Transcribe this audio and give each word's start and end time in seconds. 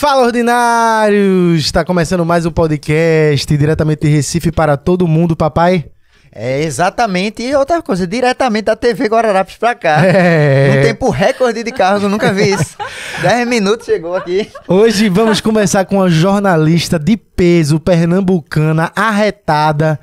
Fala, 0.00 0.22
ordinários! 0.22 1.60
Está 1.60 1.84
começando 1.84 2.24
mais 2.24 2.46
um 2.46 2.50
podcast 2.50 3.54
diretamente 3.54 4.00
de 4.00 4.08
Recife 4.08 4.50
para 4.50 4.74
todo 4.78 5.06
mundo, 5.06 5.36
papai. 5.36 5.90
É, 6.32 6.62
exatamente. 6.62 7.42
E 7.42 7.54
outra 7.54 7.82
coisa, 7.82 8.06
diretamente 8.06 8.64
da 8.64 8.74
TV 8.74 9.08
Guararapes 9.08 9.58
pra 9.58 9.74
cá. 9.74 10.00
É. 10.02 10.78
Um 10.78 10.82
tempo 10.86 11.10
recorde 11.10 11.62
de 11.62 11.70
carros, 11.70 12.02
eu 12.02 12.08
nunca 12.08 12.32
vi 12.32 12.50
isso. 12.50 12.78
10 13.20 13.46
minutos 13.46 13.84
chegou 13.84 14.16
aqui. 14.16 14.50
Hoje 14.66 15.10
vamos 15.10 15.42
começar 15.42 15.84
com 15.84 15.96
uma 15.96 16.08
jornalista 16.08 16.98
de 16.98 17.18
peso, 17.18 17.78
pernambucana, 17.78 18.90
arretada. 18.96 20.00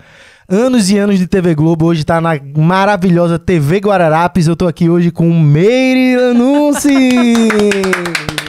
Anos 0.48 0.92
e 0.92 0.98
anos 1.00 1.18
de 1.18 1.26
TV 1.26 1.56
Globo, 1.56 1.88
hoje 1.88 2.04
tá 2.06 2.22
na 2.22 2.40
maravilhosa 2.56 3.40
TV 3.40 3.80
Guararapes. 3.80 4.46
Eu 4.46 4.56
tô 4.56 4.68
aqui 4.68 4.92
hoje 4.92 5.10
com 5.10 5.28
Meire 5.34 6.18
Lanunci. 6.18 6.88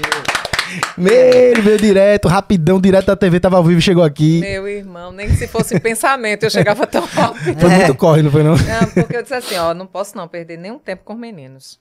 Meire 0.96 1.60
veio 1.60 1.78
direto, 1.78 2.28
rapidão, 2.28 2.80
direto 2.80 3.06
da 3.06 3.16
TV, 3.16 3.38
tava 3.40 3.56
ao 3.56 3.64
vivo, 3.64 3.80
chegou 3.80 4.02
aqui. 4.04 4.40
Meu 4.40 4.66
irmão, 4.68 5.12
nem 5.12 5.28
se 5.30 5.46
fosse 5.46 5.78
pensamento 5.80 6.44
eu 6.44 6.50
chegava 6.50 6.86
tão 6.86 7.04
rápido. 7.06 7.58
Foi 7.60 7.70
muito 7.70 7.94
corre, 7.94 8.22
não 8.22 8.30
foi 8.30 8.42
não? 8.42 8.56
Não, 8.56 8.88
porque 8.94 9.16
eu 9.16 9.22
disse 9.22 9.34
assim, 9.34 9.56
ó, 9.56 9.72
não 9.74 9.86
posso 9.86 10.16
não 10.16 10.26
perder 10.28 10.56
nenhum 10.58 10.78
tempo 10.78 11.02
com 11.04 11.14
os 11.14 11.18
meninos. 11.18 11.78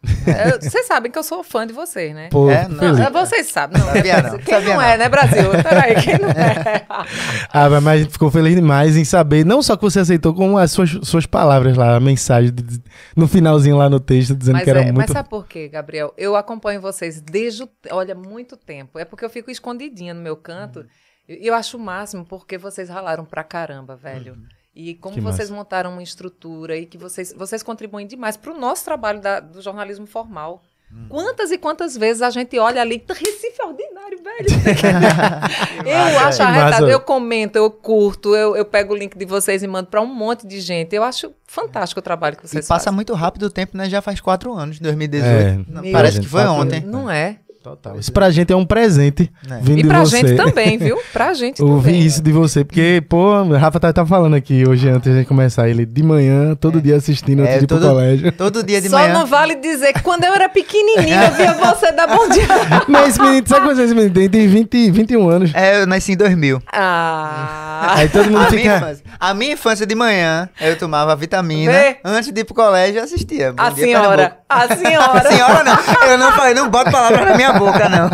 Vocês 0.61 0.85
sabem 0.85 1.11
que 1.11 1.17
eu 1.17 1.23
sou 1.23 1.43
fã 1.43 1.65
de 1.65 1.73
vocês, 1.73 2.13
né? 2.13 2.29
Pô, 2.31 2.49
É, 2.49 2.67
não, 2.67 2.77
feliz. 2.79 2.99
Ah, 2.99 3.09
Vocês 3.09 3.47
sabem, 3.47 3.79
não. 3.79 3.87
Sabia 3.87 4.21
né? 4.21 4.29
não, 4.31 4.37
Quem 4.37 4.53
sabia 4.53 4.69
não, 4.69 4.75
não. 4.75 4.81
é, 4.81 4.97
né, 4.97 5.09
Brasil? 5.09 5.49
Peraí, 5.63 5.95
quem 6.01 6.17
não 6.19 6.29
é? 6.29 6.85
Ah, 7.51 7.69
mas- 7.69 7.83
mas 7.83 8.07
ficou 8.07 8.29
feliz 8.29 8.53
demais 8.55 8.95
em 8.97 9.03
saber, 9.05 9.45
não 9.45 9.61
só 9.61 9.75
que 9.75 9.81
você 9.83 9.99
aceitou, 9.99 10.33
como 10.33 10.57
as 10.57 10.71
suas, 10.71 10.89
suas 11.03 11.25
palavras 11.25 11.75
lá, 11.77 11.95
a 11.95 11.99
mensagem 11.99 12.51
de- 12.51 12.61
de- 12.63 12.81
no 13.15 13.27
finalzinho 13.27 13.77
lá 13.77 13.89
no 13.89 13.99
texto, 13.99 14.35
dizendo 14.35 14.55
Mas, 14.55 14.63
que 14.63 14.69
era 14.69 14.81
é, 14.81 14.85
mas 14.85 14.93
muito. 14.93 15.13
sabe 15.13 15.29
por 15.29 15.47
quê, 15.47 15.67
Gabriel? 15.69 16.13
Eu 16.17 16.35
acompanho 16.35 16.81
vocês 16.81 17.21
desde, 17.21 17.63
o- 17.63 17.69
olha, 17.91 18.13
muito 18.13 18.55
tempo. 18.57 18.86
É 18.95 19.05
porque 19.05 19.23
eu 19.25 19.29
fico 19.29 19.49
escondidinha 19.51 20.13
no 20.13 20.21
meu 20.21 20.35
canto. 20.35 20.85
E 21.27 21.45
eu 21.47 21.53
acho 21.53 21.77
o 21.77 21.79
máximo 21.79 22.25
porque 22.25 22.57
vocês 22.57 22.89
ralaram 22.89 23.25
pra 23.25 23.43
caramba, 23.43 23.95
velho. 23.95 24.37
E 24.75 24.93
como 24.95 25.15
Que 25.15 25.21
vocês 25.21 25.49
massa. 25.49 25.59
montaram 25.59 25.91
uma 25.91 26.03
estrutura 26.03 26.77
e 26.77 26.85
que 26.85 26.97
vocês, 26.97 27.33
vocês 27.35 27.63
contribuem 27.63 28.05
demais 28.05 28.37
pro 28.37 28.57
nosso 28.57 28.85
trabalho 28.85 29.19
da- 29.19 29.39
do 29.39 29.61
jornalismo 29.61 30.05
formal. 30.05 30.61
Quantas 31.09 31.51
e 31.51 31.57
quantas 31.57 31.97
vezes 31.97 32.21
a 32.21 32.29
gente 32.29 32.57
olha 32.57 32.81
ali, 32.81 33.03
Recife 33.09 33.59
é 33.61 33.65
ordinário, 33.65 34.19
velho. 34.23 34.47
eu 35.85 36.19
acho 36.19 36.37
Que 36.37 36.43
arretado, 36.43 36.89
eu 36.89 36.99
comento, 37.01 37.57
eu 37.57 37.69
curto, 37.69 38.33
eu, 38.35 38.55
eu 38.55 38.63
pego 38.63 38.93
o 38.93 38.97
link 38.97 39.17
de 39.17 39.25
vocês 39.25 39.61
e 39.63 39.67
mando 39.67 39.89
pra 39.89 39.99
um 40.01 40.05
monte 40.05 40.47
de 40.47 40.61
gente. 40.61 40.95
Eu 40.95 41.03
acho 41.03 41.33
fantástico 41.45 41.99
o 41.99 42.01
trabalho 42.03 42.37
que 42.37 42.45
E 42.45 42.47
vocês 42.47 42.65
passa 42.67 42.85
fazem. 42.85 42.95
muito 42.95 43.13
rápido 43.13 43.43
o 43.43 43.49
tempo, 43.49 43.75
né? 43.75 43.89
Já 43.89 44.01
faz 44.01 44.21
quatro 44.21 44.53
anos, 44.53 44.79
2018. 44.79 45.29
É. 45.29 45.71
Não, 45.71 45.91
parece 45.91 46.21
que 46.21 46.27
foi 46.27 46.45
ontem. 46.45 46.81
Não 46.81 47.09
é? 47.09 47.39
Total. 47.67 47.99
Isso 47.99 48.13
pra 48.13 48.29
gente 48.29 48.53
é 48.53 48.55
um 48.55 48.65
presente. 48.65 49.29
É. 49.49 49.57
Vindo 49.61 49.79
E 49.79 49.81
de 49.83 49.87
pra 49.89 49.99
você. 49.99 50.17
gente 50.19 50.35
também, 50.37 50.77
viu? 50.77 50.97
Pra 51.11 51.33
gente 51.33 51.61
Ouvir 51.63 51.91
também. 51.91 52.05
isso 52.05 52.21
de 52.21 52.31
você, 52.31 52.63
porque, 52.63 53.03
pô, 53.09 53.41
o 53.41 53.57
Rafa 53.57 53.77
tá, 53.79 53.91
tá 53.91 54.05
falando 54.05 54.35
aqui 54.35 54.63
hoje, 54.67 54.87
antes 54.87 55.13
de 55.13 55.25
começar, 55.25 55.67
ele 55.67 55.85
de 55.85 56.01
manhã, 56.01 56.55
todo 56.55 56.81
dia 56.81 56.95
assistindo, 56.95 57.41
antes 57.41 57.55
É, 57.55 57.57
de 57.59 57.63
ir 57.65 57.67
pro 57.67 57.77
todo- 57.79 57.89
colégio. 57.89 58.31
Todo 58.31 58.63
dia 58.63 58.79
de 58.79 58.87
Só 58.89 58.99
manhã. 58.99 59.13
não 59.13 59.25
vale 59.25 59.55
dizer 59.55 59.91
que 59.91 60.01
quando 60.01 60.23
eu 60.23 60.33
era 60.33 60.47
pequenininha 60.47 61.25
eu 61.25 61.31
via 61.33 61.53
você 61.55 61.91
dar 61.91 62.07
bom 62.07 62.29
dia. 62.29 62.47
Mas 62.87 63.09
esse 63.09 63.21
menino, 63.21 63.45
sabe 63.47 63.61
quantos 63.65 63.79
anos 63.79 63.91
esse 63.91 63.95
menino 63.95 64.13
tem? 64.13 64.29
Tem 64.29 64.47
20, 64.47 64.91
21 64.91 65.29
anos. 65.29 65.51
É, 65.53 65.81
eu 65.81 65.87
nasci 65.87 66.13
em 66.13 66.17
2000. 66.17 66.61
Ah. 66.71 67.93
Aí 67.97 68.09
todo 68.09 68.25
mundo 68.29 68.37
A 68.47 68.49
minha, 68.51 68.61
fica... 68.63 68.77
infância, 68.77 69.03
a 69.19 69.33
minha 69.33 69.53
infância 69.53 69.85
de 69.85 69.95
manhã, 69.95 70.49
eu 70.61 70.77
tomava 70.77 71.15
vitamina. 71.15 71.71
Vê? 71.71 71.97
Antes 72.03 72.31
de 72.31 72.41
ir 72.41 72.43
pro 72.45 72.53
colégio, 72.55 72.99
eu 72.99 73.03
assistia. 73.03 73.51
Bom 73.53 73.61
A 73.61 73.69
dia, 73.69 73.83
senhora. 73.85 74.07
Pernambuco. 74.07 74.37
A 74.49 74.75
senhora. 74.75 75.27
Senhora 75.37 75.63
não, 75.63 76.07
eu 76.09 76.17
não 76.17 76.31
falei, 76.31 76.53
não 76.53 76.69
boto 76.69 76.89
palavra 76.91 77.25
na 77.25 77.35
minha 77.35 77.51
boca, 77.59 77.89
não. 77.89 78.09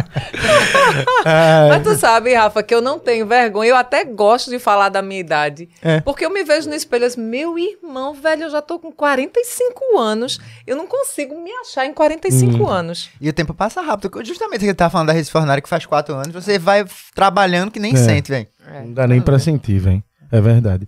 Ah, 1.25 1.67
Mas 1.69 1.83
tu 1.83 1.95
sabe, 1.95 2.33
Rafa, 2.33 2.61
que 2.63 2.73
eu 2.73 2.81
não 2.81 2.99
tenho 2.99 3.25
vergonha. 3.25 3.69
Eu 3.71 3.75
até 3.75 4.03
gosto 4.03 4.49
de 4.49 4.59
falar 4.59 4.89
da 4.89 5.01
minha 5.01 5.19
idade. 5.19 5.69
É. 5.81 6.01
Porque 6.01 6.25
eu 6.25 6.29
me 6.29 6.43
vejo 6.43 6.69
no 6.69 6.75
espelho 6.75 7.05
assim, 7.05 7.21
meu 7.21 7.57
irmão, 7.57 8.13
velho, 8.13 8.43
eu 8.43 8.49
já 8.49 8.61
tô 8.61 8.79
com 8.79 8.91
45 8.91 9.97
anos. 9.99 10.39
Eu 10.65 10.75
não 10.75 10.87
consigo 10.87 11.39
me 11.41 11.51
achar 11.61 11.85
em 11.85 11.93
45 11.93 12.67
anos. 12.69 13.09
E 13.19 13.29
o 13.29 13.33
tempo 13.33 13.53
passa 13.53 13.81
rápido. 13.81 14.23
Justamente 14.23 14.59
que 14.61 14.65
ele 14.65 14.73
tava 14.73 14.89
falando 14.91 15.07
da 15.07 15.13
Recife 15.13 15.35
Ordinária, 15.37 15.61
que 15.61 15.69
faz 15.69 15.85
quatro 15.85 16.15
anos, 16.15 16.31
você 16.33 16.57
vai 16.59 16.85
trabalhando 17.15 17.71
que 17.71 17.79
nem 17.79 17.93
É. 17.93 17.97
sente, 17.97 18.31
velho. 18.31 18.47
Não 18.85 18.93
dá 18.93 19.07
nem 19.07 19.21
pra 19.21 19.39
sentir, 19.39 19.79
velho. 19.79 20.03
É 20.31 20.41
verdade. 20.41 20.87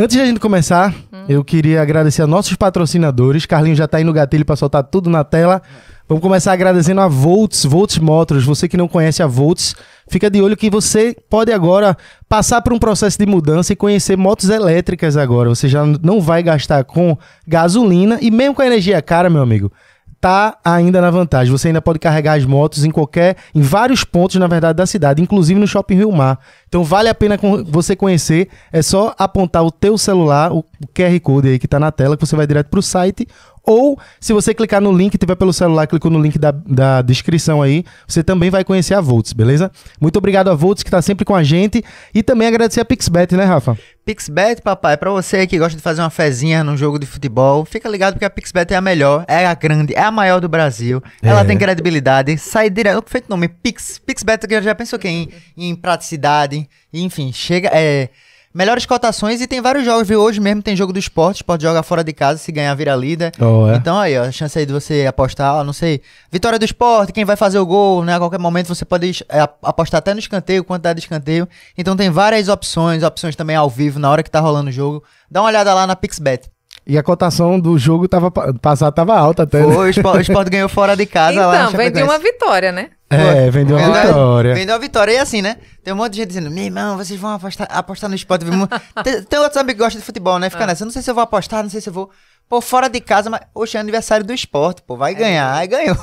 Antes 0.00 0.16
de 0.16 0.22
a 0.22 0.24
gente 0.24 0.40
começar, 0.40 0.94
eu 1.28 1.44
queria 1.44 1.82
agradecer 1.82 2.22
a 2.22 2.26
nossos 2.26 2.56
patrocinadores. 2.56 3.44
Carlinho 3.44 3.76
já 3.76 3.86
tá 3.86 3.98
aí 3.98 4.04
no 4.04 4.14
gatilho 4.14 4.46
pra 4.46 4.56
soltar 4.56 4.82
tudo 4.82 5.10
na 5.10 5.24
tela. 5.24 5.60
Vamos 6.08 6.22
começar 6.22 6.54
agradecendo 6.54 7.02
a 7.02 7.06
Volts, 7.06 7.66
Volts 7.66 7.98
Motors. 7.98 8.42
Você 8.44 8.66
que 8.66 8.78
não 8.78 8.88
conhece 8.88 9.22
a 9.22 9.26
Volts, 9.26 9.76
fica 10.08 10.30
de 10.30 10.40
olho 10.40 10.56
que 10.56 10.70
você 10.70 11.14
pode 11.28 11.52
agora 11.52 11.94
passar 12.26 12.62
por 12.62 12.72
um 12.72 12.78
processo 12.78 13.18
de 13.18 13.26
mudança 13.26 13.74
e 13.74 13.76
conhecer 13.76 14.16
motos 14.16 14.48
elétricas 14.48 15.18
agora. 15.18 15.50
Você 15.50 15.68
já 15.68 15.84
não 15.84 16.18
vai 16.18 16.42
gastar 16.42 16.82
com 16.82 17.14
gasolina 17.46 18.18
e 18.22 18.30
mesmo 18.30 18.54
com 18.54 18.62
a 18.62 18.66
energia 18.66 19.02
cara, 19.02 19.28
meu 19.28 19.42
amigo, 19.42 19.70
tá 20.20 20.58
ainda 20.64 21.00
na 21.00 21.10
vantagem. 21.10 21.50
Você 21.50 21.68
ainda 21.68 21.80
pode 21.80 21.98
carregar 21.98 22.34
as 22.34 22.44
motos 22.44 22.84
em 22.84 22.90
qualquer, 22.90 23.36
em 23.54 23.62
vários 23.62 24.04
pontos, 24.04 24.36
na 24.36 24.46
verdade, 24.46 24.76
da 24.76 24.86
cidade, 24.86 25.22
inclusive 25.22 25.58
no 25.58 25.66
Shopping 25.66 25.94
Rio 25.94 26.12
Mar. 26.12 26.38
Então 26.68 26.84
vale 26.84 27.08
a 27.08 27.14
pena 27.14 27.38
você 27.66 27.96
conhecer. 27.96 28.48
É 28.70 28.82
só 28.82 29.14
apontar 29.18 29.64
o 29.64 29.70
teu 29.70 29.96
celular, 29.96 30.52
o 30.52 30.64
QR 30.94 31.18
Code 31.20 31.48
aí 31.48 31.58
que 31.58 31.66
tá 31.66 31.80
na 31.80 31.90
tela, 31.90 32.16
que 32.16 32.26
você 32.26 32.36
vai 32.36 32.46
direto 32.46 32.68
pro 32.68 32.82
site. 32.82 33.26
Ou, 33.64 33.98
se 34.18 34.32
você 34.32 34.54
clicar 34.54 34.80
no 34.80 34.92
link, 34.92 35.16
tiver 35.18 35.34
pelo 35.34 35.52
celular, 35.52 35.86
clicou 35.86 36.10
no 36.10 36.20
link 36.20 36.38
da, 36.38 36.50
da 36.50 37.02
descrição 37.02 37.60
aí, 37.62 37.84
você 38.06 38.22
também 38.22 38.50
vai 38.50 38.64
conhecer 38.64 38.94
a 38.94 39.00
Volts, 39.00 39.32
beleza? 39.32 39.70
Muito 40.00 40.16
obrigado 40.16 40.48
a 40.48 40.54
Volts, 40.54 40.82
que 40.82 40.90
tá 40.90 41.00
sempre 41.02 41.24
com 41.24 41.34
a 41.34 41.42
gente. 41.42 41.82
E 42.14 42.22
também 42.22 42.48
agradecer 42.48 42.80
a 42.80 42.84
Pixbet, 42.84 43.34
né, 43.36 43.44
Rafa? 43.44 43.76
Pixbet, 44.04 44.62
papai, 44.62 44.96
pra 44.96 45.10
você 45.10 45.46
que 45.46 45.58
gosta 45.58 45.76
de 45.76 45.82
fazer 45.82 46.00
uma 46.00 46.10
fezinha 46.10 46.64
num 46.64 46.76
jogo 46.76 46.98
de 46.98 47.06
futebol, 47.06 47.64
fica 47.64 47.88
ligado 47.88 48.14
porque 48.14 48.24
a 48.24 48.30
Pixbet 48.30 48.72
é 48.72 48.76
a 48.76 48.80
melhor, 48.80 49.24
é 49.28 49.46
a 49.46 49.54
grande, 49.54 49.94
é 49.94 50.02
a 50.02 50.10
maior 50.10 50.40
do 50.40 50.48
Brasil. 50.48 51.02
Ela 51.22 51.42
É. 51.42 51.44
tem 51.44 51.56
credibilidade, 51.58 52.36
sai 52.38 52.70
direto, 52.70 53.04
feito 53.08 53.28
nome, 53.28 53.46
Pix, 53.46 53.98
Pixbet, 53.98 54.46
já 54.62 54.74
pensou 54.74 54.98
que 54.98 55.06
em, 55.08 55.28
em 55.56 55.74
praticidade, 55.76 56.68
enfim, 56.92 57.30
chega, 57.32 57.70
é... 57.72 58.08
Melhores 58.52 58.84
cotações 58.84 59.40
e 59.40 59.46
tem 59.46 59.60
vários 59.60 59.84
jogos, 59.84 60.08
viu? 60.08 60.20
Hoje 60.20 60.40
mesmo 60.40 60.60
tem 60.60 60.74
jogo 60.74 60.92
do 60.92 60.98
esporte, 60.98 61.44
pode 61.44 61.62
jogar 61.62 61.84
fora 61.84 62.02
de 62.02 62.12
casa, 62.12 62.36
se 62.40 62.50
ganhar 62.50 62.74
vira 62.74 62.96
líder. 62.96 63.30
Oh, 63.40 63.68
é. 63.70 63.76
Então 63.76 63.96
aí, 63.96 64.18
ó, 64.18 64.24
a 64.24 64.32
chance 64.32 64.58
aí 64.58 64.66
de 64.66 64.72
você 64.72 65.06
apostar, 65.06 65.54
ó, 65.54 65.62
não 65.62 65.72
sei, 65.72 66.00
vitória 66.32 66.58
do 66.58 66.64
esporte, 66.64 67.12
quem 67.12 67.24
vai 67.24 67.36
fazer 67.36 67.60
o 67.60 67.66
gol, 67.66 68.04
né? 68.04 68.16
A 68.16 68.18
qualquer 68.18 68.40
momento 68.40 68.66
você 68.66 68.84
pode 68.84 69.24
é, 69.28 69.38
ap- 69.40 69.58
apostar 69.62 69.98
até 69.98 70.12
no 70.12 70.18
escanteio, 70.18 70.64
quantidade 70.64 70.98
de 70.98 71.04
escanteio. 71.06 71.48
Então 71.78 71.96
tem 71.96 72.10
várias 72.10 72.48
opções, 72.48 73.04
opções 73.04 73.36
também 73.36 73.54
ao 73.54 73.70
vivo, 73.70 74.00
na 74.00 74.10
hora 74.10 74.22
que 74.22 74.30
tá 74.30 74.40
rolando 74.40 74.68
o 74.68 74.72
jogo. 74.72 75.04
Dá 75.30 75.40
uma 75.42 75.48
olhada 75.48 75.72
lá 75.72 75.86
na 75.86 75.94
Pixbet. 75.94 76.50
E 76.86 76.98
a 76.98 77.02
cotação 77.02 77.60
do 77.60 77.78
jogo 77.78 78.08
tava, 78.08 78.30
pa- 78.30 78.52
passado 78.54 78.92
tava 78.92 79.16
alta 79.16 79.44
até. 79.44 79.64
né? 79.64 79.72
Foi, 79.74 79.86
o 79.88 79.90
Sport, 79.90 80.16
o 80.16 80.20
Sport 80.22 80.48
ganhou 80.48 80.68
fora 80.68 80.96
de 80.96 81.06
casa 81.06 81.46
lá. 81.46 81.64
Então, 81.66 81.76
vem 81.76 81.92
de 81.92 82.02
uma 82.02 82.18
vitória, 82.18 82.72
né? 82.72 82.88
É, 83.08 83.50
vendeu 83.50 83.76
uma 83.76 83.86
Vendeu- 83.86 84.06
vitória. 84.06 84.54
Vendeu 84.54 84.74
a 84.74 84.78
vitória. 84.78 85.12
E 85.12 85.18
assim, 85.18 85.42
né? 85.42 85.56
Tem 85.84 85.92
um 85.92 85.96
monte 85.96 86.12
de 86.12 86.18
gente 86.18 86.28
dizendo, 86.28 86.50
meu 86.50 86.64
irmão, 86.64 86.96
vocês 86.96 87.18
vão 87.20 87.30
apostar, 87.32 87.68
apostar 87.70 88.08
no 88.08 88.16
esporte. 88.16 88.44
Tem, 89.04 89.22
tem 89.22 89.38
outros 89.38 89.56
amigos 89.56 89.78
que 89.78 89.84
gostam 89.84 90.00
de 90.00 90.06
futebol, 90.06 90.38
né? 90.38 90.48
Fica 90.50 90.66
nessa. 90.66 90.82
Eu 90.82 90.86
não 90.86 90.92
sei 90.92 91.02
se 91.02 91.10
eu 91.10 91.14
vou 91.14 91.22
apostar, 91.22 91.62
não 91.62 91.70
sei 91.70 91.80
se 91.80 91.88
eu 91.88 91.92
vou. 91.92 92.10
Pô, 92.48 92.60
fora 92.60 92.88
de 92.88 93.00
casa, 93.00 93.28
mas. 93.30 93.40
Oxe, 93.54 93.76
é 93.76 93.80
aniversário 93.80 94.24
do 94.24 94.32
esporte, 94.32 94.82
pô. 94.82 94.96
Vai 94.96 95.14
ganhar. 95.14 95.52
Aí 95.54 95.66
ganhou. 95.68 95.96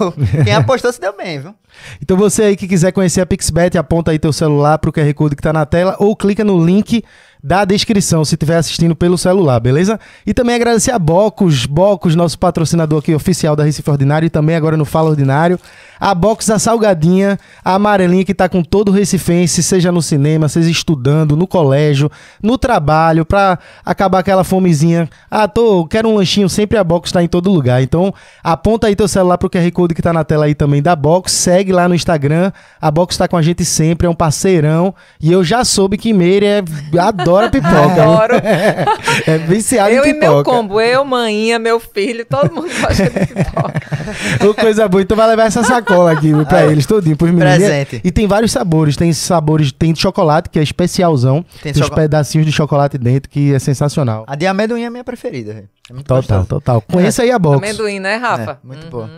Quem 0.43 0.53
apostou 0.55 0.91
se 0.93 0.99
deu 1.01 1.15
bem, 1.15 1.39
viu? 1.39 1.55
Então 2.01 2.15
você 2.17 2.43
aí 2.43 2.55
que 2.55 2.67
quiser 2.67 2.91
conhecer 2.91 3.21
a 3.21 3.25
Pixbet, 3.25 3.77
aponta 3.77 4.11
aí 4.11 4.19
teu 4.19 4.31
celular 4.33 4.77
pro 4.77 4.91
QR 4.91 5.13
Code 5.13 5.35
que 5.35 5.41
tá 5.41 5.51
na 5.53 5.65
tela 5.65 5.95
ou 5.99 6.15
clica 6.15 6.43
no 6.43 6.63
link 6.63 7.03
da 7.47 7.63
descrição 7.63 8.25
se 8.25 8.35
estiver 8.35 8.57
assistindo 8.57 8.93
pelo 8.93 9.17
celular, 9.17 9.57
beleza? 9.61 9.97
E 10.25 10.33
também 10.33 10.53
agradecer 10.53 10.91
a 10.91 10.99
Bocos, 10.99 11.65
Bocos, 11.65 12.13
nosso 12.13 12.37
patrocinador 12.37 12.99
aqui 12.99 13.15
oficial 13.15 13.55
da 13.55 13.63
Recife 13.63 13.89
Ordinário 13.89 14.25
e 14.25 14.29
também 14.29 14.53
agora 14.53 14.75
no 14.75 14.83
Fala 14.83 15.11
Ordinário. 15.11 15.57
A 15.97 16.13
Box, 16.13 16.51
a 16.51 16.59
salgadinha, 16.59 17.39
a 17.63 17.75
amarelinha 17.75 18.25
que 18.25 18.33
tá 18.33 18.49
com 18.49 18.61
todo 18.61 18.89
o 18.89 18.91
recifense, 18.91 19.63
seja 19.63 19.91
no 19.91 20.01
cinema, 20.01 20.49
seja 20.49 20.69
estudando, 20.69 21.35
no 21.35 21.47
colégio, 21.47 22.11
no 22.43 22.57
trabalho, 22.57 23.25
pra 23.25 23.57
acabar 23.83 24.19
aquela 24.19 24.43
fomezinha. 24.43 25.09
Ah, 25.31 25.47
tô, 25.47 25.87
quero 25.87 26.09
um 26.09 26.15
lanchinho, 26.15 26.49
sempre 26.49 26.77
a 26.77 26.83
Box 26.83 27.13
tá 27.13 27.23
em 27.23 27.27
todo 27.27 27.49
lugar. 27.49 27.81
Então, 27.81 28.13
aponta 28.43 28.87
aí 28.87 28.95
teu 28.95 29.07
celular 29.07 29.37
pro 29.37 29.49
QR 29.49 29.71
Code 29.71 29.95
que 29.95 30.01
tá 30.01 30.11
na 30.11 30.23
tela 30.23 30.45
aí 30.45 30.53
também 30.53 30.81
da 30.81 30.95
Box, 30.95 31.31
segue 31.31 31.71
lá 31.71 31.87
no 31.87 31.95
Instagram. 31.95 32.51
A 32.79 32.91
Box 32.91 33.17
tá 33.17 33.27
com 33.27 33.37
a 33.37 33.41
gente 33.41 33.63
sempre, 33.63 34.05
é 34.05 34.09
um 34.09 34.15
parceirão. 34.15 34.93
E 35.19 35.31
eu 35.31 35.43
já 35.43 35.63
soube 35.63 35.97
que 35.97 36.13
Meire 36.13 36.45
é, 36.45 36.63
adora 36.99 37.36
pipoca. 37.49 37.69
viu? 37.93 38.01
Adoro. 38.03 38.33
é 39.27 39.37
viciado 39.39 39.89
eu 39.91 40.05
em 40.05 40.09
e 40.09 40.13
pipoca. 40.13 40.33
meu 40.33 40.43
combo, 40.43 40.81
eu, 40.81 41.05
maninha, 41.05 41.57
meu 41.59 41.79
filho, 41.79 42.25
todo 42.25 42.53
mundo 42.53 42.69
gosta 42.79 43.03
de 43.09 43.25
pipoca. 43.27 43.81
Ô, 44.49 44.53
coisa 44.53 44.87
boa. 44.87 45.01
Então 45.01 45.15
vai 45.17 45.27
levar 45.27 45.45
essa 45.45 45.63
sacola 45.63 46.11
aqui 46.11 46.31
pra 46.45 46.65
eles, 46.65 46.85
todinho, 46.85 47.15
pros 47.17 47.31
meninos. 47.31 47.55
Presente. 47.57 48.01
E 48.03 48.11
tem 48.11 48.27
vários 48.27 48.51
sabores. 48.51 48.95
Tem 48.95 49.11
sabores, 49.13 49.71
tem 49.71 49.93
de 49.93 49.99
chocolate, 50.01 50.49
que 50.49 50.57
é 50.59 50.63
especialzão. 50.63 51.43
Tem, 51.61 51.73
Tem 51.73 51.83
choco- 51.83 51.95
pedacinhos 51.95 52.45
de 52.45 52.51
chocolate 52.51 52.97
dentro, 52.97 53.29
que 53.29 53.53
é 53.53 53.59
sensacional. 53.59 54.23
A 54.27 54.35
de 54.35 54.45
amendoim 54.47 54.83
é 54.83 54.87
a 54.87 54.89
minha 54.91 55.03
preferida. 55.03 55.65
É 55.89 55.93
Total, 55.93 56.17
gostosa. 56.17 56.45
total. 56.45 56.81
Conheça 56.81 57.23
aí 57.23 57.31
a 57.31 57.39
box. 57.39 57.57
Amendoim, 57.57 57.99
né, 57.99 58.15
Rafa? 58.17 58.59
É, 58.63 58.67
muito 58.67 58.87
boa. 58.87 59.09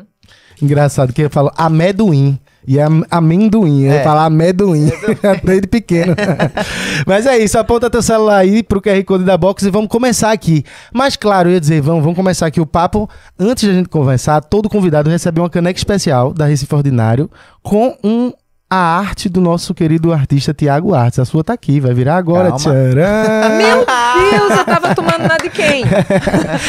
Engraçado 0.62 1.13
que 1.13 1.21
eu 1.21 1.30
falo 1.30 1.51
amendoim. 1.57 2.38
E 2.71 2.77
é 2.77 2.83
am- 2.83 3.04
amendoim, 3.10 3.81
eu 3.86 3.92
ia 3.94 4.00
É. 4.01 4.04
falar 4.04 4.25
amendoim, 4.25 4.92
desde 5.44 5.66
pequeno. 5.68 6.13
Mas 7.07 7.25
é 7.25 7.36
isso, 7.39 7.57
aponta 7.57 7.89
teu 7.89 8.04
celular 8.04 8.38
aí 8.38 8.62
pro 8.62 8.80
QR 8.80 9.04
Code 9.04 9.24
da 9.24 9.36
Box 9.36 9.63
e 9.66 9.71
vamos 9.71 9.89
começar 9.89 10.31
aqui. 10.31 10.63
Mas 10.94 11.16
claro, 11.16 11.50
eu 11.50 11.54
ia 11.54 11.60
dizer, 11.60 11.81
vamos, 11.81 12.04
vamos 12.04 12.16
começar 12.16 12.45
aqui 12.45 12.62
o 12.62 12.68
papo. 12.68 13.10
Antes 13.39 13.63
de 13.63 13.71
a 13.71 13.74
gente 13.74 13.89
conversar, 13.89 14.42
todo 14.42 14.69
convidado 14.69 15.10
recebe 15.10 15.39
uma 15.42 15.50
caneca 15.50 15.80
especial 15.80 16.31
da 16.31 16.45
Recife 16.45 16.75
Ordinário 16.75 17.27
com 17.63 17.98
um 18.04 18.31
a 18.69 18.77
arte 19.00 19.27
do 19.27 19.42
nosso 19.42 19.74
querido 19.74 20.13
artista 20.13 20.54
Tiago 20.54 20.94
Artes. 20.94 21.18
A 21.18 21.25
sua 21.25 21.44
tá 21.44 21.54
aqui, 21.54 21.80
vai 21.80 21.94
virar 21.94 22.18
agora. 22.18 22.51
Tcharam! 22.51 23.57
Meu 23.57 23.86
Deus, 23.86 24.60
eu 24.60 24.66
tava 24.66 24.94
tomando 24.94 25.27
na 25.27 25.38
de 25.38 25.50
quem? 25.50 25.83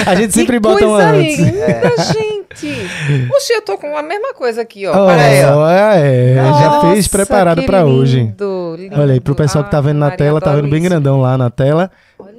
A 0.06 0.14
gente 0.14 0.32
sempre 0.32 0.54
que 0.56 0.60
bota 0.60 0.84
um 0.86 0.88
coisa 0.88 1.08
antes. 1.10 1.38
linda, 1.38 1.94
gente. 2.12 3.30
Oxi, 3.36 3.52
eu 3.52 3.62
tô 3.62 3.76
com 3.76 3.94
a 3.96 4.02
mesma 4.02 4.32
coisa 4.32 4.62
aqui, 4.62 4.86
ó. 4.86 4.90
Oh, 4.92 5.06
Para 5.06 5.22
aí, 5.22 5.44
ó. 5.44 5.68
é, 5.70 6.34
já 6.36 6.42
Nossa, 6.70 6.90
fez 6.92 7.06
preparado 7.06 7.62
pra 7.64 7.84
hoje. 7.84 8.20
lindo, 8.20 8.76
lindo. 8.78 8.98
Olha 9.00 9.12
aí, 9.12 9.20
pro 9.20 9.34
pessoal 9.34 9.62
que 9.64 9.70
tá 9.70 9.80
vendo 9.80 9.98
na 9.98 10.10
tela, 10.10 10.40
tá 10.40 10.54
vendo 10.54 10.68
bem 10.68 10.80
isso. 10.80 10.88
grandão 10.88 11.20
lá 11.20 11.36
na 11.36 11.50
tela. 11.50 11.90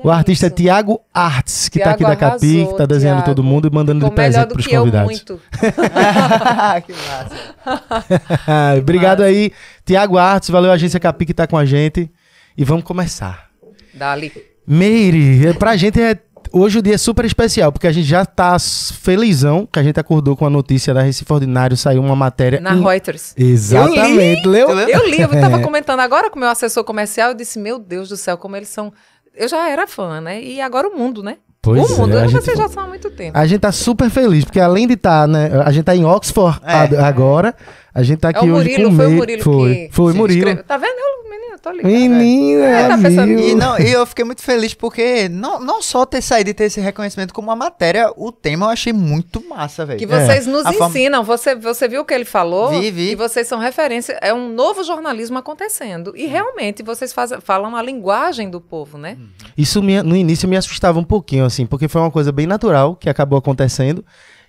O 0.03 0.09
artista 0.09 0.47
isso. 0.47 0.53
é 0.53 0.57
Tiago 0.57 1.01
Artes, 1.13 1.69
que 1.69 1.79
tá 1.79 1.91
aqui 1.91 2.03
da 2.03 2.15
Tiago 2.15 2.33
Capi, 2.35 2.47
que 2.47 2.57
tá 2.63 2.67
arrasou, 2.69 2.87
desenhando 2.87 3.17
Tiago. 3.17 3.35
todo 3.35 3.43
mundo 3.43 3.67
e 3.67 3.73
mandando 3.73 3.99
de 3.99 4.05
Ficou 4.05 4.17
melhor 4.17 4.31
presente 4.33 4.47
do 4.49 4.53
pros 4.53 4.67
que 4.67 4.75
eu 4.75 4.79
convidados. 4.81 5.05
muito. 5.11 5.41
que 6.85 6.93
massa. 6.93 8.75
Obrigado 8.79 9.23
aí, 9.23 9.51
Tiago 9.85 10.17
Artes, 10.17 10.49
valeu 10.49 10.71
a 10.71 10.73
agência 10.73 10.99
Capi 10.99 11.25
que 11.25 11.33
tá 11.33 11.47
com 11.47 11.57
a 11.57 11.65
gente. 11.65 12.09
E 12.57 12.65
vamos 12.65 12.83
começar. 12.83 13.47
Dali. 13.93 14.31
Meire, 14.67 15.47
é, 15.47 15.53
pra 15.53 15.75
gente 15.77 16.01
é. 16.01 16.17
Hoje 16.53 16.79
o 16.79 16.81
dia 16.81 16.95
é 16.95 16.97
super 16.97 17.23
especial, 17.23 17.71
porque 17.71 17.87
a 17.87 17.91
gente 17.93 18.05
já 18.07 18.25
tá 18.25 18.57
felizão 18.59 19.65
que 19.71 19.79
a 19.79 19.83
gente 19.83 19.99
acordou 19.99 20.35
com 20.35 20.45
a 20.45 20.49
notícia 20.49 20.93
da 20.93 21.01
Recife 21.01 21.31
Ordinário, 21.31 21.77
saiu 21.77 22.01
uma 22.01 22.15
matéria. 22.15 22.59
Na 22.59 22.73
in- 22.73 22.83
Reuters. 22.83 23.33
Exatamente, 23.37 24.45
leu? 24.47 24.67
Tu 24.67 24.73
leu? 24.73 24.89
Eu 24.89 25.09
li, 25.09 25.21
eu 25.21 25.29
É. 25.31 25.39
tava 25.39 25.59
comentando 25.59 26.01
agora 26.01 26.29
com 26.29 26.35
o 26.35 26.39
meu 26.39 26.49
assessor 26.49 26.83
comercial, 26.83 27.29
eu 27.29 27.35
disse, 27.35 27.57
meu 27.57 27.79
Deus 27.79 28.09
do 28.09 28.17
céu, 28.17 28.37
como 28.37 28.57
eles 28.57 28.67
são... 28.69 28.91
Eu 29.35 29.47
já 29.47 29.69
era 29.69 29.87
fã, 29.87 30.19
né? 30.21 30.41
E 30.41 30.59
agora 30.61 30.87
o 30.87 30.97
mundo, 30.97 31.21
né? 31.23 31.37
Pois 31.61 31.91
o 31.91 31.97
mundo, 32.01 32.17
é, 32.17 32.23
a 32.23 32.27
gente- 32.27 32.43
vocês 32.43 32.57
já 32.57 32.67
são 32.67 32.83
há 32.83 32.87
muito 32.87 33.09
tempo. 33.11 33.37
A 33.37 33.45
gente 33.45 33.59
tá 33.61 33.71
super 33.71 34.09
feliz, 34.09 34.43
porque 34.43 34.59
além 34.59 34.87
de 34.87 34.93
estar, 34.95 35.27
né? 35.27 35.49
A 35.63 35.71
gente 35.71 35.83
tá 35.85 35.95
em 35.95 36.03
Oxford 36.03 36.59
É. 36.65 36.97
agora. 36.99 37.55
A 37.93 38.03
gente 38.03 38.19
tá 38.19 38.29
É 38.29 38.31
aqui 38.31 38.45
o 38.49 38.53
hoje 38.55 38.69
Murilo, 38.71 38.89
com 38.89 38.95
foi 38.95 39.05
o 39.07 39.11
Murilo 39.11 39.43
Foi, 39.43 39.75
que 39.75 39.89
foi 39.91 40.11
se 40.13 40.17
Murilo. 40.17 40.39
inscreveu. 40.39 40.63
Tá 40.63 40.77
vendo? 40.77 40.95
Eu, 40.97 41.29
menino, 41.29 41.59
tô 41.61 41.71
ligado. 41.71 41.87
Menina, 41.91 42.65
É, 42.65 42.87
tá 42.87 42.97
pensando-. 42.97 43.39
E, 43.39 43.53
não, 43.55 43.77
e 43.79 43.91
eu 43.91 44.05
fiquei 44.05 44.23
muito 44.23 44.41
feliz 44.41 44.73
porque 44.73 45.27
não, 45.27 45.59
não 45.59 45.81
só 45.81 46.05
ter 46.05 46.21
saído 46.21 46.49
e 46.49 46.53
ter 46.53 46.65
esse 46.65 46.79
reconhecimento 46.79 47.33
como 47.33 47.51
a 47.51 47.55
matéria, 47.55 48.09
o 48.15 48.31
tema 48.31 48.67
eu 48.67 48.69
achei 48.69 48.93
muito 48.93 49.43
massa, 49.47 49.85
velho. 49.85 49.99
Que 49.99 50.05
vocês 50.05 50.47
nos 50.47 50.65
A 50.65 50.71
forma- 50.71 50.87
ensinam. 50.87 51.23
Você, 51.23 51.53
você 51.53 51.87
viu 51.89 52.01
o 52.01 52.05
que 52.05 52.13
ele 52.13 52.23
falou? 52.25 52.69
Vi, 52.69 52.91
vi. 52.91 53.11
E 53.11 53.15
vocês 53.15 53.45
são 53.47 53.59
referência. 53.59 54.17
É 54.21 54.33
um 54.33 54.53
novo 54.53 54.83
jornalismo 54.85 55.37
acontecendo. 55.37 56.13
E 56.15 56.25
realmente 56.27 56.81
vocês 56.83 57.11
fazem, 57.11 57.41
falam 57.41 57.75
a 57.75 57.81
linguagem 57.83 58.49
do 58.49 58.61
povo, 58.61 58.97
né? 58.97 59.17
Isso 59.57 59.83
me- 59.83 60.01
no 60.01 60.15
início 60.15 60.47
me 60.47 60.55
assustava 60.55 60.97
um 60.97 61.03
pouquinho, 61.03 61.43
assim, 61.43 61.65
porque 61.65 61.89
foi 61.89 61.99
uma 61.99 62.11
coisa 62.11 62.31
bem 62.31 62.47
natural 62.47 62.95
que 62.95 63.09
acabou 63.09 63.37
acontecendo. 63.37 64.03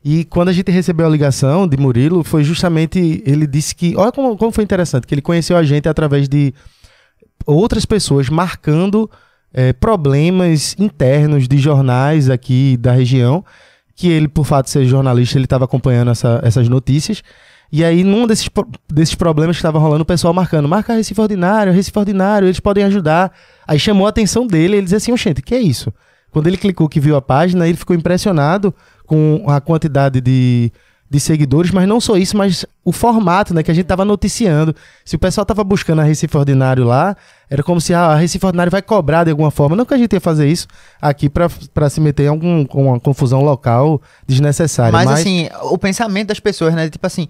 E 0.05 0.25
quando 0.25 0.49
a 0.49 0.53
gente 0.53 0.71
recebeu 0.71 1.07
a 1.07 1.09
ligação 1.09 1.67
de 1.69 1.77
Murilo, 1.77 2.25
foi 2.25 2.43
justamente. 2.43 3.23
Ele 3.25 3.47
disse 3.47 3.75
que. 3.75 3.95
Olha 3.97 4.11
como, 4.11 4.37
como 4.37 4.51
foi 4.51 4.65
interessante, 4.65 5.07
que 5.07 5.15
ele 5.15 5.23
conheceu 5.23 5.57
a 5.57 5.63
gente 5.63 5.89
através 5.89 6.29
de 6.29 6.53
outras 7.47 7.85
pessoas 7.85 8.29
marcando 8.29 9.09
eh, 9.55 9.73
problemas 9.73 10.75
internos 10.79 11.47
de 11.47 11.59
jornais 11.59 12.29
aqui 12.29 12.77
da 12.77 12.93
região. 12.93 13.45
Que 13.95 14.09
ele, 14.09 14.27
por 14.27 14.45
fato 14.45 14.65
de 14.65 14.71
ser 14.71 14.85
jornalista, 14.87 15.37
ele 15.39 15.45
estava 15.45 15.65
acompanhando 15.67 16.11
essa- 16.11 16.41
essas 16.43 16.69
notícias. 16.69 17.23
E 17.71 17.85
aí, 17.85 18.03
num 18.03 18.27
desses, 18.27 18.49
desses 18.93 19.15
problemas 19.15 19.57
que 19.57 19.61
estava 19.61 19.79
rolando, 19.79 20.03
o 20.03 20.07
pessoal 20.07 20.35
marcando, 20.35 20.69
marca 20.69 20.95
Recife 20.95 21.21
Ordinário, 21.21 21.73
Recife 21.73 21.99
Ordinário, 21.99 22.47
eles 22.47 22.59
podem 22.61 22.85
ajudar. 22.85 23.33
Aí 23.67 23.79
chamou 23.79 24.07
a 24.07 24.11
atenção 24.11 24.47
dele, 24.47 24.77
ele 24.77 24.83
disse 24.85 24.97
assim, 24.97 25.17
gente, 25.17 25.41
que 25.41 25.55
é 25.55 25.61
isso? 25.61 25.93
Quando 26.31 26.47
ele 26.49 26.57
clicou 26.57 26.89
que 26.89 26.99
viu 27.01 27.17
a 27.17 27.23
página, 27.23 27.69
ele 27.69 27.77
ficou 27.77 27.95
impressionado 27.95 28.75
com 29.07 29.45
a 29.49 29.61
quantidade 29.61 30.21
de, 30.21 30.73
de 31.13 31.21
seguidores, 31.21 31.71
mas 31.71 31.87
não 31.87 32.01
só 32.01 32.17
isso, 32.17 32.37
mas 32.37 32.65
o 32.83 32.91
formato, 32.91 33.53
né, 33.53 33.63
que 33.63 33.71
a 33.71 33.75
gente 33.75 33.85
tava 33.85 34.05
noticiando. 34.05 34.75
Se 35.05 35.17
o 35.17 35.19
pessoal 35.19 35.45
tava 35.45 35.63
buscando 35.63 36.01
a 36.01 36.05
Recife 36.05 36.37
Ordinário 36.37 36.85
lá, 36.85 37.15
era 37.51 37.63
como 37.63 37.81
se 37.81 37.93
ah, 37.93 38.07
a 38.07 38.15
Recife 38.17 38.47
Ordinário 38.47 38.71
vai 38.71 38.81
cobrar 38.81 39.25
de 39.25 39.31
alguma 39.31 39.51
forma. 39.51 39.77
Não 39.77 39.85
que 39.85 39.93
a 39.93 39.99
gente 39.99 40.13
ia 40.15 40.21
fazer 40.21 40.49
isso 40.49 40.67
aqui 41.01 41.29
pra 41.29 41.91
se 41.91 42.01
meter 42.01 42.25
em 42.25 42.29
algum, 42.29 42.65
com 42.65 42.87
uma 42.89 42.99
confusão 42.99 43.43
local 43.43 44.01
desnecessária. 44.27 44.91
Mas, 44.91 45.05
Mas, 45.05 45.21
assim, 45.21 45.49
o 45.65 45.77
pensamento 45.77 46.29
das 46.29 46.41
pessoas, 46.41 46.75
né? 46.75 46.89
Tipo 46.89 47.07
assim, 47.07 47.29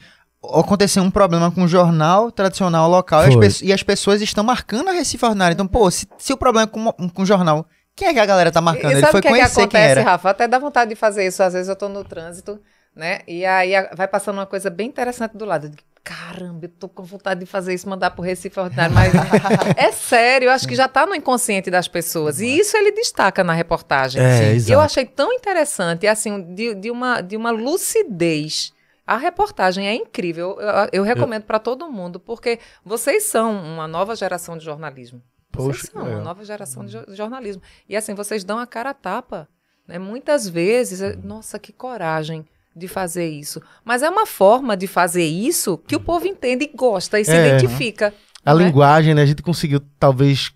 aconteceu 0.55 1.03
um 1.03 1.11
problema 1.11 1.51
com 1.51 1.65
o 1.65 1.69
jornal 1.69 2.31
tradicional 2.31 2.89
local 2.89 3.29
e 3.29 3.47
as, 3.47 3.63
e 3.63 3.73
as 3.73 3.83
pessoas 3.83 4.23
estão 4.23 4.45
marcando 4.45 4.89
a 4.89 4.93
Recife 4.93 5.25
Ordinário. 5.25 5.55
Então, 5.55 5.67
pô, 5.67 5.91
se, 5.91 6.07
se 6.19 6.33
o 6.33 6.37
problema 6.37 6.65
é 6.65 6.67
com, 6.67 6.93
com 7.11 7.23
o 7.23 7.27
jornal, 7.27 7.67
quem 7.95 8.09
é 8.09 8.15
que 8.15 8.21
a 8.21 8.27
galera 8.27 8.51
tá 8.51 8.61
marcando? 8.61 8.91
E 8.91 8.95
Ele 8.95 9.01
sabe 9.01 9.13
foi 9.13 9.21
o 9.21 9.23
que, 9.23 9.29
é 9.29 9.31
que 9.31 9.37
conhecer 9.37 9.55
quem 9.55 9.65
acontece, 9.65 9.91
era. 9.91 10.03
Rafa? 10.03 10.31
Até 10.31 10.49
dá 10.49 10.59
vontade 10.59 10.91
de 10.91 10.97
fazer 10.97 11.27
isso. 11.27 11.43
Às 11.43 11.53
vezes 11.53 11.69
eu 11.69 11.77
tô 11.77 11.89
no 11.89 12.05
trânsito, 12.05 12.61
né? 12.95 13.21
E 13.27 13.45
aí 13.45 13.73
vai 13.95 14.09
passando 14.09 14.39
uma 14.39 14.47
coisa 14.47 14.71
bem 14.71 14.89
interessante 14.89 15.37
do 15.37 15.45
lado. 15.45 15.67
Eu 15.67 15.71
digo, 15.71 15.83
Caramba, 16.05 16.65
eu 16.65 16.69
tô 16.69 16.89
com 16.89 17.05
vontade 17.05 17.41
de 17.41 17.47
fazer 17.47 17.73
isso, 17.75 17.89
mandar 17.89 18.11
pro 18.11 18.23
Recife 18.23 18.59
Ordinário. 18.59 18.93
Mas 18.93 19.13
é 19.79 19.93
sério, 19.93 20.47
eu 20.47 20.51
acho 20.51 20.67
que 20.67 20.75
já 20.75 20.89
tá 20.89 21.07
no 21.07 21.15
inconsciente 21.15 21.71
das 21.71 21.87
pessoas. 21.87 22.41
E 22.41 22.59
isso 22.59 22.77
ele 22.77 22.91
destaca 22.91 23.45
na 23.45 23.53
reportagem. 23.53 24.21
É, 24.21 24.53
exato. 24.53 24.73
Eu 24.73 24.81
achei 24.81 25.07
tão 25.07 25.33
interessante, 25.33 26.07
assim, 26.09 26.55
de, 26.55 26.75
de 26.75 26.91
uma, 26.91 27.21
de 27.21 27.37
uma 27.37 27.53
lucidez. 27.53 28.73
A 29.07 29.17
reportagem 29.17 29.87
é 29.87 29.95
incrível. 29.95 30.59
Eu, 30.61 30.89
eu 30.93 31.03
recomendo 31.05 31.45
para 31.45 31.61
todo 31.61 31.89
mundo, 31.89 32.19
porque 32.19 32.59
vocês 32.85 33.25
são 33.25 33.53
uma 33.53 33.87
nova 33.87 34.17
geração 34.17 34.59
de 34.59 34.65
jornalismo. 34.65 35.23
Vocês 35.55 35.77
Poxa, 35.83 35.87
são 35.87 35.93
que 35.93 35.99
uma 35.99 36.09
legal. 36.09 36.25
nova 36.25 36.45
geração 36.45 36.85
de 36.85 36.93
jo- 36.93 37.05
jornalismo. 37.15 37.63
E 37.89 37.97
assim, 37.97 38.15
vocês 38.15 38.43
dão 38.45 38.59
a 38.59 38.67
cara 38.67 38.91
a 38.91 38.95
tapa. 38.95 39.49
Né? 39.87 39.99
Muitas 39.99 40.49
vezes, 40.49 41.01
é- 41.01 41.17
nossa, 41.23 41.59
que 41.59 41.73
coragem 41.73 42.45
de 42.75 42.89
fazer 42.89 43.29
isso. 43.29 43.61
Mas 43.85 44.03
é 44.03 44.09
uma 44.09 44.25
forma 44.27 44.77
de 44.77 44.87
fazer 44.87 45.25
isso 45.27 45.77
que 45.87 45.95
o 45.97 46.01
povo 46.01 46.27
entende 46.27 46.65
e 46.65 46.77
gosta 46.77 47.21
e 47.21 47.25
se 47.25 47.31
É. 47.33 47.49
identifica. 47.49 48.15
a 48.45 48.55
não 48.55 48.61
é? 48.61 48.65
linguagem, 48.65 49.15
né, 49.15 49.23
a 49.23 49.27
gente 49.27 49.43
conseguiu 49.43 49.81
talvez 50.01 50.53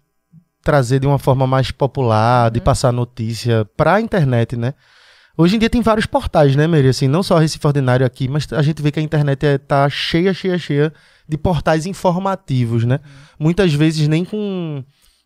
trazer 0.63 0.99
de 0.99 1.07
uma 1.07 1.19
forma 1.19 1.47
mais 1.47 1.71
popular, 1.71 2.51
de 2.51 2.61
passar 2.61 2.91
notícia 2.93 3.65
pra 3.77 4.01
internet, 4.01 4.57
né? 4.57 4.75
Hoje 5.39 5.55
em 5.55 5.59
dia 5.59 5.71
tem 5.71 5.83
vários 5.83 6.07
portais, 6.07 6.57
né, 6.57 6.67
Mary? 6.67 6.89
Assim, 6.89 7.07
não 7.07 7.23
só 7.23 7.37
Recife 7.39 7.65
Ordinário 7.67 8.05
aqui, 8.07 8.27
mas 8.27 8.51
a 8.53 8.63
gente 8.63 8.81
vê 8.83 8.91
que 8.91 8.99
a 8.99 9.03
internet 9.03 9.45
é, 9.47 9.59
tá 9.59 9.89
cheia, 9.89 10.33
cheia, 10.35 10.59
cheia 10.59 10.93
de 11.29 11.37
portais 11.37 11.87
informativos, 11.87 12.85
né? 12.85 13.01
Muitas 13.39 13.73
vezes 13.75 14.07
nem 14.09 14.25
com. 14.25 14.83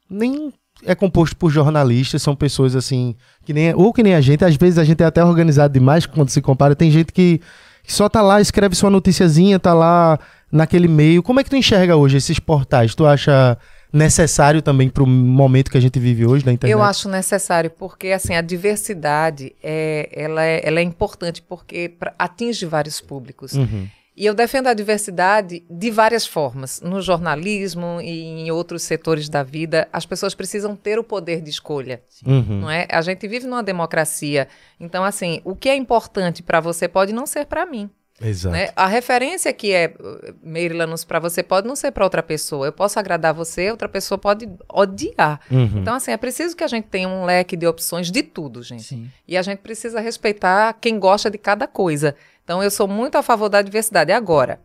nem 0.09 0.53
é 0.85 0.95
composto 0.95 1.37
por 1.37 1.51
jornalistas, 1.51 2.23
são 2.23 2.35
pessoas 2.35 2.75
assim, 2.75 3.15
que 3.45 3.53
nem, 3.53 3.75
ou 3.75 3.93
que 3.93 4.03
nem 4.03 4.15
a 4.15 4.21
gente, 4.21 4.45
às 4.45 4.57
vezes 4.57 4.79
a 4.79 4.85
gente 4.85 5.03
é 5.03 5.07
até 5.07 5.23
organizado 5.23 5.75
demais 5.75 6.07
quando 6.07 6.31
se 6.31 6.41
compara. 6.41 6.75
Tem 6.75 6.91
gente 6.91 7.13
que, 7.13 7.41
que 7.83 7.93
só 7.93 8.09
tá 8.09 8.23
lá, 8.23 8.41
escreve 8.41 8.75
sua 8.75 8.89
noticiazinha, 8.89 9.59
tá 9.59 9.75
lá 9.75 10.19
naquele 10.51 10.89
meio. 10.89 11.23
Como 11.23 11.41
é 11.41 11.45
que 11.45 11.51
tu 11.51 11.57
enxerga 11.57 11.97
hoje 11.97 12.17
esses 12.17 12.39
portais? 12.39 12.95
Tu 12.95 13.07
acha 13.07 13.59
necessário 13.93 14.63
também 14.63 14.89
pro 14.89 15.07
momento 15.07 15.71
que 15.71 15.77
a 15.77 15.81
gente 15.81 15.99
vive 15.99 16.25
hoje 16.25 16.47
na 16.47 16.53
internet? 16.53 16.73
Eu 16.73 16.83
acho 16.83 17.09
necessário, 17.09 17.71
porque 17.71 18.09
assim, 18.09 18.35
a 18.35 18.41
diversidade 18.41 19.55
é, 19.63 20.09
ela 20.13 20.45
é, 20.45 20.67
ela 20.67 20.81
é 20.81 20.83
importante 20.83 21.43
porque 21.43 21.97
atinge 22.19 22.65
vários 22.67 23.01
públicos. 23.01 23.53
Uhum. 23.53 23.89
E 24.21 24.27
eu 24.27 24.35
defendo 24.35 24.67
a 24.67 24.75
diversidade 24.75 25.65
de 25.71 25.91
várias 25.91 26.27
formas. 26.27 26.79
No 26.83 27.01
jornalismo 27.01 28.03
e 28.03 28.21
em 28.21 28.51
outros 28.51 28.83
setores 28.83 29.31
da 29.31 29.43
vida, 29.43 29.89
as 29.91 30.05
pessoas 30.05 30.35
precisam 30.35 30.77
ter 30.77 30.99
o 30.99 31.03
poder 31.03 31.41
de 31.41 31.49
escolha. 31.49 32.03
Uhum. 32.27 32.61
Não 32.61 32.71
é? 32.71 32.87
A 32.91 33.01
gente 33.01 33.27
vive 33.27 33.47
numa 33.47 33.63
democracia. 33.63 34.47
Então, 34.79 35.03
assim, 35.03 35.41
o 35.43 35.57
que 35.57 35.71
é 35.71 35.75
importante 35.75 36.43
para 36.43 36.61
você 36.61 36.87
pode 36.87 37.15
não 37.15 37.25
ser 37.25 37.47
para 37.47 37.65
mim. 37.65 37.89
Exato. 38.21 38.53
né? 38.53 38.69
A 38.77 38.87
referência 38.87 39.51
que 39.55 39.73
é 39.73 39.95
uh, 39.99 40.35
Marylands 40.45 41.05
para 41.05 41.19
você 41.19 41.43
pode 41.43 41.67
não 41.67 41.75
ser 41.75 41.91
para 41.91 42.05
outra 42.05 42.23
pessoa. 42.23 42.67
Eu 42.67 42.73
posso 42.73 42.99
agradar 42.99 43.33
você, 43.33 43.71
outra 43.71 43.89
pessoa 43.89 44.19
pode 44.19 44.47
odiar. 44.69 45.41
Uhum. 45.51 45.79
Então, 45.79 45.95
assim, 45.95 46.11
é 46.11 46.19
preciso 46.19 46.55
que 46.55 46.63
a 46.63 46.69
gente 46.69 46.89
tenha 46.89 47.09
um 47.09 47.25
leque 47.25 47.57
de 47.57 47.67
opções 47.67 48.11
de 48.11 48.23
tudo, 48.23 48.63
gente. 48.63 48.83
Sim. 48.83 49.11
E 49.27 49.35
a 49.39 49.41
gente 49.41 49.61
precisa 49.61 49.99
respeitar 49.99 50.75
quem 50.75 50.99
gosta 50.99 51.31
de 51.31 51.39
cada 51.39 51.67
coisa. 51.67 52.15
Então, 52.51 52.61
eu 52.61 52.71
sou 52.73 52.89
muito 52.89 53.15
a 53.17 53.23
favor 53.23 53.49
da 53.49 53.63
diversidade. 53.63 54.11
Agora, 54.11 54.59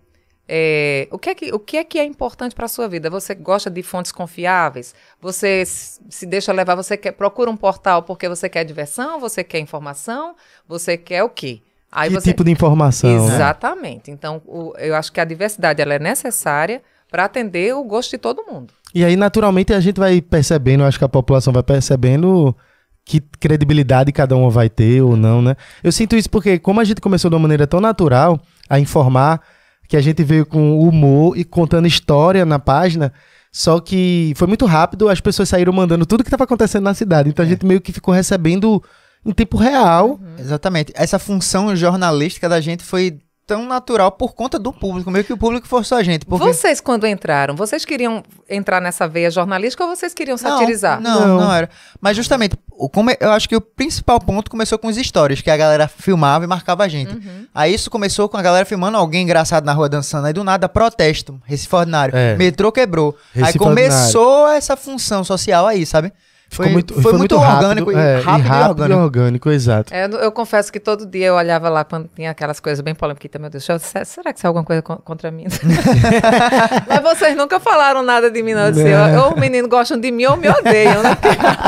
é, 0.49 1.07
o, 1.11 1.19
que 1.19 1.29
é 1.29 1.35
que, 1.35 1.53
o 1.53 1.59
que 1.59 1.77
é 1.77 1.83
que 1.83 1.99
é 1.99 2.03
importante 2.03 2.55
para 2.55 2.65
a 2.65 2.67
sua 2.67 2.87
vida? 2.87 3.11
Você 3.11 3.35
gosta 3.35 3.69
de 3.69 3.83
fontes 3.83 4.11
confiáveis? 4.11 4.95
Você 5.21 5.63
se 5.67 6.25
deixa 6.25 6.51
levar? 6.51 6.73
Você 6.73 6.97
quer, 6.97 7.11
procura 7.11 7.47
um 7.47 7.55
portal 7.55 8.01
porque 8.01 8.27
você 8.27 8.49
quer 8.49 8.63
diversão? 8.63 9.19
Você 9.19 9.43
quer 9.43 9.59
informação? 9.59 10.33
Você 10.67 10.97
quer 10.97 11.21
o 11.21 11.29
quê? 11.29 11.61
Aí 11.91 12.09
que 12.09 12.15
você... 12.15 12.31
tipo 12.31 12.43
de 12.43 12.49
informação? 12.49 13.07
né? 13.07 13.35
Exatamente. 13.35 14.09
Então, 14.09 14.41
o- 14.47 14.73
eu 14.79 14.95
acho 14.95 15.11
que 15.11 15.19
a 15.19 15.25
diversidade 15.25 15.79
ela 15.79 15.93
é 15.93 15.99
necessária 15.99 16.81
para 17.11 17.25
atender 17.25 17.75
o 17.75 17.83
gosto 17.83 18.09
de 18.09 18.17
todo 18.17 18.43
mundo. 18.51 18.73
E 18.95 19.05
aí, 19.05 19.15
naturalmente, 19.15 19.71
a 19.71 19.79
gente 19.79 19.99
vai 19.99 20.23
percebendo, 20.23 20.83
acho 20.85 20.97
que 20.97 21.05
a 21.05 21.09
população 21.09 21.53
vai 21.53 21.61
percebendo 21.61 22.55
que 23.05 23.21
credibilidade 23.39 24.11
cada 24.11 24.35
uma 24.35 24.49
vai 24.49 24.67
ter 24.67 25.01
ou 25.01 25.15
não, 25.15 25.41
né? 25.41 25.55
Eu 25.83 25.91
sinto 25.91 26.15
isso 26.15 26.29
porque, 26.29 26.57
como 26.57 26.81
a 26.81 26.83
gente 26.83 26.99
começou 26.99 27.29
de 27.29 27.35
uma 27.35 27.41
maneira 27.41 27.67
tão 27.67 27.79
natural 27.79 28.39
a 28.67 28.79
informar 28.79 29.39
que 29.87 29.95
a 29.95 30.01
gente 30.01 30.23
veio 30.23 30.45
com 30.45 30.79
humor 30.79 31.37
e 31.37 31.43
contando 31.43 31.87
história 31.87 32.43
na 32.43 32.57
página. 32.57 33.13
Só 33.51 33.79
que 33.79 34.33
foi 34.35 34.47
muito 34.47 34.65
rápido, 34.65 35.07
as 35.07 35.21
pessoas 35.21 35.47
saíram 35.47 35.71
mandando 35.71 36.05
tudo 36.05 36.23
que 36.23 36.27
estava 36.27 36.43
acontecendo 36.43 36.83
na 36.83 36.93
cidade. 36.93 37.29
Então 37.29 37.45
a 37.45 37.47
gente 37.47 37.65
meio 37.65 37.79
que 37.79 37.93
ficou 37.93 38.13
recebendo 38.13 38.83
em 39.25 39.31
tempo 39.31 39.57
real. 39.57 40.19
Exatamente. 40.37 40.91
Essa 40.95 41.19
função 41.19 41.75
jornalística 41.75 42.49
da 42.49 42.59
gente 42.59 42.83
foi 42.83 43.19
tão 43.45 43.65
natural 43.65 44.11
por 44.11 44.33
conta 44.33 44.57
do 44.57 44.73
público, 44.73 45.11
meio 45.11 45.23
que 45.23 45.33
o 45.33 45.37
público 45.37 45.67
forçou 45.67 45.97
a 45.97 46.03
gente. 46.03 46.25
Porque... 46.25 46.45
Vocês, 46.45 46.81
quando 46.81 47.05
entraram, 47.05 47.55
vocês 47.55 47.85
queriam 47.85 48.23
entrar 48.49 48.81
nessa 48.81 49.07
veia 49.07 49.29
jornalística 49.29 49.83
ou 49.83 49.95
vocês 49.95 50.13
queriam 50.13 50.37
satirizar? 50.37 50.99
Não, 50.99 51.19
não, 51.19 51.27
Não. 51.27 51.45
não 51.45 51.53
era. 51.53 51.69
Mas 52.01 52.17
justamente, 52.17 52.57
o, 52.71 52.89
como 52.89 53.11
eu 53.19 53.31
acho 53.31 53.47
que 53.47 53.55
o 53.55 53.61
principal 53.61 54.19
ponto 54.19 54.49
começou 54.49 54.79
com 54.79 54.87
os 54.87 54.97
stories, 54.97 55.41
que 55.41 55.51
a 55.51 55.57
galera 55.57 55.87
filmava 55.87 56.43
e 56.43 56.47
marcava 56.47 56.83
a 56.83 56.87
gente. 56.87 57.13
Uhum. 57.13 57.45
Aí 57.53 57.73
isso 57.73 57.89
começou 57.89 58.27
com 58.27 58.37
a 58.37 58.41
galera 58.41 58.65
filmando 58.65 58.97
alguém 58.97 59.23
engraçado 59.23 59.63
na 59.63 59.73
rua 59.73 59.87
dançando. 59.87 60.25
Aí 60.25 60.33
do 60.33 60.43
nada, 60.43 60.67
protesto, 60.67 61.39
Recife 61.45 61.75
Ordinário. 61.75 62.15
É. 62.15 62.35
Metrô 62.35 62.71
quebrou. 62.71 63.15
aí 63.35 63.41
Recife 63.41 63.59
começou 63.59 64.47
essa 64.47 64.75
função 64.75 65.23
social 65.23 65.67
aí, 65.67 65.85
sabe? 65.85 66.11
Ficou 66.47 66.65
Foi, 66.65 66.73
muito, 66.73 67.01
foi 67.01 67.13
muito 67.13 67.35
orgânico, 67.35 67.91
e 67.91 67.95
é, 67.95 68.19
rápido, 68.19 68.37
e 68.43 68.45
e 68.45 68.47
rápido 68.47 68.69
orgânico. 68.69 68.99
e 68.99 69.03
orgânico, 69.03 69.49
exato. 69.51 69.93
É, 69.93 70.05
eu, 70.05 70.09
eu 70.19 70.31
confesso 70.31 70.71
que 70.71 70.79
todo 70.79 71.05
dia 71.05 71.25
eu 71.27 71.35
olhava 71.35 71.67
lá 71.69 71.83
quando 71.83 72.07
tinha 72.15 72.31
aquelas 72.31 72.59
coisas 72.59 72.79
bem 72.81 72.93
polêmicas. 72.95 73.29
Meu 73.41 73.49
Deus, 73.49 73.67
eu- 73.67 73.79
se- 73.79 74.05
será 74.05 74.31
que 74.31 74.37
isso 74.39 74.45
é 74.45 74.49
alguma 74.49 74.63
coisa 74.63 74.81
con- 74.81 74.97
contra 74.97 75.31
mim? 75.31 75.45
Mas 76.87 77.01
vocês 77.01 77.35
nunca 77.35 77.59
falaram 77.59 78.01
nada 78.03 78.29
de 78.31 78.41
mim, 78.43 78.53
não. 78.53 78.65
Eu 78.67 78.71
disse, 78.71 78.83
Não. 78.89 79.25
ou 79.25 79.33
os 79.33 79.39
meninos 79.39 79.69
gostam 79.69 79.99
de 79.99 80.11
mim 80.11 80.25
ou 80.25 80.37
me 80.37 80.47
odeiam, 80.49 81.01
né? 81.03 81.17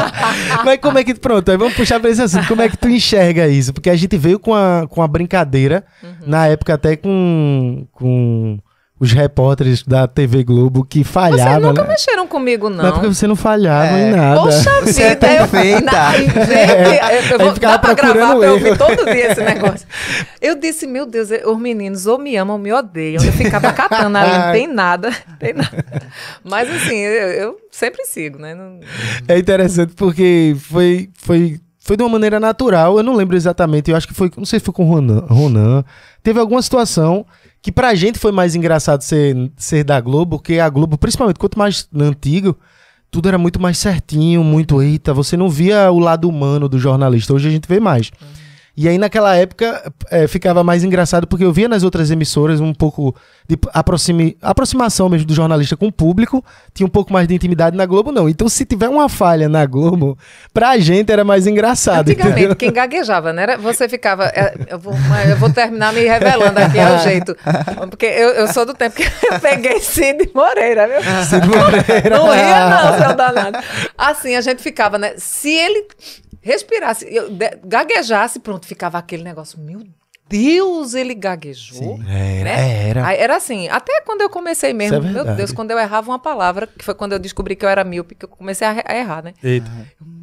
Mas 0.63 0.79
como 0.79 0.97
é 0.99 1.03
que. 1.03 1.13
Pronto, 1.15 1.49
aí 1.49 1.57
vamos 1.57 1.73
puxar 1.73 1.99
pra 1.99 2.09
esse 2.09 2.21
assunto. 2.21 2.47
Como 2.47 2.61
é 2.61 2.69
que 2.69 2.77
tu 2.77 2.87
enxerga 2.87 3.47
isso? 3.47 3.73
Porque 3.73 3.89
a 3.89 3.95
gente 3.95 4.17
veio 4.17 4.39
com 4.39 4.53
a, 4.53 4.85
com 4.87 5.01
a 5.01 5.07
brincadeira, 5.07 5.83
Uhum. 6.03 6.09
na 6.27 6.47
época 6.47 6.73
até 6.75 6.95
com, 6.95 7.85
com 7.91 8.59
os 8.99 9.11
repórteres 9.11 9.83
da 9.83 10.07
TV 10.07 10.43
Globo 10.43 10.83
que 10.83 10.99
Vocês 11.03 11.07
falhavam, 11.13 11.69
nunca 11.69 11.83
né? 11.83 11.89
mexeram 11.89 12.27
comigo, 12.27 12.67
não. 12.69 12.83
Mas 12.83 12.93
porque 12.93 13.07
você 13.07 13.27
não 13.27 13.35
falhava 13.35 13.97
É. 13.97 14.07
em 14.09 14.11
nada. 14.15 14.41
Poxa 14.41 14.81
Você 14.81 15.03
é 15.03 15.09
vida, 15.09 15.27
eu, 15.33 15.47
perfeita. 15.47 15.81
Na, 15.81 16.07
Ai, 16.09 16.17
gente, 16.19 17.31
eu, 17.31 17.39
eu 17.39 17.53
ficava 17.53 17.73
dá 17.73 17.79
pra 17.79 17.93
gravar 17.93 18.35
pra 18.35 18.45
eu 18.47 18.53
ouvir 18.53 18.77
todo 18.77 19.05
dia 19.05 19.31
esse 19.31 19.41
negócio. 19.45 19.87
Eu 20.41 20.55
disse, 20.59 20.87
meu 20.87 21.05
Deus, 21.05 21.29
os 21.45 21.59
meninos 21.59 22.07
ou 22.07 22.17
me 22.17 22.35
amam 22.37 22.55
ou 22.55 22.61
me 22.61 22.73
odeiam. 22.73 23.23
Eu 23.23 23.31
ficava 23.33 23.71
catando 23.71 24.17
ali, 24.17 24.31
não 24.31 24.51
tem 24.53 24.67
nada, 24.67 25.11
tem 25.39 25.53
nada. 25.53 25.85
Mas 26.43 26.67
assim, 26.69 26.95
eu, 26.97 27.27
eu 27.31 27.57
sempre 27.71 28.03
sigo, 28.05 28.39
né? 28.39 28.55
Não- 28.55 28.79
É 29.27 29.37
interessante 29.37 29.93
porque 29.95 30.55
foi, 30.59 31.09
foi, 31.19 31.59
foi 31.79 31.95
de 31.97 32.01
uma 32.03 32.09
maneira 32.09 32.39
natural. 32.39 32.97
Eu 32.97 33.03
não 33.03 33.13
lembro 33.15 33.35
exatamente. 33.35 33.91
Eu 33.91 33.97
acho 33.97 34.07
que 34.07 34.13
foi. 34.15 34.31
Não 34.35 34.45
sei 34.45 34.57
se 34.59 34.65
foi 34.65 34.73
com 34.73 34.85
o 34.85 34.91
Ronan. 34.91 35.23
Ronan. 35.29 35.83
Teve 36.23 36.39
alguma 36.39 36.61
situação 36.63 37.25
que 37.67 37.71
pra 37.73 37.93
gente 37.93 38.17
foi 38.17 38.31
mais 38.31 38.55
engraçado 38.55 39.01
ser, 39.01 39.51
ser 39.57 39.83
da 39.83 39.99
Globo, 39.99 40.37
porque 40.37 40.57
a 40.57 40.69
Globo, 40.69 40.97
principalmente 40.97 41.37
quanto 41.37 41.59
mais 41.59 41.85
antigo, 41.93 42.57
tudo 43.11 43.27
era 43.27 43.37
muito 43.37 43.59
mais 43.59 43.77
certinho, 43.77 44.41
muito 44.41 44.81
eita. 44.81 45.13
Você 45.13 45.35
não 45.35 45.49
via 45.49 45.91
o 45.91 45.99
lado 45.99 46.29
humano 46.29 46.69
do 46.69 46.79
jornalista. 46.79 47.33
Hoje 47.33 47.49
a 47.49 47.51
gente 47.51 47.67
vê 47.67 47.77
mais. 47.77 48.09
E 48.79 48.87
aí, 48.87 48.99
naquela 48.99 49.35
época, 49.35 49.91
eh, 50.11 50.27
ficava 50.27 50.63
mais 50.63 50.83
engraçado 50.83 51.25
porque 51.25 51.43
eu 51.43 51.51
via 51.51 51.67
nas 51.67 51.81
outras 51.81 52.11
emissoras 52.11 52.59
um 52.61 52.71
pouco 52.75 53.15
de 53.49 53.57
aproximação 54.41 55.09
mesmo 55.09 55.25
do 55.25 55.33
jornalista 55.33 55.75
com 55.75 55.87
o 55.87 55.91
público, 55.91 56.45
tinha 56.75 56.85
um 56.85 56.89
pouco 56.89 57.11
mais 57.11 57.27
de 57.27 57.33
intimidade 57.33 57.75
na 57.75 57.87
Globo, 57.87 58.11
não. 58.11 58.29
Então, 58.29 58.47
se 58.47 58.65
tiver 58.65 58.87
uma 58.87 59.09
falha 59.09 59.49
na 59.49 59.65
Globo, 59.65 60.15
pra 60.53 60.77
gente 60.77 61.11
era 61.11 61.23
mais 61.23 61.47
engraçado. 61.47 62.09
Antigamente, 62.09 62.37
entendeu? 62.39 62.55
quem 62.55 62.71
gaguejava, 62.71 63.33
né? 63.33 63.43
era- 63.43 63.57
Você 63.57 63.89
ficava. 63.89 64.25
é, 64.27 64.53
Eu 64.69 64.77
vou, 64.77 64.93
eu 65.27 65.37
vou 65.37 65.49
terminar 65.51 65.91
me 65.91 66.01
revelando 66.01 66.59
aqui, 66.59 66.77
é 66.77 66.95
o 66.95 66.99
jeito. 66.99 67.35
Porque 67.89 68.05
eu, 68.05 68.29
eu 68.29 68.47
sou 68.53 68.63
do 68.65 68.75
tempo 68.75 68.95
que 68.95 69.03
eu 69.03 69.39
peguei 69.39 69.79
Cid 69.79 70.29
Moreira, 70.35 70.87
viu? 70.87 71.01
Cid 71.25 71.47
Moreira. 71.47 72.09
Não 72.15 72.29
ria, 72.31 72.69
não, 72.69 72.97
seu 73.07 73.15
danado. 73.15 73.57
Assim, 73.97 74.35
a 74.35 74.41
gente 74.41 74.61
ficava, 74.61 74.99
né? 74.99 75.13
Se 75.17 75.49
ele 75.49 75.87
respirasse, 76.41 77.05
eu 77.09 77.29
gaguejasse, 77.65 78.39
pronto, 78.39 78.65
ficava 78.65 78.97
aquele 78.97 79.23
negócio. 79.23 79.59
Meu 79.59 79.83
Deus, 80.29 80.93
ele 80.93 81.15
gaguejou. 81.15 81.99
Era, 82.01 82.43
né? 82.43 82.89
era. 82.89 83.13
Era 83.13 83.35
assim, 83.37 83.67
até 83.69 84.01
quando 84.01 84.21
eu 84.21 84.29
comecei 84.29 84.73
mesmo, 84.73 84.97
é 84.97 84.99
meu. 84.99 85.35
Deus, 85.35 85.51
quando 85.51 85.71
eu 85.71 85.79
errava 85.79 86.11
uma 86.11 86.19
palavra, 86.19 86.67
que 86.67 86.83
foi 86.83 86.93
quando 86.93 87.13
eu 87.13 87.19
descobri 87.19 87.55
que 87.55 87.63
eu 87.65 87.69
era 87.69 87.83
míope, 87.83 88.15
que 88.15 88.25
eu 88.25 88.29
comecei 88.29 88.67
a, 88.67 88.83
a 88.85 88.95
errar, 88.95 89.23
né? 89.23 89.33
Eita. 89.41 89.69
Eu, 89.99 90.16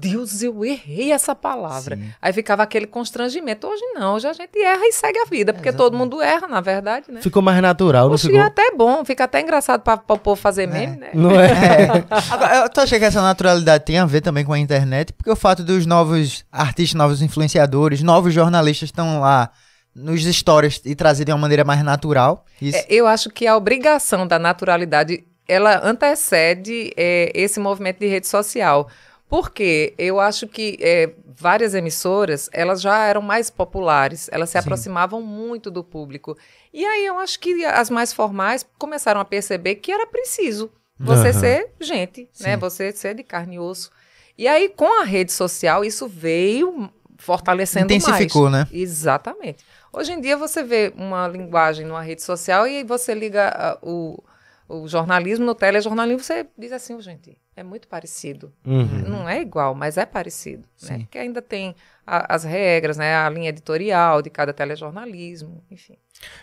Deus, 0.00 0.42
eu 0.42 0.64
errei 0.64 1.12
essa 1.12 1.34
palavra. 1.34 1.94
Sim. 1.94 2.10
Aí 2.22 2.32
ficava 2.32 2.62
aquele 2.62 2.86
constrangimento. 2.86 3.66
Hoje 3.66 3.82
não, 3.94 4.14
hoje 4.14 4.26
a 4.26 4.32
gente 4.32 4.58
erra 4.58 4.86
e 4.86 4.92
segue 4.92 5.18
a 5.18 5.26
vida, 5.26 5.52
porque 5.52 5.70
todo 5.72 5.96
mundo 5.96 6.22
erra, 6.22 6.48
na 6.48 6.62
verdade, 6.62 7.12
né? 7.12 7.20
Ficou 7.20 7.42
mais 7.42 7.60
natural, 7.60 8.06
não 8.06 8.14
Oxe, 8.14 8.28
ficou? 8.28 8.40
é 8.40 8.44
até 8.44 8.70
bom, 8.74 9.04
fica 9.04 9.24
até 9.24 9.42
engraçado 9.42 9.82
para 9.82 10.00
o 10.08 10.18
povo 10.18 10.40
fazer 10.40 10.66
meme, 10.66 10.96
né? 10.96 11.10
Não 11.12 11.38
é? 11.38 12.04
Agora, 12.30 12.56
eu 12.56 12.70
tô 12.70 12.80
achando 12.80 12.98
que 12.98 13.04
essa 13.04 13.20
naturalidade 13.20 13.84
tem 13.84 13.98
a 13.98 14.06
ver 14.06 14.22
também 14.22 14.42
com 14.42 14.54
a 14.54 14.58
internet, 14.58 15.12
porque 15.12 15.30
o 15.30 15.36
fato 15.36 15.62
dos 15.62 15.84
novos 15.84 16.46
artistas, 16.50 16.94
novos 16.94 17.20
influenciadores, 17.20 18.02
novos 18.02 18.32
jornalistas 18.32 18.88
estão 18.88 19.20
lá 19.20 19.50
nos 19.94 20.24
stories 20.24 20.80
e 20.86 20.94
trazer 20.94 21.26
de 21.26 21.32
uma 21.32 21.38
maneira 21.38 21.62
mais 21.64 21.84
natural. 21.84 22.46
Isso. 22.62 22.78
É, 22.78 22.86
eu 22.88 23.06
acho 23.06 23.28
que 23.28 23.46
a 23.46 23.54
obrigação 23.54 24.26
da 24.26 24.38
naturalidade 24.38 25.24
ela 25.50 25.84
antecede 25.84 26.92
é, 26.96 27.32
esse 27.34 27.58
movimento 27.58 27.98
de 27.98 28.06
rede 28.06 28.28
social. 28.28 28.88
Porque 29.30 29.94
eu 29.96 30.18
acho 30.18 30.48
que 30.48 30.76
é, 30.80 31.14
várias 31.24 31.72
emissoras 31.72 32.50
elas 32.52 32.82
já 32.82 33.06
eram 33.06 33.22
mais 33.22 33.48
populares, 33.48 34.28
elas 34.32 34.50
se 34.50 34.58
aproximavam 34.58 35.22
muito 35.22 35.70
do 35.70 35.84
público. 35.84 36.36
E 36.74 36.84
aí 36.84 37.06
eu 37.06 37.16
acho 37.16 37.38
que 37.38 37.64
as 37.64 37.88
mais 37.88 38.12
formais 38.12 38.66
começaram 38.76 39.20
a 39.20 39.24
perceber 39.24 39.76
que 39.76 39.92
era 39.92 40.04
preciso 40.04 40.68
você 40.98 41.28
Aham. 41.28 41.32
ser 41.32 41.70
gente, 41.80 42.28
né? 42.40 42.54
Sim. 42.54 42.58
Você 42.58 42.92
ser 42.92 43.14
de 43.14 43.22
carne 43.22 43.54
e 43.54 43.58
osso. 43.60 43.90
E 44.36 44.48
aí, 44.48 44.68
com 44.68 45.00
a 45.00 45.04
rede 45.04 45.32
social, 45.32 45.84
isso 45.84 46.08
veio 46.08 46.90
fortalecendo 47.16 47.92
mais. 47.92 48.02
Intensificou, 48.02 48.50
né? 48.50 48.66
Exatamente. 48.72 49.64
Hoje 49.92 50.12
em 50.12 50.20
dia 50.20 50.36
você 50.36 50.62
vê 50.62 50.92
uma 50.96 51.28
linguagem 51.28 51.86
numa 51.86 52.02
rede 52.02 52.22
social 52.22 52.66
e 52.66 52.82
você 52.82 53.14
liga 53.14 53.48
ah, 53.48 53.78
o, 53.80 54.22
o 54.68 54.88
jornalismo 54.88 55.46
no 55.46 55.54
telejornalismo, 55.54 56.22
você 56.22 56.46
diz 56.58 56.72
assim, 56.72 56.94
"Ô, 56.94 57.00
gente, 57.00 57.38
é 57.56 57.62
muito 57.62 57.88
parecido. 57.88 58.52
Uhum. 58.66 59.04
Não 59.08 59.28
é 59.28 59.40
igual, 59.40 59.74
mas 59.74 59.96
é 59.96 60.06
parecido. 60.06 60.64
Né? 60.82 60.98
Porque 61.00 61.18
ainda 61.18 61.42
tem 61.42 61.74
a- 62.06 62.34
as 62.34 62.44
regras, 62.44 62.96
né? 62.96 63.14
a 63.16 63.28
linha 63.28 63.50
editorial 63.50 64.22
de 64.22 64.30
cada 64.30 64.52
telejornalismo, 64.52 65.62
enfim. 65.70 65.94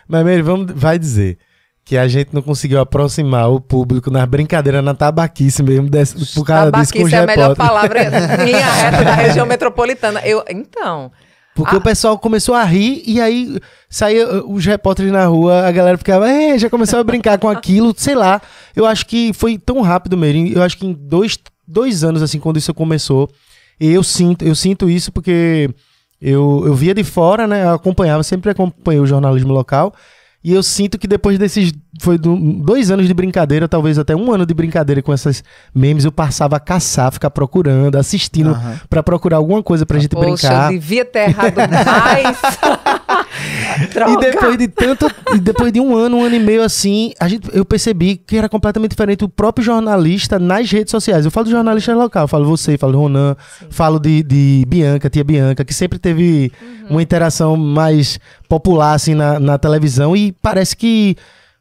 Mas, 0.06 0.24
Mary, 0.24 0.42
vamos, 0.42 0.72
vai 0.74 0.98
dizer 0.98 1.38
que 1.84 1.96
a 1.96 2.06
gente 2.06 2.34
não 2.34 2.42
conseguiu 2.42 2.80
aproximar 2.80 3.50
o 3.50 3.60
público 3.60 4.10
nas 4.10 4.26
brincadeiras 4.28 4.84
na 4.84 4.94
tabaquice 4.94 5.62
mesmo, 5.62 5.88
desse, 5.88 6.34
por 6.34 6.44
causa 6.44 6.70
disso 6.70 6.92
com 6.92 6.98
Tabaquice 6.98 7.14
é 7.14 7.18
a 7.18 7.26
melhor 7.26 7.56
palavra, 7.56 8.02
linha 8.44 8.70
reta 8.72 9.02
da 9.04 9.14
região 9.14 9.46
metropolitana. 9.46 10.20
Eu, 10.26 10.44
então, 10.50 11.10
Porque 11.54 11.74
Ah. 11.74 11.78
o 11.78 11.82
pessoal 11.82 12.18
começou 12.18 12.54
a 12.54 12.62
rir 12.62 13.02
e 13.06 13.20
aí 13.20 13.58
saía 13.90 14.28
uh, 14.28 14.52
os 14.52 14.64
repórteres 14.64 15.10
na 15.10 15.24
rua, 15.26 15.66
a 15.66 15.72
galera 15.72 15.96
ficava, 15.98 16.26
já 16.58 16.68
começou 16.70 17.00
a 17.00 17.02
brincar 17.04 17.36
com 17.38 17.48
aquilo, 17.48 17.92
sei 17.96 18.14
lá. 18.14 18.40
Eu 18.78 18.86
acho 18.86 19.06
que 19.06 19.32
foi 19.32 19.58
tão 19.58 19.80
rápido 19.80 20.16
mesmo. 20.16 20.46
Eu 20.46 20.62
acho 20.62 20.78
que 20.78 20.86
em 20.86 20.92
dois, 20.92 21.36
dois 21.66 22.04
anos, 22.04 22.22
assim, 22.22 22.38
quando 22.38 22.58
isso 22.58 22.72
começou, 22.72 23.28
eu 23.80 24.04
sinto, 24.04 24.44
eu 24.44 24.54
sinto 24.54 24.88
isso 24.88 25.10
porque 25.10 25.68
eu, 26.22 26.62
eu 26.64 26.74
via 26.76 26.94
de 26.94 27.02
fora, 27.02 27.44
né? 27.48 27.64
Eu 27.64 27.70
acompanhava, 27.70 28.22
sempre 28.22 28.52
acompanhei 28.52 29.00
o 29.00 29.06
jornalismo 29.06 29.52
local. 29.52 29.92
E 30.44 30.52
eu 30.52 30.62
sinto 30.62 30.96
que 30.96 31.08
depois 31.08 31.36
desses. 31.40 31.72
Foi 32.00 32.16
do- 32.18 32.36
dois 32.62 32.90
anos 32.90 33.06
de 33.06 33.14
brincadeira, 33.14 33.66
talvez 33.68 33.98
até 33.98 34.14
um 34.14 34.32
ano 34.32 34.46
de 34.46 34.54
brincadeira 34.54 35.02
com 35.02 35.12
essas 35.12 35.42
memes, 35.74 36.04
eu 36.04 36.12
passava 36.12 36.56
a 36.56 36.60
caçar, 36.60 37.12
ficar 37.12 37.30
procurando, 37.30 37.96
assistindo 37.96 38.50
Aham. 38.50 38.80
pra 38.88 39.02
procurar 39.02 39.38
alguma 39.38 39.62
coisa 39.62 39.84
pra 39.84 39.98
gente 39.98 40.10
poxa, 40.14 40.26
brincar. 40.48 40.64
eu 40.72 40.78
devia 40.78 41.04
ter 41.04 41.28
errado 41.30 41.56
mais. 41.56 42.38
E 44.08 44.16
depois 44.20 44.58
de 44.58 44.68
tanto, 44.68 45.06
e 45.34 45.38
depois 45.38 45.72
de 45.72 45.80
um 45.80 45.96
ano, 45.96 46.16
um 46.16 46.24
ano 46.24 46.34
e 46.34 46.40
meio 46.40 46.62
assim, 46.62 47.12
a 47.20 47.28
gente, 47.28 47.48
eu 47.52 47.64
percebi 47.64 48.16
que 48.16 48.36
era 48.36 48.48
completamente 48.48 48.90
diferente 48.90 49.24
o 49.24 49.28
próprio 49.28 49.64
jornalista 49.64 50.38
nas 50.38 50.70
redes 50.70 50.90
sociais. 50.90 51.24
Eu 51.24 51.30
falo 51.30 51.44
de 51.46 51.52
jornalista 51.52 51.94
local, 51.94 52.24
eu 52.24 52.28
falo 52.28 52.44
você, 52.44 52.76
falo 52.76 52.92
de 52.92 52.98
Ronan, 52.98 53.36
falo 53.70 53.98
de, 54.00 54.22
de 54.22 54.64
Bianca, 54.66 55.08
tia 55.08 55.22
Bianca, 55.22 55.64
que 55.64 55.72
sempre 55.74 55.98
teve 55.98 56.50
uma 56.90 57.02
interação 57.02 57.56
mais 57.56 58.18
popular 58.48 58.94
assim 58.94 59.14
na, 59.14 59.38
na 59.38 59.58
televisão 59.58 60.16
e 60.16 60.32
parece 60.32 60.76
que 60.76 61.16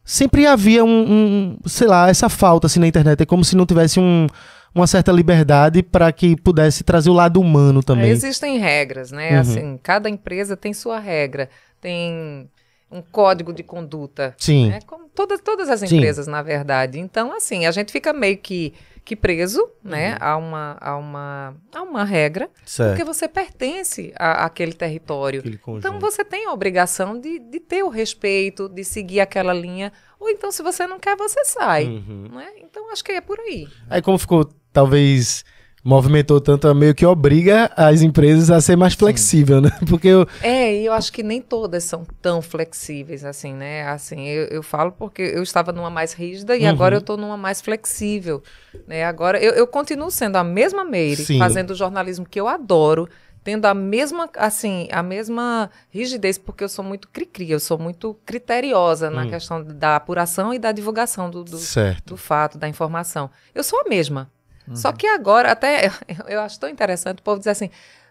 sempre 0.07 0.47
havia 0.47 0.85
um, 0.85 0.87
um, 0.89 1.57
sei 1.67 1.85
lá, 1.85 2.09
essa 2.09 2.29
falta 2.29 2.65
assim 2.65 2.79
na 2.79 2.87
internet. 2.87 3.21
É 3.21 3.25
como 3.25 3.43
se 3.43 3.57
não 3.57 3.65
tivesse 3.65 3.99
um, 3.99 4.25
uma 4.73 4.87
certa 4.87 5.11
liberdade 5.11 5.83
para 5.83 6.09
que 6.13 6.37
pudesse 6.37 6.83
trazer 6.83 7.09
o 7.09 7.13
lado 7.13 7.41
humano 7.41 7.83
também. 7.83 8.09
Existem 8.09 8.57
regras, 8.57 9.11
né? 9.11 9.33
Uhum. 9.33 9.39
Assim, 9.39 9.79
cada 9.83 10.09
empresa 10.09 10.55
tem 10.55 10.73
sua 10.73 10.97
regra, 10.97 11.49
tem 11.81 12.49
um 12.89 13.01
código 13.01 13.51
de 13.51 13.63
conduta. 13.63 14.33
Sim. 14.37 14.69
Né? 14.69 14.79
Como 14.87 15.09
todas, 15.13 15.41
todas 15.41 15.69
as 15.69 15.81
Sim. 15.81 15.97
empresas, 15.97 16.25
na 16.25 16.41
verdade. 16.41 16.99
Então, 16.99 17.33
assim, 17.33 17.65
a 17.65 17.71
gente 17.71 17.91
fica 17.91 18.13
meio 18.13 18.37
que, 18.37 18.73
que 19.07 19.15
preso, 19.15 19.69
né, 19.81 20.17
a 20.19 20.35
uma, 20.35 20.77
a 20.81 20.97
uma, 20.97 21.55
a 21.73 21.81
uma 21.81 22.03
regra, 22.03 22.47
porque 22.49 22.69
Certo. 22.69 23.05
você 23.05 23.25
pertence 23.25 24.11
a- 24.19 24.43
àquele 24.43 24.73
território. 24.73 25.41
Então 25.77 25.97
você 25.97 26.25
tem 26.25 26.45
a 26.45 26.51
obrigação 26.51 27.17
de, 27.17 27.39
de 27.39 27.57
ter 27.61 27.83
o 27.83 27.87
respeito, 27.89 28.67
de 28.67 28.83
seguir 28.83 29.21
aquela 29.21 29.53
linha. 29.53 29.93
Ou 30.19 30.29
então, 30.29 30.51
se 30.51 30.61
você 30.61 30.85
não 30.85 30.99
quer, 30.99 31.15
você 31.15 31.45
sai. 31.45 31.85
Uhum. 31.85 32.27
Né? 32.33 32.49
Então 32.61 32.91
acho 32.91 33.01
que 33.01 33.13
é 33.13 33.21
por 33.21 33.39
aí. 33.39 33.65
Aí 33.89 34.01
como 34.01 34.17
ficou, 34.17 34.43
talvez 34.73 35.45
movimentou 35.88 36.41
tanto, 36.41 36.74
meio 36.75 36.94
que 36.94 37.06
obriga 37.06 37.72
as 37.75 38.01
empresas 38.01 38.51
a 38.51 38.60
ser 38.60 38.75
mais 38.75 38.94
flexível, 38.94 39.62
né? 39.62 39.70
Porque 39.88 40.10
eu, 40.10 40.27
É, 40.41 40.74
e 40.82 40.86
eu 40.86 40.91
acho 40.91 41.12
que 41.13 41.24
nem 41.24 41.41
todas 41.41 41.84
são 41.86 42.06
tão 42.22 42.41
flexíveis 42.41 43.24
assim, 43.24 43.53
né? 43.53 43.88
Assim, 43.88 44.27
eu, 44.27 44.44
eu 44.48 44.62
falo 44.63 44.91
porque 44.91 45.22
eu 45.22 45.41
estava 45.41 45.72
numa 45.72 45.89
mais 45.89 46.12
rígida 46.13 46.58
e 46.58 46.63
Uhum. 46.63 46.70
agora 46.70 46.96
eu 46.96 47.00
estou 47.00 47.15
numa 47.15 47.38
mais 47.38 47.62
flexível, 47.62 48.44
né? 48.86 49.06
Agora 49.06 49.41
eu, 49.41 49.53
eu 49.53 49.65
continuo 49.65 50.12
sendo 50.12 50.36
a 50.36 50.44
mesma 50.44 50.84
Meire, 50.84 51.24
Sim. 51.24 51.39
fazendo 51.39 51.72
o 51.72 51.75
jornalismo 51.75 52.25
que 52.27 52.39
eu 52.39 52.48
adoro, 52.50 53.08
tendo 53.44 53.65
a 53.65 53.74
mesma, 53.74 54.29
assim, 54.36 54.89
a 54.91 55.01
mesma 55.01 55.70
rigidez, 55.89 56.38
porque 56.38 56.65
eu 56.65 56.70
sou 56.70 56.84
muito 56.84 57.08
cri-cri, 57.08 57.50
eu 57.50 57.62
sou 57.62 57.77
muito 57.79 58.13
criteriosa 58.25 59.10
na 59.10 59.24
Hum. 59.24 59.29
questão 59.29 59.63
da 59.63 59.96
apuração 59.96 60.53
e 60.53 60.60
da 60.60 60.74
divulgação 60.74 61.29
do, 61.29 61.46
do, 61.46 61.58
certo. 61.58 62.08
do 62.08 62.17
fato, 62.17 62.58
da 62.58 62.67
informação. 62.67 63.29
Eu 63.56 63.63
sou 63.63 63.79
a 63.86 63.89
mesma. 63.89 64.29
Uhum. 64.67 64.75
Só 64.75 64.91
que 64.91 65.07
agora, 65.07 65.51
até 65.51 65.91
eu, 66.27 66.41
acho 66.41 66.59
tão 66.59 66.69
interessante 66.69 67.19
o 67.19 67.24
povo 67.24 67.39
dizer 67.39 67.51
assim: 67.51 67.69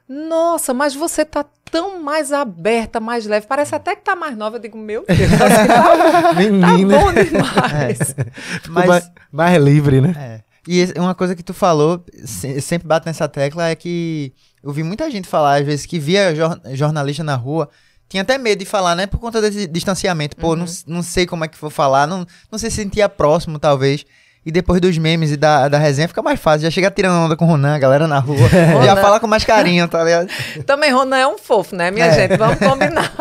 nossa, 0.09 0.73
mas 0.73 0.95
você 0.95 1.25
tá 1.25 1.45
tão 1.71 2.01
mais 2.03 2.33
aberta, 2.33 3.01
mais 3.01 3.27
leve. 3.27 3.47
Parece 3.47 3.75
até 3.75 3.95
que 3.97 4.03
tá 4.03 4.15
mais 4.15 4.37
nova. 4.37 4.57
Eu 4.57 4.61
digo, 4.61 4.79
meu 4.79 5.05
Deus, 5.07 5.33
assim, 5.33 5.67
tá, 5.67 6.23
tá 6.23 6.35
Menina, 6.35 6.99
bom 6.99 7.13
demais. 7.13 7.99
ficou 7.99 8.73
Mas, 8.73 8.87
mais, 8.87 9.11
mais 9.33 9.63
livre, 9.63 10.01
né? 10.01 10.15
é. 10.17 10.47
E 10.69 10.85
uma 10.99 11.15
coisa 11.15 11.37
que 11.37 11.45
tu 11.45 11.55
falou, 11.55 12.05
se- 12.25 12.61
sempre 12.61 12.89
bato 12.89 13.07
nessa 13.07 13.29
tecla, 13.29 13.69
é 13.69 13.75
que 13.77 14.33
eu 14.65 14.73
vi 14.73 14.83
muita 14.83 15.09
gente 15.11 15.29
falar, 15.29 15.61
às 15.61 15.67
vezes, 15.67 15.87
que 15.87 15.97
via 15.99 16.35
jor- 16.35 16.61
jornalista 16.73 17.23
na 17.23 17.37
rua, 17.37 17.69
tinha 18.09 18.23
até 18.25 18.37
medo 18.37 18.59
de 18.61 18.65
falar, 18.65 18.97
né? 18.97 19.07
Por 19.07 19.19
conta 19.21 19.41
desse 19.41 19.67
distanciamento. 19.69 20.37
Pô, 20.37 20.57
não, 20.57 20.67
não 20.87 21.03
sei 21.03 21.25
como 21.25 21.45
é 21.45 21.49
que 21.49 21.57
vou 21.61 21.71
falar, 21.71 22.07
não, 22.09 22.27
não 22.51 22.59
se 22.59 22.69
sentia 22.71 23.09
próximo, 23.09 23.59
talvez. 23.61 24.05
E 24.47 24.53
depois 24.53 24.81
dos 24.81 24.97
memes 24.97 25.33
e 25.33 25.37
da, 25.37 25.69
da 25.69 25.77
resenha 25.77 26.07
fica 26.07 26.23
mais 26.23 26.39
fácil. 26.39 26.61
Já 26.63 26.71
chega 26.71 26.89
tirando 26.89 27.17
onda 27.25 27.37
com 27.37 27.45
o 27.45 27.49
Ronan, 27.49 27.75
a 27.75 27.79
galera 27.81 28.07
na 28.07 28.21
rua. 28.21 28.49
já 28.87 28.95
fala 28.95 29.19
com 29.19 29.27
mais 29.27 29.43
carinho, 29.45 29.89
tá 29.89 30.05
ligado? 30.05 30.29
Também 30.65 30.93
Ronan 30.93 31.17
é 31.17 31.27
um 31.27 31.37
fofo, 31.37 31.75
né, 31.75 31.91
minha 31.91 32.07
É. 32.07 32.15
gente? 32.15 32.37
Vamos 32.39 32.57
combinar. 32.61 33.13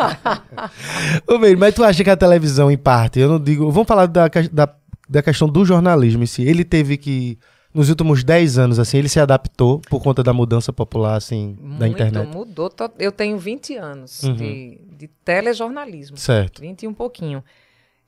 Ô, 1.26 1.38
mas 1.58 1.74
tu 1.74 1.82
acha 1.82 2.04
que 2.04 2.10
a 2.10 2.16
televisão, 2.16 2.70
em 2.70 2.76
parte, 2.78 3.18
eu 3.18 3.28
não 3.28 3.40
digo. 3.40 3.68
Vamos 3.72 3.88
falar 3.88 4.06
da, 4.06 4.28
da, 4.52 4.68
da 5.08 5.22
questão 5.22 5.48
do 5.48 5.64
jornalismo 5.64 6.22
em 6.22 6.26
si. 6.26 6.42
Ele 6.44 6.64
teve 6.64 6.96
que, 6.96 7.36
nos 7.74 7.88
últimos 7.88 8.22
10 8.22 8.58
anos, 8.58 8.78
assim, 8.78 8.98
ele 8.98 9.08
se 9.08 9.18
adaptou 9.18 9.80
por 9.90 10.00
conta 10.00 10.22
da 10.22 10.32
mudança 10.32 10.72
popular, 10.72 11.16
assim, 11.16 11.56
da 11.60 11.86
Muito, 11.86 11.86
internet. 12.02 12.28
mudou. 12.32 12.70
Eu 12.98 13.10
tenho 13.10 13.36
20 13.36 13.76
anos 13.76 14.22
Uhum. 14.22 14.34
de, 14.34 14.80
de 14.96 15.08
telejornalismo. 15.24 16.16
Certo. 16.16 16.60
20 16.60 16.82
e 16.84 16.86
um 16.88 16.94
pouquinho. 16.94 17.42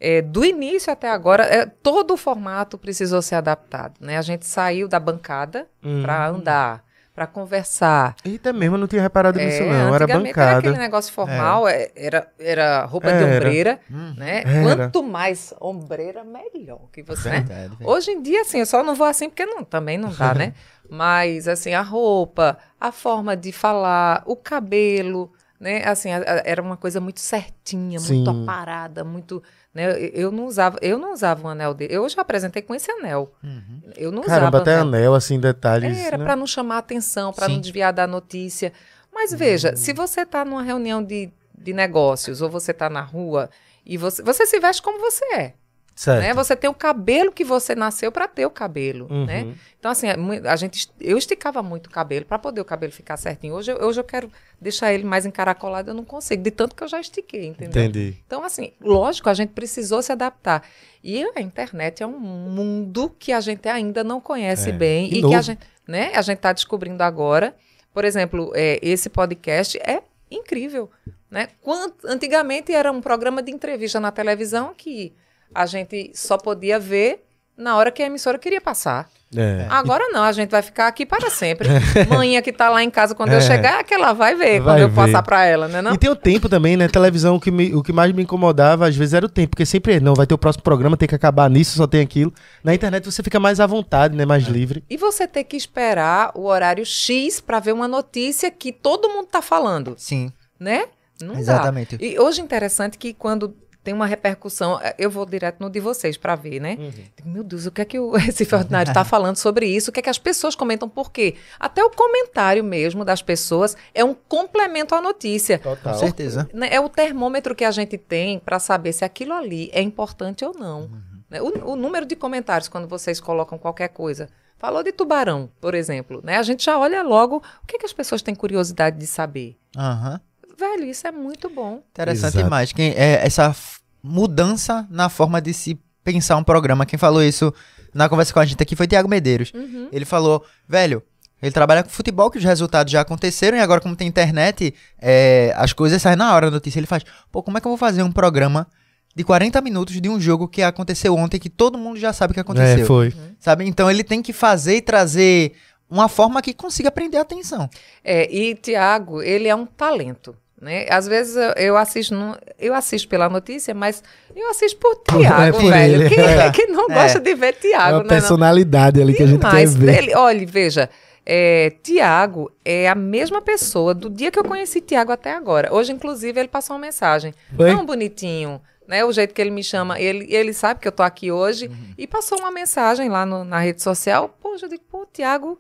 É, 0.01 0.23
do 0.23 0.45
início 0.45 0.93
até 0.93 1.11
agora, 1.11 1.43
é, 1.45 1.67
todo 1.67 2.15
o 2.15 2.17
formato 2.17 2.79
precisou 2.79 3.21
ser 3.21 3.35
adaptado. 3.35 3.95
Né? 4.01 4.17
A 4.17 4.23
gente 4.23 4.47
saiu 4.47 4.87
da 4.89 5.01
bancada 5.01 5.67
Hum. 5.83 6.03
para 6.03 6.29
andar, 6.29 6.85
para 7.13 7.27
conversar. 7.27 8.15
Eita 8.25 8.53
mesmo, 8.53 8.77
eu 8.77 8.81
não 8.81 8.87
tinha 8.87 9.03
reparado 9.03 9.41
nisso, 9.41 9.61
É, 9.63 9.67
não. 9.67 9.93
Era 9.93 10.05
antigamente 10.05 10.39
Era 10.39 10.47
bancada. 10.47 10.59
aquele 10.59 10.79
negócio 10.79 11.13
formal, 11.13 11.67
é, 11.67 11.91
era, 11.97 12.29
era 12.39 12.85
roupa 12.85 13.09
de 13.09 13.25
Era. 13.25 13.27
ombreira, 13.37 13.81
Hum. 13.91 14.15
né? 14.17 14.43
Era. 14.47 14.63
Quanto 14.77 15.03
mais 15.03 15.53
ombreira, 15.61 16.23
melhor 16.23 16.83
que 16.93 17.03
você, 17.03 17.29
né? 17.29 17.41
Verdade. 17.41 17.77
Hoje 17.83 18.13
em 18.13 18.23
dia, 18.23 18.43
assim, 18.43 18.61
eu 18.61 18.67
só 18.67 18.85
não 18.85 18.95
vou 18.95 19.07
assim 19.07 19.29
porque 19.29 19.45
não, 19.47 19.65
também 19.65 19.99
não 19.99 20.11
dá, 20.13 20.33
né? 20.33 20.55
Mas, 20.89 21.49
assim, 21.49 21.75
a 21.75 21.83
roupa, 21.83 22.57
a 22.81 22.93
forma 22.93 23.37
de 23.37 23.51
falar, 23.51 24.23
o 24.25 24.37
cabelo, 24.37 25.33
né? 25.61 25.83
Assim, 25.85 26.11
a- 26.13 26.19
a- 26.19 26.43
era 26.45 26.61
uma 26.63 26.77
coisa 26.77 27.01
muito 27.01 27.21
certinha, 27.21 27.99
muito 28.01 28.31
Sim. 28.33 28.43
aparada, 28.45 29.03
muito... 29.05 29.43
Né? 29.75 29.91
Eu- 29.91 30.11
Eu 30.29 30.33
não 30.33 30.47
usava, 30.47 30.79
eu 30.83 30.99
não 30.99 31.13
usava 31.13 31.47
um 31.47 31.51
anel 31.51 31.75
dele. 31.75 31.95
Eu 31.95 32.03
hoje 32.03 32.15
apresentei 32.19 32.63
com 32.63 32.75
esse 32.75 32.91
anel. 32.91 33.33
Uhum. 33.43 33.81
Eu 33.97 34.11
não 34.13 34.23
Caramba, 34.23 34.49
usava 34.49 34.59
até 34.59 34.75
anel. 34.75 34.89
anel, 34.89 35.15
assim, 35.15 35.39
detalhes. 35.39 35.97
Era 35.99 36.17
né? 36.19 36.25
para 36.25 36.37
não 36.37 36.47
chamar 36.47 36.79
atenção, 36.79 37.33
para 37.33 37.49
não 37.49 37.61
desviar 37.61 37.93
da 37.93 38.07
notícia. 38.07 38.73
Mas 39.13 39.33
veja, 39.33 39.75
se 39.77 39.93
você 39.93 40.23
está 40.23 40.45
numa 40.45 40.63
reunião 40.63 41.03
de, 41.03 41.31
de 41.57 41.73
negócios 41.73 42.41
ou 42.41 42.49
você 42.49 42.71
está 42.71 42.89
na 42.89 43.01
rua 43.01 43.51
e 43.85 43.97
você, 43.97 44.23
você 44.23 44.47
se 44.47 44.61
veste 44.61 44.81
como 44.81 44.99
você 45.01 45.25
é, 45.35 45.55
Certo. 45.99 46.21
né? 46.23 46.33
Você 46.33 46.55
tem 46.55 46.71
o 46.71 46.75
cabelo 46.75 47.33
que 47.33 47.43
você 47.43 47.75
nasceu 47.75 48.13
para 48.13 48.29
ter 48.29 48.47
o 48.47 48.51
cabelo, 48.51 49.09
Uhum. 49.11 49.25
né? 49.27 49.53
Então 49.81 49.91
assim, 49.91 50.07
é 50.07 50.15
a 50.49 50.55
gente 50.55 50.89
eu 51.01 51.19
esticava 51.19 51.61
muito 51.61 51.89
o 51.89 51.91
cabelo 51.91 52.25
para 52.25 52.39
poder 52.39 52.61
o 52.61 52.65
cabelo 52.65 52.93
ficar 52.93 53.17
certinho. 53.17 53.55
Hoje, 53.55 53.73
eu- 53.73 53.85
hoje 53.85 53.99
eu 53.99 54.05
quero 54.05 54.31
deixar 54.61 54.93
ele 54.93 55.03
mais 55.03 55.27
encaracolado, 55.27 55.91
eu 55.91 55.95
não 55.95 56.05
consigo, 56.05 56.41
de 56.41 56.53
tanto 56.53 56.77
que 56.77 56.85
eu 56.85 56.89
já 56.89 57.01
estiquei, 57.01 57.47
entendeu? 57.47 57.83
Entendi. 57.83 58.17
Então, 58.25 58.45
assim, 58.45 58.73
lógico, 58.81 59.29
a 59.29 59.35
gente 59.35 59.51
precisou 59.51 60.01
se 60.01 60.13
adaptar. 60.13 60.63
E 61.03 61.25
a 61.35 61.41
internet 61.41 62.01
é 62.01 62.07
um 62.07 62.19
mundo 62.19 63.13
que 63.19 63.33
a 63.33 63.41
gente 63.41 63.69
ainda 63.69 64.05
não 64.05 64.21
conhece 64.21 64.69
É. 64.71 64.73
bem 64.73 65.13
E 65.13 65.19
e, 65.19 65.23
que 65.29 65.35
a 65.35 65.43
gente, 65.43 65.61
né, 65.87 66.13
a 66.15 66.23
gente 66.23 66.37
está 66.39 66.53
descobrindo 66.53 67.03
agora. 67.03 67.57
Por 67.93 68.05
exemplo, 68.05 68.53
é, 68.55 68.79
esse 68.83 69.09
podcast 69.09 69.77
é 69.79 70.01
incrível. 70.31 70.89
Né? 71.31 71.49
Quant- 71.61 72.05
antigamente 72.05 72.73
era 72.73 72.91
um 72.93 73.01
programa 73.01 73.43
de 73.43 73.51
entrevista 73.51 73.99
na 73.99 74.13
televisão 74.13 74.73
que 74.77 75.13
a 75.55 75.67
gente 75.67 76.11
só 76.15 76.37
podia 76.39 76.79
ver 76.79 77.25
na 77.57 77.77
hora 77.77 77.91
que 77.91 78.03
a 78.03 78.07
emissora 78.07 78.39
queria 78.39 78.61
passar. 78.61 79.09
É. 79.37 79.67
Agora 79.69 80.09
não, 80.09 80.23
a 80.23 80.33
gente 80.33 80.49
vai 80.49 80.63
ficar 80.63 80.87
aqui 80.87 81.05
para 81.05 81.29
sempre. 81.29 81.69
Manhã 82.09 82.41
que 82.41 82.51
tá 82.51 82.71
lá 82.71 82.83
em 82.83 82.89
casa 82.89 83.15
quando 83.15 83.33
É. 83.33 83.37
eu 83.37 83.41
chegar, 83.43 83.81
é 83.81 83.85
que 83.85 83.93
ela 83.93 84.15
vai 84.15 84.35
ver 84.35 84.59
Vai 84.61 84.77
quando 84.77 84.79
eu 84.83 84.89
ver. 84.89 84.95
passar 84.95 85.23
para 85.23 85.45
ela, 85.45 85.69
né? 85.69 85.83
Não? 85.83 85.93
E 85.93 85.99
tem 85.99 86.09
o 86.09 86.17
tempo 86.17 86.49
também, 86.49 86.79
né? 86.79 86.89
Televisão, 86.89 87.37
o 87.37 87.41
que, 87.41 87.51
me- 87.51 87.75
o 87.75 87.83
que 87.83 87.93
mais 87.93 88.11
me 88.13 88.23
incomodava, 88.23 88.89
às 88.89 88.97
vezes, 88.97 89.13
era 89.13 89.27
o 89.27 89.29
tempo. 89.29 89.51
Porque 89.51 89.67
sempre, 89.67 89.97
é, 89.97 90.01
não, 90.01 90.15
vai 90.15 90.27
ter 90.27 90.33
o 90.33 90.39
próximo 90.39 90.63
programa, 90.65 90.97
tem 90.97 91.07
que 91.07 91.15
acabar 91.15 91.51
nisso, 91.51 91.77
só 91.77 91.87
tem 91.87 92.01
aquilo. 92.01 92.33
Na 92.65 92.75
internet 92.75 93.05
você 93.05 93.23
fica 93.23 93.39
mais 93.39 93.61
à 93.61 93.67
vontade, 93.67 94.17
né? 94.17 94.25
Mais 94.25 94.45
livre. 94.45 94.83
E 94.89 94.97
você 94.97 95.27
ter 95.29 95.45
que 95.45 95.59
esperar 95.59 96.31
o 96.35 96.45
horário 96.47 96.87
X 96.87 97.39
para 97.39 97.61
ver 97.61 97.73
uma 97.73 97.87
notícia 97.89 98.51
que 98.51 98.73
todo 98.73 99.11
mundo 99.11 99.27
tá 99.27 99.43
falando, 99.43 99.95
Sim, 99.99 100.33
né? 100.59 100.87
Não 101.21 101.35
dá. 101.35 101.41
exatamente. 101.41 101.99
E 102.01 102.19
hoje 102.19 102.41
é 102.41 102.45
interessante 102.45 102.97
que 102.97 103.13
quando 103.13 103.55
tem 103.83 103.95
uma 103.95 104.07
repercussão, 104.07 104.79
eh, 104.83 104.95
eu 104.99 105.11
vou 105.11 105.25
direto 105.25 105.61
no 105.61 105.71
de 105.71 105.81
vocês 105.81 106.17
para 106.17 106.35
ver, 106.35 106.61
né? 106.61 106.77
Digo, 106.77 107.29
Meu 107.29 107.43
Deus, 107.43 107.67
o 107.67 107.71
que 107.71 107.81
é 107.81 107.85
que 107.85 107.99
o 107.99 108.11
Recife 108.17 108.55
Ordinário 108.55 108.91
está 108.91 109.05
falando 109.05 109.37
sobre 109.37 109.67
isso? 109.67 109.91
O 109.91 109.93
que 109.93 110.01
é 110.01 110.03
que 110.03 110.11
as 110.11 110.19
pessoas 110.19 110.55
comentam? 110.55 110.89
Por 110.89 111.11
quê? 111.11 111.37
Até 111.59 111.83
o 111.83 111.91
comentário 111.91 112.63
mesmo 112.63 113.05
das 113.05 113.23
pessoas 113.23 113.77
é 113.95 114.05
um 114.05 114.15
complemento 114.15 114.95
à 114.95 115.01
notícia. 115.01 115.59
Com 115.59 115.75
Total. 115.75 115.95
certeza. 115.95 116.49
Né? 116.53 116.69
É 116.71 116.81
o 116.81 116.89
termômetro 116.89 117.55
que 117.55 117.65
a 117.65 117.71
gente 117.71 117.97
tem 117.97 118.39
para 118.39 118.59
saber 118.59 118.93
se 118.93 119.05
aquilo 119.05 119.33
ali 119.33 119.71
é 119.73 119.81
importante 119.81 120.45
ou 120.45 120.53
não. 120.53 120.91
Né? 121.31 121.41
O, 121.41 121.73
o 121.73 121.77
número 121.77 122.07
de 122.07 122.17
comentários 122.17 122.69
quando 122.69 122.89
vocês 122.89 123.21
colocam 123.21 123.59
qualquer 123.59 123.89
coisa. 123.89 124.29
Falou 124.59 124.83
de 124.83 124.93
tubarão, 124.93 125.49
por 125.61 125.73
exemplo. 125.75 126.21
Né? 126.23 126.37
A 126.37 126.43
gente 126.43 126.65
já 126.65 126.77
olha 126.77 127.03
logo 127.03 127.37
o 127.37 127.67
que, 127.67 127.77
é 127.77 127.79
que 127.79 127.87
as 127.87 127.93
pessoas 127.93 128.23
têm 128.23 128.35
curiosidade 128.35 128.99
de 128.99 129.07
saber. 129.07 129.57
Aham. 129.77 130.21
Velho, 130.59 130.85
isso 130.85 131.07
é 131.07 131.13
muito 131.13 131.49
bom. 131.49 131.83
Interessante 131.91 132.35
Exato. 132.35 132.45
demais. 132.45 132.73
Quem, 132.73 132.91
é, 132.91 133.25
essa 133.25 133.55
mudança 134.03 134.87
na 134.91 135.09
forma 135.09 135.41
de 135.41 135.53
se 135.53 135.79
pensar 136.03 136.37
um 136.37 136.45
programa. 136.45 136.87
Quem 136.87 136.99
falou 136.99 137.23
isso 137.23 137.53
na 137.93 138.09
conversa 138.09 138.33
com 138.33 138.41
a 138.41 138.45
gente 138.45 138.63
aqui 138.63 138.75
foi 138.75 138.87
Tiago 138.87 139.09
Medeiros. 139.09 139.53
Uhum. 139.55 139.89
Ele 139.93 140.05
falou, 140.05 140.45
velho, 140.67 141.03
ele 141.43 141.53
trabalha 141.53 141.83
com 141.83 141.91
futebol, 141.91 142.31
que 142.31 142.39
os 142.39 142.45
resultados 142.45 142.91
já 142.91 143.03
aconteceram, 143.03 143.57
e 143.57 143.61
agora, 143.61 143.81
como 143.81 143.95
tem 143.95 144.09
internet, 144.09 144.75
é, 145.01 145.53
as 145.57 145.73
coisas 145.73 146.01
saem 146.01 146.17
na 146.17 146.35
hora 146.35 146.47
da 146.47 146.57
notícia. 146.57 146.79
Ele 146.79 146.87
faz, 146.87 147.05
pô, 147.31 147.43
como 147.43 147.59
é 147.59 147.61
que 147.61 147.67
eu 147.67 147.71
vou 147.71 147.79
fazer 147.79 148.03
um 148.03 148.11
programa 148.11 148.67
de 149.15 149.23
40 149.23 149.61
minutos 149.61 150.01
de 150.01 150.09
um 150.09 150.21
jogo 150.21 150.49
que 150.49 150.63
aconteceu 150.63 151.15
ontem, 151.15 151.39
que 151.39 151.51
todo 151.51 151.79
mundo 151.79 151.99
já 151.99 152.13
sabe 152.13 152.35
que 152.35 152.41
aconteceu? 152.41 152.85
É, 152.85 152.87
foi. 152.87 153.15
Sabe? 153.39 153.67
Então 153.67 153.91
ele 153.91 154.03
tem 154.03 154.23
que 154.23 154.33
fazer 154.33 154.77
e 154.77 154.81
trazer 154.81 155.53
uma 155.91 156.09
forma 156.09 156.43
que 156.43 156.53
consiga 156.53 156.91
prender 156.91 157.19
a 157.19 157.23
atenção. 157.23 157.69
É, 158.03 158.33
e 158.33 158.55
Tiago, 158.55 159.23
ele 159.23 159.49
é 159.49 159.55
um 159.55 159.67
talento. 159.67 160.35
Né? 160.61 160.87
Às 160.91 161.07
vezes 161.07 161.37
eu, 161.37 161.51
eu 161.57 161.77
assisto 161.77 162.15
no- 162.15 162.37
eu 162.59 162.75
assisto 162.75 163.09
pela 163.09 163.29
notícia, 163.29 163.73
mas 163.73 164.03
eu 164.35 164.51
assisto 164.51 164.77
por 164.79 164.97
Tiago, 165.07 165.59
por 165.59 165.71
velho. 165.71 166.03
ele. 166.03 166.09
Quem 166.09 166.19
é 166.25 166.47
É. 166.47 166.51
que 166.51 166.67
não 166.67 166.91
É. 166.91 166.95
gosta 166.95 167.21
de 167.21 167.35
ver 167.35 167.47
É 167.49 167.53
Tiago, 167.53 167.89
uma 167.89 167.99
né? 167.99 168.03
não? 168.03 168.09
personalidade 168.09 169.01
ali 169.01 169.15
que 169.15 169.23
a 169.23 169.27
gente 169.27 169.41
quer 169.49 169.67
ver. 169.69 169.99
ele, 169.99 170.15
olha, 170.17 170.45
veja, 170.47 170.91
é, 171.25 171.71
Tiago 171.83 172.51
é 172.65 172.89
a 172.89 172.95
mesma 172.97 173.41
pessoa 173.41 173.95
do 173.95 174.11
dia 174.11 174.31
que 174.33 174.39
eu 174.39 174.45
conheci 174.45 174.81
Tiago 174.81 175.13
até 175.13 175.33
agora. 175.33 175.73
Hoje, 175.73 175.93
inclusive, 175.93 176.41
ele 176.41 176.49
passou 176.49 176.75
uma 176.75 176.81
mensagem. 176.83 177.33
Foi? 177.57 177.71
Tão 177.71 177.87
bonitinho, 177.87 178.61
né? 178.87 179.05
O 179.05 179.13
jeito 179.13 179.33
que 179.35 179.41
ele 179.41 179.51
me 179.51 179.63
chama. 179.63 180.01
Ele, 180.01 180.27
ele 180.35 180.53
sabe 180.53 180.81
que 180.81 180.89
eu 180.89 180.93
tô 180.93 181.05
aqui 181.05 181.31
hoje. 181.31 181.71
E 181.97 182.05
passou 182.07 182.37
uma 182.41 182.51
mensagem 182.51 183.09
lá 183.09 183.25
no- 183.25 183.45
na 183.45 183.61
rede 183.61 183.81
social. 183.81 184.35
Poxa, 184.43 184.67
eu 184.67 184.71
digo, 184.71 184.83
pô, 184.91 185.07
Tiago, 185.13 185.57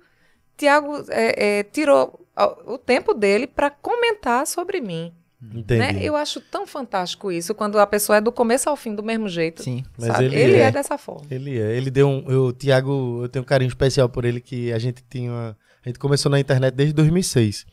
Tiago 0.58 1.04
é, 1.08 1.58
é, 1.60 1.62
tirou 1.62 2.26
o 2.66 2.76
tempo 2.76 3.14
dele 3.14 3.46
para 3.46 3.70
comentar 3.70 4.46
sobre 4.46 4.80
mim. 4.80 5.12
Entendi. 5.40 5.78
Né? 5.78 5.98
Eu 6.02 6.16
acho 6.16 6.40
tão 6.40 6.66
fantástico 6.66 7.30
isso, 7.30 7.54
quando 7.54 7.78
a 7.78 7.86
pessoa 7.86 8.16
é 8.18 8.20
do 8.20 8.32
começo 8.32 8.68
ao 8.68 8.76
fim 8.76 8.92
do 8.94 9.04
mesmo 9.04 9.28
jeito. 9.28 9.62
Sim. 9.62 9.84
Mas 9.96 10.08
sabe? 10.08 10.24
ele 10.26 10.34
Ele, 10.36 10.56
é. 10.56 10.62
é. 10.62 10.70
dessa 10.72 10.98
forma. 10.98 11.22
Ele 11.30 11.56
é. 11.58 11.76
Ele 11.76 11.90
deu 11.92 12.08
um. 12.08 12.24
Eu, 12.28 12.44
o 12.46 12.52
Tiago, 12.52 13.20
eu 13.22 13.28
tenho 13.28 13.44
um 13.44 13.46
carinho 13.46 13.68
especial 13.68 14.08
por 14.08 14.24
ele, 14.24 14.40
que 14.40 14.72
a 14.72 14.78
gente 14.80 15.02
tinha. 15.08 15.30
uma- 15.30 15.56
a 15.84 15.88
gente 15.88 15.98
começou 16.00 16.28
na 16.30 16.40
internet 16.40 16.74
desde 16.74 16.92
2006. 16.92 17.64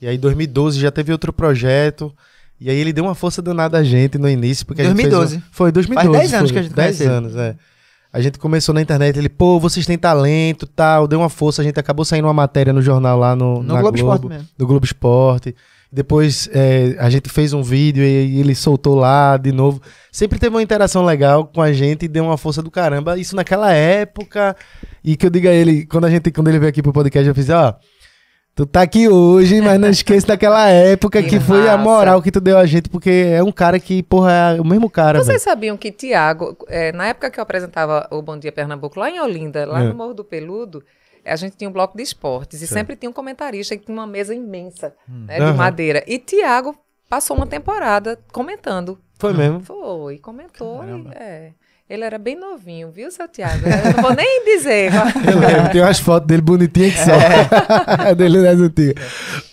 E 0.00 0.08
aí, 0.08 0.16
em 0.16 0.18
2012, 0.18 0.80
já 0.80 0.90
teve 0.90 1.12
outro 1.12 1.32
projeto. 1.34 2.12
E 2.58 2.70
aí, 2.70 2.76
ele 2.78 2.92
deu 2.94 3.04
uma 3.04 3.14
força 3.14 3.42
danada 3.42 3.76
a 3.78 3.84
gente 3.84 4.16
no 4.16 4.28
início. 4.28 4.64
Porque 4.64 4.80
a 4.80 4.84
gente 4.86 4.96
fez 4.96 5.10
2012. 5.10 5.36
um- 5.36 5.42
foi 5.52 5.70
2012. 5.70 6.18
10 6.18 6.34
anos 6.34 6.50
foi, 6.50 6.54
que 6.54 6.58
a 6.58 6.62
gente 6.62 6.74
10 6.74 6.96
conhece 6.96 7.02
ele. 7.04 7.12
anos, 7.12 7.36
é. 7.36 7.56
A 8.12 8.20
gente 8.20 8.38
começou 8.38 8.74
na 8.74 8.82
internet, 8.82 9.18
ele, 9.18 9.28
pô, 9.28 9.58
vocês 9.58 9.86
têm 9.86 9.96
talento 9.96 10.66
tal, 10.66 11.08
deu 11.08 11.18
uma 11.18 11.30
força, 11.30 11.62
a 11.62 11.64
gente 11.64 11.80
acabou 11.80 12.04
saindo 12.04 12.26
uma 12.26 12.34
matéria 12.34 12.72
no 12.72 12.82
jornal 12.82 13.18
lá 13.18 13.34
no, 13.34 13.62
No 13.62 13.74
Globo 13.78 13.80
Globo, 13.80 13.96
Esporte 13.96 14.26
mesmo. 14.26 14.48
do 14.58 14.66
Globo 14.66 14.84
Esporte. 14.84 15.54
Depois 15.90 16.48
é, 16.52 16.96
a 16.98 17.10
gente 17.10 17.28
fez 17.28 17.52
um 17.52 17.62
vídeo 17.62 18.02
e, 18.02 18.40
ele 18.40 18.54
soltou 18.54 18.94
lá 18.94 19.36
de 19.36 19.52
novo. 19.52 19.80
Sempre 20.10 20.38
teve 20.38 20.54
uma 20.54 20.62
interação 20.62 21.04
legal 21.04 21.46
com 21.46 21.60
a 21.60 21.70
gente 21.70 22.06
e 22.06 22.08
deu 22.08 22.24
uma 22.24 22.38
força 22.38 22.62
do 22.62 22.70
caramba. 22.70 23.18
Isso 23.18 23.36
naquela 23.36 23.72
época. 23.72 24.56
E 25.04 25.16
que 25.16 25.26
eu 25.26 25.30
diga 25.30 25.50
a 25.50 25.52
ele, 25.52 25.84
quando, 25.84 26.06
a 26.06 26.10
gente, 26.10 26.30
quando 26.30 26.48
ele 26.48 26.58
veio 26.58 26.70
aqui 26.70 26.82
pro 26.82 26.94
podcast, 26.94 27.28
eu 27.28 27.34
fiz, 27.34 27.50
ó. 27.50 27.76
Tu 28.54 28.66
tá 28.66 28.82
aqui 28.82 29.08
hoje, 29.08 29.62
mas 29.62 29.80
não 29.80 29.88
esqueça 29.88 30.26
daquela 30.26 30.68
época 30.68 31.22
que, 31.22 31.30
Que 31.30 31.40
foi 31.40 31.68
a 31.70 31.78
moral 31.78 32.20
que 32.20 32.30
tu 32.30 32.38
deu 32.38 32.58
a 32.58 32.66
gente, 32.66 32.88
porque 32.90 33.10
é 33.34 33.42
um 33.42 33.50
cara 33.50 33.80
que, 33.80 34.02
porra, 34.02 34.30
é 34.56 34.60
o 34.60 34.64
mesmo 34.64 34.90
cara. 34.90 35.18
Vocês 35.24 35.40
sabiam 35.40 35.74
que 35.76 35.90
Tiago, 35.90 36.54
é, 36.68 36.92
na 36.92 37.06
época 37.06 37.30
que 37.30 37.40
eu 37.40 37.42
apresentava 37.42 38.06
o 38.10 38.20
Bom 38.20 38.36
Dia 38.38 38.52
Pernambuco, 38.52 39.00
lá 39.00 39.10
em 39.10 39.18
Olinda, 39.20 39.64
lá 39.64 39.80
É. 39.80 39.84
no 39.84 39.94
Morro 39.94 40.12
do 40.12 40.22
Peludo, 40.22 40.84
a 41.24 41.34
gente 41.34 41.56
tinha 41.56 41.70
um 41.70 41.72
bloco 41.72 41.96
de 41.96 42.02
esportes 42.02 42.60
e 42.60 42.66
Certo. 42.66 42.74
sempre 42.78 42.94
tinha 42.94 43.08
um 43.08 43.12
comentarista 43.12 43.74
que 43.74 43.86
tinha 43.86 43.96
uma 43.96 44.06
mesa 44.06 44.34
imensa 44.34 44.92
né, 45.08 45.38
Aham. 45.38 45.52
de 45.52 45.56
madeira. 45.58 46.04
E 46.06 46.18
Tiago 46.18 46.76
passou 47.08 47.34
uma 47.34 47.46
temporada 47.46 48.18
comentando. 48.32 48.98
Foi 49.22 49.32
mesmo. 49.32 49.60
Foi, 49.60 50.18
comentou. 50.18 50.80
Caramba. 50.80 51.10
e- 51.14 51.16
é. 51.22 51.50
Ele 51.88 52.04
era 52.04 52.18
bem 52.18 52.34
novinho, 52.38 52.90
viu, 52.90 53.10
seu 53.10 53.28
Tiago? 53.28 53.66
Eu 53.66 53.94
não 53.94 54.02
vou 54.02 54.14
nem 54.14 54.44
dizer. 54.44 54.90
Eu 55.30 55.38
lembro, 55.38 55.70
tem 55.72 55.80
umas 55.80 55.98
fotos 56.00 56.26
dele 56.26 56.40
bonitinhas 56.42 56.94
que 56.94 56.98
só. 57.04 57.12
É 58.08 58.14
dele 58.14 58.42
das 58.42 58.58
antigas. 58.58 59.04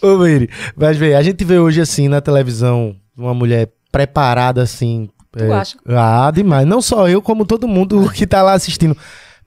Ô, 0.02 0.18
Meire, 0.18 0.50
mas 0.76 0.98
vê, 0.98 1.14
a 1.16 1.22
gente 1.22 1.44
vê 1.44 1.60
hoje 1.60 1.82
assim 1.82 2.08
na 2.08 2.20
televisão 2.22 2.96
uma 3.18 3.34
mulher 3.34 3.70
preparada 3.92 4.64
assim. 4.64 5.10
Tu 5.32 5.52
acha? 5.54 5.78
Ah, 5.88 6.32
demais. 6.34 6.66
Não 6.66 6.82
só 6.82 7.08
eu, 7.08 7.22
como 7.22 7.46
todo 7.46 7.68
mundo 7.68 8.10
que 8.14 8.26
tá 8.26 8.42
lá 8.42 8.54
assistindo. 8.54 8.98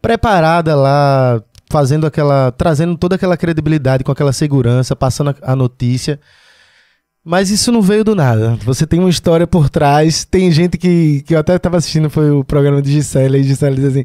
Preparada 0.01 0.77
lá, 0.77 1.43
fazendo 1.71 2.07
aquela. 2.07 2.53
trazendo 2.53 2.97
toda 2.97 3.15
aquela 3.17 3.37
credibilidade, 3.37 4.05
com 4.05 4.13
aquela 4.13 4.33
segurança, 4.33 4.95
passando 4.95 5.31
a, 5.31 5.53
a 5.53 5.57
notícia. 5.57 6.21
Mas 7.25 7.51
isso 7.51 7.71
não 7.71 7.81
veio 7.81 8.03
do 8.03 8.15
nada. 8.17 8.57
Você 8.65 8.87
tem 8.87 8.99
uma 8.99 9.09
história 9.11 9.47
por 9.47 9.71
trás. 9.71 10.25
Tem 10.25 10.51
gente 10.51 10.77
que, 10.77 11.23
que 11.23 11.35
eu 11.35 11.39
até 11.39 11.57
tava 11.59 11.77
assistindo, 11.77 12.11
foi 12.11 12.31
o 12.33 12.43
programa 12.43 12.83
de 12.83 12.91
Gisele, 12.93 13.39
e 13.39 13.45
Gisele 13.45 13.77
diz 13.77 13.85
assim. 13.87 14.05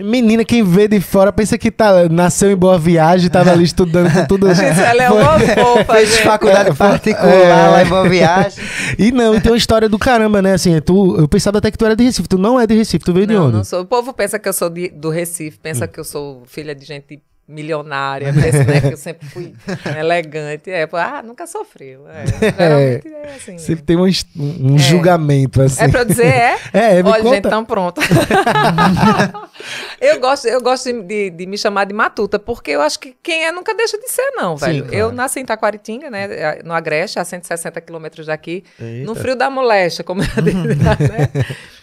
Menina, 0.00 0.44
quem 0.44 0.62
vê 0.62 0.86
de 0.86 1.00
fora 1.00 1.32
pensa 1.32 1.58
que 1.58 1.72
tá, 1.72 2.08
nasceu 2.08 2.52
em 2.52 2.56
boa 2.56 2.78
viagem, 2.78 3.28
tava 3.28 3.50
ali 3.50 3.64
estudando 3.64 4.12
com 4.12 4.24
tudo. 4.26 4.46
Ela 4.50 5.02
é 5.02 5.10
uma 5.10 5.40
fofa, 5.40 5.92
Fez 5.94 6.08
gente. 6.10 6.22
faculdade 6.22 6.70
É, 6.70 6.74
particular 6.74 7.26
é. 7.34 7.68
lá 7.68 7.82
em 7.82 7.86
Boa 7.88 8.08
Viagem. 8.08 8.62
E 8.96 9.10
não, 9.10 9.34
e 9.34 9.40
tem 9.40 9.50
uma 9.50 9.58
história 9.58 9.88
do 9.88 9.98
caramba, 9.98 10.40
né? 10.40 10.52
Assim, 10.52 10.80
tu, 10.80 11.16
eu 11.18 11.26
pensava 11.26 11.58
até 11.58 11.68
que 11.72 11.76
tu 11.76 11.84
era 11.84 11.96
de 11.96 12.04
Recife. 12.04 12.28
Tu 12.28 12.38
não 12.38 12.60
é 12.60 12.64
de 12.64 12.74
Recife, 12.76 13.04
tu 13.04 13.12
veio 13.12 13.26
de 13.26 13.34
Não, 13.34 13.46
onde? 13.46 13.56
não 13.56 13.64
sou. 13.64 13.80
O 13.80 13.84
povo 13.86 14.12
pensa 14.12 14.38
que 14.38 14.48
eu 14.48 14.52
sou 14.52 14.70
de- 14.70 14.88
do 14.90 15.10
Recife, 15.10 15.58
pensa 15.60 15.84
Hum. 15.84 15.88
que 15.88 15.98
eu 15.98 16.04
sou 16.04 16.44
filha 16.46 16.76
de 16.76 16.84
gente 16.84 17.20
milionária, 17.48 18.30
né, 18.32 18.42
que 18.82 18.92
eu 18.92 18.96
sempre 18.96 19.26
fui 19.28 19.54
elegante. 19.98 20.70
É, 20.70 20.86
ah, 20.92 21.22
nunca 21.22 21.46
sofreu. 21.46 22.06
É, 22.08 22.26
geralmente 22.26 23.08
é 23.08 23.34
assim. 23.34 23.58
Sempre 23.58 23.84
tem 23.84 23.96
um, 23.96 24.02
um 24.04 24.76
É. 24.76 24.78
julgamento, 24.78 25.62
assim. 25.62 25.82
É 25.82 25.88
pra 25.88 26.00
eu 26.00 26.04
dizer, 26.04 26.26
é? 26.26 26.58
É, 26.72 27.02
me 27.02 27.08
Olha, 27.10 27.22
conta. 27.22 27.34
gente, 27.36 27.46
então 27.46 27.64
pronto. 27.64 28.00
eu 30.00 30.20
gosto, 30.20 30.46
eu 30.46 30.60
gosto 30.60 30.92
de, 31.02 31.30
de 31.30 31.46
me 31.46 31.56
chamar 31.56 31.84
de 31.84 31.94
matuta, 31.94 32.38
porque 32.38 32.70
eu 32.72 32.80
acho 32.82 32.98
que 33.00 33.16
quem 33.22 33.44
é 33.46 33.52
nunca 33.52 33.74
deixa 33.74 33.98
de 33.98 34.08
ser, 34.10 34.30
não, 34.32 34.56
Sim, 34.56 34.66
velho. 34.66 34.82
claro. 34.84 34.96
Eu 34.96 35.12
nasci 35.12 35.40
em 35.40 35.44
Taquaritinga, 35.44 36.10
né? 36.10 36.60
No 36.64 36.74
Agreste, 36.74 37.18
a 37.18 37.24
160 37.24 37.80
quilômetros 37.80 38.26
daqui. 38.26 38.62
Eita. 38.80 39.06
No 39.06 39.14
frio 39.14 39.34
da 39.34 39.48
moléstia, 39.48 40.04
como 40.04 40.22
eu 40.22 40.42
digo, 40.42 40.58
né? 40.68 40.76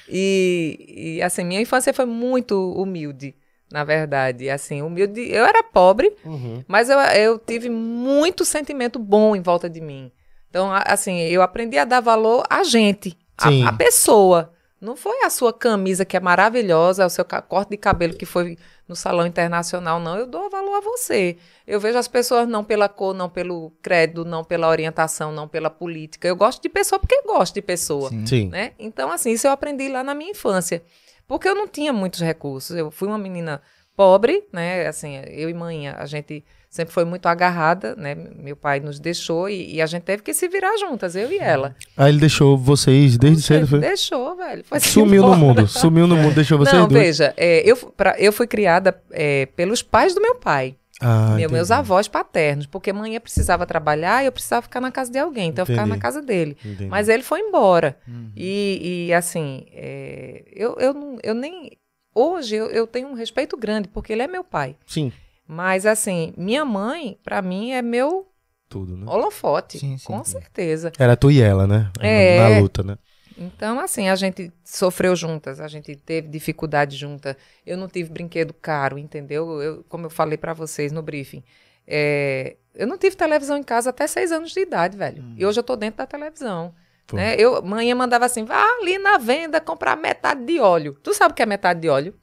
E, 0.08 1.16
e, 1.18 1.22
assim, 1.24 1.44
minha 1.44 1.60
infância 1.60 1.92
foi 1.94 2.06
muito 2.06 2.74
humilde, 2.74 3.36
na 3.76 3.84
verdade. 3.84 4.50
Assim, 4.50 4.82
humilde. 4.82 5.22
Eu 5.30 5.44
era 5.46 5.62
pobre, 5.62 6.16
Uhum. 6.24 6.64
mas 6.66 6.90
eu, 6.90 6.98
eu 6.98 7.38
tive 7.38 7.70
muito 7.70 8.46
sentimento 8.46 8.98
bom 8.98 9.36
em 9.36 9.42
volta 9.42 9.70
de 9.70 9.82
mim. 9.82 10.10
Então, 10.50 10.72
assim, 10.72 11.20
eu 11.20 11.42
aprendi 11.42 11.78
a 11.78 11.84
dar 11.84 12.00
valor 12.00 12.46
a 12.50 12.64
gente, 12.64 13.18
a, 13.38 13.50
a 13.68 13.74
pessoa. 13.74 14.54
Não 14.80 14.96
foi 14.96 15.24
a 15.24 15.30
sua 15.30 15.52
camisa 15.52 16.06
que 16.06 16.16
é 16.16 16.20
maravilhosa, 16.20 17.06
o 17.06 17.10
seu 17.10 17.26
corte 17.26 17.70
de 17.72 17.78
cabelo 17.78 18.14
que 18.14 18.26
foi 18.26 18.58
no 18.88 18.96
salão 18.96 19.26
internacional, 19.26 20.00
não. 20.00 20.16
Eu 20.18 20.28
dou 20.28 20.50
valor 20.50 20.76
a 20.76 20.82
você. 20.82 21.38
Eu 21.66 21.80
vejo 21.80 21.98
as 21.98 22.08
pessoas 22.08 22.48
não 22.48 22.64
pela 22.64 22.88
cor, 22.88 23.14
não 23.14 23.28
pelo 23.30 23.72
credo, 23.82 24.24
não 24.24 24.44
pela 24.44 24.70
orientação, 24.70 25.32
não 25.32 25.48
pela 25.48 25.70
política. 25.70 26.28
Eu 26.28 26.36
gosto 26.36 26.62
de 26.62 26.70
pessoa 26.70 27.00
porque 27.00 27.22
gosto 27.24 27.56
de 27.56 27.62
pessoa. 27.62 28.10
Sim. 28.26 28.48
né? 28.50 28.72
Então, 28.80 29.12
assim, 29.12 29.32
isso 29.32 29.48
eu 29.48 29.52
aprendi 29.52 29.90
lá 29.90 30.04
na 30.04 30.14
minha 30.14 30.32
infância. 30.32 30.84
Porque 31.28 31.48
eu 31.48 31.56
não 31.56 31.68
tinha 31.68 31.92
muitos 31.92 32.22
recursos. 32.22 32.76
Eu 32.76 32.92
fui 32.92 33.08
uma 33.08 33.18
menina 33.18 33.62
pobre, 33.96 34.44
né? 34.52 34.88
Assim, 34.88 35.16
eu 35.28 35.50
e 35.50 35.54
mãe, 35.54 35.88
a 35.88 36.06
gente 36.06 36.44
sempre 36.70 36.94
foi 36.94 37.06
muito 37.06 37.26
agarrada, 37.28 37.96
né? 37.96 38.14
Meu 38.14 38.56
pai 38.56 38.80
nos 38.82 39.00
deixou 39.00 39.48
e, 39.50 39.76
e 39.76 39.82
a 39.82 39.86
gente 39.86 40.04
teve 40.04 40.22
que 40.22 40.34
se 40.34 40.48
virar 40.50 40.76
juntas, 40.78 41.16
eu 41.16 41.32
e 41.32 41.38
ela. 41.38 41.74
Aí 41.96 42.12
ele 42.12 42.20
deixou 42.20 42.58
vocês 42.58 43.18
desde 43.18 43.42
cedo, 43.42 43.66
foi? 43.68 43.80
Deixou, 43.80 44.36
velho. 44.36 44.64
Foi 44.66 44.80
Sumiu 44.82 45.22
no 45.26 45.36
mundo. 45.38 45.68
Sumiu 45.68 46.06
no 46.06 46.18
mundo, 46.18 46.36
deixou 46.36 46.58
vocês 46.58 46.76
Não, 46.78 46.88
dois. 46.88 47.02
veja, 47.02 47.34
é, 47.38 47.62
eu, 47.70 47.78
pra- 47.78 48.16
eu 48.20 48.34
fui 48.34 48.46
criada 48.46 49.02
é, 49.12 49.46
pelos 49.56 49.82
pais 49.82 50.14
do 50.14 50.22
meu 50.22 50.36
pai. 50.36 50.76
Ah, 51.02 51.36
Meu- 51.36 51.50
meus 51.50 51.70
entendi. 51.70 51.80
avós 51.80 52.08
paternos, 52.08 52.66
porque 52.66 52.94
mãe 52.94 53.20
precisava 53.20 53.66
trabalhar 53.66 54.24
e 54.24 54.28
eu 54.28 54.32
precisava 54.32 54.62
ficar 54.62 54.80
na 54.80 54.92
casa 54.92 55.12
de 55.12 55.20
alguém, 55.20 55.50
então 55.50 55.64
eu 55.64 55.66
ficava 55.68 55.86
na 55.88 55.96
Entendi. 55.96 56.02
casa 56.02 56.22
dele. 56.22 56.58
Entendi. 56.64 56.88
Mas 56.88 57.10
ele 57.10 57.22
foi 57.24 57.42
embora. 57.42 57.98
Uhum. 58.08 58.32
E, 58.36 59.08
e, 59.10 59.14
assim, 59.14 59.66
é, 59.72 60.44
eu, 60.54 60.76
eu, 60.80 60.94
não, 60.94 61.18
eu 61.22 61.34
nem. 61.34 61.72
Hoje 62.14 62.56
eu, 62.56 62.68
eu 62.68 62.88
tenho 62.88 63.10
um 63.10 63.14
respeito 63.14 63.58
grande, 63.58 63.90
porque 63.90 64.14
ele 64.14 64.22
é 64.22 64.28
meu 64.28 64.44
pai. 64.44 64.78
Sim, 64.88 65.12
Mas, 65.46 65.86
assim, 65.86 66.34
minha 66.38 66.64
mãe, 66.64 67.20
pra 67.24 67.42
mim, 67.42 67.72
é 67.72 67.82
meu 67.82 68.28
tudo, 68.70 68.96
né? 68.96 69.06
holofote. 69.08 69.78
Sim, 69.78 69.98
sim, 69.98 70.06
com 70.06 70.24
sim. 70.24 70.32
certeza. 70.32 70.92
Era 70.98 71.16
tu 71.18 71.30
e 71.30 71.42
ela, 71.42 71.68
né? 71.68 71.92
É. 72.00 72.38
Na, 72.38 72.50
na 72.50 72.60
luta, 72.62 72.84
né? 72.84 72.98
Então, 73.38 73.80
assim, 73.80 74.10
a 74.10 74.16
gente 74.16 74.52
sofreu 74.64 75.16
juntas, 75.16 75.60
a 75.60 75.68
gente 75.68 75.96
teve 75.96 76.28
dificuldade 76.28 76.96
junta. 76.96 77.38
Eu 77.66 77.78
não 77.78 77.88
tive 77.88 78.10
brinquedo 78.10 78.54
caro, 78.54 78.98
entendeu? 78.98 79.62
Eu, 79.62 79.84
como 79.90 80.06
eu 80.06 80.10
falei 80.10 80.38
pra 80.38 80.54
vocês 80.54 80.92
no 80.92 81.02
briefing. 81.02 81.44
é, 81.88 82.56
eu 82.74 82.88
não 82.88 82.98
tive 82.98 83.16
televisão 83.16 83.58
em 83.58 83.64
casa 83.64 83.90
até 83.90 84.06
seis 84.08 84.32
anos 84.32 84.52
de 84.52 84.60
idade, 84.60 84.98
velho. 84.98 85.24
E 85.38 85.46
hoje 85.46 85.60
eu 85.60 85.64
tô 85.64 85.76
dentro 85.76 85.98
da 85.98 86.06
televisão. 86.06 86.74
Pô. 87.08 87.16
Né? 87.16 87.36
Eu, 87.38 87.62
manhã 87.62 87.96
mandava 87.96 88.26
assim, 88.26 88.44
vá 88.44 88.62
ali 88.80 88.98
na 88.98 89.18
venda 89.18 89.62
comprar 89.62 89.96
metade 89.96 90.44
de 90.44 90.60
óleo. 90.60 90.98
Tu 91.04 91.14
sabe 91.14 91.32
o 91.32 91.36
que 91.36 91.44
é 91.44 91.46
metade 91.46 91.80
de 91.80 91.90
óleo? 91.90 92.14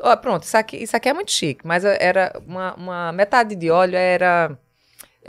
Ó, 0.00 0.16
pronto, 0.16 0.42
isso 0.42 0.56
aqui, 0.56 0.76
isso 0.76 0.96
aqui 0.96 1.08
é 1.08 1.12
muito 1.12 1.30
chique, 1.30 1.64
mas 1.64 1.84
era 1.84 2.32
uma, 2.46 2.74
uma 2.74 3.12
metade 3.12 3.54
de 3.54 3.70
óleo 3.70 3.96
era... 3.96 4.58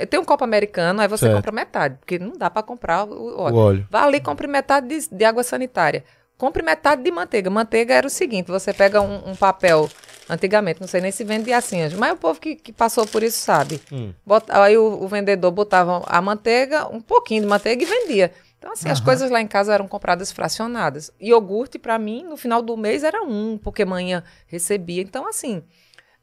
Tem 0.10 0.20
um 0.20 0.26
copo 0.26 0.44
americano, 0.44 1.02
aí 1.02 1.08
você 1.08 1.26
Certo. 1.26 1.36
compra 1.38 1.52
metade, 1.52 1.98
porque 2.00 2.20
não 2.20 2.34
dá 2.34 2.50
pra 2.50 2.62
comprar 2.62 3.06
o 3.06 3.14
O 3.38 3.40
óleo. 3.42 3.56
óleo. 3.58 3.88
Vá 3.90 4.04
ali 4.04 4.18
e 4.18 4.22
compre 4.22 4.48
metade 4.48 4.88
de, 4.88 5.08
de 5.10 5.24
água 5.26 5.44
sanitária. 5.44 6.04
Compre 6.38 6.62
metade 6.62 7.02
de 7.02 7.10
manteiga. 7.12 7.50
Manteiga 7.50 7.94
era 7.94 8.06
o 8.06 8.10
seguinte: 8.10 8.52
você 8.52 8.74
pega 8.74 9.00
um, 9.02 9.30
um 9.30 9.36
papel, 9.38 9.90
antigamente, 10.30 10.82
não 10.82 10.88
sei 10.88 11.00
nem 11.00 11.12
se 11.12 11.24
vende 11.24 11.54
assim, 11.54 11.78
mas 11.98 12.12
o 12.12 12.18
povo 12.18 12.42
que, 12.42 12.56
que 12.56 12.74
passou 12.74 13.08
por 13.08 13.24
isso 13.24 13.38
sabe. 13.40 13.80
Hum. 13.92 14.14
Bota- 14.26 14.62
aí 14.62 14.78
o, 14.78 15.02
o 15.04 15.08
vendedor 15.08 15.52
botava 15.52 16.04
a 16.06 16.22
manteiga, 16.22 16.88
um 16.90 17.00
pouquinho 17.00 17.42
de 17.44 17.48
manteiga 17.48 17.82
e 17.82 17.86
vendia. 17.86 18.32
Então, 18.58 18.74
assim, 18.74 18.90
as 18.90 19.00
coisas 19.00 19.30
lá 19.30 19.40
em 19.40 19.48
casa 19.48 19.74
eram 19.74 19.88
compradas 19.88 20.32
fracionadas. 20.32 21.12
Iogurte, 21.22 21.78
pra 21.80 21.98
mim, 22.00 22.24
no 22.24 22.36
final 22.36 22.62
do 22.62 22.76
mês 22.76 23.04
era 23.04 23.22
um, 23.24 23.58
porque 23.58 23.86
manhã 23.86 24.24
recebia. 24.48 25.04
Então, 25.04 25.28
assim, 25.30 25.62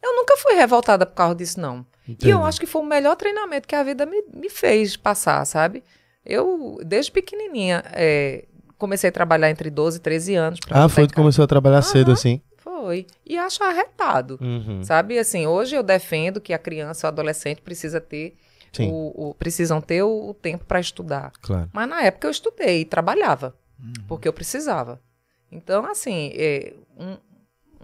eu 0.03 0.17
nunca 0.17 0.37
fui 0.37 0.53
revoltada 0.55 1.07
por 1.07 1.15
causa 1.15 1.37
disso, 1.37 1.61
não. 1.61 1.87
E 2.09 2.11
eu 2.11 2.15
Entendi. 2.15 2.33
acho 2.49 2.61
que 2.61 2.67
foi 2.67 2.83
o 2.83 2.85
melhor 2.87 3.15
treinamento 3.17 3.67
que 3.69 3.75
a 3.75 3.83
vida 3.83 4.05
me, 4.07 4.23
me 4.35 4.49
fez 4.51 4.97
passar, 4.97 5.45
sabe? 5.45 5.83
Eu, 6.25 6.79
desde 6.85 7.11
pequenininha, 7.13 7.83
é, 7.93 8.45
comecei 8.79 9.09
a 9.09 9.13
trabalhar 9.13 9.51
entre 9.51 9.71
12 9.71 9.99
e 9.99 10.01
13 10.01 10.35
anos. 10.35 10.61
pra 10.61 10.85
Ah, 10.85 10.89
foi, 10.89 11.05
casa. 11.05 11.15
começou 11.15 11.45
a 11.45 11.49
trabalhar 11.49 11.83
cedo 11.83 12.11
assim. 12.13 12.41
Foi. 12.59 13.07
E 13.25 13.37
acho 13.39 13.63
arretado. 13.63 14.39
Uhum. 14.41 14.83
Sabe, 14.85 15.19
assim, 15.19 15.47
hoje 15.47 15.75
eu 15.77 15.83
defendo 15.83 16.41
que 16.41 16.53
a 16.53 16.59
criança 16.59 17.07
ou 17.07 17.09
adolescente 17.09 17.61
precisa 17.63 18.01
ter 18.01 18.37
o, 18.91 19.29
o- 19.31 19.35
precisam 19.35 19.81
ter 19.81 20.03
o, 20.03 20.31
o 20.31 20.35
tempo 20.35 20.65
para 20.65 20.81
estudar. 20.81 21.31
claro. 21.43 21.69
Mas 21.73 21.89
na 21.89 22.03
época 22.03 22.27
eu 22.27 22.31
estudei 22.31 22.81
e 22.81 22.85
trabalhava, 22.85 23.55
Uhum. 23.79 23.93
porque 24.09 24.27
eu 24.29 24.33
precisava. 24.33 25.01
Então, 25.51 25.85
assim, 25.85 26.31
é, 26.35 26.73
um, 26.99 27.17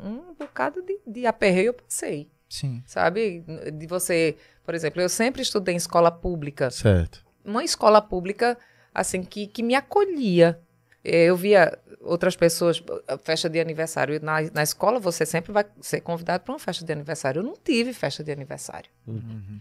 um 0.02 0.34
bocado 0.38 0.80
de, 0.82 0.98
de 1.06 1.26
aperreio 1.26 1.66
eu 1.68 1.74
passei, 1.74 2.30
Sim. 2.48 2.82
sabe? 2.86 3.44
De 3.72 3.86
você, 3.86 4.36
por 4.64 4.74
exemplo, 4.74 5.00
eu 5.02 5.08
sempre 5.08 5.42
estudei 5.42 5.74
em 5.74 5.76
escola 5.76 6.10
pública. 6.10 6.70
Certo. 6.70 7.24
Uma 7.44 7.62
escola 7.64 8.00
pública, 8.00 8.56
assim, 8.94 9.22
que, 9.22 9.46
que 9.46 9.62
me 9.62 9.74
acolhia. 9.74 10.58
Eh, 11.04 11.26
Eu 11.26 11.36
via 11.36 11.78
outras 12.00 12.36
pessoas, 12.36 12.82
festa 13.22 13.48
de 13.48 13.60
aniversário. 13.60 14.18
Na, 14.22 14.40
na 14.52 14.62
escola, 14.62 14.98
você 14.98 15.24
sempre 15.26 15.52
vai 15.52 15.64
ser 15.80 16.00
convidado 16.00 16.44
para 16.44 16.52
uma 16.52 16.58
festa 16.58 16.84
de 16.84 16.92
aniversário. 16.92 17.40
Eu 17.40 17.42
não 17.44 17.54
tive 17.54 17.92
festa 17.92 18.22
de 18.24 18.32
aniversário. 18.32 18.90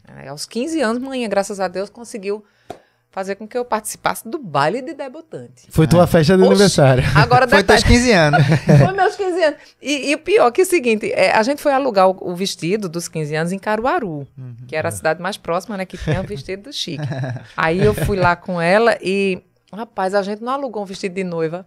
Eh, 0.07 0.27
aos 0.27 0.45
15 0.45 0.81
anos, 0.81 1.01
manhã, 1.01 1.27
graças 1.29 1.59
a 1.59 1.67
Deus, 1.67 1.89
conseguiu 1.89 2.43
fazer 3.17 3.33
com 3.33 3.47
que 3.47 3.57
eu 3.57 3.65
participasse 3.65 4.29
do 4.29 4.37
baile 4.37 4.79
de 4.79 4.93
debutante. 4.93 5.63
Foi 5.69 5.87
tua 5.87 6.05
festa 6.05 6.37
de 6.37 6.43
Oxi. 6.43 6.51
aniversário. 6.51 7.03
Agora, 7.15 7.47
Foi 7.47 7.63
teus 7.63 7.83
15 7.83 8.11
anos. 8.11 8.43
foi 8.85 8.93
meus 8.93 9.15
15 9.15 9.43
anos. 9.43 9.59
E, 9.81 10.11
e 10.11 10.13
o 10.13 10.19
pior 10.19 10.51
que 10.51 10.61
é 10.61 10.63
o 10.63 10.67
seguinte, 10.67 11.11
é, 11.11 11.31
a 11.31 11.41
gente 11.41 11.59
foi 11.59 11.71
alugar 11.73 12.07
o, 12.07 12.15
o 12.21 12.35
vestido 12.35 12.87
dos 12.87 13.07
15 13.07 13.35
anos 13.35 13.51
em 13.51 13.57
Caruaru, 13.57 14.27
que 14.67 14.75
era 14.75 14.89
a 14.89 14.91
cidade 14.91 15.19
mais 15.19 15.35
próxima, 15.35 15.75
né, 15.75 15.83
que 15.83 15.97
tinha 15.97 16.21
o 16.21 16.23
vestido 16.23 16.69
do 16.69 16.71
chique. 16.71 17.03
Aí 17.57 17.83
eu 17.83 17.95
fui 17.95 18.17
lá 18.17 18.35
com 18.35 18.61
ela 18.61 18.95
e, 19.01 19.41
rapaz, 19.73 20.13
a 20.15 20.21
gente 20.21 20.41
não 20.41 20.53
alugou 20.53 20.81
um 20.83 20.85
vestido 20.85 21.13
de 21.15 21.23
noiva. 21.23 21.65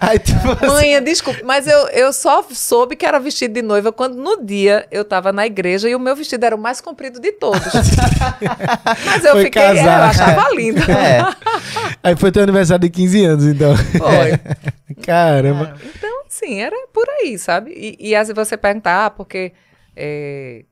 Aí, 0.00 0.18
tipo, 0.18 0.66
Mãe, 0.66 1.02
desculpe, 1.02 1.42
mas 1.42 1.66
eu, 1.66 1.88
eu 1.88 2.12
só 2.12 2.42
soube 2.50 2.96
que 2.96 3.04
era 3.04 3.18
vestido 3.18 3.54
de 3.54 3.62
noiva 3.62 3.92
quando 3.92 4.14
no 4.16 4.44
dia 4.44 4.86
eu 4.90 5.04
tava 5.04 5.32
na 5.32 5.46
igreja 5.46 5.88
e 5.88 5.94
o 5.94 6.00
meu 6.00 6.14
vestido 6.14 6.44
era 6.44 6.54
o 6.54 6.58
mais 6.58 6.80
comprido 6.80 7.20
de 7.20 7.32
todos. 7.32 7.60
mas 9.04 9.24
eu 9.24 9.32
Foi 9.32 9.44
fiquei, 9.44 9.62
é, 9.62 9.70
eu 9.72 9.76
casar. 9.76 10.08
achava 10.10 10.54
lindo. 10.54 10.80
É. 10.88 11.20
aí 12.02 12.16
foi 12.16 12.30
teu 12.32 12.42
aniversário 12.42 12.82
de 12.82 12.90
15 12.90 13.24
anos, 13.24 13.44
então. 13.44 13.76
Foi. 13.76 14.94
Caramba. 15.04 15.74
Então, 15.84 16.22
sim, 16.28 16.60
era 16.60 16.74
por 16.92 17.06
aí, 17.08 17.38
sabe? 17.38 17.70
E, 17.72 18.10
e 18.10 18.14
às 18.16 18.28
vezes 18.28 18.48
você 18.48 18.56
pergunta, 18.56 19.06
ah, 19.06 19.10
porque 19.10 19.52
é, 19.96 20.64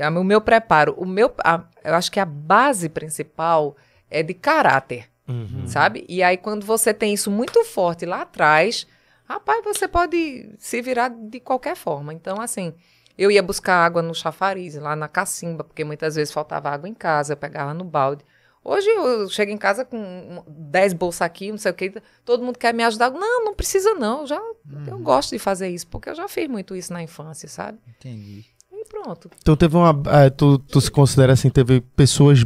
a- 0.00 0.10
o 0.10 0.24
meu 0.24 0.40
preparo, 0.40 0.94
o 0.96 1.06
meu, 1.06 1.32
a- 1.44 1.62
eu 1.84 1.94
acho 1.94 2.10
que 2.10 2.20
a 2.20 2.24
base 2.24 2.88
principal 2.88 3.76
é 4.10 4.22
de 4.22 4.34
caráter, 4.34 5.08
Uhum. 5.28 5.66
sabe? 5.66 6.04
E 6.08 6.22
aí 6.22 6.36
quando 6.36 6.64
você 6.64 6.92
tem 6.94 7.12
isso 7.14 7.30
muito 7.30 7.62
forte 7.64 8.06
lá 8.06 8.22
atrás, 8.22 8.86
rapaz, 9.24 9.62
você 9.64 9.86
pode 9.86 10.50
se 10.58 10.80
virar 10.80 11.08
de 11.10 11.38
qualquer 11.40 11.76
forma. 11.76 12.12
Então, 12.14 12.40
assim, 12.40 12.72
eu 13.16 13.30
ia 13.30 13.42
buscar 13.42 13.84
água 13.84 14.00
no 14.00 14.14
chafariz, 14.14 14.74
lá 14.76 14.96
na 14.96 15.08
cacimba, 15.08 15.64
porque 15.64 15.84
muitas 15.84 16.14
vezes 16.14 16.32
faltava 16.32 16.70
água 16.70 16.88
em 16.88 16.94
casa, 16.94 17.32
eu 17.34 17.36
pegava 17.36 17.74
no 17.74 17.84
balde. 17.84 18.24
Hoje 18.64 18.86
eu 18.88 19.28
chego 19.30 19.50
em 19.52 19.56
casa 19.58 19.84
com 19.84 19.96
um- 19.98 20.42
10 20.46 20.92
bolsas 20.92 21.22
aqui, 21.22 21.50
não 21.50 21.58
sei 21.58 21.70
o 21.70 21.74
que, 21.74 21.92
todo 22.24 22.42
mundo 22.44 22.58
quer 22.58 22.72
me 22.74 22.82
ajudar. 22.84 23.10
Não, 23.10 23.44
não 23.44 23.54
precisa 23.54 23.94
não, 23.94 24.26
já, 24.26 24.40
eu 24.86 24.98
gosto 24.98 25.30
de 25.30 25.38
fazer 25.38 25.68
isso, 25.68 25.86
porque 25.86 26.10
eu 26.10 26.14
já 26.14 26.28
fiz 26.28 26.48
muito 26.48 26.74
isso 26.76 26.92
na 26.92 27.02
infância, 27.02 27.48
sabe? 27.48 27.78
Entendi. 27.88 28.44
E 28.72 28.84
pronto. 28.86 29.30
Então 29.40 29.56
teve 29.56 29.76
uma. 29.76 29.90
ah, 30.06 30.30
tu, 30.30 30.58
tu 30.58 30.80
se 30.80 30.90
considera 30.90 31.32
assim, 31.32 31.48
teve 31.50 31.80
pessoas 31.80 32.44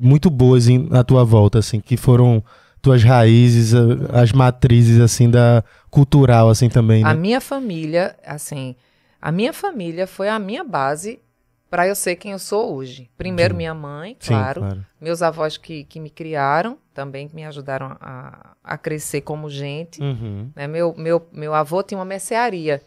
muito 0.00 0.30
boas 0.30 0.66
em- 0.68 0.88
na 0.88 1.04
tua 1.04 1.24
volta, 1.24 1.58
assim, 1.58 1.78
que 1.80 1.96
foram 1.96 2.42
tuas 2.80 3.02
raízes, 3.04 3.74
a- 3.74 4.20
as 4.22 4.32
matrizes, 4.32 4.98
assim, 5.00 5.28
da 5.30 5.62
cultural, 5.90 6.48
assim, 6.48 6.68
também, 6.68 7.04
A 7.04 7.12
né? 7.14 7.20
minha 7.20 7.40
família, 7.40 8.16
assim, 8.24 8.74
a 9.20 9.30
minha 9.30 9.52
família 9.52 10.06
foi 10.06 10.28
a 10.28 10.38
minha 10.38 10.64
base 10.64 11.20
para 11.68 11.86
eu 11.86 11.94
ser 11.94 12.16
quem 12.16 12.32
eu 12.32 12.38
sou 12.38 12.74
hoje. 12.74 13.08
Primeiro, 13.16 13.52
Sim. 13.54 13.58
minha 13.58 13.74
mãe, 13.74 14.16
Sim, 14.18 14.28
claro. 14.34 14.84
Meus 15.00 15.22
avós 15.22 15.56
que, 15.56 15.84
que 15.84 16.00
me 16.00 16.10
criaram, 16.10 16.78
também 16.94 17.28
que 17.28 17.34
me 17.36 17.44
ajudaram 17.44 17.96
a, 18.00 18.50
a 18.64 18.76
crescer 18.78 19.20
como 19.20 19.48
gente. 19.48 20.00
Uhum. 20.02 20.48
né? 20.56 20.66
Meu, 20.66 20.94
meu, 20.96 21.24
meu 21.32 21.54
avô 21.54 21.82
tinha 21.82 21.98
uma 21.98 22.04
mercearia. 22.04 22.82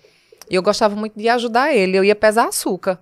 E 0.50 0.56
eu 0.56 0.62
gostava 0.62 0.96
muito 0.96 1.18
de 1.18 1.30
ajudar 1.30 1.74
ele. 1.74 1.98
Eu 1.98 2.04
ia 2.04 2.16
pesar 2.16 2.48
açúcar 2.50 3.00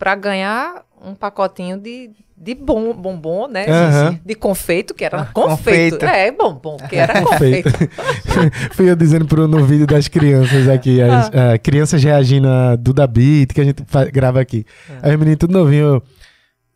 para 0.00 0.14
ganhar 0.14 0.82
um 1.04 1.14
pacotinho 1.14 1.78
de, 1.78 2.10
de 2.34 2.54
bom, 2.54 2.94
bombom, 2.94 3.46
né? 3.46 3.66
Aham. 3.68 4.18
De 4.24 4.34
confeito, 4.34 4.94
que 4.94 5.04
era 5.04 5.20
Ah, 5.20 5.24
confeito. 5.26 5.96
confeito. 5.98 6.04
É, 6.06 6.32
bombom, 6.32 6.78
que 6.78 6.96
era 6.96 7.20
Confeito. 7.20 7.68
Fui 8.72 8.90
eu 8.90 8.96
dizendo 8.96 9.26
pro, 9.26 9.46
no 9.46 9.62
vídeo 9.62 9.86
das 9.86 10.08
crianças 10.08 10.66
aqui, 10.70 11.02
as 11.02 11.26
ah, 11.34 11.58
crianças 11.58 12.02
reagindo 12.02 12.48
a 12.48 12.76
Duda 12.76 13.06
Beat, 13.06 13.52
que 13.52 13.60
a 13.60 13.64
gente 13.64 13.84
grava 14.10 14.40
aqui. 14.40 14.64
Aí 15.02 15.14
o 15.14 15.18
menino 15.18 15.36
tudo 15.36 15.52
novinho. 15.52 16.02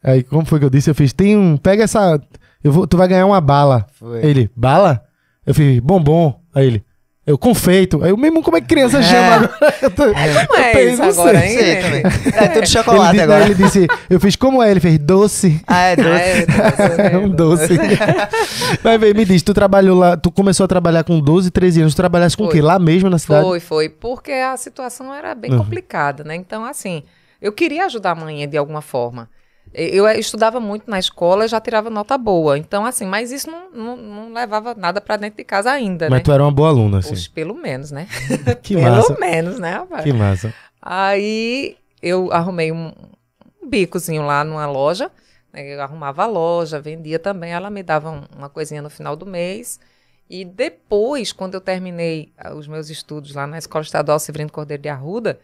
Aí, 0.02 0.22
como 0.22 0.44
foi 0.44 0.58
que 0.58 0.66
eu 0.66 0.70
disse? 0.70 0.90
Eu 0.90 0.94
fiz, 0.94 1.14
tem 1.14 1.34
um. 1.34 1.56
Pega 1.56 1.84
essa. 1.84 2.20
Eu 2.62 2.72
vou, 2.72 2.87
tu 2.87 2.98
vai 2.98 3.08
ganhar 3.08 3.24
uma 3.24 3.40
bala. 3.40 3.87
Foi. 3.94 4.22
Ele, 4.22 4.50
bala? 4.54 5.02
Eu 5.46 5.54
fiz, 5.54 5.80
bombom. 5.80 6.38
Aí 6.54 6.66
ele, 6.66 6.84
eu, 7.26 7.38
confeito. 7.38 8.02
Aí 8.04 8.10
eu 8.10 8.16
mesmo, 8.16 8.42
como 8.42 8.56
é 8.56 8.60
que 8.60 8.66
criança 8.66 9.02
chama 9.02 9.34
agora? 9.37 9.74
Eu 9.82 9.90
tô- 9.90 10.04
Como 10.04 10.16
é 10.60 10.84
eu 10.84 10.90
isso 10.92 11.02
agora, 11.02 11.40
sei. 11.40 11.48
hein? 11.50 11.82
Sei. 11.82 12.32
É 12.34 12.46
tudo 12.48 12.58
Ele, 12.58 12.66
chocolate 12.66 13.10
disse- 13.12 13.22
agora. 13.22 13.44
ele 13.44 13.54
disse, 13.54 13.87
eu 14.10 14.20
fiz, 14.20 14.37
como 14.37 14.62
é? 14.62 14.70
Ele 14.70 14.80
fez, 14.80 14.98
doce. 14.98 15.60
Ah, 15.66 15.80
é 15.84 15.96
doce. 15.96 16.46
É, 17.00 17.14
É 17.14 17.18
um 17.18 17.28
doce. 17.28 17.74
Mas 18.82 19.00
vem, 19.00 19.14
me 19.14 19.24
diz, 19.24 19.42
tu 19.42 19.54
trabalhou 19.54 19.96
lá, 19.98 20.16
tu 20.16 20.30
começou 20.30 20.64
a 20.64 20.68
trabalhar 20.68 21.04
com 21.04 21.18
12, 21.20 21.50
13 21.50 21.80
anos, 21.80 21.94
tu 21.94 21.96
trabalhasse 21.96 22.37
com 22.37 22.44
o 22.44 22.48
quê? 22.48 22.60
Lá 22.60 22.78
mesmo 22.78 23.08
na 23.10 23.18
cidade? 23.18 23.44
Foi, 23.44 23.60
foi, 23.60 23.88
porque 23.88 24.32
a 24.32 24.56
situação 24.56 25.12
era 25.12 25.34
bem 25.34 25.50
Uhum. 25.52 25.58
complicada, 25.58 26.24
né? 26.24 26.34
Então, 26.34 26.64
assim, 26.64 27.02
eu 27.40 27.52
queria 27.52 27.87
ajudar 27.87 28.12
a 28.12 28.14
mãe 28.14 28.48
de 28.48 28.56
alguma 28.56 28.80
forma. 28.82 29.28
Eu 29.74 30.06
eu 30.06 30.20
estudava 30.20 30.60
muito 30.60 30.88
na 30.88 30.98
escola 30.98 31.48
já 31.48 31.60
tirava 31.60 31.90
nota 31.90 32.16
boa. 32.16 32.56
Então, 32.56 32.87
assim, 32.87 33.04
mas 33.06 33.32
isso 33.32 33.50
não, 33.50 33.70
não, 33.72 33.96
não 33.96 34.32
levava 34.32 34.74
nada 34.74 35.00
pra 35.00 35.16
dentro 35.16 35.37
de 35.38 35.44
casa 35.44 35.70
ainda, 35.72 36.08
Mas 36.08 36.20
né? 36.20 36.24
tu 36.24 36.30
era 36.32 36.42
uma 36.44 36.52
boa 36.52 36.68
aluna, 36.68 36.98
assim. 36.98 37.10
Poxa, 37.10 37.30
pelo 37.34 37.54
menos, 37.54 37.90
né? 37.90 38.06
que 38.62 38.74
pelo 38.76 38.90
massa. 38.96 39.16
menos, 39.18 39.58
né, 39.58 39.72
rapaz? 39.72 40.04
Que 40.04 40.12
massa. 40.12 40.54
Aí 40.80 41.76
eu 42.00 42.30
arrumei 42.32 42.70
um, 42.70 42.92
um 43.62 43.68
bicozinho 43.68 44.24
lá 44.24 44.44
numa 44.44 44.66
loja. 44.66 45.10
né, 45.52 45.74
Eu 45.74 45.80
arrumava 45.82 46.22
a 46.22 46.26
loja, 46.26 46.80
vendia 46.80 47.18
também. 47.18 47.52
Ela 47.52 47.68
me 47.70 47.82
dava 47.82 48.10
um- 48.10 48.24
uma 48.37 48.48
coisinha 48.48 48.80
no 48.80 48.90
final 48.90 49.16
do 49.16 49.26
mês. 49.26 49.80
E 50.30 50.44
depois, 50.44 51.32
quando 51.32 51.54
eu 51.54 51.60
terminei 51.60 52.32
ah, 52.38 52.54
os 52.54 52.68
meus 52.68 52.88
estudos 52.90 53.34
lá 53.34 53.46
na 53.46 53.58
Escola 53.58 53.82
Estadual 53.82 54.18
Severino 54.18 54.50
Cordeiro 54.52 54.82
de 54.82 54.88
Arruda, 54.88 55.40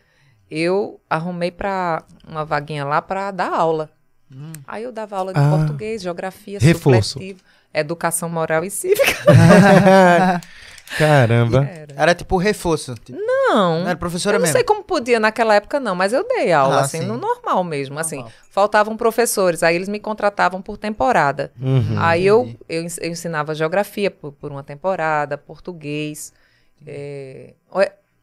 eu 0.51 1.01
arrumei 1.11 1.51
para 1.51 2.05
uma 2.27 2.45
vaguinha 2.45 2.85
lá 2.85 3.03
para 3.03 3.31
dar 3.31 3.53
aula. 3.53 3.91
Aí 4.67 4.83
eu 4.85 4.93
dava 4.93 5.17
aula 5.17 5.33
de 5.33 5.41
Ah. 5.41 5.51
português, 5.57 6.03
geografia, 6.03 6.59
Reforço. 6.61 7.11
supletivo, 7.11 7.41
educação 7.75 8.29
moral 8.29 8.65
e 8.65 8.71
cívica. 8.71 9.17
Caramba. 10.99 11.65
Era. 11.65 11.95
Era 11.97 12.15
tipo 12.15 12.37
reforço. 12.37 12.95
Tipo, 12.97 13.19
Não, 13.19 13.81
Não 13.81 13.89
era 13.89 13.97
professora 13.97 14.37
eu 14.37 14.39
não 14.41 14.43
mesmo. 14.45 14.53
sei 14.57 14.65
como 14.65 14.83
podia 14.83 15.21
naquela 15.21 15.55
época, 15.55 15.79
não, 15.79 15.95
mas 15.95 16.13
eu 16.13 16.27
dei 16.27 16.53
aula, 16.53 16.77
Ah, 16.79 16.81
assim, 16.81 17.01
sim. 17.01 17.07
no 17.07 17.17
normal 17.17 17.63
mesmo. 17.63 17.99
Assim, 17.99 18.17
Normal. 18.17 18.33
faltavam 18.51 18.97
professores, 18.97 19.63
aí 19.63 19.75
eles 19.77 19.89
me 19.89 20.01
contratavam 20.01 20.61
por 20.61 20.77
temporada. 20.77 21.53
Uhum. 21.61 21.95
aí 21.99 22.27
eu, 22.27 22.53
eu, 22.69 22.83
eu 23.01 23.11
ensinava 23.11 23.55
geografia 23.55 24.11
por, 24.11 24.33
por 24.33 24.51
uma 24.51 24.63
temporada, 24.65 25.39
português. 25.39 26.33
é, 26.87 27.55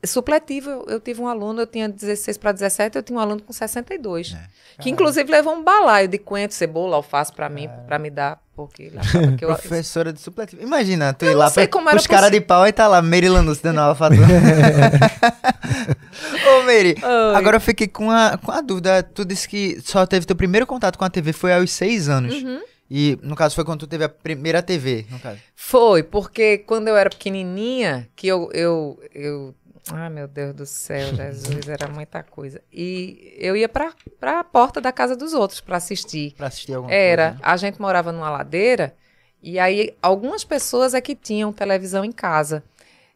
supletivo, 0.06 0.70
eu, 0.70 0.86
eu 0.88 1.00
tive 1.00 1.22
um 1.22 1.28
aluno, 1.28 1.62
eu 1.62 1.68
tinha 1.68 1.90
16 1.90 2.38
para 2.38 2.52
17, 2.52 2.98
eu 2.98 3.04
tinha 3.04 3.18
um 3.18 3.22
aluno 3.22 3.42
com 3.42 3.52
62. 3.52 4.36
É. 4.36 4.48
Que 4.82 4.90
inclusive 4.90 5.32
levou 5.32 5.56
um 5.56 5.64
balaio 5.64 6.08
de 6.08 6.18
coentro, 6.20 6.56
cebola, 6.56 6.98
alface 6.98 7.34
para 7.34 7.50
mim, 7.50 7.68
para 7.88 7.98
me 7.98 8.12
dar, 8.12 8.40
porque 8.56 8.84
ele 8.84 9.00
achava 9.00 9.32
que 9.32 9.44
eu. 9.44 9.50
Professora 9.58 10.14
de 10.14 10.22
supletivo. 10.22 10.62
Imagina, 10.62 11.14
tu 11.14 11.26
ir 11.26 11.32
não 11.32 11.40
lá 11.40 11.52
era 11.56 11.96
os 11.96 12.06
caras 12.06 12.30
de 12.30 12.40
pau 12.40 12.68
e 12.68 12.72
tá 12.72 12.88
lá, 12.88 13.02
Mary 13.02 13.28
Lanús 13.28 13.60
dando 13.60 13.80
aula. 13.80 13.98
Ô, 16.48 16.62
Mary, 16.64 16.96
Oi. 17.02 17.36
agora 17.36 17.58
eu 17.58 17.62
fiquei 17.62 17.88
com 17.88 18.12
a, 18.12 18.38
com 18.38 18.52
a 18.52 18.62
dúvida. 18.62 19.02
Tu 19.02 19.26
disse 19.26 19.48
que 19.50 19.82
só 19.84 20.06
teve 20.06 20.26
teu 20.26 20.36
primeiro 20.36 20.68
contato 20.68 20.98
com 20.98 21.06
a 21.06 21.10
TV 21.10 21.34
foi 21.34 21.54
aos 21.54 21.72
seis 21.72 22.08
anos. 22.08 22.36
Uhum. 22.44 22.62
E, 22.90 23.20
no 23.22 23.36
caso, 23.36 23.54
foi 23.54 23.66
quando 23.66 23.82
tu 23.82 23.88
teve 23.88 24.06
a 24.06 24.10
primeira 24.10 24.62
TV, 24.62 25.06
no 25.10 25.20
caso. 25.20 25.40
Foi, 25.54 26.04
porque 26.04 26.60
quando 26.60 26.88
eu 26.88 26.96
era 26.96 27.10
pequenininha, 27.10 28.08
que 28.16 28.28
eu, 28.28 28.50
eu, 28.54 28.98
eu 29.14 29.54
Ai, 29.94 30.10
meu 30.10 30.28
Deus 30.28 30.54
do 30.54 30.66
céu, 30.66 31.16
Jesus, 31.16 31.68
era 31.70 31.88
muita 31.88 32.24
coisa. 32.24 32.62
E 32.72 33.36
eu 33.38 33.56
ia 33.56 33.70
pra, 33.70 33.94
pra 34.20 34.44
porta 34.44 34.82
da 34.82 34.92
casa 34.92 35.16
dos 35.16 35.34
outros 35.34 35.62
pra 35.62 35.78
assistir. 35.78 36.34
Pra 36.36 36.48
assistir 36.48 36.74
alguma 36.74 36.94
Era, 36.94 37.30
coisa. 37.30 37.44
a 37.44 37.58
gente 37.58 37.82
morava 37.82 38.12
numa 38.12 38.30
ladeira 38.30 38.96
e 39.42 39.60
aí 39.60 39.96
algumas 40.02 40.44
pessoas 40.44 40.94
é 40.94 41.02
que 41.02 41.16
tinham 41.16 41.54
televisão 41.54 42.04
em 42.04 42.12
casa. 42.12 42.64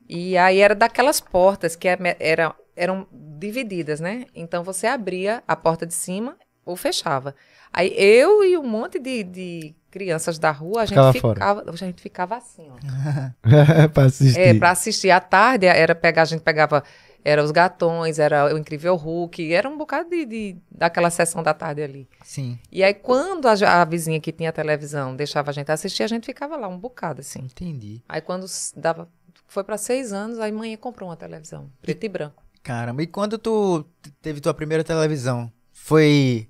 E 0.07 0.37
aí 0.37 0.59
era 0.59 0.75
daquelas 0.75 1.19
portas 1.19 1.75
que 1.75 1.87
é 1.87 1.97
era, 2.19 2.53
eram 2.75 3.07
divididas, 3.11 3.99
né? 3.99 4.25
Então 4.35 4.63
você 4.63 4.87
abria 4.87 5.43
a 5.47 5.55
porta 5.55 5.85
de 5.85 5.93
cima 5.93 6.37
ou 6.65 6.75
fechava. 6.75 7.35
Aí 7.73 7.93
eu 7.97 8.43
e 8.43 8.57
um 8.57 8.63
monte 8.63 8.99
de, 8.99 9.23
de 9.23 9.75
crianças 9.89 10.37
da 10.39 10.51
rua, 10.51 10.81
a 10.81 10.85
gente 10.85 11.13
Ficava 11.13 11.63
a 11.69 11.75
gente 11.75 12.01
ficava 12.01 12.37
assim, 12.37 12.69
ó. 12.69 12.75
pra 13.93 14.03
assistir. 14.05 14.39
É, 14.39 14.53
pra 14.53 14.71
assistir 14.71 15.09
à 15.11 15.19
tarde, 15.19 15.65
era 15.65 15.93
pegar, 15.95 16.23
a 16.23 16.25
gente 16.25 16.41
pegava, 16.41 16.83
era 17.23 17.43
os 17.43 17.51
gatões, 17.51 18.19
era 18.19 18.53
o 18.53 18.57
Incrível 18.57 18.95
Hulk, 18.95 19.53
era 19.53 19.69
um 19.69 19.77
bocado 19.77 20.09
de, 20.09 20.25
de- 20.25 20.57
daquela 20.71 21.09
sessão 21.09 21.43
da 21.43 21.53
tarde 21.53 21.81
ali. 21.81 22.07
Sim, 22.23 22.57
E 22.71 22.83
aí, 22.83 22.93
quando 22.93 23.45
a, 23.47 23.53
a 23.81 23.85
vizinha 23.85 24.19
que 24.19 24.31
tinha 24.31 24.51
televisão 24.51 25.15
deixava 25.15 25.51
a 25.51 25.53
gente 25.53 25.71
assistir, 25.71 26.03
a 26.03 26.07
gente 26.07 26.25
ficava 26.25 26.55
lá 26.57 26.67
um 26.67 26.77
bocado, 26.77 27.21
assim. 27.21 27.39
entendi. 27.39 28.01
Aí, 28.07 28.21
quando 28.21 28.45
dava, 28.75 29.07
foi 29.47 29.63
pra 29.63 29.77
seis 29.77 30.11
anos, 30.13 30.39
aí 30.39 30.51
mãe 30.51 30.75
comprou 30.77 31.09
uma 31.09 31.17
televisão, 31.17 31.69
preto 31.81 32.03
e 32.05 32.09
branco. 32.09 32.41
Caramba, 32.63 33.01
e 33.01 33.07
quando 33.07 33.37
tu 33.37 33.85
teve 34.21 34.39
tua 34.39 34.53
primeira 34.53 34.83
televisão? 34.83 35.51
Foi 35.73 36.47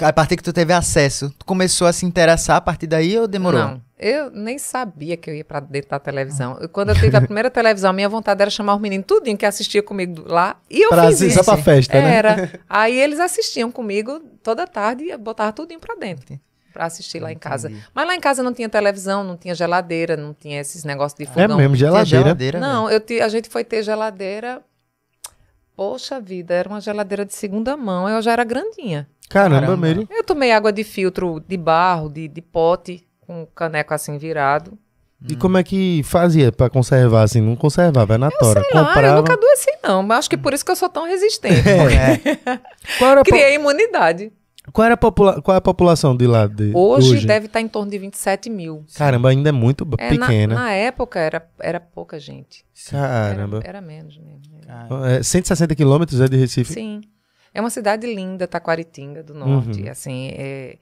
A 0.00 0.12
partir 0.12 0.36
que 0.36 0.42
tu 0.42 0.52
teve 0.52 0.72
acesso, 0.72 1.30
tu 1.38 1.44
começou 1.46 1.86
a 1.86 1.92
se 1.92 2.04
interessar 2.04 2.56
a 2.56 2.60
partir 2.60 2.86
daí 2.86 3.16
ou 3.18 3.28
demorou? 3.28 3.60
Não, 3.60 3.82
eu 3.98 4.30
nem 4.30 4.58
sabia 4.58 5.16
que 5.16 5.30
eu 5.30 5.34
ia 5.34 5.44
pra 5.44 5.60
dentro 5.60 5.90
da 5.90 5.98
televisão. 6.00 6.56
Quando 6.72 6.88
eu 6.90 6.94
tive 6.96 7.16
a 7.16 7.20
primeira 7.20 7.50
televisão, 7.50 7.92
minha 7.92 8.08
vontade 8.08 8.40
era 8.42 8.50
chamar 8.50 8.74
os 8.74 8.80
meninos 8.80 9.06
tudinho 9.06 9.36
que 9.36 9.46
assistia 9.46 9.82
comigo 9.82 10.24
lá. 10.26 10.56
E 10.68 10.82
eu 10.82 10.88
Pra, 10.88 11.06
fiz 11.08 11.18
só 11.18 11.26
isso. 11.26 11.44
pra 11.44 11.56
festa, 11.56 12.00
né? 12.00 12.14
Era. 12.16 12.60
Aí 12.68 12.98
eles 12.98 13.20
assistiam 13.20 13.70
comigo 13.70 14.20
toda 14.42 14.66
tarde 14.66 15.04
e 15.04 15.16
botava 15.16 15.52
tudinho 15.52 15.78
pra 15.80 15.94
dentro. 15.94 16.38
Pra 16.72 16.86
assistir 16.86 17.18
lá 17.20 17.32
em 17.32 17.38
casa. 17.38 17.68
Entendi. 17.68 17.84
Mas 17.94 18.06
lá 18.06 18.14
em 18.14 18.20
casa 18.20 18.42
não 18.42 18.52
tinha 18.52 18.68
televisão, 18.68 19.24
não 19.24 19.36
tinha 19.36 19.54
geladeira, 19.54 20.16
não 20.16 20.34
tinha 20.34 20.60
esses 20.60 20.84
negócios 20.84 21.16
de 21.18 21.24
É 21.24 21.26
fogão. 21.26 21.56
mesmo, 21.56 21.76
Tinha 21.76 21.88
geladeira. 21.88 22.22
geladeira. 22.24 22.60
Não, 22.60 22.90
eu 22.90 23.00
ti- 23.00 23.20
a 23.20 23.28
gente 23.28 23.48
foi 23.48 23.64
ter 23.64 23.82
geladeira. 23.82 24.60
Poxa 25.76 26.20
vida, 26.20 26.54
era 26.54 26.68
uma 26.68 26.80
geladeira 26.80 27.24
de 27.24 27.32
segunda 27.34 27.76
mão. 27.76 28.08
Eu 28.08 28.20
já 28.20 28.32
era 28.32 28.42
grandinha. 28.44 29.08
Caramba, 29.28 29.60
Caramba. 29.66 29.76
Mary. 29.88 30.08
Eu 30.10 30.24
tomei 30.24 30.52
água 30.52 30.72
de 30.72 30.84
filtro 30.84 31.42
de 31.46 31.56
barro, 31.56 32.08
de, 32.08 32.28
de 32.28 32.40
pote, 32.42 33.06
com 33.26 33.42
o 33.42 33.46
caneco 33.46 33.92
assim 33.94 34.16
virado. 34.18 34.76
E 35.28 35.34
como 35.34 35.58
é 35.58 35.64
que 35.64 36.00
fazia 36.04 36.52
pra 36.52 36.70
conservar 36.70 37.24
assim? 37.24 37.40
Não 37.40 37.56
conservava, 37.56 38.14
é 38.14 38.18
na 38.18 38.30
tora. 38.30 38.62
Sei 38.62 38.70
lá, 38.72 38.80
eu 38.82 38.86
Comprava. 38.86 39.16
nunca 39.16 39.32
adoeci 39.32 39.70
não, 39.82 40.00
mas 40.02 40.18
acho 40.20 40.30
que 40.30 40.36
por 40.36 40.54
isso 40.54 40.64
que 40.64 40.70
eu 40.70 40.76
sou 40.76 40.88
tão 40.88 41.06
resistente. 41.08 41.62
É. 41.68 43.02
Era 43.04 43.20
a 43.20 43.24
po- 43.24 43.30
Criei 43.30 43.56
imunidade. 43.56 44.32
qual, 44.72 44.84
era 44.84 44.94
a 44.94 44.96
popula- 44.96 45.42
qual 45.42 45.56
é 45.56 45.58
a 45.58 45.60
população 45.60 46.16
de 46.16 46.24
lá? 46.26 46.46
De... 46.46 46.70
Hoje, 46.72 47.26
deve 47.26 47.46
estar 47.46 47.60
em 47.60 47.66
torno 47.66 47.90
de 47.90 47.98
27 47.98 48.48
mil. 48.48 48.84
Caramba, 48.94 49.30
ainda 49.30 49.48
é 49.48 49.52
muito 49.52 49.84
É, 49.98 50.14
na, 50.16 50.26
pequena. 50.26 50.54
na 50.54 50.70
época 50.72 51.18
era, 51.18 51.44
era 51.58 51.80
pouca 51.80 52.20
gente. 52.20 52.64
Caramba. 52.88 53.56
Era, 53.58 53.68
era 53.70 53.80
menos 53.80 54.16
mesmo. 54.18 54.40
Cara, 54.64 55.14
É, 55.18 55.22
160 55.22 55.74
quilômetros 55.74 56.20
é 56.20 56.28
de 56.28 56.36
Recife? 56.36 56.72
Sim. 56.72 57.00
É 57.52 57.60
uma 57.60 57.70
cidade 57.70 58.12
linda, 58.12 58.46
Taquaritinga 58.46 59.22
do 59.22 59.34
Norte. 59.34 59.82
Uhum. 59.82 59.90
Assim, 59.90 60.30
é, 60.34 60.78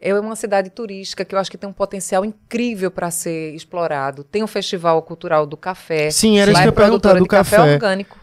é 0.00 0.14
uma 0.14 0.36
cidade 0.36 0.70
turística 0.70 1.24
que 1.24 1.34
eu 1.34 1.38
acho 1.38 1.50
que 1.50 1.56
tem 1.56 1.68
um 1.68 1.72
potencial 1.72 2.24
incrível 2.24 2.90
para 2.90 3.10
ser 3.10 3.54
explorado. 3.54 4.24
Tem 4.24 4.42
um 4.42 4.46
festival 4.46 5.00
cultural 5.02 5.46
do 5.46 5.56
café. 5.56 6.10
Sim, 6.10 6.38
era 6.38 6.50
isso 6.50 6.60
que 6.60 6.66
eu 6.66 6.70
é 6.70 6.72
ia 6.72 6.72
perguntar 6.72 7.14
do 7.14 7.26
café, 7.26 7.56
café. 7.56 7.72
orgânico. 7.74 8.21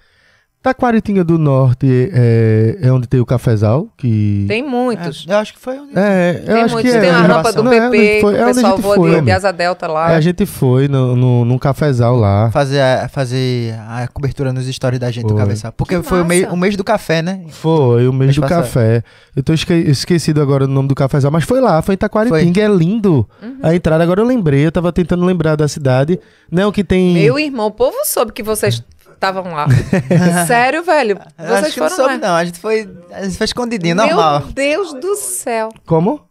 Taquaritinga 0.61 1.23
do 1.23 1.37
Norte 1.39 1.87
é, 2.13 2.77
é 2.81 2.91
onde 2.91 3.07
tem 3.07 3.17
o 3.21 3.25
cafezal? 3.25 3.87
Que... 3.95 4.43
Tem 4.45 4.61
muitos. 4.61 5.25
É, 5.25 5.31
eu 5.33 5.37
acho 5.37 5.53
que 5.53 5.59
foi 5.59 5.79
onde. 5.79 5.97
É, 5.97 6.41
eu 6.41 6.45
Tem 6.53 6.63
acho 6.63 6.73
muitos. 6.73 6.91
que 6.91 6.97
é. 6.97 6.99
Tem 6.99 7.09
a 7.09 7.21
rampa 7.21 7.53
do 7.53 7.73
é 7.73 7.79
PP, 7.89 7.97
que 8.15 8.21
foi- 8.21 8.33
o 8.33 8.37
é 8.37 8.45
pessoal 8.45 8.73
gente 8.75 8.81
voa 8.83 8.95
foi, 8.97 9.15
de, 9.15 9.21
de 9.21 9.31
asa 9.31 9.53
delta 9.53 9.87
lá. 9.87 10.11
É, 10.11 10.15
a 10.17 10.21
gente 10.21 10.45
foi 10.45 10.89
no, 10.89 11.15
no, 11.15 11.45
num 11.45 11.57
cafezal 11.57 12.17
lá. 12.17 12.51
Fazer, 12.51 12.81
a- 12.81 13.07
fazer 13.07 13.73
a 13.87 14.05
cobertura 14.09 14.51
nos 14.51 14.67
stories 14.67 14.99
da 14.99 15.09
gente 15.09 15.23
do 15.27 15.29
Foi. 15.29 15.37
cabeçal. 15.37 15.71
Porque 15.71 15.95
Que 15.95 16.03
foi 16.03 16.21
o 16.21 16.25
mês, 16.25 16.41
massa. 16.41 16.53
o 16.53 16.57
mês 16.57 16.75
do 16.75 16.83
café, 16.83 17.21
né? 17.21 17.41
Foi, 17.47 18.05
o 18.09 18.11
mês 18.11 18.27
Mês 18.27 18.35
do 18.35 18.41
passado. 18.41 18.63
café. 18.63 19.01
Eu 19.33 19.41
tô 19.41 19.53
esque- 19.53 19.73
esquecido 19.73 20.41
agora 20.41 20.67
do 20.67 20.73
nome 20.73 20.89
do 20.89 20.95
cafezal, 20.95 21.31
mas 21.31 21.45
foi 21.45 21.61
lá, 21.61 21.81
foi 21.81 21.95
em 21.95 21.97
Taquaritinga, 21.97 22.61
é 22.61 22.67
lindo. 22.67 23.25
Uhum. 23.41 23.59
A 23.63 23.73
entrada, 23.73 24.03
agora 24.03 24.19
eu 24.19 24.25
lembrei, 24.25 24.65
eu 24.65 24.71
tava 24.73 24.91
tentando 24.91 25.23
lembrar 25.23 25.55
da 25.55 25.69
cidade. 25.69 26.19
Não, 26.51 26.67
o 26.67 26.71
que 26.73 26.83
tem... 26.83 27.13
Meu 27.13 27.39
irmão, 27.39 27.67
o 27.67 27.71
povo 27.71 27.95
soube 28.03 28.33
que 28.33 28.43
vocês 28.43 28.83
estavam 29.19 29.53
lá. 29.53 29.67
Sério, 30.47 30.83
velho? 30.83 31.19
Eu 31.37 31.45
Vocês 31.45 31.63
acho 31.65 31.73
que 31.73 31.79
não 31.79 31.89
foram 31.89 31.95
soube, 32.07 32.21
lá. 32.21 32.27
não. 32.29 32.35
A 32.35 32.45
gente 32.45 32.59
foi. 32.59 32.89
A 33.11 33.23
gente 33.23 33.37
foi 33.37 33.45
escondidinho, 33.45 33.95
normal. 33.95 34.39
Meu 34.41 34.53
Deus 34.53 34.93
do 34.93 35.15
céu. 35.15 35.69
Como? 35.85 36.27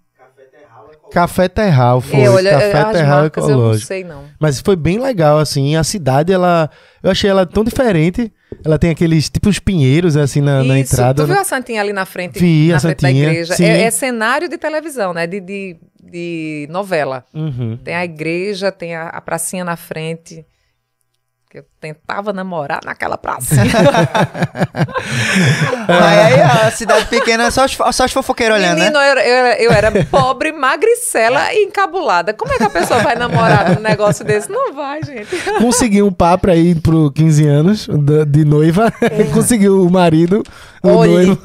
Café 1.11 1.49
Terral, 1.49 2.01
foi. 2.03 2.21
É, 2.21 2.29
olha, 2.31 2.51
Café 2.53 2.79
as 2.81 2.93
Terral 2.93 3.21
marcas 3.23 3.45
eu 3.45 3.51
não 3.51 3.57
Ecológico. 3.59 3.87
sei 3.87 4.05
não. 4.05 4.25
Mas 4.39 4.61
foi 4.61 4.77
bem 4.77 4.99
legal, 4.99 5.39
assim. 5.39 5.75
A 5.75 5.83
cidade, 5.85 6.33
ela. 6.33 6.69
Eu 7.03 7.11
achei 7.11 7.31
ela 7.31 7.47
tão 7.47 7.65
diferente. 7.65 8.31
Ela 8.65 8.79
tem 8.79 8.91
aqueles, 8.91 9.29
tipo, 9.31 9.49
os 9.49 9.59
pinheiros, 9.59 10.17
assim, 10.17 10.41
na, 10.41 10.63
na 10.65 10.79
Isso, 10.79 10.95
entrada. 10.95 11.23
tu 11.23 11.27
né? 11.27 11.35
viu 11.35 11.43
a 11.43 11.45
Santinha 11.45 11.81
ali 11.81 11.93
na 11.93 12.05
frente, 12.05 12.39
Vi, 12.39 12.69
na 12.71 12.77
a 12.77 12.81
frente 12.81 12.97
da 13.03 13.09
Santinha, 13.09 13.29
igreja? 13.31 13.55
sim. 13.55 13.65
É, 13.65 13.83
é 13.83 13.91
cenário 13.91 14.49
de 14.49 14.59
televisão, 14.59 15.13
né? 15.15 15.27
De, 15.27 15.41
de, 15.41 15.77
de 16.03 16.67
novela. 16.71 17.25
Uhum. 17.33 17.79
Tem 17.83 17.95
a 17.95 18.05
igreja, 18.05 18.73
tem 18.73 18.95
a, 18.97 19.09
a 19.09 19.21
pracinha 19.21 19.65
na 19.65 19.77
frente. 19.77 20.45
Que 21.51 21.59
eu 21.61 21.65
tentava 21.81 22.33
namorar 22.33 22.81
naquela 22.85 23.17
pracinha. 23.17 23.65
Aí, 25.89 26.35
aí 26.35 26.41
a 26.43 26.71
cidade 26.71 27.07
pequena, 27.07 27.51
só 27.51 27.65
os, 27.65 27.77
só 27.93 28.05
os 28.05 28.13
fofoqueiros 28.13 28.57
olhando, 28.59 28.79
Menino, 28.79 28.99
né? 28.99 28.99
eu, 28.99 29.11
era- 29.11 29.27
eu 29.27 29.35
era- 29.35 29.63
eu 29.63 29.73
era 29.73 30.05
pobre, 30.05 30.53
magricela 30.53 31.53
e 31.55 31.65
encabulada. 31.65 32.35
Como 32.35 32.53
é 32.53 32.59
que 32.59 32.63
a 32.65 32.71
pessoa 32.71 33.01
vai 33.01 33.17
namorar 33.17 33.75
num 33.75 33.81
negócio 33.81 34.25
desse? 34.25 34.51
Não 34.51 34.73
vai, 34.75 35.03
gente. 35.03 35.29
Conseguiu 35.59 36.07
um 36.07 36.13
pá 36.13 36.37
pra 36.37 36.55
ir 36.55 36.81
pro 36.81 37.11
15 37.13 37.47
anos 37.47 37.89
de 38.29 38.45
noiva. 38.45 38.93
Conseguiu 39.33 39.83
o 39.83 39.91
marido, 39.91 40.43
o 40.83 40.89
Olhe. 40.89 41.13
noivo. 41.13 41.39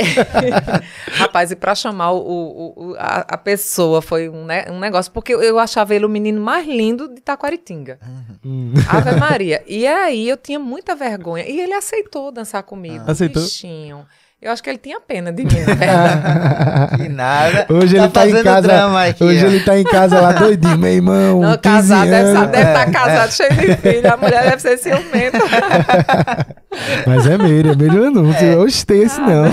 Rapaz, 1.14 1.52
e 1.52 1.56
pra 1.56 1.74
chamar 1.76 2.12
o, 2.12 2.18
o- 2.18 2.74
o- 2.92 2.96
a, 2.98 3.26
a 3.30 3.38
pessoa 3.38 4.02
foi 4.02 4.28
um, 4.30 4.46
ne- 4.46 4.66
um 4.70 4.80
negócio, 4.80 5.12
porque 5.12 5.34
eu, 5.34 5.58
achava 5.60 5.94
ele 5.96 6.06
o 6.06 6.10
menino 6.10 6.42
mais 6.42 6.68
lindo 6.68 7.08
de 7.14 7.22
Taquaritinga. 7.22 7.98
Hum. 8.46 8.74
Ave 8.90 9.12
Maria. 9.18 9.64
E 9.68 9.88
aí 9.88 10.23
eu 10.28 10.38
tinha 10.38 10.60
muita 10.60 10.96
vergonha. 10.96 11.46
E 11.48 11.60
ele 11.60 11.74
aceitou 11.74 12.32
dançar 12.32 12.64
comigo. 12.64 13.04
Aceitou? 13.08 13.42
Bichinho. 13.42 14.06
Eu 14.44 14.52
acho 14.52 14.62
que 14.62 14.70
ele 14.70 14.78
tinha 14.78 15.00
pena 15.00 15.32
de 15.32 15.46
mim, 15.46 15.54
né? 15.54 16.98
Que 16.98 17.08
nada. 17.08 17.66
Hoje 17.70 17.96
ele 17.96 18.10
tá 18.10 18.28
em 18.28 18.32
fazendo 18.32 18.44
casa. 18.44 18.68
drama 18.68 19.06
aqui, 19.06 19.24
hoje 19.24 19.46
ó. 19.46 19.48
ele 19.48 19.60
tá 19.62 19.80
em 19.80 19.86
casa 19.86 20.20
lá 20.20 20.34
doidinho, 20.34 20.78
meu 20.78 20.92
irmão. 20.92 21.40
Não, 21.40 21.52
15 21.52 21.62
casado, 21.62 22.52
deve 22.52 22.68
estar 22.68 22.92
casado, 22.92 23.32
cheio 23.32 23.56
de 23.56 23.78
filho. 23.78 24.14
A 24.14 24.18
mulher 24.18 24.44
deve 24.44 24.62
ser 24.62 24.78
ciumenta. 24.78 25.40
Mas 27.08 27.26
é 27.26 27.38
meio, 27.38 27.72
é 27.72 27.76
meio 27.76 28.08
anúncio. 28.08 28.46
Eu 28.46 28.64
gostei 28.64 29.04
esse 29.04 29.22
não. 29.22 29.46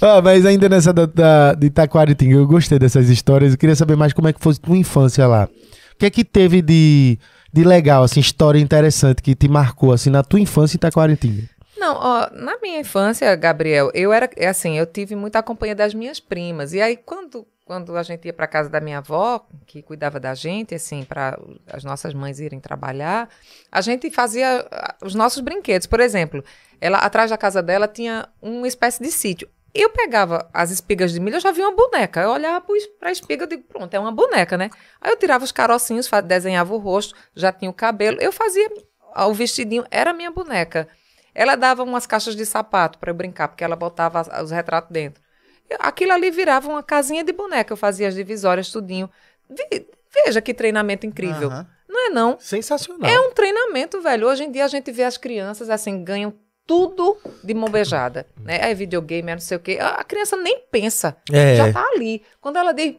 Ó, 0.00 0.22
mas 0.22 0.46
ainda 0.46 0.68
nessa 0.68 0.92
da, 0.92 1.06
da, 1.06 1.54
de 1.54 1.66
Itaquaritinga, 1.66 2.36
eu 2.36 2.46
gostei 2.46 2.78
dessas 2.78 3.08
histórias. 3.08 3.52
Eu 3.52 3.58
queria 3.58 3.74
saber 3.74 3.96
mais 3.96 4.12
como 4.12 4.28
é 4.28 4.32
que 4.32 4.40
foi 4.40 4.54
tua 4.54 4.76
infância 4.76 5.26
lá. 5.26 5.48
O 5.94 5.98
que 5.98 6.06
é 6.06 6.10
que 6.10 6.24
teve 6.24 6.60
de, 6.60 7.18
de 7.54 7.62
legal, 7.62 8.02
assim, 8.02 8.18
história 8.18 8.58
interessante 8.58 9.22
que 9.22 9.32
te 9.34 9.48
marcou, 9.48 9.92
assim, 9.92 10.10
na 10.10 10.24
tua 10.24 10.40
infância 10.40 10.74
em 10.74 10.78
Itaquaritinga? 10.78 11.48
Não, 11.76 11.94
ó, 11.96 12.28
na 12.32 12.58
minha 12.60 12.80
infância, 12.80 13.34
Gabriel, 13.36 13.92
eu 13.94 14.12
era 14.12 14.28
é 14.36 14.48
assim, 14.48 14.76
eu 14.76 14.86
tive 14.86 15.14
muita 15.14 15.40
companhia 15.40 15.74
das 15.74 15.94
minhas 15.94 16.18
primas. 16.18 16.72
E 16.72 16.80
aí 16.80 16.96
quando 16.96 17.46
quando 17.64 17.96
a 17.96 18.02
gente 18.02 18.26
ia 18.26 18.32
para 18.32 18.46
casa 18.46 18.68
da 18.68 18.80
minha 18.80 18.98
avó, 18.98 19.46
que 19.66 19.82
cuidava 19.82 20.20
da 20.20 20.34
gente, 20.34 20.74
assim, 20.74 21.02
para 21.02 21.38
as 21.72 21.82
nossas 21.82 22.12
mães 22.12 22.38
irem 22.38 22.60
trabalhar, 22.60 23.28
a 23.72 23.80
gente 23.80 24.10
fazia 24.10 24.66
ah, 24.70 24.94
os 25.02 25.14
nossos 25.14 25.40
brinquedos. 25.40 25.86
Por 25.86 26.00
exemplo, 26.00 26.44
ela 26.80 26.98
atrás 26.98 27.30
da 27.30 27.38
casa 27.38 27.62
dela 27.62 27.88
tinha 27.88 28.28
uma 28.42 28.68
espécie 28.68 29.02
de 29.02 29.10
sítio. 29.10 29.48
Eu 29.74 29.90
pegava 29.90 30.48
as 30.52 30.70
espigas 30.70 31.12
de 31.12 31.18
milho, 31.18 31.36
eu 31.36 31.40
já 31.40 31.50
vi 31.50 31.60
uma 31.60 31.74
boneca. 31.74 32.22
Eu 32.22 32.30
olhava 32.30 32.64
para 33.00 33.08
a 33.08 33.12
espiga 33.12 33.44
e 33.44 33.48
digo, 33.48 33.64
pronto, 33.64 33.92
é 33.92 33.98
uma 33.98 34.12
boneca, 34.12 34.56
né? 34.56 34.70
Aí 35.00 35.10
eu 35.10 35.16
tirava 35.16 35.42
os 35.42 35.50
carocinhos, 35.50 36.08
desenhava 36.24 36.72
o 36.72 36.78
rosto, 36.78 37.14
já 37.34 37.50
tinha 37.50 37.68
o 37.68 37.74
cabelo. 37.74 38.18
Eu 38.20 38.30
fazia 38.30 38.70
ah, 39.12 39.26
o 39.26 39.34
vestidinho, 39.34 39.84
era 39.90 40.12
minha 40.12 40.30
boneca. 40.30 40.86
Ela 41.34 41.56
dava 41.56 41.82
umas 41.82 42.06
caixas 42.06 42.36
de 42.36 42.46
sapato 42.46 43.00
para 43.00 43.10
eu 43.10 43.14
brincar, 43.14 43.48
porque 43.48 43.64
ela 43.64 43.74
botava 43.74 44.22
os 44.40 44.52
retratos 44.52 44.92
dentro. 44.92 45.20
Aquilo 45.80 46.12
ali 46.12 46.30
virava 46.30 46.68
uma 46.68 46.82
casinha 46.82 47.24
de 47.24 47.32
boneca. 47.32 47.72
Eu 47.72 47.76
fazia 47.76 48.06
as 48.06 48.14
divisórias, 48.14 48.70
tudinho. 48.70 49.10
Veja 50.12 50.40
que 50.40 50.54
treinamento 50.54 51.04
incrível. 51.04 51.48
Aham. 51.48 51.66
Não 51.88 52.06
é 52.06 52.10
não. 52.10 52.38
Sensacional. 52.38 53.08
É 53.08 53.20
um 53.20 53.32
treinamento, 53.32 54.00
velho. 54.00 54.28
Hoje 54.28 54.44
em 54.44 54.50
dia 54.50 54.64
a 54.64 54.68
gente 54.68 54.90
vê 54.90 55.04
as 55.04 55.16
crianças 55.16 55.70
assim, 55.70 56.02
ganham 56.02 56.32
tudo 56.66 57.16
de 57.42 57.54
mão 57.54 57.68
beijada. 57.68 58.26
Né? 58.40 58.70
É 58.70 58.74
videogame, 58.74 59.30
é 59.30 59.34
não 59.34 59.40
sei 59.40 59.56
o 59.56 59.60
quê. 59.60 59.78
A 59.80 60.02
criança 60.04 60.36
nem 60.36 60.60
pensa. 60.70 61.16
É. 61.30 61.56
Já 61.56 61.72
tá 61.72 61.86
ali. 61.94 62.22
Quando 62.40 62.56
ela 62.56 62.72
diz, 62.72 62.94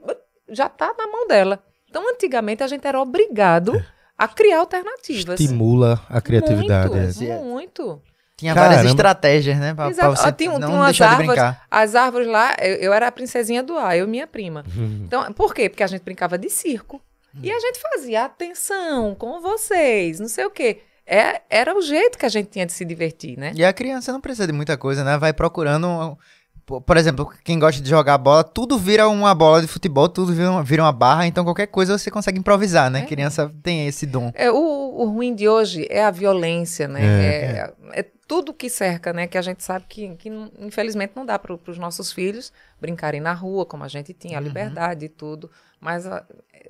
já 0.49 0.69
tá 0.69 0.93
na 0.97 1.07
mão 1.07 1.27
dela. 1.27 1.61
Então, 1.89 2.03
antigamente, 2.11 2.63
a 2.63 2.67
gente 2.67 2.85
era 2.85 3.01
obrigado 3.01 3.83
a 4.17 4.27
criar 4.27 4.59
alternativas. 4.59 5.39
Estimula 5.39 6.01
a 6.09 6.21
criatividade. 6.21 6.93
Muito, 6.93 7.23
é. 7.23 7.39
muito. 7.39 8.01
Tinha 8.37 8.53
Caramba. 8.53 8.75
várias 8.75 8.91
estratégias, 8.91 9.57
né? 9.57 9.73
Pra, 9.73 9.85
pra 9.85 9.91
Exato. 9.91 10.15
você 10.17 10.27
Ó, 10.27 10.31
tinha, 10.31 10.51
não 10.51 10.59
tinha 10.59 10.69
umas 10.71 10.85
deixar 10.87 11.05
de 11.05 11.11
árvores. 11.11 11.41
brincar. 11.41 11.65
As 11.71 11.95
árvores 11.95 12.27
lá, 12.27 12.55
eu, 12.59 12.75
eu 12.75 12.93
era 12.93 13.07
a 13.07 13.11
princesinha 13.11 13.63
do 13.63 13.77
ar, 13.77 13.97
eu 13.97 14.05
e 14.05 14.09
minha 14.09 14.27
prima. 14.27 14.65
Uhum. 14.75 15.03
Então, 15.05 15.31
por 15.31 15.53
quê? 15.53 15.69
Porque 15.69 15.83
a 15.83 15.87
gente 15.87 16.03
brincava 16.03 16.37
de 16.37 16.49
circo. 16.49 17.01
E 17.41 17.51
a 17.51 17.59
gente 17.59 17.79
fazia 17.79 18.23
atenção 18.25 19.13
com 19.13 19.41
vocês, 19.41 20.19
não 20.21 20.27
sei 20.27 20.45
o 20.45 20.49
quê. 20.49 20.81
É, 21.07 21.41
era 21.49 21.77
o 21.77 21.81
jeito 21.81 22.17
que 22.17 22.25
a 22.25 22.29
gente 22.29 22.49
tinha 22.49 22.65
de 22.65 22.73
se 22.73 22.83
divertir, 22.83 23.37
né? 23.37 23.51
E 23.55 23.63
a 23.63 23.71
criança 23.71 24.11
não 24.11 24.19
precisa 24.21 24.47
de 24.47 24.53
muita 24.53 24.75
coisa, 24.77 25.03
né? 25.03 25.17
Vai 25.17 25.33
procurando. 25.33 26.17
Por 26.65 26.97
exemplo, 26.97 27.31
quem 27.43 27.59
gosta 27.59 27.79
de 27.79 27.87
jogar 27.87 28.17
bola, 28.17 28.43
tudo 28.43 28.75
vira 28.79 29.07
uma 29.07 29.35
bola 29.35 29.61
de 29.61 29.67
futebol, 29.67 30.09
tudo 30.09 30.33
vira 30.33 30.49
uma, 30.49 30.63
vira 30.63 30.81
uma 30.81 30.91
barra, 30.91 31.27
então 31.27 31.43
qualquer 31.43 31.67
coisa 31.67 31.95
você 31.95 32.09
consegue 32.09 32.39
improvisar, 32.39 32.89
né? 32.89 33.01
É. 33.01 33.05
Criança 33.05 33.53
tem 33.61 33.85
esse 33.87 34.07
dom. 34.07 34.31
É, 34.33 34.49
o, 34.51 34.55
o 34.57 35.05
ruim 35.05 35.35
de 35.35 35.47
hoje 35.47 35.85
é 35.91 36.03
a 36.03 36.09
violência, 36.09 36.87
né? 36.87 37.01
É, 37.05 37.73
é 37.93 38.05
tudo 38.27 38.51
que 38.51 38.67
cerca, 38.67 39.13
né? 39.13 39.27
Que 39.27 39.37
a 39.37 39.43
gente 39.43 39.63
sabe 39.63 39.85
que, 39.87 40.15
que 40.15 40.27
infelizmente 40.57 41.13
não 41.15 41.23
dá 41.23 41.37
para 41.37 41.53
os 41.53 41.77
nossos 41.77 42.11
filhos 42.11 42.51
brincarem 42.81 43.21
na 43.21 43.33
rua, 43.33 43.63
como 43.63 43.83
a 43.83 43.87
gente 43.87 44.11
tinha, 44.11 44.39
a 44.39 44.41
Uhum. 44.41 44.47
liberdade 44.47 45.05
e 45.05 45.09
tudo. 45.09 45.51
Mas 45.85 46.03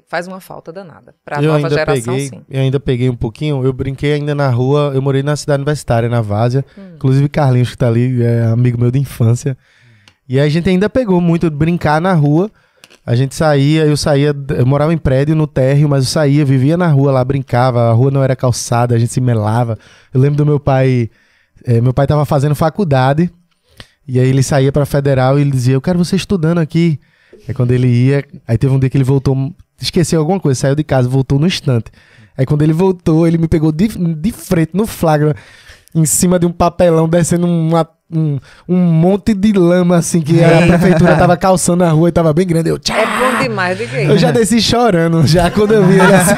faz 0.10 0.28
uma 0.28 0.42
falta 0.42 0.74
danada. 0.74 1.16
Para 1.24 1.40
a 1.40 1.42
eu 1.42 1.54
nova 1.54 1.58
ainda 1.60 1.70
geração, 1.70 2.14
peguei, 2.14 2.28
sim. 2.28 2.42
eu 2.50 2.62
ainda 2.62 2.82
peguei 2.82 3.10
um 3.10 3.16
pouquinho. 3.16 3.64
Eu 3.64 3.72
brinquei 3.72 4.12
ainda 4.12 4.36
na 4.36 4.50
rua. 4.50 4.92
Eu 4.94 5.02
morei 5.02 5.24
na 5.24 5.38
cidade 5.38 5.62
universitária, 5.62 6.10
na 6.10 6.20
Várzea. 6.20 6.66
Hum. 6.78 6.96
Inclusive 6.96 7.30
Carlinhos 7.30 7.70
que 7.70 7.78
tá 7.78 7.88
ali, 7.88 8.22
é 8.22 8.44
amigo 8.44 8.78
meu 8.78 8.92
de 8.92 9.00
infância. 9.00 9.58
E 10.28 10.38
a 10.38 10.50
gente 10.50 10.68
ainda 10.68 10.90
pegou 10.90 11.22
muito 11.22 11.50
de 11.50 11.56
brincar 11.56 12.02
na 12.02 12.12
rua. 12.12 12.52
A 13.06 13.16
gente 13.16 13.34
saía, 13.36 13.86
eu 13.86 13.96
saía, 13.96 14.36
eu 14.58 14.66
morava 14.66 14.94
em 14.94 14.98
prédio 14.98 15.34
no 15.34 15.48
térreo, 15.48 15.88
mas 15.88 16.04
eu 16.04 16.10
saía, 16.10 16.44
vivia 16.44 16.76
na 16.76 16.88
rua 16.88 17.14
lá, 17.14 17.24
brincava, 17.24 17.90
a 17.90 17.94
rua 17.94 18.12
não 18.12 18.22
era 18.22 18.36
calçada, 18.36 18.96
a 18.96 19.00
gente 19.00 19.14
se 19.14 19.22
melava. 19.22 19.80
Eu 20.14 20.20
lembro 20.20 20.38
do 20.38 20.46
meu 20.46 20.60
pai, 20.60 21.10
eh, 21.64 21.80
meu 21.80 21.94
pai 21.94 22.06
tava 22.06 22.26
fazendo 22.26 22.56
faculdade, 22.56 23.32
e 24.08 24.20
aí 24.20 24.28
ele 24.28 24.42
saía 24.42 24.72
pra 24.72 24.86
federal 24.86 25.38
e 25.38 25.42
ele 25.42 25.52
dizia, 25.52 25.76
eu 25.76 25.82
quero 25.82 26.00
você 26.00 26.16
estudando 26.16 26.58
aqui. 26.58 27.00
Aí 27.48 27.54
quando 27.54 27.72
ele 27.72 27.88
ia, 27.88 28.26
aí 28.48 28.58
teve 28.58 28.74
um 28.74 28.80
dia 28.80 28.90
que 28.90 28.98
ele 28.98 29.04
voltou, 29.04 29.54
esqueceu 29.80 30.20
alguma 30.20 30.40
coisa, 30.40 30.60
saiu 30.60 30.76
de 30.76 30.84
casa, 30.84 31.08
voltou 31.08 31.40
no 31.40 31.48
instante. 31.48 31.92
Aí 32.38 32.46
quando 32.46 32.62
ele 32.64 32.74
voltou, 32.74 33.28
ele 33.28 33.38
me 33.38 33.48
pegou 33.48 33.72
de, 33.72 33.88
de 33.88 34.32
frente, 34.32 34.72
no 34.74 34.86
flagra, 34.86 35.36
em 35.94 36.06
cima 36.06 36.38
de 36.38 36.46
um 36.46 36.52
papelão, 36.52 37.08
descendo 37.08 37.48
uma- 37.48 37.88
um, 38.12 38.40
um 38.70 38.76
monte 38.78 39.34
de 39.34 39.52
lama, 39.52 39.98
assim, 39.98 40.22
que 40.22 40.44
a 40.44 40.62
prefeitura 40.68 41.16
tava 41.18 41.36
calçando 41.36 41.84
na 41.84 41.92
rua 41.92 42.10
e 42.10 42.12
tava 42.12 42.32
bem 42.34 42.46
grande. 42.46 42.70
Eu, 42.70 42.78
tchá! 42.78 42.96
É 42.98 43.06
bom 43.06 43.42
demais, 43.42 43.78
diga 43.78 43.98
aí. 43.98 44.06
Eu 44.06 44.18
já 44.18 44.32
desci 44.32 44.62
chorando, 44.62 45.26
já 45.26 45.50
quando 45.50 45.74
eu 45.74 45.84
vi 45.86 45.96
ele 45.96 46.14
assim. 46.14 46.36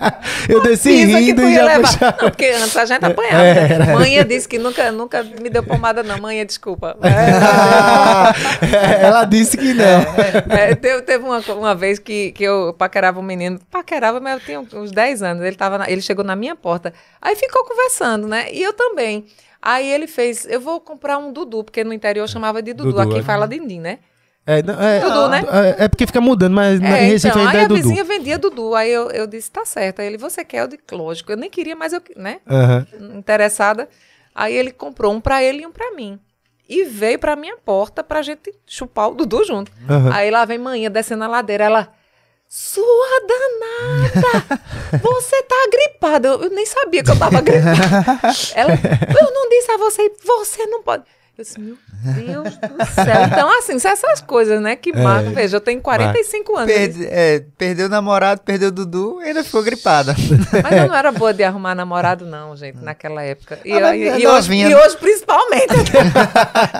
eu 0.48 0.62
desci 0.62 1.04
rindo 1.04 1.42
e 1.42 1.52
ia 1.52 1.58
já 1.60 1.64
levar. 1.66 1.88
puxava. 1.88 2.16
Não, 2.22 2.30
porque 2.30 2.46
antes 2.46 2.76
a 2.76 2.84
gente 2.86 3.04
apanhava. 3.04 3.44
É, 3.44 3.54
né? 3.54 3.74
era. 3.74 3.86
Manhã 3.98 4.26
disse 4.26 4.48
que 4.48 4.58
nunca, 4.58 4.90
nunca 4.90 5.22
me 5.22 5.50
deu 5.50 5.62
pomada, 5.62 6.02
não. 6.02 6.18
Manhã, 6.18 6.44
desculpa. 6.46 6.96
É, 7.02 9.00
Ela 9.04 9.24
disse 9.24 9.56
que 9.56 9.74
não. 9.74 10.00
É, 10.56 10.74
teve, 10.74 11.02
teve 11.02 11.24
uma, 11.24 11.38
uma 11.54 11.74
vez 11.74 11.98
que, 11.98 12.32
que 12.32 12.44
eu 12.44 12.74
paquerava 12.78 13.20
um 13.20 13.22
menino, 13.22 13.58
paquerava, 13.70 14.20
mas 14.20 14.34
eu 14.34 14.40
tinha 14.40 14.60
uns 14.80 14.90
10 14.90 15.22
anos. 15.22 15.44
Ele, 15.44 15.56
tava 15.56 15.78
na- 15.78 15.90
ele 15.90 16.00
chegou 16.00 16.24
na 16.24 16.34
minha 16.36 16.56
porta, 16.56 16.92
aí 17.20 17.36
ficou 17.36 17.64
conversando, 17.64 18.26
né? 18.26 18.46
E 18.52 18.62
eu 18.62 18.72
também. 18.72 19.24
Aí 19.62 19.86
ele 19.90 20.06
fez, 20.06 20.46
eu 20.46 20.60
vou 20.60 20.80
comprar 20.80 21.18
um 21.18 21.32
Dudu, 21.32 21.62
porque 21.62 21.84
no 21.84 21.92
interior 21.92 22.26
chamava 22.28 22.62
de 22.62 22.72
Dudu, 22.72 22.92
Dudu, 22.92 23.00
aqui 23.00 23.18
é. 23.18 23.22
fala 23.22 23.46
Dindim, 23.46 23.80
né? 23.80 23.98
É, 24.46 24.62
não, 24.62 24.74
é, 24.82 25.00
Dudu, 25.00 25.28
né? 25.28 25.44
É, 25.78 25.84
é 25.84 25.88
porque 25.88 26.06
fica 26.06 26.20
mudando, 26.20 26.54
mas 26.54 26.80
na 26.80 26.96
É, 26.96 27.04
em 27.04 27.08
Recife 27.08 27.28
então, 27.28 27.40
ainda 27.42 27.58
aí 27.58 27.62
é 27.62 27.64
a 27.64 27.68
Dudu. 27.68 27.82
vizinha 27.82 28.04
vendia 28.04 28.38
Dudu, 28.38 28.74
aí 28.74 28.90
eu, 28.90 29.10
eu 29.10 29.26
disse, 29.26 29.50
tá 29.50 29.64
certo. 29.66 30.00
Aí 30.00 30.06
ele, 30.06 30.16
você 30.16 30.44
quer? 30.44 30.62
Eu 30.62 30.66
disse, 30.66 30.82
lógico, 30.92 31.30
eu 31.30 31.36
nem 31.36 31.50
queria, 31.50 31.76
mas 31.76 31.92
eu, 31.92 32.02
né? 32.16 32.40
Aham. 32.48 32.86
interessada. 33.16 33.88
Aí 34.34 34.54
ele 34.54 34.70
comprou 34.70 35.12
um 35.12 35.20
pra 35.20 35.42
ele 35.42 35.62
e 35.62 35.66
um 35.66 35.72
pra 35.72 35.92
mim. 35.92 36.18
E 36.68 36.84
veio 36.84 37.18
pra 37.18 37.36
minha 37.36 37.56
porta 37.58 38.02
pra 38.02 38.22
gente 38.22 38.52
chupar 38.66 39.10
o 39.10 39.14
Dudu 39.14 39.44
junto. 39.44 39.70
Aham. 39.88 40.10
Aí 40.12 40.30
lá 40.30 40.44
vem 40.44 40.58
manhã 40.58 40.90
descendo 40.90 41.24
a 41.24 41.28
ladeira, 41.28 41.64
ela. 41.64 41.92
Sua 42.52 43.20
danada! 43.28 44.60
Você 45.00 45.40
tá 45.44 45.54
gripada. 45.70 46.28
Eu, 46.30 46.50
nem 46.50 46.66
sabia 46.66 47.00
que 47.04 47.08
eu 47.12 47.16
tava 47.16 47.40
gripada. 47.40 48.18
Ela, 48.56 48.72
eu 48.72 49.32
não 49.32 49.48
disse 49.48 49.70
a 49.70 49.76
você, 49.76 50.12
você 50.24 50.66
não 50.66 50.82
pode. 50.82 51.04
Eu 51.40 51.44
disse, 51.44 51.58
meu 51.58 51.78
Deus 52.14 52.54
do 52.58 52.84
céu. 52.94 53.24
Então, 53.26 53.58
assim, 53.58 53.78
são 53.78 53.90
essas 53.90 54.20
coisas, 54.20 54.60
né? 54.60 54.76
Que 54.76 54.92
marcam. 54.92 55.32
Veja, 55.32 55.56
eu 55.56 55.60
tenho 55.60 55.80
45 55.80 56.54
anos. 56.56 56.70
Perde- 56.70 57.06
é, 57.06 57.42
perdeu 57.56 57.86
o 57.86 57.88
namorado, 57.88 58.42
perdeu 58.42 58.68
o 58.68 58.70
Dudu 58.70 59.22
e 59.22 59.28
ainda 59.28 59.42
ficou 59.42 59.62
gripada. 59.62 60.14
Mas 60.62 60.72
eu 60.76 60.86
não 60.88 60.94
era 60.94 61.10
boa 61.10 61.32
de 61.32 61.42
arrumar 61.42 61.74
namorado, 61.74 62.26
não, 62.26 62.54
gente, 62.54 62.76
naquela 62.84 63.22
época. 63.22 63.58
E, 63.64 63.72
Ah, 63.72 63.80
mas 63.80 63.94
e- 63.98 64.08
é 64.08 64.18
e 64.20 64.26
hoje, 64.26 64.52
e 64.54 64.74
hoje, 64.74 64.96
principalmente. 64.98 65.72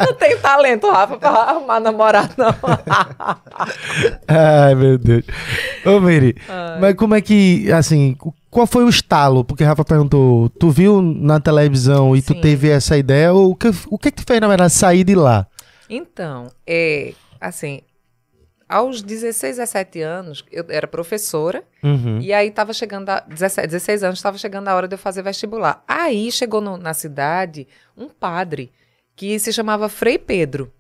não 0.06 0.12
tenho 0.20 0.38
talento, 0.40 0.90
Rafa, 0.90 1.16
pra 1.16 1.30
arrumar 1.30 1.80
namorado, 1.80 2.34
não. 2.36 2.54
Ai, 4.28 4.74
meu 4.74 4.98
Deus. 4.98 5.24
Ô, 5.86 6.00
Miri, 6.00 6.36
mas 6.80 6.94
como 6.96 7.14
é 7.14 7.22
que, 7.22 7.72
assim, 7.72 8.14
qual 8.50 8.66
foi 8.66 8.84
o 8.84 8.88
estalo? 8.88 9.44
Porque 9.44 9.62
Rafa 9.64 9.84
perguntou, 9.84 10.48
tu 10.50 10.70
viu 10.70 11.00
na 11.00 11.38
televisão 11.40 12.16
e 12.16 12.20
tu 12.22 12.34
Sim. 12.34 12.40
teve 12.40 12.68
essa 12.68 12.96
ideia? 12.98 13.32
Ou 13.32 13.50
o 13.52 13.54
que, 13.56 13.68
o 13.88 13.98
que 13.98 14.10
que 14.10 14.22
tu 14.22 14.26
fez, 14.26 14.40
na 14.40 14.48
verdade, 14.48 14.72
sair 14.72 15.04
de 15.04 15.14
lá? 15.14 15.46
então, 15.88 16.46
é, 16.66 17.14
assim, 17.40 17.80
aos 18.68 19.02
16, 19.02 19.56
17 19.56 20.00
anos, 20.00 20.44
eu 20.52 20.64
era 20.68 20.86
professora. 20.86 21.64
Uhum. 21.82 22.20
E 22.20 22.32
aí 22.32 22.50
tava 22.52 22.72
chegando, 22.72 23.08
a, 23.08 23.20
17, 23.20 23.66
16 23.66 24.04
anos, 24.04 24.18
estava 24.20 24.38
chegando 24.38 24.68
a 24.68 24.74
hora 24.74 24.86
de 24.86 24.94
eu 24.94 24.98
fazer 24.98 25.22
vestibular. 25.22 25.82
Aí 25.88 26.30
chegou 26.30 26.60
no- 26.60 26.76
na 26.76 26.94
cidade 26.94 27.66
um 27.96 28.08
padre 28.08 28.70
que 29.16 29.38
se 29.40 29.52
chamava 29.52 29.88
Frei 29.88 30.16
Pedro. 30.18 30.72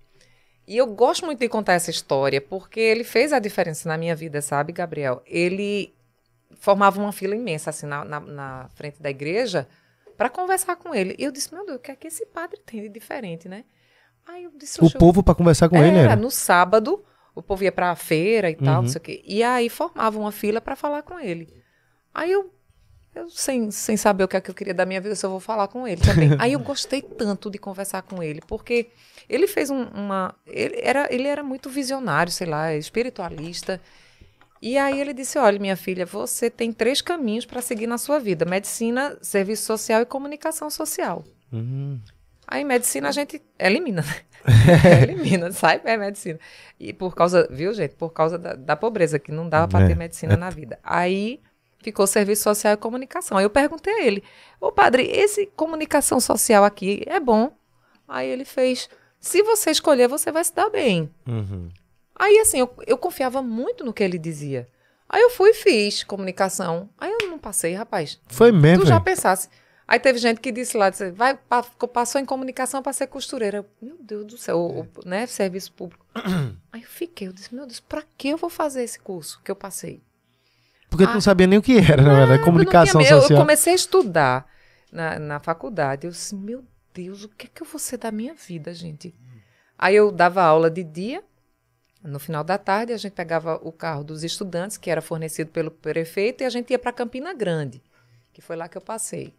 E 0.68 0.76
eu 0.76 0.86
gosto 0.86 1.26
muito 1.26 1.40
de 1.40 1.48
contar 1.48 1.72
essa 1.72 1.90
história, 1.90 2.40
porque 2.40 2.78
ele 2.78 3.02
fez 3.02 3.32
a 3.32 3.40
diferença 3.40 3.88
na 3.88 3.98
minha 3.98 4.14
vida, 4.14 4.40
sabe, 4.40 4.72
Gabriel? 4.72 5.20
Ele 5.26 5.92
formava 6.60 7.00
uma 7.00 7.10
fila 7.10 7.34
imensa, 7.34 7.70
assim, 7.70 7.86
na, 7.86 8.04
na, 8.04 8.20
na 8.20 8.68
frente 8.74 9.02
da 9.02 9.10
igreja, 9.10 9.66
para 10.16 10.28
conversar 10.28 10.76
com 10.76 10.94
ele. 10.94 11.16
E 11.18 11.24
eu 11.24 11.32
disse, 11.32 11.52
meu 11.52 11.66
Deus, 11.66 11.78
o 11.78 11.80
que 11.80 11.90
é 11.90 11.96
que 11.96 12.06
esse 12.06 12.24
padre 12.26 12.60
tem 12.64 12.82
de 12.82 12.88
diferente, 12.88 13.48
né? 13.48 13.64
Aí 14.28 14.44
eu 14.44 14.52
disse, 14.56 14.80
O 14.80 14.84
"Oxe, 14.84 14.94
eu- 14.94 14.98
povo 15.00 15.22
pra 15.22 15.34
conversar 15.34 15.68
com 15.68 15.76
ele 15.78 15.96
era, 15.98 16.12
era? 16.12 16.16
no 16.16 16.30
sábado, 16.30 17.02
o 17.34 17.42
povo 17.42 17.64
ia 17.64 17.72
pra 17.72 17.96
feira 17.96 18.48
e 18.50 18.54
tal, 18.54 18.76
Uhum. 18.76 18.82
não 18.82 18.88
sei 18.88 18.98
o 18.98 19.02
quê. 19.02 19.22
E 19.26 19.42
aí 19.42 19.68
formava 19.68 20.18
uma 20.18 20.30
fila 20.30 20.60
pra 20.60 20.76
falar 20.76 21.02
com 21.02 21.18
ele. 21.18 21.48
Aí 22.12 22.30
eu, 22.30 22.52
eu 23.14 23.30
sem, 23.30 23.70
sem 23.70 23.96
saber 23.96 24.24
o 24.24 24.28
que 24.28 24.36
é 24.36 24.40
que 24.40 24.50
eu 24.50 24.54
queria 24.54 24.74
da 24.74 24.84
minha 24.84 25.00
vida, 25.00 25.14
se 25.14 25.24
eu 25.24 25.30
vou 25.30 25.40
falar 25.40 25.66
com 25.68 25.88
ele 25.88 26.00
também. 26.02 26.28
aí 26.38 26.52
eu 26.52 26.60
gostei 26.60 27.00
tanto 27.00 27.50
de 27.50 27.56
conversar 27.58 28.02
com 28.02 28.22
ele, 28.22 28.42
porque 28.46 28.90
ele 29.28 29.46
fez 29.46 29.70
um- 29.70 29.84
uma. 29.88 30.34
Ele 30.46 30.78
era, 30.82 31.08
ele 31.12 31.26
era 31.26 31.42
muito 31.42 31.70
visionário, 31.70 32.30
sei 32.30 32.46
lá, 32.46 32.74
espiritualista. 32.74 33.80
E 34.60 34.76
aí 34.76 35.00
ele 35.00 35.14
disse: 35.14 35.38
Olha, 35.38 35.58
minha 35.58 35.76
filha, 35.76 36.04
você 36.04 36.50
tem 36.50 36.72
três 36.72 37.00
caminhos 37.00 37.46
para 37.46 37.62
seguir 37.62 37.86
na 37.86 37.98
sua 37.98 38.18
vida: 38.18 38.44
medicina, 38.44 39.16
serviço 39.22 39.64
social 39.64 40.02
e 40.02 40.06
comunicação 40.06 40.68
social. 40.68 41.24
Hum. 41.52 41.98
Aí 42.46 42.64
medicina 42.64 43.08
a 43.08 43.12
gente 43.12 43.40
elimina, 43.58 44.02
né? 44.02 44.20
elimina, 45.02 45.52
sai 45.52 45.80
é 45.84 45.96
medicina. 45.96 46.38
E 46.78 46.92
por 46.92 47.14
causa, 47.14 47.48
viu, 47.50 47.72
gente? 47.72 47.94
Por 47.94 48.10
causa 48.10 48.38
da, 48.38 48.54
da 48.54 48.76
pobreza, 48.76 49.18
que 49.18 49.32
não 49.32 49.48
dava 49.48 49.68
para 49.68 49.84
É, 49.84 49.88
ter 49.88 49.96
medicina 49.96 50.36
na 50.36 50.50
vida. 50.50 50.78
Aí 50.82 51.40
ficou 51.82 52.06
serviço 52.06 52.42
social 52.42 52.74
e 52.74 52.76
comunicação. 52.76 53.38
Aí 53.38 53.44
eu 53.44 53.50
perguntei 53.50 53.92
a 53.94 54.04
ele: 54.04 54.22
Ô 54.60 54.70
padre, 54.70 55.04
esse 55.04 55.46
comunicação 55.56 56.20
social 56.20 56.64
aqui 56.64 57.02
é 57.06 57.18
bom? 57.18 57.52
Aí 58.06 58.28
ele 58.28 58.44
fez: 58.44 58.88
Se 59.18 59.42
você 59.42 59.70
escolher, 59.70 60.08
você 60.08 60.30
vai 60.30 60.44
se 60.44 60.54
dar 60.54 60.68
bem. 60.68 61.10
Uhum. 61.26 61.68
Aí 62.22 62.38
assim, 62.40 62.58
eu, 62.60 62.70
eu 62.86 62.98
confiava 62.98 63.40
muito 63.42 63.82
no 63.84 63.92
que 63.94 64.02
ele 64.02 64.18
dizia. 64.18 64.68
Aí 65.08 65.22
eu 65.22 65.30
fui 65.30 65.50
e 65.50 65.54
fiz 65.54 66.04
comunicação. 66.04 66.88
Aí 66.98 67.10
eu 67.20 67.28
não 67.30 67.38
passei, 67.38 67.72
rapaz. 67.74 68.20
Foi 68.28 68.52
mesmo, 68.52 68.84
Tu 68.84 68.88
já 68.88 69.00
pensasse. 69.00 69.48
Aí 69.88 69.98
teve 69.98 70.18
gente 70.18 70.38
que 70.40 70.52
disse 70.52 70.76
lá, 70.76 70.88
disse, 70.90 71.10
vai, 71.10 71.34
pa- 71.36 71.62
passou 71.92 72.20
em 72.20 72.24
comunicação 72.24 72.80
para 72.82 72.92
ser 72.92 73.06
costureira. 73.08 73.56
Eu, 73.58 73.66
Meu 73.82 73.96
Deus 74.00 74.24
do 74.26 74.36
céu, 74.38 74.58
o, 74.58 74.80
o- 74.82 74.88
né, 75.04 75.26
serviço 75.26 75.72
público. 75.72 76.04
Aí 76.72 76.82
eu 76.82 76.88
fiquei, 76.88 77.26
eu 77.26 77.32
disse, 77.32 77.52
meu 77.54 77.66
Deus, 77.66 77.80
para 77.80 78.04
que 78.18 78.28
eu 78.28 78.36
vou 78.36 78.50
fazer 78.50 78.84
esse 78.84 79.00
curso 79.00 79.40
que 79.42 79.50
eu 79.50 79.56
passei? 79.56 80.00
Porque 80.90 81.04
tu 81.06 81.10
Ah. 81.10 81.14
não 81.14 81.20
sabia 81.20 81.46
nem 81.46 81.58
o 81.58 81.62
que 81.62 81.78
era, 81.78 82.36
não 82.36 82.44
comunicação 82.44 83.00
tinha- 83.00 83.12
eu- 83.14 83.20
social. 83.22 83.38
Eu 83.38 83.42
comecei 83.44 83.72
a 83.72 83.76
estudar 83.76 84.46
na, 84.92 85.18
na 85.18 85.40
faculdade. 85.40 86.06
Eu 86.06 86.10
disse, 86.12 86.34
meu 86.36 86.62
Deus, 86.94 87.24
o 87.24 87.28
que 87.30 87.46
é 87.46 87.50
que 87.52 87.62
eu 87.62 87.66
vou 87.66 87.78
ser 87.78 87.96
da 87.96 88.12
minha 88.12 88.34
vida, 88.34 88.72
gente? 88.74 89.12
Aí 89.78 89.96
eu 89.96 90.12
dava 90.12 90.42
aula 90.42 90.70
de 90.70 90.84
dia. 90.84 91.24
No 92.02 92.18
final 92.18 92.42
da 92.42 92.56
tarde, 92.56 92.92
a 92.92 92.96
gente 92.96 93.12
pegava 93.12 93.60
o 93.62 93.70
carro 93.70 94.02
dos 94.02 94.24
estudantes, 94.24 94.76
que 94.78 94.90
era 94.90 95.02
fornecido 95.02 95.50
pelo 95.50 95.70
prefeito, 95.70 96.42
e 96.42 96.46
a 96.46 96.50
gente 96.50 96.70
ia 96.70 96.78
para 96.78 96.92
Campina 96.92 97.34
Grande, 97.34 97.82
que 98.32 98.40
foi 98.40 98.56
lá 98.56 98.68
que 98.68 98.78
eu 98.78 98.82
passei. 98.82 99.34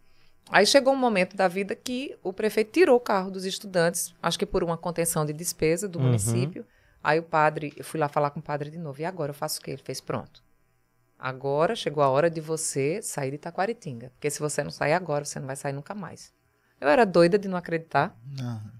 Aí 0.50 0.66
chegou 0.66 0.94
um 0.94 0.98
momento 0.98 1.36
da 1.36 1.48
vida 1.48 1.74
que 1.76 2.16
o 2.22 2.32
prefeito 2.34 2.72
tirou 2.72 2.98
o 2.98 3.00
carro 3.00 3.32
dos 3.32 3.46
estudantes, 3.46 4.14
acho 4.22 4.38
que 4.38 4.46
por 4.46 4.64
uma 4.64 4.78
contenção 4.78 5.26
de 5.26 5.34
despesa 5.34 5.88
do 5.88 5.98
Uhum. 5.98 6.06
município. 6.06 6.66
Aí 7.04 7.18
o 7.20 7.24
padre, 7.24 7.74
eu 7.78 7.84
fui 7.84 8.00
lá 8.00 8.08
falar 8.08 8.30
com 8.30 8.40
o 8.40 8.44
padre 8.44 8.70
de 8.70 8.78
novo. 8.78 9.02
E 9.02 9.06
agora 9.06 9.32
eu 9.32 9.36
faço 9.36 9.60
o 9.60 9.64
quê? 9.64 9.72
Ele 9.72 9.82
fez 9.84 10.00
pronto. 10.00 10.44
Agora 11.18 11.76
chegou 11.76 12.04
a 12.04 12.10
hora 12.10 12.30
de 12.30 12.42
você 12.42 13.02
sair 13.02 13.32
de 13.32 13.38
Taquaritinga. 13.38 14.12
Porque 14.16 14.30
se 14.30 14.40
você 14.40 14.64
não 14.64 14.72
sair 14.72 14.94
agora, 14.94 15.24
você 15.26 15.40
não 15.40 15.48
vai 15.48 15.56
sair 15.56 15.74
nunca 15.74 15.94
mais. 15.96 16.32
Eu 16.80 16.88
era 16.88 17.06
doida 17.06 17.38
de 17.38 17.48
não 17.48 17.58
acreditar. 17.58 18.16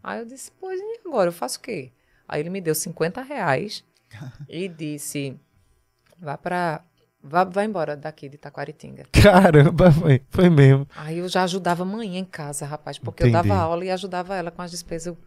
Aí 0.04 0.20
eu 0.20 0.26
disse, 0.26 0.52
pois 0.60 0.80
e 0.80 1.00
agora? 1.08 1.30
Eu 1.30 1.34
faço 1.34 1.60
o 1.60 1.62
quê? 1.62 1.92
Aí 2.32 2.40
ele 2.40 2.50
me 2.50 2.62
deu 2.62 2.74
50 2.74 3.22
reais 3.22 3.84
e 4.50 4.68
disse, 4.70 5.36
vá 6.20 6.38
pra... 6.38 6.82
Vá, 7.24 7.44
vá 7.44 7.64
embora 7.64 7.96
daqui 7.96 8.28
de 8.28 8.36
Taquaritinga. 8.38 9.04
Caramba, 9.12 9.92
foi, 9.92 10.24
foi 10.32 10.50
mesmo. 10.50 10.88
Aí 10.96 11.20
eu 11.20 11.30
já 11.30 11.44
ajudava 11.44 11.84
a 11.84 11.86
mãe 11.86 12.18
em 12.18 12.26
casa, 12.26 12.66
rapaz, 12.66 12.98
porque 12.98 13.22
eu 13.22 13.28
Entendi. 13.28 13.48
dava 13.48 13.62
aula 13.62 13.86
e 13.86 13.92
ajudava 13.92 14.36
ela 14.36 14.50
com 14.50 14.64
as 14.64 14.72
despesas. 14.72 15.06
Eu, 15.08 15.18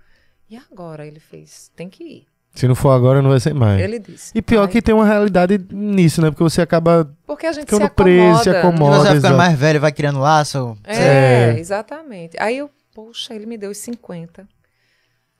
e 0.50 0.56
agora? 0.56 1.06
Ele 1.06 1.20
fez, 1.20 1.70
tem 1.76 1.88
que 1.88 2.02
ir. 2.02 2.26
Se 2.52 2.66
não 2.66 2.74
for 2.74 2.90
agora, 2.90 3.22
não 3.22 3.30
vai 3.30 3.38
ser 3.38 3.54
mais. 3.54 3.80
Ele 3.80 4.00
disse. 4.00 4.32
E 4.34 4.42
pior 4.42 4.62
Aí- 4.62 4.68
que 4.68 4.82
tem 4.82 4.92
uma 4.92 5.06
realidade 5.06 5.56
nisso, 5.70 6.20
né? 6.20 6.30
Porque 6.30 6.42
você 6.42 6.62
acaba 6.62 7.08
Porque 7.26 7.46
a 7.46 7.52
gente 7.52 7.64
ficando 7.66 7.84
se 7.84 7.90
preso, 7.90 8.42
se 8.42 8.50
acomoda. 8.50 8.68
acomoda. 8.74 8.96
Você 8.98 9.04
vai 9.10 9.16
ficando 9.16 9.36
mais 9.36 9.58
velho, 9.58 9.80
vai 9.80 9.92
criando 9.92 10.18
laço. 10.18 10.76
É, 10.82 11.52
É. 11.54 11.58
exatamente. 11.60 12.36
Aí 12.40 12.58
eu, 12.58 12.68
poxa, 12.92 13.34
ele 13.34 13.46
me 13.46 13.56
deu 13.56 13.70
os 13.70 13.78
50. 13.78 14.48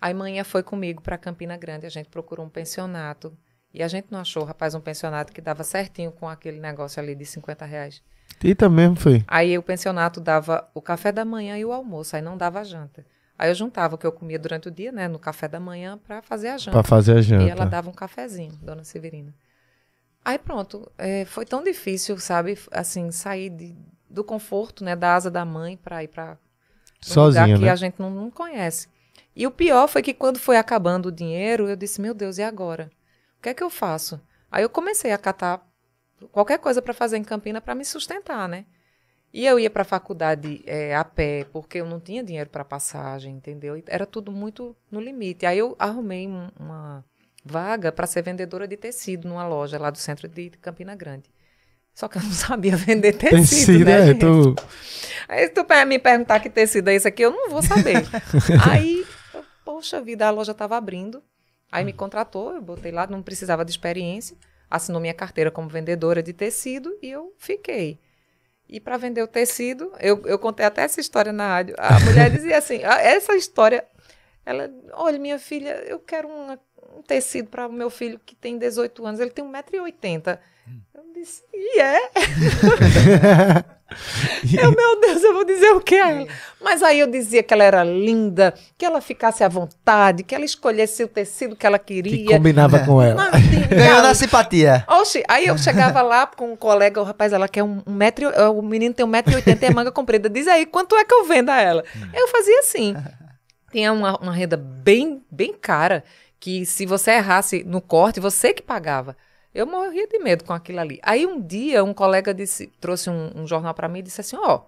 Aí 0.04 0.12
manhã 0.12 0.44
foi 0.44 0.62
comigo 0.62 1.00
para 1.00 1.16
Campina 1.16 1.56
Grande, 1.56 1.86
a 1.86 1.88
gente 1.88 2.10
procurou 2.10 2.44
um 2.44 2.48
pensionato. 2.50 3.34
E 3.72 3.82
a 3.82 3.88
gente 3.88 4.08
não 4.10 4.20
achou, 4.20 4.44
rapaz, 4.44 4.74
um 4.74 4.80
pensionato 4.80 5.32
que 5.32 5.40
dava 5.40 5.64
certinho 5.64 6.12
com 6.12 6.28
aquele 6.28 6.60
negócio 6.60 7.02
ali 7.02 7.14
de 7.14 7.24
50 7.24 7.64
reais. 7.64 8.02
Eita 8.44 8.68
mesmo, 8.68 8.96
foi. 8.96 9.24
Aí 9.26 9.56
o 9.56 9.62
pensionato 9.62 10.20
dava 10.20 10.68
o 10.74 10.82
café 10.82 11.10
da 11.10 11.24
manhã 11.24 11.56
e 11.56 11.64
o 11.64 11.72
almoço, 11.72 12.14
aí 12.14 12.20
não 12.20 12.36
dava 12.36 12.60
a 12.60 12.64
janta. 12.64 13.06
Aí 13.38 13.50
eu 13.50 13.54
juntava 13.54 13.94
o 13.94 13.98
que 13.98 14.06
eu 14.06 14.12
comia 14.12 14.38
durante 14.38 14.68
o 14.68 14.70
dia, 14.70 14.92
né, 14.92 15.08
no 15.08 15.18
café 15.18 15.48
da 15.48 15.58
manhã, 15.58 15.96
para 15.96 16.20
fazer 16.20 16.48
a 16.48 16.58
janta. 16.58 16.72
Pra 16.72 16.82
fazer 16.82 17.16
a 17.16 17.22
janta. 17.22 17.44
E 17.44 17.48
ela 17.48 17.64
dava 17.64 17.88
um 17.88 17.94
cafezinho, 17.94 18.52
Dona 18.60 18.84
Severina. 18.84 19.34
Aí 20.22 20.38
pronto, 20.38 20.86
é, 20.98 21.24
foi 21.24 21.46
tão 21.46 21.64
difícil, 21.64 22.18
sabe, 22.18 22.58
assim, 22.70 23.10
sair 23.10 23.48
de, 23.48 23.74
do 24.10 24.22
conforto, 24.22 24.84
né, 24.84 24.94
da 24.94 25.14
asa 25.14 25.30
da 25.30 25.46
mãe 25.46 25.78
para 25.78 26.04
ir 26.04 26.08
para 26.08 26.36
Sozinha, 27.00 27.44
lugar 27.46 27.58
que 27.58 27.64
né? 27.64 27.70
a 27.70 27.76
gente 27.76 27.98
não, 27.98 28.10
não 28.10 28.30
conhece. 28.30 28.92
E 29.36 29.46
o 29.46 29.50
pior 29.50 29.88
foi 29.88 30.02
que 30.02 30.14
quando 30.14 30.38
foi 30.38 30.56
acabando 30.56 31.06
o 31.06 31.12
dinheiro, 31.12 31.68
eu 31.68 31.76
disse, 31.76 32.00
meu 32.00 32.14
Deus, 32.14 32.38
e 32.38 32.42
agora? 32.42 32.90
O 33.38 33.42
que 33.42 33.48
é 33.48 33.54
que 33.54 33.62
eu 33.62 33.70
faço? 33.70 34.20
Aí 34.50 34.62
eu 34.62 34.70
comecei 34.70 35.12
a 35.12 35.18
catar 35.18 35.66
qualquer 36.30 36.58
coisa 36.58 36.80
para 36.80 36.94
fazer 36.94 37.16
em 37.16 37.24
Campina 37.24 37.60
para 37.60 37.74
me 37.74 37.84
sustentar, 37.84 38.48
né? 38.48 38.64
E 39.32 39.44
eu 39.44 39.58
ia 39.58 39.68
para 39.68 39.82
a 39.82 39.84
faculdade 39.84 40.62
é, 40.64 40.94
a 40.94 41.04
pé, 41.04 41.44
porque 41.52 41.78
eu 41.78 41.86
não 41.86 41.98
tinha 41.98 42.22
dinheiro 42.22 42.48
para 42.48 42.64
passagem, 42.64 43.34
entendeu? 43.34 43.82
Era 43.88 44.06
tudo 44.06 44.30
muito 44.30 44.76
no 44.88 45.00
limite. 45.00 45.44
Aí 45.44 45.58
eu 45.58 45.74
arrumei 45.76 46.28
um- 46.28 46.48
uma 46.58 47.04
vaga 47.44 47.90
para 47.90 48.06
ser 48.06 48.22
vendedora 48.22 48.68
de 48.68 48.76
tecido 48.76 49.28
numa 49.28 49.46
loja 49.46 49.76
lá 49.76 49.90
do 49.90 49.98
centro 49.98 50.28
de 50.28 50.50
Campina 50.50 50.94
Grande. 50.94 51.28
Só 51.92 52.06
que 52.06 52.18
eu 52.18 52.22
não 52.22 52.30
sabia 52.32 52.76
vender 52.76 53.14
tecido, 53.14 53.38
Tecido, 53.40 53.84
né, 53.84 54.10
é, 54.10 54.14
tu... 54.14 54.54
Aí 55.28 55.46
se 55.46 55.52
tu 55.52 55.66
me 55.86 55.98
perguntar 55.98 56.38
que 56.38 56.48
tecido 56.48 56.88
é 56.88 56.94
esse 56.94 57.08
aqui, 57.08 57.22
eu 57.22 57.32
não 57.32 57.50
vou 57.50 57.62
saber. 57.62 58.04
Aí, 58.70 59.04
poxa 59.64 60.00
vida, 60.00 60.26
a 60.26 60.30
loja 60.30 60.52
estava 60.52 60.76
abrindo. 60.76 61.22
Aí 61.72 61.84
me 61.84 61.92
contratou, 61.92 62.54
eu 62.54 62.62
botei 62.62 62.92
lá, 62.92 63.06
não 63.06 63.22
precisava 63.22 63.64
de 63.64 63.70
experiência. 63.70 64.36
Assinou 64.70 65.00
minha 65.00 65.14
carteira 65.14 65.50
como 65.50 65.68
vendedora 65.68 66.22
de 66.22 66.32
tecido 66.32 66.96
e 67.02 67.10
eu 67.10 67.34
fiquei. 67.38 67.98
E 68.68 68.80
para 68.80 68.96
vender 68.96 69.22
o 69.22 69.26
tecido, 69.28 69.92
eu, 70.00 70.22
eu 70.26 70.38
contei 70.38 70.64
até 70.64 70.82
essa 70.82 71.00
história 71.00 71.32
na 71.32 71.46
rádio. 71.48 71.74
A 71.78 71.98
mulher 72.00 72.30
dizia 72.34 72.58
assim: 72.58 72.82
"Ah, 72.84 73.00
essa 73.00 73.34
história, 73.36 73.84
ela, 74.46 74.70
olha, 74.92 75.18
minha 75.18 75.38
filha, 75.38 75.70
eu 75.86 75.98
quero 75.98 76.28
uma- 76.28 76.54
um 76.54 76.73
tecido 77.04 77.48
para 77.48 77.66
o 77.68 77.72
meu 77.72 77.90
filho 77.90 78.20
que 78.24 78.34
tem 78.34 78.58
18 78.58 79.06
anos, 79.06 79.20
ele 79.20 79.30
tem 79.30 79.44
1,80m. 79.44 80.38
Eu 80.94 81.02
disse, 81.14 81.42
e 81.52 81.78
é? 81.80 82.10
Eu, 84.60 84.72
meu 84.72 85.00
Deus, 85.00 85.22
eu 85.22 85.32
vou 85.34 85.44
dizer 85.44 85.70
o 85.72 85.80
que 85.80 85.94
a 85.94 86.10
ela. 86.10 86.26
Mas 86.60 86.82
aí 86.82 86.98
eu 86.98 87.06
dizia 87.06 87.42
que 87.42 87.52
ela 87.54 87.62
era 87.62 87.84
linda, 87.84 88.52
que 88.76 88.84
ela 88.84 89.00
ficasse 89.00 89.44
à 89.44 89.48
vontade, 89.48 90.24
que 90.24 90.34
ela 90.34 90.44
escolhesse 90.44 91.04
o 91.04 91.08
tecido 91.08 91.54
que 91.54 91.66
ela 91.66 91.78
que 91.78 91.94
queria. 92.02 92.36
combinava 92.36 92.80
com 92.80 93.00
ela. 93.00 93.28
Assim, 93.28 93.60
Ganhou 93.70 94.02
na 94.02 94.14
simpatia. 94.14 94.84
Oxi, 94.88 95.22
aí 95.28 95.46
eu 95.46 95.56
chegava 95.58 96.02
lá 96.02 96.26
com 96.26 96.52
um 96.52 96.56
colega, 96.56 97.00
o 97.00 97.04
rapaz, 97.04 97.32
ela 97.32 97.46
quer 97.46 97.62
um, 97.62 97.82
um 97.86 97.92
metro, 97.92 98.30
e- 98.30 98.42
o 98.48 98.62
menino 98.62 98.94
tem 98.94 99.04
um 99.04 99.08
metro 99.08 99.32
e 99.32 99.36
oitenta 99.36 99.64
e 99.66 99.68
é 99.68 99.72
manga 99.72 99.92
comprida. 99.92 100.28
Diz 100.28 100.48
aí, 100.48 100.66
quanto 100.66 100.96
é 100.96 101.04
que 101.04 101.14
eu 101.14 101.24
vendo 101.26 101.50
a 101.50 101.60
ela? 101.60 101.84
Eu 102.12 102.26
fazia 102.28 102.58
assim. 102.60 102.96
Tinha 103.70 103.92
uma, 103.92 104.16
uma 104.18 104.32
renda 104.32 104.56
bem, 104.56 105.22
bem 105.30 105.52
cara, 105.52 106.02
que 106.44 106.66
se 106.66 106.84
você 106.84 107.12
errasse 107.12 107.64
no 107.64 107.80
corte, 107.80 108.20
você 108.20 108.52
que 108.52 108.60
pagava. 108.60 109.16
Eu 109.54 109.66
morria 109.66 110.06
de 110.06 110.18
medo 110.18 110.44
com 110.44 110.52
aquilo 110.52 110.78
ali. 110.78 111.00
Aí 111.02 111.24
um 111.24 111.40
dia, 111.40 111.82
um 111.82 111.94
colega 111.94 112.34
disse, 112.34 112.66
trouxe 112.78 113.08
um, 113.08 113.30
um 113.34 113.46
jornal 113.46 113.72
para 113.72 113.88
mim 113.88 114.00
e 114.00 114.02
disse 114.02 114.20
assim, 114.20 114.36
ó, 114.36 114.60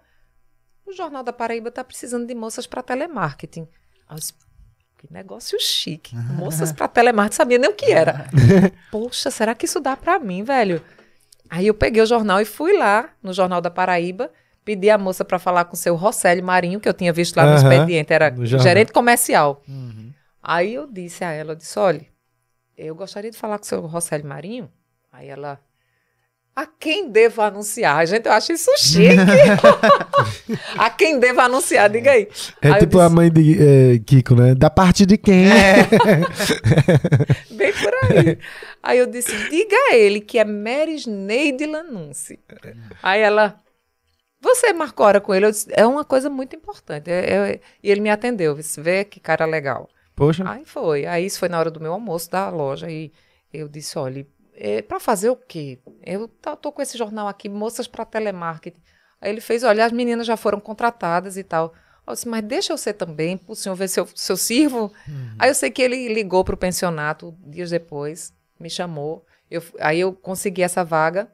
o 0.86 0.92
Jornal 0.92 1.22
da 1.22 1.34
Paraíba 1.34 1.70
tá 1.70 1.84
precisando 1.84 2.26
de 2.26 2.34
moças 2.34 2.66
para 2.66 2.82
telemarketing. 2.82 3.68
Eu 4.10 4.16
disse, 4.16 4.32
que 4.96 5.12
negócio 5.12 5.60
chique. 5.60 6.16
Moças 6.32 6.72
para 6.72 6.88
telemarketing, 6.88 7.36
sabia 7.36 7.58
nem 7.58 7.68
o 7.68 7.74
que 7.74 7.92
era. 7.92 8.26
Poxa, 8.90 9.30
será 9.30 9.54
que 9.54 9.66
isso 9.66 9.78
dá 9.78 9.94
para 9.94 10.18
mim, 10.18 10.42
velho? 10.42 10.80
Aí 11.50 11.66
eu 11.66 11.74
peguei 11.74 12.02
o 12.02 12.06
jornal 12.06 12.40
e 12.40 12.46
fui 12.46 12.72
lá 12.78 13.10
no 13.22 13.34
Jornal 13.34 13.60
da 13.60 13.70
Paraíba, 13.70 14.30
pedi 14.64 14.88
a 14.88 14.96
moça 14.96 15.26
para 15.26 15.38
falar 15.38 15.66
com 15.66 15.74
o 15.74 15.78
seu 15.78 15.94
Rosélio 15.94 16.42
Marinho, 16.42 16.80
que 16.80 16.88
eu 16.88 16.94
tinha 16.94 17.12
visto 17.12 17.36
lá 17.36 17.44
no 17.44 17.56
expediente, 17.56 18.14
era 18.14 18.34
gerente 18.62 18.94
comercial. 18.94 19.62
Aí 20.48 20.74
eu 20.74 20.86
disse 20.86 21.24
a 21.24 21.32
ela, 21.32 21.50
eu 21.52 21.56
disse, 21.56 21.76
olha, 21.76 22.06
eu 22.78 22.94
gostaria 22.94 23.32
de 23.32 23.36
falar 23.36 23.58
com 23.58 23.64
o 23.64 23.66
seu 23.66 23.80
Rosélio 23.80 24.28
Marinho. 24.28 24.70
Aí 25.12 25.26
ela, 25.26 25.58
a 26.54 26.64
quem 26.66 27.10
devo 27.10 27.42
anunciar? 27.42 28.06
Gente, 28.06 28.26
eu 28.26 28.32
acho 28.32 28.52
isso 28.52 28.70
chique. 28.78 29.16
a 30.78 30.88
quem 30.88 31.18
devo 31.18 31.40
anunciar? 31.40 31.90
Diga 31.90 32.12
aí. 32.12 32.28
É 32.62 32.70
Aí 32.70 32.78
tipo 32.78 32.96
a 33.00 33.06
disse, 33.06 33.16
mãe 33.16 33.28
de 33.28 33.56
é, 33.60 33.98
Kiko, 33.98 34.36
né? 34.36 34.54
Da 34.54 34.70
parte 34.70 35.04
de 35.04 35.18
quem? 35.18 35.46
Bem 37.50 37.72
por 37.72 37.92
aí. 38.04 38.38
Aí 38.84 38.98
eu 39.00 39.06
disse, 39.08 39.32
diga 39.50 39.74
a 39.90 39.96
ele 39.96 40.20
que 40.20 40.38
é 40.38 40.44
Merisneide 40.44 41.66
Lanunci. 41.66 42.38
Aí 43.02 43.20
ela, 43.20 43.60
você 44.40 44.72
marcou 44.72 45.06
hora 45.06 45.20
com 45.20 45.34
ele? 45.34 45.46
Eu 45.46 45.50
disse, 45.50 45.66
é 45.72 45.84
uma 45.84 46.04
coisa 46.04 46.30
muito 46.30 46.54
importante. 46.54 47.10
É- 47.10 47.50
é- 47.54 47.60
E 47.82 47.90
ele 47.90 48.00
me 48.00 48.10
atendeu, 48.10 48.54
disse, 48.54 48.80
vê 48.80 49.04
que 49.04 49.18
cara 49.18 49.44
legal. 49.44 49.90
Poxa. 50.16 50.42
Aí 50.50 50.64
foi. 50.64 51.04
Aí 51.04 51.26
isso 51.26 51.38
foi 51.38 51.50
na 51.50 51.58
hora 51.58 51.70
do 51.70 51.78
meu 51.78 51.92
almoço 51.92 52.30
da 52.30 52.48
loja. 52.48 52.90
E 52.90 53.12
eu 53.52 53.68
disse, 53.68 53.98
olha, 53.98 54.26
é, 54.54 54.80
para 54.80 54.98
fazer 54.98 55.28
o 55.28 55.36
quê? 55.36 55.78
Eu 56.02 56.26
tô 56.26 56.72
com 56.72 56.80
esse 56.80 56.96
jornal 56.96 57.28
aqui, 57.28 57.48
Moças 57.48 57.86
para 57.86 58.06
Telemarketing. 58.06 58.80
Aí 59.20 59.30
ele 59.30 59.42
fez, 59.42 59.62
olha, 59.62 59.84
as 59.84 59.92
meninas 59.92 60.26
já 60.26 60.36
foram 60.36 60.58
contratadas 60.58 61.36
e 61.36 61.44
tal. 61.44 61.74
Eu 62.06 62.14
disse, 62.14 62.26
mas 62.26 62.42
deixa 62.42 62.72
eu 62.72 62.78
ser 62.78 62.94
também, 62.94 63.36
para 63.36 63.52
o 63.52 63.56
senhor 63.56 63.74
ver 63.74 63.88
se 63.88 64.00
eu, 64.00 64.08
se 64.14 64.32
eu 64.32 64.36
sirvo. 64.36 64.92
Aí 65.38 65.50
eu 65.50 65.54
sei 65.54 65.70
que 65.70 65.82
ele 65.82 66.08
ligou 66.12 66.44
para 66.44 66.54
o 66.54 66.58
pensionato 66.58 67.36
dias 67.44 67.70
depois, 67.70 68.32
me 68.58 68.70
chamou. 68.70 69.26
Eu, 69.50 69.62
aí 69.80 70.00
eu 70.00 70.12
consegui 70.12 70.62
essa 70.62 70.84
vaga, 70.84 71.30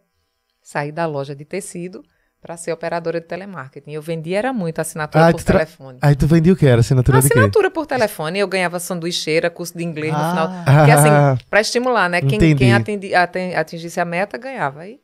saí 0.61 0.91
da 0.91 1.07
loja 1.07 1.37
de 1.37 1.45
tecido 1.45 2.05
para 2.43 2.57
ser 2.57 2.72
operadora 2.72 3.20
de 3.20 3.26
telemarketing. 3.28 3.93
Eu 3.93 4.03
vendia 4.03 4.36
era 4.38 4.53
muito 4.53 4.80
assinatura 4.80 5.28
Ah, 5.28 5.30
por 5.32 5.43
tra- 5.45 5.59
telefone. 5.61 5.99
Aí 6.03 6.16
tu 6.16 6.26
vendia 6.26 6.53
o 6.53 6.57
que? 6.57 6.66
Era 6.66 6.80
assinatura 6.80 7.20
de 7.20 7.28
quê? 7.28 7.32
Assinatura 7.34 7.70
por 7.70 7.86
telefone, 7.86 8.40
eu 8.40 8.49
ganhava 8.49 8.80
sanduicheira, 8.80 9.49
curso 9.49 9.78
de 9.78 9.84
inglês 9.84 10.12
no 10.12 10.18
Ah. 10.18 10.30
final. 10.30 10.49
Ah, 10.66 10.74
Porque 10.78 10.90
assim, 10.90 11.45
para 11.49 11.61
estimular, 11.61 12.09
né? 12.11 12.20
Quem, 12.20 12.34
entendi. 12.34 12.55
quem 12.57 12.74
atendi- 12.74 13.14
aten- 13.14 13.55
atingisse 13.55 14.01
a 14.01 14.05
meta 14.05 14.36
ganhava. 14.36 14.80
Aí 14.80 14.99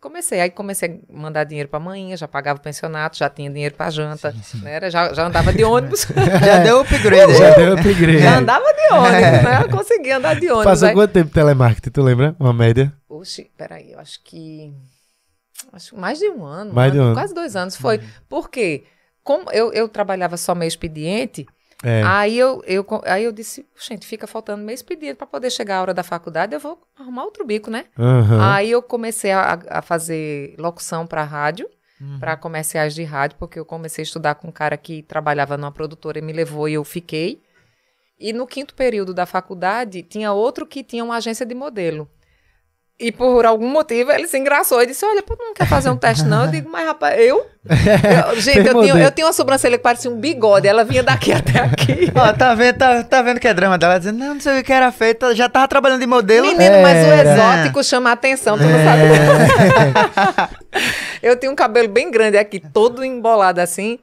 comecei, 0.00 0.40
aí 0.40 0.48
comecei 0.48 1.02
a 1.10 1.12
mandar 1.12 1.44
dinheiro 1.44 1.68
para 1.68 1.78
manhã, 1.78 2.16
já 2.16 2.26
pagava 2.26 2.58
o 2.58 2.62
pensionato, 2.62 3.18
já 3.18 3.28
tinha 3.28 3.50
dinheiro 3.50 3.74
para 3.74 3.90
janta, 3.90 4.34
né? 4.62 4.72
Era- 4.76 4.90
Já, 4.90 5.12
já 5.12 5.26
andava 5.26 5.52
de 5.52 5.62
ônibus, 5.64 6.06
Já 6.42 6.58
deu 6.60 6.80
upgrade. 6.80 7.34
Já 7.36 7.50
deu 7.54 7.74
upgrade. 7.74 8.18
já 8.18 8.38
andava 8.38 8.64
de 8.64 8.94
ônibus, 8.94 9.42
né? 9.42 9.62
Eu 9.64 9.68
consegui 9.68 10.10
andar 10.12 10.40
de 10.40 10.46
ônibus. 10.46 10.64
Passou 10.64 10.88
Aí, 10.88 10.94
quanto 10.94 11.12
tempo 11.12 11.30
telemarketing, 11.34 11.90
tu 11.90 12.00
lembra? 12.02 12.34
Uma 12.40 12.54
média? 12.54 12.90
Oxi, 13.10 13.50
peraí, 13.58 13.92
eu 13.92 13.98
acho 14.00 14.22
que. 14.24 14.72
Acho 15.72 15.90
que 15.90 16.00
mais 16.00 16.18
de 16.18 16.28
um 16.28 16.44
ano. 16.44 16.72
Mais 16.72 16.92
de 16.92 16.98
um 16.98 17.02
ano. 17.02 17.14
Quase 17.14 17.34
dois 17.34 17.56
anos. 17.56 17.76
Foi. 17.76 18.00
Por 18.28 18.48
quê? 18.50 18.84
Como 19.22 19.50
eu, 19.50 19.72
eu 19.72 19.88
trabalhava 19.88 20.36
só 20.36 20.54
meio 20.54 20.68
expediente, 20.68 21.46
É. 21.84 22.02
Aí 22.04 22.36
eu, 22.36 22.60
eu, 22.66 22.84
aí 23.04 23.22
eu 23.22 23.30
disse, 23.30 23.64
gente, 23.88 24.04
fica 24.04 24.26
faltando 24.26 24.64
meio 24.64 24.74
expediente 24.74 25.14
para 25.14 25.26
poder 25.28 25.48
chegar 25.50 25.76
a 25.76 25.82
hora 25.82 25.94
da 25.94 26.02
faculdade, 26.02 26.52
eu 26.52 26.58
vou 26.58 26.76
arrumar 26.98 27.24
outro 27.24 27.44
bico, 27.46 27.70
né? 27.70 27.84
Aham. 27.96 28.52
Aí 28.52 28.70
eu 28.70 28.82
comecei 28.82 29.30
a, 29.30 29.56
a 29.68 29.82
fazer 29.82 30.56
locução 30.58 31.06
para 31.06 31.22
rádio, 31.22 31.68
para 32.18 32.36
comerciais 32.36 32.94
de 32.94 33.04
rádio, 33.04 33.36
porque 33.38 33.58
eu 33.58 33.64
comecei 33.64 34.02
a 34.02 34.04
estudar 34.06 34.34
com 34.36 34.48
um 34.48 34.52
cara 34.52 34.76
que 34.76 35.02
trabalhava 35.02 35.56
numa 35.56 35.70
produtora 35.70 36.18
e 36.18 36.22
me 36.22 36.32
levou 36.32 36.68
e 36.68 36.74
eu 36.74 36.84
fiquei. 36.84 37.40
E 38.18 38.32
no 38.32 38.46
quinto 38.46 38.74
período 38.74 39.14
da 39.14 39.26
faculdade, 39.26 40.02
tinha 40.02 40.32
outro 40.32 40.66
que 40.66 40.82
tinha 40.82 41.04
uma 41.04 41.16
agência 41.16 41.46
de 41.46 41.54
modelo. 41.54 42.08
E 43.00 43.12
por 43.12 43.46
algum 43.46 43.68
motivo 43.68 44.10
ele 44.10 44.26
se 44.26 44.36
engraçou 44.36 44.82
e 44.82 44.86
disse: 44.86 45.06
Olha, 45.06 45.22
pô, 45.22 45.36
não 45.38 45.54
quer 45.54 45.68
fazer 45.68 45.88
um 45.88 45.96
teste, 45.96 46.24
não? 46.24 46.46
Eu 46.46 46.50
digo, 46.50 46.68
mas 46.68 46.84
rapaz, 46.84 47.16
eu? 47.20 47.46
Eu- 47.68 48.40
gente, 48.40 48.66
eu 48.66 48.80
tinha, 48.80 48.94
eu 48.94 49.10
tinha 49.12 49.26
uma 49.26 49.32
sobrancelha 49.32 49.76
que 49.76 49.82
parecia 49.84 50.10
um 50.10 50.16
bigode, 50.16 50.66
ela 50.66 50.84
vinha 50.84 51.02
daqui 51.02 51.32
até 51.32 51.60
aqui. 51.60 52.10
Ó, 52.16 52.32
tá 52.32 52.54
vendo, 52.54 52.76
tá, 52.76 53.04
tá 53.04 53.22
vendo 53.22 53.38
que 53.38 53.46
é 53.46 53.54
drama 53.54 53.76
dela? 53.78 53.98
Dizendo, 53.98 54.18
não, 54.18 54.34
não 54.34 54.40
sei 54.40 54.60
o 54.60 54.64
que 54.64 54.72
era 54.72 54.90
feito, 54.90 55.32
já 55.34 55.48
tava 55.48 55.68
trabalhando 55.68 56.00
de 56.00 56.06
modelo. 56.06 56.46
Menino, 56.46 56.82
mas 56.82 57.06
o 57.06 57.10
Era. 57.10 57.30
exótico 57.34 57.84
chama 57.84 58.10
a 58.10 58.14
atenção, 58.14 58.56
tu 58.56 58.64
não 58.64 58.78
sabe. 58.84 60.54
eu 61.22 61.36
tinha 61.38 61.52
um 61.52 61.54
cabelo 61.54 61.88
bem 61.88 62.10
grande 62.10 62.36
aqui, 62.36 62.58
todo 62.58 63.04
embolado 63.04 63.60
assim. 63.60 63.98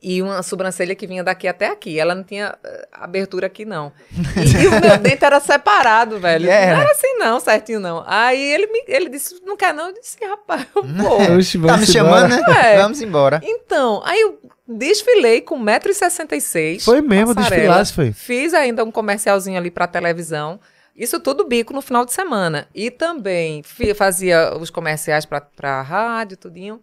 E 0.00 0.22
uma 0.22 0.42
sobrancelha 0.44 0.94
que 0.94 1.06
vinha 1.06 1.24
daqui 1.24 1.48
até 1.48 1.66
aqui. 1.66 1.98
Ela 1.98 2.14
não 2.14 2.22
tinha 2.22 2.56
eh, 2.62 2.88
abertura 2.92 3.48
aqui, 3.48 3.64
não. 3.64 3.92
E, 4.36 4.62
e 4.62 4.66
o 4.68 4.80
meu 4.80 4.96
dente 4.98 5.24
era 5.24 5.40
separado, 5.40 6.18
velho. 6.20 6.48
Era. 6.48 6.76
Não 6.76 6.82
era 6.82 6.92
assim, 6.92 7.18
não, 7.18 7.40
certinho, 7.40 7.80
não. 7.80 8.04
Aí 8.06 8.40
ele, 8.40 8.68
me, 8.68 8.84
ele 8.86 9.08
disse, 9.08 9.40
não 9.44 9.56
quer 9.56 9.74
não? 9.74 9.88
Eu 9.88 9.94
disse, 9.94 10.16
rapaz, 10.24 10.66
eu 10.74 10.84
vou. 10.86 11.36
Oxe, 11.36 11.58
Tá 11.58 11.76
me 11.76 11.86
chamando, 11.86 12.30
né? 12.30 12.74
É. 12.74 12.76
Vamos 12.78 13.02
embora. 13.02 13.40
Então, 13.42 14.00
aí 14.04 14.20
eu 14.20 14.38
desfilei 14.68 15.40
com 15.40 15.58
1,66m. 15.58 16.84
Foi 16.84 17.00
mesmo, 17.00 17.34
desfilasse, 17.34 17.92
foi. 17.92 18.12
Fiz 18.12 18.54
ainda 18.54 18.84
um 18.84 18.92
comercialzinho 18.92 19.58
ali 19.58 19.70
pra 19.70 19.86
televisão. 19.86 20.60
Isso 20.94 21.20
tudo 21.20 21.46
bico 21.46 21.72
no 21.72 21.80
final 21.80 22.04
de 22.04 22.12
semana. 22.12 22.66
E 22.74 22.90
também 22.90 23.62
fazia 23.94 24.56
os 24.56 24.68
comerciais 24.68 25.24
pra, 25.24 25.40
pra 25.40 25.80
rádio, 25.80 26.36
tudinho. 26.36 26.80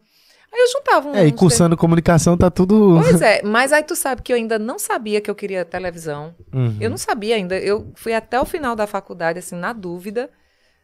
Aí 0.56 0.62
eu 0.62 0.72
juntava 0.72 1.10
um. 1.10 1.16
É, 1.16 1.28
e 1.28 1.34
cursando 1.34 1.76
comunicação 1.76 2.38
tá 2.38 2.49
tudo. 2.49 2.97
Pois 3.01 3.22
é, 3.22 3.41
mas 3.43 3.74
aí 3.74 3.84
tu 3.84 3.93
sabe 3.93 4.22
que 4.22 4.32
eu 4.32 4.38
ainda 4.38 4.58
não 4.58 4.80
sabia 4.80 5.20
que 5.20 5.30
eu 5.30 5.36
queria 5.36 5.66
televisão. 5.66 6.34
Uhum. 6.53 6.78
Eu 6.80 6.89
não 6.89 6.97
sabia 6.97 7.36
ainda. 7.36 7.60
Eu 7.60 7.91
fui 7.95 8.14
até 8.14 8.39
o 8.39 8.45
final 8.45 8.74
da 8.74 8.88
faculdade, 8.88 9.38
assim, 9.38 9.58
na 9.58 9.74
dúvida. 9.74 10.30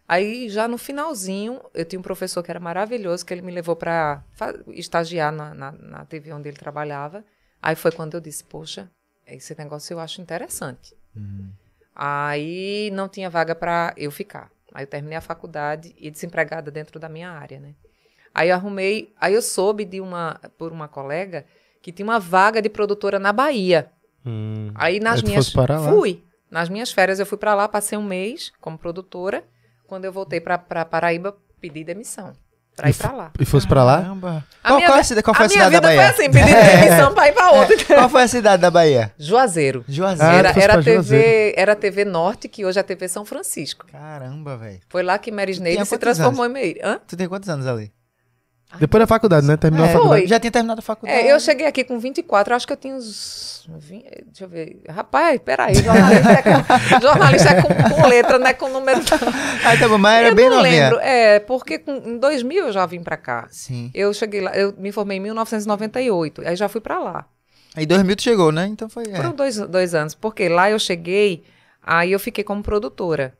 Aí, 0.05 0.49
já 0.49 0.67
no 0.67 0.77
finalzinho, 0.77 1.61
eu 1.73 1.85
tinha 1.85 1.97
um 1.97 2.03
professor 2.03 2.43
que 2.43 2.51
era 2.51 2.59
maravilhoso, 2.59 3.25
que 3.25 3.33
ele 3.33 3.41
me 3.41 3.51
levou 3.51 3.77
para 3.77 4.21
estagiar 4.67 5.31
na, 5.31 5.53
na, 5.53 5.71
na 5.71 6.05
TV 6.05 6.33
onde 6.33 6.49
ele 6.49 6.57
trabalhava. 6.57 7.23
Aí 7.61 7.77
foi 7.77 7.93
quando 7.93 8.15
eu 8.15 8.19
disse, 8.19 8.43
poxa, 8.43 8.91
esse 9.25 9.57
negócio 9.57 9.93
eu 9.93 10.01
acho 10.01 10.19
interessante. 10.19 10.93
Uhum. 11.15 11.49
Aí 11.95 12.91
não 12.91 13.07
tinha 13.07 13.29
vaga 13.29 13.55
para 13.55 13.93
eu 13.95 14.11
ficar. 14.11 14.51
Aí 14.73 14.83
eu 14.83 14.87
terminei 14.87 15.17
a 15.17 15.21
faculdade 15.21 15.95
e 15.97 16.11
desempregada 16.11 16.69
dentro 16.69 16.99
da 16.99 17.07
minha 17.07 17.29
área, 17.29 17.61
né? 17.61 17.73
Aí 18.33 18.49
eu 18.49 18.55
arrumei, 18.55 19.13
aí 19.19 19.33
eu 19.33 19.41
soube 19.41 19.85
de 19.85 19.99
uma 19.99 20.39
por 20.57 20.71
uma 20.71 20.87
colega 20.87 21.45
que 21.81 21.91
tinha 21.91 22.05
uma 22.05 22.19
vaga 22.19 22.61
de 22.61 22.69
produtora 22.69 23.19
na 23.19 23.33
Bahia. 23.33 23.89
Hum. 24.25 24.71
Aí 24.75 24.99
nas 24.99 25.21
minhas 25.21 25.45
fosse 25.45 25.55
parar 25.55 25.79
lá? 25.79 25.91
fui. 25.91 26.23
Nas 26.49 26.69
minhas 26.69 26.91
férias 26.91 27.19
eu 27.19 27.25
fui 27.25 27.37
para 27.37 27.53
lá, 27.55 27.67
passei 27.67 27.97
um 27.97 28.03
mês 28.03 28.51
como 28.59 28.77
produtora. 28.77 29.43
Quando 29.87 30.05
eu 30.05 30.11
voltei 30.11 30.39
para 30.39 30.57
Paraíba, 30.57 31.35
pedi 31.59 31.83
demissão 31.83 32.33
para 32.75 32.87
E 32.87 32.91
ir 32.91 32.95
para 32.95 33.11
lá. 33.11 33.31
E 33.39 33.45
fosse 33.45 33.67
pra 33.67 33.83
lá? 33.83 34.01
Caramba. 34.01 34.45
A 34.63 34.67
Qual, 34.69 34.77
minha 34.77 34.89
qual, 34.89 34.99
é 34.99 35.01
a 35.01 35.23
qual 35.23 35.35
foi 35.35 35.45
a, 35.45 35.45
a 35.45 35.49
minha 35.49 35.65
cidade 35.65 35.71
da 35.71 35.81
Bahia? 35.81 36.09
assim, 36.09 36.31
pedir 36.31 36.55
demissão 36.81 37.13
para 37.13 37.27
ir 37.27 37.33
para 37.33 37.51
outra. 37.51 37.95
Qual 37.95 38.09
foi 38.09 38.23
a 38.23 38.27
cidade 38.27 38.61
da 38.61 38.71
Bahia? 38.71 39.13
Juazeiro. 39.17 39.83
Juazeiro. 39.87 40.31
Ah, 40.33 40.37
era, 40.37 40.49
era, 40.49 40.73
pra 40.73 40.83
TV, 40.83 40.93
Juazeiro. 40.93 41.53
era 41.57 41.75
TV 41.75 42.05
Norte, 42.05 42.47
que 42.47 42.65
hoje 42.65 42.79
é 42.79 42.83
TV 42.83 43.07
São 43.07 43.25
Francisco. 43.25 43.85
Caramba, 43.87 44.57
velho. 44.57 44.79
Foi 44.89 45.03
lá 45.03 45.17
que 45.19 45.31
Mary 45.31 45.51
Sneide 45.51 45.85
se 45.85 45.97
transformou 45.97 46.45
em 46.45 46.49
Meire. 46.49 46.79
Hã? 46.83 46.99
Tu 47.07 47.17
tem 47.17 47.27
quantos 47.27 47.49
anos 47.49 47.67
ali? 47.67 47.91
Depois 48.79 49.01
da 49.01 49.07
faculdade, 49.07 49.45
né? 49.47 49.57
Terminou 49.57 49.85
É, 49.85 49.89
a 49.89 49.93
faculdade. 49.93 50.21
Foi. 50.21 50.27
Já 50.27 50.39
tinha 50.39 50.51
terminado 50.51 50.79
a 50.79 50.81
faculdade. 50.81 51.19
É, 51.27 51.31
eu 51.31 51.39
cheguei 51.39 51.67
aqui 51.67 51.83
com 51.83 51.99
24, 51.99 52.55
acho 52.55 52.65
que 52.67 52.73
eu 52.73 52.77
tinha 52.77 52.95
uns. 52.95 53.49
20, 53.77 54.03
deixa 54.25 54.43
eu 54.45 54.49
ver. 54.49 54.81
Rapaz, 54.89 55.39
peraí, 55.45 55.75
jornalista 55.75 56.31
é 56.31 56.41
com, 56.41 56.51
jornalista 57.01 57.49
é 57.49 57.61
com, 57.61 57.67
com 58.01 58.07
letra, 58.07 58.39
não 58.39 58.47
é 58.47 58.53
com 58.53 58.69
número. 58.69 58.99
Ah, 59.63 59.77
tá 59.77 59.87
bom, 59.87 59.99
mas 59.99 60.19
era 60.19 60.29
eu 60.29 60.35
bem 60.35 60.49
não 60.49 60.57
novinha. 60.57 60.83
lembro. 60.89 60.99
É, 60.99 61.39
porque 61.39 61.77
com- 61.77 61.95
em 62.05 62.17
2000 62.17 62.65
eu 62.67 62.71
já 62.73 62.85
vim 62.87 63.03
pra 63.03 63.17
cá. 63.17 63.47
Sim. 63.51 63.91
Eu 63.93 64.11
cheguei 64.15 64.41
lá, 64.41 64.55
eu 64.57 64.73
me 64.77 64.91
formei 64.91 65.17
em 65.17 65.19
1998, 65.21 66.41
aí 66.47 66.55
já 66.55 66.67
fui 66.67 66.81
pra 66.81 66.97
lá. 66.99 67.25
Aí 67.75 67.85
2000 67.85 68.15
tu 68.15 68.23
chegou, 68.23 68.51
né? 68.51 68.65
Então 68.67 68.89
foi... 68.89 69.03
É. 69.11 69.15
Foram 69.15 69.31
dois, 69.33 69.57
dois 69.57 69.93
anos, 69.93 70.15
porque 70.15 70.49
lá 70.49 70.71
eu 70.71 70.79
cheguei, 70.79 71.43
aí 71.83 72.11
eu 72.11 72.19
fiquei 72.19 72.43
como 72.43 72.63
produtora. 72.63 73.33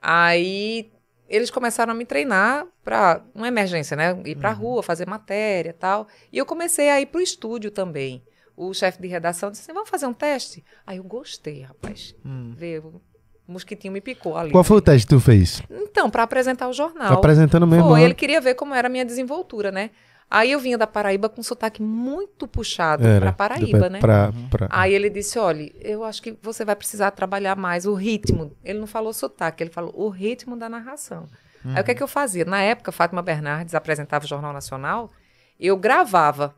Aí 0.00 0.88
eles 1.28 1.50
começaram 1.50 1.92
a 1.92 1.94
me 1.94 2.04
treinar 2.04 2.66
para 2.82 3.22
uma 3.34 3.46
emergência, 3.46 3.96
né? 3.96 4.18
Ir 4.24 4.36
pra 4.36 4.50
rua, 4.50 4.82
fazer 4.82 5.06
matéria 5.06 5.74
tal. 5.78 6.08
E 6.32 6.38
eu 6.38 6.46
comecei 6.46 6.88
a 6.88 7.00
ir 7.00 7.06
pro 7.06 7.20
estúdio 7.20 7.70
também. 7.70 8.22
O 8.56 8.72
chefe 8.74 9.00
de 9.00 9.06
redação 9.06 9.50
disse 9.50 9.62
assim, 9.62 9.72
vamos 9.72 9.88
fazer 9.88 10.06
um 10.06 10.12
teste? 10.12 10.64
Aí 10.86 10.96
eu 10.96 11.04
gostei, 11.04 11.62
rapaz. 11.62 12.14
Hum. 12.24 12.54
Vê, 12.56 12.78
o 12.78 13.00
mosquitinho 13.46 13.92
me 13.92 14.00
picou 14.00 14.36
ali. 14.36 14.50
Qual 14.50 14.64
foi 14.64 14.78
o 14.78 14.80
teste 14.80 15.06
que 15.06 15.14
tu 15.14 15.20
fez? 15.20 15.62
Então, 15.70 16.10
para 16.10 16.22
apresentar 16.22 16.68
o 16.68 16.72
jornal. 16.72 17.12
Apresentando 17.12 17.66
mesmo. 17.66 17.88
Foi, 17.88 18.00
né? 18.00 18.06
ele 18.06 18.14
queria 18.14 18.40
ver 18.40 18.54
como 18.54 18.74
era 18.74 18.88
a 18.88 18.90
minha 18.90 19.04
desenvoltura, 19.04 19.70
né? 19.70 19.90
Aí 20.30 20.52
eu 20.52 20.60
vinha 20.60 20.76
da 20.76 20.86
Paraíba 20.86 21.28
com 21.28 21.42
sotaque 21.42 21.82
muito 21.82 22.46
puxado 22.46 23.02
para 23.18 23.32
Paraíba, 23.32 23.88
né? 23.88 23.98
Pra, 23.98 24.30
pra... 24.50 24.68
Aí 24.70 24.92
ele 24.92 25.08
disse: 25.08 25.38
olha, 25.38 25.72
eu 25.80 26.04
acho 26.04 26.22
que 26.22 26.36
você 26.42 26.64
vai 26.64 26.76
precisar 26.76 27.10
trabalhar 27.12 27.56
mais 27.56 27.86
o 27.86 27.94
ritmo. 27.94 28.52
Ele 28.62 28.78
não 28.78 28.86
falou 28.86 29.12
sotaque, 29.12 29.62
ele 29.62 29.70
falou 29.70 29.92
o 29.96 30.08
ritmo 30.10 30.56
da 30.56 30.68
narração. 30.68 31.26
Aí 31.64 31.80
o 31.80 31.84
que 31.84 31.90
é 31.90 31.94
que 31.94 32.02
eu 32.02 32.08
fazia? 32.08 32.44
Na 32.44 32.62
época, 32.62 32.92
Fátima 32.92 33.22
Bernardes 33.22 33.74
apresentava 33.74 34.24
o 34.24 34.28
Jornal 34.28 34.52
Nacional, 34.52 35.10
eu 35.58 35.76
gravava. 35.76 36.54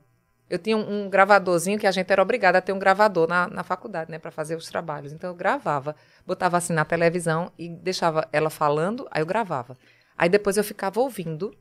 Eu 0.48 0.58
tinha 0.58 0.76
um, 0.76 1.04
um 1.04 1.08
gravadorzinho 1.08 1.78
que 1.78 1.86
a 1.86 1.92
gente 1.92 2.12
era 2.12 2.20
obrigada 2.20 2.58
a 2.58 2.60
ter 2.60 2.72
um 2.72 2.78
gravador 2.78 3.28
na, 3.28 3.46
na 3.46 3.62
faculdade, 3.62 4.10
né, 4.10 4.18
para 4.18 4.32
fazer 4.32 4.56
os 4.56 4.66
trabalhos. 4.66 5.12
Então 5.12 5.30
eu 5.30 5.34
gravava, 5.34 5.94
botava 6.26 6.56
assim 6.56 6.72
na 6.72 6.84
televisão 6.84 7.52
e 7.56 7.68
deixava 7.68 8.28
ela 8.32 8.50
falando, 8.50 9.06
aí 9.12 9.22
eu 9.22 9.26
gravava. 9.26 9.76
Aí 10.18 10.28
depois 10.28 10.56
eu 10.56 10.64
ficava 10.64 11.00
ouvindo 11.00 11.54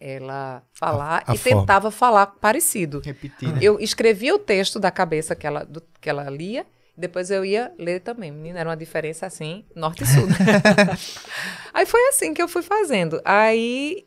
ela 0.00 0.62
falar 0.72 1.22
A- 1.26 1.32
a 1.32 1.34
e 1.34 1.38
forma. 1.38 1.60
tentava 1.60 1.90
falar 1.90 2.26
parecido. 2.26 3.00
Repetir, 3.04 3.52
né? 3.52 3.58
Eu 3.62 3.78
escrevia 3.80 4.34
o 4.34 4.38
texto 4.38 4.78
da 4.78 4.90
cabeça 4.90 5.34
que 5.34 5.46
ela, 5.46 5.64
do- 5.64 5.82
que 6.00 6.08
ela 6.10 6.28
lia, 6.30 6.66
depois 6.96 7.30
eu 7.30 7.44
ia 7.44 7.72
ler 7.78 8.00
também. 8.00 8.30
Menina, 8.30 8.60
era 8.60 8.68
uma 8.70 8.76
diferença 8.76 9.26
assim, 9.26 9.64
norte 9.74 10.02
e 10.04 10.06
sul. 10.06 10.26
né? 10.26 10.34
aí 11.72 11.86
foi 11.86 12.08
assim 12.08 12.32
que 12.34 12.42
eu 12.42 12.48
fui 12.48 12.62
fazendo. 12.62 13.20
Aí, 13.24 14.06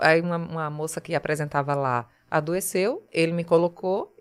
aí 0.00 0.20
uma, 0.20 0.36
uma 0.36 0.70
moça 0.70 1.00
que 1.00 1.14
apresentava 1.14 1.74
lá 1.74 2.08
adoeceu, 2.30 3.06
ele 3.12 3.32
me 3.32 3.44
colocou, 3.44 4.14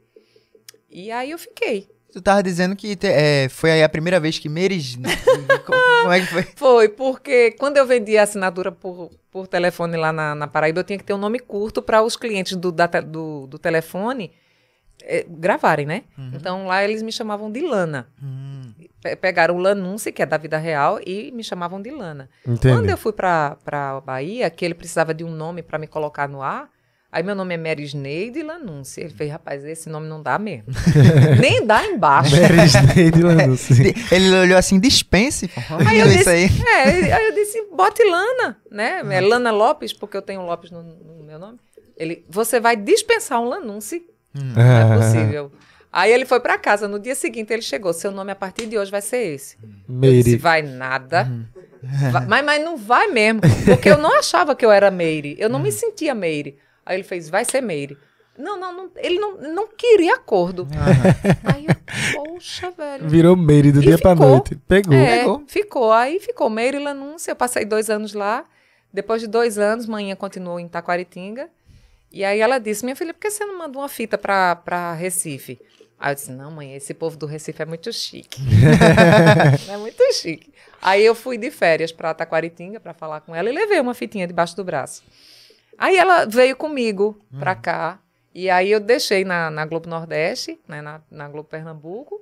e 0.90 1.12
aí 1.12 1.32
eu 1.32 1.40
fiquei. 1.40 1.90
Tu 2.14 2.22
tava 2.22 2.44
dizendo 2.44 2.76
que 2.76 2.96
te- 2.96 3.08
é, 3.08 3.50
foi 3.50 3.72
aí 3.72 3.84
a 3.84 3.90
primeira 3.90 4.20
vez 4.20 4.38
que 4.38 4.48
Meires... 4.48 4.96
como, 5.66 5.80
como 6.04 6.12
é 6.14 6.20
que 6.20 6.28
foi? 6.28 6.44
Foi, 6.56 6.90
porque 6.90 7.52
quando 7.60 7.78
eu 7.78 7.88
vendia 7.88 8.22
assinatura 8.22 8.72
por, 8.72 9.10
por 9.32 9.48
telefone 9.48 9.98
lá 9.98 10.14
na, 10.14 10.36
na 10.36 10.48
Paraíba, 10.48 10.80
eu 10.82 10.84
tinha 10.84 10.98
que 11.00 11.04
ter 11.04 11.14
um 11.14 11.18
nome 11.18 11.40
curto 11.40 11.82
para 11.82 12.04
os 12.04 12.16
clientes 12.16 12.56
do, 12.56 12.72
da 12.72 12.86
do, 12.86 13.48
do 13.48 13.58
telefone 13.58 14.32
eh, 15.02 15.26
gravarem, 15.28 15.86
né? 15.88 16.04
Então 16.36 16.68
lá 16.68 16.84
eles 16.84 17.02
me 17.02 17.12
chamavam 17.12 17.52
de 17.52 17.62
Lana. 17.62 18.08
Hum, 18.22 18.72
Pe- 19.02 19.16
Pegaram 19.16 19.56
o 19.56 19.58
Lanunce, 19.58 20.12
que 20.12 20.22
é 20.22 20.26
da 20.26 20.38
vida 20.38 20.58
real, 20.60 21.00
e 21.06 21.32
me 21.32 21.44
chamavam 21.44 21.82
de 21.82 21.90
Lana. 21.90 22.30
Entendi. 22.48 22.74
Quando 22.76 22.90
eu 22.90 22.98
fui 22.98 23.12
para 23.12 23.58
a 23.66 24.00
Bahia, 24.02 24.50
que 24.52 24.64
ele 24.64 24.76
precisava 24.76 25.14
de 25.16 25.24
um 25.24 25.32
nome 25.32 25.64
para 25.64 25.80
me 25.80 25.88
colocar 25.88 26.30
no 26.30 26.42
ar, 26.44 26.70
aí 27.14 27.24
meu 27.24 27.36
nome 27.36 27.54
é 27.54 27.58
Mary 27.58 27.84
Sneide 27.84 28.42
Lanunce. 28.44 29.00
Ele 29.00 29.10
fez, 29.14 29.32
rapaz, 29.32 29.64
esse 29.64 29.88
nome 29.90 30.08
não 30.08 30.22
dá 30.22 30.38
mesmo. 30.40 30.66
Nem 31.40 31.66
dá 31.66 31.86
embaixo. 31.86 32.36
Mary 32.36 32.66
Sneide 32.66 33.22
Lanús. 33.22 33.68
De- 33.70 33.94
Ele 34.12 34.36
olhou 34.36 34.58
assim, 34.58 34.80
dispense. 34.80 35.48
pô. 35.48 35.62
Aí 35.88 36.00
eu 36.00 36.08
isso 36.08 36.18
disse, 36.18 36.30
aí. 36.30 36.50
é, 36.68 37.14
aí 37.14 37.26
eu 37.28 37.34
disse, 37.34 37.68
bote 37.76 38.04
Lana, 38.04 38.58
né? 38.72 39.02
É 39.12 39.22
Lana 39.22 39.52
Lopes, 39.52 39.94
porque 39.94 40.18
eu 40.18 40.22
tenho 40.22 40.42
Lopes 40.42 40.72
no, 40.72 40.82
no 40.84 41.24
meu 41.24 41.40
nome. 41.40 41.58
Ele, 41.96 42.26
você 42.30 42.60
vai 42.60 42.76
dispensar 42.76 43.40
um 43.40 43.46
Lanunce, 43.46 44.04
não 44.34 44.62
é 44.62 44.98
possível. 44.98 45.52
Aí 45.92 46.12
ele 46.12 46.26
foi 46.26 46.40
para 46.40 46.58
casa, 46.58 46.88
no 46.88 46.98
dia 47.00 47.14
seguinte 47.14 47.54
ele 47.54 47.62
chegou, 47.62 47.94
seu 47.94 48.10
nome 48.12 48.32
a 48.32 48.36
partir 48.36 48.66
de 48.66 48.78
hoje 48.80 48.90
vai 48.90 49.02
ser 49.02 49.18
esse. 49.36 49.56
Eu 49.62 49.70
disse, 50.12 50.30
Meire. 50.30 50.36
vai 50.38 50.62
nada. 50.64 51.30
Vai- 52.12 52.26
mas, 52.26 52.44
mas 52.46 52.64
não 52.64 52.78
vai 52.78 53.08
mesmo, 53.08 53.42
porque 53.66 53.90
eu 53.90 53.98
não 54.00 54.18
achava 54.18 54.56
que 54.56 54.66
eu 54.66 54.72
era 54.72 54.90
Meire, 54.90 55.36
eu 55.38 55.50
não 55.50 55.60
me 55.60 55.72
sentia 55.72 56.16
Meire. 56.16 56.58
Aí 56.86 56.98
ele 56.98 57.04
fez, 57.04 57.30
vai 57.30 57.46
ser 57.46 57.62
Meire. 57.62 57.98
Não, 58.38 58.60
não, 58.60 58.74
não 58.76 58.92
ele 58.96 59.20
não, 59.20 59.38
não 59.38 59.68
queria 59.68 60.16
acordo. 60.16 60.68
Aí 61.46 61.68
eu, 61.68 61.76
poxa, 62.24 62.72
velho. 62.72 63.08
Virou 63.08 63.36
Meire 63.36 63.72
do 63.72 63.80
E 63.80 63.84
dia 63.86 63.98
pra 63.98 64.12
ficou. 64.16 64.28
noite. 64.28 64.56
Pegou. 64.68 64.94
É, 64.96 65.18
Pegou. 65.20 65.44
ficou. 65.48 65.92
Aí 65.92 66.20
ficou 66.20 66.50
Meire 66.50 66.80
Lanúncia. 66.80 67.32
Eu 67.32 67.36
passei 67.36 67.64
dois 67.64 67.90
anos 67.90 68.14
lá. 68.14 68.44
Depois 68.92 69.22
de 69.22 69.28
dois 69.28 69.58
anos, 69.60 69.86
manhã 69.86 70.16
continuou 70.16 70.60
em 70.60 70.68
Taquaritinga. 70.68 71.48
E 72.12 72.24
aí 72.24 72.40
ela 72.40 72.58
disse: 72.60 72.84
Minha 72.84 72.96
filha, 72.96 73.14
por 73.14 73.20
que 73.20 73.30
você 73.30 73.46
não 73.46 73.58
manda 73.58 73.78
uma 73.78 73.90
fita 73.90 74.18
pra, 74.18 74.56
pra 74.56 74.94
Recife? 74.94 75.60
Aí 76.00 76.12
eu 76.12 76.16
disse: 76.16 76.32
Não, 76.32 76.50
mãe, 76.52 76.76
esse 76.76 76.94
povo 76.94 77.16
do 77.18 77.26
Recife 77.28 77.62
é 77.62 77.66
muito 77.66 77.92
chique. 77.94 78.42
é 79.70 79.78
muito 79.78 80.02
chique. 80.14 80.52
Aí 80.82 81.06
eu 81.06 81.16
fui 81.16 81.38
de 81.38 81.50
férias 81.52 81.92
pra 81.92 82.14
Taquaritinga 82.14 82.80
pra 82.80 82.94
falar 82.94 83.22
com 83.22 83.34
ela 83.36 83.50
e 83.50 83.54
levei 83.54 83.80
uma 83.80 83.94
fitinha 83.94 84.28
debaixo 84.28 84.56
do 84.56 84.64
braço. 84.64 85.04
Aí 85.78 85.98
ela 85.98 86.26
veio 86.26 86.56
comigo 86.56 87.20
pra 87.40 87.56
cá. 87.56 88.00
E 88.34 88.50
aí 88.50 88.72
eu 88.72 88.80
deixei 88.80 89.24
na, 89.24 89.50
na 89.52 89.66
Globo 89.66 89.88
Nordeste, 89.90 90.60
né, 90.68 90.82
na, 90.82 91.02
na 91.12 91.28
Globo 91.30 91.48
Pernambuco. 91.50 92.20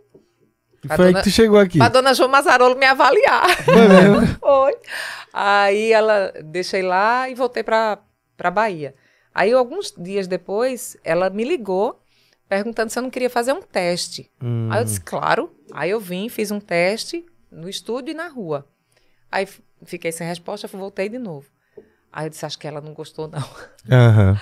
E 0.83 0.87
foi 0.87 1.05
aí 1.07 1.11
dona- 1.13 1.23
que 1.23 1.29
tu 1.29 1.33
chegou 1.33 1.59
aqui. 1.59 1.77
Pra 1.77 1.87
dona 1.89 2.13
João 2.13 2.27
Mazarolo 2.29 2.75
me 2.75 2.85
avaliar. 2.85 3.45
Foi. 4.41 4.75
Aí 5.31 5.91
ela 5.93 6.33
deixei 6.43 6.81
lá 6.81 7.29
e 7.29 7.35
voltei 7.35 7.63
pra 7.63 7.99
para 8.35 8.49
Bahia. 8.49 8.95
Aí 9.33 9.53
alguns 9.53 9.93
dias 9.95 10.27
depois, 10.27 10.97
ela 11.03 11.29
me 11.29 11.43
ligou 11.43 12.01
perguntando 12.49 12.89
se 12.91 12.97
eu 12.97 13.03
não 13.03 13.09
queria 13.11 13.29
fazer 13.29 13.53
um 13.53 13.61
teste. 13.61 14.29
Hum. 14.41 14.67
Aí 14.71 14.81
eu 14.81 14.83
disse, 14.83 14.99
claro. 14.99 15.55
Aí 15.71 15.91
eu 15.91 15.99
vim, 15.99 16.27
fiz 16.27 16.49
um 16.51 16.59
teste 16.59 17.23
no 17.51 17.69
estúdio 17.69 18.11
e 18.11 18.15
na 18.15 18.27
rua. 18.27 18.67
Aí 19.31 19.47
fiquei 19.85 20.11
sem 20.11 20.27
resposta, 20.27 20.67
voltei 20.67 21.07
de 21.07 21.19
novo. 21.19 21.47
Aí 22.11 22.25
eu 22.25 22.29
disse, 22.29 22.45
acho 22.45 22.59
que 22.59 22.67
ela 22.67 22.81
não 22.81 22.93
gostou 22.93 23.27
não. 23.27 23.39
Aham. 23.89 24.39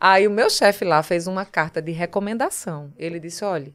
Aí 0.00 0.26
o 0.26 0.30
meu 0.30 0.50
chefe 0.50 0.84
lá 0.84 1.02
fez 1.02 1.26
uma 1.26 1.44
carta 1.44 1.80
de 1.80 1.92
recomendação. 1.92 2.92
Ele 2.96 3.20
disse, 3.20 3.44
olha, 3.44 3.72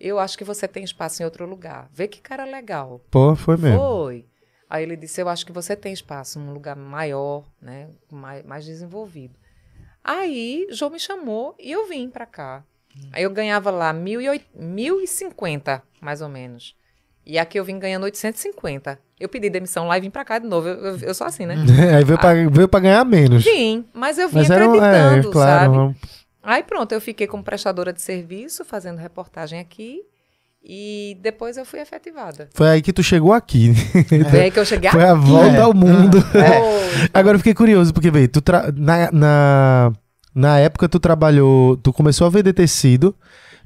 eu 0.00 0.18
acho 0.18 0.36
que 0.36 0.44
você 0.44 0.66
tem 0.66 0.82
espaço 0.82 1.22
em 1.22 1.24
outro 1.24 1.46
lugar. 1.46 1.88
Vê 1.92 2.08
que 2.08 2.20
cara 2.20 2.44
legal. 2.44 3.00
Pô, 3.10 3.36
foi 3.36 3.56
mesmo. 3.56 3.78
Foi. 3.78 4.26
Aí 4.70 4.82
ele 4.82 4.96
disse: 4.96 5.18
Eu 5.18 5.30
acho 5.30 5.46
que 5.46 5.52
você 5.52 5.74
tem 5.74 5.94
espaço, 5.94 6.38
um 6.38 6.52
lugar 6.52 6.76
maior, 6.76 7.44
né? 7.60 7.88
Mais, 8.12 8.44
mais 8.44 8.64
desenvolvido. 8.66 9.34
Aí 10.04 10.66
João 10.70 10.90
me 10.90 11.00
chamou 11.00 11.54
e 11.58 11.72
eu 11.72 11.88
vim 11.88 12.10
pra 12.10 12.26
cá. 12.26 12.62
Aí 13.12 13.22
eu 13.22 13.30
ganhava 13.30 13.70
lá 13.70 13.92
mil 13.94 14.20
e 14.20 14.28
oit- 14.28 14.46
1.050, 14.54 15.82
mais 16.00 16.20
ou 16.20 16.28
menos. 16.28 16.76
E 17.28 17.38
aqui 17.38 17.60
eu 17.60 17.64
vim 17.64 17.78
ganhando 17.78 18.04
850. 18.04 18.98
Eu 19.20 19.28
pedi 19.28 19.50
demissão 19.50 19.86
lá 19.86 19.98
e 19.98 20.00
vim 20.00 20.08
pra 20.08 20.24
cá 20.24 20.38
de 20.38 20.46
novo. 20.46 20.66
Eu, 20.66 20.76
eu, 20.76 20.98
eu 21.00 21.14
sou 21.14 21.26
assim, 21.26 21.44
né? 21.44 21.56
Aí 21.94 22.02
veio, 22.02 22.18
pra, 22.18 22.32
veio 22.32 22.66
pra 22.68 22.80
ganhar 22.80 23.04
menos. 23.04 23.44
Vim, 23.44 23.84
mas 23.92 24.16
eu 24.16 24.28
vim 24.30 24.36
Mas 24.38 24.50
era 24.50 24.64
é, 24.64 24.66
acreditando, 24.66 25.30
claro. 25.30 25.72
sabe? 25.74 25.96
Aí 26.42 26.62
pronto, 26.62 26.92
eu 26.92 27.00
fiquei 27.02 27.26
como 27.26 27.42
prestadora 27.44 27.92
de 27.92 28.00
serviço, 28.00 28.64
fazendo 28.64 28.96
reportagem 28.96 29.60
aqui. 29.60 30.00
E 30.64 31.18
depois 31.20 31.56
eu 31.58 31.64
fui 31.66 31.80
efetivada. 31.80 32.48
Foi 32.54 32.68
aí 32.68 32.82
que 32.82 32.92
tu 32.92 33.02
chegou 33.02 33.32
aqui. 33.34 33.74
Foi 34.30 34.40
aí 34.40 34.50
que 34.50 34.58
eu 34.58 34.64
cheguei 34.64 34.88
Foi 34.90 35.04
a 35.04 35.12
aqui. 35.12 35.20
volta 35.26 35.56
É. 35.58 35.60
ao 35.60 35.74
mundo. 35.74 36.22
Foi. 36.22 37.08
Agora 37.12 37.34
eu 37.36 37.38
fiquei 37.40 37.54
curioso, 37.54 37.92
porque, 37.92 38.10
veio, 38.10 38.28
tu 38.28 38.40
tra- 38.40 38.72
na, 38.74 39.12
na, 39.12 39.92
na 40.34 40.58
época 40.58 40.88
tu 40.88 40.98
trabalhou, 40.98 41.76
tu 41.76 41.92
começou 41.92 42.26
a 42.26 42.30
vender 42.30 42.54
tecido, 42.54 43.14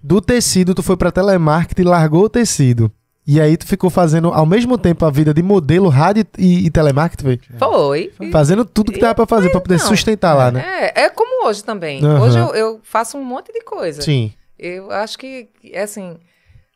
Do 0.03 0.21
tecido, 0.21 0.75
tu 0.75 0.83
foi 0.83 0.97
pra 0.97 1.13
telemarketing, 1.13 1.85
largou 1.85 2.25
o 2.25 2.29
tecido. 2.29 2.91
E 3.27 3.41
aí 3.41 3.57
tu 3.57 3.67
ficou 3.67 3.89
fazendo 3.89 4.29
ao 4.29 4.45
mesmo 4.45 4.77
tempo 4.77 5.05
a 5.05 5.11
vida 5.11 5.33
de 5.33 5.43
modelo, 5.43 5.89
rádio 5.89 6.27
e, 6.37 6.67
e 6.67 6.71
telemarketing, 6.71 7.25
velho. 7.25 7.41
Foi. 7.57 8.13
Fazendo 8.33 8.65
tudo 8.65 8.91
que 8.91 8.99
dava 8.99 9.15
pra 9.15 9.27
fazer, 9.27 9.51
pra 9.51 9.61
poder 9.61 9.79
não. 9.79 9.87
sustentar 9.87 10.35
lá, 10.35 10.51
né? 10.51 10.65
É, 10.67 11.03
é 11.03 11.09
como 11.09 11.47
hoje 11.47 11.63
também. 11.63 12.05
Aham. 12.05 12.21
Hoje 12.21 12.39
eu, 12.39 12.55
eu 12.55 12.81
faço 12.83 13.17
um 13.17 13.25
monte 13.25 13.53
de 13.53 13.61
coisa. 13.61 14.03
Sim. 14.03 14.33
Eu 14.59 14.91
acho 14.91 15.19
que, 15.19 15.51
é 15.71 15.83
assim, 15.83 16.19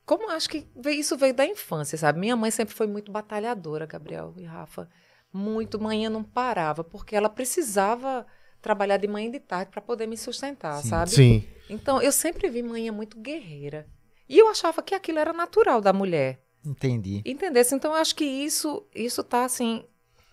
como 0.05 0.25
eu 0.25 0.31
acho 0.31 0.49
que 0.49 0.65
isso 0.87 1.17
veio 1.17 1.35
da 1.35 1.45
infância, 1.45 1.99
sabe? 1.99 2.21
Minha 2.21 2.37
mãe 2.37 2.51
sempre 2.53 2.75
foi 2.75 2.87
muito 2.87 3.11
batalhadora, 3.11 3.87
Gabriel 3.87 4.33
e 4.37 4.45
Rafa. 4.45 4.89
Muito, 5.33 5.81
manhã 5.81 6.09
não 6.09 6.23
parava, 6.23 6.85
porque 6.85 7.17
ela 7.17 7.29
precisava 7.29 8.25
trabalhar 8.63 8.97
de 8.99 9.09
manhã 9.09 9.29
e 9.29 9.33
de 9.33 9.41
tarde 9.41 9.71
para 9.73 9.83
poder 9.83 10.07
me 10.07 10.17
sustentar, 10.17 10.81
Sim. 10.81 10.89
sabe? 10.89 11.11
Sim. 11.11 11.45
Então, 11.69 12.01
eu 12.01 12.13
sempre 12.13 12.49
vi 12.49 12.63
manhã 12.63 12.93
muito 12.93 13.19
guerreira. 13.19 13.87
E 14.29 14.39
eu 14.39 14.49
achava 14.49 14.83
que 14.83 14.95
aquilo 14.95 15.19
era 15.19 15.33
natural 15.33 15.81
da 15.81 15.93
mulher. 15.93 16.41
Entendi. 16.65 17.23
Entendesse? 17.25 17.75
Então, 17.75 17.93
eu 17.93 17.97
acho 17.99 18.15
que 18.15 18.25
isso, 18.25 18.85
isso 18.95 19.23
tá, 19.23 19.45
assim, 19.45 19.85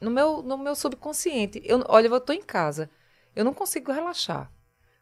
no 0.01 0.09
meu, 0.09 0.41
no 0.41 0.57
meu 0.57 0.75
subconsciente. 0.75 1.61
Eu, 1.63 1.83
olha, 1.87 2.07
eu 2.07 2.19
tô 2.19 2.33
em 2.33 2.41
casa. 2.41 2.89
Eu 3.35 3.45
não 3.45 3.53
consigo 3.53 3.91
relaxar. 3.91 4.49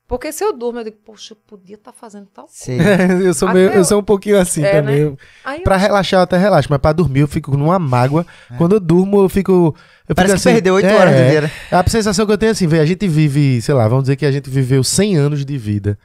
Porque 0.07 0.29
se 0.33 0.43
eu 0.43 0.51
durmo, 0.51 0.79
eu 0.79 0.83
digo, 0.83 0.97
poxa, 1.05 1.31
eu 1.33 1.37
podia 1.47 1.75
estar 1.75 1.93
fazendo 1.93 2.25
tal 2.33 2.45
coisa. 2.45 2.59
Sei. 2.59 2.77
eu, 3.25 3.33
sou 3.33 3.47
meio, 3.47 3.69
eu 3.69 3.75
eu- 3.75 3.85
sou 3.85 4.01
um 4.01 4.03
pouquinho 4.03 4.37
assim 4.37 4.61
É, 4.61 4.71
também. 4.81 4.95
né? 5.05 5.05
Eu- 5.05 5.61
Pra 5.63 5.77
relaxar 5.77 6.19
eu 6.19 6.23
até 6.23 6.37
relaxo, 6.37 6.67
mas 6.69 6.81
pra 6.81 6.91
dormir 6.91 7.21
eu 7.21 7.29
fico 7.29 7.55
numa 7.55 7.79
mágoa. 7.79 8.25
Quando 8.57 8.73
eu 8.73 8.79
durmo, 8.81 9.21
eu 9.21 9.29
fico. 9.29 9.73
Eu 10.09 10.13
Parece 10.13 10.33
fico 10.33 10.43
que 10.43 10.49
assim, 10.49 10.55
perdeu 10.55 10.73
oito 10.73 10.85
é, 10.87 10.97
horas 10.97 11.15
de 11.15 11.23
vida. 11.29 11.51
A 11.71 11.89
sensação 11.89 12.25
que 12.25 12.31
eu 12.33 12.37
tenho 12.37 12.49
é 12.49 12.51
assim, 12.51 12.67
velho, 12.67 12.83
a 12.83 12.85
gente 12.85 13.07
vive, 13.07 13.61
sei 13.61 13.73
lá, 13.73 13.87
vamos 13.87 14.03
dizer 14.03 14.17
que 14.17 14.25
a 14.25 14.31
gente 14.33 14.49
viveu 14.49 14.83
100 14.83 15.15
anos 15.15 15.45
de 15.45 15.57
vida. 15.57 15.97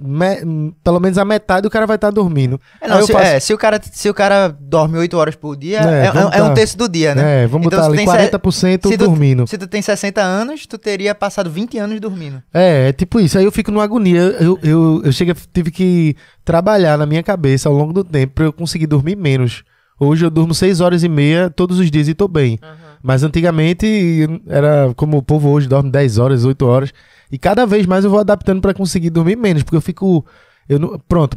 Me- 0.00 0.72
pelo 0.82 0.98
menos 1.00 1.18
a 1.18 1.24
metade 1.24 1.66
o 1.66 1.70
cara 1.70 1.86
vai 1.86 1.96
estar 1.96 2.10
dormindo. 2.10 2.60
É, 2.80 2.88
não, 2.88 2.98
eu 3.00 3.06
se, 3.06 3.12
faço- 3.12 3.24
é, 3.26 3.40
se 3.40 3.52
o 3.54 3.58
cara, 3.58 3.80
se 3.82 4.08
o 4.08 4.14
cara 4.14 4.48
dorme 4.60 4.98
8 4.98 5.16
horas 5.16 5.34
por 5.36 5.56
dia, 5.56 5.78
É, 5.80 6.06
é, 6.06 6.10
vamos 6.12 6.32
é 6.34 6.42
um 6.42 6.48
tá- 6.48 6.54
terço 6.54 6.76
do 6.78 6.88
dia, 6.88 7.14
né? 7.14 7.44
É, 7.44 7.46
vamos 7.46 7.66
Então, 7.66 7.78
botar 7.78 7.82
se 7.84 7.88
ali 7.88 7.96
tem 7.98 8.06
se- 8.06 8.12
40% 8.12 8.88
se 8.88 8.98
tu- 8.98 9.04
dormindo. 9.06 9.46
Se 9.46 9.58
tu 9.58 9.66
tem 9.66 9.80
60 9.82 10.20
anos, 10.22 10.66
tu 10.66 10.76
teria 10.78 11.14
passado 11.14 11.50
20 11.50 11.78
anos 11.78 12.00
dormindo. 12.00 12.42
É, 12.52 12.88
é 12.88 12.92
tipo 12.92 13.20
isso. 13.20 13.38
Aí 13.38 13.44
eu 13.44 13.52
fico 13.52 13.70
numa 13.70 13.84
agonia. 13.84 14.20
Eu, 14.40 14.58
eu, 14.62 15.02
eu 15.04 15.12
chego, 15.12 15.32
tive 15.52 15.70
que 15.70 16.16
trabalhar 16.44 16.96
na 16.98 17.06
minha 17.06 17.22
cabeça 17.22 17.68
ao 17.68 17.74
longo 17.74 17.92
do 17.92 18.04
tempo 18.04 18.34
pra 18.34 18.44
eu 18.44 18.52
conseguir 18.52 18.86
dormir 18.86 19.16
menos. 19.16 19.62
Hoje 19.98 20.24
eu 20.24 20.30
durmo 20.30 20.52
6 20.54 20.80
horas 20.80 21.02
e 21.04 21.08
meia 21.08 21.48
todos 21.48 21.78
os 21.78 21.90
dias 21.90 22.08
e 22.08 22.14
tô 22.14 22.26
bem. 22.26 22.58
Aham. 22.62 22.74
Mas 23.04 23.22
antigamente 23.22 24.26
era 24.46 24.90
como 24.96 25.18
o 25.18 25.22
povo 25.22 25.50
hoje 25.50 25.68
dorme 25.68 25.90
10 25.90 26.16
horas, 26.16 26.46
8 26.46 26.64
horas. 26.64 26.90
E 27.30 27.36
cada 27.36 27.66
vez 27.66 27.84
mais 27.84 28.02
eu 28.02 28.10
vou 28.10 28.18
adaptando 28.18 28.62
pra 28.62 28.72
conseguir 28.72 29.10
dormir 29.10 29.36
menos, 29.36 29.62
porque 29.62 29.76
eu 29.76 29.80
fico. 29.82 30.24
Eu 30.66 30.78
não, 30.78 30.98
pronto. 31.06 31.36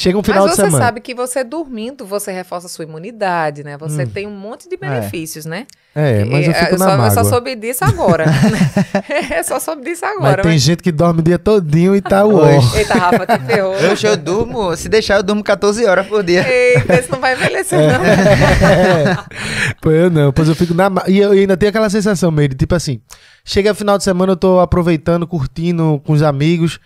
Chega 0.00 0.16
um 0.16 0.22
final 0.22 0.42
Mas 0.44 0.50
de 0.52 0.56
você 0.56 0.62
semana. 0.66 0.84
sabe 0.84 1.00
que 1.00 1.12
você 1.12 1.42
dormindo, 1.42 2.06
você 2.06 2.30
reforça 2.30 2.68
a 2.68 2.70
sua 2.70 2.84
imunidade, 2.84 3.64
né? 3.64 3.76
Você 3.78 4.04
Hum. 4.04 4.06
tem 4.06 4.28
um 4.28 4.30
monte 4.30 4.68
de 4.68 4.76
benefícios, 4.76 5.44
né? 5.44 5.66
É, 5.92 6.24
mas 6.24 6.46
eu 6.46 6.52
E, 6.52 6.54
fico 6.54 6.74
eu, 6.74 6.78
na 6.78 6.84
só, 6.84 6.90
eu 6.92 6.98
mágoa. 6.98 7.10
só 7.10 7.24
soube 7.24 7.56
disso 7.56 7.84
agora. 7.84 8.24
é, 9.34 9.42
só 9.42 9.58
soube 9.58 9.82
disso 9.82 10.02
Mas 10.04 10.16
agora. 10.16 10.42
tem 10.44 10.52
mas- 10.52 10.62
gente 10.62 10.84
que 10.84 10.92
dorme 10.92 11.18
o 11.18 11.22
dia 11.24 11.36
todinho 11.36 11.96
e 11.96 12.00
tá 12.00 12.22
ó. 12.30 12.46
Eita, 12.76 12.94
Rafa, 12.94 13.26
te 13.26 13.44
ferrou. 13.44 13.74
Eu, 13.74 13.94
eu 14.00 14.16
durmo, 14.16 14.76
se 14.76 14.88
deixar, 14.88 15.16
eu 15.16 15.22
durmo 15.24 15.42
14 15.42 15.84
horas 15.84 16.06
por 16.06 16.22
dia. 16.22 16.46
Eita, 16.48 16.94
esse 16.94 17.10
não 17.10 17.18
vai 17.18 17.34
envelhecer, 17.34 17.80
É. 17.80 19.04
não. 19.04 19.24
Pô, 19.80 19.90
eu 19.90 20.08
não, 20.10 20.32
pois 20.32 20.48
eu 20.48 20.54
fico 20.54 20.74
na. 20.74 20.88
ma- 20.88 21.04
E 21.08 21.18
eu 21.18 21.32
ainda 21.32 21.56
tenho 21.56 21.70
aquela 21.70 21.90
sensação 21.90 22.30
meio 22.30 22.48
de 22.48 22.54
tipo 22.54 22.72
assim: 22.74 23.00
chega 23.44 23.74
final 23.74 23.98
de 23.98 24.04
semana, 24.04 24.30
eu 24.32 24.36
tô 24.36 24.60
aproveitando, 24.60 25.26
curtindo 25.26 26.00
com 26.06 26.12
os 26.12 26.22
amigos. 26.22 26.78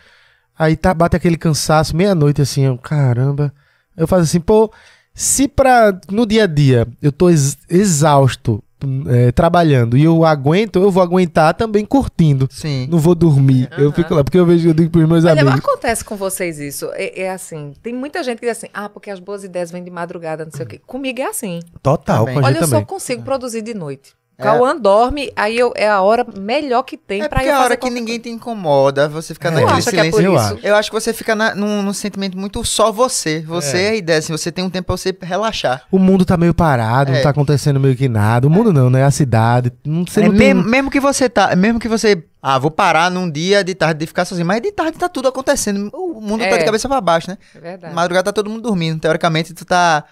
Aí 0.62 0.76
tá, 0.76 0.94
bate 0.94 1.16
aquele 1.16 1.36
cansaço, 1.36 1.96
meia-noite 1.96 2.40
assim, 2.42 2.62
eu, 2.62 2.78
caramba. 2.78 3.52
Eu 3.96 4.06
faço 4.06 4.22
assim, 4.22 4.40
pô, 4.40 4.72
se 5.14 5.48
pra. 5.48 5.98
No 6.10 6.24
dia 6.26 6.44
a 6.44 6.46
dia 6.46 6.86
eu 7.02 7.10
tô 7.12 7.28
ex- 7.30 7.56
exausto 7.68 8.62
é, 9.08 9.30
trabalhando 9.32 9.96
e 9.96 10.02
eu 10.04 10.24
aguento, 10.24 10.76
eu 10.80 10.90
vou 10.90 11.02
aguentar 11.02 11.54
também 11.54 11.84
curtindo. 11.84 12.48
Sim. 12.50 12.86
Não 12.90 12.98
vou 12.98 13.14
dormir. 13.14 13.68
Eu 13.76 13.86
Aham. 13.88 13.92
fico 13.92 14.14
lá, 14.14 14.24
porque 14.24 14.38
eu 14.38 14.46
vejo, 14.46 14.68
eu 14.68 14.74
digo 14.74 14.90
pros 14.90 15.08
meus 15.08 15.24
Olha, 15.24 15.42
amigos. 15.42 15.58
acontece 15.60 16.04
com 16.04 16.16
vocês 16.16 16.58
isso. 16.58 16.90
É, 16.94 17.22
é 17.22 17.30
assim, 17.30 17.72
tem 17.82 17.92
muita 17.94 18.22
gente 18.22 18.38
que 18.40 18.46
diz 18.46 18.56
assim, 18.58 18.68
ah, 18.72 18.88
porque 18.88 19.10
as 19.10 19.20
boas 19.20 19.44
ideias 19.44 19.70
vêm 19.70 19.84
de 19.84 19.90
madrugada, 19.90 20.44
não 20.44 20.52
sei 20.52 20.64
o 20.64 20.68
quê. 20.68 20.80
Comigo 20.86 21.20
é 21.20 21.26
assim. 21.26 21.60
Total, 21.82 22.20
Também. 22.24 22.34
com 22.34 22.40
a 22.40 22.44
Olha, 22.44 22.52
gente 22.54 22.62
eu 22.62 22.68
só 22.68 22.84
consigo 22.84 23.22
produzir 23.22 23.62
de 23.62 23.74
noite. 23.74 24.14
É. 24.48 24.52
Cauã 24.52 24.76
dorme, 24.76 25.32
aí 25.36 25.58
eu, 25.58 25.72
é 25.76 25.88
a 25.88 26.00
hora 26.00 26.26
melhor 26.38 26.82
que 26.82 26.96
tem 26.96 27.22
É 27.22 27.28
pra 27.28 27.38
porque 27.38 27.48
eu 27.48 27.52
é 27.52 27.54
a 27.54 27.58
fazer 27.58 27.66
hora 27.72 27.76
que 27.76 27.90
ninguém 27.90 28.18
te 28.18 28.28
incomoda, 28.28 29.08
você 29.08 29.34
fica 29.34 29.48
É. 29.48 29.50
Naquele 29.52 29.78
é 29.78 29.80
silêncio. 29.80 30.10
por 30.12 30.22
eu 30.24 30.34
isso? 30.36 30.44
acho. 30.54 30.66
Eu 30.66 30.76
acho 30.76 30.90
que 30.90 30.94
você 31.00 31.12
fica 31.12 31.34
na- 31.34 31.54
num, 31.54 31.82
num 31.82 31.92
sentimento 31.92 32.36
muito 32.38 32.64
só 32.64 32.90
você. 32.92 33.40
Você 33.46 33.78
é. 33.78 33.88
a 33.90 33.94
ideia, 33.94 34.18
assim, 34.18 34.32
você 34.32 34.50
tem 34.52 34.64
um 34.64 34.70
tempo 34.70 34.86
pra 34.86 34.96
você 34.96 35.16
relaxar. 35.22 35.84
O 35.90 35.98
mundo 35.98 36.24
tá 36.24 36.36
meio 36.36 36.52
parado, 36.54 37.12
não 37.12 37.18
É. 37.18 37.22
tá 37.22 37.30
acontecendo 37.30 37.78
meio 37.80 37.96
que 37.96 38.08
nada. 38.08 38.46
O 38.46 38.50
mundo 38.50 38.72
não, 38.72 38.90
né? 38.90 39.04
A 39.04 39.10
cidade. 39.10 39.72
Não, 39.84 40.04
você 40.06 40.20
É, 40.20 40.28
não 40.28 40.36
tem... 40.36 40.54
mesmo, 40.54 40.90
que 40.90 41.00
você 41.00 41.28
tá. 41.28 41.54
Mesmo 41.56 41.78
que 41.78 41.88
você. 41.88 42.22
Ah, 42.42 42.58
vou 42.58 42.70
parar 42.70 43.10
num 43.10 43.30
dia 43.30 43.62
de 43.62 43.74
tarde 43.74 44.00
de 44.00 44.06
ficar 44.06 44.24
sozinho. 44.24 44.46
Mas 44.46 44.60
de 44.60 44.72
tarde 44.72 44.98
tá 44.98 45.08
tudo 45.08 45.28
acontecendo. 45.28 45.90
O 45.94 46.20
mundo 46.20 46.40
tá 46.40 46.46
É. 46.50 46.58
de 46.58 46.64
cabeça 46.64 46.88
pra 46.88 47.00
baixo, 47.00 47.30
né? 47.30 47.38
É 47.54 47.60
verdade. 47.60 47.94
Madrugada 47.94 48.24
tá 48.24 48.32
todo 48.32 48.50
mundo 48.50 48.62
dormindo. 48.62 48.98
Teoricamente, 49.00 49.54
tu 49.54 49.64
tá. 49.64 50.02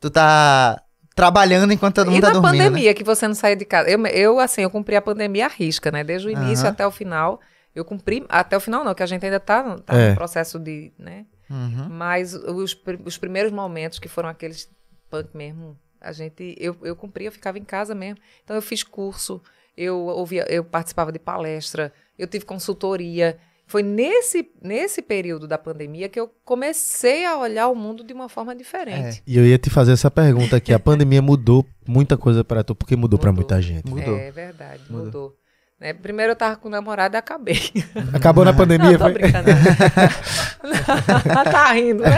Tu 0.00 0.10
tá 0.10 0.80
trabalhando 1.14 1.72
enquanto 1.72 1.96
todo 1.96 2.08
e 2.08 2.10
mundo 2.14 2.20
tá 2.22 2.28
na 2.28 2.32
dormindo. 2.40 2.58
né? 2.58 2.64
pandemia, 2.68 2.94
que 2.94 3.04
você 3.04 3.26
não 3.28 3.34
saía 3.34 3.56
de 3.56 3.64
casa. 3.64 3.88
Eu, 3.90 4.04
eu, 4.06 4.38
assim, 4.40 4.62
eu 4.62 4.70
cumpri 4.70 4.96
a 4.96 5.02
pandemia 5.02 5.46
à 5.46 5.48
risca, 5.48 5.90
né? 5.90 6.02
Desde 6.04 6.28
o 6.28 6.30
início 6.30 6.64
Aham. 6.64 6.72
até 6.72 6.86
o 6.86 6.90
final. 6.90 7.40
Eu 7.74 7.84
cumpri, 7.84 8.24
até 8.28 8.56
o 8.56 8.60
final 8.60 8.84
não, 8.84 8.94
que 8.94 9.02
a 9.02 9.06
gente 9.06 9.24
ainda 9.24 9.40
tá, 9.40 9.62
tá 9.78 9.94
É. 9.98 10.10
no 10.10 10.14
processo 10.14 10.58
de, 10.58 10.92
né? 10.98 11.24
Uhum. 11.50 11.88
Mas 11.90 12.34
os, 12.34 12.76
os 13.04 13.18
primeiros 13.18 13.50
momentos 13.52 13.98
que 13.98 14.08
foram 14.08 14.28
aqueles 14.28 14.68
punk 15.10 15.28
mesmo, 15.36 15.78
a 16.00 16.12
gente, 16.12 16.54
eu, 16.58 16.76
eu 16.82 16.94
cumpria, 16.96 17.28
eu 17.28 17.32
ficava 17.32 17.58
em 17.58 17.64
casa 17.64 17.94
mesmo. 17.94 18.18
Então 18.44 18.54
eu 18.56 18.62
fiz 18.62 18.82
curso, 18.82 19.40
eu 19.76 19.98
ouvia, 19.98 20.44
eu 20.50 20.64
participava 20.64 21.10
de 21.12 21.18
palestra, 21.18 21.92
eu 22.18 22.26
tive 22.26 22.44
consultoria. 22.44 23.38
Foi 23.72 23.82
nesse, 23.82 24.50
nesse 24.60 25.00
período 25.00 25.48
da 25.48 25.56
pandemia 25.56 26.06
que 26.06 26.20
eu 26.20 26.30
comecei 26.44 27.24
a 27.24 27.38
olhar 27.38 27.68
o 27.68 27.74
mundo 27.74 28.04
de 28.04 28.12
uma 28.12 28.28
forma 28.28 28.54
diferente. 28.54 29.22
E 29.26 29.38
eu 29.38 29.46
ia 29.46 29.56
te 29.56 29.70
fazer 29.70 29.92
essa 29.92 30.10
pergunta 30.10 30.56
aqui. 30.56 30.74
A 30.74 30.78
pandemia 30.78 31.22
mudou 31.22 31.64
muita 31.88 32.18
coisa 32.18 32.44
pra 32.44 32.62
tu, 32.62 32.74
porque 32.74 32.94
mudou, 32.96 33.18
Mudou. 33.18 33.32
muita 33.32 33.62
gente. 33.62 33.88
Mudou. 33.88 34.14
É 34.14 34.30
verdade, 34.30 34.82
Mudou. 34.90 35.06
mudou. 35.06 35.36
Né, 35.80 35.94
Primeiro 35.94 36.32
eu 36.32 36.36
tava 36.36 36.56
com 36.56 36.68
o 36.68 36.70
namorado 36.70 37.16
e 37.16 37.18
acabei. 37.18 37.58
Acabou 38.12 38.44
na 38.44 38.52
pandemia, 38.52 38.90
Não, 38.90 38.98
tô 38.98 39.04
foi? 39.04 39.12
brincando. 39.14 39.48
tá 41.50 41.72
rindo, 41.72 42.02
né? 42.02 42.10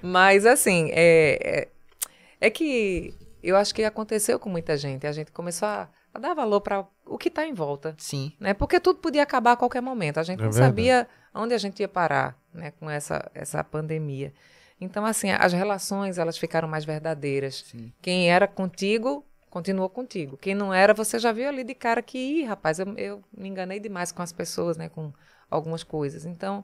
Mas 0.00 0.46
assim, 0.46 0.88
é, 0.92 1.38
é, 1.42 1.68
é 2.46 2.48
que 2.48 3.12
eu 3.42 3.56
acho 3.56 3.74
que 3.74 3.82
aconteceu 3.82 4.38
com 4.38 4.48
muita 4.48 4.76
gente. 4.76 5.04
A 5.04 5.10
gente 5.10 5.32
começou 5.32 5.66
a, 5.66 5.88
a 6.16 6.18
dar 6.18 6.34
valor 6.34 6.60
para 6.60 6.86
o 7.04 7.16
que 7.16 7.28
está 7.28 7.46
em 7.46 7.54
volta. 7.54 7.94
Sim. 7.98 8.32
Né? 8.40 8.52
Porque 8.54 8.80
tudo 8.80 8.98
podia 8.98 9.22
acabar 9.22 9.52
a 9.52 9.56
qualquer 9.56 9.80
momento. 9.80 10.18
A 10.18 10.22
gente 10.22 10.40
É 10.40 10.44
não 10.44 10.50
verdade. 10.50 10.70
sabia 10.70 11.08
onde 11.34 11.54
a 11.54 11.58
gente 11.58 11.80
ia 11.80 11.88
parar 11.88 12.36
né, 12.52 12.72
com 12.72 12.90
essa, 12.90 13.30
essa 13.34 13.62
pandemia. 13.62 14.32
Então, 14.80 15.06
assim, 15.06 15.30
as 15.30 15.52
relações 15.52 16.18
elas 16.18 16.36
ficaram 16.36 16.68
mais 16.68 16.84
verdadeiras. 16.84 17.64
Sim. 17.70 17.92
Quem 18.02 18.30
era 18.30 18.46
contigo, 18.46 19.24
continuou 19.48 19.88
contigo. 19.88 20.36
Quem 20.36 20.54
não 20.54 20.72
era, 20.74 20.92
você 20.92 21.18
já 21.18 21.32
viu 21.32 21.48
ali 21.48 21.64
de 21.64 21.74
cara 21.74 22.02
que, 22.02 22.18
Ih, 22.18 22.44
rapaz, 22.44 22.78
eu, 22.78 22.86
eu 22.98 23.22
me 23.36 23.48
enganei 23.48 23.80
demais 23.80 24.12
com 24.12 24.20
as 24.22 24.32
pessoas, 24.32 24.76
né? 24.76 24.88
Com 24.90 25.12
algumas 25.50 25.82
coisas. 25.82 26.26
Então, 26.26 26.62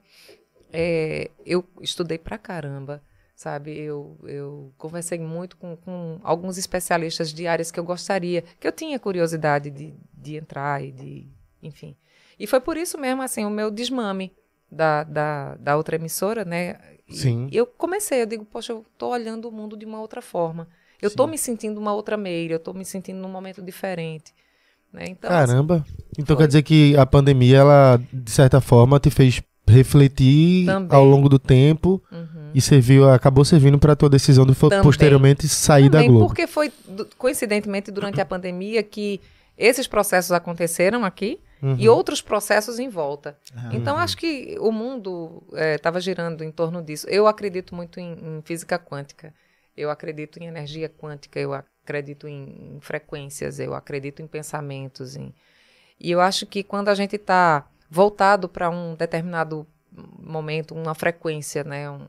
é, 0.72 1.30
eu 1.44 1.64
estudei 1.80 2.18
pra 2.18 2.36
caramba, 2.36 3.02
sabe? 3.42 3.76
Eu, 3.76 4.16
eu 4.24 4.72
conversei 4.78 5.18
muito 5.18 5.56
com, 5.56 5.76
com 5.76 6.20
alguns 6.22 6.56
especialistas 6.56 7.32
de 7.32 7.46
áreas 7.46 7.70
que 7.70 7.80
eu 7.80 7.84
gostaria, 7.84 8.44
que 8.60 8.66
eu 8.66 8.72
tinha 8.72 8.98
curiosidade 8.98 9.70
de, 9.70 9.92
de 10.14 10.36
entrar 10.36 10.82
e 10.82 10.92
de, 10.92 11.26
enfim. 11.62 11.96
E 12.38 12.46
foi 12.46 12.60
por 12.60 12.76
isso 12.76 12.96
mesmo, 12.98 13.20
assim, 13.20 13.44
o 13.44 13.50
meu 13.50 13.70
desmame 13.70 14.32
da, 14.70 15.02
da, 15.02 15.56
da 15.56 15.76
outra 15.76 15.96
emissora, 15.96 16.44
né? 16.44 16.78
E 17.08 17.16
Sim. 17.16 17.48
eu 17.52 17.66
comecei, 17.66 18.22
eu 18.22 18.26
digo, 18.26 18.44
poxa, 18.44 18.72
eu 18.72 18.86
tô 18.96 19.08
olhando 19.08 19.48
o 19.48 19.52
mundo 19.52 19.76
de 19.76 19.84
uma 19.84 20.00
outra 20.00 20.22
forma. 20.22 20.68
Eu 21.00 21.10
tô 21.10 21.24
Sim. 21.24 21.30
me 21.32 21.38
sentindo 21.38 21.80
uma 21.80 21.92
outra 21.92 22.16
Meire, 22.16 22.52
eu 22.52 22.60
tô 22.60 22.72
me 22.72 22.84
sentindo 22.84 23.20
num 23.20 23.28
momento 23.28 23.60
diferente. 23.60 24.32
Né? 24.92 25.06
Então, 25.08 25.30
assim, 25.30 25.52
Caramba. 25.52 25.84
Então 26.16 26.36
Foi. 26.36 26.44
quer 26.44 26.46
dizer 26.46 26.62
que 26.62 26.96
a 26.96 27.04
pandemia, 27.04 27.58
ela, 27.58 28.00
de 28.12 28.30
certa 28.30 28.60
forma, 28.60 29.00
te 29.00 29.10
fez 29.10 29.42
refletir 29.66 30.66
Também. 30.66 30.96
ao 30.96 31.04
longo 31.04 31.28
do 31.28 31.38
tempo 31.38 32.02
uhum. 32.10 32.41
E 32.54 32.60
serviu, 32.60 33.08
acabou 33.10 33.44
servindo 33.44 33.78
pra 33.78 33.94
tua 33.96 34.08
decisão 34.08 34.44
de 34.46 34.54
Também. 34.54 34.82
posteriormente 34.82 35.48
sair 35.48 35.88
da 35.88 35.98
Também 35.98 36.10
Globo. 36.10 36.26
porque 36.26 36.46
foi, 36.46 36.72
coincidentemente, 37.18 37.90
durante 37.90 38.20
a 38.20 38.24
pandemia 38.24 38.82
que 38.82 39.20
esses 39.56 39.86
processos 39.86 40.32
aconteceram 40.32 41.04
aqui 41.04 41.40
Uhum. 41.62 41.76
e 41.78 41.88
outros 41.88 42.20
processos 42.20 42.80
em 42.80 42.88
volta. 42.88 43.38
Ah, 43.54 43.70
Então, 43.72 43.96
acho 43.96 44.16
que 44.16 44.56
o 44.58 44.72
mundo 44.72 45.44
estava 45.52 46.00
girando 46.00 46.42
em 46.42 46.50
torno 46.50 46.82
disso. 46.82 47.06
Eu 47.08 47.28
acredito 47.28 47.72
muito 47.72 48.00
em, 48.00 48.14
em 48.38 48.42
física 48.42 48.76
quântica. 48.80 49.32
Eu 49.76 49.88
acredito 49.88 50.40
em 50.42 50.46
energia 50.46 50.88
quântica. 50.88 51.38
Eu 51.38 51.54
acredito 51.54 52.26
em, 52.26 52.74
em 52.76 52.80
frequências. 52.80 53.60
Eu 53.60 53.74
acredito 53.74 54.20
em 54.20 54.26
pensamentos. 54.26 55.14
Em... 55.14 55.32
E 56.00 56.10
eu 56.10 56.20
acho 56.20 56.46
que 56.46 56.64
quando 56.64 56.88
a 56.88 56.96
gente 56.96 57.14
está 57.14 57.64
voltado 57.88 58.48
para 58.48 58.68
um 58.68 58.96
determinado 58.96 59.64
momento, 60.18 60.74
uma 60.74 60.96
frequência, 60.96 61.62
né? 61.62 61.88
Um, 61.88 62.06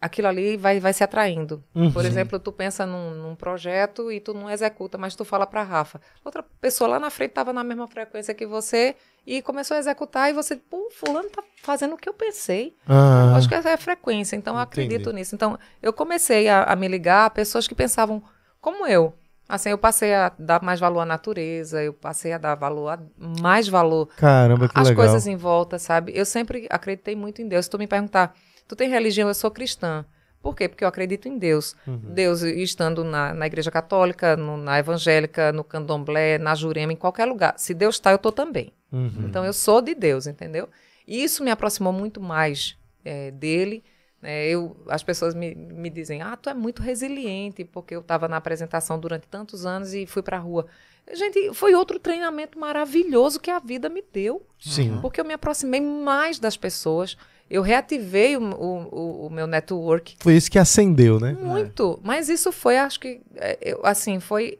aquilo 0.00 0.28
ali 0.28 0.56
vai, 0.56 0.80
vai 0.80 0.92
se 0.92 1.02
atraindo. 1.04 1.62
Uhum. 1.74 1.92
Por 1.92 2.04
exemplo, 2.04 2.38
tu 2.38 2.52
pensa 2.52 2.84
num, 2.86 3.14
num 3.14 3.34
projeto 3.34 4.10
e 4.10 4.20
tu 4.20 4.34
não 4.34 4.50
executa, 4.50 4.98
mas 4.98 5.14
tu 5.14 5.24
fala 5.24 5.46
para 5.46 5.62
Rafa. 5.62 6.00
Outra 6.24 6.44
pessoa 6.60 6.88
lá 6.88 7.00
na 7.00 7.10
frente 7.10 7.30
estava 7.30 7.52
na 7.52 7.62
mesma 7.62 7.86
frequência 7.88 8.34
que 8.34 8.46
você 8.46 8.96
e 9.26 9.40
começou 9.42 9.76
a 9.76 9.80
executar 9.80 10.30
e 10.30 10.32
você, 10.32 10.56
pô, 10.56 10.88
fulano 10.90 11.28
tá 11.30 11.42
fazendo 11.62 11.94
o 11.94 11.96
que 11.96 12.08
eu 12.08 12.14
pensei. 12.14 12.76
Ah, 12.88 13.34
Acho 13.36 13.48
que 13.48 13.54
essa 13.54 13.70
é 13.70 13.74
a 13.74 13.78
frequência, 13.78 14.36
então 14.36 14.54
eu 14.54 14.60
acredito 14.60 15.12
nisso. 15.12 15.34
Então, 15.34 15.58
eu 15.82 15.92
comecei 15.92 16.48
a, 16.48 16.64
a 16.64 16.74
me 16.76 16.88
ligar 16.88 17.26
a 17.26 17.30
pessoas 17.30 17.68
que 17.68 17.74
pensavam 17.74 18.22
como 18.60 18.86
eu. 18.86 19.14
Assim, 19.48 19.68
eu 19.68 19.76
passei 19.76 20.14
a 20.14 20.32
dar 20.38 20.62
mais 20.62 20.80
valor 20.80 21.00
à 21.00 21.04
natureza, 21.04 21.82
eu 21.82 21.92
passei 21.92 22.32
a 22.32 22.38
dar 22.38 22.54
valor 22.54 22.88
a, 22.88 22.98
mais 23.42 23.68
valor 23.68 24.06
caramba, 24.16 24.68
que 24.68 24.78
as 24.78 24.88
legal. 24.88 25.04
coisas 25.04 25.26
em 25.26 25.36
volta, 25.36 25.78
sabe? 25.78 26.12
Eu 26.14 26.24
sempre 26.24 26.66
acreditei 26.70 27.14
muito 27.14 27.42
em 27.42 27.48
Deus. 27.48 27.66
Se 27.66 27.70
tu 27.70 27.78
me 27.78 27.86
perguntar, 27.86 28.34
tu 28.72 28.76
tem 28.76 28.88
religião? 28.88 29.28
Eu 29.28 29.34
sou 29.34 29.50
cristã. 29.50 30.04
Por 30.40 30.56
quê? 30.56 30.68
Porque 30.68 30.82
eu 30.82 30.88
acredito 30.88 31.28
em 31.28 31.38
Deus. 31.38 31.76
Uhum. 31.86 32.00
Deus 32.14 32.40
estando 32.42 33.04
na, 33.04 33.32
na 33.34 33.46
igreja 33.46 33.70
católica, 33.70 34.36
no- 34.36 34.56
na 34.56 34.78
evangélica, 34.78 35.52
no 35.52 35.62
candomblé, 35.62 36.38
na 36.38 36.54
jurema, 36.54 36.92
em 36.92 36.96
qualquer 36.96 37.26
lugar. 37.26 37.54
Se 37.58 37.72
Deus 37.74 37.96
está, 37.96 38.10
eu 38.10 38.18
tô 38.18 38.32
também. 38.32 38.72
Uhum. 38.90 39.26
Então 39.28 39.44
eu 39.44 39.52
sou 39.52 39.80
de 39.80 39.94
Deus, 39.94 40.26
entendeu? 40.26 40.68
E 41.06 41.22
isso 41.22 41.44
me 41.44 41.50
aproximou 41.50 41.92
muito 41.92 42.20
mais 42.20 42.76
eh, 43.04 43.30
dele. 43.30 43.84
né? 44.20 44.48
eu, 44.48 44.76
as 44.88 45.02
pessoas 45.02 45.34
me, 45.34 45.54
me 45.54 45.88
dizem, 45.90 46.22
ah, 46.22 46.36
tu 46.36 46.48
é 46.50 46.54
muito 46.54 46.82
resiliente, 46.82 47.64
porque 47.64 47.94
eu 47.94 48.00
estava 48.00 48.26
na 48.26 48.36
apresentação 48.38 48.98
durante 48.98 49.28
tantos 49.28 49.64
anos 49.66 49.92
e 49.94 50.06
fui 50.06 50.22
para 50.22 50.38
a 50.38 50.40
rua. 50.40 50.66
Gente, 51.12 51.52
foi 51.54 51.74
outro 51.74 51.98
treinamento 52.00 52.58
maravilhoso 52.58 53.38
que 53.40 53.50
a 53.50 53.58
vida 53.58 53.88
me 53.88 54.02
deu, 54.12 54.44
Sim. 54.60 54.98
porque 55.00 55.20
eu 55.20 55.24
me 55.24 55.34
aproximei 55.34 55.80
mais 55.80 56.38
das 56.38 56.56
pessoas, 56.56 57.16
eu 57.52 57.62
reativei 57.62 58.36
o, 58.36 58.42
o- 58.42 59.26
o- 59.26 59.30
meu 59.30 59.46
network 59.46 60.16
Foi 60.20 60.34
isso 60.34 60.50
que 60.50 60.58
acendeu, 60.58 61.20
né? 61.20 61.32
muito. 61.32 62.00
Mas 62.02 62.28
isso 62.28 62.50
foi, 62.50 62.78
acho 62.78 62.98
que, 62.98 63.20
é, 63.36 63.58
eu, 63.60 63.80
assim, 63.84 64.18
foi 64.20 64.58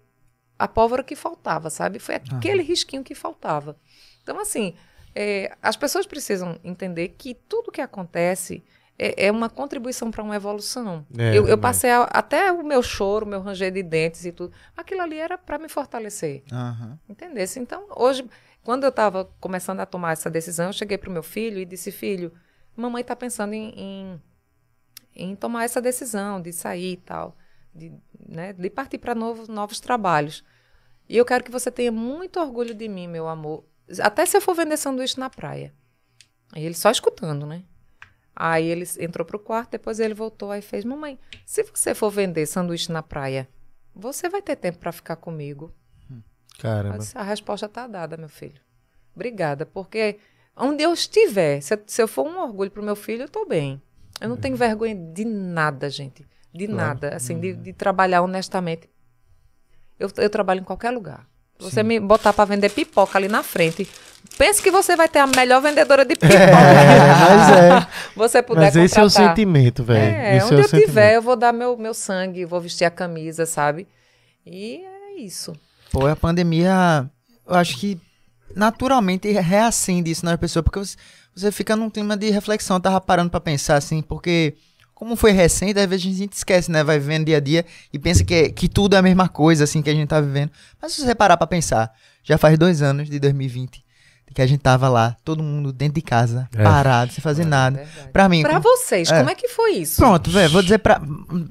a 0.59 0.69
pólvora 0.69 1.03
que 1.03 1.17
faltava, 1.17 1.71
sabe? 1.71 1.99
Foi 1.99 2.15
aquele 2.17 2.63
risquinho 2.63 3.03
que 3.03 3.15
faltava. 3.15 3.77
Então, 4.23 4.39
assim, 4.39 4.75
é, 5.15 5.57
as 5.63 5.77
pessoas 5.77 6.07
precisam 6.07 6.59
entender 6.63 7.09
que 7.17 7.35
tudo 7.35 7.73
que 7.73 7.81
acontece 7.81 8.63
é, 8.99 9.27
é 9.27 9.31
uma 9.33 9.49
contribuição 9.49 10.11
para 10.11 10.23
uma 10.23 10.37
evolução. 10.37 11.05
É, 11.19 11.37
eu, 11.37 11.49
eu 11.49 11.57
passei 11.59 11.91
a- 11.91 12.05
até 12.05 12.53
o 12.53 12.63
meu 12.63 12.83
choro, 12.83 13.25
o 13.27 13.29
meu 13.29 13.41
ranger 13.41 13.73
de 13.73 13.83
dentes 13.83 14.25
e 14.27 14.31
tudo. 14.33 14.53
Aquilo 14.77 15.01
ali 15.01 15.17
era 15.19 15.37
para 15.39 15.59
me 15.59 15.69
fortalecer. 15.69 16.43
Aham. 16.53 16.99
Entendesse? 17.09 17.59
Então, 17.59 17.87
hoje, 17.97 18.25
quando 18.63 18.85
eu 18.85 18.91
estava 18.91 19.25
começando 19.41 19.81
a 19.81 19.87
tomar 19.87 20.13
essa 20.13 20.31
decisão, 20.31 20.67
eu 20.67 20.73
cheguei 20.73 20.99
para 20.99 21.09
o 21.09 21.13
meu 21.13 21.23
filho 21.23 21.59
e 21.59 21.65
disse: 21.65 21.91
Filho, 21.91 22.31
mamãe 22.77 23.03
está 23.03 23.15
pensando 23.15 23.55
em, 23.55 23.73
em, 23.77 24.23
em 25.15 25.37
tomar 25.37 25.65
essa 25.65 25.81
decisão 25.81 26.41
de 26.41 26.53
sair 26.53 26.93
e 26.93 26.97
tal, 26.97 27.37
de, 27.75 27.93
né, 28.29 28.53
de 28.53 28.71
partir 28.71 28.99
para 28.99 29.15
novos, 29.15 29.49
novos 29.49 29.81
trabalhos. 29.81 30.45
E 31.09 31.17
eu 31.17 31.25
quero 31.25 31.45
que 31.45 31.51
você 31.51 31.71
tenha 31.71 31.93
muito 31.93 32.41
orgulho 32.41 32.75
de 32.75 32.89
mim, 32.89 33.07
meu 33.07 33.29
amor. 33.29 33.65
Até 34.01 34.25
se 34.25 34.37
eu 34.37 34.41
for 34.41 34.55
vender 34.55 34.77
sanduíche 34.77 35.19
na 35.19 35.29
praia. 35.29 35.75
Aí 36.53 36.65
ele 36.65 36.75
só 36.75 36.91
escutando, 36.91 37.47
né? 37.47 37.65
Aí 38.35 38.67
ele 38.67 38.85
entrou 38.99 39.27
pro 39.27 39.39
quarto, 39.39 39.73
depois 39.73 40.01
ele 40.01 40.15
voltou 40.15 40.51
aí 40.51 40.63
fez: 40.63 40.85
Mamãe, 40.85 41.19
se 41.45 41.63
você 41.63 41.95
for 41.95 42.11
vender 42.11 42.47
sanduíche 42.47 42.91
na 42.91 43.03
praia, 43.03 43.49
você 43.95 44.29
vai 44.29 44.41
ter 44.41 44.57
tempo 44.57 44.79
para 44.79 44.93
ficar 44.93 45.17
comigo? 45.17 45.73
Eu 46.11 46.23
Caramba. 46.59 46.99
disse, 46.99 47.17
a 47.19 47.23
resposta 47.23 47.67
está 47.67 47.87
dada, 47.87 48.17
meu 48.17 48.29
filho. 48.29 48.61
Obrigada, 49.15 49.67
porque 49.67 50.19
onde 50.57 50.83
eu 50.83 50.93
estiver, 50.93 51.61
se, 51.61 51.75
eu- 51.75 51.83
se 51.87 52.03
eu 52.03 52.09
for 52.09 52.27
um 52.27 52.41
orgulho 52.41 52.71
para 52.71 52.83
o 52.83 52.85
meu 52.85 52.97
filho, 52.97 53.23
eu 53.23 53.27
estou 53.27 53.47
bem. 53.49 53.81
Eu 54.21 54.29
não 54.29 54.37
tenho 54.37 54.57
vergonha 54.57 54.95
de 54.95 55.25
nada, 55.25 55.89
gente. 55.91 56.25
De 56.55 56.67
Claro. 56.67 56.81
nada. 56.89 57.17
Assim, 57.17 57.39
de, 57.41 57.55
de 57.55 57.73
trabalhar 57.73 58.23
honestamente. 58.23 58.89
Eu, 59.99 60.11
eu 60.17 60.31
trabalho 60.31 60.61
em 60.61 60.65
qualquer 60.65 60.91
lugar. 60.91 61.27
Se 61.59 61.71
você 61.71 61.83
me 61.83 61.99
botar 62.01 62.33
para 62.33 62.45
vender 62.45 62.71
pipoca 62.71 63.17
ali 63.19 63.29
na 63.29 63.43
frente, 63.43 63.89
pense 64.37 64.61
que 64.61 64.71
você 64.71 64.97
vai 64.97 65.09
ter 65.09 65.21
a 65.21 65.27
melhor 65.29 65.63
vendedora 65.63 66.05
de 66.05 66.15
pipoca. 66.17 66.35
É, 66.35 66.51
mas 67.09 67.51
é. 67.51 67.89
você 68.17 68.43
puder 68.43 68.61
Mas 68.63 68.77
esse 68.77 68.99
é 68.99 69.03
o 69.05 69.09
sentimento, 69.11 69.85
velho. 69.85 70.01
É, 70.17 70.37
Isso 70.39 70.47
onde 70.47 70.55
é 70.55 70.59
o 70.59 70.61
eu 70.61 70.65
sentimento. 70.65 70.87
tiver, 70.89 71.15
eu 71.17 71.23
vou 71.23 71.37
dar 71.37 71.53
meu, 71.53 71.77
meu 71.77 71.95
sangue, 71.95 72.45
vou 72.45 72.61
vestir 72.61 72.85
a 72.85 72.91
camisa, 72.91 73.47
sabe? 73.47 73.87
E 74.45 74.85
é 74.85 75.21
isso. 75.21 75.53
Pô, 75.93 76.07
a 76.07 76.17
pandemia, 76.17 77.09
eu 77.47 77.55
acho 77.55 77.79
que 77.79 78.01
naturalmente 78.55 79.31
reacende 79.33 80.11
isso 80.11 80.25
nas 80.25 80.37
pessoas, 80.37 80.63
porque 80.65 80.79
você, 80.79 80.97
você 81.35 81.53
fica 81.53 81.75
num 81.77 81.91
clima 81.91 82.17
de 82.17 82.31
reflexão. 82.31 82.77
Eu 82.77 82.81
tava 82.81 83.01
parando 83.01 83.31
pra 83.31 83.41
pensar 83.41 83.77
assim, 83.77 84.03
porque 84.03 84.55
como 84.95 85.17
foi 85.17 85.33
recente, 85.33 85.79
às 85.81 85.87
vezes 85.89 86.07
a 86.15 86.17
gente 86.19 86.33
esquece, 86.35 86.71
né? 86.71 86.85
Vai 86.85 86.99
vivendo 86.99 87.25
dia 87.27 87.39
a 87.39 87.41
dia 87.41 87.65
e 87.93 87.99
pensa 87.99 88.23
que, 88.25 88.51
que 88.51 88.69
tudo 88.69 88.95
é 88.95 88.99
a 88.99 89.03
mesma 89.03 89.29
coisa, 89.29 89.65
assim, 89.65 89.83
que 89.83 89.91
a 89.91 89.95
gente 89.95 90.09
tá 90.09 90.21
vivendo. 90.21 90.51
Mas 90.81 90.93
se 90.93 91.03
você 91.03 91.15
parar 91.15 91.37
pra 91.37 91.47
pensar, 91.47 91.93
já 92.23 92.39
faz 92.39 92.57
dois 92.59 92.83
anos 92.83 93.09
de 93.11 93.19
2020 93.19 93.83
que 94.35 94.41
a 94.41 94.47
gente 94.47 94.61
tava 94.61 94.89
lá, 94.89 95.15
todo 95.23 95.43
mundo 95.43 95.75
dentro 95.75 95.97
de 95.97 96.01
casa, 96.01 96.49
É. 96.57 96.63
parado, 96.63 97.13
sem 97.13 97.21
fazer 97.21 97.45
nada. 97.45 97.77
Verdade. 97.85 98.09
Pra 98.15 98.31
mim, 98.31 98.41
Pra 98.41 98.53
como- 98.53 98.63
vocês, 98.63 99.11
É. 99.11 99.19
como 99.19 99.29
é 99.29 99.35
que 99.35 99.47
foi 99.49 99.73
isso? 99.73 99.97
Pronto, 99.97 100.31
velho, 100.31 100.49
vou 100.51 100.63
dizer 100.63 100.79
pra, 100.79 101.03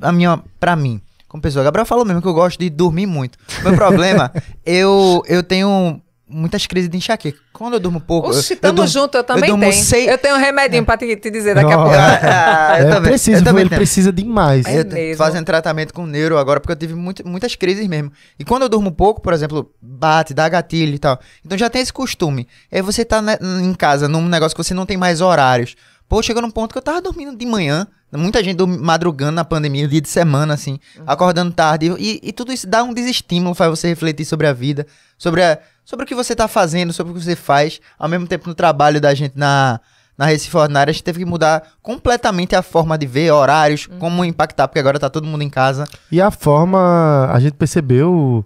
a 0.01 0.11
minha, 0.11 0.41
pra 0.59 0.75
mim, 0.75 0.99
como 1.27 1.43
pessoa. 1.43 1.63
Gabriel 1.63 1.85
falou 1.85 2.03
mesmo 2.03 2.23
que 2.23 2.27
eu 2.27 2.33
gosto 2.33 2.57
de 2.59 2.71
dormir 2.71 3.05
muito. 3.05 3.37
Meu 3.61 3.75
problema, 3.75 4.33
eu, 4.65 5.21
eu 5.27 5.43
tenho 5.43 6.01
muitas 6.31 6.65
crises 6.65 6.89
de 6.89 6.97
enxaqueca. 6.97 7.37
Quando 7.53 7.73
eu 7.73 7.79
durmo 7.79 7.99
pouco. 7.99 8.29
eu- 8.29 8.37
Oxi, 8.37 8.53
eu, 8.53 8.59
tamo 8.59 8.73
durmo- 8.75 8.89
junto, 8.91 9.15
eu 9.17 9.23
também 9.23 9.49
durmo 9.49 9.63
tenho. 9.63 9.73
seis- 9.83 10.07
Eu 10.07 10.17
tenho 10.17 10.35
um 10.35 10.39
remedinho 10.39 10.85
pra 10.85 10.97
te, 10.97 11.15
te 11.15 11.29
dizer 11.29 11.53
daqui 11.55 11.71
a 11.71 11.77
Ó, 11.77 11.83
pouco. 11.83 11.97
Ah, 12.23 12.77
eu 12.79 12.87
é 12.87 12.89
também- 12.91 13.11
preciso, 13.11 13.37
eu 13.39 13.43
também 13.43 13.61
ele 13.61 13.69
tenho. 13.69 13.79
precisa 13.79 14.11
demais. 14.11 14.65
É 14.65 14.79
eu 14.79 14.85
tô 14.85 14.93
mesmo. 14.95 15.17
fazendo 15.17 15.45
tratamento 15.45 15.93
com 15.93 16.05
neuro 16.05 16.37
agora, 16.37 16.59
porque 16.59 16.71
eu 16.71 16.75
tive 16.77 16.95
muito- 16.95 17.27
muitas 17.27 17.55
crises 17.55 17.85
mesmo. 17.87 18.11
E 18.39 18.45
quando 18.45 18.63
eu 18.63 18.69
durmo 18.69 18.91
pouco, 18.91 19.21
por 19.21 19.33
exemplo, 19.33 19.71
bate, 19.81 20.33
dá 20.33 20.47
gatilho 20.49 20.95
e 20.95 20.99
tal. 20.99 21.19
Então 21.45 21.57
já 21.57 21.69
tem 21.69 21.81
esse 21.81 21.91
costume. 21.93 22.47
Aí 22.71 22.81
você 22.81 23.03
tá 23.05 23.21
né, 23.21 23.37
em 23.61 23.73
casa, 23.73 24.07
num 24.07 24.27
negócio 24.27 24.55
que 24.55 24.63
você 24.63 24.73
não 24.73 24.85
tem 24.85 24.97
mais 24.97 25.21
horários. 25.21 25.75
Pô, 26.07 26.21
chegou 26.21 26.41
num 26.41 26.51
ponto 26.51 26.71
que 26.73 26.77
eu 26.77 26.81
tava 26.81 27.01
dormindo 27.01 27.37
de 27.37 27.45
manhã. 27.45 27.87
Muita 28.13 28.43
gente 28.43 28.61
madrugando 28.65 29.31
na 29.31 29.45
pandemia, 29.45 29.87
dia 29.87 30.01
de 30.01 30.09
semana, 30.09 30.53
assim, 30.53 30.77
acordando 31.07 31.53
tarde. 31.53 31.95
E, 31.97 32.19
e 32.21 32.33
tudo 32.33 32.51
isso 32.51 32.67
dá 32.67 32.83
um 32.83 32.93
desestímulo, 32.93 33.55
faz 33.55 33.69
você 33.69 33.87
refletir 33.87 34.25
sobre 34.25 34.47
a 34.47 34.51
vida, 34.51 34.85
sobre, 35.17 35.41
a- 35.41 35.57
sobre 35.83 36.05
o 36.05 36.07
que 36.07 36.15
você 36.15 36.35
tá 36.35 36.47
fazendo, 36.47 36.93
sobre 36.93 37.11
o 37.11 37.15
que 37.15 37.23
você 37.23 37.35
faz. 37.35 37.79
Ao 37.97 38.07
mesmo 38.07 38.27
tempo, 38.27 38.47
no 38.47 38.55
trabalho 38.55 39.01
da 39.01 39.13
gente 39.13 39.37
na, 39.37 39.79
na 40.17 40.25
Recife 40.25 40.55
Ordinária, 40.55 40.91
a 40.91 40.93
gente 40.93 41.03
teve 41.03 41.19
que 41.19 41.25
mudar 41.25 41.63
completamente 41.81 42.55
a 42.55 42.61
forma 42.61 42.97
de 42.97 43.05
ver, 43.05 43.31
horários, 43.31 43.87
como 43.99 44.23
impactar, 44.23 44.67
porque 44.67 44.79
agora 44.79 44.99
tá 44.99 45.09
todo 45.09 45.27
mundo 45.27 45.43
em 45.43 45.49
casa. 45.49 45.87
E 46.11 46.21
a 46.21 46.31
forma, 46.31 47.29
a 47.31 47.39
gente 47.39 47.53
percebeu, 47.53 48.45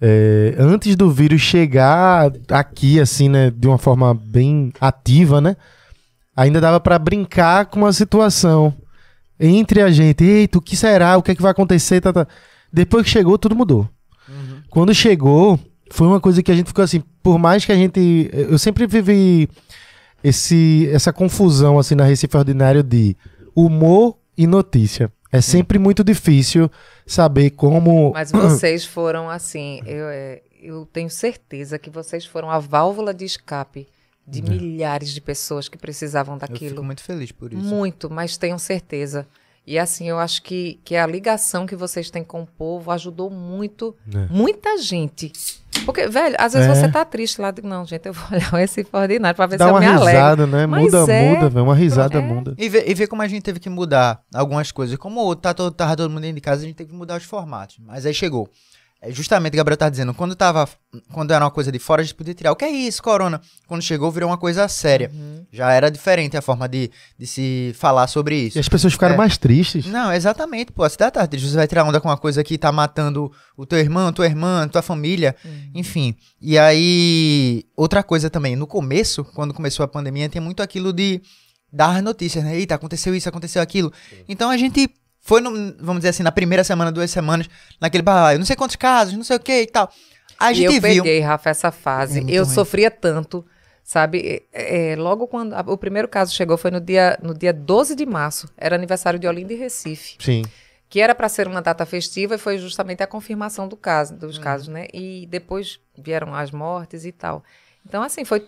é, 0.00 0.54
antes 0.58 0.94
do 0.96 1.10
vírus 1.10 1.40
chegar 1.40 2.30
aqui, 2.50 3.00
assim, 3.00 3.28
né, 3.28 3.50
de 3.50 3.66
uma 3.66 3.78
forma 3.78 4.14
bem 4.14 4.72
ativa, 4.80 5.40
né, 5.40 5.56
ainda 6.36 6.60
dava 6.60 6.78
pra 6.78 6.98
brincar 6.98 7.66
com 7.66 7.80
uma 7.80 7.92
situação 7.92 8.74
entre 9.40 9.82
a 9.82 9.90
gente. 9.90 10.24
Eita, 10.24 10.58
o 10.58 10.62
que 10.62 10.76
será? 10.76 11.16
O 11.16 11.22
que 11.22 11.30
é 11.30 11.34
que 11.34 11.42
vai 11.42 11.52
acontecer? 11.52 12.00
Tá, 12.00 12.12
tá. 12.12 12.26
Depois 12.72 13.04
que 13.04 13.10
chegou, 13.10 13.38
tudo 13.38 13.56
mudou. 13.56 13.88
Quando 14.68 14.94
chegou, 14.94 15.58
foi 15.90 16.06
uma 16.06 16.20
coisa 16.20 16.42
que 16.42 16.50
a 16.50 16.54
gente 16.54 16.68
ficou 16.68 16.84
assim, 16.84 17.02
por 17.22 17.38
mais 17.38 17.64
que 17.64 17.72
a 17.72 17.76
gente. 17.76 18.30
Eu 18.32 18.58
sempre 18.58 18.86
vivi 18.86 19.48
esse, 20.22 20.88
essa 20.92 21.12
confusão 21.12 21.78
assim 21.78 21.94
na 21.94 22.04
Recife 22.04 22.36
Ordinário 22.36 22.82
de 22.82 23.16
humor 23.54 24.16
e 24.36 24.46
notícia. 24.46 25.12
É 25.30 25.40
sempre 25.40 25.78
muito 25.78 26.02
difícil 26.02 26.70
saber 27.06 27.50
como. 27.50 28.12
Mas 28.12 28.30
vocês 28.32 28.84
foram 28.84 29.28
assim, 29.28 29.80
eu, 29.84 30.06
é, 30.08 30.40
eu 30.60 30.86
tenho 30.86 31.10
certeza 31.10 31.78
que 31.78 31.90
vocês 31.90 32.24
foram 32.24 32.50
a 32.50 32.58
válvula 32.58 33.12
de 33.12 33.24
escape 33.24 33.86
de 34.26 34.42
milhares 34.42 35.10
de 35.10 35.20
pessoas 35.20 35.68
que 35.68 35.78
precisavam 35.78 36.34
Eu 36.34 36.40
daquilo. 36.40 36.70
fico 36.70 36.82
muito 36.82 37.02
feliz 37.02 37.32
por 37.32 37.52
isso. 37.52 37.62
Muito, 37.62 38.10
mas 38.10 38.36
tenho 38.36 38.58
certeza. 38.58 39.26
E 39.70 39.78
assim, 39.78 40.08
eu 40.08 40.18
acho 40.18 40.42
que, 40.42 40.80
que 40.82 40.96
a 40.96 41.06
ligação 41.06 41.66
que 41.66 41.76
vocês 41.76 42.10
têm 42.10 42.24
com 42.24 42.40
o 42.42 42.46
povo 42.46 42.90
ajudou 42.90 43.28
muito, 43.28 43.94
É. 44.14 44.26
muita 44.32 44.78
gente. 44.78 45.30
Porque, 45.84 46.06
velho, 46.08 46.34
às 46.38 46.54
vezes 46.54 46.68
É. 46.68 46.74
você 46.74 46.88
tá 46.90 47.04
triste 47.04 47.38
lá, 47.38 47.52
não, 47.62 47.84
gente, 47.84 48.06
eu 48.06 48.14
vou 48.14 48.24
olhar 48.32 48.62
esse 48.64 48.86
ordinário 48.90 49.36
pra 49.36 49.44
ver 49.46 49.58
Dá 49.58 49.66
se 49.66 49.70
eu 49.70 49.74
uma 49.74 49.80
me 49.80 49.86
alegro. 49.86 50.06
risada, 50.06 50.46
né? 50.46 50.66
Mas 50.66 50.84
Muda, 50.84 51.12
é. 51.12 51.34
muda, 51.34 51.48
velho. 51.50 51.64
Uma 51.66 51.74
risada 51.74 52.18
É. 52.18 52.20
muda. 52.22 52.54
E 52.56 52.66
ver, 52.66 52.88
e 52.88 52.94
ver 52.94 53.06
como 53.08 53.20
a 53.20 53.28
gente 53.28 53.42
teve 53.42 53.60
que 53.60 53.68
mudar 53.68 54.22
algumas 54.34 54.72
coisas. 54.72 54.96
Como 54.96 55.36
tá 55.36 55.52
todo, 55.52 55.70
tava 55.70 55.94
todo 55.96 56.08
mundo 56.08 56.22
dentro 56.22 56.36
de 56.36 56.40
casa, 56.40 56.62
a 56.62 56.66
gente 56.66 56.76
teve 56.76 56.88
que 56.90 56.96
mudar 56.96 57.18
os 57.18 57.24
formatos. 57.24 57.76
Mas 57.78 58.06
aí 58.06 58.14
chegou. 58.14 58.48
É 59.00 59.12
justamente, 59.12 59.56
Gabriel 59.56 59.76
tá 59.76 59.88
dizendo, 59.88 60.12
quando 60.12 60.34
tava. 60.34 60.68
Quando 61.12 61.32
era 61.32 61.44
uma 61.44 61.50
coisa 61.50 61.70
de 61.70 61.78
fora, 61.78 62.00
a 62.00 62.04
gente 62.04 62.14
podia 62.14 62.34
tirar. 62.34 62.50
O 62.50 62.56
que 62.56 62.64
é 62.64 62.70
isso, 62.70 63.02
corona? 63.02 63.40
Quando 63.66 63.80
chegou, 63.82 64.10
virou 64.10 64.28
uma 64.30 64.38
coisa 64.38 64.66
séria. 64.68 65.10
Uhum. 65.14 65.46
Já 65.52 65.70
era 65.72 65.90
diferente 65.90 66.36
a 66.36 66.42
forma 66.42 66.68
de, 66.68 66.90
de 67.18 67.26
se 67.26 67.72
falar 67.76 68.06
sobre 68.08 68.34
isso. 68.36 68.58
E 68.58 68.60
as 68.60 68.68
pessoas 68.68 68.92
ficaram 68.94 69.14
É. 69.14 69.18
mais 69.18 69.36
tristes. 69.38 69.86
Não, 69.86 70.12
exatamente, 70.12 70.72
pô. 70.72 70.82
A 70.82 70.88
cidade 70.90 71.12
tá 71.12 71.26
triste. 71.26 71.48
Você 71.48 71.54
vai 71.56 71.68
tirar 71.68 71.84
onda 71.84 72.00
com 72.00 72.08
uma 72.08 72.16
coisa 72.16 72.42
que 72.42 72.58
tá 72.58 72.72
matando 72.72 73.30
o 73.56 73.64
teu 73.64 73.78
irmão, 73.78 74.12
tua 74.12 74.26
irmã, 74.26 74.66
tua 74.66 74.82
família, 74.82 75.36
enfim. 75.74 76.16
E 76.40 76.58
aí, 76.58 77.64
outra 77.76 78.02
coisa 78.02 78.28
também, 78.28 78.56
no 78.56 78.66
começo, 78.66 79.22
quando 79.24 79.54
começou 79.54 79.84
a 79.84 79.88
pandemia, 79.88 80.28
tem 80.28 80.40
muito 80.40 80.62
aquilo 80.62 80.92
de 80.92 81.20
dar 81.72 82.02
notícias, 82.02 82.42
né? 82.42 82.56
Eita, 82.56 82.74
aconteceu 82.74 83.14
isso, 83.14 83.28
aconteceu 83.28 83.60
aquilo. 83.62 83.92
Então 84.28 84.50
a 84.50 84.56
gente 84.56 84.88
foi, 85.28 85.40
no, 85.42 85.50
vamos 85.78 85.98
dizer 85.98 86.08
assim, 86.08 86.22
na 86.22 86.32
primeira 86.32 86.64
semana, 86.64 86.90
duas 86.90 87.10
semanas, 87.10 87.48
naquele 87.80 88.02
balaio, 88.02 88.38
não 88.38 88.46
sei 88.46 88.56
quantos 88.56 88.76
casos, 88.76 89.14
não 89.14 89.22
sei 89.22 89.36
o 89.36 89.40
que 89.40 89.60
e 89.62 89.66
tal. 89.66 89.92
A 90.40 90.50
E 90.52 90.54
gente 90.54 90.64
eu 90.66 90.72
viu. 90.72 91.02
peguei, 91.02 91.20
Rafa, 91.20 91.50
essa 91.50 91.70
fase. 91.70 92.20
É 92.20 92.22
eu 92.38 92.44
ruim. 92.44 92.54
sofria 92.54 92.90
tanto, 92.90 93.44
sabe? 93.84 94.42
É, 94.52 94.92
é, 94.92 94.96
logo 94.96 95.26
quando 95.26 95.52
a- 95.52 95.64
o 95.66 95.76
primeiro 95.76 96.08
caso 96.08 96.32
chegou 96.34 96.56
foi 96.56 96.70
no 96.70 96.80
dia, 96.80 97.18
no 97.22 97.34
dia 97.34 97.52
12 97.52 97.94
de 97.94 98.06
março. 98.06 98.48
Era 98.56 98.74
aniversário 98.74 99.18
de 99.18 99.26
Olinda 99.26 99.52
e 99.52 99.56
Recife. 99.56 100.16
Sim. 100.18 100.42
Que 100.88 101.00
era 101.00 101.14
para 101.14 101.28
ser 101.28 101.46
uma 101.46 101.60
data 101.60 101.84
festiva 101.84 102.36
e 102.36 102.38
foi 102.38 102.56
justamente 102.56 103.02
a 103.02 103.06
confirmação 103.06 103.68
do 103.68 103.76
caso, 103.76 104.14
dos 104.16 104.38
casos, 104.38 104.68
né? 104.68 104.86
E 104.94 105.26
depois 105.26 105.78
vieram 105.98 106.34
as 106.34 106.50
mortes 106.50 107.04
e 107.04 107.12
tal. 107.12 107.44
Então, 107.84 108.02
assim, 108.02 108.24
foi. 108.24 108.46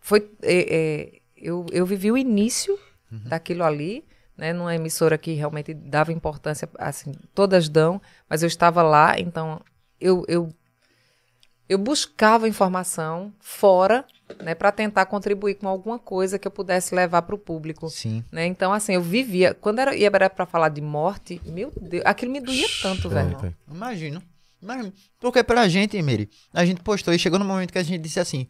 foi 0.00 0.28
é, 0.42 0.76
é, 0.76 1.12
eu, 1.36 1.64
eu 1.70 1.86
vivi 1.86 2.10
o 2.10 2.16
início 2.18 2.76
Uhum. 3.12 3.20
daquilo 3.24 3.62
ali, 3.64 4.04
né? 4.38 4.52
Numa 4.52 4.74
emissora 4.74 5.18
que 5.18 5.32
realmente 5.32 5.74
dava 5.74 6.12
importância, 6.12 6.68
assim, 6.78 7.12
todas 7.34 7.68
dão, 7.68 8.00
mas 8.30 8.42
eu 8.42 8.46
estava 8.46 8.80
lá, 8.82 9.18
então 9.18 9.60
eu, 10.00 10.24
eu, 10.28 10.48
eu 11.68 11.76
buscava 11.76 12.48
informação 12.48 13.32
fora, 13.40 14.04
né? 14.40 14.54
Para 14.54 14.70
tentar 14.70 15.06
contribuir 15.06 15.56
com 15.56 15.66
alguma 15.66 15.98
coisa 15.98 16.38
que 16.38 16.46
eu 16.46 16.52
pudesse 16.52 16.94
levar 16.94 17.22
para 17.22 17.34
o 17.34 17.38
público. 17.38 17.90
Sim. 17.90 18.24
Né? 18.30 18.46
Então, 18.46 18.72
assim, 18.72 18.94
eu 18.94 19.02
vivia. 19.02 19.54
Quando 19.54 19.80
era, 19.80 19.96
ia 19.96 20.06
era 20.06 20.30
pra 20.30 20.46
falar 20.46 20.68
de 20.68 20.80
morte, 20.80 21.40
meu 21.44 21.72
Deus, 21.80 22.04
aquilo 22.06 22.30
me 22.30 22.40
doía 22.40 22.68
tanto, 22.80 23.08
velho. 23.08 23.36
É, 23.36 23.40
velho. 23.40 23.56
Imagino. 23.68 24.22
Imagino. 24.62 24.92
Porque 25.18 25.42
pra 25.42 25.68
gente, 25.68 26.00
Miri, 26.00 26.28
a 26.52 26.64
gente 26.64 26.80
postou 26.82 27.12
e 27.12 27.18
chegou 27.18 27.38
no 27.38 27.44
momento 27.44 27.72
que 27.72 27.78
a 27.78 27.82
gente 27.82 28.00
disse 28.00 28.20
assim, 28.20 28.46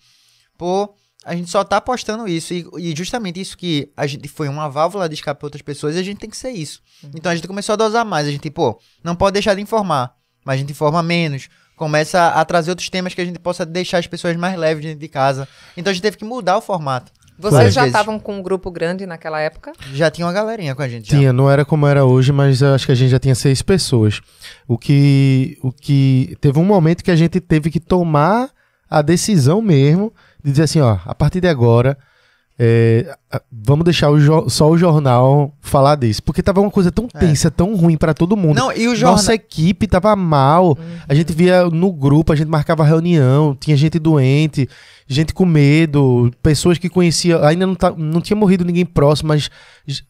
pô, 0.57 0.95
a 1.25 1.35
gente 1.35 1.51
só 1.51 1.65
tá 1.65 1.81
postando 1.81 2.29
isso. 2.29 2.55
E, 2.55 2.67
e 2.79 2.97
justamente 2.97 3.41
isso 3.41 3.57
que 3.57 3.91
a 3.97 4.07
gente 4.07 4.29
foi 4.29 4.49
uma 4.49 4.69
válvula 4.69 5.09
de 5.09 5.15
escape 5.15 5.39
pra 5.39 5.47
outras 5.47 5.63
pessoas 5.63 5.97
e 5.97 5.99
a 5.99 6.03
gente 6.03 6.19
tem 6.19 6.31
que 6.31 6.37
ser 6.37 6.51
isso. 6.51 6.81
Então 7.15 7.31
a 7.31 7.35
gente 7.35 7.47
começou 7.47 7.73
a 7.73 7.77
dosar 7.77 8.05
mais. 8.05 8.27
A 8.27 8.31
gente, 8.31 8.51
pô, 8.51 8.79
não 9.03 9.15
pode 9.15 9.35
deixar 9.35 9.55
de 9.55 9.61
informar, 9.61 10.15
mas 10.45 10.55
a 10.55 10.59
gente 10.59 10.71
informa 10.73 11.03
menos. 11.03 11.49
Começa 11.77 12.29
a, 12.29 12.45
trazer 12.45 12.71
outros 12.71 12.89
temas 12.89 13.15
que 13.15 13.21
a 13.21 13.25
gente 13.25 13.39
possa 13.39 13.65
deixar 13.65 13.99
as 13.99 14.07
pessoas 14.07 14.37
mais 14.37 14.59
leves 14.59 14.85
dentro 14.85 14.99
de 14.99 15.09
casa. 15.09 15.47
Então 15.77 15.91
a 15.91 15.95
gente 15.95 16.03
teve 16.03 16.17
que 16.17 16.25
mudar 16.25 16.57
o 16.57 16.61
formato. 16.61 17.13
Vocês 17.39 17.73
já 17.73 17.87
estavam 17.87 18.19
com 18.19 18.39
um 18.39 18.43
grupo 18.43 18.69
grande 18.69 19.07
naquela 19.07 19.41
época? 19.41 19.73
Já 19.95 20.11
tinha 20.11 20.27
uma 20.27 20.33
galerinha 20.33 20.75
com 20.75 20.83
a 20.83 20.89
gente. 20.89 21.09
já. 21.09 21.17
Tinha, 21.17 21.33
não 21.33 21.49
era 21.49 21.65
como 21.65 21.87
era 21.87 22.05
hoje, 22.05 22.33
mas 22.33 22.61
eu 22.63 22.75
acho 22.75 22.85
que 22.85 22.91
a 22.91 22.97
gente 22.97 23.11
já 23.11 23.19
tinha 23.21 23.35
seis 23.35 23.63
pessoas. 23.63 24.21
O 24.67 24.77
que, 24.77 25.57
o 25.63 25.71
que 25.71 26.37
teve 26.41 26.59
um 26.59 26.65
momento 26.65 27.05
que 27.05 27.13
a 27.13 27.17
gente 27.17 27.41
teve 27.41 27.71
que 27.71 27.79
tomar 27.79 28.51
a 28.91 29.03
decisão 29.03 29.63
mesmo 29.63 30.13
dizer 30.51 30.65
assim, 30.65 30.81
ó, 30.81 30.99
a 31.05 31.15
partir 31.15 31.41
de 31.41 31.49
agora, 31.49 31.97
é, 32.61 33.15
vamos 33.53 33.85
deixar 33.85 34.11
o 34.11 34.51
só 34.51 34.69
o 34.69 34.77
jornal 34.77 35.53
falar 35.61 35.95
disso, 35.95 36.21
porque 36.25 36.43
tava 36.43 36.61
uma 36.61 36.71
coisa 36.71 36.91
tão 36.91 37.07
tensa, 37.07 37.51
tão 37.53 37.77
ruim 37.77 37.97
pra 37.97 38.13
todo 38.13 38.37
mundo. 38.37 38.57
Não, 38.57 38.73
e 38.73 38.89
o 38.89 38.97
jornal. 38.97 39.13
Nossa 39.13 39.33
equipe 39.35 39.87
tava 39.87 40.15
mal. 40.17 40.77
A 41.09 41.15
gente 41.15 41.33
via 41.33 41.67
no 41.67 41.93
grupo, 41.93 42.33
a 42.33 42.37
gente 42.37 42.49
marcava 42.49 42.83
reunião, 42.83 43.55
tinha 43.55 43.77
gente 43.77 43.97
doente, 44.01 44.69
gente 45.07 45.33
com 45.33 45.45
medo, 45.47 46.33
pessoas 46.43 46.79
que 46.79 46.89
conhecia, 46.89 47.45
ainda 47.47 47.65
não, 47.65 47.77
tá, 47.77 47.93
não 47.97 48.21
tinha 48.21 48.37
morrido 48.37 48.65
ninguém 48.65 48.85
próximo, 48.85 49.29
mas 49.29 49.49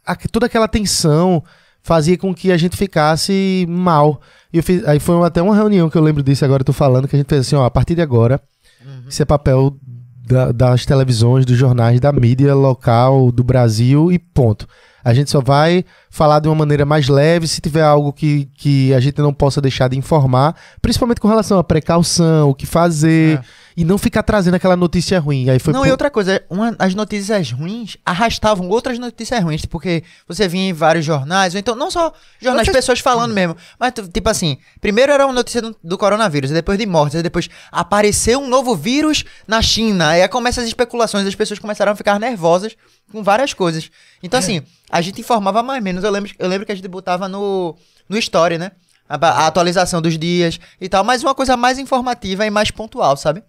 a- 0.06 0.16
toda 0.32 0.46
aquela 0.46 0.66
tensão 0.68 1.44
fazia 1.82 2.16
com 2.16 2.34
que 2.34 2.50
a 2.50 2.56
gente 2.56 2.76
ficasse 2.78 3.66
mal. 3.68 4.22
E 4.52 4.56
eu 4.56 4.62
fiz, 4.62 4.86
aí 4.88 4.98
foi 4.98 5.22
até 5.26 5.42
uma 5.42 5.54
reunião 5.54 5.90
que 5.90 5.96
eu 5.98 6.02
lembro 6.02 6.22
disso 6.22 6.44
agora, 6.46 6.64
tô 6.64 6.72
falando, 6.72 7.06
que 7.06 7.14
a 7.14 7.18
gente 7.18 7.28
fez 7.28 7.42
assim, 7.42 7.56
ó, 7.56 7.64
a 7.66 7.70
partir 7.70 7.94
de 7.94 8.00
agora, 8.00 8.40
isso 9.08 9.20
é 9.22 9.24
papel 9.26 9.76
da- 10.28 10.52
das 10.52 10.84
televisões, 10.84 11.44
dos 11.46 11.56
jornais, 11.56 11.98
da 12.00 12.12
mídia 12.12 12.54
local 12.54 13.32
do 13.32 13.42
Brasil 13.42 14.12
e 14.12 14.18
ponto. 14.18 14.66
A 15.04 15.14
gente 15.14 15.30
só 15.30 15.40
vai 15.40 15.84
falar 16.10 16.38
de 16.40 16.48
uma 16.48 16.54
maneira 16.54 16.84
mais 16.84 17.08
leve 17.08 17.46
se 17.48 17.60
tiver 17.60 17.82
algo 17.82 18.12
que, 18.12 18.46
que 18.54 18.92
a 18.92 19.00
gente 19.00 19.18
não 19.22 19.32
possa 19.32 19.60
deixar 19.60 19.88
de 19.88 19.96
informar, 19.96 20.54
principalmente 20.82 21.20
com 21.20 21.28
relação 21.28 21.58
à 21.58 21.64
precaução, 21.64 22.50
o 22.50 22.54
que 22.54 22.66
fazer, 22.66 23.38
É. 23.38 23.42
e 23.80 23.84
não 23.84 23.96
ficar 23.96 24.24
trazendo 24.24 24.54
aquela 24.54 24.74
notícia 24.76 25.20
ruim. 25.20 25.48
Aí 25.48 25.60
foi 25.60 25.72
não, 25.72 25.82
por- 25.82 25.86
e 25.86 25.90
outra 25.92 26.10
coisa, 26.10 26.42
uma- 26.50 26.74
as 26.80 26.96
notícias 26.96 27.52
ruins 27.52 27.96
arrastavam 28.04 28.68
outras 28.68 28.98
notícias 28.98 29.40
ruins, 29.40 29.64
porque 29.64 30.02
você 30.26 30.48
vinha 30.48 30.70
em 30.70 30.72
vários 30.72 31.04
jornais, 31.04 31.54
ou 31.54 31.60
então, 31.60 31.76
não 31.76 31.88
só 31.88 32.12
jornais, 32.40 32.66
Vocês- 32.66 32.76
pessoas 32.76 32.98
falando 32.98 33.32
mesmo, 33.32 33.56
mas 33.78 33.92
tipo 34.12 34.28
assim, 34.28 34.58
primeiro 34.80 35.12
era 35.12 35.24
uma 35.24 35.32
notícia 35.32 35.62
do, 35.62 35.76
do 35.84 35.96
coronavírus, 35.96 36.50
depois 36.50 36.76
de 36.76 36.86
mortes, 36.86 37.22
depois 37.22 37.48
apareceu 37.70 38.40
um 38.40 38.48
novo 38.48 38.74
vírus 38.74 39.24
na 39.46 39.62
China, 39.62 40.08
aí 40.08 40.26
começam 40.28 40.60
as 40.62 40.68
especulações, 40.68 41.24
as 41.26 41.34
pessoas 41.36 41.60
começaram 41.60 41.92
a 41.92 41.94
ficar 41.94 42.18
nervosas 42.18 42.74
com 43.12 43.22
várias 43.22 43.54
coisas. 43.54 43.90
Então, 44.22 44.40
assim, 44.40 44.60
a 44.90 45.00
gente 45.00 45.20
informava 45.20 45.62
mais 45.62 45.78
ou 45.78 45.84
menos, 45.84 46.02
eu 46.02 46.10
lembro, 46.10 46.32
eu 46.36 46.48
lembro 46.48 46.66
que 46.66 46.72
a 46.72 46.74
gente 46.74 46.88
botava 46.88 47.28
no, 47.28 47.76
no 48.08 48.18
story, 48.18 48.58
né? 48.58 48.72
A, 49.08 49.14
a 49.14 49.46
atualização 49.46 50.02
dos 50.02 50.18
dias 50.18 50.58
e 50.80 50.88
tal, 50.88 51.02
mas 51.04 51.22
uma 51.22 51.34
coisa 51.34 51.56
mais 51.56 51.78
informativa 51.78 52.44
e 52.44 52.50
mais 52.50 52.70
pontual, 52.72 53.16
sabe? 53.16 53.42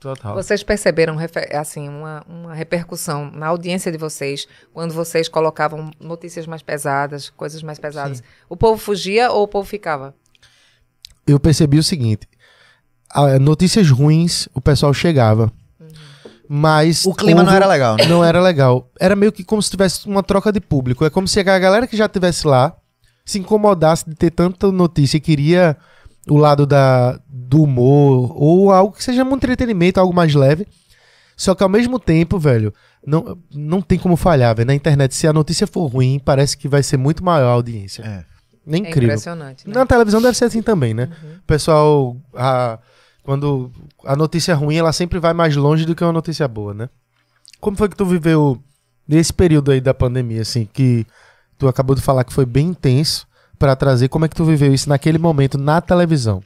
Total. 0.00 0.34
Vocês 0.34 0.62
perceberam 0.62 1.16
assim 1.52 1.86
uma, 1.88 2.24
uma 2.26 2.54
repercussão 2.54 3.30
na 3.30 3.48
audiência 3.48 3.92
de 3.92 3.98
vocês 3.98 4.48
quando 4.72 4.94
vocês 4.94 5.28
colocavam 5.28 5.90
notícias 6.00 6.46
mais 6.46 6.62
pesadas, 6.62 7.28
coisas 7.28 7.62
mais 7.62 7.78
pesadas? 7.78 8.22
O 8.48 8.56
povo 8.56 8.80
fugia 8.80 9.30
ou 9.30 9.42
o 9.42 9.48
povo 9.48 9.68
ficava? 9.68 10.14
eu 11.26 11.38
percebi 11.38 11.78
o 11.78 11.82
seguinte: 11.82 12.26
a- 13.10 13.38
notícias 13.38 13.90
ruins, 13.90 14.48
o 14.54 14.60
pessoal 14.60 14.92
chegava. 14.94 15.52
Mas 16.48 17.04
O 17.04 17.14
clima 17.14 17.44
não 17.44 17.52
era 17.52 17.66
legal, 17.66 17.96
né? 17.96 18.06
Não 18.06 18.24
era 18.24 18.40
legal. 18.40 18.90
Era 18.98 19.14
meio 19.14 19.30
que 19.30 19.44
como 19.44 19.62
se 19.62 19.70
tivesse 19.70 20.06
uma 20.08 20.20
troca 20.22 20.50
de 20.50 20.60
público. 20.60 21.04
É 21.04 21.10
como 21.10 21.28
se 21.28 21.38
a 21.38 21.42
galera 21.44 21.86
que 21.86 21.96
já 21.96 22.06
estivesse 22.06 22.44
lá 22.44 22.76
se 23.24 23.38
incomodasse 23.38 24.08
de 24.08 24.16
ter 24.16 24.32
tanta 24.32 24.72
notícia 24.72 25.16
e 25.16 25.20
queria 25.20 25.76
o 26.30 26.36
lado 26.36 26.64
da, 26.64 27.18
do 27.28 27.62
humor 27.64 28.32
ou 28.36 28.70
algo 28.72 28.94
que 28.96 29.02
seja 29.04 29.24
um 29.24 29.34
entretenimento, 29.34 29.98
algo 30.00 30.14
mais 30.14 30.34
leve. 30.34 30.66
Só 31.36 31.54
que 31.54 31.62
ao 31.62 31.68
mesmo 31.68 31.98
tempo, 31.98 32.38
velho, 32.38 32.72
não, 33.06 33.36
não 33.52 33.80
tem 33.82 33.98
como 33.98 34.16
falhar, 34.16 34.54
velho. 34.54 34.66
Na 34.66 34.74
internet, 34.74 35.14
se 35.14 35.26
a 35.26 35.32
notícia 35.32 35.66
for 35.66 35.86
ruim, 35.86 36.20
parece 36.22 36.56
que 36.56 36.68
vai 36.68 36.82
ser 36.82 36.96
muito 36.98 37.24
maior 37.24 37.48
a 37.48 37.52
audiência. 37.52 38.02
É. 38.02 38.24
É 38.70 38.74
É 38.74 38.78
incrível. 38.78 39.04
impressionante. 39.04 39.66
Né? 39.66 39.74
Na 39.74 39.86
televisão 39.86 40.20
deve 40.20 40.36
ser 40.36 40.44
assim 40.44 40.60
também, 40.62 40.92
né? 40.94 41.08
O 41.38 41.46
pessoal, 41.46 42.16
a- 42.34 42.78
quando 43.22 43.70
a 44.04 44.14
notícia 44.14 44.54
ruim, 44.54 44.76
ela 44.76 44.92
sempre 44.92 45.18
vai 45.18 45.32
mais 45.32 45.56
longe 45.56 45.84
do 45.86 45.94
que 45.94 46.04
uma 46.04 46.12
notícia 46.12 46.46
boa, 46.46 46.74
né? 46.74 46.88
Como 47.58 47.76
foi 47.76 47.88
que 47.88 47.96
tu 47.96 48.04
viveu 48.04 48.62
nesse 49.08 49.32
período 49.32 49.70
aí 49.72 49.80
da 49.80 49.92
pandemia, 49.94 50.42
assim, 50.42 50.68
que 50.72 51.06
tu 51.58 51.66
acabou 51.68 51.96
de 51.96 52.02
falar 52.02 52.22
que 52.22 52.32
foi 52.32 52.44
bem 52.46 52.68
intenso 52.68 53.26
pra 53.60 53.76
trazer, 53.76 54.08
como 54.08 54.24
é 54.24 54.28
que 54.28 54.34
tu 54.34 54.42
viveu 54.44 54.72
isso 54.72 54.88
naquele 54.88 55.18
momento 55.18 55.58
na 55.58 55.82
televisão? 55.82 56.42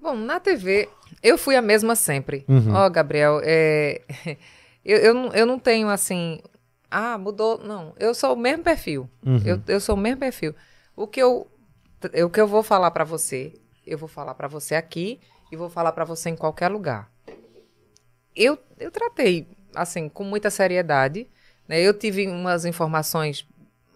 Bom, 0.00 0.16
na 0.16 0.40
TV, 0.40 0.88
eu 1.22 1.36
fui 1.36 1.54
a 1.56 1.62
mesma 1.62 1.94
sempre. 1.94 2.42
Uhum. 2.48 2.74
Ó, 2.74 2.88
Gabriel, 2.88 3.38
é, 3.44 4.00
eu, 4.82 4.96
eu, 4.98 5.14
não, 5.14 5.26
eu 5.34 5.46
não 5.46 5.58
tenho 5.58 5.88
assim. 5.88 6.40
Ah, 6.90 7.18
mudou. 7.18 7.58
Não, 7.62 7.92
eu 8.00 8.14
sou 8.14 8.32
o 8.32 8.36
mesmo 8.36 8.64
perfil. 8.64 9.08
Uhum. 9.24 9.42
Eu, 9.44 9.60
eu 9.68 9.78
sou 9.78 9.94
o 9.94 9.98
mesmo 9.98 10.20
perfil. 10.20 10.54
O 10.96 11.06
que 11.06 11.20
eu, 11.20 11.46
o 12.24 12.30
que 12.30 12.40
eu 12.40 12.48
vou 12.48 12.62
falar 12.62 12.90
pra 12.92 13.04
você, 13.04 13.52
eu 13.86 13.98
vou 13.98 14.08
falar 14.08 14.34
pra 14.34 14.48
você 14.48 14.74
aqui 14.74 15.20
e 15.52 15.56
vou 15.56 15.68
falar 15.68 15.92
pra 15.92 16.04
você 16.06 16.30
em 16.30 16.36
qualquer 16.36 16.68
lugar. 16.68 17.10
Eu, 18.34 18.58
eu 18.80 18.90
tratei, 18.90 19.46
assim, 19.74 20.08
com 20.08 20.24
muita 20.24 20.50
seriedade. 20.50 21.26
né? 21.68 21.80
Eu 21.80 21.92
tive 21.92 22.26
umas 22.26 22.64
informações 22.64 23.46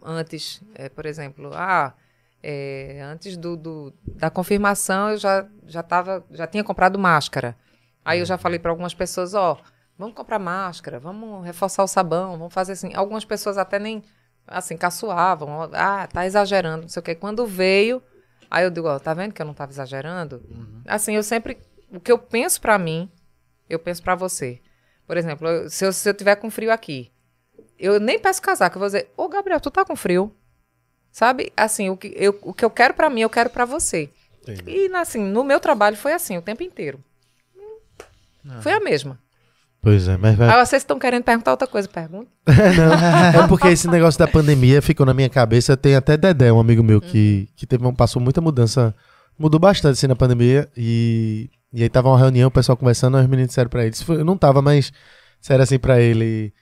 antes, 0.03 0.61
é, 0.75 0.89
por 0.91 1.07
exemplo, 1.07 1.51
ah, 1.55 1.95
é, 2.43 3.01
antes 3.03 3.37
do, 3.37 3.57
do- 3.57 3.93
da 4.07 4.31
confirmação 4.31 5.11
eu 5.11 5.17
já, 5.17 5.47
já, 5.67 5.83
tava, 5.83 6.25
já 6.31 6.47
tinha 6.47 6.63
comprado 6.65 6.99
máscara. 6.99 7.57
Aí 8.05 8.21
eu 8.21 8.25
já 8.25 8.39
falei 8.39 8.59
para 8.59 8.71
algumas 8.71 8.95
pessoas, 8.95 9.35
ó, 9.35 9.61
vamos 9.99 10.15
comprar 10.15 10.39
máscara, 10.39 10.99
vamos 10.99 11.45
reforçar 11.45 11.83
o 11.83 11.89
sabão, 11.89 12.39
vamos 12.39 12.55
fazer 12.55 12.73
assim. 12.73 12.95
Algumas 12.95 13.25
pessoas 13.25 13.59
até 13.59 13.79
nem, 13.79 14.03
assim, 14.47 14.77
caçoavam, 14.77 15.69
ah, 15.73 16.07
tá 16.07 16.25
exagerando, 16.27 16.83
não 16.83 16.89
sei 16.89 17.01
o 17.01 17.03
quê. 17.03 17.15
Quando 17.15 17.47
veio, 17.47 18.03
aí 18.51 18.65
eu 18.65 18.71
digo, 18.71 18.89
ó, 18.89 18.99
tá 18.99 19.13
vendo 19.13 19.33
que 19.35 19.43
eu 19.43 19.47
não 19.47 19.55
tava 19.55 19.73
exagerando? 19.73 20.43
Assim, 20.87 21.15
eu 21.17 21.23
sempre, 21.23 21.59
o 21.91 22.01
que 22.01 22.11
eu 22.11 22.19
penso 22.19 22.61
para 22.61 22.79
mim, 22.79 23.11
eu 23.69 23.79
penso 23.79 24.03
para 24.03 24.15
você. 24.15 24.63
Por 25.07 25.17
exemplo, 25.17 25.69
se 25.69 25.85
eu, 25.85 25.93
se 25.93 26.09
eu 26.09 26.15
tiver 26.15 26.37
com 26.37 26.51
frio 26.51 26.73
aqui, 26.73 27.11
eu 27.79 27.99
nem 28.01 28.19
peço 28.19 28.41
casaco, 28.43 28.77
eu 28.77 28.81
vou 28.81 28.89
dizer, 28.89 29.11
ô 29.17 29.29
Gabriel, 29.29 29.61
tu 29.61 29.71
tá 29.71 29.85
com 29.85 29.97
frio? 29.97 30.35
Sabe? 31.19 31.53
Assim, 31.57 31.91
o 31.91 31.97
que 31.97 32.15
eu, 32.15 32.39
o 32.43 32.55
que 32.55 32.65
eu 32.65 32.71
quero 32.71 32.95
pra 32.95 33.11
mim, 33.11 33.23
eu 33.23 33.29
quero 33.29 33.51
pra 33.51 33.65
você. 33.65 34.09
E 34.65 34.87
assim, 34.95 35.21
no 35.21 35.43
meu 35.43 35.59
trabalho 35.59 35.97
foi 35.97 36.13
assim 36.13 36.39
o 36.39 36.43
tempo 36.43 36.63
inteiro. 36.63 37.01
Foi 38.61 38.71
a 38.71 38.79
mesma. 38.79 39.19
Pois 39.83 40.07
é, 40.07 40.17
mas 40.17 40.37
vai. 40.37 40.49
Ah, 40.49 40.65
vocês 40.65 40.81
estão 40.81 40.97
querendo 40.97 41.25
perguntar 41.25 41.51
outra 41.51 41.67
coisa, 41.67 41.89
pergunta. 41.89 42.31
Não, 42.47 43.45
é 43.45 43.49
porque 43.49 43.67
esse 43.67 43.89
negócio 43.89 44.17
da 44.17 44.29
pandemia 44.29 44.81
ficou 44.81 45.05
na 45.05 45.13
minha 45.13 45.29
cabeça. 45.29 45.77
Tem 45.77 45.97
até 45.97 46.17
Dedé, 46.17 46.53
um 46.53 46.61
amigo 46.61 46.85
meu, 46.85 47.01
que, 47.01 47.49
que 47.57 47.67
teve 47.67 47.93
passou 47.95 48.23
muita 48.23 48.41
mudança. 48.41 48.95
Mudou 49.37 49.59
bastante 49.59 49.95
assim 49.95 50.07
na 50.07 50.15
pandemia. 50.15 50.69
E, 50.77 51.51
e 51.73 51.83
aí 51.83 51.89
tava 51.89 52.11
uma 52.11 52.19
reunião, 52.19 52.47
o 52.47 52.53
pessoal 52.53 52.77
conversando, 52.77 53.19
os 53.19 53.27
meninos 53.27 53.49
disseram 53.49 53.69
pra 53.69 53.85
ele. 53.85 53.97
Eu 54.09 54.25
não 54.25 54.39
tava, 54.39 54.63
mas 54.63 54.93
disseram 55.41 55.65
assim 55.65 55.81
pra 55.81 56.01
ele. 56.01 56.55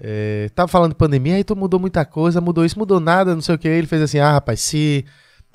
É, 0.00 0.48
tava 0.54 0.68
falando 0.68 0.90
de 0.90 0.96
pandemia, 0.96 1.34
aí 1.34 1.44
tu 1.44 1.56
mudou 1.56 1.80
muita 1.80 2.04
coisa, 2.04 2.40
mudou 2.40 2.64
isso, 2.64 2.78
mudou 2.78 3.00
nada, 3.00 3.34
não 3.34 3.42
sei 3.42 3.54
o 3.54 3.58
que. 3.58 3.66
Ele 3.66 3.86
fez 3.86 4.02
assim: 4.02 4.18
ah, 4.18 4.32
rapaz, 4.32 4.60
se, 4.60 5.04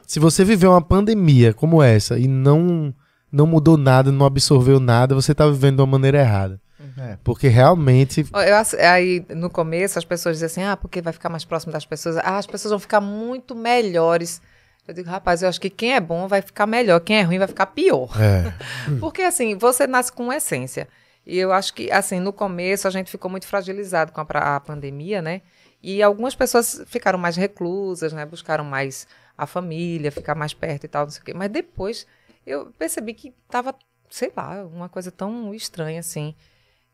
se 0.06 0.20
você 0.20 0.44
viveu 0.44 0.72
uma 0.72 0.82
pandemia 0.82 1.54
como 1.54 1.82
essa 1.82 2.20
e 2.20 2.28
não, 2.28 2.94
não 3.32 3.48
mudou 3.48 3.78
nada, 3.78 4.12
não 4.12 4.26
absorveu 4.26 4.80
nada, 4.80 5.16
você 5.16 5.34
tá 5.34 5.48
vivendo 5.48 5.78
de 5.78 5.82
uma 5.82 5.88
maneira 5.88 6.20
errada. 6.20 6.60
É. 6.98 7.18
Porque 7.24 7.48
realmente 7.48 8.26
eu 8.34 8.88
aí, 8.88 9.26
no 9.30 9.50
começo, 9.50 9.98
as 9.98 10.06
pessoas 10.06 10.36
dizem 10.36 10.46
assim, 10.46 10.64
ah, 10.64 10.78
porque 10.78 11.02
vai 11.02 11.14
ficar 11.14 11.30
mais 11.30 11.46
próximo 11.46 11.72
das 11.72 11.86
pessoas. 11.86 12.18
Ah, 12.18 12.38
as 12.38 12.46
pessoas 12.46 12.72
vão 12.72 12.80
ficar 12.80 13.02
muito 13.02 13.56
melhores. 13.56 14.41
Eu 14.88 14.94
digo, 14.94 15.10
rapaz, 15.10 15.41
eu 15.41 15.50
acho 15.50 15.62
que 15.62 15.70
quem 15.70 15.96
é 15.96 16.02
bom 16.02 16.28
vai 16.28 16.41
ficar 16.41 16.68
melhor, 16.68 17.00
quem 17.00 17.18
é 17.18 17.22
ruim 17.22 17.39
vai 17.39 17.48
ficar 17.48 17.68
pior. 17.68 18.10
É. 18.20 18.54
Porque, 19.00 19.22
assim, 19.22 19.58
você 19.58 19.88
nasce 19.88 20.12
com 20.12 20.32
essência. 20.32 20.88
E 21.26 21.38
eu 21.38 21.53
acho 21.53 21.74
que, 21.74 21.91
assim, 21.91 22.19
no 22.19 22.34
começo 22.34 22.88
a 22.88 22.91
gente 22.91 23.09
ficou 23.09 23.32
muito 23.32 23.47
fragilizado 23.47 24.11
com 24.11 24.21
a, 24.21 24.55
a 24.55 24.59
pandemia, 24.59 25.21
né? 25.21 25.41
E 25.82 26.01
algumas 26.01 26.36
pessoas 26.36 26.82
ficaram 26.88 27.19
mais 27.19 27.36
reclusas, 27.36 28.13
né? 28.13 28.26
Buscaram 28.26 28.63
mais 28.63 29.07
a 29.38 29.45
família, 29.45 30.11
ficar 30.11 30.36
mais 30.36 30.53
perto 30.53 30.86
e 30.86 30.88
tal, 30.88 31.05
não 31.05 31.11
sei 31.11 31.21
o 31.21 31.26
quê. 31.26 31.34
Mas 31.34 31.49
depois 31.49 32.05
eu 32.45 32.71
percebi 32.78 33.13
que 33.13 33.34
tava, 33.49 33.76
sei 34.09 34.32
lá, 34.36 34.65
uma 34.65 34.89
coisa 34.89 35.11
tão 35.11 35.53
estranha 35.53 35.99
assim. 35.99 36.36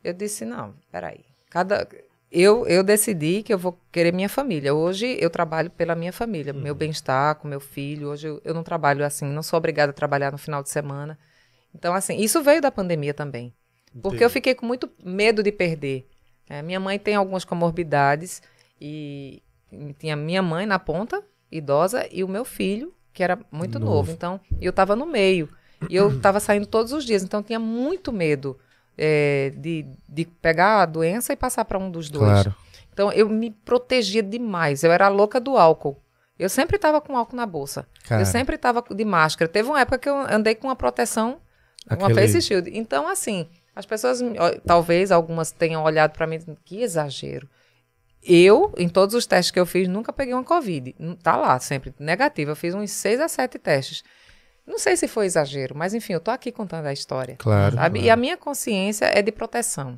Eu 0.03 0.13
disse, 0.13 0.45
não, 0.45 0.73
peraí. 0.91 1.25
Cada... 1.49 1.87
Eu, 2.31 2.67
eu 2.67 2.83
decidi 2.83 3.41
que 3.41 3.51
eu 3.51 3.57
vou 3.57 3.79
querer 3.91 4.13
minha 4.13 4.29
família. 4.29 4.73
Hoje 4.73 5.17
eu 5.19 5.31
trabalho 5.31 5.71
pela 5.71 5.95
minha 5.95 6.13
família, 6.13 6.53
meu 6.53 6.75
bem-estar, 6.75 7.35
com 7.35 7.47
meu 7.47 7.59
filho. 7.59 8.09
Hoje 8.09 8.27
eu, 8.27 8.41
eu 8.45 8.53
não 8.53 8.63
trabalho 8.63 9.03
assim, 9.03 9.25
não 9.25 9.41
sou 9.41 9.57
obrigada 9.57 9.89
a 9.91 9.93
trabalhar 9.93 10.31
no 10.31 10.37
final 10.37 10.61
de 10.61 10.69
semana. 10.69 11.17
Então, 11.73 11.93
assim, 11.93 12.17
isso 12.17 12.41
veio 12.43 12.61
da 12.61 12.71
pandemia 12.71 13.13
também. 13.13 13.53
Porque 14.01 14.23
eu 14.23 14.29
fiquei 14.29 14.53
com 14.55 14.65
muito 14.65 14.89
medo 15.03 15.41
de 15.43 15.51
perder. 15.51 16.07
É, 16.49 16.61
minha 16.61 16.79
mãe 16.79 16.97
tem 16.97 17.15
algumas 17.15 17.43
comorbidades 17.45 18.41
e 18.81 19.41
tinha 19.99 20.15
minha 20.15 20.41
mãe 20.41 20.65
na 20.65 20.79
ponta, 20.79 21.23
idosa, 21.51 22.07
e 22.11 22.23
o 22.23 22.27
meu 22.27 22.43
filho, 22.45 22.93
que 23.13 23.21
era 23.23 23.37
muito 23.51 23.79
Novo. 23.79 23.93
novo. 23.95 24.11
Então, 24.11 24.39
eu 24.61 24.69
estava 24.71 24.95
no 24.95 25.05
meio. 25.05 25.49
E 25.89 25.95
eu 25.95 26.09
estava 26.17 26.39
saindo 26.39 26.65
todos 26.65 26.91
os 26.93 27.03
dias. 27.05 27.23
Então, 27.23 27.39
eu 27.39 27.43
tinha 27.43 27.59
muito 27.59 28.11
medo 28.11 28.57
é, 28.97 29.51
de, 29.55 29.85
de 30.07 30.25
pegar 30.25 30.81
a 30.81 30.85
doença 30.85 31.33
e 31.33 31.35
passar 31.35 31.65
para 31.65 31.77
um 31.77 31.89
dos 31.91 32.09
dois. 32.09 32.31
Claro. 32.31 32.55
Então, 32.93 33.11
eu 33.11 33.29
me 33.29 33.51
protegia 33.51 34.21
demais. 34.23 34.83
Eu 34.83 34.91
era 34.91 35.07
louca 35.07 35.39
do 35.39 35.57
álcool. 35.57 36.01
Eu 36.37 36.49
sempre 36.49 36.77
estava 36.77 36.99
com 37.01 37.17
álcool 37.17 37.35
na 37.35 37.45
bolsa. 37.45 37.87
Cara, 38.07 38.21
Eu 38.21 38.25
sempre 38.25 38.55
estava 38.55 38.83
de 38.89 39.05
máscara. 39.05 39.49
Teve 39.51 39.69
uma 39.69 39.79
época 39.81 39.97
que 39.99 40.09
eu 40.09 40.15
andei 40.17 40.55
com 40.55 40.67
uma 40.67 40.75
proteção, 40.75 41.39
uma 41.89 42.07
Aquele- 42.07 42.13
face 42.27 42.41
shield. 42.41 42.69
Então, 42.73 43.07
assim, 43.07 43.47
as 43.79 43.85
pessoas, 43.85 44.19
talvez 44.65 45.09
algumas 45.09 45.51
tenham 45.51 45.83
olhado 45.83 46.11
para 46.11 46.27
mim 46.27 46.35
e 46.35 46.55
que 46.65 46.81
exagero. 46.81 47.47
Eu, 48.21 48.73
em 48.77 48.89
todos 48.89 49.15
os 49.15 49.25
testes 49.25 49.51
que 49.51 49.59
eu 49.59 49.65
fiz, 49.65 49.87
nunca 49.87 50.11
peguei 50.11 50.33
uma 50.33 50.43
Covid. 50.43 50.93
Tá 51.23 51.37
lá, 51.37 51.57
sempre 51.59 51.93
negativo. 51.97 52.51
Eu 52.51 52.57
fiz 52.57 52.75
uns 52.75 52.91
seis 52.91 53.21
a 53.21 53.29
sete 53.29 53.57
testes. 53.57 54.03
Não 54.67 54.77
sei 54.77 54.97
se 54.97 55.07
foi 55.07 55.27
exagero, 55.27 55.75
mas 55.77 55.93
enfim, 55.93 56.11
eu 56.11 56.19
tô 56.19 56.29
aqui 56.29 56.51
contando 56.51 56.87
a 56.87 56.93
história. 56.93 57.37
Claro. 57.37 57.75
Sabe? 57.75 57.99
claro, 57.99 58.05
E 58.05 58.09
a 58.09 58.17
minha 58.17 58.35
consciência 58.35 59.05
é 59.05 59.21
de 59.21 59.31
proteção. 59.31 59.97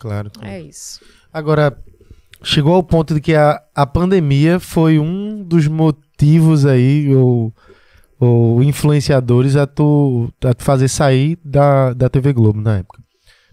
claro, 0.00 0.28
claro. 0.32 0.50
É 0.50 0.60
isso. 0.60 1.00
Agora, 1.32 1.78
chegou 2.42 2.74
ao 2.74 2.82
ponto 2.82 3.14
de 3.14 3.20
que 3.20 3.36
a, 3.36 3.62
a 3.72 3.86
pandemia 3.86 4.58
foi 4.58 4.98
um 4.98 5.44
dos 5.44 5.68
motivos 5.68 6.66
aí, 6.66 7.14
ou, 7.14 7.54
ou 8.18 8.60
influenciadores 8.64 9.54
a 9.54 9.64
tu, 9.64 10.28
a 10.44 10.52
tu 10.52 10.64
fazer 10.64 10.88
sair 10.88 11.38
da, 11.44 11.94
da 11.94 12.08
TV 12.08 12.32
Globo 12.32 12.60
na 12.60 12.78
época. 12.78 13.00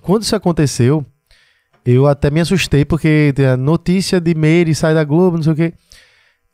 Quando 0.01 0.23
isso 0.23 0.35
aconteceu, 0.35 1.05
eu 1.85 2.07
até 2.07 2.29
me 2.29 2.39
assustei, 2.39 2.85
porque 2.85 3.33
a 3.51 3.57
notícia 3.57 4.19
de 4.19 4.33
Meire 4.35 4.75
sai 4.75 4.93
da 4.93 5.03
Globo, 5.03 5.37
não 5.37 5.43
sei 5.43 5.53
o 5.53 5.55
quê. 5.55 5.73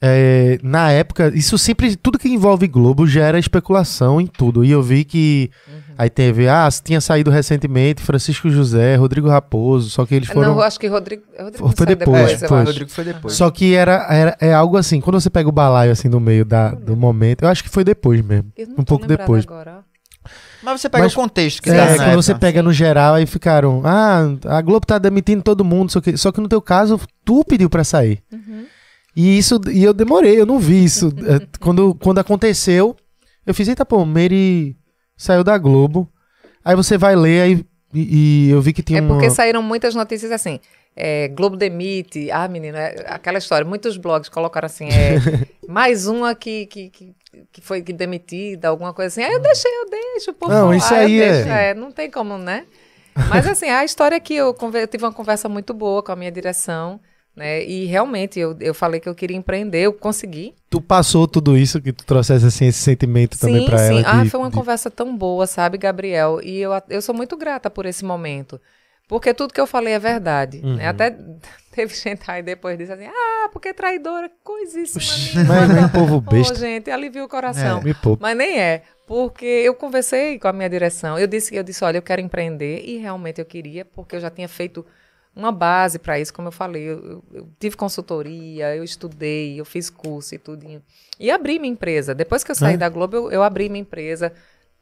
É, 0.02 0.60
na 0.62 0.92
época, 0.92 1.32
isso 1.34 1.58
sempre, 1.58 1.96
tudo 1.96 2.20
que 2.20 2.28
envolve 2.28 2.68
Globo 2.68 3.08
gera 3.08 3.40
especulação 3.40 4.20
em 4.20 4.28
tudo. 4.28 4.64
E 4.64 4.70
eu 4.70 4.84
vi 4.84 5.04
que 5.04 5.50
aí 5.98 6.10
teve, 6.10 6.48
ah, 6.48 6.68
tinha 6.84 7.00
saído 7.00 7.32
recentemente 7.32 8.04
Francisco 8.04 8.50
José, 8.50 8.96
Rodrigo 8.98 9.30
Raposo, 9.30 9.90
só 9.90 10.06
que 10.06 10.14
eles 10.14 10.28
foram. 10.28 10.50
Não, 10.50 10.58
eu 10.58 10.62
acho 10.62 10.80
que 10.80 10.88
Rodrigo, 10.88 11.24
Rodrigo 11.40 11.74
Foi 11.76 11.86
depois, 11.86 12.34
foi. 12.34 12.60
acho. 12.60 12.68
Rodrigo 12.68 12.92
foi 12.92 13.04
depois. 13.04 13.34
Só 13.34 13.50
que 13.50 13.74
era, 13.74 14.06
era 14.10 14.38
é 14.40 14.54
algo 14.54 14.78
assim, 14.78 15.00
quando 15.00 15.20
você 15.20 15.30
pega 15.30 15.50
o 15.50 15.52
balaio 15.52 15.92
assim 15.92 16.10
no 16.10 16.20
meio 16.20 16.46
da, 16.46 16.72
do 16.72 16.96
momento, 16.96 17.44
eu 17.44 17.50
acho 17.50 17.64
que 17.64 17.70
foi 17.70 17.84
depois 17.84 18.22
mesmo. 18.22 18.52
Um 18.78 18.84
pouco 18.84 19.08
depois. 19.08 19.46
Agora, 19.46 19.80
ó. 19.80 19.95
Mas 20.66 20.82
você 20.82 20.90
pega 20.90 21.04
Mas- 21.04 21.14
o 21.14 21.16
contexto 21.16 21.62
que 21.62 21.70
É, 21.70 21.78
tá 21.78 21.96
quando 21.96 22.08
na 22.08 22.16
você 22.16 22.34
pega 22.36 22.62
no 22.64 22.74
geral, 22.74 23.14
aí 23.14 23.26
ficaram, 23.26 23.82
ah, 23.86 24.24
a 24.48 24.62
Globo 24.62 24.86
tá 24.86 24.98
demitindo 24.98 25.44
todo 25.44 25.64
mundo, 25.64 25.92
só 25.92 26.02
que, 26.02 26.18
só 26.18 26.32
que 26.32 26.42
no 26.42 26.50
teu 26.50 26.62
caso, 26.62 27.00
tu 27.24 27.44
pediu 27.46 27.70
pra 27.70 27.84
sair. 27.84 28.22
Uhum. 28.34 28.66
E 29.16 29.38
isso, 29.38 29.62
e 29.72 29.84
eu 29.84 29.94
demorei, 29.94 30.40
eu 30.40 30.46
não 30.46 30.60
vi 30.60 30.84
isso. 30.84 31.10
É, 31.28 31.40
quando, 31.60 31.96
quando 31.96 32.20
aconteceu, 32.20 32.96
eu 33.46 33.54
fiz, 33.54 33.68
eita, 33.68 33.86
pô, 33.86 34.04
Mary 34.06 34.76
saiu 35.16 35.44
da 35.44 35.58
Globo. 35.58 36.10
Aí 36.64 36.76
você 36.76 36.98
vai 36.98 37.16
ler, 37.16 37.42
aí, 37.42 37.66
e, 37.94 38.48
e 38.48 38.50
eu 38.50 38.60
vi 38.62 38.74
que 38.74 38.82
tinha 38.84 39.00
É 39.00 39.02
porque 39.08 39.26
uma... 39.28 39.32
saíram 39.32 39.62
muitas 39.62 39.94
notícias 39.96 40.32
assim. 40.32 40.60
é, 40.98 41.28
Globo 41.30 41.56
demite. 41.56 42.30
Ah, 42.32 42.48
menino, 42.48 42.76
é 42.78 43.06
aquela 43.08 43.38
história. 43.38 43.66
Muitos 43.68 43.98
blogs 43.98 44.30
colocaram 44.30 44.66
assim. 44.66 44.88
É, 44.90 45.20
mais 45.70 46.08
uma 46.08 46.34
que, 46.36 46.66
que, 46.66 46.90
que, 46.90 47.14
que 47.52 47.62
foi 47.62 47.82
demitida, 47.82 48.68
alguma 48.70 48.94
coisa 48.94 49.08
assim. 49.08 49.24
Aí 49.28 49.34
eu 49.34 49.42
deixei, 49.42 49.72
eu 49.72 49.90
deixo. 49.90 50.34
Por 50.34 50.50
Não, 50.50 50.74
isso 50.74 50.94
aí 50.94 51.22
é- 51.22 51.32
deixo, 51.34 51.50
é. 51.50 51.74
Não 51.74 51.92
tem 51.92 52.10
como, 52.10 52.38
né? 52.38 52.66
Mas 53.30 53.48
assim, 53.48 53.70
a 53.70 53.84
história 53.86 54.16
é 54.16 54.20
que 54.20 54.36
eu, 54.36 54.56
eu 54.74 54.88
tive 54.88 55.04
uma 55.06 55.14
conversa 55.14 55.48
muito 55.48 55.74
boa 55.74 56.04
com 56.04 56.12
a 56.12 56.16
minha 56.16 56.32
direção. 56.32 57.00
Né? 57.36 57.66
E 57.66 57.84
realmente 57.86 58.40
eu, 58.40 58.56
eu 58.62 58.74
falei 58.74 58.98
que 59.02 59.10
eu 59.10 59.14
queria 59.16 59.36
empreender, 59.36 59.82
eu 59.82 59.92
consegui. 59.92 60.56
Tu 60.70 60.80
passou 60.80 61.28
tudo 61.28 61.58
isso, 61.58 61.82
que 61.82 61.92
tu 61.92 62.06
trouxesse 62.06 62.46
assim, 62.46 62.68
esse 62.68 62.80
sentimento 62.80 63.38
também 63.38 63.60
sim, 63.62 63.66
pra 63.66 63.78
sim. 63.78 64.00
ela. 64.00 64.20
Ah, 64.22 64.24
de- 64.24 64.30
foi 64.30 64.40
uma 64.40 64.50
de- 64.50 64.56
conversa 64.56 64.90
tão 64.90 65.16
boa, 65.18 65.46
sabe, 65.46 65.78
Gabriel? 65.78 66.40
E 66.42 66.60
eu, 66.62 66.72
eu 66.90 67.02
sou 67.02 67.14
muito 67.14 67.36
grata 67.36 67.70
por 67.70 67.86
esse 67.86 68.06
momento. 68.06 68.60
Porque 69.08 69.34
tudo 69.34 69.54
que 69.54 69.62
eu 69.62 69.68
falei 69.68 69.94
é 69.94 70.00
verdade. 70.00 70.62
Uhum. 70.64 70.76
né? 70.78 70.88
Até 70.88 71.12
teve 71.72 71.94
gente 71.94 72.24
aí 72.30 72.42
depois 72.42 72.78
disso 72.78 72.94
assim, 72.94 73.06
ah, 73.08 73.50
porque 73.52 73.74
traidora, 73.74 74.32
coisíssima. 74.44 75.04
Nenhuma. 75.44 75.54
mas 75.68 75.76
nem 75.76 75.90
povo 75.90 76.16
Ô, 76.18 76.22
besta. 76.22 76.56
gente, 76.56 76.90
alivia 76.90 77.24
o 77.24 77.28
coração. 77.30 77.82
Me 77.82 77.94
poupa. 77.94 78.22
Mas 78.24 78.36
nem 78.38 78.60
é, 78.60 78.82
porque 79.06 79.46
eu 79.46 79.76
conversei 79.76 80.40
com 80.40 80.48
a 80.48 80.54
minha 80.54 80.70
direção. 80.70 81.20
Eu 81.20 81.28
disse, 81.28 81.56
eu 81.56 81.64
disse, 81.64 81.84
olha, 81.84 81.98
eu 81.98 82.02
quero 82.02 82.22
empreender 82.22 82.82
e 82.84 82.98
realmente 82.98 83.40
eu 83.40 83.46
queria, 83.46 83.86
porque 83.86 84.16
eu 84.16 84.20
já 84.20 84.30
tinha 84.32 84.48
feito 84.48 84.84
uma 85.36 85.52
base 85.52 86.00
para 86.00 86.18
isso, 86.20 86.34
como 86.34 86.48
eu 86.48 86.52
falei. 86.52 86.84
Eu, 86.84 86.98
eu- 87.06 87.24
eu 87.34 87.50
tive 87.60 87.76
consultoria, 87.76 88.74
eu 88.76 88.84
estudei, 88.84 89.60
eu 89.60 89.66
fiz 89.66 89.90
curso 89.90 90.34
e 90.34 90.38
tudinho. 90.40 90.82
E 91.20 91.30
abri 91.30 91.60
minha 91.60 91.72
empresa. 91.74 92.16
Depois 92.16 92.44
que 92.44 92.52
eu 92.52 92.56
saí 92.56 92.76
É? 92.76 92.78
da 92.78 92.88
Globo, 92.90 93.16
eu, 93.18 93.32
eu 93.32 93.44
abri 93.44 93.68
minha 93.70 93.82
empresa. 93.82 94.32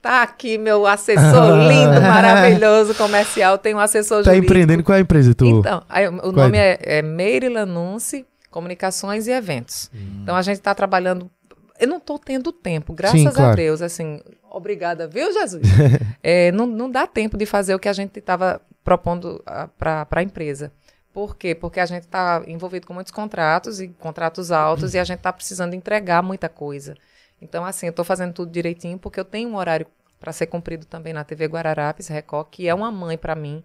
Tá 0.04 0.22
aqui 0.22 0.58
meu 0.58 0.86
assessor 0.86 1.56
lindo, 1.66 2.02
maravilhoso, 2.02 2.94
comercial. 2.94 3.58
Tem 3.58 3.74
um 3.74 3.80
assessor 3.80 4.18
Tá 4.18 4.32
jurídico. 4.32 4.52
empreendendo 4.52 4.84
qual 4.84 4.98
é 4.98 5.00
a 5.00 5.02
empresa? 5.02 5.34
Tu... 5.34 5.46
Então, 5.46 5.82
aí, 5.88 6.10
o 6.10 6.20
Qual 6.20 6.34
nome 6.34 6.58
é, 6.58 6.78
é 6.82 7.02
Meire 7.02 7.48
Lanunce 7.48 8.26
Comunicações 8.52 9.28
e 9.28 9.32
Eventos. 9.32 9.90
Hum. 9.96 10.20
Então 10.22 10.36
a 10.36 10.42
gente 10.42 10.58
está 10.58 10.76
trabalhando. 10.76 11.32
Eu 11.80 11.88
não 11.88 11.98
estou 11.98 12.20
tendo 12.20 12.52
tempo, 12.52 12.92
graças 12.92 13.22
Sim, 13.22 13.28
a 13.28 13.32
claro. 13.32 13.56
Deus. 13.56 13.82
Assim, 13.82 14.20
obrigada, 14.52 15.08
viu, 15.08 15.32
Jesus? 15.32 15.64
É, 16.22 16.52
não, 16.52 16.66
não 16.66 16.90
dá 16.90 17.06
tempo 17.08 17.38
de 17.38 17.46
fazer 17.46 17.76
o 17.76 17.80
que 17.80 17.88
a 17.90 17.94
gente 17.94 18.20
estava 18.20 18.62
propondo 18.84 19.42
para 19.78 20.08
a 20.10 20.24
empresa. 20.24 20.72
Por 21.14 21.38
quê? 21.38 21.56
Porque 21.56 21.80
a 21.80 21.86
gente 21.86 22.04
está 22.04 22.42
envolvido 22.48 22.88
com 22.88 22.94
muitos 22.94 23.12
contratos 23.12 23.80
e 23.80 23.88
contratos 23.88 24.52
altos 24.52 24.94
e 24.94 25.00
a 25.00 25.04
gente 25.04 25.18
está 25.18 25.32
precisando 25.32 25.74
entregar 25.74 26.22
muita 26.24 26.50
coisa. 26.50 26.96
Então, 27.44 27.66
assim, 27.66 27.88
eu 27.88 27.92
estou 27.92 28.06
fazendo 28.06 28.34
tudo 28.34 28.52
direitinho 28.52 28.98
porque 28.98 29.20
eu 29.20 29.26
tenho 29.26 29.50
um 29.50 29.56
horário 29.56 29.86
para 30.20 30.32
ser 30.32 30.48
cumprido 30.48 30.86
também 30.86 31.12
na 31.12 31.24
TV 31.24 31.46
Guararapes 31.46 32.08
Record, 32.08 32.48
que 32.50 32.68
é 32.68 32.74
uma 32.74 32.90
mãe 32.92 33.18
para 33.18 33.36
mim. 33.36 33.64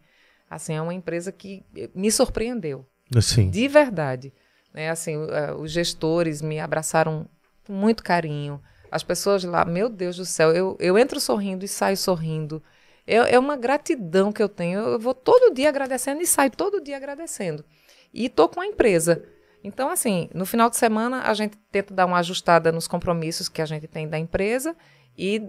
Assim, 0.51 0.75
é 0.75 0.83
uma 0.83 0.93
empresa 0.93 1.31
que 1.31 1.65
eh, 1.77 1.89
me 1.95 2.11
surpreendeu, 2.11 2.85
Assim. 3.15 3.49
de 3.49 3.69
verdade. 3.69 4.33
Né? 4.75 4.91
Assim, 4.91 5.15
eh, 5.31 5.53
os 5.55 5.71
gestores 5.71 6.43
me 6.43 6.59
abraçaram 6.59 7.29
com 7.65 7.73
muito 7.73 8.03
carinho. 8.03 8.61
As 8.91 9.03
pessoas 9.03 9.45
lá, 9.45 9.65
meu 9.65 9.89
Deus 9.89 10.17
do 10.17 10.25
céu, 10.25 10.51
eu, 10.53 10.77
eu 10.81 10.99
entro 10.99 11.21
sorrindo 11.21 11.65
e 11.65 11.69
saio 11.69 11.97
sorrindo. 11.97 12.63
É, 13.07 13.17
é 13.35 13.39
uma 13.39 13.57
gratidão 13.57 14.33
que 14.33 14.43
eu 14.43 14.49
tenho. 14.49 14.81
Eu 14.81 14.99
vou 14.99 15.15
todo 15.15 15.55
dia 15.55 15.69
agradecendo 15.69 16.21
e 16.21 16.27
saio 16.27 16.51
todo 16.51 16.81
dia 16.81 16.97
agradecendo. 16.97 17.65
E 18.13 18.27
estou 18.27 18.49
com 18.49 18.61
a 18.61 18.67
empresa. 18.67 19.23
Então, 19.63 19.89
assim, 19.91 20.29
no 20.35 20.47
final 20.47 20.71
de 20.71 20.77
semana 20.77 21.23
a 21.23 21.35
gente 21.35 21.57
tenta 21.73 21.93
dar 21.93 22.07
uma 22.07 22.19
ajustada 22.19 22.71
nos 22.73 22.87
compromissos 22.89 23.49
que 23.49 23.61
a 23.61 23.67
gente 23.67 23.87
tem 23.89 24.09
da 24.09 24.19
empresa 24.19 24.75
E 25.21 25.41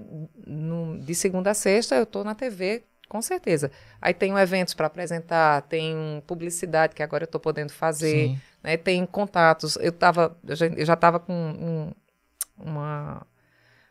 no- 0.47 0.97
de 0.99 1.13
segunda 1.13 1.51
a 1.51 1.53
sexta 1.53 1.93
eu 1.95 2.03
tô 2.05 2.23
na 2.23 2.33
TV, 2.33 2.81
com 3.07 3.21
certeza. 3.21 3.69
Aí 4.01 4.15
tenho 4.15 4.35
eventos 4.35 4.73
para 4.73 4.87
apresentar, 4.87 5.61
tem 5.63 6.23
publicidade 6.25 6.95
que 6.95 7.03
agora 7.03 7.23
eu 7.25 7.27
tô 7.27 7.39
podendo 7.39 7.71
fazer, 7.71 8.31
né? 8.63 8.77
Tem 8.77 9.05
contatos. 9.05 9.75
Eu 9.79 9.91
tava, 9.91 10.35
eu 10.47 10.55
já, 10.55 10.65
eu 10.65 10.85
já 10.85 10.95
tava 10.95 11.19
com 11.19 11.33
um- 11.33 11.91
uma 12.57 13.25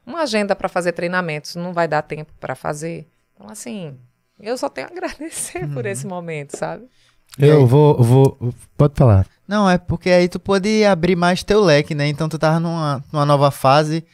uma 0.07 0.23
agenda 0.23 0.57
para 0.57 0.69
fazer 0.69 0.93
treinamentos, 0.93 1.55
não 1.55 1.73
vai 1.73 1.87
dar 1.87 2.03
tempo 2.03 2.33
para 2.41 2.55
fazer. 2.55 3.07
Então 3.35 3.49
assim, 3.49 3.99
eu 4.41 4.57
só 4.59 4.69
tenho 4.69 4.89
a 4.89 4.91
agradecer 4.93 5.69
por 5.69 5.87
esse 5.87 6.07
momento, 6.07 6.57
sabe? 6.57 6.89
Eu 7.37 7.67
vou, 7.67 8.03
vou. 8.03 8.55
Pode 8.77 8.95
falar. 8.97 9.27
Não, 9.47 9.69
é 9.69 9.79
porque 9.79 10.11
aí 10.11 10.29
tu 10.29 10.39
pode 10.39 10.85
abrir 10.85 11.17
mais 11.17 11.43
teu 11.43 11.63
leque, 11.63 11.95
né? 11.95 12.07
Então 12.07 12.29
tu 12.29 12.39
tava 12.39 12.61
numa, 12.61 13.03
numa 13.13 13.27
nova 13.27 13.51
fase. 13.51 14.05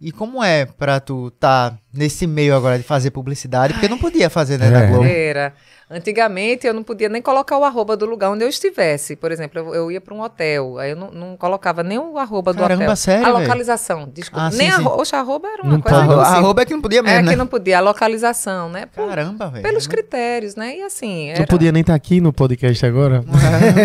E 0.00 0.10
como 0.10 0.42
é 0.42 0.64
pra 0.64 0.98
tu 0.98 1.30
tá 1.32 1.78
nesse 1.92 2.26
meio 2.26 2.54
agora 2.56 2.78
de 2.78 2.84
fazer 2.84 3.10
publicidade? 3.10 3.72
Porque 3.74 3.88
não 3.88 3.98
podia 3.98 4.28
fazer, 4.30 4.58
né, 4.58 4.70
na 4.70 4.82
É. 4.82 4.86
Globo. 4.86 5.04
Era. 5.04 5.52
Antigamente 5.92 6.68
eu 6.68 6.72
não 6.72 6.84
podia 6.84 7.08
nem 7.08 7.20
colocar 7.20 7.58
o 7.58 7.64
arroba 7.64 7.96
do 7.96 8.06
lugar 8.06 8.30
onde 8.30 8.44
eu 8.44 8.48
estivesse. 8.48 9.16
Por 9.16 9.32
exemplo, 9.32 9.58
eu, 9.58 9.74
eu 9.74 9.90
ia 9.90 10.00
para 10.00 10.14
um 10.14 10.20
hotel, 10.20 10.78
aí 10.78 10.90
eu 10.92 10.96
não, 10.96 11.10
não 11.10 11.36
colocava 11.36 11.82
nem 11.82 11.98
o 11.98 12.16
arroba 12.16 12.52
do 12.52 12.60
Caramba, 12.60 12.84
hotel. 12.84 12.96
sério, 12.96 13.26
A 13.26 13.30
localização, 13.30 14.08
desculpa. 14.14 14.46
Ah, 14.46 14.50
sim, 14.52 14.58
nem 14.58 14.70
sim. 14.70 14.76
arroba. 14.76 15.02
Oxe, 15.02 15.16
arroba 15.16 15.48
era 15.48 15.62
uma 15.64 15.72
Não 15.72 15.80
coisa. 15.80 15.96
Arroba, 15.98 16.14
impossível. 16.14 16.38
arroba 16.38 16.62
é 16.62 16.64
que 16.64 16.72
não 16.74 16.80
podia 16.80 16.98
É 17.00 17.02
mesmo, 17.02 17.18
que 17.24 17.30
né? 17.30 17.36
não 17.36 17.46
podia, 17.48 17.78
a 17.78 17.80
localização, 17.80 18.68
né? 18.68 18.86
Por- 18.86 19.08
Caramba, 19.08 19.48
velho. 19.50 19.62
pelos 19.64 19.88
critérios, 19.88 20.54
né? 20.54 20.76
E 20.76 20.82
assim. 20.82 21.32
Tu 21.34 21.38
Era... 21.38 21.46
podia 21.48 21.72
nem 21.72 21.80
estar 21.80 21.94
aqui 21.96 22.20
no 22.20 22.32
podcast 22.32 22.86
agora. 22.86 23.24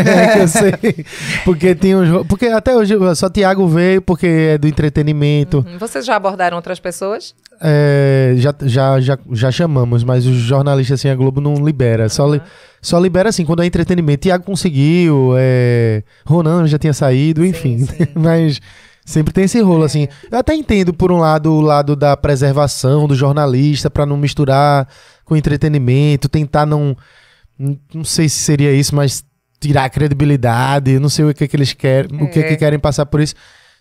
é 0.05 0.27
que 0.33 0.39
eu 0.43 0.47
sei. 0.47 1.05
Porque 1.43 1.73
tinha 1.73 1.97
uns. 1.97 2.27
Porque 2.27 2.45
até 2.45 2.75
hoje 2.75 2.93
só 3.15 3.31
Tiago 3.31 3.67
veio 3.67 3.99
porque 3.99 4.27
é 4.27 4.57
do 4.59 4.67
entretenimento. 4.67 5.65
Uhum. 5.67 5.79
Vocês 5.79 6.05
já 6.05 6.15
abordaram 6.15 6.55
outras 6.55 6.79
pessoas? 6.79 7.33
É, 7.61 8.33
já, 8.37 8.53
já, 8.63 8.99
já, 8.99 9.17
já 9.31 9.51
chamamos, 9.51 10.03
mas 10.03 10.25
os 10.25 10.35
jornalistas 10.35 10.99
assim, 10.99 11.09
a 11.09 11.15
Globo 11.15 11.39
não 11.41 11.53
libera. 11.55 12.09
Só, 12.09 12.27
li- 12.27 12.41
só 12.81 12.99
libera 12.99 13.29
assim, 13.29 13.45
quando 13.45 13.63
é 13.63 13.65
entretenimento. 13.65 14.21
Tiago 14.23 14.43
conseguiu, 14.43 15.33
é, 15.37 16.03
Ronan 16.25 16.67
já 16.67 16.77
tinha 16.77 16.93
saído, 16.93 17.41
Sim, 17.41 17.47
enfim. 17.49 17.79
sim. 17.85 18.07
mas 18.15 18.59
sempre 19.05 19.33
tem 19.33 19.45
esse 19.45 19.61
rolo, 19.61 19.83
É. 19.83 19.85
assim. 19.85 20.07
Eu 20.31 20.37
até 20.39 20.53
entendo, 20.55 20.93
por 20.93 21.11
um 21.11 21.17
lado, 21.17 21.51
o 21.53 21.61
lado 21.61 21.95
da 21.95 22.15
preservação 22.17 23.07
do 23.07 23.15
jornalista, 23.15 23.89
pra 23.89 24.05
não 24.05 24.17
misturar 24.17 24.87
com 25.23 25.35
entretenimento, 25.35 26.27
tentar 26.29 26.65
não. 26.65 26.95
Não 27.93 28.03
sei 28.03 28.27
se 28.27 28.35
seria 28.39 28.73
isso, 28.73 28.93
mas 28.93 29.23
tirar 29.61 29.85
a 29.85 29.89
credibilidade, 29.89 30.99
não 30.99 31.07
sei 31.09 31.23
o 31.25 31.33
que, 31.33 31.47
que 31.47 31.55
eles 31.55 31.71
querem, 31.73 32.21
o 32.21 32.29
que, 32.29 32.39
É. 32.39 32.43
que 32.43 32.57
querem 32.57 32.77
passar 32.77 33.05
por 33.05 33.21
isso. 33.21 33.33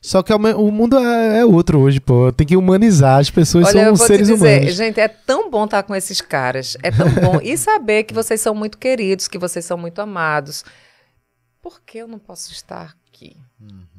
Só 0.07 0.23
que 0.23 0.37
me- 0.39 0.53
o 0.53 0.71
mundo 0.71 0.99
é, 0.99 1.39
é 1.39 1.45
outro 1.47 1.79
hoje, 1.81 1.99
pô. 1.99 2.31
Tem 2.31 2.47
que 2.47 2.59
humanizar. 2.59 3.21
As 3.21 3.31
pessoas 3.31 3.69
Olha, 3.69 3.79
eu 3.85 3.85
são 3.87 3.97
vou 3.97 4.07
seres 4.07 4.29
te 4.29 4.35
dizer, 4.35 4.59
humanos. 4.59 4.75
gente, 4.77 5.01
é 5.01 5.09
tão 5.09 5.51
bom 5.51 5.65
estar 5.65 5.83
com 5.83 5.95
esses 5.95 6.21
caras. 6.21 6.77
É 6.83 6.91
tão 6.91 7.09
bom. 7.09 7.41
e 7.43 7.57
saber 7.57 8.03
que 8.05 8.13
vocês 8.13 8.39
são 8.39 8.55
muito 8.55 8.77
queridos, 8.77 9.29
que 9.29 9.39
vocês 9.39 9.65
são 9.65 9.79
muito 9.79 10.01
amados. 10.03 10.63
Por 11.63 11.81
que 11.81 11.97
eu 11.97 12.07
não 12.07 12.19
posso 12.19 12.53
estar 12.53 12.95
aqui? 13.11 13.35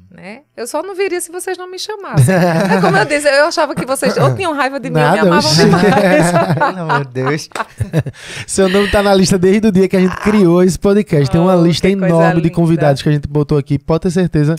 Né? 0.08 0.42
Eu 0.56 0.68
só 0.68 0.80
não 0.80 0.94
viria 0.94 1.20
se 1.20 1.32
vocês 1.32 1.58
não 1.58 1.68
me 1.68 1.76
chamassem. 1.78 2.32
é 2.36 2.80
como 2.80 2.96
eu 2.96 3.04
disse, 3.04 3.26
eu 3.28 3.46
achava 3.46 3.74
que 3.74 3.84
vocês 3.84 4.16
ou 4.16 4.32
tinham 4.36 4.54
raiva 4.54 4.78
de 4.78 4.88
mim 4.88 5.00
ou 5.00 5.10
me 5.10 5.16
Nada, 5.16 5.28
amavam 5.28 5.52
demais. 5.54 6.54
Pelo 6.54 6.90
amor 6.90 7.04
de 7.06 7.12
Deus. 7.14 7.48
Seu 8.46 8.68
nome 8.68 8.88
tá 8.92 9.02
na 9.02 9.12
lista 9.12 9.36
desde 9.36 9.66
o 9.66 9.72
dia 9.72 9.88
que 9.88 9.96
a 9.96 10.00
gente 10.00 10.16
criou 10.18 10.62
esse 10.62 10.78
podcast. 10.78 11.28
Tem 11.28 11.40
uma 11.40 11.56
Oh, 11.56 11.62
lista 11.64 11.88
enorme 11.88 12.40
de 12.40 12.50
convidados 12.50 13.02
que 13.02 13.08
a 13.08 13.12
gente 13.12 13.26
botou 13.26 13.58
aqui. 13.58 13.76
Pode 13.76 14.02
ter 14.02 14.10
certeza 14.12 14.54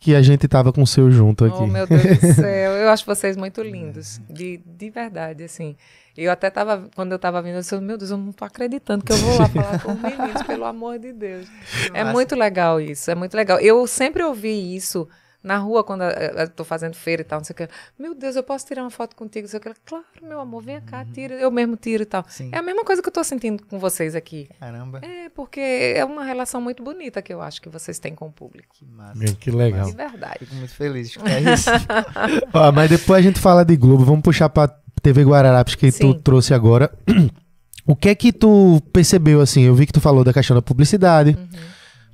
que 0.00 0.14
a 0.14 0.22
gente 0.22 0.48
tava 0.48 0.72
com 0.72 0.82
o 0.82 0.86
seu 0.86 1.10
junto 1.10 1.44
aqui. 1.44 1.58
Oh, 1.60 1.66
meu 1.66 1.86
Deus 1.86 2.02
do 2.02 2.32
céu. 2.32 2.72
Eu 2.72 2.88
acho 2.88 3.04
vocês 3.04 3.36
muito 3.36 3.62
lindos. 3.62 4.18
De, 4.30 4.58
de 4.64 4.88
verdade, 4.88 5.44
assim. 5.44 5.76
Eu 6.16 6.32
até 6.32 6.48
tava, 6.50 6.88
quando 6.96 7.12
eu 7.12 7.18
tava 7.18 7.40
vindo, 7.42 7.56
eu 7.56 7.60
disse, 7.60 7.78
meu 7.78 7.98
Deus, 7.98 8.10
eu 8.10 8.16
não 8.16 8.32
tô 8.32 8.44
acreditando 8.44 9.04
que 9.04 9.12
eu 9.12 9.16
vou 9.18 9.38
lá 9.38 9.46
falar 9.52 9.78
com 9.78 9.92
os 9.92 10.00
meninos, 10.00 10.42
pelo 10.42 10.64
amor 10.64 10.98
de 10.98 11.12
Deus. 11.12 11.46
É 11.92 12.02
massa. 12.02 12.12
muito 12.14 12.34
legal 12.34 12.80
isso, 12.80 13.10
é 13.10 13.14
muito 13.14 13.34
legal. 13.34 13.60
Eu 13.60 13.86
sempre 13.86 14.22
ouvi 14.22 14.74
isso 14.74 15.06
na 15.42 15.56
rua, 15.58 15.82
quando 15.82 16.02
eu- 16.02 16.10
eu 16.10 16.48
tô 16.50 16.64
fazendo 16.64 16.94
feira 16.94 17.22
e 17.22 17.24
tal, 17.24 17.38
não 17.40 17.44
sei 17.44 17.54
o 17.54 17.56
que. 17.56 17.68
Meu 17.98 18.14
Deus, 18.14 18.36
eu 18.36 18.42
posso 18.42 18.66
tirar 18.66 18.82
uma 18.82 18.90
foto 18.90 19.16
contigo? 19.16 19.44
Não 19.44 19.50
sei 19.50 19.58
o 19.58 19.62
que. 19.62 19.70
Claro, 19.86 20.04
meu 20.22 20.38
amor, 20.40 20.62
vem 20.62 20.80
cá, 20.80 21.04
tira. 21.04 21.34
Eu 21.34 21.50
mesmo 21.50 21.76
tiro 21.76 22.02
e 22.02 22.06
tal. 22.06 22.24
Sim. 22.28 22.50
É 22.52 22.58
a 22.58 22.62
mesma 22.62 22.84
coisa 22.84 23.00
que 23.02 23.08
eu 23.08 23.12
tô 23.12 23.24
sentindo 23.24 23.62
com 23.66 23.78
vocês 23.78 24.14
aqui. 24.14 24.48
Caramba. 24.60 25.00
É, 25.02 25.28
porque 25.30 25.60
é 25.60 26.04
uma 26.04 26.24
relação 26.24 26.60
muito 26.60 26.82
bonita 26.82 27.22
que 27.22 27.32
eu 27.32 27.40
acho 27.40 27.60
que 27.62 27.68
vocês 27.68 27.98
têm 27.98 28.14
com 28.14 28.26
o 28.26 28.32
público. 28.32 28.68
Que 28.74 28.84
massa. 28.84 29.18
Meu, 29.18 29.34
que 29.34 29.50
legal. 29.50 29.86
De 29.86 29.96
verdade. 29.96 30.38
Fico 30.40 30.54
muito 30.56 30.74
feliz 30.74 31.10
de 31.10 31.16
escutar 31.18 31.40
isso. 31.54 31.70
Ó, 32.52 32.72
mas 32.72 32.90
depois 32.90 33.18
a 33.20 33.22
gente 33.22 33.40
fala 33.40 33.64
de 33.64 33.76
Globo. 33.76 34.04
Vamos 34.04 34.22
puxar 34.22 34.48
pra 34.50 34.68
TV 35.02 35.24
Guararapes 35.24 35.74
que 35.74 35.90
tu 35.90 35.96
Sim. 36.12 36.20
trouxe 36.22 36.52
agora. 36.54 36.90
O 37.86 37.96
que 37.96 38.08
é 38.10 38.14
que 38.14 38.32
tu 38.32 38.80
percebeu, 38.92 39.40
assim? 39.40 39.62
Eu 39.62 39.74
vi 39.74 39.84
que 39.84 39.92
tu 39.92 40.00
falou 40.00 40.22
da 40.22 40.32
questão 40.32 40.54
da 40.54 40.62
publicidade. 40.62 41.30
O 41.30 41.36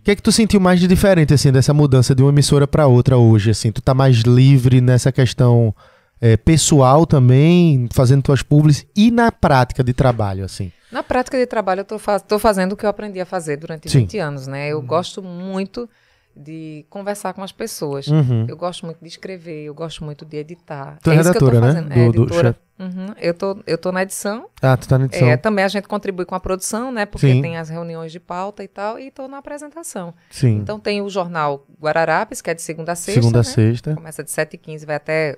que 0.07 0.13
é 0.13 0.17
que 0.17 0.23
tu 0.23 0.31
sentiu 0.31 0.61
mais 0.61 0.79
de 0.79 0.87
diferente, 0.87 1.35
assim, 1.35 1.51
dessa 1.51 1.75
mudança 1.75 2.15
de 2.15 2.23
uma 2.23 2.31
emissora 2.31 2.65
pra 2.67 2.87
outra 2.87 3.17
hoje, 3.19 3.51
assim? 3.51 3.73
Tu 3.73 3.83
tá 3.83 3.93
mais 3.93 4.19
livre 4.19 4.81
nessa 4.81 5.11
questão 5.11 5.75
é, 6.21 6.37
pessoal 6.37 7.05
também, 7.05 7.89
fazendo 7.93 8.23
tuas 8.23 8.41
publis 8.41 8.87
e 8.97 9.11
na 9.11 9.33
prática 9.33 9.83
de 9.83 9.93
trabalho, 9.93 10.45
assim? 10.45 10.71
Na 10.93 11.03
prática 11.03 11.37
de 11.37 11.45
trabalho, 11.45 11.81
eu 11.81 11.85
tô, 11.85 11.99
fa- 11.99 12.21
tô 12.21 12.39
fazendo 12.39 12.73
o 12.73 12.77
que 12.77 12.87
eu 12.87 12.89
aprendi 12.91 13.21
a 13.21 13.27
fazer 13.27 13.57
durante 13.57 13.91
Sim. 13.91 14.03
20 14.03 14.19
anos, 14.19 14.47
né? 14.47 14.69
Eu 14.69 14.81
gosto 14.81 15.21
muito 15.21 15.91
de 16.37 16.85
conversar 16.91 17.33
com 17.33 17.43
as 17.43 17.51
pessoas. 17.51 18.07
Uhum. 18.09 18.45
Eu 18.47 18.57
gosto 18.57 18.85
muito 18.85 18.99
de 19.01 19.09
escrever, 19.09 19.65
eu 19.65 19.75
gosto 19.75 20.05
muito 20.05 20.25
de 20.25 20.37
editar. 20.37 20.99
Tu 21.03 21.11
é 21.11 21.15
isso 21.17 21.31
que 21.31 21.37
eu 21.37 21.41
tô 21.41 21.47
redatora, 21.47 21.67
né? 21.73 21.81
fazendo. 21.81 21.93
É, 21.93 22.07
Do- 22.07 22.13
do 22.13 22.23
editora. 22.25 22.49
chat. 22.49 22.67
Uhum. 22.79 23.07
Eu, 23.19 23.33
tô, 23.33 23.59
eu 23.67 23.79
tô 23.79 23.91
na 23.91 24.03
edição. 24.03 24.51
Ah, 24.61 24.77
tu 24.77 24.87
tá 24.87 24.99
na 24.99 25.07
edição. 25.07 25.27
É, 25.27 25.37
também 25.39 25.65
a 25.65 25.69
gente 25.69 25.89
contribui 25.89 26.27
com 26.27 26.35
a 26.35 26.41
produção, 26.41 26.93
né? 26.93 27.07
Porque 27.07 27.27
Sim. 27.33 27.41
tem 27.41 27.57
as 27.57 27.71
reuniões 27.71 28.13
de 28.13 28.21
pauta 28.21 28.63
e 28.63 28.69
tal, 28.69 28.99
e 28.99 29.11
tô 29.11 29.27
na 29.27 29.39
apresentação. 29.39 30.13
Sim. 30.31 30.59
Então 30.59 30.79
tem 30.79 31.01
o 31.01 31.09
jornal 31.09 31.67
Guararapes, 31.81 32.43
que 32.43 32.51
é 32.51 32.55
de 32.55 32.61
segunda 32.61 32.93
a 32.93 32.95
sexta. 32.95 33.23
Segunda 33.23 33.39
a 33.39 33.43
né? 33.43 33.49
sexta. 33.49 33.95
Começa 33.95 34.23
de 34.23 34.31
7h15, 34.31 34.85
vai 34.85 34.97
até 34.97 35.35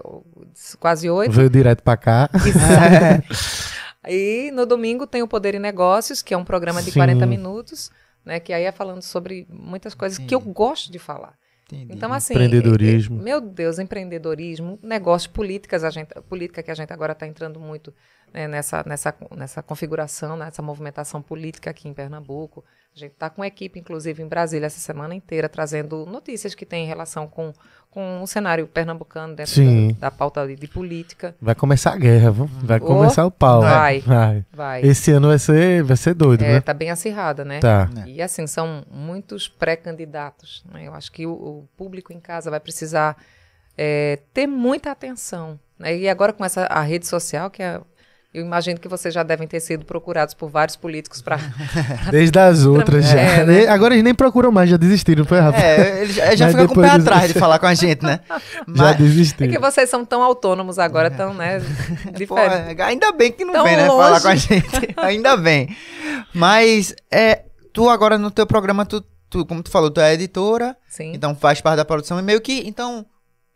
quase 0.80 1.08
8 1.08 1.30
Veio 1.30 1.48
direto 1.48 1.82
pra 1.84 1.96
cá. 1.96 2.28
E 4.08 4.50
no 4.52 4.64
domingo 4.64 5.06
tem 5.06 5.22
o 5.22 5.28
Poder 5.28 5.54
e 5.54 5.58
Negócios, 5.58 6.22
que 6.22 6.32
é 6.32 6.36
um 6.36 6.44
programa 6.44 6.82
de 6.82 6.90
Sim. 6.90 6.98
40 7.00 7.26
minutos, 7.26 7.90
né? 8.28 8.38
Que 8.38 8.52
aí 8.52 8.64
é 8.64 8.70
falando 8.70 9.02
sobre 9.02 9.46
muitas 9.50 9.94
coisas 9.94 10.18
que 10.18 10.34
eu 10.34 10.40
gosto 10.40 10.92
de 10.92 10.98
falar. 10.98 11.36
Entendi. 11.64 11.94
Então, 11.94 12.12
assim. 12.12 12.34
Empreendedorismo. 12.34 13.20
meu 13.20 13.40
Deus, 13.40 13.78
empreendedorismo, 13.78 14.78
negócios, 14.82 15.26
políticas, 15.26 15.82
a 15.82 15.90
gente, 15.90 16.08
política 16.28 16.62
que 16.62 16.70
a 16.70 16.74
gente 16.74 16.92
agora 16.92 17.12
está 17.12 17.26
entrando 17.26 17.58
muito 17.58 17.92
né, 18.32 18.46
nessa, 18.46 18.82
nessa, 18.86 19.14
nessa 19.34 19.62
configuração, 19.62 20.36
nessa 20.36 20.62
movimentação 20.62 21.20
política 21.20 21.70
aqui 21.70 21.88
em 21.88 21.94
Pernambuco. 21.94 22.64
A 22.98 23.06
gente 23.06 23.12
está 23.12 23.30
com 23.30 23.44
equipe, 23.44 23.78
inclusive, 23.78 24.20
em 24.20 24.26
Brasília 24.26 24.66
essa 24.66 24.80
semana 24.80 25.14
inteira, 25.14 25.48
trazendo 25.48 26.04
notícias 26.04 26.52
que 26.52 26.66
têm 26.66 26.84
relação 26.84 27.28
com, 27.28 27.52
com 27.92 28.20
o 28.20 28.26
cenário 28.26 28.66
pernambucano 28.66 29.36
dentro 29.36 29.52
Sim. 29.52 29.92
da, 30.00 30.08
da 30.08 30.10
pauta 30.10 30.44
de, 30.48 30.56
de 30.56 30.66
política. 30.66 31.32
Vai 31.40 31.54
começar 31.54 31.92
a 31.92 31.96
guerra, 31.96 32.32
viu? 32.32 32.46
Vai 32.60 32.78
Oh, 32.82 32.86
começar 32.86 33.24
o 33.24 33.30
pau. 33.30 33.60
vai. 33.60 34.00
vai. 34.00 34.44
Vai. 34.52 34.82
Esse 34.82 35.12
ano 35.12 35.28
vai 35.28 35.38
ser, 35.38 35.84
vai 35.84 35.96
ser 35.96 36.12
doido, 36.14 36.42
É, 36.42 36.54
né? 36.54 36.60
tá 36.60 36.74
bem 36.74 36.90
acirrada, 36.90 37.44
né? 37.44 37.60
Tá. 37.60 37.88
É. 38.04 38.08
E 38.08 38.20
assim, 38.20 38.48
são 38.48 38.84
muitos 38.90 39.46
pré-candidatos. 39.48 40.64
né? 40.72 40.88
Eu 40.88 40.92
acho 40.94 41.12
que 41.12 41.24
o, 41.24 41.30
o 41.32 41.68
público 41.76 42.12
em 42.12 42.18
casa 42.18 42.50
vai 42.50 42.58
precisar 42.58 43.16
é, 43.76 44.18
ter 44.34 44.48
muita 44.48 44.90
atenção. 44.90 45.56
né? 45.78 45.96
E 45.96 46.08
agora 46.08 46.32
com 46.32 46.44
essa 46.44 46.64
a 46.64 46.80
rede 46.82 47.06
social, 47.06 47.48
que 47.48 47.62
é. 47.62 47.80
Eu 48.32 48.44
imagino 48.44 48.78
que 48.78 48.86
vocês 48.88 49.12
já 49.14 49.22
devem 49.22 49.48
ter 49.48 49.58
sido 49.58 49.86
procurados 49.86 50.34
por 50.34 50.50
vários 50.50 50.76
políticos 50.76 51.22
para. 51.22 51.38
Desde 52.12 52.38
as 52.38 52.66
outras 52.66 53.06
já. 53.06 53.18
É, 53.18 53.44
né? 53.46 53.66
Agora 53.68 53.94
eles 53.94 54.04
nem 54.04 54.14
procuram 54.14 54.52
mais, 54.52 54.68
já 54.68 54.76
desistiram, 54.76 55.24
foi, 55.24 55.40
Rafa? 55.40 55.58
É, 55.58 56.02
ele 56.02 56.12
já, 56.12 56.34
já 56.36 56.44
Mas 56.46 56.54
fica 56.54 56.68
com 56.68 56.78
o 56.78 56.82
pé 56.82 56.90
atrás 56.90 57.32
de 57.32 57.38
falar 57.38 57.58
com 57.58 57.64
a 57.66 57.72
gente, 57.72 58.04
né? 58.04 58.20
já 58.28 58.38
Mas, 58.66 58.90
É 58.92 58.94
desistiram. 58.98 59.50
que 59.50 59.58
vocês 59.58 59.88
são 59.88 60.04
tão 60.04 60.22
autônomos 60.22 60.78
agora, 60.78 61.10
tão, 61.10 61.32
né? 61.32 61.58
pô, 62.04 62.10
Diferentes. 62.12 62.80
ainda 62.80 63.12
bem 63.12 63.32
que 63.32 63.46
não 63.46 63.54
Tão 63.54 63.64
vem, 63.64 63.76
né? 63.76 63.88
longe. 63.88 64.04
Falar 64.04 64.20
com 64.20 64.28
a 64.28 64.34
gente. 64.36 64.94
ainda 64.98 65.34
bem. 65.36 65.74
Mas, 66.34 66.94
é, 67.10 67.44
tu 67.72 67.88
agora 67.88 68.18
no 68.18 68.30
teu 68.30 68.46
programa, 68.46 68.84
tu, 68.84 69.02
tu, 69.30 69.46
como 69.46 69.62
tu 69.62 69.70
falou, 69.70 69.90
tu 69.90 70.00
é 70.02 70.12
editora, 70.12 70.76
Sim. 70.86 71.12
então 71.14 71.34
faz 71.34 71.62
parte 71.62 71.78
da 71.78 71.84
produção 71.84 72.18
e 72.18 72.22
meio 72.22 72.42
que, 72.42 72.62
então, 72.68 73.06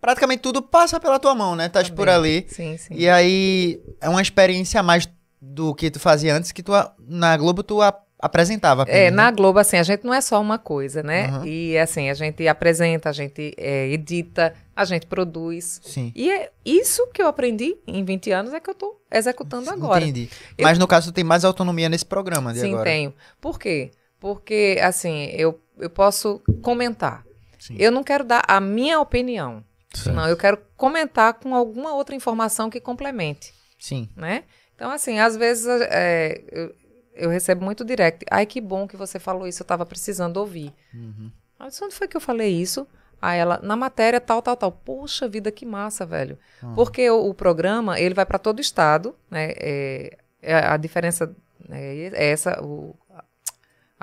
praticamente 0.03 0.43
tudo 0.43 0.61
passa 0.61 1.01
pela 1.01 1.19
tua 1.19 1.35
mão, 1.35 1.57
né? 1.57 1.67
Estás 1.67 1.89
por 1.89 2.07
também. 2.09 2.15
ali. 2.15 2.47
Sim, 2.49 2.77
sim. 2.77 2.93
E 2.95 3.09
aí, 3.09 3.81
é 4.01 4.09
uma 4.09 4.21
experiência 4.21 4.81
a 4.81 4.83
mais 4.83 5.09
do 5.41 5.75
que 5.75 5.91
tu 5.91 5.99
fazia 6.01 6.35
antes, 6.37 6.53
que 6.53 6.63
tu, 6.63 6.73
na 6.99 7.37
Globo 7.37 7.63
tu 7.63 7.81
a- 7.81 7.97
apresentava. 8.19 8.83
É, 8.83 9.07
apenas, 9.07 9.13
na 9.17 9.31
né? 9.31 9.37
Globo, 9.37 9.59
assim, 9.59 9.77
a 9.77 9.83
gente 9.83 10.05
não 10.05 10.13
é 10.15 10.21
só 10.21 10.41
uma 10.41 10.59
coisa, 10.59 11.03
né? 11.03 11.29
Uhum. 11.29 11.45
E 11.47 11.79
assim, 11.79 12.11
a 12.11 12.15
gente 12.15 12.47
apresenta, 12.47 13.09
a 13.09 13.13
gente 13.13 13.53
é, 13.57 13.89
edita, 13.91 14.55
a 14.75 14.85
gente 14.85 15.07
produz. 15.07 15.81
Sim. 15.85 16.13
E 16.15 16.31
é 16.31 16.51
isso 16.65 17.07
que 17.13 17.21
eu 17.23 17.27
aprendi 17.29 17.77
em 17.87 18.05
20 18.05 18.31
anos 18.31 18.53
é 18.53 18.61
que 18.61 18.71
eu 18.71 18.75
tô 18.75 19.01
executando 19.11 19.71
agora. 19.71 20.03
Entendi. 20.05 20.29
Eu- 20.59 20.63
Mas 20.65 20.79
no 20.79 20.87
caso, 20.87 21.11
tu 21.11 21.15
tem 21.15 21.25
mais 21.25 21.45
autonomia 21.45 21.89
nesse 21.89 22.05
programa 22.07 22.53
de 22.53 22.61
Sim, 22.61 22.69
agora. 22.75 22.85
tenho. 22.85 23.13
Por 23.41 23.59
quê? 23.59 23.91
Porque, 24.21 24.79
assim, 24.81 25.25
eu, 25.33 25.61
eu 25.79 25.91
posso 25.91 26.41
comentar. 26.63 27.25
Sim. 27.59 27.75
Eu 27.79 27.91
não 27.91 28.05
quero 28.05 28.23
dar 28.25 28.43
a 28.47 28.61
minha 28.61 29.01
opinião. 29.01 29.65
Certo. 29.95 30.15
Não, 30.15 30.29
eu 30.29 30.37
quero 30.37 30.59
comentar 30.77 31.35
com 31.35 31.55
alguma 31.55 31.95
outra 31.95 32.15
informação 32.15 32.71
que 32.71 32.81
complemente, 32.81 33.53
Sim. 33.79 34.09
né? 34.17 34.45
Então, 34.75 34.91
assim, 34.91 35.19
às 35.19 35.37
vezes 35.37 35.67
é, 35.67 36.43
eu, 36.51 36.75
eu 37.15 37.31
recebo 37.31 37.65
muito 37.65 37.85
direct. 37.85 38.25
Ai, 38.31 38.47
que 38.47 38.61
bom 38.61 38.89
que 38.89 38.97
você 38.97 39.19
falou 39.19 39.47
isso, 39.47 39.63
eu 39.63 39.65
estava 39.65 39.85
precisando 39.85 40.39
ouvir. 40.39 40.73
Uhum. 40.95 41.31
Mas 41.59 41.81
onde 41.81 41.95
foi 41.95 42.09
que 42.09 42.17
eu 42.17 42.21
falei 42.21 42.51
isso? 42.51 42.87
Aí 43.21 43.39
ela, 43.39 43.61
na 43.63 43.77
matéria, 43.77 44.21
tal, 44.21 44.43
tal, 44.43 44.57
tal. 44.57 44.73
Poxa 44.73 45.29
vida, 45.29 45.53
que 45.53 45.65
massa, 45.65 46.05
velho. 46.05 46.37
Uhum. 46.63 46.75
Porque 46.75 47.09
o, 47.09 47.29
o 47.29 47.35
programa, 47.35 48.01
ele 48.01 48.15
vai 48.15 48.27
para 48.27 48.39
todo 48.39 48.59
o 48.59 48.63
estado, 48.63 49.15
né? 49.31 49.53
É, 49.57 50.19
é 50.41 50.55
a 50.55 50.77
diferença 50.77 51.33
né, 51.69 52.11
é 52.13 52.31
essa, 52.31 52.61
o, 52.63 52.97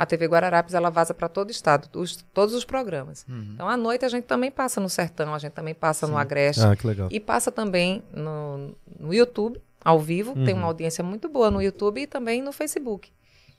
a 0.02 0.06
TV 0.06 0.28
Guararapes, 0.28 0.74
ela 0.74 0.90
vaza 0.90 1.14
para 1.14 1.28
todo 1.28 1.50
o 1.50 1.52
estado, 1.52 1.90
os- 2.00 2.16
todos 2.34 2.56
os 2.56 2.64
programas. 2.64 3.26
Uhum. 3.28 3.52
Então, 3.54 3.68
à 3.68 3.76
noite, 3.76 4.06
a 4.06 4.10
gente 4.10 4.24
também 4.24 4.50
passa 4.50 4.80
no 4.80 4.88
Sertão, 4.90 5.34
a 5.34 5.40
gente 5.40 5.52
também 5.52 5.74
passa 5.76 6.08
no 6.08 6.14
Sim. 6.14 6.20
Agreste. 6.20 6.62
Ah, 6.64 6.74
que 6.76 6.88
legal. 6.88 7.10
E 7.12 7.20
passa 7.20 7.52
também 7.52 8.02
no, 8.14 8.74
no 8.98 9.14
YouTube, 9.14 9.62
ao 9.84 10.00
vivo. 10.00 10.34
Tem 10.46 10.54
Uhum. 10.54 10.62
uma 10.62 10.68
audiência 10.68 11.04
muito 11.04 11.28
boa 11.28 11.52
no 11.52 11.62
YouTube 11.62 12.02
e 12.02 12.08
também 12.08 12.42
no 12.42 12.54
Facebook. 12.54 13.12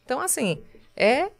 Então, 0.05 0.19
assim, 0.19 0.63
é, 0.97 1.31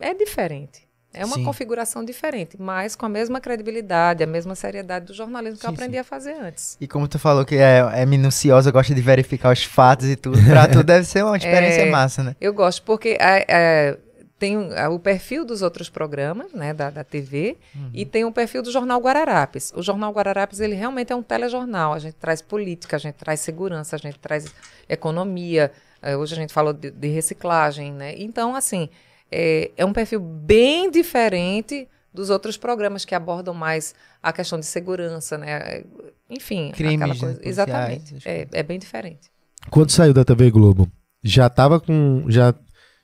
é 0.00 0.12
diferente. 0.14 0.87
É 1.12 1.24
uma 1.24 1.36
Sim. 1.36 1.44
configuração 1.44 2.04
diferente, 2.04 2.56
mas 2.60 2.94
com 2.94 3.06
a 3.06 3.08
mesma 3.08 3.40
credibilidade, 3.40 4.22
a 4.22 4.26
mesma 4.26 4.54
seriedade 4.54 5.06
do 5.06 5.14
jornalismo 5.14 5.58
que 5.58 5.64
eu 5.66 5.70
Sim, 5.70 5.74
aprendi 5.74 5.96
a 5.98 6.04
fazer 6.04 6.32
antes. 6.34 6.76
E 6.80 6.86
como 6.86 7.08
tu 7.08 7.18
falou 7.18 7.44
que 7.46 7.56
é, 7.56 7.78
é 7.94 8.04
minuciosa, 8.06 8.70
gosta 8.70 8.94
de 8.94 9.00
verificar 9.00 9.52
os 9.52 9.64
fatos 9.64 10.06
e 10.06 10.16
tudo, 10.16 10.38
pra 10.44 10.68
tu 10.68 10.82
deve 10.84 11.04
ser 11.06 11.24
uma 11.24 11.36
experiência 11.36 11.82
É. 11.82 11.90
massa, 11.90 12.22
né? 12.22 12.36
Eu 12.38 12.52
gosto 12.52 12.82
porque 12.82 13.16
é, 13.20 13.44
é, 13.48 13.98
tem 14.38 14.70
é, 14.74 14.86
o 14.86 14.98
perfil 14.98 15.46
dos 15.46 15.62
outros 15.62 15.88
programas, 15.88 16.52
né, 16.52 16.74
da, 16.74 16.90
da 16.90 17.02
TV, 17.02 17.56
e 17.94 18.04
tem 18.04 18.24
o 18.26 18.30
perfil 18.30 18.62
do 18.62 18.70
Jornal 18.70 19.00
Guararapes. 19.00 19.72
O 19.74 19.82
Jornal 19.82 20.12
Guararapes, 20.12 20.60
ele 20.60 20.74
realmente 20.74 21.10
é 21.10 21.16
um 21.16 21.22
telejornal. 21.22 21.94
A 21.94 21.98
gente 21.98 22.14
traz 22.16 22.42
política, 22.42 22.96
a 22.96 23.00
gente 23.00 23.14
traz 23.14 23.40
segurança, 23.40 23.96
a 23.96 23.98
gente 23.98 24.18
traz 24.18 24.44
economia. 24.88 25.72
É, 26.02 26.16
hoje 26.16 26.34
a 26.34 26.36
gente 26.36 26.52
falou 26.52 26.72
de, 26.72 26.90
de 26.90 27.08
reciclagem, 27.08 27.92
né? 27.92 28.14
Então, 28.18 28.54
assim, 28.54 28.88
é, 29.30 29.70
é 29.76 29.84
um 29.84 29.92
perfil 29.92 30.20
bem 30.20 30.90
diferente 30.90 31.88
dos 32.12 32.30
outros 32.30 32.56
programas 32.56 33.04
que 33.04 33.14
abordam 33.14 33.54
mais 33.54 33.94
a 34.22 34.32
questão 34.32 34.58
de 34.58 34.66
segurança, 34.66 35.38
né? 35.38 35.84
Enfim, 36.28 36.72
Crimes, 36.72 36.96
aquela 36.96 37.14
né, 37.14 37.20
coisa. 37.20 37.40
Exatamente. 37.42 38.16
É, 38.24 38.46
é 38.52 38.62
bem 38.62 38.78
diferente. 38.78 39.30
Quando 39.70 39.90
saiu 39.90 40.12
da 40.12 40.24
TV 40.24 40.50
Globo, 40.50 40.90
já 41.22 41.48
tava 41.48 41.80
com. 41.80 42.24
Já, 42.28 42.54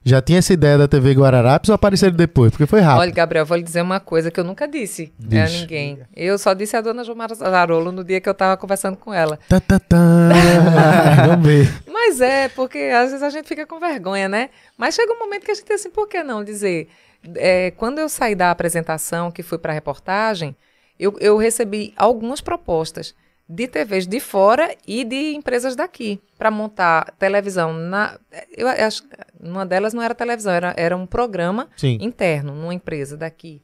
já 0.04 0.20
tinha 0.20 0.38
essa 0.38 0.52
ideia 0.52 0.76
da 0.76 0.86
TV 0.86 1.12
Guararapes 1.12 1.70
ou 1.70 1.74
apareceram 1.74 2.14
depois? 2.14 2.50
Porque 2.50 2.66
foi 2.66 2.80
rápido. 2.80 3.00
Olha, 3.00 3.10
Gabriel, 3.10 3.46
vou 3.46 3.56
lhe 3.56 3.62
dizer 3.62 3.80
uma 3.80 3.98
coisa 3.98 4.30
que 4.30 4.38
eu 4.38 4.44
nunca 4.44 4.68
disse 4.68 5.12
né, 5.18 5.42
a 5.42 5.46
Diz. 5.46 5.60
ninguém. 5.60 6.00
Eu 6.14 6.36
só 6.36 6.52
disse 6.52 6.76
a 6.76 6.82
dona 6.82 7.02
Gilmar 7.02 7.34
Zarolo 7.34 7.90
no 7.90 8.04
dia 8.04 8.20
que 8.20 8.28
eu 8.28 8.32
estava 8.32 8.56
conversando 8.56 8.96
com 8.96 9.14
ela. 9.14 9.38
Tá, 9.48 9.58
tá, 9.60 9.78
tá. 9.78 9.96
Vamos 11.26 11.46
ver. 11.46 11.72
Mas 11.90 12.20
é, 12.20 12.48
porque 12.50 12.78
às 12.78 13.10
vezes 13.10 13.22
a 13.22 13.30
gente 13.30 13.48
fica 13.48 13.66
com 13.66 13.80
vergonha, 13.80 14.28
né? 14.28 14.50
Mas 14.76 14.94
chega 14.94 15.12
um 15.12 15.18
momento 15.18 15.44
que 15.44 15.50
a 15.50 15.54
gente 15.54 15.64
tem 15.64 15.76
assim, 15.76 15.90
por 15.90 16.06
que 16.06 16.22
não 16.22 16.44
dizer? 16.44 16.88
É, 17.36 17.70
quando 17.70 17.98
eu 17.98 18.08
saí 18.08 18.34
da 18.34 18.50
apresentação, 18.50 19.30
que 19.30 19.42
fui 19.42 19.56
para 19.56 19.72
a 19.72 19.74
reportagem, 19.74 20.54
eu, 20.98 21.16
eu 21.18 21.38
recebi 21.38 21.94
algumas 21.96 22.42
propostas 22.42 23.14
de 23.48 23.68
TVs 23.68 24.06
de 24.06 24.20
fora 24.20 24.74
e 24.86 25.04
de 25.04 25.34
empresas 25.34 25.76
daqui 25.76 26.20
para 26.38 26.50
montar 26.50 27.12
televisão. 27.18 27.72
Na, 27.72 28.18
eu 28.56 28.66
acho, 28.66 29.02
uma 29.40 29.66
delas 29.66 29.92
não 29.92 30.02
era 30.02 30.14
televisão, 30.14 30.52
era, 30.52 30.74
era 30.76 30.96
um 30.96 31.06
programa 31.06 31.68
Sim. 31.76 31.98
interno 32.00 32.54
numa 32.54 32.74
empresa 32.74 33.16
daqui 33.16 33.62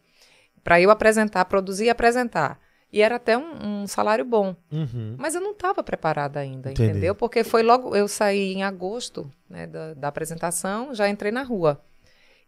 para 0.63 0.81
eu 0.81 0.91
apresentar, 0.91 1.45
produzir 1.47 1.87
e 1.87 1.91
apresentar. 1.91 2.59
E 2.93 3.03
era 3.03 3.17
até 3.17 3.39
um, 3.39 3.83
um 3.83 3.87
salário 3.87 4.25
bom. 4.25 4.55
Uhum. 4.71 5.15
Mas 5.17 5.35
eu 5.35 5.41
não 5.41 5.53
estava 5.53 5.83
preparada 5.83 6.41
ainda, 6.41 6.73
Entendi. 6.73 6.91
entendeu? 6.91 7.15
Porque 7.15 7.45
foi 7.45 7.63
logo, 7.63 7.95
eu 7.95 8.09
saí 8.09 8.53
em 8.53 8.65
agosto 8.65 9.31
né, 9.49 9.67
da, 9.67 9.95
da 9.95 10.09
apresentação, 10.09 10.93
já 10.93 11.09
entrei 11.09 11.31
na 11.31 11.43
rua. 11.43 11.81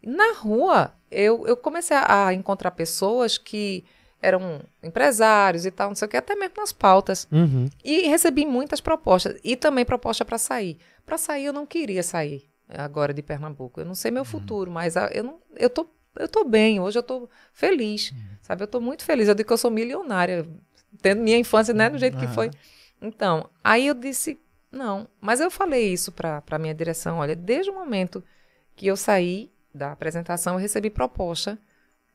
Na 0.04 0.32
rua, 0.34 0.92
eu, 1.10 1.46
eu 1.46 1.56
comecei 1.56 1.96
a 1.96 2.34
encontrar 2.34 2.72
pessoas 2.72 3.38
que 3.38 3.84
eram 4.22 4.60
empresários 4.82 5.66
e 5.66 5.70
tal, 5.70 5.88
não 5.88 5.96
sei 5.96 6.06
o 6.06 6.08
que, 6.08 6.16
até 6.16 6.36
mesmo 6.36 6.54
nas 6.58 6.72
pautas. 6.72 7.26
Uhum. 7.30 7.68
E 7.84 8.06
recebi 8.06 8.46
muitas 8.46 8.80
propostas. 8.80 9.38
E 9.42 9.56
também 9.56 9.84
proposta 9.84 10.24
para 10.24 10.38
sair. 10.38 10.78
Para 11.04 11.18
sair, 11.18 11.46
eu 11.46 11.52
não 11.52 11.66
queria 11.66 12.04
sair 12.04 12.48
agora 12.68 13.12
de 13.12 13.20
Pernambuco. 13.20 13.80
Eu 13.80 13.84
não 13.84 13.94
sei 13.94 14.10
meu 14.12 14.24
futuro, 14.24 14.70
mas 14.70 14.94
eu, 15.12 15.24
não, 15.24 15.40
eu, 15.56 15.68
tô, 15.68 15.86
eu 16.16 16.28
tô 16.28 16.44
bem. 16.44 16.78
Hoje 16.80 16.98
eu 16.98 17.02
tô 17.02 17.28
feliz. 17.52 18.14
Sabe? 18.40 18.62
Eu 18.62 18.68
tô 18.68 18.80
muito 18.80 19.04
feliz. 19.04 19.28
Eu 19.28 19.34
digo 19.34 19.48
que 19.48 19.52
eu 19.52 19.58
sou 19.58 19.70
milionária. 19.70 20.46
Tendo 21.00 21.20
minha 21.22 21.36
infância, 21.36 21.74
né? 21.74 21.90
Do 21.90 21.98
jeito 21.98 22.16
que 22.16 22.24
Aham. 22.24 22.34
foi. 22.34 22.50
Então, 23.00 23.50
aí 23.64 23.88
eu 23.88 23.94
disse, 23.94 24.38
não. 24.70 25.08
Mas 25.20 25.40
eu 25.40 25.50
falei 25.50 25.92
isso 25.92 26.12
para 26.12 26.42
a 26.48 26.58
minha 26.58 26.74
direção. 26.74 27.18
Olha, 27.18 27.34
desde 27.34 27.70
o 27.70 27.74
momento 27.74 28.22
que 28.76 28.86
eu 28.86 28.96
saí 28.96 29.50
da 29.74 29.90
apresentação, 29.90 30.54
eu 30.54 30.60
recebi 30.60 30.90
proposta 30.90 31.58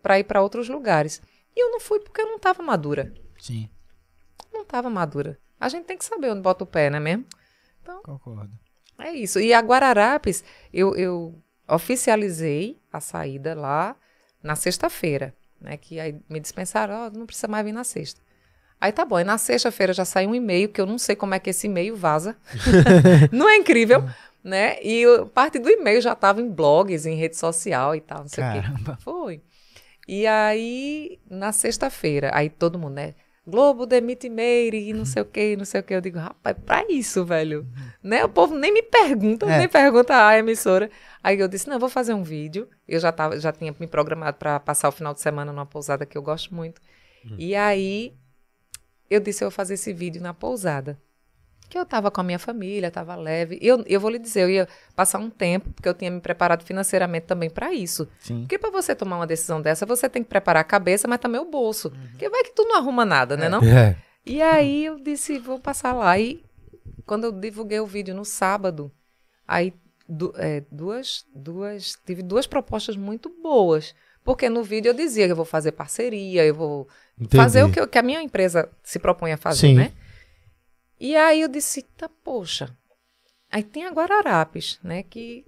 para 0.01 0.19
ir 0.19 0.23
para 0.23 0.41
outros 0.41 0.69
lugares. 0.69 1.21
E 1.57 1.63
eu 1.63 1.71
não 1.71 1.79
fui 1.79 1.99
porque 1.99 2.21
eu 2.21 2.27
não 2.27 2.35
estava 2.35 2.61
madura 2.61 3.11
Sim, 3.39 3.67
não 4.53 4.61
estava 4.61 4.91
madura. 4.91 5.39
A 5.59 5.67
gente 5.69 5.85
tem 5.85 5.97
que 5.97 6.05
saber 6.05 6.31
onde 6.31 6.41
bota 6.41 6.63
o 6.63 6.67
pé, 6.67 6.87
não 6.89 6.97
é 6.97 6.99
mesmo? 6.99 7.25
concordo. 8.03 8.51
É 8.99 9.11
isso. 9.11 9.39
E 9.39 9.53
a 9.53 9.59
Guararapes, 9.59 10.43
eu, 10.71 10.95
eu 10.95 11.41
oficializei 11.67 12.79
a 12.93 12.99
saída 12.99 13.55
lá 13.55 13.95
na 14.43 14.55
sexta-feira, 14.55 15.33
né? 15.59 15.77
Que 15.77 15.99
aí 15.99 16.19
me 16.29 16.39
dispensaram, 16.39 16.93
ó, 16.93 17.09
não 17.09 17.25
precisa 17.25 17.47
mais 17.47 17.65
vir 17.65 17.71
na 17.71 17.83
sexta. 17.83 18.21
Aí 18.79 18.91
tá 18.91 19.03
bom, 19.03 19.19
e 19.19 19.23
na 19.23 19.39
sexta-feira 19.39 19.93
já 19.93 20.05
saiu 20.05 20.29
um 20.29 20.35
e-mail, 20.35 20.69
que 20.69 20.79
eu 20.79 20.85
não 20.85 20.99
sei 20.99 21.15
como 21.15 21.33
é 21.33 21.39
que 21.39 21.49
esse 21.49 21.65
e-mail 21.65 21.95
vaza. 21.95 22.37
não 23.31 23.49
é 23.49 23.55
incrível, 23.55 24.07
né? 24.43 24.77
E 24.83 25.03
parte 25.33 25.57
do 25.57 25.69
e-mail 25.69 26.01
já 26.01 26.13
estava 26.13 26.39
em 26.39 26.49
blogs, 26.49 27.05
em 27.05 27.15
rede 27.15 27.35
social 27.35 27.95
e 27.95 28.01
tal, 28.01 28.19
não 28.19 28.27
sei 28.27 28.43
o 28.43 28.51
quê. 28.51 28.61
Caramba. 28.61 28.97
Foi. 29.01 29.41
E 30.07 30.25
aí, 30.25 31.19
na 31.29 31.51
sexta-feira, 31.51 32.31
aí 32.33 32.49
todo 32.49 32.79
mundo, 32.79 32.93
né? 32.93 33.15
Globo 33.45 33.85
demite 33.85 34.27
Meire 34.29 34.89
e 34.89 34.93
não 34.93 35.05
sei 35.05 35.21
o 35.21 35.25
que, 35.25 35.55
não 35.55 35.63
sei 35.63 35.79
o 35.79 35.83
que. 35.83 35.93
Eu 35.93 36.01
digo, 36.01 36.19
rapaz, 36.19 36.55
pra 36.65 36.85
isso, 36.89 37.23
velho. 37.23 37.65
Né? 38.03 38.23
O 38.25 38.29
povo 38.29 38.53
nem 38.55 38.73
me 38.73 38.83
pergunta, 38.83 39.45
É. 39.45 39.57
nem 39.59 39.69
pergunta 39.69 40.27
a 40.27 40.37
emissora. 40.37 40.89
Aí 41.23 41.39
eu 41.39 41.47
disse, 41.47 41.67
não, 41.67 41.75
eu 41.75 41.79
vou 41.79 41.87
fazer 41.89 42.13
um 42.13 42.23
vídeo. 42.23 42.67
Eu 42.85 42.99
já, 42.99 43.09
tava, 43.11 43.39
já 43.39 43.51
tinha 43.53 43.73
me 43.79 43.87
programado 43.87 44.37
para 44.37 44.59
passar 44.59 44.89
o 44.89 44.91
final 44.91 45.13
de 45.13 45.21
semana 45.21 45.53
numa 45.53 45.65
pousada 45.65 46.05
que 46.05 46.17
eu 46.17 46.21
gosto 46.21 46.53
muito. 46.53 46.81
E 47.37 47.55
aí, 47.55 48.13
eu 49.09 49.19
disse, 49.21 49.43
eu 49.43 49.49
vou 49.49 49.55
fazer 49.55 49.75
esse 49.75 49.93
vídeo 49.93 50.21
na 50.21 50.33
pousada. 50.33 50.99
Que 51.69 51.77
eu 51.77 51.85
tava 51.85 52.09
com 52.09 52.21
a 52.21 52.23
minha 52.23 52.39
família, 52.39 52.89
tava 52.89 53.13
leve. 53.15 53.59
Eu, 53.61 53.83
eu 53.87 53.99
vou 53.99 54.09
lhe 54.09 54.17
dizer, 54.19 54.43
eu 54.43 54.49
ia 54.49 54.67
passar 54.95 55.19
um 55.19 55.29
tempo, 55.29 55.69
porque 55.73 55.87
eu 55.89 55.93
tinha 55.93 56.09
me 56.09 56.21
preparado 56.21 56.63
financeiramente 56.63 57.25
também 57.25 57.49
para 57.49 57.73
isso. 57.73 58.07
Sim. 58.19 58.41
Porque 58.41 58.57
para 58.57 58.69
você 58.69 58.95
tomar 58.95 59.17
uma 59.17 59.27
decisão 59.27 59.61
dessa, 59.61 59.85
você 59.85 60.07
tem 60.07 60.23
que 60.23 60.29
preparar 60.29 60.61
a 60.61 60.63
cabeça, 60.63 61.07
mas 61.07 61.19
também 61.19 61.41
o 61.41 61.45
bolso. 61.45 61.91
Porque 62.11 62.29
vai 62.29 62.43
que 62.43 62.51
tu 62.55 62.63
não 62.63 62.77
arruma 62.77 63.03
nada, 63.03 63.35
né 63.35 63.49
não? 63.49 63.61
É. 63.61 63.97
E 64.25 64.41
aí 64.41 64.85
eu 64.85 64.97
disse, 64.97 65.37
vou 65.39 65.59
passar 65.59 65.93
lá. 65.93 66.17
E 66.17 66.41
quando 67.05 67.25
eu 67.25 67.31
divulguei 67.33 67.79
o 67.81 67.85
vídeo 67.85 68.15
no 68.15 68.23
sábado, 68.23 68.89
aí 69.45 69.73
du- 70.07 70.33
é, 70.37 70.63
duas, 70.71 71.25
duas, 71.35 71.97
tive 72.05 72.21
duas 72.23 72.47
propostas 72.47 72.95
muito 72.95 73.29
boas. 73.43 73.93
Porque 74.23 74.49
no 74.49 74.63
vídeo 74.63 74.89
eu 74.89 74.93
dizia 74.93 75.25
que 75.25 75.31
eu 75.31 75.35
vou 75.37 75.45
fazer 75.45 75.71
parceria, 75.73 76.45
eu 76.45 76.53
vou 76.55 76.87
Entendi. 77.17 77.35
fazer 77.37 77.63
o 77.63 77.71
que, 77.71 77.79
eu- 77.79 77.87
que 77.87 77.97
a 77.97 78.03
minha 78.03 78.21
empresa 78.21 78.69
se 78.83 78.99
propõe 78.99 79.31
a 79.33 79.37
fazer, 79.37 79.67
Sim. 79.67 79.75
né? 79.75 79.91
E 80.99 81.15
aí 81.15 81.41
eu 81.41 81.47
disse, 81.47 81.83
tá, 81.95 82.09
poxa. 82.23 82.75
Aí 83.51 83.63
tem 83.63 83.85
a 83.85 83.91
Guararapes, 83.91 84.79
né, 84.83 85.03
que 85.03 85.45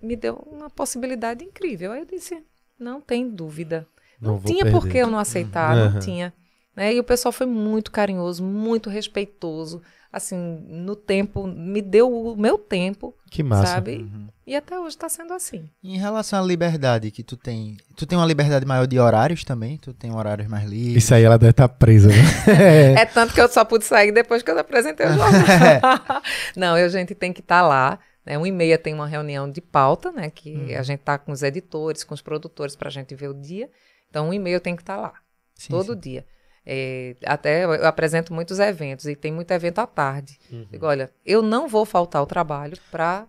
me 0.00 0.16
deu 0.16 0.34
uma 0.46 0.70
possibilidade 0.70 1.44
incrível. 1.44 1.92
Aí 1.92 2.00
eu 2.00 2.06
disse, 2.06 2.42
não 2.78 3.00
tem 3.00 3.28
dúvida. 3.28 3.86
Não, 4.20 4.34
Não 4.34 4.40
tinha 4.40 4.70
por 4.70 4.86
que 4.88 4.98
eu 4.98 5.08
não 5.10 5.18
aceitar, 5.18 5.76
Uhum. 5.76 5.90
não 5.92 5.98
tinha. 6.00 6.32
Né? 6.76 6.94
E 6.94 7.00
o 7.00 7.04
pessoal 7.04 7.32
foi 7.32 7.46
muito 7.46 7.90
carinhoso, 7.90 8.42
muito 8.44 8.88
respeitoso. 8.88 9.82
Assim, 10.12 10.36
no 10.68 10.94
tempo, 10.94 11.46
me 11.46 11.80
deu 11.80 12.12
o 12.12 12.36
meu 12.36 12.58
tempo, 12.58 13.14
Que 13.30 13.42
massa. 13.42 13.66
sabe? 13.66 13.96
Uhum. 13.96 14.28
E 14.46 14.54
até 14.54 14.78
hoje 14.78 14.88
está 14.90 15.08
sendo 15.08 15.32
assim. 15.32 15.70
Em 15.82 15.96
relação 15.96 16.42
à 16.42 16.46
liberdade 16.46 17.10
que 17.10 17.22
tu 17.22 17.34
tem, 17.34 17.78
tu 17.96 18.04
tem 18.04 18.18
uma 18.18 18.26
liberdade 18.26 18.66
maior 18.66 18.86
de 18.86 18.98
horários 18.98 19.42
também? 19.42 19.78
Tu 19.78 19.94
tem 19.94 20.14
horários 20.14 20.46
mais 20.48 20.68
livres? 20.68 21.04
Isso 21.04 21.14
aí 21.14 21.22
ela 21.22 21.38
deve 21.38 21.52
estar 21.52 21.66
presa, 21.68 22.08
né? 22.08 22.94
É 23.00 23.06
tanto 23.06 23.32
que 23.32 23.40
eu 23.40 23.48
só 23.48 23.64
pude 23.64 23.86
sair 23.86 24.12
depois 24.12 24.42
que 24.42 24.50
eu 24.50 24.58
apresentei 24.58 25.06
o 25.06 25.14
jornal. 25.14 25.30
Não, 26.54 26.76
eu, 26.76 26.86
a 26.86 26.90
gente 26.90 27.14
tem 27.14 27.32
que 27.32 27.40
estar 27.40 27.62
lá. 27.62 27.98
Né? 28.26 28.36
Um 28.36 28.44
e 28.44 28.52
meia 28.52 28.76
tem 28.76 28.92
uma 28.92 29.06
reunião 29.06 29.50
de 29.50 29.60
pauta, 29.62 30.12
né? 30.12 30.28
Que 30.28 30.74
a 30.74 30.82
gente 30.82 31.00
tá 31.00 31.16
com 31.16 31.32
os 31.32 31.42
editores, 31.42 32.04
com 32.04 32.14
os 32.14 32.20
produtores 32.20 32.76
para 32.76 32.88
a 32.88 32.92
gente 32.92 33.14
ver 33.14 33.28
o 33.28 33.34
dia. 33.34 33.70
Então, 34.10 34.28
um 34.28 34.34
e 34.34 34.38
meia 34.38 34.56
eu 34.56 34.60
tenho 34.60 34.76
que 34.76 34.82
estar 34.82 34.96
lá, 34.96 35.14
Sim, 35.54 35.68
todo 35.70 35.94
sim. 35.94 35.98
dia. 36.00 36.26
É, 36.64 37.16
até 37.26 37.64
eu 37.64 37.86
apresento 37.86 38.32
muitos 38.32 38.58
eventos 38.60 39.06
e 39.06 39.16
tem 39.16 39.32
muito 39.32 39.50
evento 39.50 39.80
à 39.80 39.86
tarde. 39.86 40.38
Digo, 40.70 40.86
olha, 40.86 41.10
eu 41.26 41.42
não 41.42 41.66
vou 41.68 41.84
faltar 41.84 42.20
ao 42.20 42.26
trabalho 42.26 42.76
para 42.90 43.24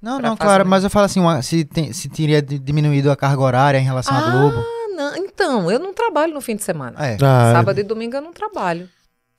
Não, 0.00 0.18
pra 0.20 0.28
não, 0.28 0.36
claro, 0.36 0.64
mas 0.66 0.84
eu 0.84 0.90
falo 0.90 1.06
assim, 1.06 1.18
uma- 1.20 1.42
se, 1.42 1.64
tem, 1.64 1.92
se 1.92 2.08
teria 2.08 2.40
di- 2.40 2.58
diminuído 2.58 3.10
a 3.10 3.16
carga 3.16 3.42
horária 3.42 3.78
em 3.78 3.84
relação 3.84 4.16
à 4.16 4.30
Globo. 4.30 4.58
Ah, 4.58 4.80
Não, 4.96 5.16
então, 5.16 5.70
eu 5.70 5.78
não 5.78 5.92
trabalho 5.94 6.32
no 6.34 6.40
fim 6.40 6.54
de 6.56 6.62
semana. 6.62 6.94
É. 7.04 7.16
Ah, 7.22 7.52
Sábado 7.54 7.80
e 7.80 7.82
domingo 7.82 8.16
eu 8.16 8.20
não 8.22 8.32
trabalho. 8.32 8.88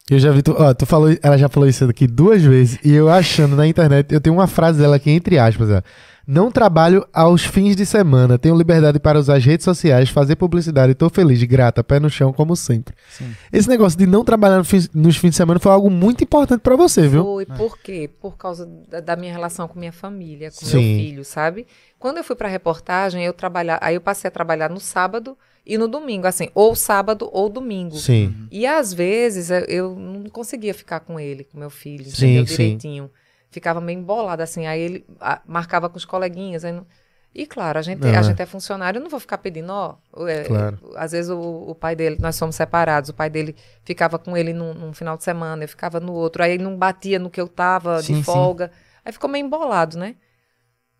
Eu 0.09 0.19
já 0.19 0.31
vi, 0.31 0.41
tu, 0.41 0.53
ó, 0.57 0.73
tu 0.73 0.85
falou, 0.85 1.15
ela 1.21 1.37
já 1.37 1.47
falou 1.47 1.69
isso 1.69 1.85
aqui 1.85 2.05
duas 2.07 2.41
vezes, 2.41 2.79
e 2.83 2.91
eu 2.93 3.07
achando 3.09 3.55
na 3.55 3.65
internet, 3.65 4.11
eu 4.13 4.19
tenho 4.19 4.35
uma 4.35 4.47
frase 4.47 4.79
dela 4.79 4.95
aqui, 4.97 5.09
entre 5.11 5.37
aspas, 5.39 5.69
ó. 5.69 5.81
Não 6.27 6.51
trabalho 6.51 7.05
aos 7.11 7.43
fins 7.43 7.75
de 7.75 7.85
semana, 7.85 8.37
tenho 8.37 8.55
liberdade 8.55 8.99
para 8.99 9.17
usar 9.19 9.37
as 9.37 9.43
redes 9.45 9.63
sociais, 9.65 10.09
fazer 10.09 10.35
publicidade, 10.35 10.93
tô 10.93 11.09
feliz, 11.09 11.41
grata, 11.43 11.83
pé 11.83 11.99
no 11.99 12.09
chão, 12.09 12.31
como 12.31 12.55
sempre. 12.55 12.93
Sim. 13.09 13.33
Esse 13.51 13.67
negócio 13.67 13.97
de 13.97 14.05
não 14.05 14.23
trabalhar 14.23 14.57
no 14.59 14.63
fim- 14.63 14.87
nos 14.93 15.17
fins 15.17 15.31
de 15.31 15.35
semana 15.35 15.59
foi 15.59 15.71
algo 15.71 15.89
muito 15.89 16.23
importante 16.23 16.61
pra 16.61 16.75
você, 16.75 17.07
viu? 17.07 17.23
Foi, 17.23 17.45
por 17.45 17.77
quê? 17.79 18.09
Por 18.21 18.37
causa 18.37 18.65
da, 18.87 18.99
da 18.99 19.15
minha 19.15 19.31
relação 19.33 19.67
com 19.67 19.79
minha 19.79 19.91
família, 19.91 20.51
com 20.51 20.65
Sim. 20.65 20.77
meu 20.95 20.99
filho, 21.05 21.25
sabe? 21.25 21.65
Quando 21.97 22.17
eu 22.17 22.23
fui 22.23 22.35
pra 22.35 22.47
reportagem, 22.47 23.23
eu 23.25 23.33
trabalhar, 23.33 23.79
aí 23.81 23.95
eu 23.95 24.01
passei 24.01 24.27
a 24.27 24.31
trabalhar 24.31 24.69
no 24.69 24.79
sábado 24.79 25.35
e 25.65 25.77
no 25.77 25.87
domingo, 25.87 26.25
assim, 26.27 26.49
ou 26.55 26.75
sábado 26.75 27.29
ou 27.31 27.49
domingo. 27.49 27.95
Sim. 27.97 28.33
E 28.51 28.65
às 28.65 28.93
vezes 28.93 29.49
eu, 29.49 29.59
eu 29.67 29.95
não 29.95 30.23
conseguia 30.29 30.73
ficar 30.73 30.99
com 31.01 31.19
ele, 31.19 31.43
com 31.43 31.57
meu 31.59 31.69
filho, 31.69 32.05
Sim, 32.05 32.37
entendeu? 32.39 32.55
sim. 32.55 33.09
Ficava 33.51 33.79
meio 33.81 33.99
embolada, 33.99 34.43
assim. 34.43 34.65
Aí 34.65 34.79
ele 34.79 35.05
ah, 35.19 35.41
marcava 35.45 35.89
com 35.89 35.97
os 35.97 36.05
coleguinhas. 36.05 36.63
Não- 36.63 36.87
E 37.35 37.45
claro, 37.45 37.77
a 37.79 37.81
gente, 37.81 38.05
Ah. 38.07 38.19
a 38.19 38.21
gente 38.23 38.41
é 38.41 38.45
funcionário, 38.45 38.97
eu 38.97 39.03
não 39.03 39.09
vou 39.09 39.19
ficar 39.19 39.37
pedindo, 39.37 39.71
ó. 39.71 39.95
é, 40.27 40.43
Claro. 40.45 40.79
Às 40.95 41.11
vezes 41.13 41.29
o, 41.31 41.39
o 41.39 41.75
pai 41.75 41.95
dele, 41.95 42.17
nós 42.19 42.35
somos 42.35 42.55
separados, 42.55 43.09
o 43.09 43.13
pai 43.13 43.29
dele 43.29 43.55
ficava 43.83 44.17
com 44.19 44.35
ele 44.35 44.51
num, 44.53 44.73
num 44.73 44.93
final 44.93 45.15
de 45.17 45.23
semana, 45.23 45.63
eu 45.63 45.67
ficava 45.69 45.99
no 45.99 46.13
outro. 46.13 46.43
Aí 46.43 46.57
não 46.57 46.75
batia 46.75 47.19
no 47.19 47.29
que 47.29 47.39
eu 47.39 47.47
tava 47.47 48.01
Sim, 48.01 48.13
de 48.13 48.19
sim. 48.19 48.23
folga. 48.23 48.71
Aí 49.05 49.11
ficou 49.13 49.29
meio 49.29 49.45
embolado, 49.45 49.97
né? 49.97 50.15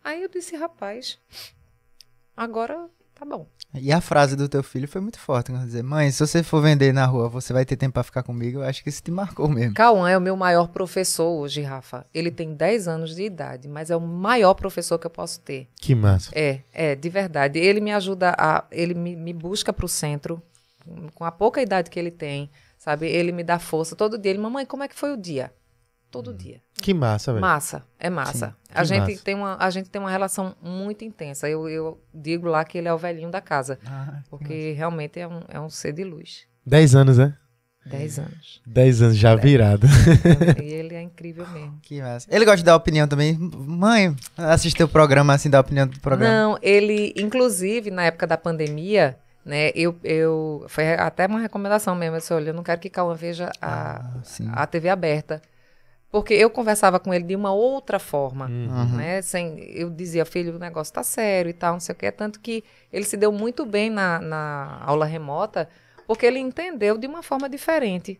Aí 0.04 0.22
eu 0.24 0.30
disse, 0.30 0.56
rapaz, 0.56 1.20
agora 2.36 2.88
tá 3.22 3.26
bom. 3.26 3.46
E 3.76 3.92
a 3.92 4.02
frase 4.02 4.36
do 4.36 4.50
teu 4.50 4.64
filho 4.64 4.88
foi 4.88 5.00
muito 5.00 5.20
forte, 5.20 5.52
quando 5.52 5.64
dizer, 5.64 5.84
mãe, 5.84 6.12
se 6.12 6.26
você 6.26 6.42
for 6.42 6.62
vender 6.62 6.92
na 6.92 7.06
rua, 7.06 7.30
você 7.30 7.54
vai 7.54 7.64
ter 7.64 7.78
tempo 7.78 7.94
pra 7.94 8.04
ficar 8.04 8.24
comigo. 8.24 8.60
Eu 8.60 8.64
acho 8.64 8.84
que 8.84 8.90
isso 8.90 9.02
te 9.02 9.12
marcou 9.12 9.48
mesmo. 9.48 9.76
Cauã 9.76 10.10
é 10.10 10.18
o 10.18 10.22
meu 10.22 10.36
maior 10.36 10.68
professor 10.70 11.30
hoje, 11.30 11.62
Rafa. 11.62 12.06
Ele 12.14 12.32
tem 12.32 12.54
10 12.54 12.88
anos 12.88 13.16
de 13.16 13.24
idade, 13.24 13.68
mas 13.68 13.92
é 13.92 13.96
o 13.96 14.02
maior 14.02 14.56
professor 14.56 14.98
que 14.98 15.06
eu 15.06 15.12
posso 15.12 15.40
ter. 15.42 15.70
Que 15.80 15.94
massa. 15.94 16.32
É, 16.34 16.62
é, 16.74 16.96
de 16.96 17.10
verdade. 17.10 17.60
Ele 17.60 17.80
me 17.80 17.92
ajuda 17.92 18.36
a. 18.38 18.66
Ele 18.72 18.96
me, 18.96 19.16
me 19.16 19.34
busca 19.34 19.72
pro 19.72 19.88
centro, 19.88 20.42
com 21.14 21.24
a 21.24 21.32
pouca 21.32 21.62
idade 21.62 21.92
que 21.92 22.00
ele 22.00 22.12
tem, 22.12 22.50
sabe? 22.78 23.08
Ele 23.08 23.32
me 23.32 23.44
dá 23.44 23.60
força. 23.60 23.96
Todo 23.96 24.18
dia 24.18 24.32
ele, 24.32 24.40
mamãe, 24.40 24.66
como 24.66 24.84
é 24.84 24.88
que 24.88 24.96
foi 24.96 25.14
o 25.14 25.18
dia? 25.18 25.54
Todo 26.12 26.34
dia. 26.34 26.62
Que 26.74 26.94
massa, 26.94 27.32
velho. 27.32 27.42
Massa, 27.42 27.84
é 27.98 28.10
massa. 28.10 28.48
Sim, 28.50 28.54
a, 28.76 28.84
gente 28.84 29.12
massa. 29.12 29.24
Tem 29.24 29.34
uma, 29.36 29.58
a 29.58 29.70
gente 29.70 29.90
tem 29.90 30.02
uma 30.02 30.12
relação 30.12 30.54
muito 30.62 31.06
intensa. 31.06 31.48
Eu, 31.50 31.70
eu 31.70 32.02
digo 32.14 32.48
lá 32.48 32.66
que 32.66 32.78
ele 32.78 32.90
é 32.90 32.94
o 32.94 32.98
velhinho 32.98 33.32
da 33.32 33.40
casa, 33.40 33.80
Ah, 33.86 34.22
porque 34.30 34.74
realmente 34.74 35.20
é 35.20 35.28
um, 35.28 35.40
é 35.48 35.60
um 35.60 35.70
ser 35.70 35.94
de 35.94 36.04
luz. 36.04 36.46
Dez 36.66 36.94
anos, 36.96 37.18
né? 37.18 37.36
10 37.86 38.20
anos. 38.20 38.62
Dez 38.68 39.02
anos 39.02 39.18
já 39.18 39.34
virado. 39.36 39.88
e 40.62 40.66
ele 40.72 40.94
é 40.94 41.02
incrível 41.02 41.48
mesmo. 41.50 41.80
que 41.82 42.00
massa. 42.02 42.28
Ele 42.30 42.46
gosta 42.46 42.58
de 42.58 42.64
dar 42.64 42.76
opinião 42.76 43.08
também. 43.08 43.36
Mãe, 43.38 44.16
assistir 44.38 44.84
o 44.84 44.88
programa 44.88 45.34
assim, 45.34 45.50
dar 45.50 45.62
opinião 45.62 45.88
do 45.88 46.00
programa. 46.00 46.32
Não, 46.32 46.60
ele, 46.62 47.12
inclusive, 47.18 47.90
na 47.90 48.04
época 48.04 48.28
da 48.28 48.38
pandemia, 48.38 49.18
né, 49.44 49.72
eu, 49.74 49.96
eu 50.04 50.64
foi 50.68 50.94
até 50.94 51.26
uma 51.26 51.40
recomendação 51.40 51.96
mesmo, 51.96 52.18
eu 52.18 52.20
disse, 52.20 52.34
olha, 52.34 52.50
eu 52.50 52.54
não 52.54 52.62
quero 52.64 52.80
que 52.80 52.90
Cauã 52.90 53.16
veja 53.16 53.52
a, 53.60 53.96
Ah, 54.52 54.62
a 54.62 54.68
TV 54.68 54.90
aberta. 54.90 55.42
Porque 56.12 56.34
eu 56.34 56.50
conversava 56.50 57.00
com 57.00 57.14
ele 57.14 57.24
de 57.24 57.36
uma 57.36 57.54
outra 57.54 57.98
forma, 57.98 58.48
Uhum. 58.48 58.98
né? 58.98 59.22
Sem, 59.22 59.60
eu 59.72 59.90
dizia, 59.90 60.26
filho, 60.26 60.56
o 60.56 60.60
negócio 60.60 60.94
tá 60.94 61.04
sério 61.04 61.50
e 61.50 61.54
tal, 61.54 61.74
não 61.74 61.80
sei 61.80 61.94
o 61.94 61.98
quê. 61.98 62.12
Tanto 62.12 62.40
que 62.42 62.64
ele 62.92 63.06
se 63.06 63.16
deu 63.16 63.32
muito 63.32 63.66
bem 63.66 63.90
na, 63.90 64.20
na 64.20 64.82
aula 64.86 65.06
remota, 65.06 65.70
porque 66.06 66.26
ele 66.26 66.40
entendeu 66.40 66.98
de 66.98 67.08
uma 67.08 67.24
forma 67.24 67.48
diferente. 67.48 68.20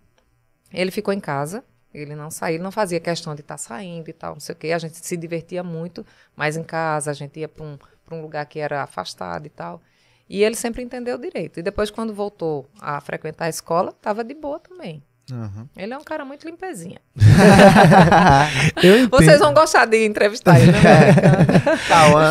Ele 0.72 0.90
ficou 0.90 1.14
em 1.14 1.20
casa, 1.20 1.66
ele 1.94 2.16
não 2.16 2.32
saiu, 2.32 2.56
ele 2.56 2.64
não 2.64 2.72
fazia 2.72 2.98
questão 3.02 3.36
de 3.36 3.42
estar 3.42 3.58
saindo 3.58 4.10
e 4.10 4.14
tal, 4.14 4.34
não 4.36 4.40
sei 4.40 4.56
o 4.56 4.58
quê. 4.58 4.72
A 4.72 4.80
gente 4.80 4.96
se 5.06 5.18
divertia 5.18 5.62
muito, 5.62 6.06
mas 6.34 6.56
em 6.56 6.64
casa 6.64 7.12
a 7.12 7.14
gente 7.14 7.42
ia 7.42 7.50
para 7.50 7.66
um, 7.66 7.78
pra 8.06 8.16
um 8.16 8.22
lugar 8.22 8.46
que 8.46 8.58
era 8.60 8.84
afastado 8.84 9.46
e 9.46 9.50
tal. 9.50 9.82
E 10.30 10.42
ele 10.46 10.56
sempre 10.56 10.82
entendeu 10.82 11.18
direito. 11.18 11.60
E 11.60 11.62
depois, 11.62 11.92
quando 11.92 12.14
voltou 12.14 12.66
a 12.80 13.02
frequentar 13.02 13.46
a 13.46 13.50
escola, 13.50 13.90
estava 13.90 14.24
de 14.24 14.34
boa 14.34 14.62
também. 14.62 15.04
Uhum. 15.32 15.68
Ele 15.78 15.94
é 15.94 15.98
um 15.98 16.04
cara 16.04 16.26
muito 16.26 16.46
limpezinha. 16.46 17.00
Vocês 19.10 19.40
vão 19.40 19.54
gostar 19.54 19.86
de 19.86 20.06
entrevistar 20.06 20.60
ele, 20.60 20.74
né? 20.74 20.80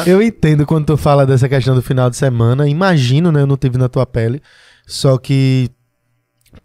Eu 0.06 0.20
entendo 0.22 0.66
quando 0.66 0.86
tu 0.86 0.96
fala 0.96 1.26
dessa 1.26 1.48
questão 1.48 1.74
do 1.74 1.82
final 1.82 2.10
de 2.10 2.16
semana. 2.16 2.68
Imagino, 2.68 3.32
né? 3.32 3.40
Eu 3.40 3.46
não 3.46 3.56
tive 3.56 3.78
na 3.78 3.88
tua 3.88 4.04
pele. 4.04 4.42
Só 4.86 5.16
que, 5.16 5.70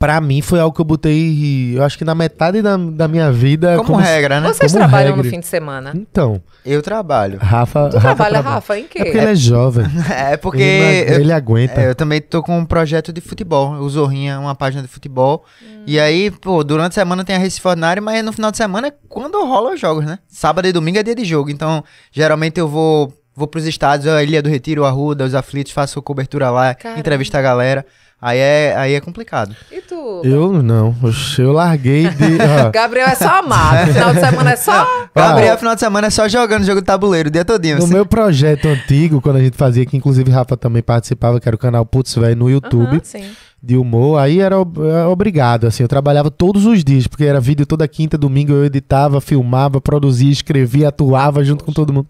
pra 0.05 0.21
mim, 0.21 0.39
foi 0.39 0.59
algo 0.59 0.75
que 0.75 0.79
eu 0.79 0.85
botei, 0.85 1.73
eu 1.75 1.83
acho 1.83 1.97
que 1.97 2.05
na 2.05 2.13
metade 2.13 2.61
da, 2.61 2.77
da 2.77 3.07
minha 3.07 3.31
vida. 3.31 3.75
Como, 3.77 3.97
regra, 3.97 4.39
né? 4.39 4.49
Vocês 4.53 4.71
Como 4.71 4.83
trabalham 4.83 5.15
regra. 5.15 5.23
no 5.23 5.29
fim 5.31 5.39
de 5.39 5.47
semana? 5.47 5.93
Então, 5.95 6.39
Eu 6.63 6.83
trabalho. 6.83 7.39
Rafa. 7.41 7.89
Tu 7.89 7.95
Rafa 7.97 8.07
trabalha, 8.15 8.33
traba- 8.33 8.49
Rafa, 8.51 8.77
em 8.77 8.83
quê? 8.83 8.99
É 8.99 9.03
porque 9.05 9.17
ele 9.17 9.31
é 9.31 9.35
jovem. 9.35 9.85
É 10.15 10.37
porque 10.37 10.61
ele, 10.61 11.11
eu, 11.15 11.19
ele 11.21 11.33
aguenta. 11.33 11.81
é, 11.81 11.89
eu 11.89 11.95
também 11.95 12.21
tô 12.21 12.43
com 12.43 12.55
um 12.59 12.65
projeto 12.65 13.11
de 13.11 13.19
futebol. 13.19 13.71
O 13.79 13.89
Zorrinha 13.89 14.33
é 14.33 14.37
uma 14.37 14.53
página 14.53 14.83
de 14.83 14.87
futebol. 14.87 15.43
Hum. 15.63 15.83
E 15.87 15.99
aí, 15.99 16.29
pô, 16.29 16.63
durante 16.63 16.91
a 16.91 16.93
semana 17.01 17.23
tem 17.25 17.35
a 17.35 17.39
Recife 17.39 17.67
Ordinária, 17.67 17.99
mas 18.01 18.23
no 18.23 18.31
final 18.31 18.51
de 18.51 18.57
semana 18.57 18.89
é 18.89 18.93
quando 19.09 19.43
rola 19.43 19.73
os 19.73 19.79
jogos, 19.79 20.05
né? 20.05 20.19
Sábado 20.27 20.67
e 20.67 20.71
domingo 20.71 20.99
é 20.99 21.03
dia 21.03 21.15
de 21.15 21.25
jogo. 21.25 21.49
Então, 21.49 21.83
geralmente 22.11 22.59
eu 22.59 22.67
vou 22.67 23.11
vou 23.37 23.47
pros 23.47 23.65
estádios, 23.65 24.07
a 24.13 24.23
Ilha 24.23 24.41
do 24.41 24.47
Retiro, 24.47 24.85
a 24.85 24.87
Arruda, 24.87 25.25
os 25.25 25.35
aflitos, 25.35 25.73
faço 25.73 26.01
cobertura 26.01 26.49
lá, 26.49 26.73
Caramba. 26.73 26.99
entrevista 27.01 27.37
a 27.37 27.41
galera. 27.41 27.85
Aí 28.21 28.39
é, 28.39 28.73
aí 28.77 28.93
é 28.93 29.01
complicado. 29.01 29.55
E 29.71 29.81
tu? 29.81 30.21
Eu 30.23 30.51
não. 30.63 30.95
Eu 31.37 31.51
larguei 31.51 32.09
de. 32.09 32.37
Gabriel 32.73 33.07
é 33.07 33.15
só 33.15 33.39
amado. 33.39 33.91
Final 33.91 34.13
de 34.13 34.19
semana 34.19 34.51
é 34.51 34.55
só. 34.55 34.87
Gabriel, 35.13 35.57
final 35.57 35.75
de 35.75 35.81
semana 35.81 36.07
é 36.07 36.09
só 36.09 36.27
jogando 36.27 36.63
jogo 36.63 36.79
de 36.79 36.85
tabuleiro 36.85 37.29
o 37.29 37.31
dia 37.31 37.43
todinho. 37.43 37.77
No 37.77 37.87
meu 37.87 38.05
projeto 38.05 38.67
antigo, 38.67 39.19
quando 39.21 39.35
a 39.35 39.41
gente 39.41 39.57
fazia, 39.57 39.85
que 39.85 39.97
inclusive 39.97 40.31
Rafa 40.31 40.55
também 40.55 40.81
participava, 40.81 41.39
que 41.39 41.47
era 41.47 41.55
o 41.55 41.59
canal 41.59 41.85
Putz 41.85 42.15
Velho 42.15 42.35
no 42.35 42.49
YouTube, 42.49 42.87
Aham, 42.87 43.01
sim. 43.03 43.31
de 43.61 43.75
humor, 43.75 44.17
aí 44.17 44.39
era 44.39 44.55
era 44.55 45.09
obrigado, 45.09 45.67
assim, 45.67 45.83
eu 45.83 45.89
trabalhava 45.89 46.31
todos 46.31 46.65
os 46.65 46.83
dias, 46.83 47.07
porque 47.07 47.25
era 47.25 47.39
vídeo 47.39 47.65
toda 47.65 47.87
quinta, 47.87 48.17
domingo, 48.17 48.53
eu 48.53 48.65
editava, 48.65 49.19
filmava, 49.19 49.81
produzia, 49.81 50.31
escrevia, 50.31 50.87
atuava 50.87 51.43
junto 51.43 51.63
com 51.63 51.71
todo 51.71 51.93
mundo. 51.93 52.07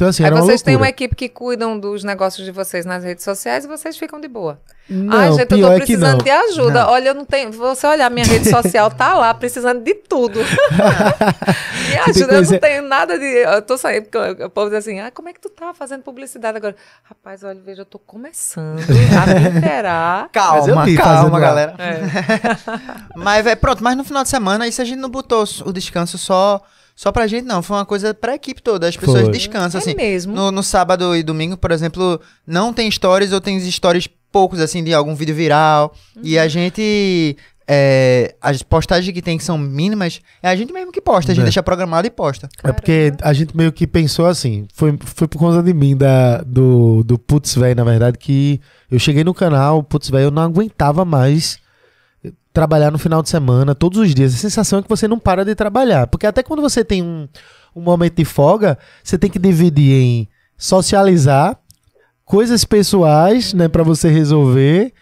Então, 0.00 0.08
assim, 0.08 0.22
Aí 0.22 0.28
era 0.28 0.36
uma 0.36 0.42
vocês 0.46 0.62
têm 0.62 0.76
uma 0.76 0.88
equipe 0.88 1.14
que 1.14 1.28
cuidam 1.28 1.78
dos 1.78 2.02
negócios 2.02 2.42
de 2.42 2.50
vocês 2.50 2.86
nas 2.86 3.04
redes 3.04 3.22
sociais 3.22 3.66
e 3.66 3.68
vocês 3.68 3.98
ficam 3.98 4.18
de 4.18 4.28
boa. 4.28 4.58
Não, 4.88 5.14
Ai, 5.14 5.30
gente, 5.32 5.52
eu 5.52 5.60
tô 5.60 5.72
é 5.72 5.76
precisando 5.76 6.16
não. 6.16 6.24
de 6.24 6.30
ajuda. 6.30 6.84
Não. 6.84 6.90
Olha, 6.90 7.08
eu 7.08 7.14
não 7.14 7.26
tenho. 7.26 7.52
Você 7.52 7.86
olhar 7.86 8.10
minha 8.10 8.24
rede 8.24 8.48
social, 8.48 8.90
tá 8.90 9.12
lá, 9.12 9.34
precisando 9.34 9.84
de 9.84 9.92
tudo. 9.94 10.38
Me 10.40 10.44
tem 11.90 11.98
ajuda, 11.98 12.24
eu 12.24 12.28
coisa- 12.28 12.52
não 12.52 12.60
tenho 12.60 12.82
nada 12.82 13.18
de. 13.18 13.26
Eu 13.26 13.60
tô 13.60 13.76
saindo, 13.76 14.06
porque 14.06 14.42
o 14.42 14.48
povo 14.48 14.70
diz 14.70 14.78
assim: 14.78 15.00
ah, 15.00 15.10
como 15.10 15.28
é 15.28 15.34
que 15.34 15.40
tu 15.40 15.50
tá 15.50 15.74
fazendo 15.74 16.02
publicidade 16.02 16.56
agora? 16.56 16.74
Rapaz, 17.02 17.44
olha, 17.44 17.60
veja, 17.60 17.82
eu 17.82 17.86
tô 17.86 17.98
começando 17.98 18.78
a 18.80 19.26
me 19.26 19.60
eu 20.24 20.32
Calma, 20.32 20.96
calma, 20.96 21.40
galera. 21.40 21.74
É. 21.78 22.00
Mas, 23.14 23.44
velho, 23.44 23.56
pronto, 23.58 23.84
mas 23.84 23.96
no 23.96 24.02
final 24.04 24.22
de 24.22 24.30
semana, 24.30 24.66
isso 24.66 24.80
a 24.80 24.84
gente 24.84 24.98
não 24.98 25.10
botou 25.10 25.44
o 25.66 25.72
descanso 25.72 26.16
só, 26.16 26.62
só 27.00 27.10
pra 27.10 27.26
gente, 27.26 27.46
não. 27.46 27.62
Foi 27.62 27.78
uma 27.78 27.86
coisa 27.86 28.12
pra 28.12 28.34
equipe 28.34 28.60
toda. 28.60 28.86
As 28.86 28.94
pessoas 28.96 29.22
Foi. 29.22 29.30
descansam, 29.32 29.80
É 29.80 29.82
assim. 29.82 29.94
mesmo. 29.94 30.34
No, 30.34 30.50
no 30.52 30.62
sábado 30.62 31.16
e 31.16 31.22
domingo, 31.22 31.56
por 31.56 31.70
exemplo, 31.70 32.20
não 32.46 32.74
tem 32.74 32.90
stories 32.90 33.32
ou 33.32 33.40
tem 33.40 33.58
stories 33.70 34.06
poucos, 34.30 34.60
assim, 34.60 34.84
de 34.84 34.92
algum 34.92 35.14
vídeo 35.14 35.34
viral. 35.34 35.94
E 36.22 36.36
Uhum. 36.36 36.42
a 36.42 36.48
gente. 36.48 37.36
é, 37.72 38.34
as 38.42 38.64
postagens 38.64 39.14
que 39.14 39.22
tem 39.22 39.38
que 39.38 39.44
são 39.44 39.56
mínimas, 39.56 40.20
é 40.42 40.48
a 40.48 40.56
gente 40.56 40.72
mesmo 40.72 40.90
que 40.90 41.00
posta. 41.00 41.30
A 41.30 41.34
gente 41.36 41.42
É. 41.42 41.44
deixa 41.44 41.62
programado 41.62 42.04
e 42.04 42.10
posta. 42.10 42.48
É 42.64 42.72
porque 42.72 43.12
a 43.22 43.32
gente 43.32 43.56
meio 43.56 43.70
que 43.70 43.86
pensou 43.86 44.26
assim, 44.26 44.66
foi, 44.74 44.98
foi 45.04 45.28
por 45.28 45.38
conta 45.38 45.62
de 45.62 45.72
mim, 45.72 45.96
da, 45.96 46.38
do, 46.38 47.04
do 47.04 47.16
Putz 47.16 47.54
Véi, 47.54 47.72
na 47.76 47.84
verdade, 47.84 48.18
que 48.18 48.60
eu 48.90 48.98
cheguei 48.98 49.22
no 49.22 49.32
canal, 49.32 49.84
Putz 49.84 50.10
Véi, 50.10 50.24
eu 50.24 50.32
não 50.32 50.42
aguentava 50.42 51.04
mais 51.04 51.58
trabalhar 52.52 52.90
no 52.90 52.98
final 52.98 53.22
de 53.22 53.28
semana, 53.28 53.74
todos 53.74 53.98
os 53.98 54.14
dias. 54.14 54.34
A 54.34 54.38
sensação 54.38 54.78
é 54.78 54.82
que 54.82 54.88
você 54.88 55.06
não 55.06 55.18
para 55.18 55.44
de 55.44 55.54
trabalhar. 55.54 56.06
Porque 56.06 56.26
até 56.26 56.42
quando 56.42 56.60
você 56.60 56.84
tem 56.84 57.02
um, 57.02 57.28
um 57.74 57.80
momento 57.80 58.16
de 58.16 58.24
folga, 58.24 58.78
você 59.02 59.16
tem 59.18 59.30
que 59.30 59.38
dividir 59.38 60.02
em 60.02 60.28
socializar, 60.56 61.58
coisas 62.24 62.64
pessoais, 62.64 63.54
né, 63.54 63.68
para 63.68 63.82
você 63.82 64.08
resolver. 64.08 64.92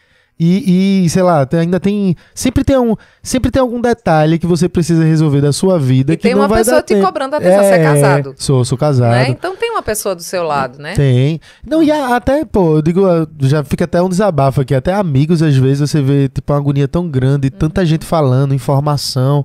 E, 0.40 1.05
e, 1.05 1.10
sei 1.10 1.23
lá, 1.24 1.44
tem- 1.44 1.60
ainda 1.60 1.81
tem. 1.81 2.15
Sempre 2.32 2.62
tem, 2.62 2.78
um, 2.78 2.94
sempre 3.20 3.51
tem 3.51 3.60
algum 3.60 3.81
detalhe 3.81 4.39
que 4.39 4.47
você 4.47 4.69
precisa 4.69 5.02
resolver 5.02 5.40
da 5.40 5.52
sua 5.52 5.81
vida 5.81 6.12
E 6.12 6.16
que 6.16 6.23
tem 6.23 6.32
não 6.32 6.43
uma 6.43 6.48
vai 6.48 6.59
pessoa 6.60 6.77
dar 6.77 6.82
te 6.85 6.94
tempo. 6.94 7.05
cobrando 7.06 7.35
atenção. 7.35 7.59
Você 7.65 7.70
é 7.70 7.82
casado. 7.82 8.35
Sou, 8.36 8.65
sou 8.65 8.78
casado. 8.78 9.10
Né? 9.10 9.31
Então 9.31 9.56
tem 9.56 9.73
uma 9.73 9.82
pessoa 9.82 10.15
do 10.15 10.23
seu 10.23 10.44
lado, 10.44 10.78
né? 10.78 10.94
Tem. 10.94 11.40
Não, 11.66 11.82
e 11.82 11.90
a- 11.90 12.15
até, 12.15 12.44
pô, 12.44 12.77
eu 12.77 12.82
digo, 12.82 13.02
já 13.40 13.65
fica 13.65 13.85
até 13.85 14.01
um 14.01 14.09
desabafo 14.09 14.60
aqui. 14.60 14.77
Até 14.77 14.93
amigos, 14.94 15.43
às 15.43 15.56
vezes, 15.56 15.90
você 15.90 16.01
vê, 16.01 16.28
tipo, 16.28 16.52
uma 16.52 16.59
agonia 16.60 16.86
tão 16.86 17.09
grande, 17.09 17.51
tanta 17.51 17.85
gente 17.85 18.05
falando, 18.06 18.55
informação, 18.55 19.44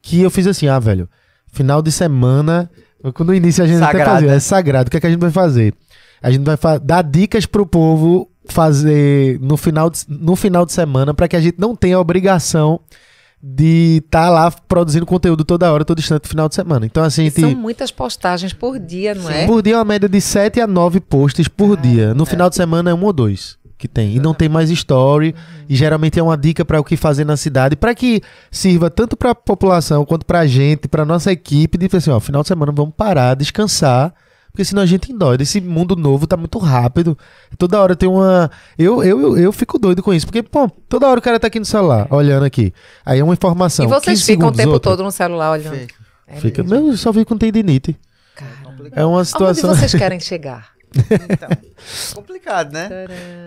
que 0.00 0.20
eu 0.22 0.30
fiz 0.30 0.46
assim, 0.46 0.68
ah, 0.68 0.78
velho, 0.78 1.08
final 1.52 1.82
de 1.82 1.90
semana, 1.90 2.70
no 3.18 3.34
início 3.34 3.64
a 3.64 3.66
gente 3.66 3.78
até 3.82 3.86
Sagrado, 3.86 4.10
fazia, 4.12 4.28
né? 4.28 4.36
é 4.36 4.40
sagrado, 4.40 4.86
o 4.86 4.90
que, 4.92 4.96
é 4.96 5.00
que 5.00 5.06
a 5.08 5.10
gente 5.10 5.20
vai 5.20 5.30
fazer? 5.32 5.74
A 6.22 6.30
gente 6.30 6.44
vai 6.44 6.56
dar 6.78 7.02
dicas 7.02 7.46
pro 7.46 7.66
povo 7.66 8.28
fazer 8.52 9.38
no 9.40 9.56
final 9.56 9.90
de, 9.90 10.00
no 10.08 10.36
final 10.36 10.66
de 10.66 10.72
semana 10.72 11.14
para 11.14 11.28
que 11.28 11.36
a 11.36 11.40
gente 11.40 11.58
não 11.58 11.74
tenha 11.74 11.96
a 11.96 12.00
obrigação 12.00 12.80
de 13.42 14.02
estar 14.04 14.28
lá 14.28 14.50
produzindo 14.50 15.06
conteúdo 15.06 15.44
toda 15.44 15.72
hora, 15.72 15.84
todo 15.84 15.98
instante, 15.98 16.28
final 16.28 16.48
de 16.48 16.54
semana. 16.54 16.84
Então, 16.84 17.02
assim, 17.02 17.22
a 17.22 17.24
gente. 17.24 17.40
São 17.40 17.54
muitas 17.54 17.90
postagens 17.90 18.52
por 18.52 18.78
dia, 18.78 19.14
não 19.14 19.30
é? 19.30 19.46
Por 19.46 19.62
dia 19.62 19.74
é 19.74 19.76
uma 19.78 19.84
média 19.84 20.08
de 20.08 20.20
7 20.20 20.60
a 20.60 20.66
9 20.66 21.00
posts 21.00 21.48
por 21.48 21.76
dia. 21.76 22.12
No 22.12 22.26
final 22.26 22.50
de 22.50 22.56
semana 22.56 22.90
é 22.90 22.94
um 22.94 23.02
ou 23.02 23.12
dois 23.12 23.58
que 23.80 23.88
tem. 23.88 24.14
E 24.14 24.20
não 24.20 24.34
tem 24.34 24.48
mais 24.48 24.70
story. 24.70 25.34
E 25.68 25.74
geralmente 25.74 26.18
é 26.18 26.22
uma 26.22 26.36
dica 26.36 26.64
para 26.64 26.78
o 26.78 26.84
que 26.84 26.96
fazer 26.96 27.24
na 27.24 27.36
cidade, 27.36 27.74
para 27.74 27.94
que 27.94 28.20
sirva 28.50 28.90
tanto 28.90 29.16
para 29.16 29.30
a 29.30 29.34
população 29.34 30.04
quanto 30.04 30.26
para 30.26 30.40
a 30.40 30.46
gente, 30.46 30.86
para 30.86 31.04
nossa 31.04 31.32
equipe, 31.32 31.78
de 31.78 31.96
assim, 31.96 32.10
ó, 32.10 32.20
final 32.20 32.42
de 32.42 32.48
semana 32.48 32.70
vamos 32.70 32.94
parar, 32.94 33.34
descansar. 33.34 34.12
Porque 34.50 34.64
senão 34.64 34.82
a 34.82 34.86
gente 34.86 35.12
endoida. 35.12 35.42
Esse 35.42 35.60
mundo 35.60 35.94
novo 35.96 36.26
tá 36.26 36.36
muito 36.36 36.58
rápido. 36.58 37.16
Toda 37.56 37.80
hora 37.80 37.94
tem 37.94 38.08
uma. 38.08 38.50
Eu, 38.78 39.02
eu, 39.04 39.20
eu, 39.20 39.38
eu 39.38 39.52
fico 39.52 39.78
doido 39.78 40.02
com 40.02 40.12
isso. 40.12 40.26
Porque, 40.26 40.42
pô, 40.42 40.68
toda 40.88 41.08
hora 41.08 41.18
o 41.18 41.22
cara 41.22 41.38
tá 41.38 41.46
aqui 41.46 41.58
no 41.58 41.64
celular, 41.64 42.06
olhando 42.10 42.44
aqui. 42.44 42.72
Aí 43.04 43.20
é 43.20 43.24
uma 43.24 43.34
informação. 43.34 43.84
E 43.84 43.88
vocês 43.88 44.20
15 44.20 44.24
ficam 44.32 44.48
o 44.48 44.52
tempo 44.52 44.70
outra. 44.70 44.90
todo 44.90 45.02
no 45.04 45.10
celular 45.12 45.52
olhando. 45.52 45.76
Fica. 45.76 45.94
É 46.26 46.36
Fica. 46.40 46.62
mesmo. 46.62 46.78
Meu, 46.78 46.92
eu 46.92 46.96
só 46.96 47.12
vi 47.12 47.24
com 47.24 47.36
tendinite. 47.36 47.96
Caramba. 48.34 48.88
É 48.92 49.04
uma 49.04 49.24
situação. 49.24 49.74
vocês 49.74 49.94
querem 49.94 50.20
chegar? 50.20 50.70
Então, 51.30 51.48
complicado, 52.16 52.72
né? 52.72 52.88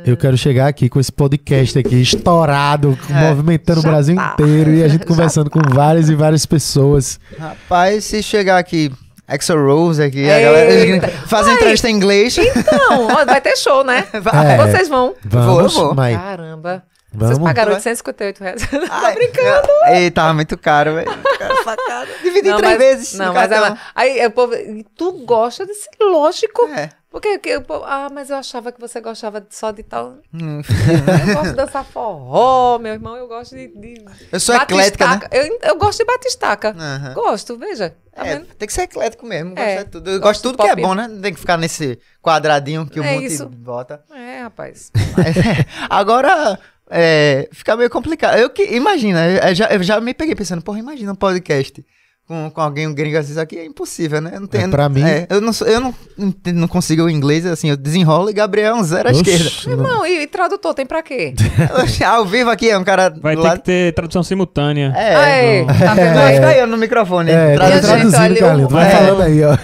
Eu 0.05 0.15
quero 0.15 0.37
chegar 0.37 0.67
aqui 0.67 0.87
com 0.87 0.97
esse 0.97 1.11
podcast 1.11 1.77
aqui 1.77 1.95
estourado, 2.01 2.97
É. 3.09 3.29
movimentando 3.29 3.81
o 3.81 3.83
Brasil 3.83 4.15
tá. 4.15 4.31
inteiro 4.39 4.73
e 4.73 4.81
a 4.81 4.87
gente 4.87 5.03
conversando 5.05 5.49
com 5.49 5.59
várias 5.73 6.07
e 6.09 6.15
várias 6.15 6.45
pessoas. 6.45 7.19
Rapaz, 7.37 8.05
se 8.05 8.23
chegar 8.23 8.57
aqui, 8.57 8.89
Exo 9.27 9.55
Rose 9.55 10.03
aqui, 10.03 10.29
a 10.29 10.39
galera 10.39 11.07
fazer 11.27 11.53
entrevista 11.53 11.89
em 11.89 11.95
inglês. 11.95 12.37
Então, 12.37 13.07
ó, 13.07 13.25
vai 13.25 13.39
ter 13.39 13.55
show, 13.55 13.83
né? 13.83 14.05
Vai. 14.21 14.53
É. 14.53 14.57
Vocês 14.57 14.89
vão. 14.89 15.15
Vamos, 15.23 15.73
vou. 15.73 15.95
Mai. 15.95 16.13
Caramba. 16.13 16.83
Vamos. 17.13 17.35
Vocês 17.35 17.39
pagaram 17.39 17.71
Vai. 17.71 17.77
858 17.77 18.43
reais. 18.43 18.61
Ai, 18.89 19.13
brincando. 19.13 19.67
Ei, 19.87 20.11
tava 20.11 20.33
muito 20.33 20.57
caro, 20.57 20.95
velho. 20.95 21.11
Cara, 21.37 21.55
Facada. 21.63 22.07
Dividi 22.23 22.49
em 22.49 22.57
três 22.57 22.61
mas, 22.61 22.77
vezes. 22.77 23.13
Não, 23.13 23.33
mas 23.33 23.49
cartão. 23.49 23.67
ela, 23.67 23.77
aí 23.95 24.25
o 24.25 24.31
povo, 24.31 24.53
tu 24.97 25.11
gosta 25.25 25.65
desse, 25.65 25.87
lógico. 26.01 26.65
É. 26.69 26.89
Porque 27.13 27.37
povo, 27.61 27.83
ah, 27.85 28.09
mas 28.11 28.31
eu 28.31 28.37
achava 28.37 28.71
que 28.71 28.81
você 28.81 28.99
gostava 28.99 29.45
só 29.51 29.69
de 29.69 29.83
tal. 29.83 30.17
Hum. 30.33 30.61
Eu 31.27 31.33
gosto 31.35 31.49
de 31.51 31.55
dançar 31.55 31.85
forró, 31.85 32.79
meu 32.79 32.91
irmão, 32.91 33.15
eu 33.15 33.27
gosto 33.27 33.55
de. 33.55 33.67
de 33.67 34.03
Eu 34.31 34.39
sou 34.39 34.55
eclética, 34.55 35.07
né? 35.17 35.21
eu, 35.31 35.59
eu 35.61 35.77
gosto 35.77 35.99
de 35.99 36.05
batistaca. 36.05 36.75
Aham. 36.75 37.13
Gosto, 37.13 37.55
veja. 37.55 37.95
Tá 38.15 38.25
É, 38.25 38.39
tem 38.39 38.67
que 38.67 38.73
ser 38.73 38.81
eclético 38.83 39.27
mesmo. 39.27 39.53
É. 39.55 39.75
Gosto 39.75 39.85
de 39.85 39.91
tudo. 39.91 40.09
Eu 40.09 40.19
Gosto 40.19 40.37
de 40.37 40.41
tudo 40.41 40.63
que 40.63 40.67
é 40.67 40.75
bom, 40.75 40.95
né? 40.95 41.07
Não 41.07 41.21
tem 41.21 41.31
que 41.35 41.39
ficar 41.39 41.55
nesse 41.55 41.99
quadradinho 42.19 42.87
que 42.87 42.99
o 42.99 43.03
É 43.03 43.17
isso. 43.17 43.47
bota. 43.47 44.03
É, 44.11 44.41
rapaz. 44.41 44.91
Mas, 45.15 45.35
agora, 45.87 46.59
é, 46.89 47.47
fica 47.53 47.77
meio 47.77 47.91
complicado. 47.91 48.39
Eu 48.39 48.49
que, 48.49 48.63
imagina, 48.75 49.29
eu 49.29 49.53
já, 49.53 49.67
eu 49.67 49.83
já 49.83 50.01
me 50.01 50.15
peguei 50.15 50.33
pensando, 50.33 50.63
porra, 50.63 50.79
imagina 50.79 51.11
um 51.11 51.15
podcast 51.15 51.85
com, 52.27 52.49
com 52.49 52.61
alguém, 52.61 52.87
um 52.87 52.93
gringo 52.93 53.17
assim, 53.17 53.31
isso 53.31 53.39
aqui 53.41 53.57
é 53.57 53.65
impossível, 53.65 54.21
né? 54.21 54.39
Não 54.39 54.47
tenho, 54.47 54.63
É, 54.65 54.67
pra 54.69 54.87
mim- 54.87 55.03
é, 55.03 55.27
eu 55.29 55.41
não, 55.41 55.51
sou- 55.51 55.67
eu 55.67 55.81
não, 55.81 55.93
entendo- 56.17 56.57
não 56.57 56.67
consigo 56.69 57.03
o 57.03 57.09
inglês, 57.09 57.45
assim, 57.45 57.69
eu 57.69 57.75
desenrolo 57.75 58.29
e 58.29 58.33
Gabriel 58.33 58.75
é 58.75 58.79
um 58.79 58.83
zero 58.83 59.09
à 59.09 59.11
esquerda. 59.11 59.45
Oxe, 59.45 59.69
não- 59.75 60.05
e, 60.05 60.21
e 60.23 60.27
tradutor 60.27 60.73
tem 60.73 60.85
pra 60.85 61.03
quê? 61.03 61.33
Ao 62.07 62.25
vivo 62.25 62.49
aqui 62.49 62.69
é 62.69 62.77
um 62.77 62.83
cara 62.83 63.09
Vai 63.21 63.35
ter 63.35 63.41
lado. 63.41 63.57
que 63.59 63.65
ter 63.65 63.93
tradução 63.93 64.23
simultânea. 64.23 64.93
É, 64.95 65.15
Aê, 65.15 65.65
tá 65.65 65.93
vendo 65.93 66.15
Mas 66.15 66.17
aí? 66.35 66.39
tá 66.39 66.47
aí 66.47 66.61
ó, 66.63 66.67
no 66.67 66.77
microfone. 66.77 67.29
É, 67.29 67.57
tá 67.57 67.65
Minha 67.67 67.81
traduzindo. 67.81 68.17
olha, 68.21 68.39
Carlinhos. 68.39 68.71
o- 68.71 68.73
Vai 68.73 68.87
é. 68.87 68.91
falando 68.95 69.21
aí, 69.21 69.41
ó. 69.43 69.57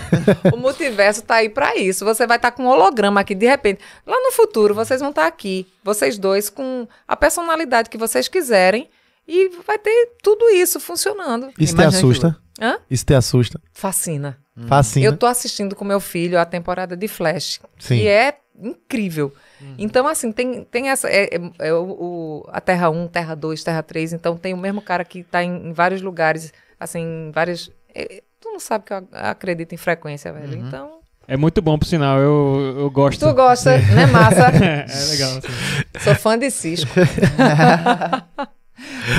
O 0.53 0.57
multiverso 0.57 1.21
tá 1.23 1.35
aí 1.35 1.49
pra 1.49 1.77
isso. 1.77 2.03
Você 2.03 2.27
vai 2.27 2.37
estar 2.37 2.51
com 2.51 2.63
um 2.63 2.67
holograma 2.67 3.21
aqui, 3.21 3.33
de 3.33 3.47
repente. 3.47 3.79
Lá 4.05 4.17
no 4.21 4.31
futuro, 4.33 4.75
vocês 4.75 4.99
vão 4.99 5.11
estar 5.11 5.25
aqui, 5.27 5.65
vocês 5.83 6.17
dois, 6.17 6.49
com 6.49 6.85
a 7.07 7.15
personalidade 7.15 7.89
que 7.89 7.97
vocês 7.97 8.27
quiserem. 8.27 8.89
E 9.31 9.49
vai 9.65 9.77
ter 9.77 10.13
tudo 10.23 10.49
isso 10.49 10.79
funcionando. 10.79 11.51
Isso 11.59 11.75
te 11.75 11.83
assusta? 11.83 12.35
Hã? 12.59 12.77
Isso 12.89 13.05
te 13.05 13.13
assusta? 13.13 13.61
Fascina. 13.71 14.37
Fascina. 14.67 15.05
Eu 15.05 15.15
tô 15.15 15.27
assistindo 15.27 15.75
com 15.75 15.85
meu 15.85 15.99
filho 15.99 16.39
a 16.39 16.45
temporada 16.45 16.97
de 16.97 17.07
Flash. 17.07 17.59
Sim. 17.77 17.97
Que 17.99 18.07
é 18.07 18.37
incrível. 18.59 19.31
Então, 19.77 20.07
assim, 20.07 20.31
tem, 20.31 20.63
tem 20.63 20.89
essa. 20.89 21.07
É, 21.09 21.25
é- 21.35 21.51
é 21.69 21.73
o, 21.73 21.83
o- 21.85 22.45
a 22.49 22.59
Terra 22.59 22.89
1, 22.89 23.07
Terra 23.07 23.35
2, 23.35 23.63
Terra 23.63 23.83
3. 23.83 24.13
Então, 24.13 24.35
tem 24.35 24.53
o 24.53 24.57
mesmo 24.57 24.81
cara 24.81 25.05
que 25.05 25.23
tá 25.23 25.43
em, 25.43 25.67
em 25.69 25.73
vários 25.73 26.01
lugares, 26.01 26.51
assim, 26.79 26.99
em 27.27 27.31
várias. 27.31 27.69
é, 27.93 28.23
tu 28.41 28.49
não 28.51 28.59
sabe 28.59 28.85
que 28.85 28.93
eu 28.93 29.07
acredito 29.11 29.73
em 29.73 29.77
frequência, 29.77 30.33
velho. 30.33 30.57
Então. 30.57 30.99
É 31.27 31.37
muito 31.37 31.61
bom, 31.61 31.77
por 31.77 31.85
sinal. 31.85 32.17
Eu, 32.19 32.75
eu 32.79 32.89
gosto. 32.89 33.19
Tu 33.19 33.33
gosta, 33.35 33.77
né, 33.77 34.05
massa? 34.07 34.47
é, 34.47 34.85
é 34.89 35.05
legal. 35.11 35.37
assim. 35.37 36.03
Sou 36.03 36.15
fã 36.15 36.37
de 36.37 36.49
Cisco. 36.49 36.89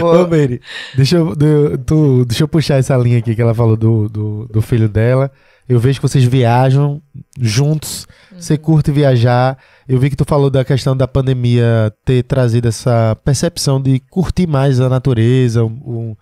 Ô, 0.00 0.26
Mary, 0.26 0.60
deixa 0.94 1.16
eu, 1.16 1.34
do- 1.34 2.24
deixa 2.24 2.44
eu 2.44 2.48
puxar 2.48 2.76
essa 2.76 2.96
linha 2.96 3.18
aqui 3.18 3.34
que 3.34 3.42
ela 3.42 3.54
falou 3.54 3.76
do, 3.76 4.08
do, 4.08 4.46
do 4.46 4.62
filho 4.62 4.88
dela. 4.88 5.30
Eu 5.68 5.78
vejo 5.78 6.00
que 6.00 6.08
vocês 6.08 6.24
viajam 6.24 7.00
juntos, 7.38 8.06
você 8.36 8.58
curte 8.58 8.90
viajar. 8.90 9.56
Eu 9.88 10.00
vi 10.00 10.10
que 10.10 10.16
tu 10.16 10.24
falou 10.24 10.50
da 10.50 10.64
questão 10.64 10.96
da 10.96 11.06
pandemia 11.06 11.92
ter 12.04 12.24
trazido 12.24 12.66
essa 12.66 13.16
percepção 13.24 13.80
de 13.80 14.00
curtir 14.10 14.48
mais 14.48 14.80
a 14.80 14.88
natureza, 14.88 15.64
o, 15.64 16.16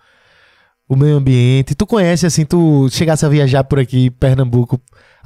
o, 0.87 0.97
meio 0.97 1.17
ambiente. 1.17 1.75
Tu 1.75 1.87
conhece, 1.87 2.27
assim, 2.27 2.45
tu 2.45 2.89
chegasse 2.91 3.25
a 3.25 3.29
viajar 3.29 3.65
por 3.65 3.79
aqui, 3.79 4.11
Pernambuco, 4.11 4.79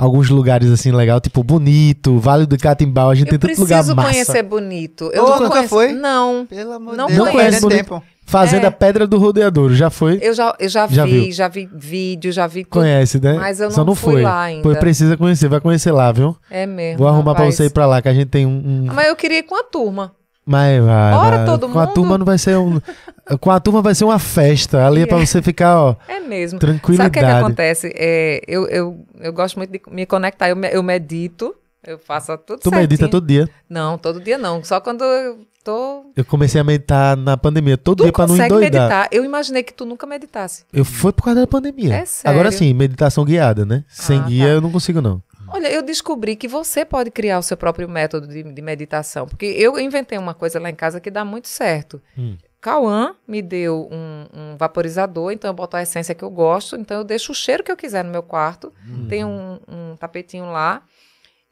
alguns 0.04 0.28
lugares 0.28 0.70
assim 0.70 0.90
legal, 0.90 1.20
tipo 1.20 1.42
Bonito, 1.44 2.18
Vale 2.18 2.44
do 2.46 2.58
Catimbau, 2.58 3.10
a 3.10 3.14
gente 3.14 3.26
Eu 3.32 3.38
tem 3.38 3.48
tanto 3.48 3.60
lugar 3.60 3.76
preciso 3.78 3.94
massa. 3.96 4.10
conhecer 4.10 4.42
bonito. 4.42 5.10
Eu 5.12 5.24
Ô, 5.24 5.28
não 5.28 5.36
nunca 5.40 5.48
conheço- 5.50 5.68
foi? 5.68 5.92
Não. 5.92 6.44
Pelo 6.46 6.72
amor 6.72 6.96
Não 6.96 7.06
de 7.06 7.14
Deus, 7.14 7.28
conheço. 7.28 7.36
tá 7.38 7.42
perdendo 7.50 7.68
Bonito. 7.68 7.84
tempo. 7.88 8.02
Fazenda 8.24 8.68
É. 8.68 8.70
Pedra 8.70 9.06
do 9.06 9.18
Rodeador, 9.18 9.72
já 9.74 9.90
foi? 9.90 10.18
Eu 10.22 10.32
já, 10.32 10.54
eu 10.58 10.68
já, 10.68 10.86
Já 10.86 11.04
vi, 11.04 11.20
viu? 11.24 11.32
já 11.32 11.48
vi 11.48 11.68
vídeo, 11.74 12.32
já 12.32 12.46
vi 12.46 12.64
tudo. 12.64 12.72
Conhece, 12.80 13.20
né? 13.20 13.34
Mas 13.34 13.60
eu 13.60 13.70
Só 13.70 13.78
não 13.78 13.86
não 13.88 13.94
fui 13.94 14.14
foi. 14.14 14.22
lá 14.22 14.42
ainda. 14.42 14.62
Pois 14.62 14.78
precisa 14.78 15.16
conhecer, 15.16 15.48
vai 15.48 15.60
conhecer 15.60 15.92
lá, 15.92 16.10
viu? 16.12 16.34
É 16.50 16.64
mesmo. 16.64 16.98
Vou 16.98 17.08
arrumar 17.08 17.34
pra 17.34 17.44
rapaz. 17.44 17.56
você 17.56 17.64
ir 17.66 17.70
pra 17.70 17.84
lá, 17.86 18.00
que 18.00 18.08
a 18.08 18.14
gente 18.14 18.28
tem 18.28 18.46
um. 18.46 18.50
um- 18.50 18.86
Mas 18.92 19.08
eu 19.08 19.16
queria 19.16 19.38
ir 19.38 19.42
com 19.42 19.54
a 19.58 19.62
turma. 19.64 20.12
Mas 20.46 20.82
vai, 20.82 21.12
Ora, 21.14 21.36
vai. 21.38 21.46
todo 21.46 21.68
Com 21.68 21.78
a 21.78 21.84
mundo. 21.84 21.94
turma 21.94 22.18
não 22.18 22.24
vai 22.26 22.38
ser 22.38 22.56
um. 22.58 22.80
Com 23.40 23.50
a 23.50 23.60
turma 23.60 23.82
vai 23.82 23.94
ser 23.94 24.04
uma 24.04 24.18
festa. 24.18 24.86
Ali 24.86 25.02
é 25.02 25.06
pra 25.06 25.18
você 25.18 25.40
ficar, 25.42 25.78
ó, 25.80 25.96
É 26.08 26.20
mesmo. 26.20 26.58
tranquilidade. 26.58 27.06
Sabe 27.06 27.08
o 27.08 27.12
que, 27.12 27.18
é 27.18 27.22
que 27.38 27.44
acontece? 27.44 27.92
É, 27.94 28.42
eu, 28.46 28.66
eu, 28.68 29.06
eu 29.20 29.32
gosto 29.32 29.56
muito 29.56 29.70
de 29.70 29.80
me 29.90 30.06
conectar. 30.06 30.48
Eu, 30.48 30.56
eu 30.64 30.82
medito, 30.82 31.54
eu 31.86 31.98
faço 31.98 32.36
tudo 32.38 32.58
Tu 32.60 32.64
certinho. 32.64 32.80
medita 32.80 33.08
todo 33.08 33.26
dia. 33.26 33.48
Não, 33.68 33.96
todo 33.98 34.20
dia 34.20 34.38
não. 34.38 34.62
Só 34.64 34.80
quando 34.80 35.02
eu 35.04 35.38
tô... 35.64 36.06
Eu 36.16 36.24
comecei 36.24 36.60
a 36.60 36.64
meditar 36.64 37.16
na 37.16 37.36
pandemia 37.36 37.76
todo 37.76 37.98
Tu 37.98 38.02
dia 38.04 38.12
pra 38.12 38.26
não 38.26 38.34
consegue 38.34 38.52
endoidar. 38.54 38.82
meditar. 38.82 39.08
Eu 39.12 39.24
imaginei 39.24 39.62
que 39.62 39.72
tu 39.72 39.84
nunca 39.84 40.06
meditasse. 40.06 40.64
Eu 40.72 40.84
fui 40.84 41.12
por 41.12 41.22
causa 41.24 41.40
da 41.40 41.46
pandemia. 41.46 41.94
É 41.94 42.04
sério? 42.04 42.38
Agora 42.38 42.52
sim, 42.52 42.72
meditação 42.74 43.24
guiada, 43.24 43.64
né? 43.64 43.84
Sem 43.88 44.18
Ah, 44.18 44.22
guia 44.24 44.44
tá. 44.46 44.50
eu 44.52 44.60
não 44.60 44.70
consigo, 44.70 45.00
não. 45.00 45.22
Olha, 45.48 45.70
eu 45.70 45.82
descobri 45.82 46.34
que 46.34 46.48
você 46.48 46.82
pode 46.84 47.10
criar 47.10 47.38
o 47.38 47.42
seu 47.42 47.56
próprio 47.58 47.86
método 47.88 48.26
de, 48.26 48.42
de 48.42 48.62
meditação. 48.62 49.26
Porque 49.26 49.44
eu 49.44 49.78
inventei 49.78 50.16
uma 50.16 50.32
coisa 50.32 50.58
lá 50.58 50.70
em 50.70 50.74
casa 50.74 50.98
que 50.98 51.10
dá 51.10 51.24
muito 51.26 51.46
certo. 51.46 52.00
Hum. 52.16 52.36
Cauã 52.62 53.16
me 53.26 53.42
deu 53.42 53.88
um, 53.90 54.26
um 54.32 54.56
vaporizador, 54.56 55.32
então 55.32 55.50
eu 55.50 55.54
boto 55.54 55.76
a 55.76 55.82
essência 55.82 56.14
que 56.14 56.22
eu 56.22 56.30
gosto, 56.30 56.76
então 56.76 56.98
eu 56.98 57.04
deixo 57.04 57.32
o 57.32 57.34
cheiro 57.34 57.64
que 57.64 57.72
eu 57.72 57.76
quiser 57.76 58.04
no 58.04 58.12
meu 58.12 58.22
quarto. 58.22 58.72
Hum. 58.88 59.08
Tem 59.08 59.24
um, 59.24 59.58
um 59.66 59.96
tapetinho 59.96 60.44
lá. 60.44 60.84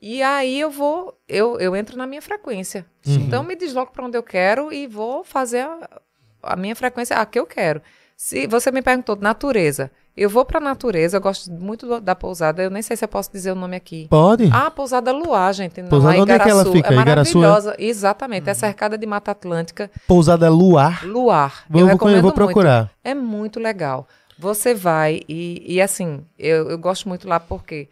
E 0.01 0.23
aí 0.23 0.59
eu 0.61 0.71
vou, 0.71 1.19
eu, 1.29 1.59
eu 1.59 1.75
entro 1.75 1.99
na 1.99 2.07
minha 2.07 2.23
frequência. 2.23 2.87
Uhum. 3.05 3.15
Então 3.17 3.43
eu 3.43 3.47
me 3.47 3.57
desloco 3.57 3.93
para 3.93 4.07
onde 4.07 4.17
eu 4.17 4.23
quero 4.23 4.73
e 4.73 4.87
vou 4.87 5.25
fazer 5.25 5.67
a, 5.67 6.01
a 6.45 6.55
minha 6.55 6.77
frequência 6.77 7.17
a 7.17 7.27
que 7.27 7.41
eu 7.41 7.45
quero. 7.45 7.83
Se 8.17 8.47
você 8.47 8.71
me 8.71 8.81
perguntou 8.81 9.17
natureza, 9.17 9.91
eu 10.17 10.29
vou 10.29 10.45
para 10.45 10.61
natureza, 10.61 11.17
eu 11.17 11.21
gosto 11.21 11.51
muito 11.51 12.01
da 12.01 12.15
pousada, 12.15 12.63
eu 12.63 12.71
nem 12.71 12.83
sei 12.83 12.97
se 12.97 13.05
eu 13.05 13.09
posso 13.09 13.31
dizer 13.33 13.53
o 13.53 13.55
nome 13.55 13.77
aqui. 13.77 14.07
Pode? 14.11 14.51
Ah, 14.53 14.71
Pousada 14.71 15.13
Luar, 15.13 15.53
gente. 15.55 15.81
Não, 15.81 15.89
Pousada, 15.89 16.21
onde 16.21 16.33
é 16.33 16.39
que 16.39 16.49
ela 16.51 16.65
fica? 16.65 16.93
É 16.93 16.99
Igaraçu, 16.99 17.39
é? 17.39 17.41
maravilhosa. 17.43 17.77
Exatamente. 17.79 18.51
É 18.51 18.55
cercada 18.55 18.99
de 18.99 19.07
Mata 19.07 19.31
Atlântica. 19.31 19.91
Pousada 20.07 20.49
Luar. 20.51 21.05
Luar. 21.07 21.65
Vou, 21.71 21.81
eu 21.81 21.87
vou, 21.87 21.93
recomendo 21.95 22.17
eu 22.17 22.23
vou 22.23 22.31
muito. 22.31 22.35
procurar. 22.37 22.91
É 23.03 23.15
muito 23.15 23.59
legal. 23.61 24.07
Você 24.39 24.75
vai 24.75 25.21
e, 25.29 25.63
e 25.75 25.81
assim, 25.81 26.25
eu, 26.39 26.71
eu 26.71 26.79
gosto 26.79 27.09
muito 27.09 27.29
lá 27.29 27.39
porque 27.39 27.89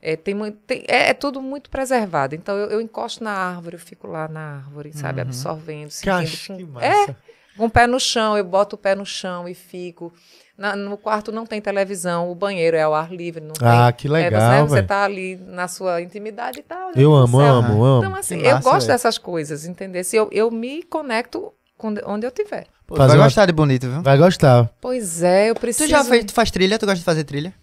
é, 0.00 0.16
tem 0.16 0.34
muito, 0.34 0.56
tem- 0.66 0.84
é, 0.88 1.10
é 1.10 1.14
tudo 1.14 1.42
muito 1.42 1.68
preservado. 1.68 2.34
Então 2.34 2.56
eu, 2.56 2.68
eu 2.70 2.80
encosto 2.80 3.22
na 3.22 3.32
árvore, 3.32 3.74
eu 3.76 3.80
fico 3.80 4.06
lá 4.06 4.26
na 4.28 4.56
árvore, 4.64 4.92
sabe, 4.92 5.20
absorvendo, 5.20 5.90
sentindo. 5.90 6.12
Cacho, 6.12 6.56
que 6.56 6.64
com- 6.64 6.72
massa. 6.72 6.86
É, 6.86 7.14
com 7.56 7.66
o 7.66 7.70
pé 7.70 7.86
no 7.86 8.00
chão, 8.00 8.36
eu 8.38 8.44
boto 8.44 8.76
o 8.76 8.78
pé 8.78 8.94
no 8.94 9.04
chão 9.04 9.46
e 9.48 9.54
fico. 9.54 10.12
Na- 10.60 10.76
no 10.76 10.98
quarto 10.98 11.32
não 11.32 11.46
tem 11.46 11.58
televisão, 11.58 12.30
o 12.30 12.34
banheiro 12.34 12.76
é 12.76 12.82
ao 12.82 12.94
ar 12.94 13.10
livre, 13.10 13.40
não 13.42 13.54
Ah, 13.62 13.90
tem. 13.90 13.96
que 13.96 14.08
É, 14.08 14.10
legal, 14.10 14.40
você, 14.40 14.68
você 14.68 14.74
velho. 14.74 14.86
tá 14.86 15.04
ali 15.04 15.36
na 15.46 15.66
sua 15.66 16.02
intimidade 16.02 16.58
e 16.58 16.62
tá 16.62 16.76
olhando 16.88 17.00
Eu 17.00 17.14
amo, 17.14 17.38
céu. 17.40 17.46
amo, 17.54 17.82
amo. 17.82 18.04
Então, 18.04 18.14
assim, 18.14 18.38
Que 18.38 18.46
eu 18.46 18.54
massa, 18.56 18.70
gosto 18.70 18.86
dessas 18.86 19.16
coisas, 19.16 19.64
entendeu? 19.64 20.04
Se 20.04 20.16
eu, 20.16 20.28
eu 20.30 20.50
me 20.50 20.82
conecto 20.82 21.50
com 21.78 21.94
onde 22.04 22.26
eu 22.26 22.28
estiver. 22.28 22.66
Pô, 22.86 22.94
vai 22.94 23.06
uma- 23.08 23.16
gostar 23.24 23.46
de 23.46 23.52
bonito, 23.52 23.88
viu? 23.88 24.02
Vai 24.02 24.18
gostar. 24.18 24.68
Pois 24.82 25.22
é, 25.22 25.48
eu 25.48 25.54
preciso. 25.54 25.88
Tu 25.88 25.90
já 25.90 26.04
fez, 26.04 26.26
tu 26.26 26.34
faz 26.34 26.50
trilha? 26.50 26.78
Tu 26.78 26.84
gosta 26.84 26.98
de 26.98 27.04
fazer 27.04 27.24
trilha? 27.24 27.54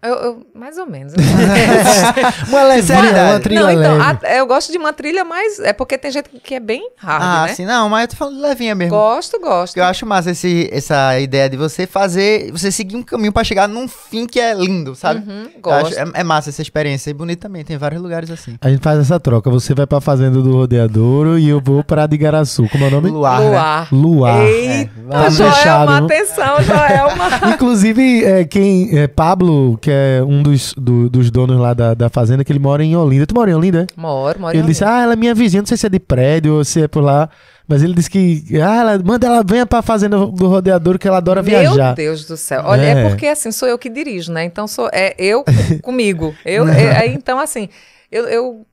Eu, 0.00 0.14
eu- 0.14 0.46
mais 0.54 0.78
ou 0.78 0.86
menos. 0.86 1.12
Uma 2.48 2.62
levinha, 2.64 3.00
uma 3.30 3.40
trilha 3.40 3.62
não, 3.62 3.70
então, 3.72 3.98
leve. 3.98 4.26
a- 4.26 4.36
eu 4.36 4.46
gosto 4.46 4.70
de 4.70 4.78
uma 4.78 4.92
trilha 4.92 5.24
mais. 5.24 5.58
É 5.58 5.72
porque 5.72 5.98
tem 5.98 6.10
gente 6.10 6.28
que 6.42 6.54
é 6.54 6.60
bem 6.60 6.88
hard, 6.96 7.22
ah, 7.22 7.46
né? 7.46 7.54
sim, 7.54 7.64
não, 7.66 7.88
mas 7.88 8.02
eu 8.02 8.08
tô 8.08 8.16
falando 8.16 8.40
levinha 8.40 8.74
mesmo. 8.74 8.90
Gosto, 8.96 9.40
gosto. 9.40 9.76
Eu 9.76 9.84
acho 9.84 10.06
massa 10.06 10.30
esse, 10.30 10.68
essa 10.72 11.18
ideia 11.18 11.48
de 11.50 11.56
você 11.56 11.86
fazer, 11.86 12.50
você 12.52 12.70
seguir 12.70 12.96
um 12.96 13.02
caminho 13.02 13.32
pra 13.32 13.42
chegar 13.44 13.68
num 13.68 13.88
fim 13.88 14.26
que 14.26 14.38
é 14.40 14.54
lindo, 14.54 14.94
sabe? 14.94 15.28
Uhum, 15.28 15.48
gosto. 15.60 15.98
acho- 15.98 15.98
é, 16.14 16.20
é 16.20 16.24
massa 16.24 16.50
essa 16.50 16.62
experiência. 16.62 17.10
E 17.10 17.14
bonito 17.14 17.40
também, 17.40 17.64
tem 17.64 17.76
vários 17.76 18.00
lugares 18.00 18.30
assim. 18.30 18.56
A 18.60 18.68
gente 18.70 18.82
faz 18.82 18.98
essa 19.00 19.18
troca. 19.18 19.50
Você 19.50 19.74
vai 19.74 19.86
pra 19.86 20.00
fazenda 20.00 20.40
do 20.40 20.52
Rodeadouro 20.52 21.38
e 21.38 21.48
eu 21.48 21.60
vou 21.60 21.82
pra 21.82 22.06
de 22.06 22.14
Igaraçu. 22.14 22.68
Como 22.70 22.84
é 22.84 22.88
o 22.88 22.90
nome? 22.92 23.10
Luar, 23.10 23.40
né? 23.40 23.48
Luar. 23.50 23.88
Luar. 23.92 24.44
Eita, 24.46 24.90
Tá 25.10 25.30
Joelma, 25.30 25.54
fechado. 25.54 26.04
atenção, 26.04 26.62
Joelma. 26.62 27.28
Inclusive, 27.54 28.24
é, 28.24 28.44
quem 28.44 28.96
é 28.98 29.06
Pablo, 29.08 29.78
que 29.88 29.92
é 29.92 30.22
um 30.22 30.42
dos, 30.42 30.74
do- 30.74 31.08
dos 31.08 31.30
donos 31.30 31.58
lá 31.58 31.72
da, 31.72 31.94
da 31.94 32.08
fazenda, 32.10 32.44
que 32.44 32.52
ele 32.52 32.58
mora 32.58 32.84
em 32.84 32.94
Olinda. 32.96 33.26
Tu 33.26 33.34
mora 33.34 33.50
em 33.50 33.54
Olinda, 33.54 33.82
é? 33.82 33.86
Moro, 34.00 34.38
moro. 34.40 34.54
ele 34.54 34.62
em 34.62 34.66
disse, 34.66 34.84
Olinda. 34.84 34.98
ah, 34.98 35.02
ela 35.02 35.12
é 35.14 35.16
minha 35.16 35.34
vizinha, 35.34 35.62
não 35.62 35.66
sei 35.66 35.76
se 35.76 35.86
é 35.86 35.88
de 35.88 35.98
prédio 35.98 36.54
ou 36.54 36.64
se 36.64 36.82
é 36.82 36.88
por 36.88 37.00
lá. 37.02 37.30
Mas 37.66 37.82
ele 37.82 37.92
disse 37.94 38.08
que, 38.10 38.44
ah, 38.62 38.76
ela, 38.80 38.98
manda 39.02 39.26
ela 39.26 39.42
venha 39.46 39.66
pra 39.66 39.82
fazenda 39.82 40.16
do 40.18 40.46
rodeador 40.48 40.98
que 40.98 41.06
ela 41.06 41.18
adora 41.18 41.42
Meu 41.42 41.50
viajar. 41.50 41.94
Deus 41.94 42.24
do 42.24 42.36
céu. 42.36 42.62
Olha, 42.64 42.80
é. 42.82 42.90
É. 43.04 43.08
porque 43.08 43.26
assim, 43.26 43.50
sou 43.52 43.68
eu 43.68 43.78
que 43.78 43.88
dirijo, 43.90 44.32
né? 44.32 44.44
Então 44.44 44.66
sou 44.66 44.88
é 44.92 45.14
eu 45.18 45.44
com- 45.44 45.78
comigo. 45.82 46.34
Eu, 46.44 46.66
é, 46.68 47.06
então, 47.08 47.38
assim, 47.38 47.68
eu, 48.12 48.24
eu- 48.28 48.66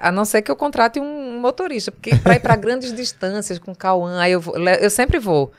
A 0.00 0.12
não 0.12 0.24
ser 0.24 0.42
que 0.42 0.50
eu 0.50 0.56
contrate 0.56 1.00
um 1.00 1.40
motorista, 1.40 1.90
porque 1.90 2.14
para 2.16 2.34
ir 2.36 2.40
para 2.40 2.54
grandes 2.54 2.92
distâncias 2.92 3.58
com 3.58 3.74
Cauã, 3.74 4.18
aí 4.20 4.32
eu, 4.32 4.40
vou- 4.40 4.56
eu 4.58 4.90
sempre 4.90 5.18
vou. 5.18 5.50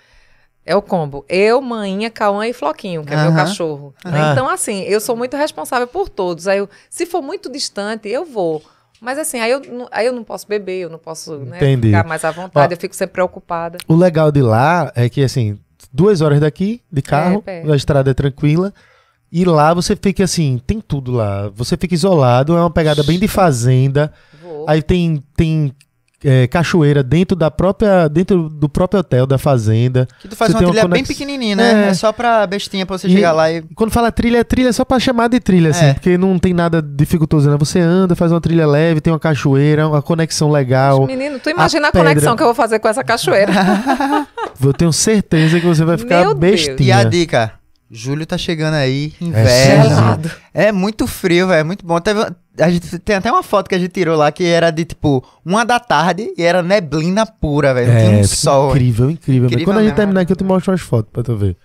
É 0.67 0.75
o 0.75 0.81
combo. 0.81 1.23
Eu, 1.29 1.61
Maninha, 1.61 2.09
Cauã 2.09 2.45
e 2.45 2.51
Floquinho, 2.51 3.03
que 3.05 3.13
é 3.13 3.15
meu 3.17 3.27
Aham. 3.27 3.35
cachorro. 3.37 3.93
né? 4.03 4.11
Ah. 4.21 4.31
Então, 4.33 4.49
assim, 4.49 4.81
eu 4.81 4.99
sou 4.99 5.15
muito 5.15 5.37
responsável 5.37 5.87
por 5.87 6.09
todos. 6.09 6.45
Aí 6.47 6.57
eu, 6.59 6.69
se 6.89 7.05
for 7.05 7.21
muito 7.21 7.49
distante, 7.49 8.09
eu 8.09 8.25
vou. 8.25 8.61
Mas 8.99 9.17
assim, 9.17 9.39
aí 9.39 9.49
eu, 9.51 9.61
não- 9.61 9.87
aí 9.91 10.05
eu 10.07 10.11
não 10.13 10.23
posso 10.25 10.45
beber, 10.47 10.79
eu 10.81 10.89
não 10.89 10.97
posso 10.99 11.37
né, 11.37 11.57
ficar 11.59 12.03
mais 12.05 12.25
à 12.25 12.31
vontade, 12.31 12.73
Ó. 12.73 12.75
eu 12.75 12.79
fico 12.81 12.93
sempre 12.95 13.13
preocupada. 13.13 13.77
O 13.87 13.95
legal 13.95 14.29
de 14.31 14.41
lá 14.41 14.91
é 14.95 15.07
que, 15.07 15.23
assim, 15.23 15.57
duas 15.93 16.19
horas 16.19 16.39
daqui, 16.41 16.81
de 16.91 17.01
carro, 17.01 17.41
perto. 17.41 17.71
a 17.71 17.75
estrada 17.75 18.11
é 18.11 18.13
tranquila. 18.13 18.73
E 19.31 19.45
lá 19.45 19.73
você 19.73 19.95
fica 19.95 20.23
assim, 20.23 20.59
tem 20.65 20.81
tudo 20.81 21.11
lá. 21.11 21.49
Você 21.55 21.77
fica 21.77 21.93
isolado, 21.93 22.57
é 22.57 22.59
uma 22.59 22.71
pegada 22.71 23.03
bem 23.03 23.17
de 23.19 23.27
fazenda. 23.27 24.11
Vou. 24.41 24.65
Aí 24.67 24.81
tem, 24.81 25.23
tem 25.35 25.73
é, 26.23 26.47
cachoeira 26.47 27.03
dentro 27.03 27.35
da 27.35 27.51
própria. 27.51 28.07
dentro 28.07 28.49
do 28.49 28.67
próprio 28.67 28.99
hotel 29.01 29.25
da 29.27 29.37
fazenda. 29.37 30.07
Que 30.19 30.27
tu 30.27 30.35
faz 30.35 30.51
Você 30.51 30.55
uma 30.55 30.59
tem 30.59 30.67
uma 30.67 30.71
trilha 30.73 30.87
bem 30.87 31.03
conex- 31.03 31.07
pequenininha, 31.07 31.55
né? 31.55 31.85
É. 31.85 31.89
É. 31.89 31.93
só 31.93 32.11
pra 32.11 32.45
bestinha 32.47 32.85
pra 32.85 32.97
você 32.97 33.07
E- 33.07 33.11
chegar 33.11 33.31
lá 33.33 33.51
e... 33.51 33.61
Quando 33.75 33.91
fala 33.91 34.11
trilha, 34.11 34.39
é 34.39 34.43
trilha 34.43 34.73
só 34.73 34.83
pra 34.83 34.99
chamar 34.99 35.27
de 35.27 35.39
trilha, 35.39 35.69
assim, 35.69 35.85
É. 35.85 35.93
porque 35.93 36.17
não 36.17 36.39
tem 36.39 36.53
nada 36.53 36.81
dificultoso, 36.81 37.49
né? 37.49 37.55
Você 37.59 37.79
anda, 37.79 38.15
faz 38.15 38.31
uma 38.31 38.41
trilha 38.41 38.65
leve, 38.67 38.99
tem 39.01 39.13
uma 39.13 39.19
cachoeira, 39.19 39.87
uma 39.87 40.01
conexão 40.01 40.49
legal. 40.51 41.05
Menino, 41.05 41.39
tu 41.39 41.49
imagina 41.49 41.87
a, 41.89 41.91
pedra. 41.91 42.09
conexão 42.09 42.35
que 42.35 42.41
eu 42.41 42.47
vou 42.47 42.55
fazer 42.55 42.79
com 42.79 42.87
essa 42.87 43.03
cachoeira. 43.03 43.51
Eu 44.63 44.73
tenho 44.73 44.91
certeza 44.91 45.59
que 45.59 45.65
você 45.67 45.85
vai 45.85 45.97
ficar 45.99 46.21
Meu 46.21 46.33
Deus. 46.33 46.39
bestinha. 46.39 46.77
E 46.81 46.91
a 46.91 47.03
dica, 47.03 47.53
julho 47.89 48.25
tá 48.25 48.37
chegando 48.37 48.73
aí, 48.75 49.13
É 49.21 49.23
inverno. 49.25 49.83
Gelado. 49.89 50.31
É, 50.53 50.71
muito 50.71 51.07
frio, 51.07 51.47
velho, 51.47 51.59
é 51.59 51.63
muito 51.63 51.85
bom. 51.85 51.99
Teve, 51.99 52.19
a 52.59 52.69
gente 52.69 52.99
tem 52.99 53.15
até 53.15 53.31
uma 53.31 53.43
foto 53.43 53.67
que 53.69 53.75
a 53.75 53.79
gente 53.79 53.91
tirou 53.91 54.15
lá 54.17 54.31
que 54.31 54.43
era 54.45 54.71
de 54.71 54.83
tipo 54.85 55.23
uma 55.45 55.63
da 55.65 55.79
tarde 55.79 56.33
e 56.37 56.43
era 56.43 56.61
neblina 56.63 57.25
pura, 57.25 57.73
velho. 57.73 57.91
Tinha 57.91 58.17
um 58.17 58.19
É, 58.19 58.23
sol. 58.23 58.69
incrível, 58.71 59.09
incrível. 59.09 59.45
Incrível 59.47 59.65
Quando 59.65 59.77
a 59.79 59.83
gente 59.83 59.95
terminar 59.95 60.21
aqui, 60.21 60.31
eu 60.31 60.35
te 60.37 60.43
mostro 60.43 60.71
umas 60.71 60.81
fotos 60.81 61.11
pra 61.11 61.23
tu 61.23 61.35
ver. 61.35 61.55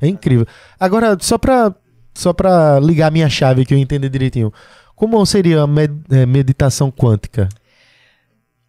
É 0.00 0.06
incrível. 0.08 0.46
Agora, 0.78 1.16
só 1.20 1.38
pra, 1.38 1.74
só 2.14 2.32
pra 2.32 2.78
ligar 2.80 3.08
a 3.08 3.10
minha 3.10 3.28
chave 3.28 3.64
que 3.64 3.72
eu 3.74 3.78
entender 3.78 4.08
direitinho. 4.08 4.52
Como 4.94 5.24
seria 5.26 5.62
a 5.62 5.66
med- 5.66 5.92
é, 6.10 6.24
meditação 6.26 6.90
quântica? 6.90 7.48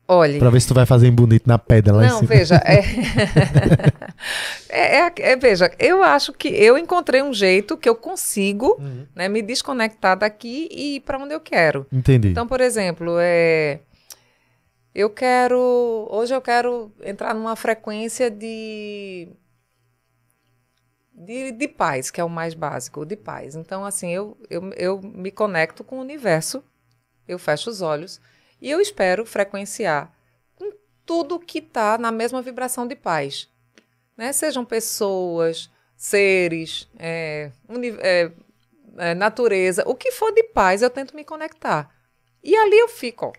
Olha. 0.07 0.37
Pra 0.37 0.49
ver 0.49 0.59
se 0.59 0.67
tu 0.67 0.73
vai 0.73 0.85
fazer 0.85 1.07
em 1.07 1.11
bonito 1.13 1.47
na 1.47 1.57
pedra 1.57 1.93
lá 1.95 2.05
em 2.05 2.09
Não, 2.09 2.17
cima. 2.19 2.27
veja, 2.27 2.55
é... 2.65 2.81
é, 4.69 4.97
é- 4.99 5.13
é, 5.31 5.35
veja, 5.37 5.71
eu 5.79 6.03
acho 6.03 6.33
que 6.33 6.49
eu 6.49 6.77
encontrei 6.77 7.21
um 7.21 7.33
jeito 7.33 7.77
que 7.77 7.87
eu 7.87 7.95
consigo 7.95 8.75
Uhum. 8.79 9.05
né, 9.15 9.29
me 9.29 9.41
desconectar 9.41 10.17
daqui 10.17 10.67
e 10.71 10.95
ir 10.97 10.99
para 11.01 11.17
onde 11.17 11.33
eu 11.33 11.39
quero. 11.39 11.85
Entendi. 11.91 12.29
Então, 12.29 12.45
por 12.47 12.59
exemplo, 12.59 13.15
é, 13.19 13.79
eu 14.93 15.09
quero. 15.09 16.07
Hoje 16.11 16.35
eu 16.35 16.41
quero 16.41 16.91
entrar 17.01 17.33
numa 17.33 17.55
frequência 17.55 18.29
de, 18.29 19.29
de. 21.13 21.51
de 21.53 21.67
paz, 21.67 22.11
que 22.11 22.19
é 22.19 22.23
o 22.23 22.29
mais 22.29 22.53
básico, 22.53 23.05
de 23.05 23.15
paz. 23.15 23.55
Então, 23.55 23.85
assim, 23.85 24.11
eu, 24.11 24.37
eu, 24.49 24.69
eu 24.75 25.01
me 25.01 25.31
conecto 25.31 25.83
com 25.83 25.97
o 25.97 26.01
universo, 26.01 26.63
eu 27.27 27.39
fecho 27.39 27.69
os 27.69 27.81
olhos 27.81 28.19
e 28.63 28.71
eu 28.71 28.79
espero 28.79 29.25
frequenciar 29.25 30.09
com 30.55 30.71
tudo 31.05 31.37
que 31.37 31.59
está 31.59 31.97
na 31.97 32.13
mesma 32.13 32.41
vibração 32.41 32.87
de 32.87 32.95
paz. 32.95 33.49
Né? 34.17 34.31
Sejam 34.31 34.63
pessoas, 34.63 35.69
seres, 35.97 36.89
é, 36.97 37.51
é, 37.99 38.31
é, 38.97 39.13
natureza, 39.13 39.83
o 39.85 39.93
que 39.93 40.13
for 40.13 40.31
de 40.31 40.43
paz, 40.43 40.81
eu 40.81 40.89
tento 40.89 41.13
me 41.13 41.25
conectar. 41.25 41.89
E 42.41 42.55
ali 42.55 42.79
eu 42.79 42.87
fico, 42.87 43.25
ó. 43.25 43.33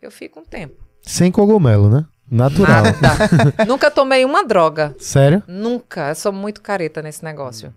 Eu 0.00 0.10
fico 0.10 0.40
um 0.40 0.44
tempo. 0.44 0.82
Sem 1.02 1.30
cogumelo, 1.30 1.90
né? 1.90 2.06
Natural. 2.30 2.84
Nunca 3.68 3.90
tomei 3.90 4.24
uma 4.24 4.44
droga. 4.44 4.96
Sério? 4.98 5.42
Nunca. 5.46 6.08
Eu 6.08 6.14
sou 6.14 6.32
muito 6.32 6.62
careta 6.62 7.02
nesse 7.02 7.22
negócio. 7.22 7.74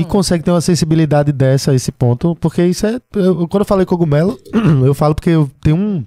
E 0.00 0.04
consegue 0.04 0.42
ter 0.44 0.50
uma 0.50 0.60
sensibilidade 0.60 1.32
dessa 1.32 1.70
a 1.70 1.74
esse 1.74 1.92
ponto, 1.92 2.34
porque 2.36 2.64
isso 2.64 2.86
é. 2.86 3.00
eu- 3.14 3.46
quando 3.48 3.62
eu 3.62 3.66
falei 3.66 3.86
cogumelo, 3.86 4.38
eu 4.84 4.94
falo 4.94 5.14
porque 5.14 5.30
eu 5.30 5.50
tenho 5.62 5.76
um. 5.76 6.04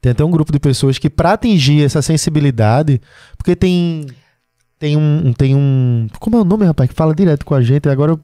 Tem 0.00 0.12
até 0.12 0.24
um 0.24 0.30
grupo 0.30 0.52
de 0.52 0.60
pessoas 0.60 0.96
que, 0.98 1.10
pra 1.10 1.32
atingir 1.32 1.82
essa 1.84 2.00
sensibilidade, 2.02 3.00
porque 3.36 3.56
tem. 3.56 4.06
Tem 4.78 4.96
um. 4.96 5.32
Tem 5.32 5.54
um. 5.56 6.06
Como 6.20 6.36
é 6.36 6.40
o 6.40 6.44
nome, 6.44 6.64
rapaz? 6.64 6.88
Que 6.88 6.94
fala 6.94 7.14
direto 7.14 7.44
com 7.44 7.54
a 7.54 7.60
gente, 7.62 7.88
agora 7.88 8.12
eu- 8.12 8.20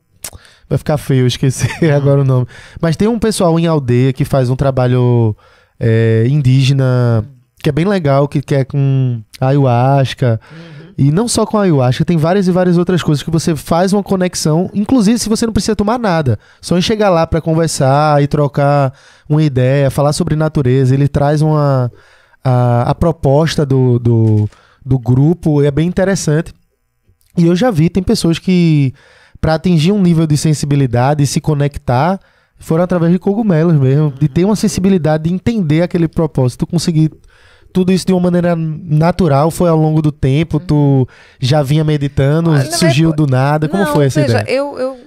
vai 0.68 0.78
ficar 0.78 0.96
feio, 0.98 1.22
eu 1.22 1.26
esqueci 1.26 1.66
agora 1.90 2.20
o 2.20 2.24
nome. 2.24 2.46
Mas 2.80 2.96
tem 2.96 3.08
um 3.08 3.18
pessoal 3.18 3.58
em 3.58 3.66
aldeia 3.66 4.12
que 4.12 4.24
faz 4.24 4.48
um 4.50 4.56
trabalho 4.56 5.36
é, 5.80 6.26
indígena 6.28 7.24
que 7.62 7.68
é 7.68 7.72
bem 7.72 7.86
legal, 7.86 8.28
que, 8.28 8.40
que 8.42 8.54
é 8.54 8.64
com 8.64 9.20
ayahuasca. 9.40 10.40
E 10.96 11.10
não 11.10 11.26
só 11.26 11.44
com 11.44 11.58
a 11.58 11.62
ayahuasca, 11.62 12.04
tem 12.04 12.16
várias 12.16 12.46
e 12.46 12.52
várias 12.52 12.78
outras 12.78 13.02
coisas 13.02 13.22
que 13.22 13.30
você 13.30 13.56
faz 13.56 13.92
uma 13.92 14.02
conexão, 14.02 14.70
inclusive 14.72 15.18
se 15.18 15.28
você 15.28 15.44
não 15.44 15.52
precisa 15.52 15.74
tomar 15.74 15.98
nada, 15.98 16.38
só 16.60 16.78
em 16.78 16.82
chegar 16.82 17.10
lá 17.10 17.26
para 17.26 17.40
conversar 17.40 18.22
e 18.22 18.28
trocar 18.28 18.92
uma 19.28 19.42
ideia, 19.42 19.90
falar 19.90 20.12
sobre 20.12 20.36
natureza, 20.36 20.94
ele 20.94 21.08
traz 21.08 21.42
uma 21.42 21.90
a, 22.44 22.90
a 22.90 22.94
proposta 22.94 23.66
do, 23.66 23.98
do, 23.98 24.48
do 24.84 24.98
grupo, 24.98 25.62
é 25.62 25.70
bem 25.70 25.88
interessante. 25.88 26.52
E 27.36 27.46
eu 27.46 27.56
já 27.56 27.70
vi, 27.70 27.88
tem 27.90 28.02
pessoas 28.02 28.38
que 28.38 28.94
para 29.40 29.54
atingir 29.54 29.92
um 29.92 30.00
nível 30.00 30.26
de 30.26 30.36
sensibilidade 30.36 31.22
e 31.22 31.26
se 31.26 31.40
conectar, 31.40 32.20
foram 32.58 32.84
através 32.84 33.12
de 33.12 33.18
cogumelos 33.18 33.74
mesmo, 33.74 34.12
de 34.12 34.28
ter 34.28 34.44
uma 34.44 34.56
sensibilidade 34.56 35.24
de 35.24 35.34
entender 35.34 35.82
aquele 35.82 36.08
propósito, 36.08 36.66
conseguir 36.66 37.10
tudo 37.74 37.92
isso 37.92 38.06
de 38.06 38.12
uma 38.12 38.20
maneira 38.20 38.54
natural, 38.56 39.50
foi 39.50 39.68
ao 39.68 39.76
longo 39.76 40.00
do 40.00 40.12
tempo, 40.12 40.58
tu 40.60 41.06
já 41.40 41.60
vinha 41.60 41.82
meditando, 41.84 42.52
Ah, 42.52 42.62
não, 42.64 42.70
surgiu 42.72 43.10
é- 43.10 43.12
do 43.14 43.26
nada, 43.26 43.68
como 43.68 43.82
Não, 43.84 43.92
foi 43.92 44.06
essa 44.06 44.20
veja, 44.22 44.40
ideia? 44.42 44.56
Eu, 44.56 44.78
eu, 44.78 44.98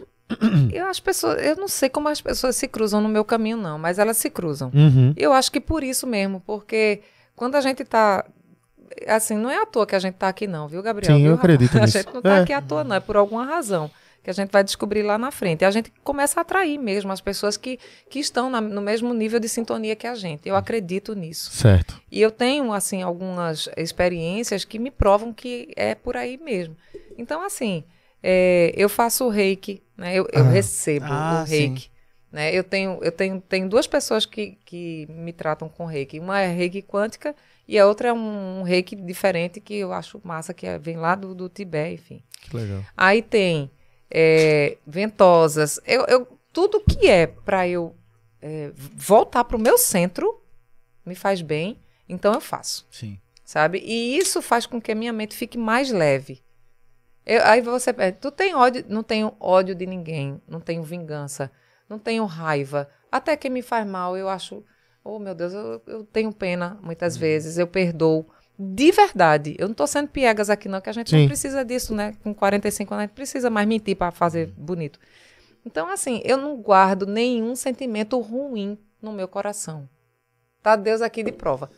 eu, 0.73 0.87
as 0.87 0.99
pessoas, 0.99 1.41
eu 1.41 1.55
não 1.55 1.69
sei 1.69 1.87
como 1.89 2.09
as 2.09 2.19
pessoas 2.19 2.57
se 2.57 2.67
cruzam 2.67 2.99
no 2.99 3.07
meu 3.07 3.23
caminho, 3.23 3.55
não, 3.57 3.79
mas 3.79 3.97
elas 3.97 4.17
se 4.17 4.29
cruzam. 4.29 4.69
Uhum. 4.75 5.13
Eu 5.15 5.31
acho 5.31 5.49
que 5.49 5.61
por 5.61 5.81
isso 5.81 6.05
mesmo, 6.05 6.41
porque 6.45 6.99
quando 7.35 7.55
a 7.55 7.61
gente 7.61 7.83
tá. 7.85 8.25
Assim, 9.07 9.37
não 9.37 9.49
é 9.49 9.61
à 9.61 9.65
toa 9.65 9.85
que 9.85 9.95
a 9.95 9.99
gente 9.99 10.15
tá 10.15 10.27
aqui, 10.27 10.45
não, 10.47 10.67
viu, 10.67 10.81
Gabriel? 10.81 11.15
Sim, 11.15 11.21
Viu, 11.21 11.31
eu 11.31 11.35
acredito 11.35 11.73
A 11.77 11.81
nisso. 11.81 11.97
gente 11.99 12.13
não 12.13 12.21
tá 12.21 12.37
É. 12.37 12.41
aqui 12.41 12.51
à 12.51 12.61
toa, 12.61 12.83
não, 12.83 12.95
é 12.95 12.99
por 12.99 13.15
alguma 13.15 13.45
razão. 13.45 13.89
Que 14.27 14.31
a 14.31 14.33
gente 14.33 14.51
vai 14.51 14.61
descobrir 14.61 15.03
lá 15.03 15.17
na 15.17 15.31
frente. 15.31 15.61
E 15.61 15.65
a 15.65 15.71
gente 15.71 15.89
começa 16.03 16.37
a 16.37 16.41
atrair 16.41 16.77
mesmo 16.77 17.13
as 17.13 17.21
pessoas 17.21 17.55
que, 17.55 17.79
que 18.09 18.19
estão 18.19 18.49
na- 18.49 18.59
no 18.59 18.81
mesmo 18.81 19.13
nível 19.13 19.39
de 19.39 19.47
sintonia 19.47 19.95
que 19.95 20.05
a 20.05 20.15
gente. 20.15 20.49
Eu 20.49 20.57
acredito 20.57 21.15
nisso. 21.15 21.49
Certo. 21.53 22.01
E 22.11 22.19
eu 22.21 22.29
tenho, 22.29 22.73
assim, 22.73 23.01
algumas 23.01 23.69
experiências 23.77 24.65
que 24.65 24.77
me 24.77 24.91
provam 24.91 25.31
que 25.33 25.71
é 25.77 25.95
por 25.95 26.17
aí 26.17 26.35
mesmo. 26.37 26.75
Então, 27.17 27.41
assim, 27.41 27.85
é, 28.21 28.73
eu 28.75 28.89
faço 28.89 29.23
o 29.23 29.29
reiki, 29.29 29.81
né? 29.95 30.13
Eu, 30.13 30.27
eu 30.33 30.43
Ah. 30.43 30.49
recebo 30.49 31.05
Ah, 31.07 31.45
o 31.45 31.49
reiki. 31.49 31.89
Né? 32.29 32.53
Eu 32.53 32.65
tenho, 32.65 32.99
eu 33.01 33.11
tenho, 33.13 33.39
tenho 33.39 33.69
duas 33.69 33.87
pessoas 33.87 34.25
que, 34.25 34.57
que 34.65 35.07
me 35.09 35.31
tratam 35.31 35.69
com 35.69 35.85
reiki. 35.85 36.19
Uma 36.19 36.41
é 36.41 36.47
reiki 36.53 36.81
quântica 36.81 37.33
e 37.65 37.79
a 37.79 37.87
outra 37.87 38.09
é 38.09 38.13
um, 38.13 38.63
reiki 38.63 38.93
diferente 38.93 39.61
que 39.61 39.75
eu 39.75 39.93
acho 39.93 40.19
massa, 40.21 40.53
que 40.53 40.67
é- 40.67 40.77
vem 40.77 40.97
lá 40.97 41.15
do, 41.15 41.33
do 41.33 41.47
Tibete, 41.47 41.93
enfim. 41.93 42.21
Que 42.41 42.57
legal. 42.57 42.83
Aí 42.97 43.21
tem 43.21 43.71
é, 44.09 44.77
ventosas, 44.85 45.79
eu, 45.85 46.03
eu- 46.05 46.27
tudo 46.53 46.79
que 46.81 47.07
é 47.07 47.27
para 47.27 47.67
eu 47.67 47.95
é, 48.41 48.71
voltar 48.75 49.43
para 49.43 49.57
o 49.57 49.59
meu 49.61 49.77
centro 49.77 50.41
me 51.05 51.15
faz 51.15 51.41
bem, 51.41 51.79
então 52.07 52.33
eu 52.33 52.41
faço 52.41 52.87
Sim. 52.91 53.19
sabe? 53.43 53.79
E 53.79 54.17
isso 54.17 54.41
faz 54.41 54.65
com 54.65 54.79
que 54.81 54.91
a 54.91 54.95
minha 54.95 55.13
mente 55.13 55.35
fique 55.35 55.57
mais 55.57 55.91
leve. 55.91 56.41
Eu- 57.25 57.43
aí 57.43 57.61
você 57.61 57.91
pede, 57.91 58.17
tu 58.19 58.31
tem 58.31 58.55
ódio, 58.55 58.85
não 58.87 59.03
tenho 59.03 59.35
ódio 59.39 59.75
de 59.75 59.85
ninguém, 59.85 60.41
não 60.47 60.59
tenho 60.61 60.81
vingança, 60.83 61.51
não 61.89 61.99
tenho 61.99 62.25
raiva. 62.25 62.89
Até 63.11 63.35
quem 63.35 63.51
me 63.51 63.61
faz 63.61 63.85
mal, 63.85 64.15
eu 64.15 64.29
acho, 64.29 64.63
oh 65.03 65.19
meu 65.19 65.35
Deus, 65.35 65.53
eu, 65.53 65.81
eu 65.87 66.03
tenho 66.05 66.31
pena 66.31 66.79
muitas 66.81 67.15
Uhum. 67.15 67.21
vezes, 67.21 67.57
eu 67.57 67.67
perdoo. 67.67 68.25
De 68.59 68.91
verdade, 68.91 69.55
eu 69.59 69.67
não 69.67 69.75
tô 69.75 69.85
sendo 69.85 70.07
piegas 70.07 70.49
aqui 70.49 70.67
não, 70.67 70.81
que 70.81 70.89
a 70.89 70.93
gente 70.93 71.11
Sim. 71.11 71.19
não 71.19 71.27
precisa 71.27 71.63
disso, 71.63 71.93
né? 71.93 72.15
Com 72.23 72.33
45 72.33 72.93
anos 72.93 73.03
a 73.03 73.05
gente 73.07 73.15
precisa 73.15 73.49
mais 73.49 73.67
mentir 73.67 73.95
para 73.95 74.11
fazer 74.11 74.47
bonito. 74.57 74.99
Então, 75.65 75.87
assim, 75.89 76.21
eu 76.23 76.37
não 76.37 76.55
guardo 76.57 77.05
nenhum 77.05 77.55
sentimento 77.55 78.19
ruim 78.19 78.77
no 79.01 79.11
meu 79.11 79.27
coração. 79.27 79.87
Tá 80.63 80.75
Deus 80.75 81.01
aqui 81.01 81.23
de 81.23 81.31
prova. 81.31 81.69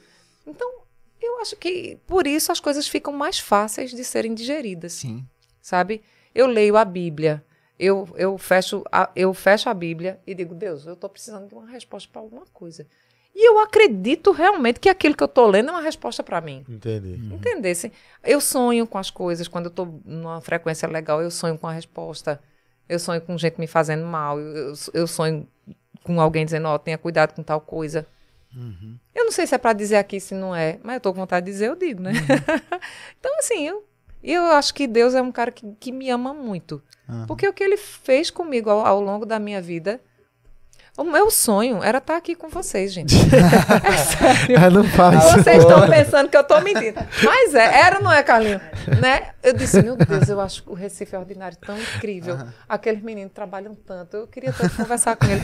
Então, 0.47 0.79
eu 1.21 1.41
acho 1.41 1.55
que 1.57 1.97
por 2.07 2.25
isso 2.25 2.51
as 2.51 2.59
coisas 2.59 2.87
ficam 2.87 3.11
mais 3.11 3.39
fáceis 3.39 3.91
de 3.91 4.03
serem 4.03 4.33
digeridas 4.33 4.93
Sim. 4.93 5.25
sabe? 5.61 6.01
Eu 6.33 6.47
leio 6.47 6.77
a 6.77 6.85
Bíblia, 6.85 7.43
eu, 7.77 8.07
eu, 8.15 8.37
fecho 8.37 8.83
a, 8.91 9.09
eu 9.15 9.33
fecho 9.33 9.69
a 9.69 9.73
Bíblia 9.73 10.19
e 10.25 10.33
digo, 10.33 10.53
Deus, 10.53 10.85
eu 10.85 10.93
estou 10.93 11.09
precisando 11.09 11.47
de 11.47 11.55
uma 11.55 11.69
resposta 11.69 12.09
para 12.11 12.21
alguma 12.21 12.45
coisa. 12.53 12.87
E 13.33 13.47
eu 13.47 13.59
acredito 13.59 14.31
realmente 14.31 14.79
que 14.79 14.89
aquilo 14.89 15.15
que 15.15 15.23
eu 15.23 15.25
estou 15.25 15.47
lendo 15.47 15.69
é 15.69 15.71
uma 15.71 15.81
resposta 15.81 16.21
para 16.23 16.41
mim. 16.41 16.65
Entendi. 16.67 17.33
Entendesse? 17.33 17.91
Eu 18.23 18.41
sonho 18.41 18.85
com 18.85 18.97
as 18.97 19.09
coisas, 19.09 19.47
quando 19.47 19.65
eu 19.65 19.69
estou 19.69 20.01
numa 20.03 20.41
frequência 20.41 20.87
legal, 20.87 21.21
eu 21.21 21.31
sonho 21.31 21.57
com 21.57 21.67
a 21.67 21.71
resposta. 21.71 22.41
Eu 22.87 22.99
sonho 22.99 23.21
com 23.21 23.37
gente 23.37 23.59
me 23.59 23.67
fazendo 23.67 24.03
mal, 24.05 24.39
eu, 24.39 24.69
eu, 24.69 24.73
eu 24.93 25.07
sonho 25.07 25.47
com 26.03 26.19
alguém 26.19 26.43
dizendo, 26.43 26.67
ó, 26.67 26.77
tenha 26.77 26.97
cuidado 26.97 27.33
com 27.33 27.43
tal 27.43 27.61
coisa. 27.61 28.05
Eu 29.13 29.25
não 29.25 29.31
sei 29.31 29.45
se 29.45 29.53
é 29.53 29.57
para 29.57 29.73
dizer 29.73 29.97
aqui, 29.97 30.19
se 30.19 30.33
não 30.33 30.55
é, 30.55 30.79
mas 30.83 30.95
eu 30.95 31.01
tô 31.01 31.13
com 31.13 31.19
vontade 31.19 31.45
de 31.45 31.51
dizer, 31.51 31.67
eu 31.67 31.75
digo, 31.75 32.01
né? 32.01 32.13
então, 33.19 33.37
assim, 33.37 33.67
eu, 33.67 33.85
eu 34.23 34.43
acho 34.47 34.73
que 34.73 34.87
Deus 34.87 35.13
é 35.13 35.21
um 35.21 35.31
cara 35.31 35.51
que, 35.51 35.71
que 35.79 35.91
me 35.91 36.09
ama 36.09 36.33
muito. 36.33 36.81
Porque 37.27 37.47
o 37.47 37.53
que 37.53 37.63
ele 37.63 37.77
fez 37.77 38.29
comigo 38.29 38.69
ao, 38.69 38.85
ao 38.85 39.01
longo 39.01 39.25
da 39.25 39.39
minha 39.39 39.61
vida, 39.61 39.99
o 40.99 41.03
meu 41.05 41.31
sonho 41.31 41.81
era 41.81 41.99
estar 41.99 42.17
aqui 42.17 42.35
com 42.35 42.49
vocês, 42.49 42.91
gente. 42.91 43.15
é 43.15 43.97
sério. 43.97 44.57
Ah, 44.59 44.69
não 44.69 44.83
faz. 44.83 45.23
Vocês 45.31 45.63
estão 45.63 45.87
pensando 45.87 46.27
que 46.29 46.35
eu 46.35 46.41
estou 46.41 46.59
mentindo. 46.61 46.99
Mas 47.23 47.55
é, 47.55 47.79
era 47.81 47.97
ou 47.97 48.03
não 48.03 48.11
é, 48.11 48.21
Carlinho? 48.21 48.59
Né? 48.99 49.29
Eu 49.41 49.53
disse, 49.53 49.81
meu 49.81 49.95
Deus, 49.95 50.27
eu 50.27 50.41
acho 50.41 50.61
o 50.67 50.73
Recife 50.73 51.15
é 51.15 51.19
ordinário 51.19 51.57
tão 51.57 51.77
incrível. 51.77 52.37
Aqueles 52.67 53.01
meninos 53.01 53.31
trabalham 53.33 53.75
tanto. 53.87 54.17
Eu 54.17 54.27
queria 54.27 54.51
tanto 54.51 54.75
conversar 54.75 55.15
com 55.15 55.25
ele. 55.25 55.41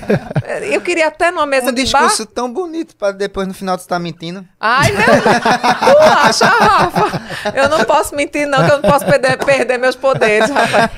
Eu 0.75 0.81
queria 0.81 1.07
até 1.07 1.31
numa 1.31 1.45
mesa 1.45 1.71
Um 1.71 1.73
de 1.73 1.89
bar. 1.89 2.01
discurso 2.07 2.25
tão 2.25 2.51
bonito 2.51 2.95
pra 2.95 3.11
depois 3.11 3.47
no 3.47 3.53
final 3.53 3.77
tu 3.77 3.81
estar 3.81 3.97
mentindo. 3.97 4.45
Ai, 4.59 4.91
meu 4.91 5.05
Tu 5.05 5.97
acha, 5.99 6.45
Rafa? 6.45 7.21
Eu 7.55 7.69
não 7.69 7.85
posso 7.85 8.13
mentir, 8.15 8.45
não, 8.45 8.65
que 8.65 8.71
eu 8.71 8.81
não 8.81 8.89
posso 8.89 9.05
perder, 9.05 9.37
perder 9.37 9.77
meus 9.77 9.95
poderes, 9.95 10.49
Rafa. 10.49 10.91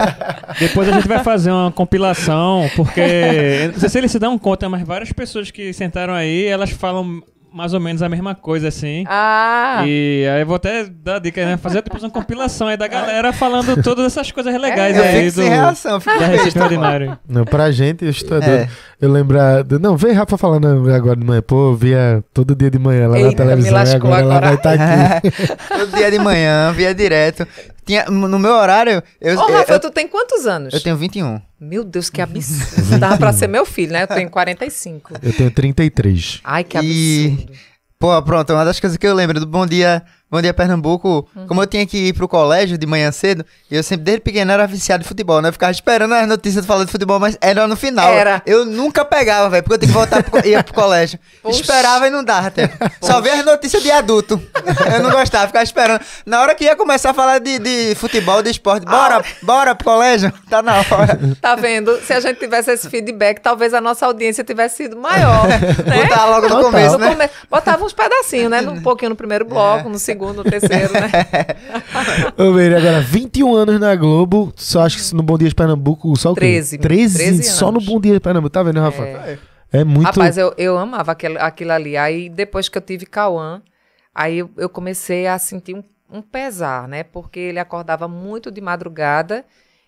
Depois 0.60 0.90
a 0.90 0.94
gente 0.94 1.08
vai 1.08 1.24
fazer 1.24 1.52
uma 1.52 1.72
compilação, 1.72 2.70
porque. 2.76 3.70
Não 3.74 3.80
sei 3.80 3.90
se 3.90 3.98
eles 3.98 4.12
se 4.12 4.20
dão 4.20 4.38
conta, 4.48 4.70
mas 4.70 4.82
várias 4.88 5.12
pessoas 5.12 5.52
que 5.52 5.74
sentaram 5.74 6.14
aí, 6.14 6.46
elas 6.46 6.70
falam 6.70 7.22
mais 7.54 7.74
ou 7.74 7.80
menos 7.80 8.02
a 8.02 8.08
mesma 8.10 8.36
coisa, 8.36 8.68
assim. 8.68 9.04
Ah, 9.08 9.82
E 9.86 10.26
aí 10.32 10.42
eu 10.42 10.46
vou 10.46 10.56
até 10.58 10.86
dar 10.86 11.16
a 11.16 11.20
dica, 11.20 11.44
né? 11.46 11.58
Fazer 11.58 11.82
depois 11.82 12.04
uma 12.04 12.10
compilação 12.10 12.68
aí 12.68 12.78
da 12.78 12.88
galera 12.88 13.34
falando 13.34 13.82
todas 13.84 14.06
essas 14.06 14.32
coisas 14.32 14.54
legais 14.62 14.96
É, 14.96 15.00
Eu 15.00 15.04
aí 15.04 15.12
fico 15.12 15.26
do, 15.26 15.42
sem 15.42 15.50
reação, 15.50 15.92
eu 15.94 16.00
fico 16.00 16.16
da. 16.20 17.20
Não, 17.28 17.46
pra 17.46 17.72
gente, 17.72 18.06
eu 18.06 18.12
estou 18.12 18.40
doido. 18.40 18.50
É. 18.50 18.70
Eu 19.02 19.12
lembrar. 19.12 19.64
do- 19.64 19.80
Não, 19.80 19.98
vem 19.98 20.14
Rafa 20.14 20.38
falando 20.38 20.68
agora 20.94 21.16
de 21.20 21.26
manhã. 21.26 21.42
Pô, 21.42 21.72
eu 21.72 21.76
via 21.76 22.24
todo 22.34 22.56
dia 22.56 22.70
de 22.70 22.78
manhã 22.80 23.08
lá 23.08 23.14
na 23.14 23.20
Eita, 23.20 23.44
me 23.44 23.50
televisão 23.50 23.72
e 23.72 23.74
lascou 23.74 24.14
agora, 24.14 24.22
ela 24.22 24.36
agora. 24.38 24.46
vai 24.48 24.56
estar 24.56 25.20
aqui. 25.20 25.58
Todo 25.80 25.98
dia 25.98 26.12
de 26.12 26.20
manhã, 26.20 26.72
via 26.74 26.94
direto. 26.94 27.48
Tinha, 27.88 28.06
no 28.06 28.38
meu 28.38 28.52
horário, 28.54 29.02
eu, 29.20 29.38
Ô, 29.40 29.48
Rafa, 29.52 29.74
eu, 29.74 29.80
tu 29.80 29.90
tem 29.90 30.08
quantos 30.08 30.46
anos? 30.46 30.74
eu 30.74 30.82
tenho 30.82 30.96
21. 30.98 31.42
Meu 31.60 31.84
Deus, 31.84 32.10
que 32.10 32.22
absurdo. 32.22 33.00
Dava 33.00 33.18
pra 33.18 33.32
ser 33.34 33.48
meu 33.48 33.66
filho, 33.66 33.94
né? 33.94 34.04
Eu 34.04 34.08
tenho 34.08 34.30
45. 34.30 35.14
Eu 35.24 35.34
tenho 35.34 35.50
33. 35.50 36.42
Ai, 36.44 36.64
que 36.66 36.78
E- 36.78 37.28
absurdo. 37.32 37.54
Pô, 37.98 38.22
pronto, 38.22 38.54
uma 38.54 38.64
das 38.66 38.80
coisas 38.80 38.96
que 38.98 39.08
eu 39.08 39.14
lembro 39.16 39.40
do 39.40 39.48
Bom 39.48 39.66
Dia, 39.66 40.04
Bom 40.30 40.42
Dia 40.42 40.54
Pernambuco, 40.54 41.26
Uhum. 41.36 41.48
como 41.48 41.62
eu 41.64 41.68
tinha 41.68 41.86
que 41.88 41.98
ir 42.10 42.14
pro 42.14 42.28
colégio 42.28 42.78
de 42.78 42.86
manhã 42.86 43.12
cedo, 43.14 43.46
e 43.72 43.76
eu 43.76 43.82
sempre, 43.82 44.04
desde 44.04 44.22
pequeno, 44.22 44.52
era 44.52 44.68
viciado 44.68 45.04
de 45.04 45.08
futebol, 45.08 45.42
né? 45.42 45.48
Eu 45.50 45.54
ficava 45.54 45.72
esperando 45.72 46.14
as 46.14 46.28
notícias 46.28 46.66
falando 46.66 46.88
de 46.88 46.92
futebol, 46.92 47.18
mas 47.18 47.38
era 47.40 47.66
no 47.66 47.78
final. 47.78 48.12
Era. 48.12 48.42
Eu 48.46 48.66
nunca 48.66 49.06
pegava, 49.06 49.50
velho, 49.50 49.64
porque 49.64 49.76
eu 49.76 49.80
tinha 49.80 49.88
que 49.88 49.94
voltar 49.98 50.22
pro, 50.24 50.46
ia 50.46 50.62
pro 50.62 50.74
colégio. 50.74 51.18
Poxa. 51.42 51.62
Esperava 51.62 52.08
e 52.08 52.10
não 52.10 52.24
dava 52.26 52.52
tempo. 52.52 52.76
Só 53.02 53.22
via 53.22 53.36
as 53.36 53.46
notícias 53.46 53.82
de 53.82 53.90
adulto. 53.90 54.42
Eu 54.94 55.02
não 55.04 55.12
gostava, 55.12 55.48
ficava 55.48 55.64
esperando. 55.64 56.02
Na 56.26 56.42
hora 56.42 56.54
que 56.56 56.66
ia 56.66 56.76
começar 56.76 57.12
a 57.12 57.14
falar 57.14 57.40
de, 57.40 57.58
de 57.60 57.96
futebol, 57.96 58.42
de 58.44 58.50
esporte, 58.50 58.86
bora, 58.86 59.24
bora 59.44 59.76
pro 59.76 59.86
colégio, 59.86 60.32
tá 60.50 60.62
na 60.62 60.76
hora. 60.78 61.18
Tá 61.42 61.56
vendo? 61.56 61.98
Se 62.02 62.12
a 62.14 62.20
gente 62.20 62.38
tivesse 62.40 62.72
esse 62.72 62.90
feedback, 62.90 63.40
talvez 63.40 63.74
a 63.74 63.80
nossa 63.80 64.06
audiência 64.06 64.44
tivesse 64.44 64.78
sido 64.78 64.98
maior. 64.98 65.48
né? 65.48 66.04
Botar 66.04 66.26
logo 66.26 66.42
no 66.44 66.56
Total. 66.56 66.64
começo, 66.72 66.98
No 66.98 67.16
né? 67.16 67.30
Botava 67.50 67.86
uns 67.86 67.94
pedacinhos, 67.94 68.50
né? 68.52 68.62
Um 68.62 68.82
pouquinho 68.82 69.10
no 69.10 69.16
primeiro 69.16 69.46
bloco, 69.46 69.88
no 69.88 69.98
segundo, 70.00 70.17
no 70.34 70.44
terceiro, 70.44 70.92
né? 70.94 71.10
Ô, 72.38 72.52
Meire, 72.52 72.76
agora 72.76 73.00
21 73.02 73.56
anos 73.56 73.80
na 73.80 73.96
Globo, 73.96 74.52
só 74.56 74.82
acho 74.82 74.98
que 74.98 75.16
no 75.16 75.24
Bom 75.24 75.38
Dia 75.38 75.50
de 75.50 75.56
Pernambuco, 75.56 76.16
só 76.18 76.32
o 76.32 76.36
quê? 76.36 76.42
13, 76.42 76.78
13, 76.78 77.18
13 77.18 77.44
só 77.44 77.72
no. 77.72 77.80
Bom 77.80 78.00
Dia 78.02 78.14
de 78.14 78.20
Pernambuco. 78.20 78.50
Tá 78.50 78.64
vendo, 78.64 78.80
Rafa? 78.80 79.04
É. 79.04 79.40
É, 79.72 79.84
muito. 79.84 80.06
Rapaz, 80.06 80.38
eu, 80.38 80.54
eu 80.58 80.78
amava 80.78 81.12
aquele, 81.12 81.38
aquilo 81.38 81.72
ali. 81.72 81.98
Aí, 81.98 82.30
depois 82.30 82.70
que 82.70 82.78
eu 82.78 82.82
tive 82.82 83.06
Cauã, 83.06 83.62
aí 84.14 84.40
eu, 84.40 84.50
eu 84.58 84.70
comecei 84.70 85.28
a 85.28 85.38
sentir 85.38 85.76
um, 85.76 85.84
um 86.12 86.22
pesar, 86.22 86.88
né? 86.88 87.04
Porque 87.04 87.40
ele 87.40 87.60
acordava 87.60 88.08
muito 88.08 88.50
de 88.52 88.62
madrugada 88.62 89.46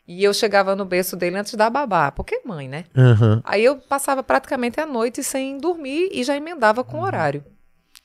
e 0.08 0.24
eu 0.24 0.34
chegava 0.34 0.76
no 0.76 0.86
berço 0.86 1.16
dele 1.16 1.38
antes 1.38 1.54
da 1.54 1.70
babá. 1.70 2.12
Porque 2.12 2.42
mãe, 2.46 2.68
né? 2.68 2.86
Aham. 2.98 3.42
Aí 3.46 3.64
eu 3.64 3.78
passava 3.78 4.24
praticamente 4.24 4.80
a 4.80 4.86
noite 4.86 5.24
sem 5.24 5.58
dormir 5.58 6.10
e 6.12 6.24
já 6.24 6.36
emendava 6.36 6.84
com 6.84 6.98
o 6.98 7.04
horário. 7.04 7.44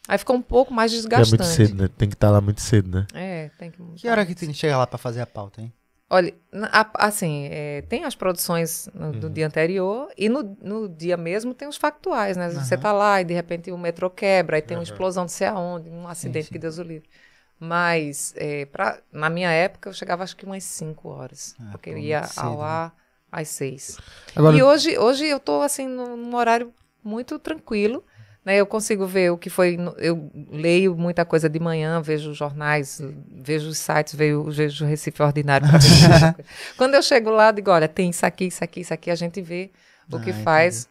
Aí 0.08 0.18
ficou 0.18 0.36
um 0.36 0.42
pouco 0.42 0.72
mais 0.72 0.92
É 0.92 0.96
desgastante. 0.96 1.30
muito 1.30 1.44
cedo, 1.46 1.74
né? 1.82 1.88
Tem 1.88 2.08
que 2.08 2.14
estar 2.14 2.30
lá 2.30 2.40
muito 2.40 2.60
cedo, 2.60 2.90
né? 2.90 3.06
É, 3.14 3.48
tem 3.58 3.70
que. 3.70 3.82
Que 3.96 4.08
hora 4.08 4.24
que 4.26 4.34
tu 4.34 4.52
chega 4.52 4.76
lá 4.76 4.86
pra 4.86 4.98
fazer 4.98 5.20
a 5.20 5.26
pauta, 5.26 5.60
hein? 5.62 5.72
Olha, 6.10 6.32
a- 6.70 7.06
assim, 7.06 7.48
é, 7.50 7.82
tem 7.82 8.04
as 8.04 8.14
produções 8.14 8.88
no- 8.94 9.06
Uhum. 9.06 9.20
do 9.20 9.30
dia 9.30 9.46
anterior 9.46 10.08
e 10.16 10.28
no, 10.28 10.42
no 10.62 10.88
dia 10.88 11.16
mesmo 11.16 11.54
tem 11.54 11.66
os 11.66 11.76
factuais, 11.76 12.36
né? 12.36 12.50
Você 12.50 12.76
tá 12.76 12.92
lá 12.92 13.20
e 13.20 13.24
de 13.24 13.32
repente 13.34 13.72
o 13.72 13.78
metrô 13.78 14.10
quebra, 14.10 14.56
aí 14.56 14.62
tem 14.62 14.76
uma 14.76 14.82
explosão 14.82 15.24
de 15.26 15.32
sei 15.32 15.46
aonde, 15.46 15.88
um 15.90 16.06
acidente 16.06 16.50
que 16.50 16.58
Deus 16.58 16.78
o 16.78 16.82
livre. 16.82 17.08
Mas, 17.58 18.34
é, 18.36 18.66
pra, 18.66 19.00
na 19.10 19.30
minha 19.30 19.50
época, 19.50 19.88
eu 19.88 19.92
chegava 19.94 20.22
acho 20.22 20.36
que 20.36 20.44
umas 20.44 20.62
5 20.64 21.08
horas, 21.08 21.56
Ah, 21.58 21.70
porque 21.72 21.90
eu 21.90 21.98
ia 21.98 22.22
cedo, 22.26 22.40
ao 22.40 22.60
né? 22.60 22.66
ar 22.66 22.94
às 23.32 23.48
6. 23.48 23.98
Agora, 24.36 24.56
E 24.56 24.62
hoje, 24.62 24.98
hoje 24.98 25.26
eu 25.26 25.40
tô 25.40 25.62
assim 25.62 25.86
num 25.88 26.34
horário 26.36 26.72
muito 27.02 27.38
tranquilo, 27.38 28.04
né? 28.44 28.56
Eu 28.56 28.66
consigo 28.66 29.06
ver 29.06 29.30
o 29.32 29.38
que 29.38 29.48
foi, 29.48 29.78
eu 29.98 30.30
leio 30.50 30.94
muita 30.96 31.24
coisa 31.24 31.48
de 31.48 31.58
manhã, 31.58 32.00
vejo 32.00 32.34
jornais, 32.34 33.00
vejo 33.32 33.68
os 33.68 33.78
sites, 33.78 34.14
vejo, 34.14 34.44
vejo 34.50 34.84
o 34.84 34.88
Recife 34.88 35.22
Ordinário. 35.22 35.66
Quando 36.76 36.94
eu 36.94 37.02
chego 37.02 37.30
lá, 37.30 37.50
digo, 37.50 37.70
olha, 37.70 37.88
tem 37.88 38.10
isso 38.10 38.24
aqui, 38.26 38.46
isso 38.46 38.62
aqui, 38.62 38.80
isso 38.80 38.92
aqui, 38.94 39.10
a 39.10 39.14
gente 39.14 39.40
vê 39.40 39.70
o 40.12 40.18
que 40.20 40.30
Ah, 40.30 40.34
faz. 40.34 40.88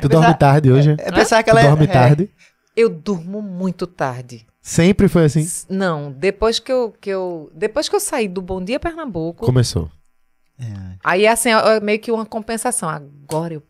tu 0.00 0.08
dorme 0.08 0.34
tarde 0.36 0.70
hoje? 0.72 0.96
É 0.98 1.12
pensar 1.12 1.42
que 1.42 1.50
Tu 1.50 1.56
ela 1.56 1.60
é. 1.60 1.68
dorme 1.68 1.84
é, 1.84 1.88
tarde? 1.88 2.30
Eu 2.76 2.88
durmo 2.88 3.40
muito 3.42 3.86
tarde. 3.86 4.46
Sempre 4.60 5.08
foi 5.08 5.24
assim? 5.26 5.40
S- 5.42 5.66
Não, 5.68 6.10
depois 6.10 6.58
que 6.58 6.72
eu, 6.72 6.90
que 7.00 7.10
eu, 7.10 7.50
depois 7.54 7.88
que 7.88 7.94
eu 7.94 8.00
saí 8.00 8.26
do 8.26 8.40
Bom 8.40 8.64
Dia 8.64 8.80
Pernambuco, 8.80 9.44
Começou. 9.44 9.90
Aí, 11.02 11.26
assim, 11.26 11.50
é 11.50 11.76
é 11.76 11.80
meio 11.80 11.98
que 11.98 12.10
uma 12.12 12.24
compensação. 12.24 12.88
Agora 12.88 13.54
eu 13.54 13.62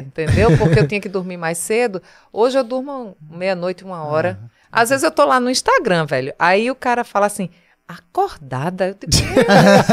entendeu? 0.00 0.56
Porque 0.58 0.80
eu 0.80 0.88
tinha 0.88 1.00
que 1.00 1.08
dormir 1.08 1.36
mais 1.36 1.58
cedo. 1.58 2.02
Hoje 2.32 2.58
eu 2.58 2.64
durmo 2.64 3.16
meia-noite, 3.30 3.84
uma 3.84 4.04
hora. 4.04 4.38
Às 4.70 4.90
vezes 4.90 5.04
eu 5.04 5.10
tô 5.10 5.24
lá 5.24 5.38
no 5.38 5.50
Instagram, 5.50 6.04
velho. 6.06 6.34
Aí 6.38 6.70
o 6.70 6.74
cara 6.74 7.04
fala 7.04 7.26
assim, 7.26 7.48
acordada? 7.86 8.88
Eu 8.88 9.08
digo. 9.08 9.26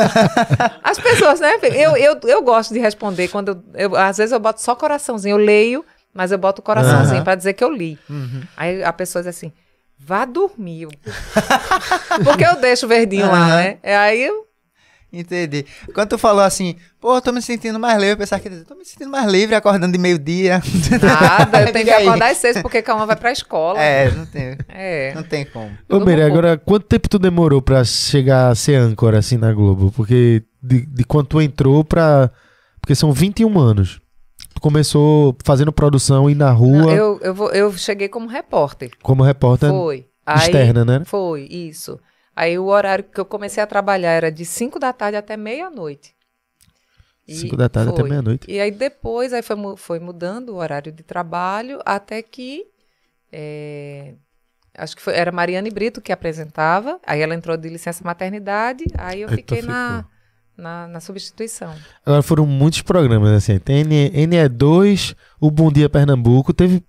As 0.84 0.98
pessoas, 1.00 1.40
né? 1.40 1.54
Eu, 1.74 1.96
eu, 1.98 2.20
eu 2.24 2.42
gosto 2.42 2.74
de 2.74 2.80
responder 2.80 3.28
quando 3.28 3.64
eu, 3.74 3.92
eu- 3.92 3.96
Às 3.96 4.18
vezes 4.18 4.32
eu 4.32 4.40
boto 4.40 4.62
só 4.62 4.76
coraçãozinho. 4.76 5.34
Eu 5.34 5.38
leio, 5.38 5.86
mas 6.14 6.32
eu 6.32 6.38
boto 6.38 6.62
o 6.62 6.64
coraçãozinho 6.64 7.18
Aham. 7.18 7.24
pra 7.24 7.36
dizer 7.36 7.54
que 7.54 7.64
eu 7.64 7.70
li. 7.72 8.00
Uhum. 8.10 8.42
Aí 8.58 8.84
a 8.84 8.92
pessoa 8.94 9.22
diz 9.22 9.30
assim, 9.36 9.52
vá 10.00 10.26
dormir. 10.26 10.88
Porque 12.24 12.44
eu 12.46 12.56
deixo 12.60 12.86
o 12.86 12.90
verdinho 12.90 13.28
lá, 13.28 13.38
Aham. 13.46 13.56
né? 13.56 13.78
É 13.84 13.96
Aí 13.98 14.22
eu 14.24 14.48
Entendi. 15.14 15.66
Quando 15.94 16.10
tu 16.10 16.18
falou 16.18 16.42
assim, 16.42 16.76
pô, 17.00 17.20
tô 17.22 17.34
me 17.34 17.42
sentindo 17.42 17.78
mais 17.78 17.96
livre, 18.00 18.14
eu 18.14 18.18
pensava 18.18 18.42
que 18.42 18.50
tô 18.64 18.76
me 18.76 18.86
sentindo 18.86 19.10
mais 19.10 19.30
livre 19.30 19.54
acordando 19.56 19.92
de 19.92 19.98
meio-dia. 19.98 20.62
Nada, 21.02 21.64
eu 21.64 21.72
tenho 21.74 21.86
que 21.86 21.92
aí. 21.92 22.08
acordar 22.08 22.32
às 22.32 22.38
seis 22.38 22.62
porque 22.62 22.82
Calma 22.82 23.06
vai 23.06 23.16
pra 23.18 23.32
escola. 23.32 23.78
É, 23.82 24.10
não 24.12 24.26
tem, 24.26 24.58
É. 24.70 25.14
não 25.14 25.24
tem 25.24 25.46
como. 25.46 25.66
Ô, 25.90 25.98
pouco. 26.00 26.10
agora, 26.10 26.58
quanto 26.58 26.86
tempo 26.86 27.10
tu 27.10 27.20
demorou 27.20 27.62
pra 27.62 27.84
chegar 27.84 28.50
a 28.50 28.56
ser 28.56 28.76
âncora, 28.76 29.20
assim, 29.20 29.36
na 29.38 29.52
Globo? 29.52 29.92
Porque 29.92 30.44
de, 30.64 30.86
de 30.86 31.04
quando 31.04 31.28
tu 31.28 31.42
entrou 31.42 31.84
pra... 31.84 32.32
Porque 32.80 32.96
são 32.96 33.12
21 33.12 33.60
anos. 33.60 34.00
Tu 34.54 34.62
começou 34.62 35.36
fazendo 35.46 35.72
produção 35.74 36.30
e 36.30 36.36
na 36.36 36.52
rua 36.52 36.78
Não, 36.84 36.90
eu, 36.92 37.20
eu, 37.22 37.34
vou- 37.34 37.52
eu 37.52 37.72
cheguei 37.78 38.08
como 38.08 38.28
repórter. 38.28 38.92
como 39.04 39.24
repórter 39.24 39.70
Foi. 39.70 40.06
Aí- 40.26 40.38
externa, 40.40 40.86
né? 40.86 41.02
Foi, 41.06 41.48
isso. 41.50 42.00
Aí 42.36 42.58
o 42.58 42.66
horário 42.66 43.04
que 43.04 43.20
eu 43.20 43.26
comecei 43.26 43.62
a 43.62 43.68
trabalhar 43.68 44.12
era 44.12 44.32
de 44.32 44.46
5 44.46 44.80
da 44.80 44.94
tarde 44.94 45.18
até 45.18 45.36
meia-noite. 45.36 46.16
E 47.28 47.36
Cinco 47.36 47.56
da 47.56 47.70
tarde 47.70 47.92
até 47.92 48.02
foi. 48.02 48.10
meia-noite. 48.10 48.50
E 48.52 48.60
aí 48.60 48.72
depois 48.72 49.32
aí 49.32 49.42
foi, 49.42 49.56
foi 49.78 50.00
mudando 50.00 50.50
o 50.50 50.56
horário 50.56 50.92
de 50.92 51.04
trabalho 51.04 51.80
até 51.86 52.22
que 52.22 52.66
é, 53.32 54.16
acho 54.78 54.96
que 54.96 55.02
foi, 55.02 55.14
era 55.16 55.32
Mariane 55.32 55.70
Brito 55.70 56.02
que 56.02 56.12
apresentava. 56.12 57.00
Aí 57.06 57.22
ela 57.22 57.36
entrou 57.36 57.56
de 57.58 57.70
licença 57.70 58.04
maternidade. 58.04 58.86
Aí 58.98 59.22
eu 59.22 59.30
Aí 59.30 59.36
fiquei 59.36 59.62
na, 59.62 60.06
na, 60.58 60.88
na 60.88 61.00
substituição. 61.00 61.74
Agora 62.06 62.22
foram 62.22 62.46
muitos 62.46 62.82
programas, 62.82 63.30
assim. 63.32 63.60
Tem 63.60 63.82
N- 63.84 64.10
NE2, 64.28 65.16
o 65.40 65.50
Bom 65.52 65.72
Dia 65.72 65.90
Pernambuco, 65.90 66.54
teve 66.54 66.84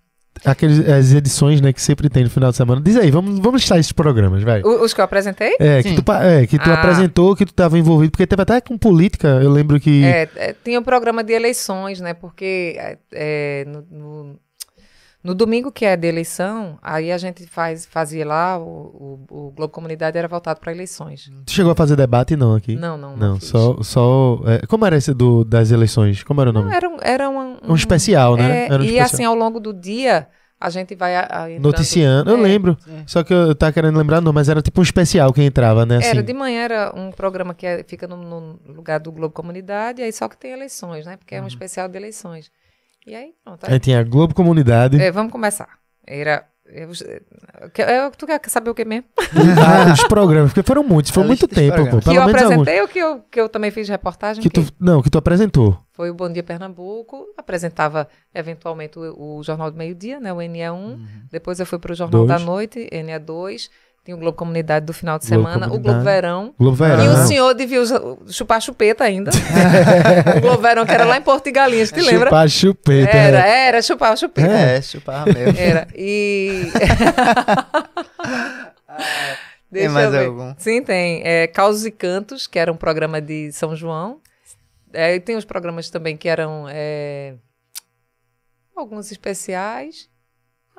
aqueles, 0.44 0.88
as 0.88 1.12
edições, 1.12 1.60
né, 1.60 1.72
que 1.72 1.80
sempre 1.80 2.08
tem 2.08 2.24
no 2.24 2.30
final 2.30 2.50
de 2.50 2.56
semana. 2.56 2.80
Diz 2.80 2.96
aí, 2.96 3.10
vamos, 3.10 3.38
vamos 3.38 3.60
listar 3.60 3.78
esses 3.78 3.92
programas, 3.92 4.42
vai. 4.42 4.62
O- 4.62 4.82
os 4.84 4.92
que 4.92 5.00
eu 5.00 5.04
apresentei? 5.04 5.54
É, 5.60 5.82
que 5.82 5.90
Sim. 5.90 5.94
tu, 5.96 6.02
pa- 6.02 6.24
é, 6.24 6.46
que 6.46 6.58
tu 6.58 6.70
Ah. 6.70 6.74
apresentou, 6.74 7.36
que 7.36 7.44
tu 7.44 7.50
estava 7.50 7.78
envolvido, 7.78 8.10
porque 8.10 8.26
teve 8.26 8.42
até 8.42 8.60
com 8.60 8.76
política, 8.78 9.28
eu 9.42 9.50
lembro 9.50 9.78
que... 9.78 10.04
É, 10.04 10.28
é, 10.36 10.54
tinha 10.64 10.78
o 10.78 10.82
programa 10.82 11.22
de 11.22 11.32
eleições, 11.32 12.00
né? 12.00 12.14
Porque 12.14 12.74
é, 12.78 12.98
é, 13.12 13.64
no, 13.66 13.84
no- 13.90 14.38
no 15.22 15.34
domingo 15.34 15.70
que 15.70 15.84
é 15.84 15.96
de 15.96 16.06
eleição, 16.08 16.78
aí 16.82 17.12
a 17.12 17.18
gente 17.18 17.46
faz, 17.46 17.86
fazia 17.86 18.26
lá, 18.26 18.58
o, 18.58 19.24
o, 19.30 19.46
o 19.48 19.50
Globo 19.52 19.72
Comunidade 19.72 20.18
era 20.18 20.26
voltado 20.26 20.58
para 20.60 20.72
eleições. 20.72 21.30
Tu 21.46 21.52
chegou 21.52 21.70
a 21.72 21.76
fazer 21.76 21.94
debate, 21.96 22.34
não, 22.36 22.54
aqui? 22.56 22.74
Não, 22.74 22.96
não, 22.98 23.16
não. 23.16 23.28
Não, 23.34 23.40
só... 23.40 23.80
só 23.82 24.40
é, 24.46 24.66
como 24.66 24.84
era 24.84 24.96
esse 24.96 25.14
do, 25.14 25.44
das 25.44 25.70
eleições? 25.70 26.22
Como 26.24 26.40
era 26.40 26.50
o 26.50 26.52
nome? 26.52 26.68
Não, 26.70 26.76
era 26.76 26.88
um, 26.88 26.96
era 27.00 27.30
um, 27.30 27.56
um 27.68 27.74
especial, 27.74 28.36
né? 28.36 28.62
é, 28.62 28.64
Era 28.66 28.74
um 28.74 28.84
e 28.84 28.86
especial. 28.88 29.04
assim, 29.06 29.24
ao 29.24 29.34
longo 29.34 29.60
do 29.60 29.72
dia, 29.72 30.26
a 30.60 30.70
gente 30.70 30.94
vai 30.94 31.14
a, 31.16 31.44
a 31.44 31.48
Noticiando, 31.60 32.30
eu 32.30 32.38
É, 32.38 32.40
lembro. 32.40 32.76
Só 33.06 33.22
que 33.22 33.32
eu 33.32 33.54
tava 33.54 33.72
querendo 33.72 33.96
lembrar, 33.98 34.20
não, 34.20 34.32
mas 34.32 34.48
era 34.48 34.60
tipo 34.62 34.80
um 34.80 34.82
especial 34.84 35.32
que 35.32 35.42
entrava, 35.42 35.84
né? 35.86 35.98
Assim. 35.98 36.08
Era, 36.08 36.22
de 36.22 36.32
manhã 36.32 36.62
era 36.62 36.92
um 36.96 37.10
programa 37.12 37.52
que 37.54 37.66
é- 37.66 37.84
fica 37.84 38.06
no, 38.08 38.16
no 38.16 38.58
lugar 38.72 38.98
do 39.00 39.10
Globo 39.12 39.32
Comunidade, 39.34 40.02
aí 40.02 40.12
só 40.12 40.28
que 40.28 40.36
tem 40.36 40.52
eleições, 40.52 41.04
né? 41.06 41.16
Porque 41.16 41.34
é 41.34 41.42
um 41.42 41.46
especial 41.46 41.88
de 41.88 41.96
eleições. 41.96 42.50
E 43.06 43.14
aí, 43.14 43.34
pronto. 43.44 43.64
Aí 43.64 43.80
tinha 43.80 44.00
a 44.00 44.04
Globo 44.04 44.34
Comunidade. 44.34 45.00
É, 45.00 45.10
vamos 45.10 45.32
começar. 45.32 45.68
Era. 46.06 46.46
Eu, 46.66 46.88
é, 47.78 48.10
tu 48.10 48.26
quer 48.26 48.40
saber 48.46 48.70
o 48.70 48.74
que 48.74 48.84
mesmo? 48.84 49.04
Ah, 49.58 49.92
os 49.92 50.04
programas, 50.04 50.52
porque 50.52 50.66
foram 50.66 50.82
muitos, 50.82 51.10
foi 51.10 51.24
muito 51.24 51.46
tempo, 51.48 51.76
pô. 51.90 51.98
que 51.98 52.16
eu 52.16 52.22
alguns. 52.22 52.34
apresentei 52.34 52.80
ou 52.80 52.88
que 52.88 52.98
eu, 52.98 53.20
que 53.30 53.40
eu 53.40 53.48
também 53.48 53.70
fiz 53.70 53.88
reportagem? 53.88 54.42
Que 54.42 54.48
tu, 54.48 54.64
não, 54.80 55.02
que 55.02 55.10
tu 55.10 55.18
apresentou. 55.18 55.78
Foi 55.92 56.10
o 56.10 56.14
Bom 56.14 56.32
Dia 56.32 56.42
Pernambuco, 56.42 57.26
apresentava 57.36 58.08
eventualmente 58.34 58.98
o, 58.98 59.38
o 59.38 59.42
Jornal 59.42 59.70
do 59.70 59.76
Meio 59.76 59.94
Dia, 59.94 60.18
né, 60.20 60.32
o 60.32 60.36
NE1. 60.36 60.98
Depois 61.30 61.60
eu 61.60 61.66
fui 61.66 61.78
para 61.78 61.92
o 61.92 61.94
Jornal 61.94 62.26
Dois. 62.26 62.40
da 62.40 62.46
Noite, 62.46 62.88
NE2. 62.90 63.68
Tinha 64.04 64.16
o 64.16 64.18
Globo 64.18 64.36
Comunidade 64.36 64.84
do 64.84 64.92
final 64.92 65.16
de 65.16 65.28
Globo 65.28 65.44
semana, 65.44 65.66
o. 65.72 65.78
Globo 65.78 66.00
Verão. 66.00 66.52
Globo 66.58 66.84
E 66.84 66.88
Verão. 66.88 67.14
o 67.14 67.26
senhor 67.26 67.54
devia 67.54 67.80
chupar 68.26 68.60
chupeta 68.60 69.04
ainda. 69.04 69.30
o 70.38 70.40
Globo 70.40 70.60
Verão, 70.60 70.84
que 70.84 70.90
era 70.90 71.04
lá 71.04 71.16
em 71.16 71.22
Porto 71.22 71.44
de 71.44 71.52
Galinhas, 71.52 71.92
te 71.92 72.00
lembra? 72.00 72.26
Chupar 72.26 72.48
chupeta. 72.48 73.16
Era, 73.16 73.46
é. 73.46 73.68
era, 73.68 73.80
chupar 73.80 74.18
chupeta. 74.18 74.52
É, 74.52 74.82
chupava 74.82 75.32
mesmo. 75.32 75.56
Era. 75.56 75.86
E. 75.94 76.64
Deixa 79.70 79.88
mais 79.88 80.06
eu 80.06 80.10
ver. 80.10 80.26
algum? 80.26 80.54
Sim, 80.58 80.82
tem. 80.82 81.22
É, 81.24 81.46
Causos 81.46 81.86
e 81.86 81.90
Cantos, 81.92 82.48
que 82.48 82.58
era 82.58 82.72
um 82.72 82.76
programa 82.76 83.20
de 83.20 83.52
São 83.52 83.74
João. 83.76 84.20
É, 84.92 85.14
e 85.14 85.20
tem 85.20 85.36
os 85.36 85.44
programas 85.44 85.88
também 85.88 86.16
que 86.16 86.28
eram 86.28 86.66
é, 86.68 87.34
alguns 88.76 89.10
especiais. 89.12 90.10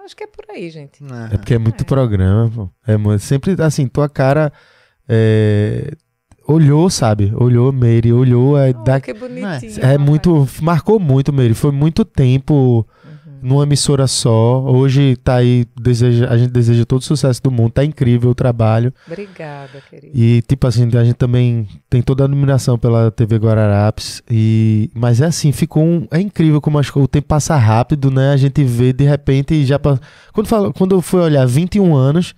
Acho 0.04 0.16
que 0.16 0.24
é 0.24 0.28
por 0.28 0.46
aí, 0.50 0.70
gente. 0.70 1.02
É 1.32 1.38
porque 1.38 1.54
é 1.54 1.58
muito 1.58 1.86
programa, 1.86 2.50
pô. 2.54 2.70
É 2.86 3.18
sempre 3.18 3.56
assim, 3.62 3.88
tua 3.88 4.10
cara 4.10 4.52
é, 5.08 5.94
olhou, 6.48 6.90
sabe? 6.90 7.32
Olhou, 7.36 7.72
Meire, 7.72 8.12
olhou. 8.12 8.58
É, 8.58 8.72
Oh, 8.72 8.84
da- 8.84 9.00
que 9.00 9.14
bonitinho. 9.14 9.80
é 9.82 9.98
muito. 9.98 10.48
Marcou 10.62 11.00
muito, 11.00 11.32
Meire. 11.32 11.54
Foi 11.54 11.72
muito 11.72 12.04
tempo. 12.04 12.88
Numa 13.44 13.64
emissora 13.64 14.08
só. 14.08 14.62
Hoje 14.64 15.16
tá 15.18 15.36
aí, 15.36 15.66
deseja, 15.80 16.28
a 16.30 16.38
gente 16.38 16.52
deseja 16.52 16.86
todo 16.86 17.02
o 17.02 17.04
sucesso 17.04 17.42
do 17.44 17.52
mundo. 17.52 17.72
Tá 17.74 17.84
incrível 17.84 18.30
o 18.32 18.36
trabalho. 18.36 18.94
Obrigada, 19.06 19.82
querida. 19.90 20.12
E, 20.16 20.42
tipo 20.48 20.66
assim, 20.66 20.90
a 20.98 21.04
gente 21.04 21.16
também 21.16 21.68
tem 21.90 22.02
toda 22.02 22.24
a 22.24 22.28
iluminação 22.28 22.78
pela 22.80 23.12
TV 23.12 23.38
Guararapes. 23.38 24.24
E... 24.30 24.90
Mas 24.96 25.22
é 25.22 25.26
assim, 25.26 25.52
ficou 25.52 25.84
um... 25.84 26.08
É 26.10 26.20
incrível 26.20 26.60
como 26.62 26.80
acho 26.80 26.92
que 26.94 27.00
o 27.00 27.08
tempo 27.08 27.28
passa 27.28 27.56
rápido, 27.56 28.10
né? 28.10 28.32
A 28.32 28.38
gente 28.38 28.64
vê 28.64 28.94
de 28.94 29.04
repente 29.04 29.54
e 29.54 29.66
já. 29.66 29.78
pa- 29.78 30.00
Quando, 30.34 30.48
fala... 30.48 30.72
Quando 30.74 30.96
eu 30.96 31.02
fui 31.02 31.20
olhar 31.22 31.46
21 31.46 31.96
anos. 31.96 32.34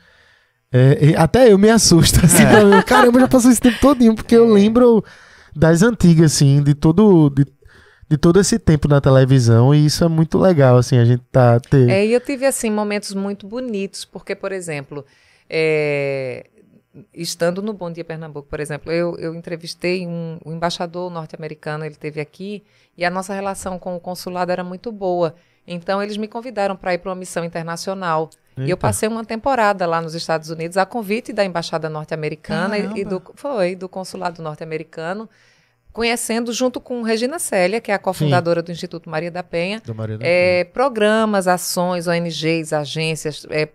é, 0.71 1.11
e 1.11 1.15
até 1.15 1.51
eu 1.51 1.57
me 1.57 1.69
assusto, 1.69 2.19
assim, 2.25 2.43
pra 2.45 2.63
mim, 2.65 2.81
caramba, 2.81 3.19
já 3.19 3.27
passou 3.27 3.51
esse 3.51 3.61
tempo 3.61 3.77
todinho, 3.79 4.15
porque 4.15 4.35
eu 4.35 4.51
lembro 4.51 5.03
das 5.55 5.81
antigas, 5.81 6.33
assim, 6.33 6.61
de 6.61 6.73
todo, 6.73 7.29
de, 7.29 7.45
de 8.07 8.17
todo 8.17 8.39
esse 8.39 8.59
tempo 8.59 8.87
na 8.87 9.01
televisão, 9.01 9.73
e 9.73 9.85
isso 9.85 10.03
é 10.03 10.07
muito 10.07 10.37
legal, 10.37 10.77
assim, 10.77 10.97
a 10.97 11.05
gente 11.05 11.23
tá, 11.31 11.59
ter... 11.59 11.89
É, 11.89 12.05
e 12.05 12.13
eu 12.13 12.21
tive, 12.21 12.45
assim, 12.45 12.69
momentos 12.69 13.13
muito 13.13 13.47
bonitos, 13.47 14.05
porque, 14.05 14.35
por 14.35 14.51
exemplo, 14.51 15.03
é, 15.49 16.45
estando 17.13 17.61
no 17.61 17.73
Bom 17.73 17.91
Dia 17.91 18.03
Pernambuco, 18.03 18.47
por 18.47 18.59
exemplo, 18.59 18.91
eu, 18.91 19.17
eu 19.17 19.33
entrevistei 19.33 20.05
um, 20.05 20.37
um 20.45 20.53
embaixador 20.53 21.09
norte-americano, 21.09 21.83
ele 21.83 21.93
esteve 21.93 22.21
aqui, 22.21 22.63
e 22.97 23.03
a 23.03 23.09
nossa 23.09 23.33
relação 23.33 23.79
com 23.79 23.95
o 23.95 23.99
consulado 23.99 24.51
era 24.51 24.63
muito 24.63 24.91
boa. 24.91 25.35
Então, 25.67 26.01
eles 26.01 26.15
me 26.15 26.27
convidaram 26.27 26.75
para 26.75 26.93
ir 26.93 26.99
para 26.99 27.09
uma 27.09 27.15
missão 27.15 27.43
internacional. 27.43 28.29
E 28.55 28.61
eu 28.61 28.67
Eita. 28.67 28.77
passei 28.77 29.09
uma 29.09 29.25
temporada 29.25 29.85
lá 29.85 29.99
nos 29.99 30.13
Estados 30.13 30.49
Unidos, 30.49 30.77
a 30.77 30.85
convite 30.85 31.33
da 31.33 31.43
Embaixada 31.43 31.89
Norte-Americana 31.89 32.77
e, 32.77 33.01
e 33.01 33.03
do, 33.03 33.21
foi, 33.33 33.75
do 33.75 33.89
Consulado 33.89 34.41
Norte-Americano, 34.41 35.27
conhecendo 35.95 36.51
junto 36.51 36.81
com 36.81 37.01
Regina 37.03 37.39
Célia, 37.39 37.79
que 37.79 37.89
é 37.89 37.95
a 37.95 37.97
cofundadora 37.99 38.61
do 38.61 38.69
Instituto 38.69 39.09
Maria 39.09 39.31
da 39.31 39.41
Penha, 39.41 39.81
Do 39.83 39.95
Mariana. 39.95 40.21
é, 40.25 40.65
programas, 40.65 41.47
ações, 41.47 42.05
ONGs, 42.05 42.73
agências, 42.73 43.47
é, 43.49 43.69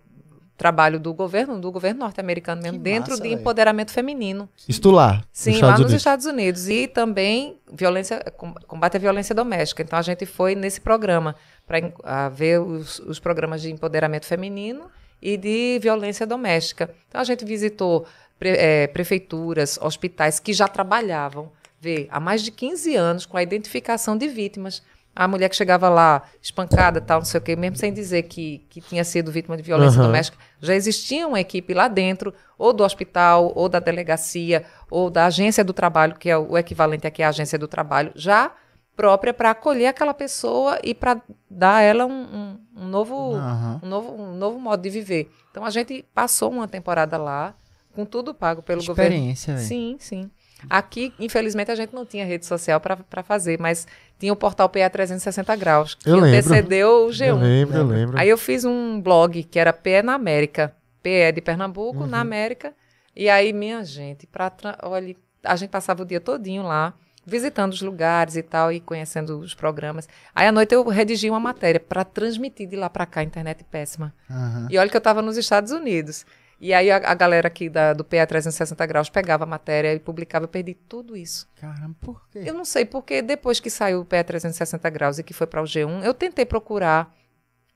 trabalho 0.55 0.99
do 0.99 1.11
governo, 1.15 1.59
do 1.59 1.71
governo 1.71 2.01
norte-americano 2.01 2.61
mesmo, 2.61 2.77
Que 2.77 2.83
dentro 2.83 3.09
massa, 3.13 3.23
de 3.23 3.29
empoderamento 3.29 3.91
feminino. 3.91 4.47
Isso 4.69 4.79
tu 4.79 4.91
lá, 4.91 5.23
Sim, 5.33 5.53
nos 5.53 5.61
lá 5.61 5.67
Estados 5.69 5.79
nos 5.79 5.79
Unidos. 5.89 5.95
Estados 6.01 6.25
Unidos. 6.27 6.69
E 6.69 6.87
também 6.87 7.57
violência, 7.73 8.19
com- 8.37 8.53
combate 8.67 8.97
à 8.97 8.99
violência 8.99 9.33
doméstica. 9.33 9.81
Então 9.81 9.97
a 9.97 10.03
gente 10.03 10.23
foi 10.27 10.53
nesse 10.53 10.79
programa 10.79 11.35
para 11.65 12.29
ver 12.29 12.61
os, 12.61 12.99
os 12.99 13.19
programas 13.19 13.63
de 13.63 13.71
empoderamento 13.71 14.27
feminino 14.27 14.85
e 15.19 15.35
de 15.37 15.79
violência 15.81 16.27
doméstica. 16.27 16.93
Então 17.09 17.19
a 17.19 17.23
gente 17.23 17.43
visitou 17.43 18.05
pre- 18.37 18.55
eh, 18.55 18.85
prefeituras, 18.87 19.79
hospitais 19.81 20.39
que 20.39 20.53
já 20.53 20.67
trabalhavam, 20.67 21.51
vê, 21.81 22.07
há 22.11 22.19
mais 22.19 22.43
de 22.43 22.51
15 22.51 22.95
anos 22.95 23.25
com 23.25 23.35
a 23.35 23.41
identificação 23.43 24.15
de 24.15 24.27
vítimas. 24.27 24.83
A 25.13 25.27
mulher 25.27 25.49
que 25.49 25.55
chegava 25.57 25.89
lá 25.89 26.21
espancada, 26.41 27.01
tal, 27.01 27.19
não 27.19 27.25
sei 27.25 27.39
o 27.39 27.43
quê, 27.43 27.53
mesmo 27.55 27.75
sem 27.75 27.91
dizer 27.91 28.23
que, 28.23 28.59
que 28.69 28.79
tinha 28.79 29.03
sido 29.03 29.29
vítima 29.31 29.57
de 29.57 29.63
violência 29.63 29.97
Aham. 29.99 30.07
doméstica, 30.07 30.37
já 30.61 30.73
existia 30.73 31.27
uma 31.27 31.39
equipe 31.41 31.73
lá 31.73 31.89
dentro, 31.89 32.33
ou 32.57 32.71
do 32.71 32.81
hospital, 32.83 33.51
ou 33.53 33.67
da 33.67 33.79
delegacia, 33.79 34.63
ou 34.89 35.09
da 35.09 35.25
agência 35.25 35.65
do 35.65 35.73
trabalho, 35.73 36.15
que 36.15 36.29
é 36.29 36.37
o 36.37 36.57
equivalente 36.57 37.05
aqui 37.07 37.21
à 37.23 37.27
agência 37.29 37.57
do 37.59 37.67
trabalho, 37.67 38.11
já 38.15 38.53
própria 38.95 39.33
para 39.33 39.49
acolher 39.51 39.87
aquela 39.87 40.13
pessoa 40.13 40.79
e 40.83 40.93
para 40.93 41.19
dar 41.49 41.77
a 41.77 41.81
ela 41.81 42.05
um, 42.05 42.11
um- 42.21 42.59
um 42.83 42.87
novo, 42.87 43.33
Aham. 43.35 43.81
um, 43.83 43.87
novo, 43.87 44.13
um 44.13 44.35
novo 44.35 44.59
modo 44.59 44.81
de 44.81 44.89
viver. 44.89 45.29
Então 45.49 45.65
a 45.65 45.69
gente 45.71 46.05
passou 46.13 46.51
uma 46.51 46.67
temporada 46.69 47.17
lá, 47.17 47.53
com 47.93 48.05
tudo 48.05 48.33
pago 48.33 48.61
pelo 48.61 48.81
governo. 48.85 49.13
Experiência. 49.13 49.57
Sim, 49.57 49.97
sim. 49.99 50.31
Aqui, 50.69 51.13
infelizmente, 51.19 51.71
a 51.71 51.75
gente 51.75 51.93
não 51.93 52.05
tinha 52.05 52.25
rede 52.25 52.45
social 52.45 52.79
para 52.79 53.23
fazer, 53.23 53.59
mas 53.59 53.87
tinha 54.19 54.31
o 54.31 54.35
portal 54.35 54.69
PA 54.69 54.89
360 54.89 55.55
graus, 55.55 55.95
que 55.95 56.09
Eu 56.09 56.15
lembro. 56.15 56.29
antecedeu 56.29 57.05
o 57.05 57.09
G1. 57.09 57.25
Eu 57.27 57.35
lembro, 57.37 57.77
eu 57.77 57.85
lembro. 57.85 58.19
Aí 58.19 58.29
eu 58.29 58.37
fiz 58.37 58.63
um 58.65 59.01
blog 59.01 59.43
que 59.43 59.57
era 59.59 59.73
PE 59.73 60.01
na 60.03 60.13
América. 60.13 60.73
PE 61.03 61.31
de 61.33 61.41
Pernambuco, 61.41 62.01
Uhum. 62.01 62.07
na 62.07 62.19
América. 62.19 62.73
E 63.15 63.27
aí, 63.29 63.51
minha 63.51 63.83
gente, 63.83 64.27
pra 64.27 64.51
olha, 64.83 65.15
a 65.43 65.55
gente 65.55 65.69
passava 65.71 66.03
o 66.03 66.05
dia 66.05 66.21
todinho 66.21 66.61
lá, 66.63 66.93
visitando 67.25 67.73
os 67.73 67.81
lugares 67.81 68.35
e 68.35 68.43
tal, 68.43 68.71
e 68.71 68.79
conhecendo 68.79 69.39
os 69.39 69.53
programas. 69.55 70.07
Aí 70.33 70.47
à 70.47 70.51
noite 70.51 70.73
eu 70.75 70.87
redigi 70.87 71.29
uma 71.29 71.39
matéria 71.39 71.79
para 71.79 72.03
transmitir 72.03 72.67
de 72.69 72.75
lá 72.75 72.89
para 72.89 73.05
cá, 73.07 73.23
internet 73.23 73.63
péssima. 73.63 74.13
Aham. 74.29 74.67
E 74.69 74.77
olha 74.77 74.89
que 74.89 74.95
eu 74.95 74.99
estava 74.99 75.21
nos 75.23 75.37
Estados 75.37 75.71
Unidos. 75.71 76.25
E 76.61 76.75
aí 76.75 76.91
a, 76.91 76.97
a 76.97 77.15
galera 77.15 77.47
aqui 77.47 77.67
da, 77.67 77.91
do 77.91 78.03
PA 78.03 78.25
360 78.27 78.85
graus 78.85 79.09
pegava 79.09 79.45
a 79.45 79.47
matéria 79.47 79.95
e 79.95 79.99
publicava, 79.99 80.45
eu 80.45 80.47
perdi 80.47 80.75
tudo 80.75 81.17
isso. 81.17 81.47
Caramba, 81.59 81.95
por 81.99 82.21
quê? 82.29 82.43
Eu 82.45 82.53
não 82.53 82.63
sei 82.63 82.85
porque 82.85 83.19
depois 83.23 83.59
que 83.59 83.69
saiu 83.69 84.01
o 84.01 84.05
PE 84.05 84.23
360 84.23 84.87
graus 84.91 85.17
e 85.17 85.23
que 85.23 85.33
foi 85.33 85.47
para 85.47 85.59
o 85.61 85.65
G1, 85.65 86.03
eu 86.03 86.13
tentei 86.13 86.45
procurar 86.45 87.11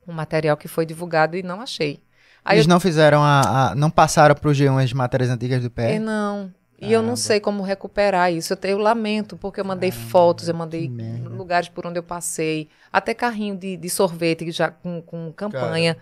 um 0.06 0.12
material 0.12 0.56
que 0.56 0.68
foi 0.68 0.86
divulgado 0.86 1.36
e 1.36 1.42
não 1.42 1.60
achei. 1.60 2.00
Aí 2.44 2.58
Eles 2.58 2.66
eu, 2.66 2.70
não 2.70 2.78
fizeram 2.78 3.22
a, 3.22 3.70
a- 3.70 3.74
Não 3.74 3.90
passaram 3.90 4.36
pro 4.36 4.52
G1 4.52 4.84
as 4.84 4.92
matérias 4.92 5.30
antigas 5.30 5.60
do 5.60 5.66
é, 5.66 5.70
pé? 5.70 5.98
não. 5.98 6.54
E 6.78 6.92
eu 6.92 7.02
não 7.02 7.16
sei 7.16 7.40
como 7.40 7.62
recuperar 7.62 8.30
isso. 8.32 8.52
Eu, 8.52 8.56
te- 8.56 8.68
eu 8.68 8.78
lamento, 8.78 9.36
porque 9.36 9.58
eu 9.58 9.64
mandei 9.64 9.90
fotos, 9.90 10.46
eu 10.48 10.54
mandei 10.54 10.88
lugares 11.24 11.68
por 11.68 11.86
onde 11.86 11.98
eu 11.98 12.02
passei, 12.02 12.68
até 12.92 13.14
carrinho 13.14 13.56
de, 13.56 13.76
de 13.76 13.90
sorvete 13.90 14.48
já 14.52 14.70
com, 14.70 15.00
com 15.02 15.32
campanha, 15.32 15.96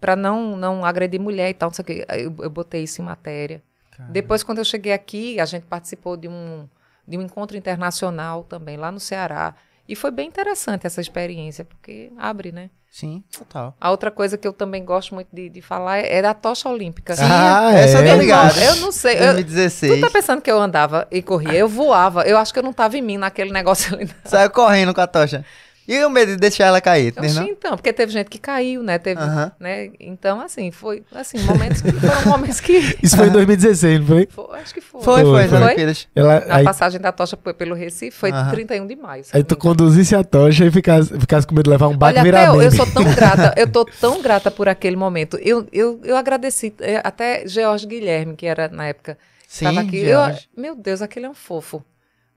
para 0.00 0.16
não, 0.16 0.56
não 0.56 0.84
agredir 0.84 1.20
mulher 1.20 1.50
e 1.50 1.54
tal, 1.54 1.68
não 1.68 1.74
sei 1.74 1.82
o 1.82 1.86
quê. 1.86 2.04
Aí 2.08 2.24
Eu, 2.24 2.34
eu 2.40 2.50
botei 2.50 2.82
isso 2.82 3.00
em 3.00 3.04
matéria. 3.04 3.62
Depois, 4.08 4.42
quando 4.42 4.58
eu 4.58 4.64
cheguei 4.64 4.92
aqui, 4.92 5.38
a 5.38 5.44
gente 5.44 5.64
participou 5.64 6.16
de 6.16 6.26
um, 6.26 6.68
de 7.06 7.16
um 7.16 7.22
encontro 7.22 7.56
internacional 7.56 8.42
também, 8.42 8.76
lá 8.76 8.90
no 8.90 8.98
Ceará. 8.98 9.54
E 9.88 9.94
foi 9.94 10.10
bem 10.10 10.28
interessante 10.28 10.86
essa 10.86 11.00
experiência, 11.00 11.64
porque 11.64 12.10
abre, 12.18 12.50
né? 12.50 12.70
Sim, 12.90 13.22
total. 13.36 13.74
A 13.80 13.90
outra 13.90 14.10
coisa 14.10 14.36
que 14.36 14.46
eu 14.46 14.52
também 14.52 14.84
gosto 14.84 15.14
muito 15.14 15.28
de, 15.32 15.48
de 15.48 15.62
falar 15.62 15.98
é 15.98 16.20
da 16.20 16.34
tocha 16.34 16.68
olímpica. 16.68 17.14
Ah, 17.18 17.72
essa 17.72 17.98
eu 17.98 18.04
é? 18.04 18.12
tô 18.12 18.20
ligado. 18.20 18.58
Eu 18.60 18.76
não 18.76 18.92
sei. 18.92 19.14
Eu, 19.14 19.32
2016. 19.32 19.94
tu 19.94 20.00
tá 20.00 20.10
pensando 20.10 20.42
que 20.42 20.50
eu 20.50 20.60
andava 20.60 21.08
e 21.10 21.22
corria? 21.22 21.54
Eu 21.54 21.68
voava. 21.68 22.22
Eu 22.24 22.36
acho 22.36 22.52
que 22.52 22.58
eu 22.58 22.62
não 22.62 22.72
tava 22.72 22.98
em 22.98 23.02
mim 23.02 23.16
naquele 23.16 23.50
negócio 23.50 23.94
ali. 23.94 24.10
Saiu 24.24 24.50
correndo 24.50 24.92
com 24.92 25.00
a 25.00 25.06
tocha. 25.06 25.44
E 25.86 26.04
o 26.04 26.10
medo 26.10 26.32
de 26.32 26.36
deixar 26.38 26.66
ela 26.66 26.80
cair, 26.80 27.12
né? 27.20 27.32
Não? 27.32 27.46
então, 27.48 27.76
porque 27.76 27.92
teve 27.92 28.12
gente 28.12 28.28
que 28.30 28.38
caiu, 28.38 28.82
né? 28.82 28.98
Teve, 28.98 29.20
Aham. 29.20 29.50
né? 29.58 29.90
Então, 29.98 30.40
assim, 30.40 30.70
foi 30.70 31.02
assim, 31.12 31.38
momentos 31.42 31.82
que 31.82 31.90
foram 31.98 32.22
momentos 32.30 32.60
que. 32.60 32.96
Isso 33.02 33.16
foi 33.16 33.26
em 33.26 33.32
2016, 33.32 34.00
não 34.00 34.06
foi? 34.06 34.28
Foi, 34.30 34.58
acho 34.60 34.74
que 34.74 34.80
foi. 34.80 35.02
Foi, 35.02 35.22
foi, 35.22 35.48
Foi, 35.48 35.74
foi. 35.74 35.96
Ela, 36.14 36.36
A 36.48 36.56
aí, 36.56 36.64
passagem 36.64 37.00
da 37.00 37.10
tocha 37.10 37.36
pe- 37.36 37.52
pelo 37.52 37.74
Recife 37.74 38.16
foi 38.16 38.30
Aham. 38.30 38.50
31 38.50 38.86
de 38.86 38.94
maio. 38.96 39.24
aí 39.32 39.42
tu 39.42 39.56
conduzisse 39.56 40.14
a 40.14 40.22
tocha 40.22 40.64
e 40.64 40.70
ficasse, 40.70 41.18
ficasse 41.18 41.46
com 41.46 41.54
medo 41.54 41.64
de 41.64 41.70
levar 41.70 41.88
um 41.88 41.96
baque 41.96 42.14
e 42.18 42.20
Olha, 42.20 42.22
virar 42.22 42.46
eu, 42.46 42.62
eu 42.62 42.70
sou 42.70 42.86
tão 42.86 43.04
grata, 43.14 43.54
eu 43.56 43.66
tô 43.66 43.84
tão 43.84 44.22
grata 44.22 44.50
por 44.50 44.68
aquele 44.68 44.96
momento. 44.96 45.36
Eu, 45.42 45.66
eu, 45.72 46.00
eu 46.04 46.16
agradeci 46.16 46.72
eh, 46.80 47.00
até 47.02 47.46
George 47.46 47.86
Guilherme, 47.86 48.36
que 48.36 48.46
era 48.46 48.68
na 48.68 48.86
época. 48.86 49.18
Sim, 49.48 49.66
Tava 49.66 49.80
aqui. 49.80 49.98
Eu, 49.98 50.20
meu 50.56 50.74
Deus, 50.76 51.02
aquele 51.02 51.26
é 51.26 51.28
um 51.28 51.34
fofo. 51.34 51.84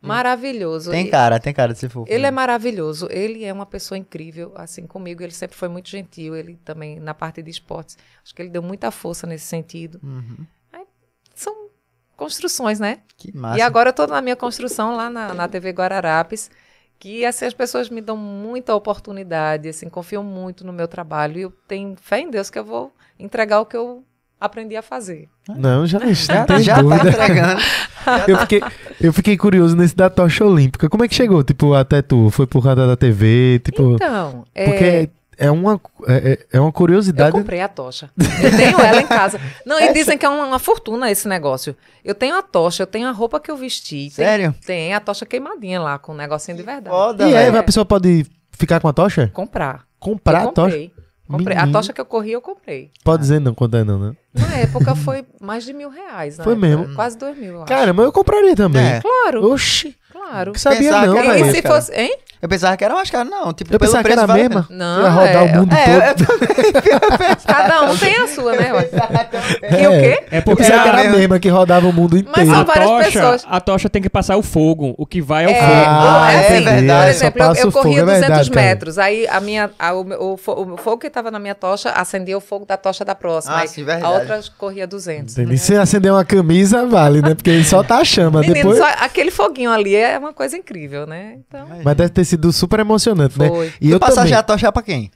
Maravilhoso. 0.08 0.92
Tem 0.92 1.10
cara, 1.10 1.40
tem 1.40 1.54
cara 1.54 1.74
de 1.74 1.80
ser 1.80 1.90
fofo. 1.90 2.12
Ele 2.12 2.26
é 2.26 2.32
né? 2.32 2.32
maravilhoso. 2.32 3.08
Ele 3.10 3.44
é 3.44 3.52
uma 3.52 3.66
pessoa 3.66 3.98
incrível, 3.98 4.52
assim, 4.56 4.86
comigo. 4.86 5.24
Ele 5.24 5.32
sempre 5.32 5.58
foi 5.58 5.68
muito 5.68 5.90
gentil. 5.90 6.36
Ele 6.36 6.60
também, 6.64 7.00
na 7.00 7.14
parte 7.14 7.42
de 7.42 7.50
esportes, 7.50 7.98
acho 8.24 8.34
que 8.34 8.42
ele 8.42 8.50
deu 8.50 8.62
muita 8.62 8.92
força 8.92 9.26
nesse 9.28 9.46
sentido. 9.46 10.00
Uhum. 10.04 10.46
São 11.34 11.70
construções, 12.16 12.80
né? 12.80 13.02
Que 13.18 13.36
massa. 13.36 13.60
E 13.60 13.62
agora 13.62 13.90
eu 13.90 13.94
tô 13.94 14.08
na 14.08 14.22
minha 14.22 14.36
construção 14.36 14.96
lá 14.96 15.10
na, 15.10 15.34
na 15.34 15.48
TV 15.48 15.72
Guararapes, 15.72 16.50
que 16.98 17.26
assim, 17.26 17.46
as 17.46 17.54
pessoas 17.54 17.90
me 17.90 18.02
dão 18.02 18.16
muita 18.16 18.74
oportunidade, 18.74 19.68
assim, 19.68 19.90
confiam 19.90 20.24
muito 20.24 20.66
no 20.66 20.72
meu 20.72 20.88
trabalho. 20.88 21.38
E 21.38 21.42
eu 21.42 21.52
tenho 21.68 21.96
fé 21.98 22.20
em 22.20 22.30
Deus 22.30 22.50
que 22.50 22.58
eu 22.58 22.64
vou 22.64 22.94
entregar 23.20 23.60
o 23.60 23.66
que 23.66 23.76
eu 23.76 24.04
aprendi 24.46 24.76
a 24.76 24.82
fazer. 24.82 25.28
Não, 25.50 25.86
já, 25.86 26.00
já 26.00 26.14
já, 26.14 26.46
tem 26.46 26.60
já 26.60 26.76
tá 26.76 26.82
dúvida. 26.82 27.10
entregando. 27.10 27.62
Eu 28.28 28.38
fiquei, 28.38 28.62
eu 29.02 29.12
fiquei 29.14 29.36
curioso 29.36 29.76
nesse 29.76 29.96
da 29.96 30.12
tocha 30.12 30.46
olímpica. 30.46 30.88
Como 30.88 31.04
é 31.04 31.08
que 31.08 31.16
chegou, 31.16 31.44
tipo, 31.44 31.74
até 31.74 32.04
tu? 32.04 32.30
Foi 32.30 32.46
por 32.46 32.62
causa 32.62 32.86
da 32.86 32.96
TV, 32.96 33.60
tipo... 33.66 33.96
Então, 33.96 34.46
é, 34.54 34.66
Porque 34.66 35.10
é 35.40 35.50
uma, 35.50 35.82
é, 36.08 36.14
é- 36.34 36.46
é 36.58 36.60
uma 36.60 36.70
eu 36.70 36.72
curiosidade... 36.72 37.32
comprei 37.32 37.62
a 37.62 37.68
tocha. 37.68 38.12
Eu 38.16 38.52
tenho 38.56 38.80
ela 38.80 39.02
em 39.02 39.08
casa. 39.08 39.42
Não, 39.66 39.80
e 39.82 39.92
dizem 39.92 40.20
que 40.20 40.26
é 40.26 40.30
uma, 40.30 40.46
uma 40.46 40.60
fortuna 40.60 41.10
esse 41.10 41.28
negócio. 41.28 41.76
Eu 42.04 42.14
tenho 42.14 42.38
a 42.38 42.44
tocha, 42.44 42.84
eu 42.84 42.88
tenho 42.88 43.08
a 43.08 43.12
roupa 43.12 43.40
que 43.40 43.50
eu 43.50 43.58
vesti. 43.58 44.12
Tem, 44.16 44.26
Sério? 44.26 44.54
tem 44.64 44.94
a 44.94 45.00
tocha 45.00 45.26
queimadinha 45.26 45.82
lá, 45.82 45.98
com 45.98 46.12
um 46.12 46.16
negocinho 46.16 46.56
de 46.58 46.62
verdade. 46.64 46.96
Foda, 46.96 47.28
E 47.28 47.36
aí, 47.36 47.46
velho. 47.46 47.58
a 47.58 47.64
pessoa 47.64 47.84
pode 47.86 48.24
ficar 48.52 48.80
com 48.80 48.88
a 48.88 48.94
tocha? 48.94 49.32
Comprar. 49.34 49.84
Comprar 50.00 50.44
eu 50.44 50.50
a 50.50 50.52
tocha? 50.52 50.68
comprei. 50.78 50.94
Comprei. 51.28 51.58
A 51.58 51.62
Menino. 51.62 51.78
tocha 51.80 51.92
que 51.92 52.00
eu 52.00 52.06
corri, 52.06 52.32
eu 52.32 52.42
comprei. 52.42 52.92
Pode 53.04 53.22
dizer 53.24 53.40
não, 53.40 53.54
quanto 53.56 53.76
é 53.78 53.84
não, 53.84 53.98
né? 54.00 54.16
Na 54.34 54.56
época 54.58 54.96
foi 54.96 55.26
mais 55.42 55.64
de 55.66 55.74
mil 55.74 55.90
reais. 55.90 56.38
na 56.38 56.44
Foi 56.44 56.54
época. 56.54 56.68
mesmo? 56.68 56.94
Quase 56.96 57.18
dois 57.18 57.36
mil, 57.38 57.54
eu 57.54 57.58
acho. 57.64 57.66
Caramba, 57.66 58.04
eu 58.04 58.12
compraria 58.12 58.56
também. 58.56 58.86
É. 58.86 59.02
Claro, 59.02 59.46
Oxi, 59.52 59.96
claro. 60.30 60.52
que 60.54 60.60
sabia 60.60 60.80
Pensava 60.80 61.06
não, 61.08 61.14
que 61.14 61.20
era 61.28 61.52
se 61.52 61.62
cara. 61.62 61.76
fosse, 61.76 61.94
hein? 61.94 62.18
Eu 62.42 62.50
pensava 62.50 62.78
que 62.78 62.84
era 62.84 62.94
mais 62.94 63.10
caro, 63.10 63.28
não. 63.30 63.54
Tipo, 63.54 63.74
Eu 63.74 63.80
pelo 63.80 63.92
pensava 63.92 64.04
que 64.04 64.10
preço 64.10 64.20
era 64.20 64.24
a 64.24 64.26
vale 64.28 64.42
a 64.42 64.50
mesma. 64.50 64.68
Não, 64.70 65.02
Ia 65.04 65.10
rodar 65.10 65.36
é- 65.36 65.42
o 65.42 65.56
mundo 65.56 65.74
É, 65.74 66.14
todo. 66.14 66.26
eu 66.36 67.38
Cada 67.48 67.82
um 67.84 67.98
tem 67.98 68.16
a 68.18 68.28
sua, 68.28 68.52
né? 68.56 68.72
É. 69.64 69.82
E 69.84 69.88
o 69.88 69.92
quê? 69.92 70.24
É 70.32 70.38
Eu 70.40 70.42
porque 70.44 70.64
que 70.64 70.72
Era 70.72 70.88
era 70.88 71.02
a 71.02 71.12
mesma 71.12 71.40
que 71.40 71.50
rodava 71.50 71.88
o 71.88 71.94
mundo 71.94 72.14
Mas 72.16 72.24
inteiro. 72.48 72.52
são 72.52 72.60
a 72.60 72.64
várias 72.64 72.88
tocha, 72.90 73.12
pessoas. 73.12 73.46
a 73.50 73.60
tocha 73.62 73.90
tem 73.90 74.02
que 74.02 74.10
passar 74.10 74.38
o 74.38 74.44
fogo. 74.44 74.94
O 74.98 75.06
que 75.06 75.22
vai 75.22 75.46
é 75.46 75.48
o 75.48 75.52
É, 75.52 75.56
fogo. 75.60 75.72
Ah, 75.88 76.28
é, 76.32 76.36
é 76.36 76.40
assim, 76.56 76.64
verdade. 76.66 77.04
Por 77.04 77.10
exemplo, 77.10 77.42
eu, 77.44 77.56
eu 77.56 77.72
corria 77.72 78.00
é 78.02 78.06
200 78.06 78.20
verdade, 78.28 78.52
cara. 78.52 78.66
metros, 78.68 79.00
aí 79.00 79.28
a 79.28 79.40
minha, 79.40 79.72
a- 79.80 79.94
o, 79.94 80.34
o, 80.34 80.38
fo- 80.38 80.54
o 80.74 80.78
fogo 80.78 80.98
que 81.00 81.08
estava 81.08 81.32
na 81.32 81.40
minha 81.40 81.56
tocha 81.56 81.90
acendia 81.92 82.38
o 82.38 82.42
fogo 82.42 82.66
da 82.66 82.78
tocha 82.78 83.04
da 83.04 83.16
próxima. 83.16 83.56
Ah, 83.56 83.60
aí 83.62 83.68
sim, 83.68 83.84
verdade. 83.84 84.06
a 84.06 84.10
outra 84.20 84.40
corria 84.58 84.86
200. 84.86 85.34
Entendi. 85.34 85.52
né? 85.52 85.58
Se 85.58 85.76
acender 85.76 86.12
uma 86.12 86.26
camisa, 86.26 86.86
vale, 86.86 87.22
né? 87.22 87.34
Porque 87.34 87.50
ele 87.50 87.64
só 87.66 87.82
tá 87.82 87.98
a 87.98 88.06
chama. 88.06 88.42
Menino, 88.42 88.72
depois... 88.74 88.80
aquele 89.00 89.32
foguinho 89.32 89.72
ali 89.72 89.96
é 89.96 90.15
uma 90.20 90.34
coisa 90.34 90.58
incrível, 90.58 91.06
né? 91.06 91.38
Então, 91.48 91.68
Mas 91.84 91.96
deve 91.98 92.10
ter 92.10 92.26
sido 92.26 92.52
super 92.54 92.80
emocionante, 92.80 93.38
né? 93.40 93.48
Foi. 93.48 93.68
E 93.82 93.88
tu 93.90 93.94
eu 93.94 94.00
também. 94.00 94.28
já 94.28 94.40
a 94.40 94.44
tocha 94.44 94.72
pra 94.72 94.82
quem? 94.84 95.12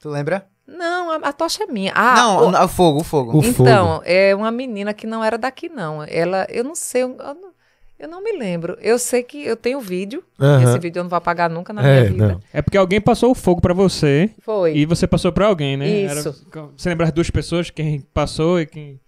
Tu 0.00 0.08
lembra? 0.08 0.46
não, 0.66 1.10
a, 1.10 1.16
a 1.16 1.32
tocha 1.32 1.64
é 1.64 1.66
minha. 1.66 1.92
Ah, 1.94 2.14
não, 2.14 2.48
o- 2.48 2.64
o, 2.64 2.68
fogo, 2.68 3.00
o 3.00 3.04
fogo. 3.04 3.38
O 3.38 3.42
fogo. 3.42 3.68
Então, 3.68 4.00
é 4.04 4.34
uma 4.34 4.50
menina 4.52 4.94
que 4.94 5.06
não 5.06 5.22
era 5.22 5.36
daqui, 5.36 5.68
não. 5.68 6.02
Ela, 6.08 6.46
eu 6.48 6.62
não 6.62 6.74
sei, 6.76 7.02
eu, 7.02 7.16
eu 7.18 7.34
não, 7.34 7.50
eu 7.98 8.08
não 8.08 8.22
me 8.22 8.32
lembro. 8.38 8.78
Eu 8.80 8.96
sei 8.98 9.22
que 9.24 9.44
eu 9.44 9.56
tenho 9.56 9.80
vídeo. 9.80 10.22
Esse 10.62 10.78
vídeo 10.78 11.00
eu 11.00 11.02
não 11.04 11.10
vou 11.10 11.16
apagar 11.16 11.50
nunca 11.50 11.72
na 11.72 11.82
É, 11.86 12.00
minha 12.02 12.12
vida. 12.12 12.28
não. 12.34 12.40
É 12.52 12.62
porque 12.62 12.78
alguém 12.78 13.00
passou 13.00 13.32
o 13.32 13.34
fogo 13.34 13.60
pra 13.60 13.74
você 13.74 14.30
Foi. 14.42 14.74
e 14.76 14.86
você 14.86 15.06
passou 15.08 15.32
pra 15.32 15.46
alguém, 15.48 15.76
né? 15.76 15.88
Isso. 15.88 16.46
você 16.76 16.88
lembra 16.88 17.06
as 17.06 17.12
duas 17.12 17.28
pessoas, 17.30 17.68
quem 17.68 18.00
passou 18.14 18.60
e 18.60 18.64
quem... 18.66 19.00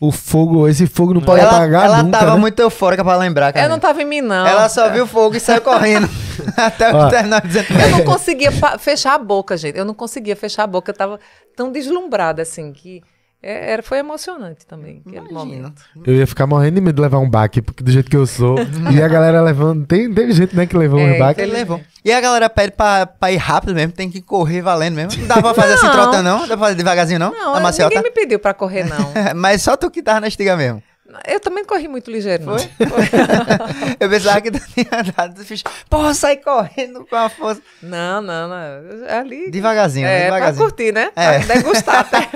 O 0.00 0.10
fogo, 0.10 0.66
esse 0.66 0.86
fogo 0.86 1.12
não 1.12 1.20
pode 1.20 1.42
ela 1.42 1.50
apagar 1.56 1.84
ela 1.84 2.02
nunca, 2.02 2.18
tava 2.18 2.32
né? 2.34 2.40
muito 2.40 2.58
eufórica 2.58 3.04
pra 3.04 3.16
lembrar, 3.16 3.52
cara. 3.52 3.66
Eu 3.66 3.68
não 3.68 3.78
tava 3.78 4.00
em 4.00 4.06
mim, 4.06 4.22
não. 4.22 4.46
Ela 4.46 4.66
só 4.70 4.88
viu 4.88 5.04
o 5.04 5.06
fogo 5.06 5.36
e 5.36 5.40
saiu 5.40 5.60
correndo. 5.60 6.08
Até 6.56 6.90
Ó. 6.90 7.08
terminar 7.10 7.46
dizendo 7.46 7.66
Eu 7.78 7.90
não 7.90 8.04
conseguia 8.04 8.50
pa- 8.50 8.78
fechar 8.78 9.14
a 9.14 9.18
boca, 9.18 9.58
gente. 9.58 9.76
Eu 9.78 9.84
não 9.84 9.92
conseguia 9.92 10.34
fechar 10.34 10.62
a 10.64 10.66
boca. 10.66 10.90
Eu 10.90 10.96
tava 10.96 11.20
tão 11.54 11.70
deslumbrada, 11.70 12.40
assim, 12.40 12.72
que 12.72 13.02
é- 13.42 13.72
era, 13.72 13.82
foi 13.82 13.98
emocionante 13.98 14.66
também. 14.66 15.02
Aquele 15.06 15.16
Imagino. 15.30 15.38
momento. 15.38 15.82
Eu 16.04 16.14
ia 16.14 16.26
ficar 16.26 16.46
morrendo 16.46 16.74
de 16.76 16.80
medo 16.80 16.96
de 16.96 17.02
levar 17.02 17.18
um 17.18 17.28
baque, 17.28 17.62
porque 17.62 17.82
do 17.82 17.90
jeito 17.90 18.10
que 18.10 18.16
eu 18.16 18.26
sou. 18.26 18.56
e 18.92 19.02
a 19.02 19.08
galera 19.08 19.40
levando. 19.42 19.86
Tem, 19.86 20.12
tem 20.12 20.30
gente, 20.32 20.54
né, 20.54 20.66
que 20.66 20.76
levou 20.76 21.00
É, 21.00 21.14
um 21.14 21.18
baque. 21.18 21.40
Ele 21.40 21.52
levou. 21.52 21.80
E 22.04 22.12
a 22.12 22.20
galera 22.20 22.48
pede 22.50 22.72
pra, 22.72 23.06
pra 23.06 23.30
ir 23.32 23.36
rápido 23.36 23.74
mesmo, 23.74 23.92
tem 23.92 24.10
que 24.10 24.20
correr 24.22 24.62
valendo 24.62 24.94
mesmo. 24.94 25.20
Não 25.20 25.28
dá 25.28 25.40
pra 25.40 25.54
fazer 25.54 25.74
assim 25.74 25.86
Não. 25.86 25.92
trotando, 25.92 26.22
não? 26.22 26.40
Dá 26.40 26.48
pra 26.48 26.58
fazer 26.58 26.74
devagarzinho, 26.76 27.18
não? 27.18 27.32
Não, 27.32 27.60
ninguém 27.60 28.02
me 28.02 28.10
pediu 28.10 28.38
pra 28.38 28.54
correr, 28.54 28.84
não. 28.84 29.10
Mas 29.36 29.62
só 29.62 29.76
tu 29.76 29.90
que 29.90 30.02
tava 30.02 30.20
na 30.20 30.28
estiga 30.28 30.56
mesmo. 30.56 30.82
Eu 31.26 31.40
também 31.40 31.64
corri 31.64 31.88
muito 31.88 32.10
ligeiro, 32.10 32.44
não. 32.44 32.58
Foi? 32.58 32.68
Eu 33.98 34.08
pensava 34.08 34.40
que 34.40 34.50
tu 34.50 34.60
tinha 34.72 35.44
fez, 35.44 35.62
porra, 35.88 36.14
sai 36.14 36.36
correndo 36.36 37.04
com 37.06 37.16
a 37.16 37.28
força. 37.28 37.60
Não, 37.82 38.20
não, 38.22 38.48
não. 38.48 39.08
Ali. 39.18 39.50
Devagarzinho, 39.50 40.06
né? 40.06 40.12
é, 40.14 40.18
pra 40.26 40.34
devagarzinho. 40.36 40.64
curtir, 40.68 40.92
né? 40.92 41.10
É. 41.16 41.38
Pra 41.40 41.54
degustar 41.54 41.98
até. 42.00 42.28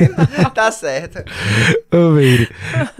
tá 0.54 0.70
certo. 0.70 1.24
Ô, 1.92 2.10
Meire, 2.10 2.48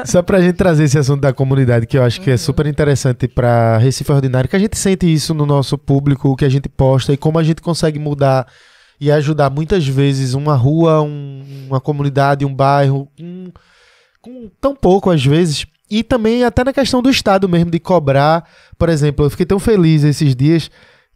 só 0.05 0.23
pra 0.23 0.41
gente 0.41 0.57
trazer 0.57 0.85
esse 0.85 0.99
assunto 0.99 1.21
da 1.21 1.33
comunidade, 1.33 1.87
que 1.87 1.97
eu 1.99 2.03
acho 2.03 2.21
que 2.21 2.31
é 2.31 2.37
super 2.37 2.67
interessante 2.67 3.29
pra 3.29 3.79
Recife 3.79 4.11
Ordinário, 4.13 4.49
que 4.49 4.57
a 4.57 4.61
gente 4.61 4.77
sente 4.79 5.13
isso 5.13 5.35
no 5.35 5.47
nosso 5.47 5.77
público, 5.79 6.29
o 6.29 6.37
que 6.37 6.45
a 6.45 6.49
gente 6.49 6.69
posta 6.69 7.13
e 7.13 7.17
como 7.17 7.39
a 7.39 7.43
gente 7.43 7.63
consegue 7.63 7.99
mudar 7.99 8.47
e 9.01 9.11
ajudar 9.11 9.49
muitas 9.51 9.87
vezes 9.87 10.35
uma 10.35 10.55
rua, 10.55 11.01
um- 11.01 11.67
uma 11.69 11.81
comunidade, 11.81 12.45
um 12.45 12.55
bairro, 12.55 13.09
um- 13.19 13.51
com 14.21 14.51
tão 14.61 14.75
pouco 14.75 15.11
às 15.11 15.25
vezes. 15.25 15.67
E 15.91 16.05
também 16.05 16.45
até 16.45 16.63
na 16.63 16.73
questão 16.73 17.03
do 17.03 17.11
Estado 17.11 17.49
mesmo, 17.49 17.71
de 17.71 17.81
cobrar. 17.81 18.49
Por 18.79 18.89
exemplo, 18.89 19.25
eu 19.25 19.31
fiquei 19.31 19.47
tão 19.47 19.59
feliz 19.59 20.05
esses 20.05 20.37
dias 20.37 20.71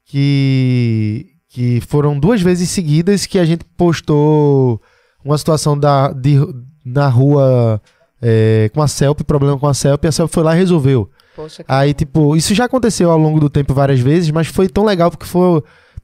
que, 0.04 1.26
que 1.48 1.80
foram 1.82 2.18
duas 2.18 2.42
vezes 2.42 2.70
seguidas 2.70 3.26
que 3.26 3.38
a 3.38 3.44
gente 3.44 3.64
postou 3.76 4.80
uma 5.24 5.38
situação 5.38 5.78
da, 5.78 6.12
de, 6.12 6.36
na 6.84 7.08
rua 7.08 7.80
é, 8.20 8.70
com 8.74 8.82
a 8.82 8.88
CELP, 8.88 9.22
problema 9.22 9.58
com 9.58 9.66
a 9.66 9.74
CELP, 9.74 10.04
e 10.04 10.08
a 10.08 10.12
CELP 10.12 10.32
foi 10.32 10.42
lá 10.42 10.54
e 10.54 10.58
resolveu. 10.58 11.10
Poxa, 11.34 11.64
Aí, 11.66 11.94
tipo, 11.94 12.36
isso 12.36 12.54
já 12.54 12.64
aconteceu 12.64 13.10
ao 13.10 13.18
longo 13.18 13.40
do 13.40 13.50
tempo 13.50 13.74
várias 13.74 14.00
vezes, 14.00 14.30
mas 14.30 14.46
foi 14.46 14.68
tão 14.68 14.84
legal 14.84 15.10
porque 15.10 15.26
foi, 15.26 15.62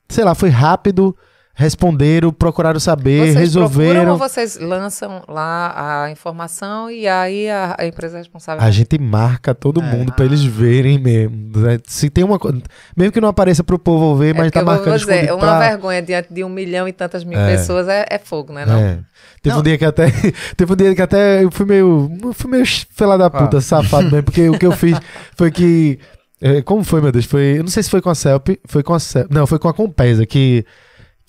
sei 0.08 0.24
lá, 0.24 0.34
foi 0.34 0.48
rápido, 0.48 1.16
responderam, 1.54 2.32
procuraram 2.32 2.80
saber, 2.80 3.20
Vocês 3.24 3.36
resolveram. 3.36 3.92
procuram 3.92 4.12
ou 4.12 4.18
vocês 4.18 4.58
lançam 4.58 5.22
lá 5.28 6.04
a 6.04 6.10
informação 6.10 6.90
e 6.90 7.06
aí 7.06 7.50
a, 7.50 7.76
a 7.78 7.86
empresa 7.86 8.18
responsável. 8.18 8.62
A 8.64 8.70
gente 8.70 8.98
marca 8.98 9.54
todo 9.54 9.80
É. 9.80 9.84
mundo 9.84 10.12
pra 10.12 10.24
eles 10.24 10.42
verem 10.42 10.98
mesmo. 10.98 11.58
né? 11.58 11.78
Se 11.86 12.08
tem 12.08 12.24
uma 12.24 12.38
coisa. 12.38 12.62
Mesmo 12.96 13.12
que 13.12 13.20
não 13.20 13.28
apareça 13.28 13.62
pro 13.62 13.78
povo 13.78 14.16
ver, 14.16 14.34
É 14.34 14.38
mas 14.38 14.50
tá 14.50 14.60
eu 14.60 14.64
vou- 14.64 14.74
marcando 14.74 14.88
vou 14.90 14.98
dizer, 14.98 15.30
uma 15.32 15.38
pra... 15.38 15.58
vergonha 15.58 16.00
diante 16.02 16.32
de 16.32 16.42
um 16.42 16.48
milhão 16.48 16.88
e 16.88 16.92
tantas 16.92 17.24
mil 17.24 17.38
É. 17.38 17.56
pessoas 17.56 17.88
é, 17.88 18.06
é 18.08 18.18
fogo, 18.18 18.52
né? 18.52 18.64
Não? 18.64 18.78
É. 18.78 18.98
Teve 19.42 19.54
Não. 19.54 19.60
um 19.60 19.62
dia 19.64 19.76
que 19.78 19.84
até. 19.84 20.06
Teve 20.56 20.72
um 20.72 20.76
dia 20.76 20.94
que 20.94 21.02
até 21.02 21.44
eu 21.44 21.50
fui 21.50 21.66
meio. 21.66 22.10
eu 22.22 22.32
Fui 22.32 22.50
meio 22.50 22.64
fela 22.94 23.18
da 23.18 23.28
puta, 23.28 23.58
Ah. 23.58 23.60
safado 23.60 24.04
mesmo, 24.10 24.22
porque 24.24 24.48
o 24.48 24.58
que 24.58 24.66
eu 24.66 24.72
fiz 24.72 24.98
foi 25.36 25.50
que. 25.50 25.98
é, 26.40 26.62
como 26.62 26.82
foi, 26.84 27.00
meu 27.00 27.12
Deus? 27.12 27.24
Foi. 27.26 27.58
Eu 27.58 27.62
não 27.62 27.70
sei 27.70 27.82
se 27.82 27.90
foi 27.90 28.00
com 28.00 28.08
a 28.10 28.14
CELP, 28.14 28.58
foi 28.66 28.82
com 28.82 28.94
a 28.94 29.00
CELP. 29.00 29.30
Não, 29.30 29.46
foi 29.46 29.58
com 29.58 29.68
a 29.68 29.74
Compesa, 29.74 30.24
que. 30.24 30.64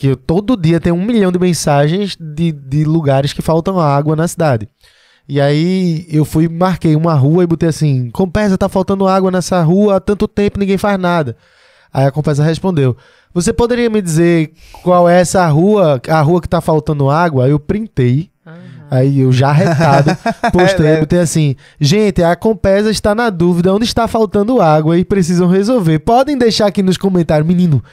Que 0.01 0.15
todo 0.15 0.57
dia 0.57 0.79
tem 0.79 0.91
um 0.91 1.05
milhão 1.05 1.31
de 1.31 1.37
mensagens 1.37 2.17
de, 2.19 2.51
de 2.51 2.83
lugares 2.83 3.33
que 3.33 3.41
faltam 3.43 3.79
água 3.79 4.15
na 4.15 4.27
cidade. 4.27 4.67
E 5.29 5.39
aí 5.39 6.07
eu 6.09 6.25
fui, 6.25 6.49
marquei 6.49 6.95
uma 6.95 7.13
rua 7.13 7.43
e 7.43 7.47
botei 7.47 7.69
assim: 7.69 8.09
Compesa, 8.09 8.57
tá 8.57 8.67
faltando 8.67 9.07
água 9.07 9.29
nessa 9.29 9.61
rua 9.61 9.97
há 9.97 9.99
tanto 9.99 10.27
tempo, 10.27 10.57
ninguém 10.57 10.75
faz 10.75 10.99
nada. 10.99 11.37
Aí 11.93 12.07
a 12.07 12.11
Compesa 12.11 12.43
respondeu: 12.43 12.97
Você 13.31 13.53
poderia 13.53 13.91
me 13.91 14.01
dizer 14.01 14.51
qual 14.81 15.07
é 15.07 15.21
essa 15.21 15.47
rua, 15.49 16.01
a 16.09 16.21
rua 16.21 16.41
que 16.41 16.49
tá 16.49 16.61
faltando 16.61 17.07
água? 17.07 17.47
Eu 17.47 17.59
printei. 17.59 18.31
Aí 18.89 19.19
eu 19.19 19.31
já 19.31 19.51
retado, 19.51 20.17
postei, 20.51 20.87
É, 20.87 20.93
é. 20.93 20.99
botei 20.99 21.19
assim, 21.19 21.55
gente, 21.79 22.23
a 22.23 22.35
Compesa 22.35 22.89
está 22.89 23.13
na 23.13 23.29
dúvida 23.29 23.71
onde 23.71 23.85
está 23.85 24.07
faltando 24.07 24.59
água 24.59 24.97
e 24.97 25.05
precisam 25.05 25.47
resolver. 25.47 25.99
Podem 25.99 26.35
deixar 26.35 26.65
aqui 26.65 26.81
nos 26.81 26.97
comentários, 26.97 27.47
menino. 27.47 27.83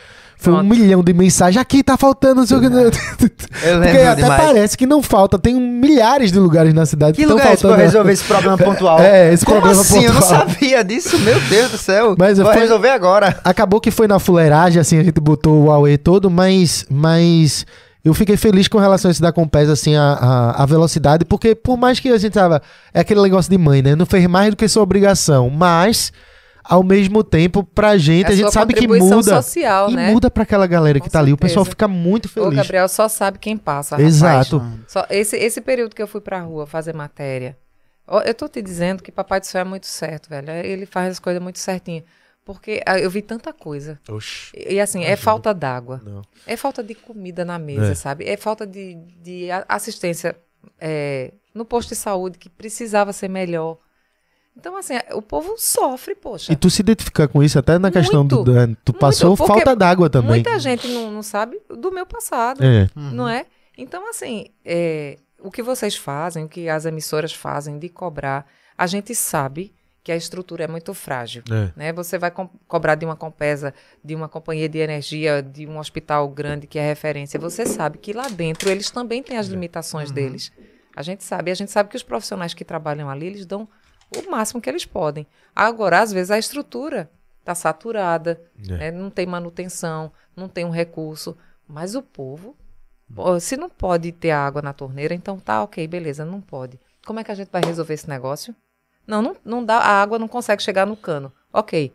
Foi 0.40 0.52
um 0.52 0.56
Pronto. 0.58 0.70
milhão 0.70 1.02
de 1.02 1.12
mensagens. 1.12 1.60
Aqui 1.60 1.82
tá 1.82 1.96
faltando, 1.96 2.36
não 2.36 2.46
sei 2.46 2.56
o 2.56 2.60
que. 2.60 2.66
Eu 2.66 2.70
Porque 3.82 3.98
até 3.98 4.22
demais. 4.22 4.40
parece 4.42 4.78
que 4.78 4.86
não 4.86 5.02
falta. 5.02 5.36
Tem 5.36 5.52
milhares 5.60 6.30
de 6.30 6.38
lugares 6.38 6.72
na 6.72 6.86
cidade 6.86 7.12
Que 7.14 7.16
que 7.16 7.22
estão 7.22 7.36
lugar 7.36 7.50
é 7.50 7.54
esse 7.54 7.60
pra 7.62 7.70
faltando. 7.70 7.86
resolver 7.86 8.12
esse 8.12 8.24
problema 8.24 8.56
pontual? 8.58 9.00
É, 9.00 9.32
esse 9.34 9.44
Como 9.44 9.60
problema 9.60 9.82
assim? 9.82 10.04
Eu 10.04 10.14
não 10.14 10.20
pontual. 10.20 10.48
sabia 10.48 10.84
disso, 10.84 11.18
meu 11.18 11.40
Deus 11.40 11.72
do 11.72 11.78
céu. 11.78 12.14
Mas 12.16 12.38
Vou 12.38 12.52
foi- 12.52 12.60
resolver 12.62 12.90
agora. 12.90 13.40
Acabou 13.42 13.80
que 13.80 13.90
foi 13.90 14.06
na 14.06 14.20
fuleiragem, 14.20 14.80
assim, 14.80 14.96
a 14.98 15.02
gente 15.02 15.20
botou 15.20 15.54
o 15.54 15.64
Huawei 15.66 15.98
todo, 15.98 16.30
mas, 16.30 16.86
mas 16.88 17.66
eu 18.04 18.14
fiquei 18.14 18.36
feliz 18.36 18.68
com 18.68 18.78
relação 18.78 19.08
a 19.08 19.12
isso 19.12 19.20
da 19.20 19.32
Compesa, 19.32 19.72
assim, 19.72 19.96
a, 19.96 20.02
a, 20.12 20.62
a 20.62 20.66
velocidade, 20.66 21.24
porque 21.24 21.56
por 21.56 21.76
mais 21.76 21.98
que 21.98 22.08
a 22.10 22.16
gente 22.16 22.32
tava. 22.34 22.62
É 22.94 23.00
aquele 23.00 23.20
negócio 23.22 23.50
de 23.50 23.58
mãe, 23.58 23.82
né? 23.82 23.96
Não 23.96 24.06
fez 24.06 24.24
mais 24.28 24.50
do 24.50 24.56
que 24.56 24.68
sua 24.68 24.84
obrigação, 24.84 25.50
mas. 25.50 26.12
Ao 26.68 26.82
mesmo 26.82 27.24
tempo, 27.24 27.64
pra 27.64 27.96
gente, 27.96 28.26
É 28.26 28.32
a 28.32 28.36
gente 28.36 28.52
sabe 28.52 28.74
que 28.74 28.86
muda. 28.86 29.42
social, 29.42 29.90
e 29.90 29.94
né? 29.96 30.12
muda 30.12 30.30
pra 30.30 30.42
aquela 30.42 30.66
galera 30.66 30.98
que 31.00 31.06
Com 31.06 31.10
tá 31.12 31.18
ali. 31.18 31.32
O 31.32 31.36
pessoal 31.36 31.64
certeza. 31.64 31.70
fica 31.70 31.88
muito 31.88 32.28
feliz. 32.28 32.54
Gabriel, 32.54 32.88
só 32.88 33.08
sabe 33.08 33.38
quem 33.38 33.56
passa, 33.56 33.96
rapaz. 33.96 34.14
Exato. 34.14 34.62
Só 34.86 35.06
esse, 35.08 35.36
esse 35.36 35.60
período 35.62 35.94
que 35.94 36.02
eu 36.02 36.06
fui 36.06 36.20
pra 36.20 36.40
rua 36.40 36.66
fazer 36.66 36.94
matéria, 36.94 37.56
eu 38.26 38.34
tô 38.34 38.48
te 38.48 38.60
dizendo 38.60 39.02
que 39.02 39.10
Papai 39.10 39.40
do 39.40 39.46
Céu 39.46 39.62
é 39.62 39.64
muito 39.64 39.86
certo, 39.86 40.28
velho. 40.28 40.50
Ele 40.50 40.84
faz 40.84 41.12
as 41.12 41.18
coisas 41.18 41.42
muito 41.42 41.58
certinho. 41.58 42.02
Porque 42.44 42.82
ah, 42.86 42.98
eu 42.98 43.10
vi 43.10 43.20
tanta 43.20 43.52
coisa. 43.52 43.98
Oxi. 44.08 44.52
E, 44.56 44.80
assim, 44.80 45.04
é 45.04 45.16
falta 45.16 45.52
d'água. 45.52 46.00
É 46.46 46.56
falta 46.56 46.82
de 46.82 46.94
comida 46.94 47.44
na 47.44 47.58
mesa, 47.58 47.92
É. 47.92 47.94
sabe? 47.94 48.24
É 48.26 48.36
falta 48.38 48.66
de, 48.66 48.94
de 49.22 49.48
assistência 49.68 50.34
é, 50.80 51.32
no 51.54 51.64
posto 51.66 51.90
de 51.90 51.96
saúde, 51.96 52.38
que 52.38 52.48
precisava 52.48 53.12
ser 53.12 53.28
melhor. 53.28 53.76
Então, 54.58 54.76
assim, 54.76 54.94
o 55.12 55.22
povo 55.22 55.54
sofre, 55.56 56.16
poxa. 56.16 56.52
E 56.52 56.56
tu 56.56 56.68
se 56.68 56.82
identificar 56.82 57.28
com 57.28 57.42
isso, 57.42 57.56
até 57.58 57.78
na 57.78 57.92
questão 57.92 58.26
do. 58.26 58.44
Muito. 58.44 58.76
Tu 58.84 58.92
passou 58.92 59.36
porque 59.36 59.52
falta 59.52 59.76
d'água 59.76 60.10
também. 60.10 60.30
Muita 60.30 60.58
gente 60.58 60.88
não, 60.88 61.12
não 61.12 61.22
sabe 61.22 61.60
do 61.68 61.92
meu 61.92 62.04
passado. 62.04 62.64
É. 62.64 62.90
Não 62.96 63.28
é? 63.28 63.46
Então, 63.76 64.10
assim, 64.10 64.46
é, 64.64 65.16
o 65.40 65.48
que 65.48 65.62
vocês 65.62 65.94
fazem, 65.94 66.44
o 66.44 66.48
que 66.48 66.68
as 66.68 66.84
emissoras 66.84 67.32
fazem 67.32 67.78
de 67.78 67.88
cobrar, 67.88 68.46
a 68.76 68.84
gente 68.88 69.14
sabe 69.14 69.72
que 70.02 70.10
a 70.10 70.16
estrutura 70.16 70.64
é 70.64 70.66
muito 70.68 70.92
frágil. 70.92 71.44
É. 71.48 71.70
Né? 71.76 71.92
Você 71.92 72.18
vai 72.18 72.32
com- 72.32 72.50
cobrar 72.66 72.96
de 72.96 73.04
uma 73.04 73.14
Compesa, 73.14 73.72
de 74.02 74.16
uma 74.16 74.28
companhia 74.28 74.68
de 74.68 74.78
energia, 74.78 75.40
de 75.40 75.68
um 75.68 75.78
hospital 75.78 76.28
grande 76.28 76.66
que 76.66 76.80
é 76.80 76.82
referência. 76.82 77.38
Você 77.38 77.64
sabe 77.64 77.98
que 77.98 78.12
lá 78.12 78.26
dentro 78.28 78.68
eles 78.68 78.90
também 78.90 79.22
têm 79.22 79.36
as 79.36 79.46
limitações 79.46 80.10
deles. 80.10 80.50
A 80.96 81.02
gente 81.02 81.22
sabe. 81.22 81.50
E 81.50 81.52
a 81.52 81.54
gente 81.54 81.70
sabe 81.70 81.90
que 81.90 81.96
os 81.96 82.02
profissionais 82.02 82.54
que 82.54 82.64
trabalham 82.64 83.08
ali, 83.08 83.26
eles 83.26 83.46
dão 83.46 83.68
o 84.16 84.30
máximo 84.30 84.60
que 84.60 84.68
eles 84.70 84.84
podem. 84.84 85.26
Agora, 85.54 86.00
às 86.00 86.12
vezes, 86.12 86.30
a 86.30 86.38
estrutura 86.38 87.10
está 87.40 87.54
saturada, 87.54 88.40
É. 88.68 88.72
né? 88.76 88.90
não 88.90 89.10
tem 89.10 89.26
manutenção, 89.26 90.12
não 90.36 90.48
tem 90.48 90.64
um 90.64 90.70
recurso. 90.70 91.36
Mas 91.66 91.94
o 91.94 92.02
povo, 92.02 92.56
pô, 93.14 93.38
se 93.40 93.56
não 93.56 93.68
pode 93.68 94.10
ter 94.12 94.30
água 94.30 94.62
na 94.62 94.72
torneira, 94.72 95.14
então 95.14 95.38
tá 95.38 95.62
ok, 95.62 95.86
beleza, 95.86 96.24
não 96.24 96.40
pode. 96.40 96.78
Como 97.06 97.20
é 97.20 97.24
que 97.24 97.30
a 97.30 97.34
gente 97.34 97.50
vai 97.50 97.62
resolver 97.64 97.94
esse 97.94 98.08
negócio? 98.08 98.54
Não, 99.06 99.22
não, 99.22 99.36
não 99.44 99.64
dá, 99.64 99.78
a 99.78 100.02
água 100.02 100.18
não 100.18 100.28
consegue 100.28 100.62
chegar 100.62 100.86
no 100.86 100.96
cano. 100.96 101.32
Ok. 101.52 101.92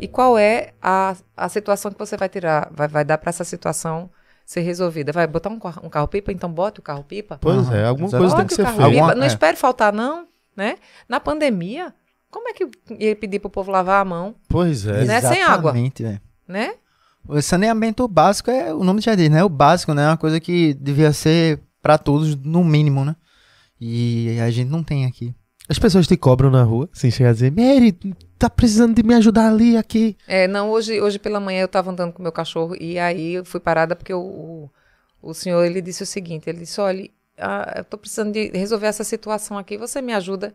E 0.00 0.08
qual 0.08 0.38
é 0.38 0.72
a, 0.82 1.14
a 1.36 1.48
situação 1.48 1.92
que 1.92 1.98
você 1.98 2.16
vai 2.16 2.28
tirar, 2.28 2.68
vai, 2.72 2.88
vai 2.88 3.04
dar 3.04 3.18
para 3.18 3.30
essa 3.30 3.44
situação 3.44 4.10
ser 4.44 4.60
resolvida? 4.62 5.12
Vai 5.12 5.26
botar 5.26 5.50
um, 5.50 5.58
um 5.82 5.88
carro-pipa? 5.88 6.32
Então 6.32 6.50
bote 6.50 6.80
o 6.80 6.82
carro-pipa. 6.82 7.38
Pois 7.40 7.68
Aham. 7.68 7.76
é, 7.76 7.84
alguma 7.84 8.08
Exato. 8.08 8.20
coisa 8.22 8.36
tem 8.36 8.44
Bote 8.44 8.56
que 8.56 8.62
o 8.62 8.66
ser 8.66 8.72
feita. 8.90 9.14
Não 9.14 9.24
é. 9.24 9.26
espere 9.26 9.56
faltar, 9.56 9.92
não. 9.92 10.26
Né? 10.58 10.74
Na 11.08 11.20
pandemia, 11.20 11.94
como 12.28 12.48
é 12.48 12.52
que 12.52 12.68
ia 12.98 13.14
pedir 13.14 13.38
pro 13.38 13.48
povo 13.48 13.70
lavar 13.70 14.02
a 14.02 14.04
mão? 14.04 14.34
Pois 14.48 14.84
é. 14.84 15.04
Né? 15.04 15.20
Sem 15.20 15.40
água. 15.40 15.70
Exatamente, 15.70 16.02
velho. 16.02 16.20
Né? 16.48 16.74
O 17.28 17.40
saneamento 17.40 18.08
básico 18.08 18.50
é, 18.50 18.74
o 18.74 18.82
nome 18.82 19.00
já 19.00 19.14
diz, 19.14 19.30
né? 19.30 19.44
O 19.44 19.48
básico, 19.48 19.94
né? 19.94 20.02
É 20.02 20.08
uma 20.08 20.16
coisa 20.16 20.40
que 20.40 20.74
devia 20.74 21.12
ser 21.12 21.60
pra 21.80 21.96
todos, 21.96 22.34
no 22.34 22.64
mínimo, 22.64 23.04
né? 23.04 23.14
E 23.80 24.36
a 24.40 24.50
gente 24.50 24.68
não 24.68 24.82
tem 24.82 25.06
aqui. 25.06 25.32
As 25.68 25.78
pessoas 25.78 26.08
te 26.08 26.16
cobram 26.16 26.50
na 26.50 26.64
rua, 26.64 26.88
assim, 26.92 27.08
chega 27.08 27.30
a 27.30 27.32
dizer, 27.32 27.52
Mary, 27.52 27.92
tá 28.36 28.50
precisando 28.50 28.96
de 28.96 29.04
me 29.04 29.14
ajudar 29.14 29.46
ali, 29.46 29.76
aqui. 29.76 30.16
É, 30.26 30.48
não, 30.48 30.70
hoje, 30.70 31.00
hoje 31.00 31.20
pela 31.20 31.38
manhã 31.38 31.60
eu 31.60 31.68
tava 31.68 31.92
andando 31.92 32.12
com 32.12 32.20
meu 32.20 32.32
cachorro 32.32 32.74
e 32.80 32.98
aí 32.98 33.34
eu 33.34 33.44
fui 33.44 33.60
parada 33.60 33.94
porque 33.94 34.12
o, 34.12 34.18
o, 34.20 34.70
o 35.22 35.34
senhor, 35.34 35.64
ele 35.64 35.80
disse 35.80 36.02
o 36.02 36.06
seguinte, 36.06 36.50
ele 36.50 36.60
disse, 36.60 36.80
olha, 36.80 37.08
ah, 37.38 37.74
eu 37.76 37.84
tô 37.84 37.96
precisando 37.98 38.32
de 38.32 38.48
resolver 38.50 38.86
essa 38.86 39.04
situação 39.04 39.56
aqui, 39.58 39.76
você 39.76 40.00
me 40.02 40.12
ajuda? 40.12 40.54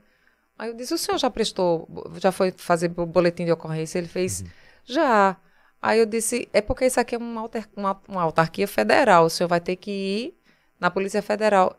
Aí 0.58 0.70
eu 0.70 0.76
disse, 0.76 0.94
o 0.94 0.98
senhor 0.98 1.18
já 1.18 1.30
prestou, 1.30 1.88
já 2.20 2.32
foi 2.32 2.52
fazer 2.56 2.92
o 2.98 3.06
boletim 3.06 3.46
de 3.46 3.52
ocorrência? 3.52 3.98
Ele 3.98 4.08
fez, 4.08 4.44
já. 4.86 5.36
Aí 5.82 6.00
eu 6.00 6.06
disse, 6.06 6.48
é 6.54 6.62
porque 6.62 6.86
isso 6.86 7.00
aqui 7.00 7.16
é 7.16 7.18
uma, 7.18 7.42
alter- 7.42 7.68
uma, 7.76 8.00
uma 8.08 8.22
autarquia 8.22 8.68
federal, 8.68 9.26
o 9.26 9.30
senhor 9.30 9.48
vai 9.50 9.60
ter 9.60 9.76
que 9.76 9.92
ir 9.92 10.34
na 10.80 10.90
Polícia 10.92 11.22
Federal. 11.22 11.76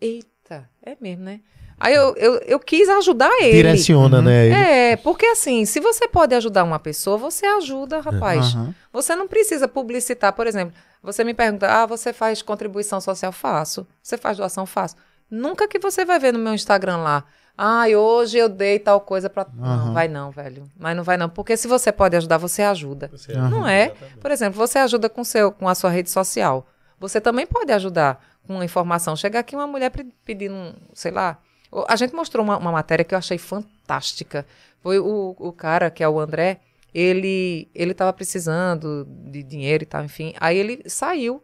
Eita, 0.00 0.68
é 0.82 0.96
mesmo, 1.00 1.24
né? 1.24 1.40
Aí 1.78 1.94
eu, 1.94 2.14
eu, 2.16 2.34
eu 2.46 2.60
quis 2.60 2.88
ajudar 2.90 3.30
ele. 3.40 3.52
Direciona, 3.62 4.18
Uhum. 4.18 4.24
né? 4.24 4.46
ele. 4.46 4.54
É, 4.54 4.96
porque 4.96 5.24
assim, 5.26 5.64
se 5.64 5.80
você 5.80 6.06
pode 6.06 6.34
ajudar 6.34 6.62
uma 6.62 6.78
pessoa, 6.78 7.16
você 7.16 7.46
ajuda, 7.46 8.00
rapaz. 8.00 8.54
Aham. 8.54 8.74
Você 8.92 9.16
não 9.16 9.26
precisa 9.26 9.66
publicitar, 9.66 10.32
por 10.34 10.46
exemplo, 10.46 10.74
você 11.02 11.24
me 11.24 11.34
pergunta, 11.34 11.66
ah, 11.68 11.86
você 11.86 12.12
faz 12.12 12.42
contribuição 12.42 13.00
social? 13.00 13.32
Faço. 13.32 13.86
Você 14.02 14.16
faz 14.18 14.36
doação? 14.36 14.66
Faço. 14.66 14.96
Nunca 15.30 15.68
que 15.68 15.78
você 15.78 16.04
vai 16.04 16.18
ver 16.18 16.32
no 16.32 16.38
meu 16.38 16.52
Instagram 16.54 16.98
lá, 16.98 17.24
ah, 17.56 17.84
hoje 17.86 18.36
eu 18.38 18.48
dei 18.48 18.78
tal 18.78 19.00
coisa 19.00 19.28
pra... 19.30 19.46
Não, 19.52 19.64
Aham. 19.64 19.92
vai 19.92 20.08
não, 20.08 20.30
velho. 20.30 20.68
Mas 20.78 20.96
não 20.96 21.04
vai 21.04 21.16
não, 21.16 21.28
porque 21.28 21.56
se 21.56 21.68
você 21.68 21.92
pode 21.92 22.16
ajudar, 22.16 22.38
você 22.38 22.62
ajuda. 22.62 23.10
Aham. 23.30 23.48
Não 23.50 23.66
é? 23.68 23.90
Por 24.20 24.30
exemplo, 24.30 24.58
você 24.58 24.78
ajuda 24.78 25.08
com, 25.08 25.22
seu, 25.22 25.52
com 25.52 25.68
a 25.68 25.74
sua 25.74 25.90
rede 25.90 26.10
social. 26.10 26.66
Você 26.98 27.20
também 27.20 27.46
pode 27.46 27.70
ajudar 27.72 28.22
com 28.46 28.54
uma 28.54 28.64
informação. 28.64 29.14
Chega 29.14 29.38
aqui 29.38 29.54
uma 29.54 29.66
mulher 29.66 29.90
pe- 29.90 30.06
pedindo, 30.24 30.74
sei 30.94 31.10
lá. 31.12 31.38
o- 31.70 31.84
A 31.88 31.96
gente 31.96 32.14
mostrou 32.14 32.42
uma, 32.44 32.56
uma 32.56 32.72
matéria 32.72 33.04
que 33.04 33.14
eu 33.14 33.18
achei 33.18 33.38
fantástica. 33.38 34.46
Foi 34.82 34.98
o, 34.98 35.36
o 35.38 35.52
cara, 35.52 35.90
que 35.90 36.02
é 36.02 36.08
o 36.08 36.18
André, 36.18 36.60
ele 36.94 37.70
ele 37.74 37.92
estava 37.92 38.12
precisando 38.12 39.04
de 39.30 39.42
dinheiro 39.42 39.82
e 39.84 39.86
tal, 39.86 40.04
enfim. 40.04 40.34
Aí 40.40 40.56
ele 40.58 40.82
saiu 40.88 41.42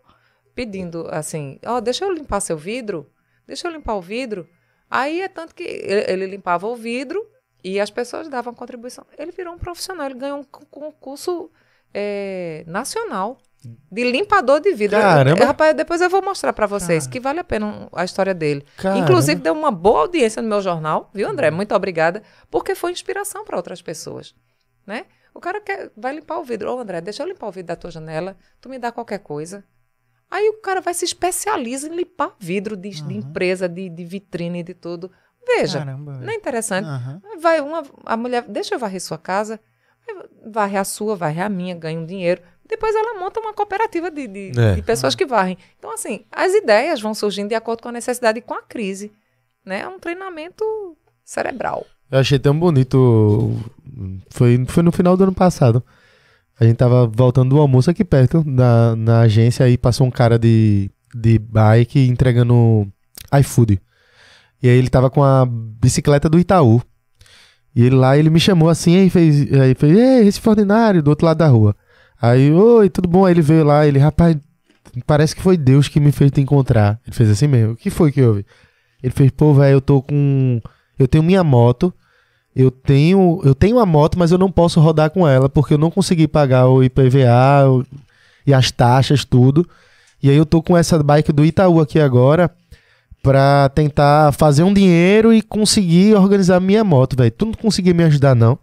pedindo 0.55 1.07
assim: 1.11 1.59
Ó, 1.65 1.81
deixa 1.81 2.05
eu 2.05 2.13
limpar 2.13 2.41
seu 2.41 2.57
vidro. 2.57 3.11
Deixa 3.47 3.69
eu 3.69 3.73
limpar 3.73 3.95
o 3.95 4.01
vidro. 4.01 4.49
Aí 4.91 5.21
é 5.21 5.29
tanto 5.29 5.55
que 5.55 5.63
ele, 5.63 6.05
ele 6.13 6.27
limpava 6.27 6.67
o 6.67 6.75
vidro 6.77 7.25
e 7.63 7.79
as 7.81 7.91
pessoas 7.91 8.29
davam 8.29 8.55
contribuição. 8.55 9.05
Ele 9.19 9.33
virou 9.33 9.55
um 9.55 9.59
profissional, 9.59 10.07
ele 10.07 10.19
ganhou 10.19 10.39
um 10.39 10.45
con- 10.45 10.65
concurso 10.71 11.51
é, 11.95 12.65
nacional 12.67 13.39
de 13.91 14.05
limpador 14.05 14.61
de 14.61 14.73
vidro. 14.75 14.99
Caramba! 15.01 15.41
Eu- 15.41 15.47
rapaz, 15.47 15.75
depois 15.75 16.01
eu 16.01 16.09
vou 16.11 16.23
mostrar 16.23 16.53
para 16.53 16.67
vocês 16.67 17.07
que 17.07 17.19
vale 17.19 17.41
a 17.41 17.45
pena 17.45 17.89
a 17.93 18.05
história 18.05 18.33
dele. 18.35 18.65
Caramba. 18.77 19.01
Inclusive 19.05 19.41
deu 19.41 19.55
uma 19.55 19.71
boa 19.73 20.01
audiência 20.03 20.41
no 20.41 20.49
meu 20.49 20.61
jornal, 20.61 21.11
viu, 21.13 21.29
André? 21.29 21.51
Muito 21.51 21.75
obrigada, 21.75 22.23
porque 22.51 22.75
foi 22.77 22.93
inspiração 22.93 23.45
para 23.45 23.57
outras 23.57 23.83
pessoas, 23.83 24.35
né? 24.87 25.07
O 25.37 25.41
cara 25.41 25.61
quer, 25.61 25.91
vai 25.97 26.15
limpar 26.15 26.39
o 26.39 26.45
vidro. 26.45 26.73
Ô, 26.75 26.79
André, 26.79 27.01
deixa 27.01 27.23
eu 27.23 27.29
limpar 27.29 27.47
o 27.49 27.53
vidro 27.53 27.69
da 27.69 27.77
tua 27.77 27.91
janela, 27.91 28.37
tu 28.61 28.69
me 28.69 28.79
dá 28.79 28.91
qualquer 28.91 29.19
coisa. 29.19 29.65
Aí 30.31 30.49
o 30.49 30.61
cara 30.61 30.81
vai 30.81 30.93
se 30.95 31.05
especializa 31.05 31.89
em 31.89 31.95
limpar 31.95 32.35
vidro 32.39 32.77
de, 32.77 32.91
de 32.91 33.15
empresa, 33.17 33.69
de, 33.69 33.89
de 33.89 34.05
vitrine, 34.05 34.63
de 34.63 34.75
tudo. 34.75 35.11
Veja, 35.47 35.79
Caramba, 35.79 36.15
não 36.19 36.29
é 36.29 36.35
interessante? 36.35 36.87
Aham. 36.87 37.23
Vai 37.39 37.61
uma, 37.61 37.85
a 38.05 38.17
mulher, 38.17 38.43
deixa 38.49 38.75
eu 38.75 38.79
varrer 38.79 39.01
sua 39.01 39.17
casa, 39.19 39.61
varre 40.45 40.77
a 40.77 40.85
sua, 40.85 41.15
varre 41.15 41.41
a 41.41 41.49
minha, 41.49 41.75
ganha 41.77 41.99
um 42.01 42.05
dinheiro. 42.07 42.43
Depois 42.69 42.95
ela 42.97 43.21
monta 43.21 43.39
uma 43.39 43.55
cooperativa 43.55 44.11
de, 44.11 44.27
de, 44.27 44.61
É. 44.61 44.75
de 44.75 44.83
pessoas 44.83 45.15
que 45.15 45.25
varrem. 45.25 45.57
Então, 45.79 45.93
assim, 45.93 46.27
as 46.33 46.53
ideias 46.53 47.01
vão 47.01 47.15
surgindo 47.15 47.49
de 47.49 47.55
acordo 47.55 47.83
com 47.83 47.89
a 47.89 47.93
necessidade 47.93 48.39
e 48.41 48.43
com 48.43 48.55
a 48.55 48.63
crise. 48.63 49.13
Né? 49.65 49.81
É 49.83 49.89
um 49.89 50.01
treinamento 50.01 50.65
cerebral. 51.25 51.87
Eu 52.11 52.19
achei 52.19 52.39
tão 52.39 52.59
bonito. 52.59 53.55
Foi, 54.31 54.65
foi 54.67 54.83
no 54.83 54.93
final 54.93 55.17
do 55.17 55.25
ano 55.25 55.35
passado. 55.35 55.83
A 56.59 56.65
gente 56.65 56.77
tava 56.77 57.07
voltando 57.07 57.51
do 57.51 57.61
almoço 57.61 57.91
aqui 57.91 58.05
perto, 58.05 58.43
na, 58.47 58.97
na 58.97 59.21
agência, 59.21 59.67
aí 59.67 59.77
passou 59.77 60.07
um 60.07 60.11
cara 60.11 60.39
de, 60.39 60.91
de 61.15 61.39
bike 61.39 61.99
entregando 62.09 62.89
iFood. 63.41 63.81
E 64.63 64.69
aí 64.69 64.77
ele 64.77 64.89
tava 64.89 65.11
com 65.11 65.23
a 65.23 65.45
bicicleta 65.47 66.29
do 66.31 66.39
Itaú. 66.39 66.81
E 67.75 67.85
ele 67.85 67.95
lá, 67.95 68.17
ele 68.17 68.31
me 68.31 68.41
chamou 68.41 68.71
assim, 68.71 68.97
aí 68.97 69.11
fez, 69.11 69.53
aí 69.53 69.75
fez, 69.75 69.99
ei, 69.99 70.27
esse 70.27 70.41
ordinário 70.49 71.03
do 71.03 71.09
outro 71.09 71.27
lado 71.27 71.37
da 71.37 71.47
rua. 71.47 71.77
Aí, 72.21 72.51
oi, 72.51 72.89
tudo 72.89 73.07
bom? 73.07 73.27
Aí 73.27 73.35
ele 73.35 73.43
veio 73.43 73.63
lá, 73.65 73.87
ele, 73.87 73.99
rapaz, 73.99 74.35
parece 75.07 75.37
que 75.37 75.43
foi 75.43 75.59
Deus 75.59 75.89
que 75.89 76.01
me 76.01 76.11
fez 76.11 76.31
te 76.31 76.41
encontrar. 76.41 76.99
Ele 77.07 77.15
fez 77.15 77.29
assim 77.29 77.47
mesmo. 77.47 77.75
O 77.75 77.77
que 77.77 77.91
foi 77.91 78.11
que 78.11 78.23
houve? 78.23 78.47
Ele 79.03 79.13
fez, 79.13 79.31
pô, 79.31 79.53
velho, 79.53 79.75
eu 79.75 79.81
tô 79.83 80.01
com. 80.01 80.59
Eu 80.99 81.07
tenho 81.09 81.25
minha 81.25 81.43
moto. 81.45 81.93
Eu 82.55 82.71
tenho, 82.71 83.41
eu 83.45 83.55
tenho 83.55 83.79
a 83.79 83.85
moto, 83.85 84.19
mas 84.19 84.33
eu 84.33 84.39
não 84.39 84.51
posso 84.51 84.81
rodar 84.81 85.11
com 85.11 85.29
ela 85.29 85.47
porque 85.49 85.75
eu 85.75 85.79
não 85.79 85.91
consegui 85.91 86.27
pagar 86.27 86.67
o 86.69 86.83
IPVA 86.83 87.69
o- 87.69 87.85
e 88.47 88.55
as 88.55 88.71
taxas, 88.71 89.25
tudo. 89.27 89.69
E 90.23 90.31
aí 90.31 90.37
eu 90.37 90.47
tô 90.47 90.63
com 90.63 90.75
essa 90.77 91.03
bike 91.03 91.33
do 91.33 91.45
Itaú 91.45 91.81
aqui 91.81 92.01
agora 92.01 92.51
pra 93.23 93.69
tentar 93.75 94.33
fazer 94.33 94.63
um 94.63 94.73
dinheiro 94.73 95.33
e 95.35 95.43
conseguir 95.43 96.15
organizar 96.15 96.61
minha 96.61 96.83
moto, 96.85 97.17
velho. 97.17 97.31
Tu 97.31 97.45
não 97.45 97.53
conseguia 97.53 97.93
me 97.93 98.05
ajudar, 98.05 98.35
não. 98.35 98.59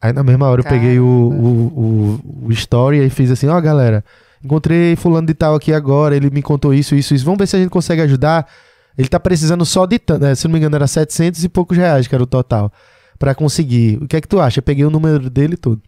Aí 0.00 0.12
na 0.12 0.22
mesma 0.22 0.46
hora 0.48 0.60
eu 0.60 0.64
peguei 0.64 0.98
o, 1.00 1.04
o, 1.04 2.20
o, 2.44 2.46
o 2.48 2.52
story 2.52 2.98
e 3.04 3.10
fiz 3.10 3.30
assim, 3.30 3.46
ó, 3.48 3.60
galera, 3.60 4.04
encontrei 4.44 4.94
fulano 4.96 5.26
de 5.26 5.34
tal 5.34 5.54
aqui 5.54 5.72
agora, 5.72 6.14
ele 6.14 6.28
me 6.30 6.42
contou 6.42 6.74
isso, 6.74 6.94
isso, 6.94 7.14
isso. 7.14 7.24
Vamos 7.24 7.38
ver 7.38 7.46
se 7.46 7.56
a 7.56 7.58
gente 7.58 7.70
consegue 7.70 8.02
ajudar. 8.02 8.46
Ele 8.96 9.08
tá 9.08 9.18
precisando 9.18 9.64
só 9.64 9.86
de 9.86 9.98
tanto, 9.98 10.22
né? 10.22 10.34
se 10.34 10.46
não 10.46 10.52
me 10.52 10.58
engano 10.58 10.76
era 10.76 10.86
700 10.86 11.42
e 11.44 11.48
poucos 11.48 11.76
reais 11.76 12.06
que 12.06 12.14
era 12.14 12.22
o 12.22 12.26
total 12.26 12.70
pra 13.18 13.34
conseguir. 13.34 13.98
O 14.02 14.06
que 14.08 14.16
é 14.16 14.20
que 14.20 14.28
tu 14.28 14.40
acha? 14.40 14.58
Eu 14.58 14.62
peguei 14.62 14.84
o 14.84 14.90
número 14.90 15.30
dele 15.30 15.54
e 15.54 15.56
tudo. 15.56 15.80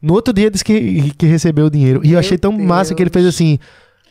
No 0.00 0.14
outro 0.14 0.32
dia 0.32 0.50
disse 0.50 0.64
que, 0.64 1.12
que 1.16 1.26
recebeu 1.26 1.66
o 1.66 1.70
dinheiro. 1.70 2.00
E 2.02 2.08
eu 2.08 2.10
Meu 2.12 2.20
achei 2.20 2.38
tão 2.38 2.52
massa 2.52 2.94
que 2.94 3.02
ele 3.02 3.10
Deus. 3.10 3.24
fez 3.24 3.34
assim: 3.34 3.58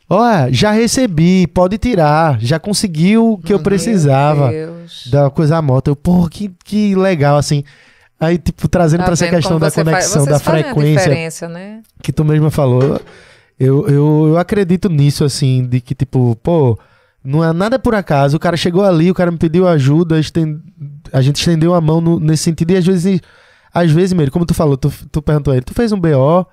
Ó, 0.09 0.21
já 0.51 0.71
recebi, 0.71 1.47
pode 1.47 1.77
tirar, 1.77 2.39
já 2.39 2.59
conseguiu 2.59 3.33
o 3.33 3.37
que 3.37 3.53
eu 3.53 3.59
precisava 3.59 4.49
Meu 4.49 4.73
Deus. 4.73 5.07
da 5.07 5.29
coisa 5.29 5.57
à 5.57 5.61
moto. 5.61 5.89
Eu, 5.89 5.95
pô, 5.95 6.27
que, 6.29 6.51
que 6.63 6.95
legal, 6.95 7.37
assim. 7.37 7.63
Aí, 8.19 8.37
tipo, 8.37 8.67
trazendo 8.67 8.99
Tá 8.99 9.05
pra 9.05 9.13
essa 9.13 9.27
questão 9.27 9.59
da 9.59 9.69
conexão, 9.69 10.25
da 10.25 10.39
frequência 10.39 11.47
né? 11.47 11.81
que 12.01 12.11
tu 12.11 12.23
mesma 12.25 12.49
falou. 12.49 12.99
Eu, 13.59 13.87
eu, 13.87 14.25
eu 14.29 14.37
acredito 14.37 14.89
nisso, 14.89 15.23
assim, 15.23 15.65
de 15.65 15.81
que, 15.81 15.93
tipo, 15.93 16.35
pô, 16.41 16.77
não 17.27 17.43
é 17.43 17.51
nada 17.53 17.77
por 17.77 17.93
acaso. 17.93 18.37
O 18.37 18.39
cara 18.39 18.55
chegou 18.55 18.83
ali, 18.83 19.11
o 19.11 19.13
cara 19.13 19.29
me 19.31 19.37
pediu 19.37 19.67
ajuda, 19.67 20.19
esten- 20.19 20.61
a 21.11 21.21
gente 21.21 21.35
estendeu 21.37 21.73
a 21.73 21.81
mão 21.81 21.99
no- 21.99 22.19
nesse 22.19 22.43
sentido. 22.43 22.71
E 22.71 22.77
às 22.77 22.85
vezes, 22.85 23.19
às 23.73 23.91
vezes, 23.91 24.13
Meire, 24.13 24.31
como 24.31 24.45
tu 24.45 24.53
falou, 24.53 24.77
tu, 24.77 24.91
tu 25.11 25.21
perguntou 25.21 25.51
a 25.51 25.57
ele, 25.57 25.65
tu 25.65 25.73
fez 25.73 25.91
um 25.91 25.99
BO. 25.99 26.45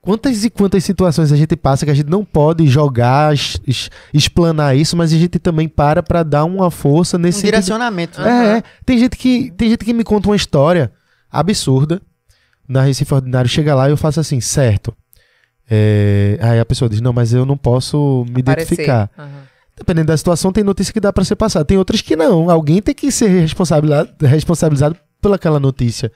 Quantas 0.00 0.44
e 0.44 0.50
quantas 0.50 0.84
situações 0.84 1.32
a 1.32 1.36
gente 1.36 1.56
passa 1.56 1.84
que 1.84 1.90
a 1.90 1.94
gente 1.94 2.08
não 2.08 2.24
pode 2.24 2.66
jogar, 2.68 3.34
es- 3.34 3.60
es- 3.66 3.90
explanar 4.14 4.76
isso, 4.76 4.96
mas 4.96 5.12
a 5.12 5.16
gente 5.16 5.38
também 5.38 5.68
para 5.68 6.02
pra 6.02 6.22
dar 6.22 6.44
uma 6.44 6.70
força 6.70 7.16
Um 7.16 7.20
nesse 7.20 7.40
sentido. 7.40 7.54
direcionamento. 7.54 8.20
né? 8.20 8.28
É, 8.54 8.58
é. 8.58 8.62
Tem 8.86 8.96
gente 8.98 9.16
que 9.16 9.50
tem 9.56 9.68
gente 9.70 9.84
que 9.84 9.92
me 9.92 10.04
conta 10.04 10.28
uma 10.28 10.36
história 10.36 10.92
absurda 11.30 12.00
na 12.66 12.82
Recife 12.82 13.12
Ordinário. 13.12 13.48
Chega 13.50 13.74
lá 13.74 13.88
e 13.88 13.92
eu 13.92 13.96
faço 13.96 14.20
assim, 14.20 14.40
certo. 14.40 14.94
É, 15.70 16.38
aí 16.40 16.58
a 16.60 16.64
pessoa 16.64 16.88
diz, 16.88 17.00
não, 17.00 17.12
mas 17.12 17.32
eu 17.34 17.44
não 17.44 17.56
posso 17.56 18.24
me 18.30 18.40
Aparecer. 18.40 18.74
identificar. 18.74 19.10
Aham. 19.18 19.48
Dependendo 19.78 20.08
da 20.08 20.16
situação, 20.16 20.52
tem 20.52 20.64
notícia 20.64 20.92
que 20.92 21.00
dá 21.00 21.12
pra 21.12 21.24
ser 21.24 21.36
passada. 21.36 21.64
Tem 21.64 21.78
outras 21.78 22.00
que 22.02 22.16
não. 22.16 22.50
Alguém 22.50 22.82
tem 22.82 22.94
que 22.94 23.10
ser 23.12 23.28
responsabilizado, 23.28 24.10
responsabilizado 24.26 24.96
pelaquela 25.22 25.60
notícia. 25.60 26.10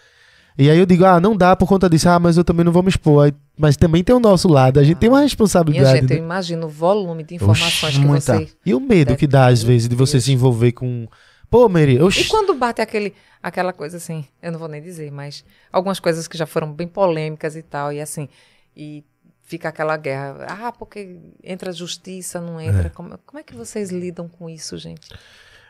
E 0.59 0.69
aí 0.69 0.79
eu 0.79 0.85
digo, 0.85 1.05
ah, 1.05 1.19
não 1.21 1.35
dá 1.37 1.55
por 1.57 1.67
conta 1.67 1.89
disso. 1.89 2.09
Ah, 2.09 2.19
mas 2.19 2.37
eu 2.37 2.45
também 2.45 2.65
não 2.65 2.73
vou 2.73 2.83
me 2.83 2.89
expor. 2.89 3.25
Aí- 3.27 3.35
mas 3.57 3.77
também 3.77 4.03
tem 4.03 4.15
o 4.15 4.21
nosso 4.21 4.49
lado. 4.49 4.81
A 4.81 4.85
gente 4.85 4.99
tem 4.99 5.09
uma 5.09 5.19
Minha 5.19 5.27
responsabilidade. 5.27 6.01
gente, 6.01 6.11
eu 6.13 6.19
né? 6.19 6.25
imagino 6.25 6.67
o 6.67 6.69
volume 6.69 7.23
de 7.23 7.37
informações 7.37 7.95
que 7.97 8.01
muita. 8.05 8.39
você. 8.39 8.49
E 8.67 8.75
o 8.75 8.81
medo 8.81 9.17
que 9.17 9.27
dá, 9.27 9.47
às 9.47 9.63
vezes, 9.63 9.89
de 9.89 9.95
você 9.95 10.21
se 10.21 10.33
envolver 10.33 10.73
com... 10.73 11.07
Pô, 11.49 11.69
Mary, 11.69 11.97
eu... 11.97 12.09
E 12.09 12.25
quando 12.25 12.55
bate 12.55 12.81
aquele, 12.81 13.13
aquela 13.43 13.73
coisa 13.73 13.99
assim, 13.99 14.25
eu 14.43 14.51
não 14.51 14.59
vou 14.59 14.69
nem 14.69 14.81
dizer, 14.83 15.11
mas 15.13 15.45
algumas 15.71 16.01
coisas 16.01 16.27
que 16.27 16.37
já 16.37 16.47
foram 16.47 16.73
bem 16.73 16.89
polêmicas 16.89 17.55
e 17.57 17.63
tal, 17.63 17.93
e 17.93 18.01
assim, 18.01 18.27
e 18.75 19.05
fica 19.53 19.69
aquela 19.69 19.99
guerra. 19.99 20.47
Ah, 20.49 20.73
porque 20.73 21.19
entra 21.45 21.73
justiça, 21.73 22.41
não 22.41 22.59
entra. 22.59 22.89
Como, 22.89 23.19
como 23.27 23.39
é 23.39 23.43
que 23.43 23.55
vocês 23.55 23.91
lidam 23.91 24.27
com 24.27 24.49
isso, 24.49 24.79
gente? 24.79 25.07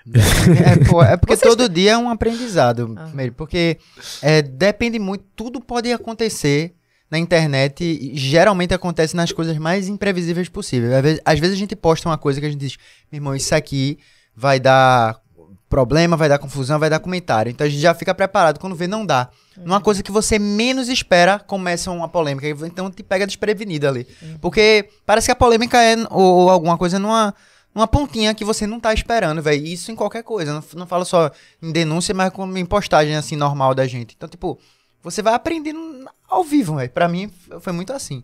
É, 0.07 0.85
pô, 0.89 1.03
é 1.03 1.17
porque 1.17 1.37
Vocês 1.37 1.49
todo 1.49 1.69
dia 1.69 1.93
é 1.93 1.99
um 1.99 2.09
aprendizado, 2.09 2.95
Ah. 2.97 3.09
Mary, 3.13 3.33
porque 3.33 3.79
é, 4.21 4.41
depende 4.41 4.99
muito, 4.99 5.25
tudo 5.35 5.61
pode 5.61 5.93
acontecer 5.93 6.75
na 7.11 7.19
internet 7.19 7.85
e 7.85 8.17
geralmente 8.17 8.73
acontece 8.73 9.15
nas 9.17 9.33
coisas 9.33 9.59
mais 9.59 9.89
imprevisíveis 9.89 10.49
possíveis. 10.49 10.93
Às 10.93 11.03
vezes, 11.03 11.21
às 11.25 11.39
vezes 11.41 11.57
a 11.57 11.59
gente 11.59 11.77
posta 11.77 12.09
uma 12.09 12.19
coisa 12.19 12.41
que 12.41 12.47
a 12.47 12.51
gente 12.51 12.61
diz, 12.61 12.77
meu 13.11 13.19
irmão, 13.19 13.35
isso 13.35 13.55
aqui 13.55 13.99
vai 14.35 14.59
dar 14.59 15.21
problema, 15.73 16.19
vai 16.19 16.29
dar 16.29 16.39
confusão, 16.39 16.79
vai 16.79 16.91
dar 16.91 16.99
comentário. 16.99 17.49
Então 17.49 17.67
a 17.67 17.71
gente 17.71 17.81
já 17.81 17.95
fica 17.95 18.15
preparado. 18.15 18.61
Quando 18.61 18.77
vê, 18.77 18.87
não 18.87 19.07
dá. 19.07 19.31
Numa 19.57 19.81
coisa 19.81 20.03
que 20.03 20.13
você 20.13 20.39
menos 20.39 20.87
espera, 20.87 21.39
começa 21.39 21.91
uma 21.91 22.07
polêmica. 22.07 22.47
Então 22.67 22.91
te 22.91 23.03
pega 23.03 23.27
desprevenido 23.27 23.89
ali. 23.89 24.07
Porque 24.39 24.91
parece 25.07 25.29
que 25.29 25.33
a 25.33 25.35
polêmica 25.35 25.83
é, 25.83 25.97
ou, 26.11 26.41
ou 26.41 26.51
alguma 26.51 26.77
coisa 26.77 26.99
numa, 26.99 27.35
numa 27.75 27.87
pontinha 27.87 28.35
que 28.35 28.45
você 28.45 28.67
não 28.67 28.79
tá 28.79 28.93
esperando, 28.93 29.41
velho. 29.41 29.65
Isso 29.65 29.91
em 29.91 29.97
qualquer 29.97 30.23
coisa. 30.23 30.53
Não, 30.53 30.65
não 30.75 30.87
falo 30.87 31.07
só 31.07 31.31
em 31.63 31.73
denúncia, 31.73 32.15
mas 32.15 32.31
como 32.31 32.59
em 32.59 32.67
postagem, 32.67 33.17
assim, 33.17 33.35
normal 33.35 33.75
da 33.75 33.87
gente. 33.87 34.15
Então, 34.15 34.29
tipo, 34.29 34.59
você 35.03 35.23
vai 35.23 35.33
aprendendo 35.33 36.07
ao 36.29 36.45
vivo, 36.45 36.77
velho. 36.77 36.91
Pra 36.91 37.09
mim, 37.09 37.33
foi 37.63 37.73
muito 37.73 37.95
assim. 37.95 38.23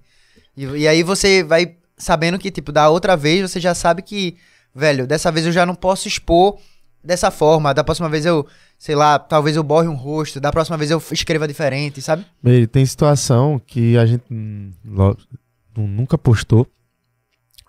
E, 0.54 0.64
e 0.64 0.86
aí 0.86 1.02
você 1.02 1.42
vai 1.42 1.76
sabendo 1.96 2.38
que, 2.38 2.50
tipo, 2.50 2.70
da 2.72 2.90
outra 2.90 3.16
vez 3.16 3.50
você 3.50 3.58
já 3.58 3.74
sabe 3.74 4.02
que, 4.02 4.36
velho, 4.74 5.06
dessa 5.06 5.32
vez 5.32 5.46
eu 5.46 5.52
já 5.52 5.64
não 5.64 5.74
posso 5.74 6.06
expor 6.06 6.58
dessa 7.02 7.30
forma. 7.30 7.72
Da 7.72 7.82
próxima 7.84 8.08
vez 8.08 8.24
eu, 8.26 8.46
sei 8.78 8.94
lá, 8.94 9.18
talvez 9.18 9.56
eu 9.56 9.62
borre 9.62 9.88
um 9.88 9.94
rosto. 9.94 10.40
Da 10.40 10.50
próxima 10.52 10.76
vez 10.76 10.90
eu 10.90 11.02
escreva 11.12 11.46
diferente, 11.48 12.00
sabe? 12.02 12.24
Meire, 12.42 12.66
tem 12.66 12.84
situação 12.84 13.60
que 13.64 13.96
a 13.96 14.04
gente 14.06 14.24
nunca 15.76 16.18
postou, 16.18 16.66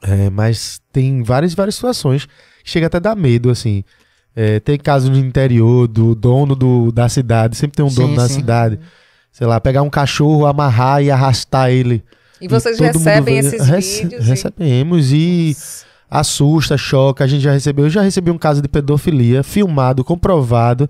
é, 0.02 0.30
mas 0.30 0.82
tem 0.92 1.22
várias 1.24 1.54
várias 1.54 1.76
situações 1.76 2.26
que 2.64 2.70
chega 2.72 2.88
até 2.88 2.98
a 2.98 3.02
dar 3.02 3.16
medo, 3.16 3.50
assim. 3.50 3.84
É, 4.36 4.60
tem 4.60 4.78
casos 4.78 5.10
no 5.10 5.18
interior 5.18 5.88
do 5.88 6.16
dono 6.16 6.56
do, 6.56 6.92
da 6.92 7.10
cidade, 7.10 7.58
sempre 7.58 7.76
tem 7.78 7.86
um 7.86 7.94
dono 7.94 8.10
Sim, 8.10 8.16
na 8.16 8.28
sim. 8.28 8.34
cidade. 8.36 8.80
Sei 9.32 9.46
lá, 9.46 9.60
pegar 9.60 9.82
um 9.82 9.90
cachorro, 9.90 10.46
amarrar 10.46 11.02
e 11.04 11.12
arrastar 11.12 11.70
ele. 11.70 12.04
E 12.42 12.48
vocês 12.48 12.80
mundo 12.80 12.94
recebem 12.94 13.42
vê- 13.42 13.48
esses 13.48 13.68
Rece- 13.68 14.04
vídeos? 14.04 14.26
e- 14.26 14.30
Recebemos 14.30 15.12
e 15.12 15.56
assusta, 16.10 16.78
choca. 16.78 17.24
A 17.24 17.28
gente 17.28 17.42
já 17.42 17.52
recebeu, 17.52 17.86
eu 17.86 17.90
já 17.90 18.02
recebi 18.02 18.32
um 18.32 18.38
caso 18.38 18.62
de 18.62 18.68
pedofilia 18.68 19.44
filmado, 19.44 20.04
comprovado, 20.04 20.90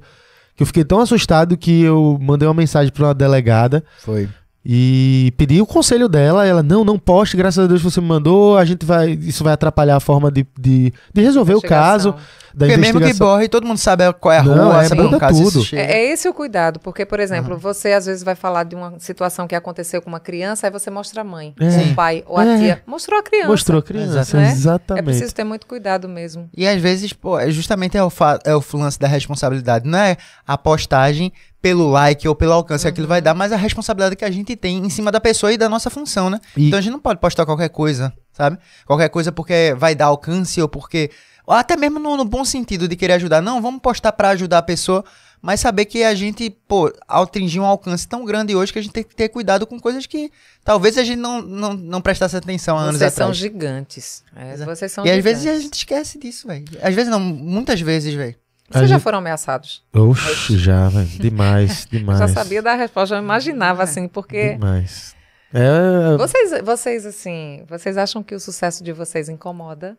que 0.56 0.64
eu 0.64 0.68
fiquei 0.68 0.84
tão 0.84 1.00
assustado 1.00 1.58
que 1.58 1.82
eu 1.82 2.18
mandei 2.22 2.48
uma 2.48 2.54
mensagem 2.54 2.92
para 2.92 3.06
uma 3.06 3.14
delegada 3.14 3.84
Foi. 4.00 4.30
e 4.66 5.34
pedi 5.38 5.62
o 5.62 5.66
conselho 5.66 6.08
dela. 6.08 6.46
Ela, 6.46 6.64
não, 6.64 6.84
não 6.84 6.98
poste, 7.00 7.38
graças 7.38 7.64
a 7.64 7.68
Deus 7.68 7.82
você 7.82 8.00
me 8.00 8.08
mandou. 8.08 8.58
A 8.58 8.66
gente 8.66 8.86
vai, 8.86 9.12
isso 9.12 9.44
vai 9.44 9.54
atrapalhar 9.54 9.96
a 9.96 10.02
forma 10.02 10.32
de, 10.32 10.46
de, 10.60 10.94
de 11.14 11.22
resolver 11.22 11.56
o 11.56 11.62
caso. 11.62 12.16
Da 12.54 12.66
Porque 12.66 12.78
mesmo 12.78 13.00
que 13.00 13.06
investigação. 13.06 13.28
borre, 13.28 13.48
todo 13.48 13.66
mundo 13.68 13.78
sabe 13.78 14.12
qual 14.14 14.32
é 14.34 14.38
a 14.40 14.44
Não, 14.44 14.70
rua, 14.72 14.84
é, 14.84 14.88
sabe 14.88 15.02
muda 15.02 15.20
caso 15.20 15.44
tudo. 15.44 15.76
É, 15.76 15.82
é 16.00 16.12
esse 16.12 16.28
o 16.28 16.34
cuidado, 16.34 16.80
porque, 16.80 17.06
por 17.06 17.20
exemplo, 17.20 17.58
você 17.58 17.94
às 17.94 18.06
vezes 18.06 18.24
vai 18.24 18.36
falar 18.36 18.64
de 18.64 18.76
uma 18.76 19.00
situação 19.00 19.48
que 19.48 19.56
aconteceu 19.56 20.02
com 20.02 20.10
uma 20.10 20.20
criança, 20.20 20.68
aí 20.68 20.72
você 20.72 20.90
mostra 20.90 21.22
a 21.22 21.24
mãe, 21.24 21.54
É. 21.60 21.92
o 21.92 21.96
pai, 21.96 22.24
ou 22.28 22.38
a 22.38 22.46
É. 22.46 22.58
tia. 22.58 22.84
Mostrou 22.86 23.20
a 23.20 23.24
criança. 23.24 23.48
Mostrou 23.50 23.80
a 23.80 23.84
criança, 23.84 24.20
Exatamente. 24.20 24.50
É 24.50 24.54
exatamente. 24.54 25.06
preciso 25.06 25.36
ter 25.36 25.44
muito 25.44 25.68
cuidado 25.68 26.08
mesmo. 26.10 26.50
E 26.56 26.68
às 26.68 26.82
vezes, 26.82 27.14
pô, 27.14 27.40
é 27.40 27.50
justamente 27.52 27.98
é 27.98 28.04
o, 28.04 28.12
é 28.46 28.56
o 28.56 28.64
lance 28.74 29.00
da 29.00 29.08
responsabilidade. 29.08 29.88
Não 29.88 30.00
é 30.00 30.18
a 30.48 30.58
postagem 30.58 31.32
pelo 31.62 31.90
like 31.92 32.26
ou 32.28 32.34
pelo 32.34 32.54
alcance 32.54 32.84
que 32.84 32.88
aquilo 32.88 33.08
vai 33.08 33.22
dar, 33.22 33.34
mas 33.34 33.52
a 33.52 33.58
responsabilidade 33.58 34.16
que 34.16 34.24
a 34.24 34.32
gente 34.32 34.56
tem 34.56 34.78
em 34.78 34.90
cima 34.90 35.12
da 35.12 35.20
pessoa 35.20 35.52
e 35.52 35.58
da 35.58 35.68
nossa 35.68 35.90
função, 35.90 36.30
né? 36.30 36.40
E- 36.56 36.68
Então 36.68 36.80
a 36.80 36.82
gente 36.82 36.92
não 36.94 37.00
pode 37.02 37.20
postar 37.20 37.46
qualquer 37.46 37.68
coisa, 37.70 38.14
sabe? 38.32 38.58
Qualquer 38.86 39.10
coisa 39.10 39.30
porque 39.32 39.76
vai 39.78 39.94
dar 39.94 40.06
alcance 40.06 40.62
ou 40.62 40.70
porque. 40.70 41.12
Ou 41.50 41.56
até 41.56 41.76
mesmo 41.76 41.98
no, 41.98 42.16
no 42.16 42.26
bom 42.26 42.46
sentido 42.46 42.88
de 42.88 42.96
querer 42.96 43.14
ajudar. 43.14 43.42
Não, 43.42 43.60
vamos 43.60 43.82
postar 43.82 44.12
pra 44.12 44.30
ajudar 44.30 44.60
a 44.60 44.62
pessoa, 44.62 45.04
mas 45.42 45.60
saber 45.60 45.86
que 45.86 46.04
a 46.04 46.14
gente, 46.14 46.48
pô, 46.68 46.94
atingir 47.08 47.60
um 47.60 47.66
alcance 47.66 48.08
tão 48.08 48.24
grande 48.24 48.56
hoje 48.56 48.72
que 48.72 48.78
a 48.78 48.82
gente 48.84 48.92
tem 48.94 49.04
que 49.04 49.16
ter 49.16 49.30
cuidado 49.30 49.66
com 49.66 49.80
coisas 49.80 50.06
que 50.06 50.30
talvez 50.64 50.96
a 50.96 51.04
gente 51.04 51.18
não, 51.18 51.42
não, 51.42 51.74
não 51.74 52.02
prestasse 52.02 52.36
atenção 52.38 52.78
há 52.78 52.82
anos 52.82 53.00
Vocês 53.00 53.14
são 53.14 53.24
atrás. 53.30 53.38
gigantes. 53.38 54.24
É, 54.36 54.58
vocês 54.64 54.92
são 54.92 55.04
E 55.06 55.10
às 55.10 55.16
gigantes. 55.16 55.44
vezes 55.44 55.60
a 55.60 55.64
gente 55.64 55.74
esquece 55.74 56.20
disso, 56.20 56.48
velho. 56.48 56.66
Às 56.84 56.94
vezes 56.94 57.10
não, 57.10 57.20
muitas 57.20 57.82
vezes, 57.82 58.14
velho. 58.14 58.36
Vocês 58.70 58.88
já 58.88 58.96
gente- 58.98 59.04
foram 59.04 59.18
ameaçados? 59.18 59.82
Oxe, 59.92 60.56
já, 60.56 60.88
velho. 60.90 61.08
Demais, 61.08 61.88
Eu 61.92 61.98
demais. 62.00 62.20
já 62.20 62.28
sabia 62.28 62.62
da 62.62 62.76
resposta, 62.76 63.16
eu 63.16 63.20
imaginava 63.24 63.82
assim, 63.82 64.08
porque 64.08 64.54
Demais. 64.54 65.16
É, 65.52 66.16
vocês, 66.16 66.62
vocês 66.64 67.06
assim, 67.08 67.64
vocês 67.68 67.98
acham 67.98 68.22
que 68.22 68.36
o 68.36 68.40
sucesso 68.40 68.84
de 68.84 68.94
vocês 68.94 69.30
incomoda? 69.30 69.98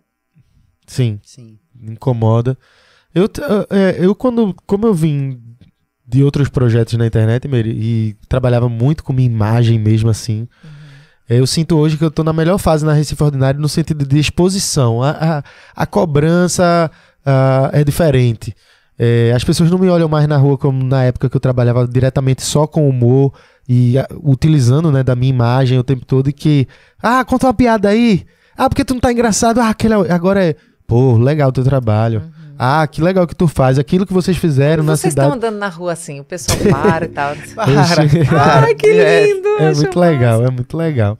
Sim. 0.86 1.18
Sim. 1.22 1.58
incomoda. 1.82 2.56
Eu, 3.14 3.28
é, 3.70 3.96
eu 3.98 4.14
quando, 4.14 4.54
como 4.66 4.86
eu 4.86 4.94
vim 4.94 5.40
de 6.06 6.24
outros 6.24 6.48
projetos 6.48 6.94
na 6.94 7.06
internet, 7.06 7.46
Mary, 7.46 7.70
e 7.70 8.16
trabalhava 8.28 8.68
muito 8.68 9.04
com 9.04 9.12
minha 9.12 9.30
imagem 9.30 9.78
mesmo 9.78 10.10
assim, 10.10 10.48
é, 11.28 11.38
eu 11.38 11.46
sinto 11.46 11.76
hoje 11.76 11.96
que 11.96 12.04
eu 12.04 12.10
tô 12.10 12.24
na 12.24 12.32
melhor 12.32 12.58
fase 12.58 12.84
na 12.84 12.92
Recife 12.92 13.22
Ordinário 13.22 13.60
no 13.60 13.68
sentido 13.68 14.04
de 14.04 14.18
exposição. 14.18 15.00
A, 15.00 15.10
a, 15.10 15.42
a 15.76 15.86
cobrança 15.86 16.90
ah, 17.24 17.70
é 17.72 17.84
diferente. 17.84 18.52
É, 18.98 19.32
as 19.34 19.44
pessoas 19.44 19.70
não 19.70 19.78
me 19.78 19.88
olham 19.88 20.08
mais 20.08 20.26
na 20.26 20.36
rua 20.36 20.58
como 20.58 20.82
na 20.84 21.04
época 21.04 21.30
que 21.30 21.36
eu 21.36 21.40
trabalhava 21.40 21.86
diretamente 21.86 22.42
só 22.42 22.66
com 22.66 22.88
humor 22.88 23.32
e 23.68 23.94
utilizando 24.24 24.90
né, 24.90 25.04
da 25.04 25.14
minha 25.14 25.30
imagem 25.30 25.78
o 25.78 25.84
tempo 25.84 26.04
todo 26.04 26.28
e 26.28 26.32
que, 26.32 26.66
ah, 27.00 27.24
conta 27.24 27.46
uma 27.46 27.54
piada 27.54 27.88
aí. 27.88 28.26
Ah, 28.56 28.68
porque 28.68 28.84
tu 28.84 28.94
não 28.94 29.00
tá 29.00 29.12
engraçado. 29.12 29.60
Ah, 29.60 29.70
aquele, 29.70 29.94
agora 29.94 30.44
é, 30.44 30.56
pô, 30.90 31.16
legal 31.16 31.48
o 31.48 31.52
teu 31.52 31.62
trabalho. 31.62 32.20
Ah, 32.58 32.86
que 32.86 33.00
legal 33.00 33.26
que 33.26 33.34
tu 33.34 33.46
faz. 33.48 33.78
Aquilo 33.78 34.04
que 34.04 34.12
vocês 34.12 34.36
fizeram 34.36 34.82
na 34.82 34.94
Vocês 34.96 35.12
cidade. 35.12 35.28
estão 35.28 35.36
andando 35.48 35.58
na 35.58 35.68
rua 35.68 35.92
assim, 35.92 36.20
o 36.20 36.24
pessoal 36.24 36.58
para 36.70 37.06
e 37.06 37.08
tal. 37.08 37.30
Oxi. 37.32 38.28
Ai, 38.38 38.74
que 38.74 38.86
É, 38.88 39.26
lindo! 39.26 39.48
É 39.60 39.68
acho 39.68 39.80
muito 39.80 39.98
massa. 39.98 40.10
legal, 40.10 40.44
é 40.44 40.50
muito 40.50 40.76
legal. 40.76 41.16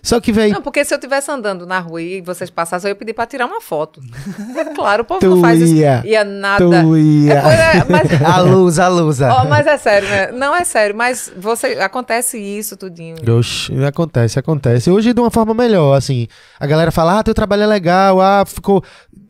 Só 0.00 0.20
que, 0.20 0.30
velho, 0.30 0.52
Não, 0.52 0.60
porque 0.60 0.84
se 0.84 0.92
eu 0.92 0.96
estivesse 0.98 1.30
andando 1.30 1.64
na 1.66 1.78
rua 1.80 2.02
e 2.02 2.20
vocês 2.20 2.50
passassem, 2.50 2.90
eu 2.90 2.92
ia 2.92 2.94
pedir 2.94 3.14
pra 3.14 3.24
tirar 3.24 3.46
uma 3.46 3.58
foto. 3.62 4.00
É 4.54 4.64
claro, 4.66 5.02
o 5.02 5.06
povo 5.06 5.18
Tu 5.20 5.30
não 5.30 5.40
faz 5.40 5.60
isso. 5.62 5.74
ia. 5.74 6.02
Ia 6.04 6.22
nada. 6.22 6.62
tu 6.62 6.96
ia. 6.96 7.32
É, 7.32 7.40
pois 7.40 7.58
é, 7.58 7.86
mas, 7.88 8.22
A 8.22 8.40
luz, 8.40 8.78
a 8.78 8.88
luz. 8.88 9.20
Ó, 9.22 9.44
mas 9.46 9.66
é 9.66 9.78
sério, 9.78 10.06
né? 10.08 10.30
Não 10.32 10.54
é 10.54 10.62
sério, 10.62 10.94
mas 10.94 11.32
você 11.38 11.68
acontece 11.80 12.38
isso 12.38 12.76
tudinho. 12.76 13.16
Oxi, 13.36 13.72
acontece, 13.82 14.38
acontece. 14.38 14.90
Hoje 14.90 15.14
de 15.14 15.20
uma 15.20 15.30
forma 15.30 15.54
melhor, 15.54 15.94
assim. 15.96 16.28
A 16.60 16.66
galera 16.66 16.92
fala, 16.92 17.18
ah, 17.20 17.22
teu 17.24 17.32
trabalho 17.34 17.62
é 17.62 17.66
legal, 17.66 18.20
ah, 18.20 18.44
ficou. 18.46 18.84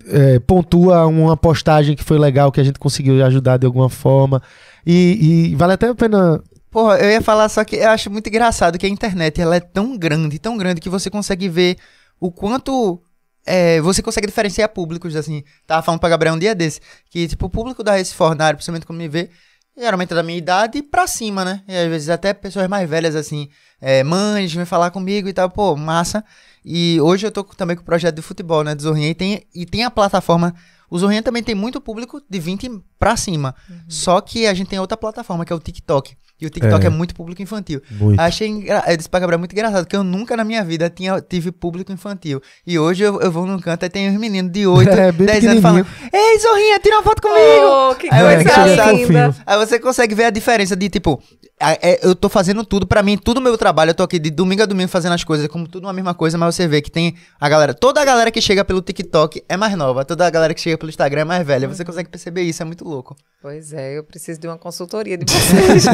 É, 0.07 0.39
pontua 0.39 1.07
uma 1.07 1.37
postagem 1.37 1.97
que 1.97 2.05
foi 2.05 2.19
legal, 2.19 2.53
que 2.53 2.61
a 2.61 2.65
gente 2.65 2.79
conseguiu 2.79 3.25
ajudar 3.25 3.57
de 3.57 3.67
alguma 3.67 3.89
forma. 3.89 4.43
E, 4.87 5.51
e 5.51 5.55
vale 5.55 5.73
até 5.75 5.89
a 5.89 5.95
pena. 5.95 6.43
Porra, 6.71 6.99
eu 6.99 7.11
ia 7.11 7.23
falar 7.23 7.49
só 7.49 7.65
que 7.65 7.77
eu 7.77 7.89
acho 7.89 8.11
muito 8.11 8.29
engraçado 8.29 8.79
que 8.79 8.87
a 8.87 8.89
internet 8.89 9.41
ela 9.41 9.57
é 9.57 9.61
tão 9.61 9.97
grande, 9.97 10.39
tão 10.39 10.57
grande 10.57 10.81
que 10.81 10.89
você 10.89 11.09
consegue 11.09 11.49
ver 11.49 11.77
o 12.21 12.33
quanto 12.33 13.01
é, 13.47 13.81
você 13.81 14.03
consegue 14.03 14.27
diferenciar 14.27 14.69
públicos, 14.71 15.15
assim. 15.15 15.45
Tava 15.67 15.83
falando 15.83 16.01
pra 16.01 16.09
Gabriel 16.09 16.35
um 16.35 16.39
dia 16.39 16.55
desse, 16.55 16.81
que 17.11 17.29
tipo, 17.29 17.47
o 17.47 17.51
público 17.51 17.83
da 17.83 17.93
Race 17.97 18.15
Fornário, 18.15 18.57
principalmente 18.57 18.87
quando 18.87 18.99
me 18.99 19.09
vê, 19.09 19.31
geralmente 19.77 20.13
é 20.13 20.17
da 20.17 20.23
minha 20.23 20.39
idade 20.39 20.79
e 20.79 20.83
pra 20.83 21.07
cima, 21.07 21.45
né? 21.45 21.63
E 21.69 21.77
às 21.77 21.89
vezes 21.89 22.09
até 22.09 22.33
pessoas 22.33 22.69
mais 22.69 22.89
velhas, 22.89 23.15
assim, 23.15 23.49
é, 23.81 24.03
mães, 24.03 24.53
vêm 24.53 24.65
falar 24.65 24.91
comigo 24.91 25.29
e 25.29 25.33
tal, 25.33 25.51
pô, 25.51 25.77
massa. 25.77 26.25
E 26.65 27.01
hoje 27.01 27.27
eu 27.27 27.31
tô 27.31 27.45
também 27.45 27.77
com 27.77 27.83
o 27.83 27.85
projeto 27.85 28.17
de 28.17 28.23
futebol, 28.23 28.65
né, 28.65 28.75
do 28.75 28.83
Zorrinha, 28.83 29.11
e 29.11 29.15
tem, 29.15 29.47
e 29.55 29.67
tem 29.67 29.85
a 29.85 29.91
plataforma... 29.91 30.55
O 30.91 30.99
Zorrinha 30.99 31.23
também 31.23 31.43
tem 31.43 31.55
muito 31.55 31.81
público 31.81 32.23
de 32.29 32.39
20 32.39 32.83
pra 33.05 33.17
cima. 33.19 33.55
Só 33.87 34.19
que 34.23 34.47
a 34.47 34.55
gente 34.55 34.69
tem 34.69 34.79
outra 34.79 34.97
plataforma, 34.97 35.45
que 35.45 35.53
é 35.53 35.57
o 35.57 35.61
TikTok. 35.61 36.17
E 36.41 36.47
o 36.47 36.51
TikTok 36.51 36.83
É. 36.85 36.87
é, 36.89 36.91
muito 36.91 37.15
público 37.15 37.41
infantil. 37.43 37.81
Muito. 37.91 38.19
Achei 38.19 38.49
engra... 38.49 38.83
Eu 38.89 38.97
disse 38.97 39.09
pra 39.09 39.21
Gabriel 39.21 39.39
muito 39.39 39.53
engraçado, 39.53 39.85
porque 39.85 39.95
eu 39.95 40.03
nunca 40.03 40.37
na 40.37 40.43
minha 40.43 40.65
vida 40.65 40.91
tinha, 40.91 41.21
tive 41.21 41.53
público 41.53 41.93
infantil. 41.93 42.41
E 42.67 42.77
hoje 42.79 43.05
eu, 43.05 43.21
eu 43.21 43.31
vou 43.31 43.47
num 43.47 43.59
canto 43.61 43.85
e 43.85 43.89
tem 43.91 44.11
uns 44.11 44.19
meninos 44.19 44.51
de 44.51 44.67
8, 44.67 44.89
É, 44.99 45.13
bem 45.13 45.27
10 45.27 45.45
anos 45.47 45.63
falando: 45.63 45.87
Ei, 46.13 46.39
Zorrinha, 46.41 46.81
tira 46.81 46.97
uma 46.97 47.03
foto 47.03 47.23
comigo! 47.23 47.67
Oh, 47.91 47.95
que 47.95 48.09
Aí 48.13 48.21
eu 48.21 48.27
É, 48.27 48.93
linda. 48.95 49.35
Aí 49.47 49.59
você 49.59 49.79
consegue 49.79 50.15
ver 50.15 50.25
a 50.25 50.31
diferença 50.31 50.75
de, 50.75 50.89
tipo, 50.89 51.23
a- 51.61 51.73
é, 51.81 52.01
eu 52.03 52.15
tô 52.17 52.29
fazendo 52.29 52.65
tudo, 52.65 52.85
pra 52.87 53.01
mim, 53.03 53.17
tudo 53.17 53.41
meu 53.41 53.57
trabalho, 53.57 53.91
eu 53.91 53.95
tô 53.95 54.03
aqui 54.03 54.19
de 54.19 54.31
domingo 54.31 54.63
a 54.63 54.67
domingo 54.67 54.89
fazendo 54.89 55.13
as 55.13 55.23
coisas, 55.23 55.47
como 55.47 55.69
tudo 55.69 55.85
uma 55.87 55.93
mesma 55.93 56.15
coisa, 56.15 56.37
mas 56.37 56.55
você 56.55 56.67
vê 56.67 56.83
que 56.83 56.91
tem 56.91 57.15
a 57.41 57.49
galera, 57.49 57.73
toda 57.73 58.01
a 58.03 58.05
galera 58.05 58.31
que 58.33 58.41
chega 58.41 58.65
pelo 58.65 58.83
TikTok 58.83 59.43
é 59.49 59.57
mais 59.57 59.77
nova, 59.77 60.05
toda 60.05 60.27
a 60.27 60.31
galera 60.31 60.53
que 60.53 60.61
chega 60.61 60.77
pelo 60.77 60.91
Instagram 60.91 61.21
é 61.23 61.25
mais 61.25 61.47
velha, 61.47 61.69
você 61.69 61.85
consegue 61.85 62.09
perceber 62.09 62.43
isso, 62.43 62.61
é 62.61 62.67
muito 62.67 62.85
louco. 62.85 62.94
Pois 63.43 63.75
é, 63.75 63.99
eu 63.99 64.03
preciso 64.03 64.41
de 64.41 64.47
uma 64.47 64.57
consultoria 64.57 65.19
de 65.19 65.27
vocês. 65.31 65.85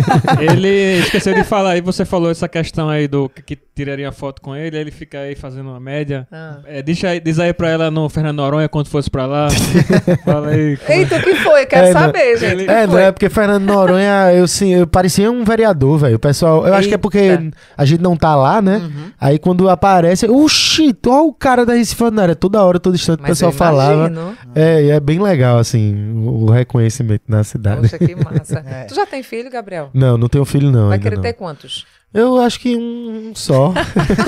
Ele 0.40 1.01
esqueceu 1.01 1.35
de 1.35 1.43
falar, 1.43 1.70
aí 1.70 1.81
você 1.81 2.05
falou 2.05 2.31
essa 2.31 2.48
questão 2.48 2.89
aí 2.89 3.09
do 3.09 3.28
que, 3.28 3.59
tiraria 3.74 4.12
foto 4.12 4.40
com 4.40 4.55
ele, 4.55 4.77
aí 4.77 4.82
ele 4.85 4.93
fica 4.93 5.18
aí 5.18 5.35
fazendo 5.35 5.68
uma 5.70 5.81
média. 5.81 6.28
Ah. 6.31 6.59
É, 6.64 6.81
diz, 6.81 7.02
aí, 7.02 7.18
diz 7.18 7.40
aí 7.40 7.52
pra 7.52 7.68
ela 7.68 7.90
no 7.90 8.09
Fernando 8.09 8.36
Noronha 8.36 8.68
quando 8.68 8.86
fosse 8.86 9.10
pra 9.10 9.27
lá. 9.27 9.48
Fala 10.24 10.51
aí. 10.51 10.77
como 10.77 10.93
é- 10.93 10.98
Eita, 10.98 11.16
o 11.16 11.22
que 11.22 11.35
foi? 11.36 11.66
Quero 11.66 11.86
É, 11.89 11.93
não- 11.94 12.01
saber, 12.01 12.39
gente. 12.39 12.55
o 12.62 12.64
que 12.66 12.70
É, 12.70 12.86
não 12.86 12.98
é 12.98 13.10
porque 13.10 13.28
Fernando 13.28 13.64
Noronha, 13.64 14.32
eu 14.32 14.47
sim, 14.47 14.72
eu 14.74 14.86
parecia 14.86 15.28
um 15.28 15.43
vereador, 15.43 15.98
velho. 15.98 16.16
O 16.16 16.20
pessoal, 16.20 16.64
eu 16.68 16.74
acho 16.74 16.86
que 16.89 16.94
é 16.94 16.98
porque 16.98 17.18
Eita. 17.18 17.51
a 17.77 17.85
gente 17.85 18.01
não 18.01 18.16
tá 18.16 18.36
lá, 18.36 18.62
né? 18.62 18.77
Uhum. 18.77 19.10
Aí 19.20 19.39
quando 19.40 19.68
aparece, 19.68 20.24
oxi, 20.28 20.94
olha 21.06 21.22
o 21.22 21.32
cara 21.32 21.66
da 21.66 21.72
Recife 21.74 21.97
Fanária, 21.97 22.36
toda 22.36 22.62
hora, 22.62 22.78
todo 22.78 22.94
instante 22.94 23.20
o 23.22 23.27
pessoal 23.27 23.51
falava. 23.51 24.12
É, 24.55 24.85
e 24.85 24.90
é 24.90 25.01
bem 25.01 25.18
legal, 25.20 25.59
assim, 25.59 26.12
o, 26.14 26.44
o 26.44 26.51
reconhecimento 26.91 27.25
na 27.29 27.45
cidade. 27.45 27.83
Poxa, 27.83 27.99
que 27.99 28.15
massa. 28.15 28.65
É. 28.71 28.85
Tu 28.85 28.95
já 28.95 29.07
tem 29.07 29.23
filho, 29.23 29.51
Gabriel? 29.51 29.91
Não, 29.95 30.19
não 30.19 30.29
tenho 30.29 30.45
filho, 30.45 30.71
não. 30.71 30.89
Vai 30.89 30.95
ainda 30.95 31.03
querer 31.03 31.17
não. 31.17 31.23
ter 31.23 31.33
quantos? 31.33 31.87
Eu 32.12 32.39
acho 32.39 32.61
que 32.61 32.77
um 32.77 33.33
só. 33.35 33.73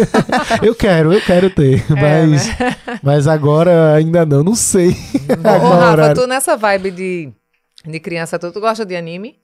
eu 0.63 0.75
quero, 0.75 1.13
eu 1.13 1.21
quero 1.21 1.51
ter. 1.51 1.85
É, 1.97 2.27
mas, 2.27 2.49
mas 3.03 3.27
agora 3.27 3.95
ainda 3.95 4.25
não, 4.25 4.43
não 4.43 4.55
sei. 4.55 4.91
Ô, 4.91 5.49
Agora, 5.49 6.09
Rafa, 6.09 6.15
tu 6.15 6.27
nessa 6.27 6.57
vibe 6.57 6.91
de, 6.93 7.33
de 7.85 8.01
criança, 8.01 8.39
tu, 8.39 8.51
tu 8.53 8.61
gosta 8.61 8.87
de 8.87 8.97
anime? 8.97 9.37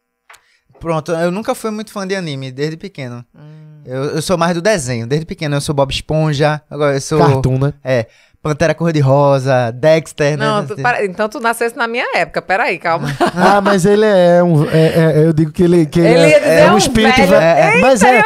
Pronto, 0.81 1.13
eu 1.13 1.31
nunca 1.31 1.55
fui 1.55 1.71
muito 1.71 1.93
fã 1.93 2.07
de 2.07 2.15
anime, 2.15 2.51
desde 2.51 2.77
pequeno. 2.77 3.25
Hum. 3.35 3.83
Eu, 3.85 4.05
eu 4.05 4.23
sou 4.23 4.37
mais 4.39 4.55
do 4.55 4.63
desenho, 4.63 5.07
desde 5.07 5.27
pequeno. 5.27 5.57
Eu 5.57 5.61
sou 5.61 5.75
Bob 5.75 5.91
Esponja, 5.91 6.61
agora 6.71 6.97
eu 6.97 7.01
sou. 7.01 7.19
Cartoon, 7.19 7.59
né? 7.59 7.75
É, 7.83 8.07
Pantera 8.49 8.75
Cor-de-Rosa, 8.75 9.71
Dexter, 9.75 10.37
Não, 10.39 10.61
né? 10.63 10.67
tu, 10.69 10.77
para- 10.77 11.05
então 11.05 11.29
tu 11.29 11.39
nascesse 11.41 11.77
na 11.77 11.87
minha 11.87 12.07
época. 12.15 12.41
Peraí, 12.43 12.79
calma. 12.79 13.09
Ah, 13.37 13.61
mas 13.61 13.85
ele 13.85 14.05
é 14.05 14.43
um. 14.43 14.65
é- 14.65 15.15
é- 15.21 15.25
eu 15.27 15.33
digo 15.33 15.53
que 15.53 15.63
ele, 15.63 15.87
que 15.87 16.01
Ele 16.01 16.09
é, 16.09 16.29
ia 16.31 16.41
dizer 16.41 16.53
é 16.61 16.71
um 16.71 16.75
um 16.75 16.79
espírito. 16.79 17.17
velho. 17.17 17.29
velho. 17.31 17.43
É, 17.43 17.81
mas 17.81 18.03
é, 18.03 18.19
é 18.19 18.23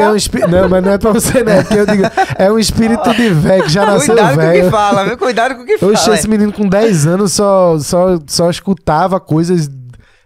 é 0.00 0.08
um 0.08 0.16
espírito. 0.16 0.50
Não, 0.50 0.68
mas 0.68 0.84
não 0.84 0.92
é 0.92 0.98
pra 0.98 1.12
você, 1.12 1.42
né? 1.44 1.64
É 1.70 1.78
eu 1.80 1.86
digo, 1.86 2.02
é 2.36 2.52
um 2.52 2.58
espírito 2.58 3.14
de 3.14 3.30
velho 3.30 3.62
que 3.64 3.70
já 3.70 3.84
nasceu 3.86 4.14
Cuidado 4.14 4.34
com 4.34 4.40
o 4.40 4.50
que 4.52 4.58
velho. 4.58 4.70
fala, 4.70 5.04
viu? 5.04 5.16
Cuidado 5.18 5.54
com 5.56 5.62
o 5.62 5.66
que 5.66 5.78
fala. 5.78 5.92
Oxe, 5.92 6.10
esse 6.10 6.28
menino 6.28 6.52
com 6.52 6.68
10 6.68 7.06
anos 7.06 7.32
só, 7.32 7.78
só, 7.78 8.18
só 8.26 8.50
escutava 8.50 9.18
coisas 9.20 9.68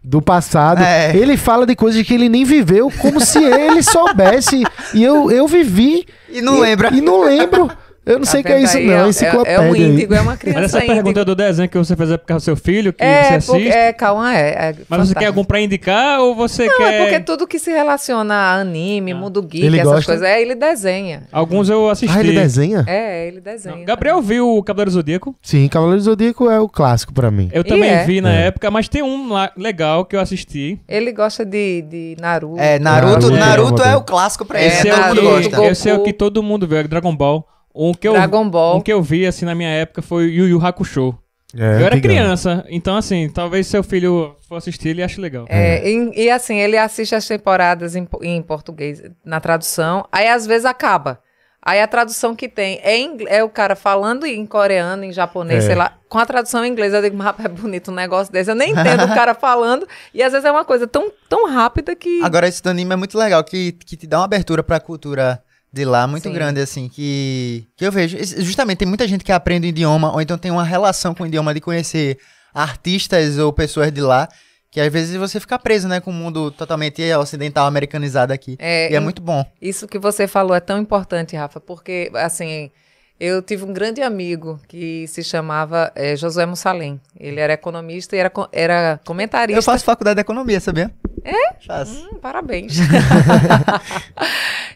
do 0.03 0.21
passado. 0.21 0.83
É. 0.83 1.17
Ele 1.17 1.37
fala 1.37 1.65
de 1.67 1.75
coisas 1.75 2.03
que 2.03 2.13
ele 2.15 2.29
nem 2.29 2.45
viveu, 2.45 2.91
como 3.01 3.21
se 3.21 3.43
ele 3.43 3.83
soubesse. 3.83 4.63
E 4.93 5.03
eu, 5.03 5.31
eu 5.31 5.47
vivi. 5.47 6.07
E 6.29 6.43
não 6.43 6.59
lembra. 6.61 6.89
E 6.93 7.01
não 7.01 7.25
lembro. 7.25 7.71
Eu 8.07 8.19
não 8.19 8.27
sei 8.27 8.41
o 8.41 8.45
que 8.45 8.53
é 8.53 8.57
Tá 8.57 8.61
isso, 8.61 8.77
vendo 8.77 8.87
não. 8.87 8.93
aí? 8.95 9.01
É 9.01 9.05
É, 9.05 9.09
enciclopédia. 9.09 9.57
é 9.57 9.61
um 9.61 9.73
aí. 9.73 9.83
índigo, 9.83 10.15
é 10.15 10.21
uma 10.21 10.31
Mas 10.33 10.39
criança 10.41 10.61
essa 10.65 10.79
índigo. 10.79 10.93
pergunta 10.95 11.25
do 11.25 11.35
desenho 11.35 11.69
que 11.69 11.79
você 11.79 11.97
fez 11.97 12.11
é 12.11 12.17
por 12.19 12.27
causa 12.27 12.43
do 12.43 12.45
seu 12.45 12.57
filho, 12.57 12.93
que 12.93 13.03
É, 13.03 13.25
você 13.25 13.35
assiste. 13.35 13.51
porque, 13.53 13.69
é, 13.69 13.93
calma, 13.95 14.37
é. 14.37 14.49
é 14.51 14.75
Mas 14.89 15.09
você 15.09 15.15
quer 15.15 15.27
algum 15.27 15.43
pra 15.45 15.59
indicar 15.61 16.21
ou 16.21 16.35
você 16.35 16.67
Não, 16.67 16.77
quer. 16.77 16.93
é 16.93 16.99
porque 17.03 17.21
tudo 17.21 17.47
que 17.47 17.59
se 17.59 17.71
relaciona 17.71 18.35
a 18.35 18.55
anime, 18.61 19.13
Ah. 19.13 19.15
mundo 19.15 19.41
geek, 19.43 19.65
Ele 19.65 19.79
essas 19.79 19.93
gosta? 19.93 20.13
coisas, 20.13 20.29
é, 20.29 20.41
ele 20.43 20.55
desenha. 20.55 21.23
Alguns 21.33 21.69
eu 21.71 21.89
assisti. 21.89 22.15
Ah, 22.17 22.21
ele 22.21 22.33
desenha? 22.33 22.85
É, 22.87 23.27
ele 23.27 23.41
desenha. 23.41 23.77
Não, 23.77 23.85
Gabriel 23.85 24.21
viu 24.21 24.49
o 24.57 24.63
Cavaleiro 24.63 24.91
Zodíaco? 24.91 25.35
Sim, 25.41 25.67
Cavaleiro 25.69 26.01
Zodíaco 26.03 26.51
é 26.51 26.61
o 26.61 26.69
clássico 26.69 27.13
pra 27.15 27.31
mim. 27.31 27.49
Eu 27.53 27.63
E 27.63 27.65
também 27.65 27.89
é? 27.91 28.05
vi 28.05 28.21
na 28.21 28.33
É. 28.35 28.47
época, 28.49 28.71
mas 28.71 28.87
tem 28.87 29.03
um 29.03 29.33
lá 29.33 29.51
legal 29.57 30.05
que 30.05 30.15
eu 30.15 30.21
assisti. 30.21 30.79
Ele 30.87 31.11
gosta 31.11 31.45
de, 31.45 31.81
de 31.83 32.17
Naruto. 32.21 32.61
É, 32.61 32.79
Naruto, 32.79 33.31
Naruto, 33.31 33.37
Naruto 33.39 33.83
é. 33.83 33.93
é 33.93 33.97
o 33.97 34.03
clássico 34.03 34.45
pra 34.45 34.61
É, 34.61 34.67
ele. 34.81 34.89
é 34.91 34.95
o 34.95 35.51
que, 35.51 35.57
esse 35.71 35.89
é 35.89 35.95
o 35.95 36.03
que 36.03 36.13
todo 36.13 36.43
mundo 36.43 36.67
vê, 36.69 36.77
é 36.81 36.83
Dragon 36.85 37.15
Ball. 37.17 37.47
Um 37.75 37.93
que 37.93 38.07
eu, 38.07 38.13
Dragon 38.13 38.49
Ball. 38.49 38.77
um 38.77 38.81
que 38.81 38.93
eu 38.93 39.03
vi 39.03 39.27
assim 39.27 39.45
na 39.45 39.55
minha 39.55 39.69
época 39.71 40.01
foi 40.03 40.27
o 40.27 40.29
Yu 40.29 40.49
Yu 40.49 40.65
Hakusho. 40.67 41.19
É, 41.57 41.81
eu 41.81 41.87
era 41.87 42.01
criança, 42.01 42.65
então 42.69 42.97
assim, 42.97 43.29
talvez 43.29 43.69
seu 43.69 43.83
filho 43.85 44.35
for 44.49 44.57
assistir, 44.57 44.89
ele 44.89 45.03
ache 45.05 45.21
legal. 45.21 45.47
É, 45.49 45.89
e, 45.89 46.25
e 46.25 46.31
assim, 46.31 46.59
ele 46.59 46.77
assiste 46.77 47.15
as 47.15 47.27
temporadas 47.29 47.95
em, 47.95 48.09
em 48.23 48.43
português, 48.43 49.01
na 49.25 49.39
tradução, 49.39 50.05
aí 50.11 50.27
às 50.27 50.47
vezes 50.47 50.65
acaba. 50.65 51.21
Aí 51.67 51.81
a 51.81 51.87
tradução 51.87 52.35
que 52.35 52.47
tem 52.49 52.79
é, 52.83 52.97
em 52.99 53.17
é 53.27 53.43
o 53.43 53.49
cara 53.49 53.75
falando 53.75 54.27
em 54.27 54.45
coreano, 54.45 55.03
em 55.05 55.13
japonês, 55.13 55.65
É. 55.65 55.67
sei 55.69 55.75
lá, 55.77 55.95
com 56.11 56.19
a 56.19 56.27
tradução 56.27 56.63
em 56.63 56.71
inglês. 56.71 56.93
Eu 56.93 57.01
digo, 57.01 57.17
mas 57.17 57.35
é 57.43 57.49
bonito 57.49 57.91
um 57.91 57.95
negócio 57.95 58.31
desse. 58.31 58.51
Eu 58.51 58.55
nem 58.55 58.73
entendo 58.73 59.05
o 59.05 59.15
cara 59.15 59.33
falando. 59.33 59.89
E 60.13 60.23
às 60.23 60.33
vezes 60.33 60.45
é 60.45 60.51
uma 60.53 60.65
coisa 60.65 60.87
tão, 60.87 61.11
tão 61.27 61.49
rápida 61.49 61.97
que. 61.97 62.21
Agora, 62.23 62.47
esse 62.47 62.63
do 62.63 62.69
anime 62.69 62.93
é 62.93 62.97
muito 62.97 63.17
legal, 63.17 63.43
que, 63.43 63.73
que 63.73 63.97
te 63.97 64.07
dá 64.07 64.19
uma 64.19 64.27
abertura 64.27 64.63
pra 64.63 64.79
cultura 64.79 65.41
de 65.75 65.85
lá 65.85 66.07
muito 66.07 66.23
Sim. 66.23 66.33
grande, 66.33 66.61
assim, 66.61 66.89
que, 66.89 67.67
que 67.77 67.85
eu 67.85 67.91
vejo. 67.91 68.17
Justamente, 68.41 68.79
tem 68.79 68.89
muita 68.89 69.09
gente 69.09 69.25
que 69.25 69.33
aprende 69.33 69.67
o 69.67 69.69
idioma, 69.69 70.13
ou 70.13 70.21
então 70.21 70.39
tem 70.39 70.53
uma 70.53 70.63
relação 70.63 71.13
com 71.13 71.25
o 71.25 71.27
idioma 71.27 71.53
de 71.53 71.61
conhecer 71.61 72.17
artistas 72.55 73.39
ou 73.39 73.53
pessoas 73.53 73.91
de 73.91 74.01
lá, 74.01 74.29
que 74.71 74.81
às 74.81 74.93
vezes 74.93 75.17
você 75.17 75.41
fica 75.41 75.59
preso, 75.59 75.89
né, 75.89 76.01
com 76.01 76.13
o 76.13 76.15
mundo 76.15 76.53
totalmente 76.53 77.03
ocidental, 77.15 77.67
americanizado 77.67 78.33
aqui. 78.33 78.57
É, 78.61 78.93
e 78.93 78.95
é 78.95 79.01
muito 79.01 79.21
bom. 79.21 79.45
Isso 79.61 79.89
que 79.89 79.99
você 79.99 80.29
falou 80.29 80.55
é 80.55 80.61
tão 80.61 80.79
importante, 80.79 81.35
Rafa, 81.35 81.61
porque, 81.61 82.09
assim, 82.15 82.71
eu 83.19 83.43
tive 83.43 83.65
um 83.65 83.73
grande 83.73 84.01
amigo 84.01 84.61
que 84.69 85.09
se 85.09 85.25
chamava 85.25 85.91
eh, 85.97 86.15
Josué 86.15 86.47
Mussalem. 86.47 87.01
Ele 87.19 87.41
era 87.41 87.53
economista 87.53 88.15
e 88.15 88.21
era, 88.21 88.33
era 88.53 89.01
comentarista. 89.05 89.59
Eu 89.59 89.63
faço 89.63 89.85
faculdade 89.85 90.17
de 90.17 90.21
economia, 90.21 90.61
sabia? 90.61 90.93
É? 91.25 91.55
Faço. 91.67 92.07
Hum, 92.13 92.19
parabéns. 92.19 92.75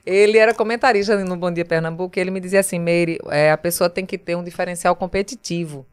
ele 0.05 0.39
era 0.39 0.55
comentarista 0.55 1.17
no 1.23 1.37
Bom 1.37 1.53
Dia 1.53 1.65
Pernambuco 1.65 2.19
e 2.19 2.21
ele 2.21 2.31
me 2.31 2.41
dizia 2.41 2.61
assim, 2.61 2.79
Meire, 2.79 3.19
é, 3.29 3.53
a 3.53 3.59
pessoa 3.59 3.91
tem 3.91 4.07
que 4.07 4.17
ter 4.17 4.37
um 4.37 4.43
diferencial 4.43 4.97
competitivo. 4.97 5.87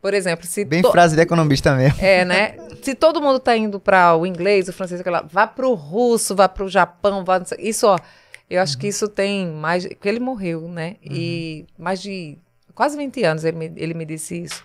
Por 0.00 0.14
exemplo, 0.14 0.46
se 0.46 0.64
Bem 0.64 0.80
to- 0.82 0.92
frase 0.92 1.16
de 1.16 1.22
economista 1.22 1.74
mesmo. 1.74 1.98
é, 2.00 2.24
né? 2.24 2.54
Se 2.82 2.94
todo 2.94 3.20
mundo 3.20 3.40
tá 3.40 3.56
indo 3.56 3.80
para 3.80 4.14
o 4.14 4.24
inglês, 4.24 4.68
o 4.68 4.72
francês, 4.72 5.00
aquela, 5.00 5.22
vá 5.22 5.46
pro 5.46 5.74
russo, 5.74 6.36
vá 6.36 6.48
pro 6.48 6.68
Japão, 6.68 7.24
vá. 7.24 7.42
Isso, 7.58 7.88
ó, 7.88 7.98
eu 8.48 8.62
acho 8.62 8.78
que 8.78 8.86
isso 8.86 9.08
tem 9.08 9.48
mais. 9.48 9.84
Porque 9.88 10.08
ele 10.08 10.20
morreu, 10.20 10.68
né? 10.68 10.96
E 11.02 11.66
mais 11.76 12.00
de 12.00 12.38
quase 12.76 12.96
20 12.96 13.24
anos 13.24 13.44
ele 13.44 13.56
me, 13.56 13.72
ele 13.76 13.94
me 13.94 14.04
disse 14.04 14.40
isso. 14.40 14.64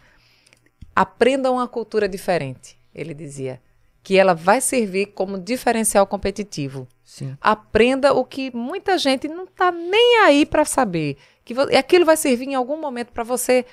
Aprendam 0.95 1.55
uma 1.55 1.67
cultura 1.67 2.07
diferente, 2.07 2.77
ele 2.93 3.15
dizia. 3.15 3.59
Que 4.03 4.17
ela 4.17 4.35
vai 4.35 4.59
servir 4.59 5.07
como 5.07 5.39
diferencial 5.39 6.05
competitivo. 6.05 6.87
Sim. 7.03 7.37
Aprenda 7.39 8.13
o 8.13 8.25
que 8.25 8.55
muita 8.55 8.97
gente 8.97 9.27
não 9.27 9.47
tá 9.47 9.71
nem 9.71 10.19
aí 10.19 10.45
para 10.45 10.65
saber. 10.65 11.17
Que 11.45 11.53
e 11.71 11.75
aquilo 11.75 12.05
vai 12.05 12.17
servir 12.17 12.45
em 12.45 12.55
algum 12.55 12.79
momento 12.79 13.11
para 13.11 13.23
você 13.23 13.65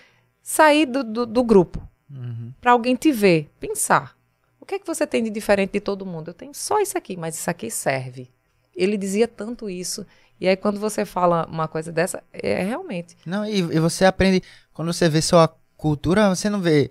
sair 0.43 0.87
do, 0.87 1.03
do, 1.03 1.27
do 1.27 1.45
grupo. 1.45 1.81
Uhum. 2.11 2.53
Pra 2.61 2.73
alguém 2.73 2.95
te 2.95 3.13
ver, 3.13 3.51
pensar. 3.59 4.17
O 4.61 4.67
que 4.67 4.75
é 4.77 4.79
que 4.79 4.87
você 4.87 5.07
tem 5.07 5.23
de 5.23 5.31
diferente 5.31 5.73
de 5.73 5.81
todo 5.81 6.07
mundo? 6.07 6.29
Eu 6.29 6.35
tenho 6.35 6.55
só 6.55 6.81
isso 6.81 6.97
aqui, 6.97 7.17
mas 7.17 7.37
isso 7.37 7.51
aqui 7.51 7.71
serve. 7.71 8.31
Ele 8.75 8.97
dizia 8.97 9.27
tanto 9.27 9.69
isso. 9.69 10.07
E 10.41 10.49
aí, 10.49 10.57
quando 10.57 10.81
você 10.81 11.05
fala 11.05 11.47
uma 11.47 11.69
coisa 11.69 11.93
dessa, 11.93 12.23
é 12.33 12.63
realmente. 12.63 13.17
Não, 13.27 13.45
e, 13.45 13.59
e 13.59 13.79
você 13.79 14.05
aprende. 14.05 14.43
Quando 14.73 14.93
você 14.93 15.09
vê 15.09 15.21
sua 15.21 15.55
cultura, 15.77 16.35
você 16.35 16.49
não 16.49 16.61
vê. 16.61 16.91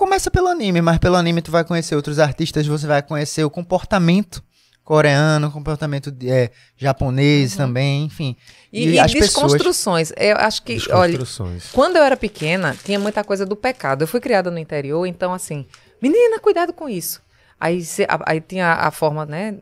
Começa 0.00 0.30
pelo 0.30 0.48
anime, 0.48 0.80
mas 0.80 0.96
pelo 0.96 1.14
anime 1.16 1.42
tu 1.42 1.50
vai 1.50 1.62
conhecer 1.62 1.94
outros 1.94 2.18
artistas, 2.18 2.66
você 2.66 2.86
vai 2.86 3.02
conhecer 3.02 3.44
o 3.44 3.50
comportamento 3.50 4.42
coreano, 4.82 5.48
o 5.48 5.50
comportamento 5.52 6.10
de- 6.10 6.30
é, 6.30 6.50
japonês 6.74 7.54
também, 7.54 8.04
enfim. 8.06 8.34
E, 8.72 8.86
E 8.86 8.90
e 8.94 8.98
as 8.98 9.12
pessoas- 9.12 9.28
desconstruções. 9.52 10.10
Eu 10.16 10.36
acho 10.38 10.62
que, 10.62 10.72
olha, 10.90 11.18
Desconstruções. 11.18 11.70
Quando 11.70 11.96
eu 11.96 12.02
era 12.02 12.16
pequena, 12.16 12.74
tinha 12.82 12.98
muita 12.98 13.22
coisa 13.22 13.44
do 13.44 13.54
pecado. 13.54 14.02
Eu 14.02 14.08
fui 14.08 14.20
criada 14.20 14.50
no 14.50 14.58
interior, 14.58 15.04
então 15.04 15.34
assim, 15.34 15.66
menina, 16.00 16.40
cuidado 16.40 16.72
com 16.72 16.88
isso. 16.88 17.20
Aí, 17.60 17.84
cê- 17.84 18.06
a- 18.08 18.22
aí 18.24 18.40
tinha 18.40 18.72
a 18.72 18.90
forma, 18.90 19.26
né? 19.26 19.58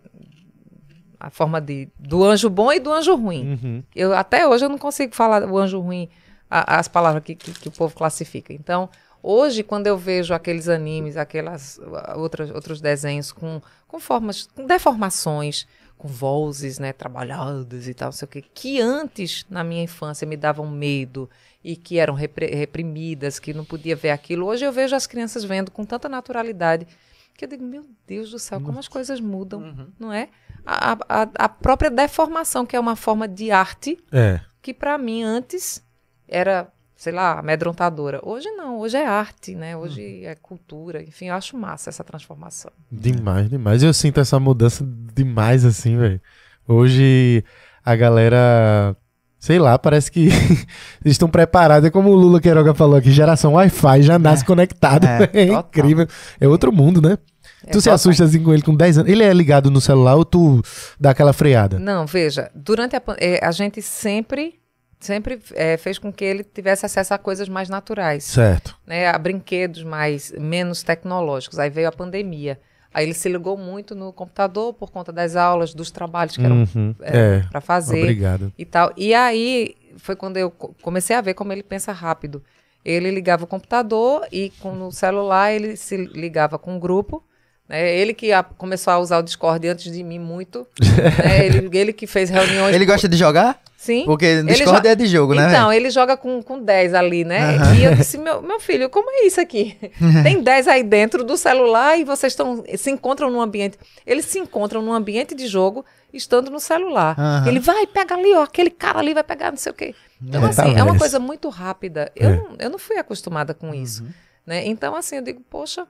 A 1.19 1.31
forma 1.31 1.61
de 1.61 1.89
do 1.99 2.25
anjo 2.25 2.49
bom 2.49 2.73
e 2.73 2.79
do 2.79 2.93
anjo 2.93 3.17
ruim. 3.17 3.59
Uhum. 3.61 3.83
Eu 3.95 4.15
até 4.15 4.47
hoje 4.47 4.65
eu 4.65 4.69
não 4.69 4.79
consigo 4.79 5.17
falar 5.17 5.43
o 5.45 5.59
anjo 5.59 5.81
ruim, 5.81 6.09
a- 6.49 6.79
as 6.79 6.87
palavras 6.87 7.25
que, 7.25 7.35
que, 7.35 7.51
que 7.53 7.67
o 7.69 7.73
povo 7.73 7.93
classifica. 7.95 8.53
Então, 8.53 8.89
hoje 9.23 9.63
quando 9.63 9.87
eu 9.87 9.97
vejo 9.97 10.35
aqueles 10.35 10.69
animes, 10.69 11.17
aquelas 11.17 11.79
uh, 11.79 12.19
outras 12.19 12.51
outros 12.51 12.81
desenhos 12.81 13.33
com 13.33 13.61
com 13.87 13.99
formas, 13.99 14.47
com 14.55 14.67
deformações, 14.67 15.67
com 15.97 16.07
vozes, 16.09 16.79
né, 16.79 16.93
trabalhadas 16.93 17.89
e 17.89 17.95
tal, 17.95 18.09
não 18.09 18.13
sei 18.13 18.27
o 18.27 18.29
quê, 18.29 18.45
que 18.53 18.81
antes 18.81 19.47
na 19.49 19.65
minha 19.65 19.83
infância 19.83 20.27
me 20.27 20.37
davam 20.37 20.67
medo 20.71 21.29
e 21.65 21.75
que 21.75 21.99
eram 21.99 22.15
reprimidas, 22.15 23.39
que 23.39 23.55
não 23.55 23.65
podia 23.65 23.97
ver 23.97 24.11
aquilo. 24.11 24.47
Hoje 24.47 24.65
eu 24.65 24.73
vejo 24.73 24.95
as 24.95 25.07
crianças 25.07 25.43
vendo 25.43 25.71
com 25.71 25.85
tanta 25.85 26.09
naturalidade 26.09 26.87
que 27.35 27.45
eu 27.45 27.49
digo, 27.49 27.65
meu 27.65 27.85
Deus 28.07 28.31
do 28.31 28.39
céu, 28.39 28.61
como 28.61 28.81
as 28.81 28.89
coisas 28.89 29.21
mudam, 29.21 29.89
não 29.99 30.13
é? 30.13 30.29
A, 30.67 30.93
a, 31.09 31.29
a 31.37 31.49
própria 31.49 31.89
deformação, 31.89 32.67
que 32.67 32.75
é 32.75 32.81
uma 32.81 32.97
forma 32.97 33.29
de 33.29 33.51
arte, 33.53 33.97
É. 34.13 34.41
que 34.61 34.75
para 34.75 34.99
mim 34.99 35.23
antes 35.23 35.81
era, 36.27 36.67
sei 36.99 37.13
lá, 37.13 37.39
amedrontadora. 37.39 38.21
Hoje 38.25 38.51
não, 38.51 38.81
hoje 38.81 38.97
é 38.97 39.07
arte, 39.07 39.55
né? 39.55 39.77
Hoje 39.77 40.25
é 40.25 40.35
cultura. 40.35 41.01
Enfim, 41.01 41.27
eu 41.27 41.35
acho 41.37 41.57
massa 41.57 41.89
essa 41.89 42.03
transformação. 42.03 42.73
Demais, 42.91 43.49
demais. 43.49 43.85
Eu 43.85 43.95
sinto 43.95 44.19
essa 44.19 44.41
mudança 44.41 44.85
demais, 45.15 45.65
assim, 45.65 45.97
velho. 45.97 46.21
Hoje 46.67 47.45
a 47.85 47.95
galera, 47.95 48.97
sei 49.39 49.61
lá, 49.61 49.79
parece 49.79 50.11
que 50.11 50.27
eles 51.01 51.13
estão 51.13 51.31
preparados. 51.31 51.87
É 51.87 51.91
como 51.91 52.11
o 52.11 52.17
Lula 52.17 52.41
Queiroga 52.41 52.75
falou 52.75 52.97
aqui, 52.97 53.13
geração 53.13 53.53
Wi-Fi, 53.53 54.03
já 54.03 54.19
nasce 54.19 54.45
conectado. 54.45 55.07
É, 55.07 55.31
É, 55.39 55.45
incrível. 55.45 56.09
É 56.41 56.49
outro 56.49 56.73
mundo, 56.73 57.01
né? 57.01 57.17
É 57.65 57.71
tu 57.71 57.81
se 57.81 57.89
assusta 57.89 58.25
assim 58.25 58.43
com 58.43 58.53
ele 58.53 58.63
com 58.63 58.75
10 58.75 58.99
anos. 58.99 59.13
Ele 59.13 59.23
é 59.23 59.33
ligado 59.33 59.71
no 59.71 59.81
celular 59.81 60.17
ou 60.17 60.25
tu 60.25 60.61
dá 60.99 61.11
aquela 61.11 61.33
freada? 61.33 61.79
Não, 61.79 62.07
veja, 62.07 62.51
durante 62.57 62.97
a, 62.97 63.03
eh, 63.19 63.39
a 63.41 63.53
gente 63.53 63.81
sempre, 63.81 64.58
sempre 65.01 65.39
eh, 65.55 65.77
fez 65.77 65.99
com 65.99 66.13
que 66.13 66.25
ele 66.25 66.43
tivesse 66.45 66.85
acesso 66.87 67.15
a 67.15 67.19
coisas 67.19 67.49
mais 67.49 67.69
naturais. 67.69 68.25
Certo. 68.25 68.77
né, 68.87 69.09
a 69.09 69.17
brinquedos 69.19 69.83
mais 69.85 70.33
menos 70.39 70.83
tecnológicos. 70.83 71.59
Aí 71.59 71.71
veio 71.71 71.89
a 71.89 71.93
pandemia. 71.93 72.59
Aí 72.93 73.05
ele 73.05 73.15
se 73.15 73.29
ligou 73.29 73.57
muito 73.57 73.95
no 73.95 74.13
computador 74.13 74.73
por 74.73 74.91
conta 74.91 75.13
das 75.13 75.37
aulas, 75.37 75.75
dos 75.75 75.91
trabalhos 75.91 76.37
que 76.37 76.45
eram 76.45 76.67
Uhum. 76.75 76.95
É. 77.01 77.41
para 77.51 77.61
fazer 77.61 78.01
Obrigado. 78.01 78.53
e 78.59 78.65
tal. 78.65 78.93
E 78.97 79.15
aí 79.15 79.75
foi 79.99 80.17
quando 80.17 80.37
eu 80.39 80.51
co- 80.51 80.75
comecei 80.83 81.15
a 81.15 81.21
ver 81.21 81.35
como 81.35 81.53
ele 81.53 81.63
pensa 81.63 81.93
rápido. 81.93 82.43
Ele 82.85 83.11
ligava 83.11 83.45
o 83.45 83.47
computador 83.47 84.27
e 84.33 84.51
com 84.59 84.73
no 84.75 84.91
celular 84.91 85.53
ele 85.53 85.77
se 85.77 85.97
ligava 85.97 86.59
com 86.59 86.77
o 86.77 86.81
grupo. 86.81 87.23
Né? 87.69 87.95
Ele 87.95 88.15
que 88.15 88.33
a- 88.33 88.43
começou 88.43 88.93
a 88.93 88.99
usar 88.99 89.19
o 89.19 89.23
Discord 89.23 89.69
antes 89.69 89.93
de 89.93 90.03
mim 90.03 90.19
muito. 90.19 90.67
né? 91.23 91.45
ele, 91.45 91.69
ele 91.79 91.93
que 91.93 92.07
fez 92.07 92.31
reuniões. 92.31 92.75
Ele 92.75 92.87
gosta 92.87 93.07
de 93.09 93.17
jogar? 93.17 93.61
Sim. 93.81 94.05
Porque 94.07 94.43
no 94.43 94.49
Ele 94.51 94.57
Discord 94.57 94.83
jo- 94.83 94.89
é 94.89 94.95
de 94.97 95.07
jogo, 95.07 95.35
né? 95.37 95.47
Então, 95.51 95.73
ele 95.73 95.89
joga 95.89 96.17
com, 96.17 96.43
com 96.43 96.61
10 96.61 96.95
ali, 96.95 97.25
né? 97.25 97.57
E 97.79 97.85
eu 97.85 97.95
disse, 97.95 98.19
meu, 98.19 98.43
meu 98.43 98.59
filho, 98.59 98.91
como 98.91 99.09
é 99.09 99.25
isso 99.25 99.41
aqui? 99.41 99.79
Tem 100.25 100.43
10 100.43 100.67
aí 100.67 100.83
dentro 100.83 101.23
do 101.23 101.37
celular 101.37 101.97
e 101.97 102.03
vocês 102.03 102.33
estão 102.33 102.65
se 102.77 102.91
encontram 102.91 103.31
num 103.31 103.41
ambiente. 103.41 103.79
Eles 104.05 104.25
se 104.25 104.37
encontram 104.41 104.83
num 104.83 104.93
ambiente 104.93 105.33
de 105.33 105.47
jogo 105.47 105.85
estando 106.13 106.51
no 106.51 106.59
celular. 106.59 107.15
Aham. 107.17 107.47
Ele 107.47 107.61
vai, 107.61 107.87
pega 107.87 108.17
ali, 108.17 108.35
ó, 108.35 108.43
aquele 108.43 108.71
cara 108.71 108.99
ali 108.99 109.15
vai 109.15 109.23
pegar 109.23 109.53
não 109.53 109.59
sei 109.59 109.71
o 109.71 109.75
quê. 109.77 109.95
Então, 110.21 110.45
É, 110.45 110.49
assim, 110.49 110.75
é 110.77 110.83
uma 110.83 110.99
coisa 110.99 111.21
muito 111.21 111.49
rápida. 111.49 112.11
Eu, 112.17 112.31
É. 112.31 112.37
não, 112.37 112.57
eu 112.59 112.71
não 112.71 112.79
fui 112.81 112.97
acostumada 112.97 113.55
com 113.55 113.73
isso. 113.73 114.05
Né? 114.45 114.67
Então, 114.67 114.97
assim, 114.97 115.17
eu 115.17 115.23
digo, 115.23 115.41
poxa, 115.49 115.87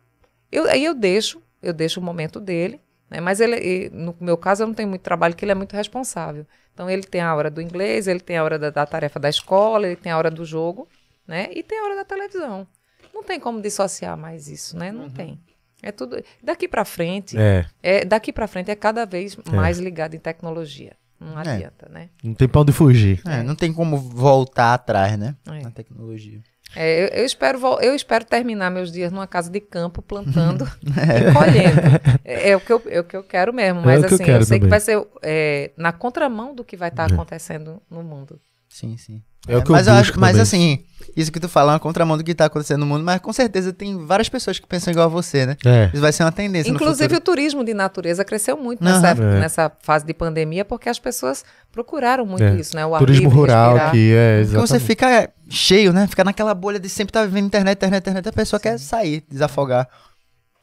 eu, 0.52 0.68
aí 0.68 0.84
eu 0.84 0.92
deixo, 0.92 1.40
eu 1.62 1.72
deixo 1.72 2.00
o 2.00 2.02
momento 2.02 2.38
dele. 2.38 2.78
Né? 3.10 3.20
Mas 3.20 3.40
ele, 3.40 3.90
no 3.90 4.14
meu 4.20 4.36
caso, 4.36 4.62
eu 4.62 4.66
não 4.66 4.74
tenho 4.74 4.88
muito 4.88 5.02
trabalho, 5.02 5.34
porque 5.34 5.44
ele 5.44 5.52
é 5.52 5.54
muito 5.54 5.74
responsável. 5.74 6.46
Então, 6.74 6.88
ele 6.88 7.02
tem 7.02 7.20
a 7.20 7.34
hora 7.34 7.50
do 7.50 7.60
inglês, 7.60 8.06
ele 8.06 8.20
tem 8.20 8.36
a 8.36 8.44
hora 8.44 8.58
da, 8.58 8.70
da 8.70 8.86
tarefa 8.86 9.18
da 9.18 9.28
escola, 9.28 9.86
ele 9.86 9.96
tem 9.96 10.12
a 10.12 10.18
hora 10.18 10.30
do 10.30 10.44
jogo, 10.44 10.88
né? 11.26 11.48
E 11.52 11.62
tem 11.62 11.78
a 11.78 11.84
hora 11.84 11.96
da 11.96 12.04
televisão. 12.04 12.66
Não 13.12 13.22
tem 13.24 13.40
como 13.40 13.60
dissociar 13.60 14.16
mais 14.16 14.46
isso, 14.48 14.76
né? 14.76 14.92
Não 14.92 15.10
tem. 15.10 15.40
É 15.82 15.90
tudo. 15.90 16.22
Daqui 16.42 16.68
para 16.68 16.84
frente, 16.84 17.36
É. 17.38 17.66
é, 17.82 18.04
daqui 18.04 18.32
para 18.32 18.46
frente 18.46 18.70
é 18.70 18.76
cada 18.76 19.04
vez 19.06 19.36
mais 19.52 19.78
ligado 19.78 20.14
em 20.14 20.18
tecnologia. 20.18 20.92
Não 21.20 21.36
É. 21.40 21.40
adianta, 21.54 21.88
né? 21.88 22.10
Não 22.22 22.32
tem 22.34 22.48
pra 22.48 22.60
onde 22.60 22.70
fugir. 22.72 23.20
É, 23.26 23.42
não 23.42 23.56
tem 23.56 23.72
como 23.72 23.96
voltar 23.96 24.74
atrás, 24.74 25.18
né? 25.18 25.34
É. 25.48 25.62
Na 25.62 25.70
tecnologia. 25.70 26.40
É, 26.76 27.04
eu, 27.04 27.08
eu 27.20 27.24
espero, 27.24 27.58
eu 27.80 27.94
espero 27.94 28.24
terminar 28.24 28.70
meus 28.70 28.92
dias 28.92 29.10
numa 29.10 29.26
casa 29.26 29.50
de 29.50 29.60
campo, 29.60 30.02
plantando 30.02 30.64
e 30.84 31.32
colhendo. 31.32 31.80
É, 32.24 32.50
é 32.50 32.56
o 32.56 32.60
que 32.60 32.72
eu, 32.72 32.82
é 32.88 33.00
o 33.00 33.04
que 33.04 33.16
eu 33.16 33.22
quero 33.24 33.52
mesmo. 33.52 33.80
É 33.80 33.84
Mas 33.84 33.98
que 34.00 34.12
eu 34.12 34.14
assim, 34.14 34.22
eu, 34.22 34.26
quero 34.26 34.44
sei 34.44 34.58
que 34.58 34.66
também. 34.66 34.70
vai 34.70 34.80
ser 34.80 35.06
é, 35.22 35.70
na 35.76 35.92
contramão 35.92 36.54
do 36.54 36.62
que 36.64 36.76
vai 36.76 36.88
estar 36.90 37.08
É. 37.10 37.12
acontecendo 37.12 37.80
no 37.90 38.02
mundo. 38.02 38.38
Sim, 38.68 38.96
sim. 38.96 39.22
É 39.46 39.56
o 39.56 39.62
que 39.62 39.70
eu 39.70 39.74
mas 39.74 39.88
acho, 39.88 40.18
mas 40.18 40.32
também. 40.32 40.42
assim, 40.42 40.84
isso 41.16 41.32
que 41.32 41.40
tu 41.40 41.48
fala 41.48 41.72
é 41.72 41.74
uma 41.74 41.80
contramão 41.80 42.16
do 42.18 42.24
que 42.24 42.34
tá 42.34 42.44
acontecendo 42.46 42.80
no 42.80 42.86
mundo, 42.86 43.02
mas 43.04 43.20
com 43.20 43.32
certeza 43.32 43.72
tem 43.72 44.04
várias 44.04 44.28
pessoas 44.28 44.58
que 44.58 44.66
pensam 44.66 44.90
igual 44.92 45.06
a 45.06 45.08
você, 45.08 45.46
né? 45.46 45.56
É. 45.64 45.90
Isso 45.92 46.00
vai 46.02 46.12
ser 46.12 46.22
uma 46.24 46.32
tendência 46.32 46.70
Inclusive, 46.70 47.12
no 47.12 47.18
o 47.18 47.20
turismo 47.20 47.64
de 47.64 47.72
natureza 47.72 48.24
cresceu 48.24 48.56
muito 48.56 48.82
Aham. 48.84 48.92
nessa, 49.00 49.22
É. 49.22 49.40
nessa 49.40 49.72
fase 49.82 50.04
de 50.04 50.12
pandemia, 50.12 50.64
porque 50.64 50.88
as 50.88 50.98
pessoas 50.98 51.44
procuraram 51.72 52.26
muito 52.26 52.42
É. 52.44 52.54
isso, 52.56 52.76
né? 52.76 52.84
O 52.84 52.98
Turismo 52.98 53.22
livre, 53.24 53.36
rural 53.36 53.70
respirar. 53.72 53.88
aqui, 53.88 54.12
é, 54.12 54.38
futuro. 54.44 54.60
Porque 54.60 54.66
você 54.66 54.76
exatamente. 54.76 54.86
fica 54.86 55.30
cheio, 55.48 55.92
né? 55.92 56.06
Fica 56.06 56.24
naquela 56.24 56.54
bolha 56.54 56.78
de 56.78 56.88
sempre 56.88 57.10
estar 57.10 57.24
vivendo 57.24 57.46
internet, 57.46 57.76
internet, 57.78 58.00
internet, 58.02 58.28
a 58.28 58.32
pessoa 58.32 58.60
quer 58.60 58.78
sair, 58.78 59.24
desafogar. 59.30 59.88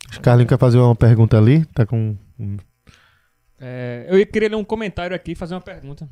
Acho 0.09 0.19
que 0.19 0.23
Carlinhos 0.23 0.49
quer 0.49 0.59
fazer 0.59 0.77
uma 0.77 0.95
pergunta 0.95 1.37
ali, 1.37 1.65
tá 1.73 1.85
com... 1.85 2.15
É, 3.59 4.05
eu 4.09 4.25
queria 4.27 4.49
ler 4.49 4.55
um 4.55 4.63
comentário 4.63 5.15
aqui 5.15 5.31
e 5.31 5.35
fazer 5.35 5.55
uma 5.55 5.61
pergunta. 5.61 6.07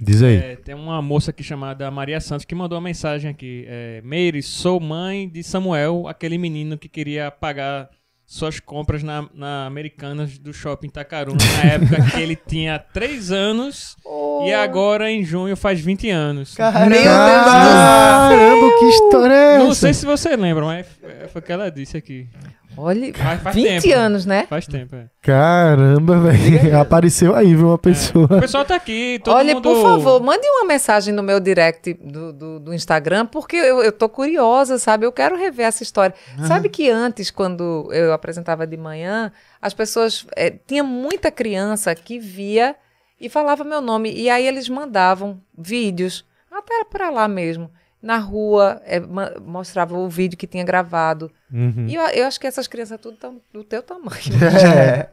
Diz 0.00 0.22
aí. 0.22 0.36
É, 0.36 0.56
tem 0.56 0.74
uma 0.74 1.00
moça 1.00 1.30
aqui 1.30 1.42
chamada 1.42 1.90
Maria 1.90 2.20
Santos 2.20 2.44
que 2.44 2.54
mandou 2.54 2.76
uma 2.76 2.84
mensagem 2.84 3.30
aqui. 3.30 3.64
É, 3.68 4.00
Meire, 4.02 4.42
sou 4.42 4.80
mãe 4.80 5.28
de 5.28 5.42
Samuel, 5.42 6.08
aquele 6.08 6.38
menino 6.38 6.76
que 6.76 6.88
queria 6.88 7.30
pagar 7.30 7.88
suas 8.24 8.58
compras 8.58 9.02
na, 9.02 9.28
na 9.34 9.66
Americanas 9.66 10.38
do 10.38 10.52
Shopping 10.54 10.86
Itacaruna 10.86 11.38
na 11.62 11.68
época 11.70 12.10
que 12.10 12.20
ele 12.20 12.34
tinha 12.34 12.78
3 12.78 13.30
anos 13.30 13.94
Oh, 14.04 14.44
e 14.46 14.54
agora 14.54 15.10
em 15.10 15.22
junho 15.22 15.54
faz 15.56 15.80
20 15.80 16.08
anos. 16.10 16.54
Caramba! 16.54 16.88
Meu 16.88 17.02
Deus 17.02 17.44
do 17.44 17.50
Caramba, 17.50 18.78
que 18.78 18.84
história 18.86 19.34
é 19.34 19.54
essa? 19.56 19.64
Não 19.64 19.74
sei 19.74 19.92
se 19.94 20.06
você 20.06 20.34
lembra, 20.34 20.64
mas 20.64 20.86
é- 21.22 21.28
foi 21.28 21.40
o 21.40 21.44
que 21.44 21.52
ela 21.52 21.70
disse 21.70 21.96
aqui. 21.96 22.28
Olha, 22.74 23.12
Faz, 23.12 23.42
faz 23.42 23.54
20 23.54 23.82
tempo. 23.82 23.94
anos, 23.98 24.24
né? 24.24 24.46
Faz 24.48 24.66
tempo, 24.66 24.96
é. 24.96 25.06
Caramba, 25.20 26.18
velho. 26.20 26.78
Apareceu 26.80 27.34
aí, 27.34 27.54
viu, 27.54 27.68
uma 27.68 27.76
pessoa. 27.78 28.24
O 28.24 28.40
pessoal 28.40 28.64
tá 28.64 28.74
aqui, 28.76 29.20
todo 29.22 29.36
Olha, 29.36 29.54
mundo... 29.54 29.62
por 29.68 29.82
favor, 29.82 30.22
mande 30.22 30.46
uma 30.48 30.64
mensagem 30.64 31.12
no 31.12 31.22
meu 31.22 31.38
direct 31.38 31.92
do, 31.94 32.32
do, 32.32 32.58
do 32.60 32.72
Instagram, 32.74 33.26
porque 33.26 33.56
eu, 33.56 33.82
eu 33.82 33.92
tô 33.92 34.08
curiosa, 34.08 34.78
sabe? 34.78 35.04
Eu 35.04 35.12
quero 35.12 35.36
rever 35.36 35.66
essa 35.66 35.82
história. 35.82 36.14
Sabe 36.46 36.70
que 36.70 36.88
antes, 36.88 37.30
quando 37.30 37.90
eu 37.92 38.10
apresentava 38.12 38.66
de 38.66 38.76
manhã, 38.78 39.30
as 39.60 39.74
pessoas. 39.74 40.26
eh, 40.34 40.54
tinha 40.66 40.82
muita 40.82 41.30
criança 41.30 41.94
que 41.94 42.18
via 42.18 42.74
e 43.20 43.28
falava 43.28 43.64
meu 43.64 43.82
nome. 43.82 44.10
E 44.14 44.30
aí 44.30 44.46
eles 44.46 44.66
mandavam 44.70 45.38
vídeos, 45.56 46.24
até 46.50 46.84
para 46.84 47.10
lá 47.10 47.28
mesmo. 47.28 47.70
Na 48.02 48.18
rua, 48.18 48.82
ma- 49.08 49.32
mostrava 49.40 49.96
o 49.96 50.08
vídeo 50.08 50.36
que 50.36 50.46
tinha 50.46 50.64
gravado. 50.64 51.30
Uhum. 51.52 51.86
E 51.86 51.94
eu, 51.94 52.02
eu 52.08 52.26
acho 52.26 52.40
que 52.40 52.48
essas 52.48 52.66
crianças 52.66 53.00
tudo 53.00 53.14
estão 53.14 53.40
do 53.52 53.62
teu 53.62 53.80
tamanho. 53.82 54.10
É. 54.76 55.08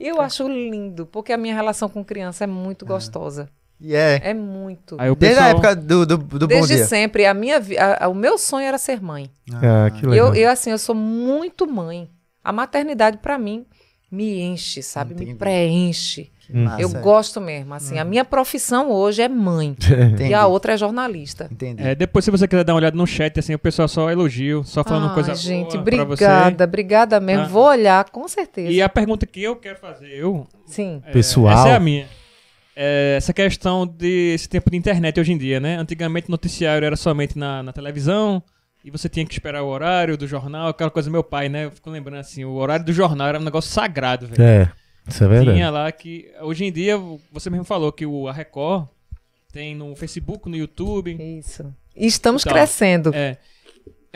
E 0.00 0.08
eu 0.08 0.20
acho 0.20 0.48
lindo, 0.48 1.06
porque 1.06 1.32
a 1.32 1.36
minha 1.36 1.54
relação 1.54 1.88
com 1.88 2.04
criança 2.04 2.42
é 2.42 2.46
muito 2.46 2.84
gostosa. 2.84 3.48
E 3.80 3.94
é. 3.94 4.20
É 4.24 4.34
muito. 4.34 4.96
Desde 4.96 5.16
pessoal... 5.16 5.44
a 5.44 5.48
época 5.50 5.76
do, 5.76 6.04
do, 6.06 6.16
do 6.18 6.38
Bom 6.40 6.46
Desde 6.46 6.74
Dia. 6.76 6.86
sempre, 6.86 7.24
a 7.26 7.32
minha, 7.34 7.58
a- 7.78 8.06
a- 8.06 8.08
o 8.08 8.14
meu 8.14 8.36
sonho 8.36 8.66
era 8.66 8.78
ser 8.78 9.00
mãe. 9.00 9.30
Ah, 9.52 9.90
que 9.90 10.04
E 10.04 10.08
legal. 10.08 10.28
Eu, 10.28 10.34
eu, 10.34 10.50
assim, 10.50 10.70
eu 10.70 10.78
sou 10.78 10.94
muito 10.94 11.66
mãe. 11.66 12.10
A 12.42 12.52
maternidade, 12.52 13.18
pra 13.18 13.38
mim, 13.38 13.64
me 14.10 14.40
enche, 14.40 14.82
sabe? 14.82 15.14
Me 15.14 15.22
Entendi. 15.22 15.38
preenche. 15.38 16.30
Massa. 16.52 16.82
Eu 16.82 16.88
gosto 16.90 17.40
mesmo, 17.40 17.74
assim. 17.74 17.98
A 17.98 18.04
minha 18.04 18.24
profissão 18.24 18.90
hoje 18.90 19.22
é 19.22 19.28
mãe 19.28 19.76
Entendi. 19.78 20.24
e 20.30 20.34
a 20.34 20.46
outra 20.46 20.74
é 20.74 20.76
jornalista. 20.76 21.48
Entendi. 21.50 21.82
É, 21.82 21.94
depois, 21.94 22.24
se 22.24 22.30
você 22.30 22.46
quiser 22.46 22.64
dar 22.64 22.74
uma 22.74 22.78
olhada 22.78 22.96
no 22.96 23.06
chat, 23.06 23.38
assim, 23.38 23.54
o 23.54 23.58
pessoal 23.58 23.88
só 23.88 24.10
elogio, 24.10 24.62
só 24.64 24.82
falando 24.84 25.08
Ai, 25.08 25.14
coisa 25.14 25.34
gente, 25.34 25.72
boa 25.72 25.84
pra 25.84 25.96
você. 25.96 26.24
obrigada, 26.24 26.64
obrigada 26.64 27.20
mesmo. 27.20 27.44
Ah. 27.44 27.48
Vou 27.48 27.66
olhar, 27.66 28.10
com 28.10 28.26
certeza. 28.28 28.70
E 28.70 28.82
a 28.82 28.88
pergunta 28.88 29.26
que 29.26 29.42
eu 29.42 29.56
quero 29.56 29.78
fazer, 29.78 30.08
eu, 30.08 30.46
Sim. 30.66 31.02
É, 31.06 31.12
Pessoal. 31.12 31.52
Essa 31.52 31.68
é 31.68 31.76
a 31.76 31.80
minha. 31.80 32.06
É, 32.76 33.14
essa 33.16 33.32
questão 33.32 33.86
desse 33.86 34.48
tempo 34.48 34.70
de 34.70 34.76
internet 34.76 35.20
hoje 35.20 35.32
em 35.32 35.38
dia, 35.38 35.60
né? 35.60 35.76
Antigamente 35.76 36.28
o 36.28 36.30
noticiário 36.32 36.84
era 36.84 36.96
somente 36.96 37.38
na, 37.38 37.62
na 37.62 37.72
televisão 37.72 38.42
e 38.84 38.90
você 38.90 39.08
tinha 39.08 39.24
que 39.24 39.32
esperar 39.32 39.62
o 39.62 39.68
horário 39.68 40.16
do 40.16 40.26
jornal, 40.26 40.68
aquela 40.68 40.90
coisa 40.90 41.10
meu 41.10 41.22
pai, 41.24 41.48
né? 41.48 41.66
Eu 41.66 41.70
fico 41.70 41.88
lembrando 41.88 42.18
assim, 42.20 42.44
o 42.44 42.52
horário 42.54 42.84
do 42.84 42.92
jornal 42.92 43.28
era 43.28 43.38
um 43.38 43.44
negócio 43.44 43.70
sagrado, 43.70 44.26
velho. 44.26 44.42
É, 44.42 44.72
isso 45.08 45.22
é 45.24 45.28
verdade. 45.28 45.56
Tinha 45.56 45.70
lá 45.70 45.90
que. 45.92 46.30
Hoje 46.40 46.64
em 46.64 46.72
dia, 46.72 46.96
você 47.30 47.50
mesmo 47.50 47.64
falou 47.64 47.92
que 47.92 48.06
o 48.06 48.28
a 48.28 48.32
Record 48.32 48.88
tem 49.52 49.74
no 49.74 49.94
Facebook, 49.94 50.48
no 50.48 50.56
YouTube. 50.56 51.16
Isso. 51.38 51.72
E 51.96 52.06
estamos 52.06 52.42
Então, 52.42 52.52
crescendo. 52.52 53.14
É. 53.14 53.36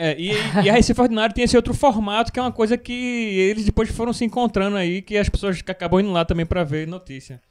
É, 0.01 0.15
e, 0.17 0.31
e 0.63 0.69
a 0.69 0.73
Recife 0.73 0.99
Ordinário 1.01 1.35
tem 1.35 1.43
esse 1.43 1.57
outro 1.57 1.73
formato, 1.73 2.31
que 2.31 2.39
é 2.39 2.41
uma 2.41 2.53
coisa 2.53 2.77
que 2.77 2.93
eles 2.93 3.65
depois 3.65 3.89
foram 3.91 4.13
se 4.13 4.23
encontrando 4.23 4.77
aí, 4.77 5.01
que 5.01 5.17
as 5.17 5.27
pessoas 5.27 5.61
acabam 5.67 5.99
indo 5.99 6.11
lá 6.11 6.23
também 6.23 6.45
pra 6.45 6.63
ver 6.63 6.87
notícia. 6.87 7.41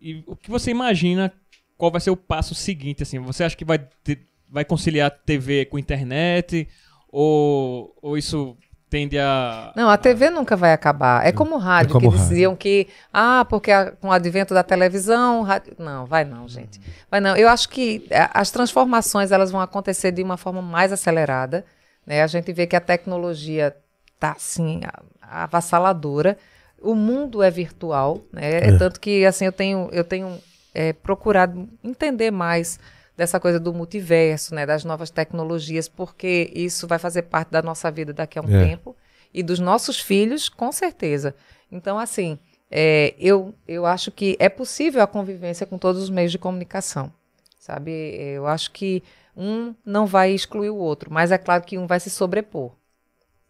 E 0.00 0.22
o 0.26 0.34
que 0.34 0.50
você 0.50 0.72
imagina, 0.72 1.32
qual 1.78 1.92
vai 1.92 2.00
ser 2.00 2.10
o 2.10 2.16
passo 2.16 2.52
seguinte, 2.52 3.04
assim? 3.04 3.20
Você 3.20 3.44
acha 3.44 3.56
que 3.56 3.64
vai, 3.64 3.78
ter- 4.02 4.26
vai 4.50 4.64
conciliar 4.64 5.08
TV 5.24 5.66
com 5.66 5.78
internet? 5.78 6.66
Ou, 7.10 7.96
ou 8.02 8.18
isso 8.18 8.56
tende 8.90 9.18
a... 9.18 9.72
Não, 9.74 9.88
a 9.90 9.96
TV 9.96 10.30
nunca 10.30 10.56
vai 10.56 10.72
acabar. 10.72 11.26
É 11.26 11.32
como 11.32 11.56
o 11.56 11.58
rádio, 11.58 11.92
como 11.92 12.10
que 12.10 12.16
rádio. 12.16 12.28
diziam 12.30 12.54
que, 12.56 12.86
ah, 13.12 13.44
porque 13.48 13.70
a- 13.72 13.90
com 13.92 14.08
o 14.08 14.12
advento 14.12 14.54
da 14.54 14.62
televisão, 14.62 15.40
o 15.40 15.42
rádio... 15.42 15.74
não, 15.78 16.06
vai 16.06 16.24
não, 16.24 16.46
gente. 16.46 16.80
Vai 17.10 17.20
não. 17.20 17.36
Eu 17.36 17.48
acho 17.48 17.68
que 17.68 18.06
eh, 18.10 18.28
as 18.32 18.50
transformações 18.50 19.32
elas 19.32 19.50
vão 19.50 19.60
acontecer 19.60 20.12
de 20.12 20.22
uma 20.22 20.36
forma 20.36 20.62
mais 20.62 20.92
acelerada. 20.92 21.64
Né? 22.06 22.22
A 22.22 22.26
gente 22.26 22.52
vê 22.52 22.66
que 22.66 22.76
a 22.76 22.80
tecnologia 22.80 23.74
está 24.14 24.32
assim 24.32 24.80
a- 25.20 25.44
avassaladora. 25.44 26.36
O 26.80 26.94
mundo 26.94 27.42
é 27.42 27.50
virtual, 27.50 28.20
né? 28.32 28.58
É. 28.68 28.78
Tanto 28.78 29.00
que 29.00 29.24
assim 29.24 29.46
eu 29.46 29.52
tenho 29.52 29.88
eu 29.90 30.04
tenho 30.04 30.38
eh, 30.74 30.92
procurado 30.92 31.68
entender 31.82 32.30
mais 32.30 32.78
dessa 33.16 33.38
coisa 33.38 33.60
do 33.60 33.72
multiverso, 33.72 34.54
né, 34.54 34.66
das 34.66 34.84
novas 34.84 35.10
tecnologias, 35.10 35.88
porque 35.88 36.50
isso 36.54 36.86
vai 36.86 36.98
fazer 36.98 37.22
parte 37.22 37.50
da 37.50 37.62
nossa 37.62 37.90
vida 37.90 38.12
daqui 38.12 38.38
a 38.38 38.42
um 38.42 38.48
É. 38.56 38.64
tempo 38.64 38.96
e 39.32 39.42
dos 39.42 39.58
nossos 39.58 40.00
filhos, 40.00 40.48
com 40.48 40.70
certeza. 40.72 41.34
Então, 41.70 41.98
assim, 41.98 42.38
é, 42.70 43.14
eu, 43.18 43.54
eu 43.68 43.86
acho 43.86 44.10
que 44.10 44.36
é 44.40 44.48
possível 44.48 45.02
a 45.02 45.06
convivência 45.06 45.64
com 45.66 45.78
todos 45.78 46.02
os 46.02 46.10
meios 46.10 46.32
de 46.32 46.38
comunicação, 46.38 47.12
sabe? 47.58 47.90
Eu 48.16 48.46
acho 48.46 48.70
que 48.72 49.02
um 49.36 49.74
não 49.84 50.06
vai 50.06 50.32
excluir 50.32 50.70
o 50.70 50.76
outro, 50.76 51.12
mas 51.12 51.30
é 51.32 51.38
claro 51.38 51.62
que 51.64 51.76
um 51.78 51.86
vai 51.86 51.98
se 52.00 52.10
sobrepor. 52.10 52.72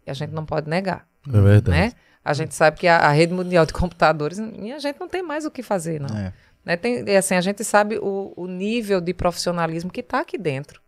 E 0.07 0.11
a 0.11 0.15
gente 0.15 0.31
não 0.33 0.45
pode 0.45 0.69
negar, 0.69 1.07
É 1.27 1.41
verdade. 1.41 1.71
né? 1.71 1.93
A 2.25 2.33
gente 2.33 2.55
sabe 2.55 2.79
que 2.79 2.87
a, 2.89 2.99
a 2.99 3.11
rede 3.11 3.35
mundial 3.35 3.67
de 3.67 3.73
computadores, 3.75 4.39
e 4.39 4.73
a 4.73 4.79
gente 4.79 4.99
não 4.99 5.09
tem 5.09 5.23
mais 5.23 5.45
o 5.45 5.51
que 5.51 5.63
fazer, 5.63 6.01
não. 6.01 6.17
É. 6.17 6.33
Né? 6.65 6.77
Tem, 6.77 7.17
assim, 7.17 7.35
a 7.35 7.41
gente 7.41 7.63
sabe 7.65 7.99
o, 7.99 8.33
o 8.37 8.47
nível 8.47 9.01
de 9.01 9.13
profissionalismo 9.13 9.91
que 9.91 10.01
está 10.01 10.21
aqui 10.21 10.39
dentro. 10.39 10.81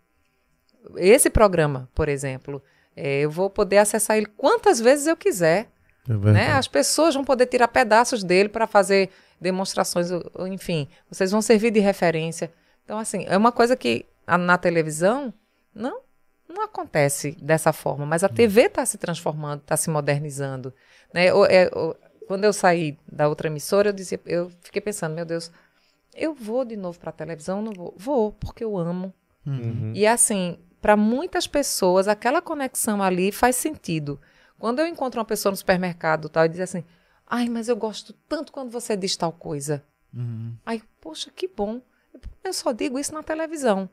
Esse 0.96 1.28
programa, 1.28 1.88
por 1.94 2.08
exemplo, 2.08 2.62
é, 2.94 3.20
eu 3.20 3.30
vou 3.30 3.50
poder 3.50 3.78
acessar 3.78 4.16
ele 4.16 4.26
quantas 4.26 4.80
vezes 4.80 5.06
eu 5.06 5.16
quiser. 5.16 5.68
É 6.08 6.12
Né? 6.32 6.52
As 6.52 6.68
pessoas 6.68 7.14
vão 7.14 7.24
poder 7.24 7.46
tirar 7.46 7.68
pedaços 7.68 8.22
dele 8.22 8.48
para 8.48 8.66
fazer 8.66 9.10
demonstrações, 9.40 10.08
enfim, 10.48 10.88
vocês 11.10 11.30
vão 11.30 11.42
servir 11.42 11.70
de 11.70 11.80
referência. 11.80 12.50
Então, 12.84 12.98
assim, 12.98 13.24
é 13.28 13.36
uma 13.36 13.52
coisa 13.52 13.76
que 13.76 14.06
a- 14.26 14.38
na 14.38 14.56
televisão 14.56 15.34
não, 15.74 16.00
não 16.48 16.62
acontece 16.62 17.36
dessa 17.42 17.72
forma, 17.72 18.06
mas 18.06 18.24
a 18.24 18.28
TV 18.28 18.62
está 18.62 18.86
se 18.86 18.96
transformando, 18.96 19.60
está 19.60 19.76
se 19.76 19.90
modernizando. 19.90 20.72
Né? 21.12 21.26
É, 21.50 21.68
quando 22.26 22.44
eu 22.44 22.52
saí 22.52 22.96
da 23.10 23.28
outra 23.28 23.48
emissora, 23.48 23.88
eu, 23.88 23.92
dizia, 23.92 24.18
eu 24.24 24.50
fiquei 24.62 24.80
pensando, 24.80 25.14
meu 25.14 25.24
Deus, 25.26 25.50
eu 26.16 26.34
vou 26.34 26.64
de 26.64 26.76
novo 26.76 26.98
para 26.98 27.10
a 27.10 27.12
televisão? 27.12 27.62
Não 27.62 27.72
vou. 27.72 27.94
Vou, 27.96 28.32
porque 28.32 28.64
eu 28.64 28.76
amo. 28.76 29.12
Uhum. 29.46 29.92
E 29.94 30.06
assim, 30.06 30.58
para 30.80 30.96
muitas 30.96 31.46
pessoas, 31.46 32.08
aquela 32.08 32.42
conexão 32.42 33.02
ali 33.02 33.30
faz 33.32 33.56
sentido. 33.56 34.20
Quando 34.58 34.78
eu 34.80 34.86
encontro 34.86 35.20
uma 35.20 35.24
pessoa 35.26 35.50
no 35.50 35.56
supermercado 35.56 36.28
tal, 36.28 36.44
e 36.46 36.48
diz 36.48 36.60
assim: 36.60 36.84
Ai, 37.26 37.48
mas 37.48 37.68
eu 37.68 37.76
gosto 37.76 38.12
tanto 38.28 38.52
quando 38.52 38.70
você 38.70 38.96
diz 38.96 39.16
tal 39.16 39.32
coisa. 39.32 39.84
Uhum. 40.14 40.54
Ai, 40.64 40.82
poxa, 41.00 41.30
que 41.34 41.46
bom. 41.46 41.80
Eu 42.42 42.52
só 42.52 42.72
digo 42.72 42.98
isso 42.98 43.12
na 43.12 43.22
televisão. 43.22 43.88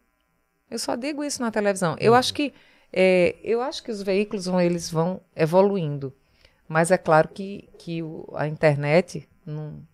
Eu 0.71 0.79
só 0.79 0.95
digo 0.95 1.23
isso 1.23 1.41
na 1.41 1.51
televisão. 1.51 1.95
Eu 1.99 2.15
acho 2.15 2.33
que 2.33 2.53
é, 2.91 3.35
eu 3.43 3.61
acho 3.61 3.83
que 3.83 3.91
os 3.91 4.01
veículos 4.01 4.45
vão, 4.45 4.61
eles 4.61 4.89
vão 4.89 5.19
evoluindo. 5.35 6.13
Mas 6.67 6.89
é 6.91 6.97
claro 6.97 7.27
que, 7.27 7.69
que 7.77 8.01
o- 8.01 8.25
a 8.33 8.47
internet 8.47 9.27
não, 9.45 9.85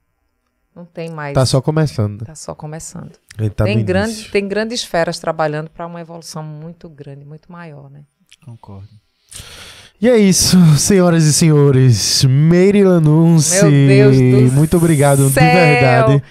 não 0.79 0.85
tem 0.85 1.09
mais. 1.09 1.33
Tá 1.33 1.45
só 1.45 1.61
começando. 1.61 2.25
tá 2.25 2.35
só 2.35 2.55
começando 2.55 3.11
Ele 3.37 3.49
tá 3.49 3.65
tem, 3.65 3.83
grande, 3.83 4.11
início. 4.13 4.31
tem 4.31 4.47
grandes 4.47 4.79
esferas 4.79 5.19
trabalhando 5.19 5.69
para 5.69 5.85
uma 5.85 5.99
evolução 5.99 6.41
muito 6.43 6.87
grande, 6.87 7.25
muito 7.25 7.51
maior, 7.51 7.89
né? 7.89 8.03
Concordo. 8.45 8.87
E 10.01 10.07
é 10.07 10.17
isso, 10.17 10.57
senhoras 10.77 11.25
e 11.25 11.33
senhores. 11.33 12.23
Meire 12.23 12.83
Lanunci. 12.83 13.65
Meu 13.65 13.69
Deus 14.11 14.17
do 14.17 14.55
Muito 14.55 14.77
obrigado, 14.77 15.29
céu, 15.29 15.43
de 15.43 15.51
verdade. 15.51 16.23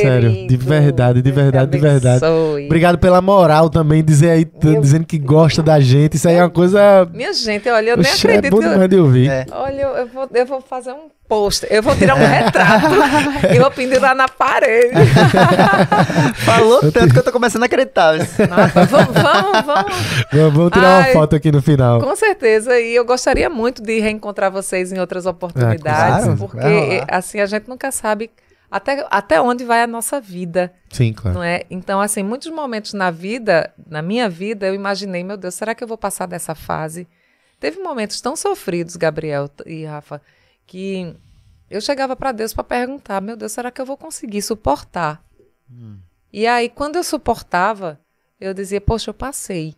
Sério, 0.00 0.46
de 0.46 0.56
verdade, 0.56 1.20
de 1.22 1.30
verdade, 1.30 1.70
de 1.70 1.78
verdade. 1.78 2.24
Obrigado 2.66 2.98
pela 2.98 3.20
moral 3.20 3.68
também, 3.68 4.02
dizer 4.04 4.30
aí, 4.30 4.46
Meu- 4.62 4.80
dizendo 4.80 5.04
que 5.04 5.18
gosta 5.18 5.62
da 5.62 5.78
gente. 5.80 6.16
Isso 6.16 6.28
aí 6.28 6.36
é 6.36 6.42
uma 6.42 6.50
coisa. 6.50 7.06
Minha 7.12 7.32
gente, 7.32 7.68
olha, 7.68 7.90
eu 7.90 7.96
nem 7.96 8.06
Oxe, 8.10 8.26
é 8.26 8.30
acredito. 8.30 8.50
bom 8.56 8.62
eu- 8.62 8.70
demais 8.70 8.88
de 8.88 8.96
ouvir. 8.96 9.28
É. 9.30 9.46
Olha, 9.52 9.82
eu, 9.82 10.06
vou, 10.08 10.28
eu 10.34 10.46
vou 10.46 10.60
fazer 10.60 10.92
um 10.92 11.08
post, 11.28 11.66
eu 11.70 11.82
vou 11.82 11.96
tirar 11.96 12.14
um 12.16 12.18
retrato 12.18 12.86
e 13.54 13.58
vou 13.58 13.70
pendurar 13.70 14.14
na 14.14 14.28
parede. 14.28 14.92
Falou 16.44 16.80
tanto 16.92 17.12
que 17.12 17.18
eu 17.18 17.22
tô 17.22 17.32
começando 17.32 17.62
a 17.62 17.66
acreditar. 17.66 18.14
Nossa, 18.16 18.84
vamos, 18.86 19.14
vamos, 19.14 19.66
vamos. 19.66 19.94
Vamos 20.52 20.70
tirar 20.70 20.88
uma 20.88 21.04
Ai, 21.06 21.12
foto 21.12 21.36
aqui 21.36 21.50
no 21.50 21.62
final. 21.62 22.00
Com 22.00 22.14
certeza, 22.16 22.78
e 22.78 22.94
eu 22.94 23.04
gostaria 23.04 23.48
muito 23.48 23.82
de 23.82 24.00
reencontrar 24.00 24.50
vocês 24.50 24.92
em 24.92 24.98
outras 24.98 25.26
oportunidades, 25.26 26.24
claro, 26.24 26.36
porque 26.36 27.02
assim 27.08 27.40
a 27.40 27.46
gente 27.46 27.68
nunca 27.68 27.90
sabe 27.90 28.30
até, 28.74 29.06
até 29.08 29.40
onde 29.40 29.64
vai 29.64 29.84
a 29.84 29.86
nossa 29.86 30.20
vida. 30.20 30.74
Sim, 30.90 31.12
claro. 31.12 31.36
Não 31.36 31.44
é? 31.44 31.62
Então, 31.70 32.00
assim, 32.00 32.24
muitos 32.24 32.50
momentos 32.50 32.92
na 32.92 33.08
vida, 33.08 33.72
na 33.86 34.02
minha 34.02 34.28
vida, 34.28 34.66
eu 34.66 34.74
imaginei, 34.74 35.22
meu 35.22 35.36
Deus, 35.36 35.54
será 35.54 35.76
que 35.76 35.84
eu 35.84 35.86
vou 35.86 35.96
passar 35.96 36.26
dessa 36.26 36.56
fase? 36.56 37.06
Teve 37.60 37.78
momentos 37.78 38.20
tão 38.20 38.34
sofridos, 38.34 38.96
Gabriel 38.96 39.48
e 39.64 39.84
Rafa, 39.84 40.20
que 40.66 41.14
eu 41.70 41.80
chegava 41.80 42.16
para 42.16 42.32
Deus 42.32 42.52
para 42.52 42.64
perguntar, 42.64 43.20
meu 43.20 43.36
Deus, 43.36 43.52
será 43.52 43.70
que 43.70 43.80
eu 43.80 43.86
vou 43.86 43.96
conseguir 43.96 44.42
suportar? 44.42 45.24
E 46.32 46.44
aí, 46.44 46.68
quando 46.68 46.96
eu 46.96 47.04
suportava, 47.04 48.00
eu 48.40 48.52
dizia, 48.52 48.80
poxa, 48.80 49.08
eu 49.08 49.14
passei. 49.14 49.76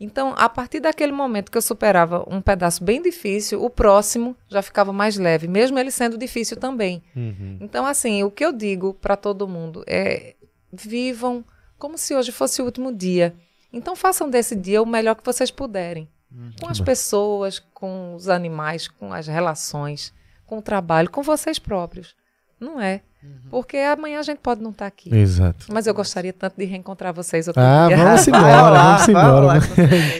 Então, 0.00 0.32
a 0.36 0.48
partir 0.48 0.78
daquele 0.78 1.10
momento 1.10 1.50
que 1.50 1.58
eu 1.58 1.62
superava 1.62 2.24
um 2.28 2.40
pedaço 2.40 2.84
bem 2.84 3.02
difícil, 3.02 3.62
o 3.62 3.68
próximo 3.68 4.36
já 4.48 4.62
ficava 4.62 4.92
mais 4.92 5.16
leve, 5.16 5.48
mesmo 5.48 5.78
ele 5.78 5.90
sendo 5.90 6.16
difícil 6.16 6.56
também. 6.56 7.02
Uhum. 7.16 7.58
Então, 7.60 7.84
assim, 7.84 8.22
o 8.22 8.30
que 8.30 8.44
eu 8.44 8.52
digo 8.52 8.94
para 8.94 9.16
todo 9.16 9.48
mundo 9.48 9.82
é: 9.86 10.36
vivam 10.72 11.44
como 11.76 11.98
se 11.98 12.14
hoje 12.14 12.30
fosse 12.30 12.62
o 12.62 12.64
último 12.64 12.94
dia. 12.94 13.34
Então, 13.72 13.96
façam 13.96 14.30
desse 14.30 14.54
dia 14.54 14.80
o 14.80 14.86
melhor 14.86 15.16
que 15.16 15.24
vocês 15.24 15.50
puderem. 15.50 16.08
Com 16.60 16.68
as 16.68 16.80
pessoas, 16.80 17.58
com 17.58 18.14
os 18.14 18.28
animais, 18.28 18.86
com 18.86 19.12
as 19.12 19.26
relações, 19.26 20.12
com 20.46 20.58
o 20.58 20.62
trabalho, 20.62 21.10
com 21.10 21.22
vocês 21.22 21.58
próprios. 21.58 22.14
Não 22.60 22.80
é? 22.80 23.00
Porque 23.50 23.76
amanhã 23.78 24.20
a 24.20 24.22
gente 24.22 24.38
pode 24.38 24.62
não 24.62 24.70
estar 24.70 24.86
aqui. 24.86 25.14
Exato. 25.14 25.66
Mas 25.72 25.86
eu 25.86 25.94
gostaria 25.94 26.32
tanto 26.32 26.54
de 26.56 26.64
reencontrar 26.64 27.12
vocês 27.12 27.46
outro 27.48 27.60
Ah, 27.62 27.86
dia. 27.88 27.96
vamos 27.96 28.26
embora, 28.28 28.78
vamos 28.78 29.08
embora. 29.08 29.58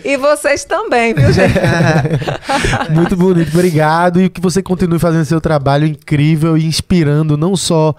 E 0.05 0.17
vocês 0.17 0.65
também, 0.65 1.15
viu, 1.15 1.33
gente? 1.33 1.55
Muito 2.91 3.17
bonito, 3.17 3.49
obrigado. 3.53 4.21
E 4.21 4.29
que 4.29 4.41
você 4.41 4.63
continue 4.63 4.99
fazendo 4.99 5.25
seu 5.25 5.41
trabalho 5.41 5.87
incrível 5.87 6.57
e 6.59 6.65
inspirando 6.67 7.37
não 7.37 7.57
só 7.57 7.95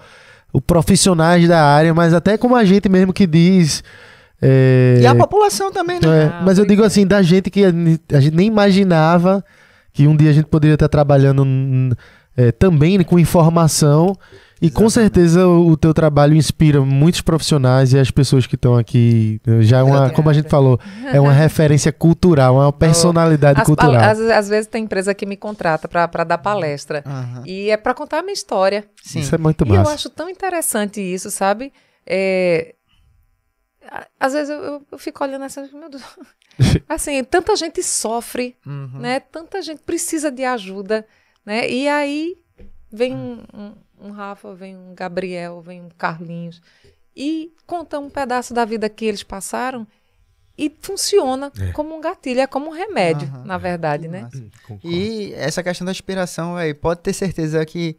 os 0.52 0.60
profissionais 0.60 1.48
da 1.48 1.62
área, 1.64 1.94
mas 1.94 2.12
até 2.12 2.36
como 2.36 2.54
a 2.56 2.64
gente 2.64 2.88
mesmo 2.88 3.12
que 3.12 3.26
diz. 3.26 3.82
é, 4.42 4.98
E 5.00 5.06
a 5.06 5.14
população 5.14 5.72
também, 5.72 5.98
né? 6.00 6.08
é, 6.08 6.24
Ah, 6.26 6.42
mas 6.44 6.58
eu 6.58 6.64
digo 6.64 6.82
obrigada. 6.82 6.86
assim, 6.88 7.06
da 7.06 7.22
gente 7.22 7.50
que 7.50 7.64
a, 7.64 8.20
gente 8.20 8.36
nem 8.36 8.46
imaginava 8.48 9.44
que 9.92 10.06
um 10.06 10.16
dia 10.16 10.30
a 10.30 10.32
gente 10.32 10.46
poderia 10.46 10.74
estar 10.74 10.88
trabalhando 10.88 11.44
é, 12.48 12.52
também 12.52 13.02
com 13.04 13.18
informação 13.18 14.16
E 14.62 14.70
com 14.70 14.90
certeza 14.90 15.46
o, 15.46 15.70
o 15.70 15.76
teu 15.76 15.94
trabalho 15.94 16.34
inspira 16.36 16.82
muitos 16.82 17.22
profissionais 17.22 17.94
e 17.94 17.98
as 17.98 18.10
pessoas 18.10 18.46
que 18.46 18.56
estão 18.56 18.76
aqui. 18.76 19.40
eh, 19.46 19.62
Já 19.62 19.78
é 19.78 19.82
uma, 19.82 20.10
como 20.10 20.28
a 20.28 20.34
gente 20.34 20.50
falou, 20.50 20.78
é 21.10 21.18
uma 21.18 21.32
referência 21.46 21.90
cultural, 21.90 22.56
uma 22.56 22.70
personalidade 22.70 23.60
As 23.62 23.66
cultural. 23.66 23.94
Às, 24.04 24.20
às 24.20 24.48
vezes 24.50 24.66
tem 24.66 24.84
empresa 24.84 25.14
que 25.14 25.24
me 25.24 25.34
contrata 25.36 25.88
para 25.88 26.24
dar 26.24 26.36
palestra. 26.38 27.02
Aham. 27.06 27.42
E 27.46 27.70
é 27.70 27.76
para 27.78 27.94
contar 27.94 28.18
a 28.18 28.22
minha 28.22 28.34
história. 28.34 28.84
Sim. 29.02 29.20
Isso 29.20 29.34
é 29.34 29.38
muito 29.38 29.64
E 29.64 29.68
eu 29.70 29.76
massa. 29.76 29.94
acho 29.94 30.10
tão 30.10 30.28
interessante 30.28 31.00
isso, 31.00 31.30
sabe? 31.30 31.72
É, 32.06 32.74
Às 34.20 34.34
vezes 34.34 34.50
eu, 34.50 34.58
eu- 34.62 34.82
eu 34.92 34.98
fico 34.98 35.24
olhando 35.24 35.44
assim, 35.46 35.62
meu 35.72 35.88
Deus. 35.88 36.02
Assim, 36.86 37.24
tanta 37.24 37.56
gente 37.56 37.82
sofre, 37.82 38.54
Uhum. 38.66 38.98
né? 39.00 39.20
Tanta 39.20 39.62
gente 39.62 39.80
precisa 39.82 40.30
de 40.30 40.44
ajuda, 40.44 41.06
né? 41.44 41.68
E 41.70 41.88
aí 41.88 42.36
vem 42.92 43.14
um, 43.14 43.42
um- 43.54 43.74
um 44.08 44.10
Rafa, 44.12 44.54
vem 44.54 44.76
um 44.76 44.94
Gabriel, 44.94 45.60
vem 45.60 45.82
um 45.82 45.88
Carlinhos 45.90 46.60
e 47.14 47.52
conta 47.66 47.98
um 47.98 48.08
pedaço 48.10 48.54
da 48.54 48.64
vida 48.64 48.88
que 48.88 49.04
eles 49.04 49.22
passaram 49.22 49.86
e 50.56 50.74
funciona 50.80 51.50
como 51.72 51.96
um 51.96 52.00
gatilho, 52.00 52.40
é 52.40 52.46
como 52.46 52.66
um 52.68 52.72
remédio, 52.72 53.28
Aham. 53.28 53.44
na 53.44 53.58
verdade, 53.58 54.08
né? 54.08 54.22
Massa. 54.22 54.44
E 54.84 55.32
essa 55.34 55.62
questão 55.62 55.84
da 55.84 55.90
inspiração, 55.90 56.54
velho, 56.56 56.74
pode 56.74 57.00
ter 57.00 57.12
certeza 57.12 57.64
que 57.64 57.96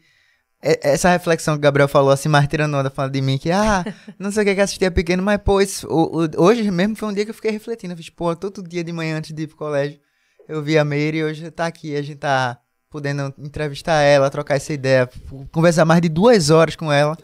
é- 0.61 0.91
essa 0.91 1.09
reflexão 1.09 1.55
que 1.55 1.59
o 1.59 1.61
Gabriel 1.61 1.88
falou, 1.88 2.11
assim, 2.11 2.30
mais 2.30 2.47
tirando 2.47 2.76
onda, 2.77 2.89
falando 2.91 3.13
de 3.13 3.22
mim, 3.22 3.38
que, 3.39 3.49
ah, 3.51 3.84
não 4.19 4.31
sei 4.31 4.43
o 4.43 4.45
que 4.45 4.53
que 4.55 4.61
assistia 4.61 4.91
pequeno, 4.91 5.23
mas, 5.23 5.39
pô, 5.43 5.59
isso- 5.59 5.88
o- 5.88 6.23
o- 6.23 6.43
hoje 6.43 6.69
mesmo 6.69 6.95
foi 6.95 7.09
um 7.09 7.13
dia 7.13 7.26
que 7.26 7.31
eu 7.31 7.35
fiquei 7.35 7.49
refletindo. 7.51 7.93
Eu 7.93 7.97
fiz, 7.97 8.09
pô, 8.11 8.35
todo 8.35 8.61
dia 8.61 8.84
de 8.84 8.91
manhã 8.91 9.18
antes 9.18 9.34
de 9.34 9.41
ir 9.43 9.47
pro 9.47 9.57
colégio, 9.57 9.99
eu 10.47 10.61
vi 10.61 10.77
a 10.77 10.85
Meire 10.85 11.18
e 11.19 11.23
hoje 11.23 11.49
tá 11.49 11.65
aqui, 11.65 11.95
a 11.95 12.01
gente 12.03 12.18
tá 12.19 12.59
podendo 12.91 13.34
entrevistar 13.39 14.01
ela, 14.01 14.30
trocar 14.30 14.55
essa 14.57 14.73
ideia, 14.73 15.09
conversar 15.51 15.85
mais 15.85 16.01
de 16.01 16.09
duas 16.09 16.49
horas 16.49 16.76
com 16.76 16.91
ela. 16.91 17.18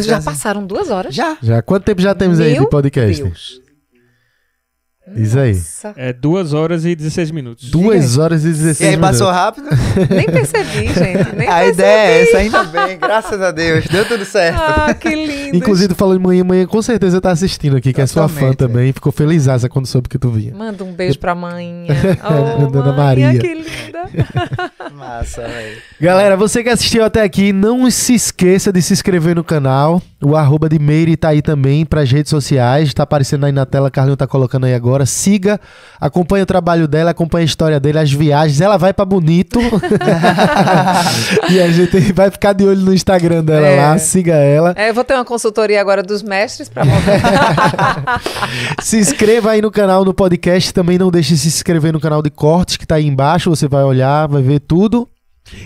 Já 0.00 0.22
passaram 0.22 0.64
duas 0.64 0.90
horas. 0.90 1.14
Já? 1.14 1.36
Já, 1.42 1.60
quanto 1.60 1.84
tempo 1.84 2.00
já 2.00 2.14
temos 2.14 2.38
aí 2.38 2.52
de 2.52 2.60
Meu 2.60 2.68
podcast? 2.68 3.22
Deus. 3.22 3.60
Diz 5.14 5.36
aí. 5.36 5.54
Nossa, 5.54 5.92
É 5.96 6.12
2 6.12 6.52
horas 6.54 6.84
e 6.84 6.94
16 6.94 7.30
minutos. 7.30 7.70
Duas 7.70 8.18
horas 8.18 8.44
e 8.44 8.48
E 8.48 8.52
16 8.52 8.80
aí 8.90 8.96
minutos. 8.96 9.18
passou 9.18 9.32
rápido? 9.32 9.68
nem 10.14 10.26
percebi, 10.26 10.86
gente. 10.86 11.36
Nem 11.36 11.48
a 11.48 11.54
percebi. 11.54 11.70
ideia 11.72 12.08
é 12.10 12.22
essa, 12.22 12.38
ainda 12.38 12.64
bem, 12.64 12.98
graças 12.98 13.40
a 13.40 13.50
Deus, 13.50 13.86
deu 13.86 14.04
tudo 14.06 14.24
certo. 14.24 14.58
Ah, 14.60 14.94
que 14.94 15.08
lindo. 15.08 15.56
Inclusive, 15.56 15.88
tu 15.88 15.94
falou 15.94 16.16
de 16.16 16.22
manhã, 16.22 16.44
manhã 16.44 16.66
com 16.66 16.80
certeza 16.82 17.20
tá 17.20 17.30
assistindo 17.30 17.76
aqui, 17.76 17.92
que 17.92 18.00
é 18.00 18.06
sua 18.06 18.28
fã 18.28 18.34
Totalmente, 18.52 18.56
também. 18.56 18.92
Ficou 18.92 19.10
feliz 19.12 19.46
quando 19.70 19.86
soube 19.86 20.08
que 20.08 20.18
tu 20.18 20.30
vinha. 20.30 20.54
Manda 20.54 20.84
um 20.84 20.92
beijo 20.92 21.18
pra 21.18 21.34
manhinha. 21.34 21.88
Oh, 22.60 22.66
Dona 22.66 22.92
Maria. 22.92 23.38
que 23.38 23.54
linda. 23.54 24.08
Massa, 24.94 25.42
velho. 25.42 25.78
Galera, 26.00 26.36
você 26.36 26.62
que 26.62 26.68
assistiu 26.68 27.04
até 27.04 27.22
aqui, 27.22 27.52
não 27.52 27.90
se 27.90 28.14
esqueça 28.14 28.72
de 28.72 28.82
se 28.82 28.92
inscrever 28.92 29.34
no 29.34 29.44
canal. 29.44 30.02
O 30.20 30.36
arroba 30.36 30.68
de 30.68 30.78
Meire 30.78 31.16
tá 31.16 31.28
aí 31.28 31.40
também 31.40 31.84
pras 31.86 32.10
redes 32.10 32.30
sociais. 32.30 32.92
Tá 32.92 33.04
aparecendo 33.04 33.46
aí 33.46 33.52
na 33.52 33.64
tela, 33.64 33.90
Carlinho 33.90 34.16
tá 34.16 34.26
colocando 34.26 34.66
aí 34.66 34.74
agora. 34.74 34.97
Siga, 35.06 35.60
acompanhe 36.00 36.42
o 36.42 36.46
trabalho 36.46 36.86
dela, 36.88 37.10
acompanhe 37.10 37.42
a 37.42 37.46
história 37.46 37.78
dele, 37.80 37.98
as 37.98 38.12
viagens. 38.12 38.60
Ela 38.60 38.76
vai 38.76 38.92
pra 38.92 39.04
Bonito. 39.04 39.58
e 41.50 41.60
a 41.60 41.70
gente 41.70 42.12
vai 42.12 42.30
ficar 42.30 42.52
de 42.52 42.64
olho 42.64 42.80
no 42.80 42.94
Instagram 42.94 43.44
dela 43.44 43.66
É. 43.66 43.76
lá. 43.76 43.98
Siga 43.98 44.34
ela. 44.34 44.74
É, 44.76 44.90
eu 44.90 44.94
vou 44.94 45.04
ter 45.04 45.14
uma 45.14 45.24
consultoria 45.24 45.80
agora 45.80 46.02
dos 46.02 46.22
mestres 46.22 46.68
pra 46.68 46.84
mostrar. 46.84 48.20
Se 48.82 48.98
inscreva 48.98 49.50
aí 49.52 49.62
no 49.62 49.70
canal, 49.70 50.04
no 50.04 50.14
podcast. 50.14 50.72
Também 50.72 50.98
não 50.98 51.10
deixe 51.10 51.34
de 51.34 51.40
se 51.40 51.48
inscrever 51.48 51.92
no 51.92 52.00
canal 52.00 52.22
de 52.22 52.30
cortes 52.30 52.76
que 52.76 52.86
tá 52.86 52.96
aí 52.96 53.06
embaixo. 53.06 53.50
Você 53.50 53.68
vai 53.68 53.82
olhar, 53.84 54.28
vai 54.28 54.42
ver 54.42 54.60
tudo. 54.60 55.08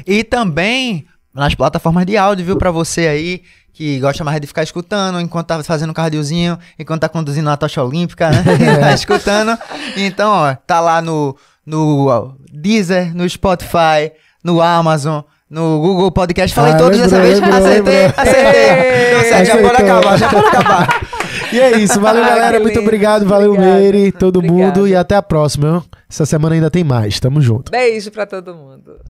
E 0.07 0.23
também 0.25 1.05
nas 1.35 1.55
plataformas 1.55 2.05
de 2.07 2.17
áudio, 2.17 2.45
viu? 2.45 2.57
Pra 2.57 2.71
você 2.71 3.07
aí 3.09 3.43
que 3.73 3.99
gosta 4.01 4.23
mais 4.25 4.41
de 4.41 4.47
ficar 4.47 4.63
escutando 4.63 5.21
enquanto 5.21 5.47
tá 5.47 5.63
fazendo 5.63 5.91
um 5.91 5.95
cardiozinho, 5.95 6.59
enquanto 6.79 7.01
tá 7.01 7.09
conduzindo 7.09 7.49
uma 7.49 7.57
tocha 7.57 7.83
olímpica, 7.83 8.31
né? 8.31 8.43
tá 8.81 8.93
escutando. 8.93 9.57
Então, 9.97 10.31
ó, 10.31 10.55
tá 10.67 10.79
lá 10.81 11.01
no, 11.01 11.37
no 11.65 12.35
Deezer, 12.53 13.15
no 13.17 13.29
Spotify, 13.29 14.13
no 14.45 14.61
Amazon. 14.61 15.23
No 15.51 15.81
Google 15.83 16.11
Podcast, 16.11 16.55
falei 16.55 16.73
Ah, 16.73 16.79
todos 16.79 16.99
dessa 16.99 17.21
vez. 17.21 17.39
lembrou, 17.39 17.59
acertei, 17.59 18.03
lembrou. 18.07 18.23
acertei. 18.23 19.11
Deu 19.11 19.21
certo, 19.29 19.47
já 19.49 19.59
pode 19.59 19.83
acabar, 19.83 20.17
já 20.19 20.29
pode 20.31 20.47
acabar. 20.47 21.07
E 21.53 21.61
é 21.61 21.79
isso. 21.79 22.01
Valeu, 22.01 22.25
Ah, 22.25 22.29
galera. 22.29 22.59
Muito 22.59 22.81
obrigado. 22.81 23.27
Valeu. 23.27 23.53
Meire, 23.53 24.11
todo 24.13 24.39
Obrigada. 24.39 24.81
mundo. 24.81 24.89
E 24.89 24.97
até 24.97 25.15
a 25.15 25.21
próxima. 25.21 25.85
Essa 26.09 26.25
semana 26.25 26.55
ainda 26.55 26.71
tem 26.71 26.83
mais. 26.83 27.21
Tamo 27.21 27.39
junto. 27.43 27.71
Beijo 27.71 28.11
pra 28.11 28.25
todo 28.25 28.55
mundo. 28.55 29.12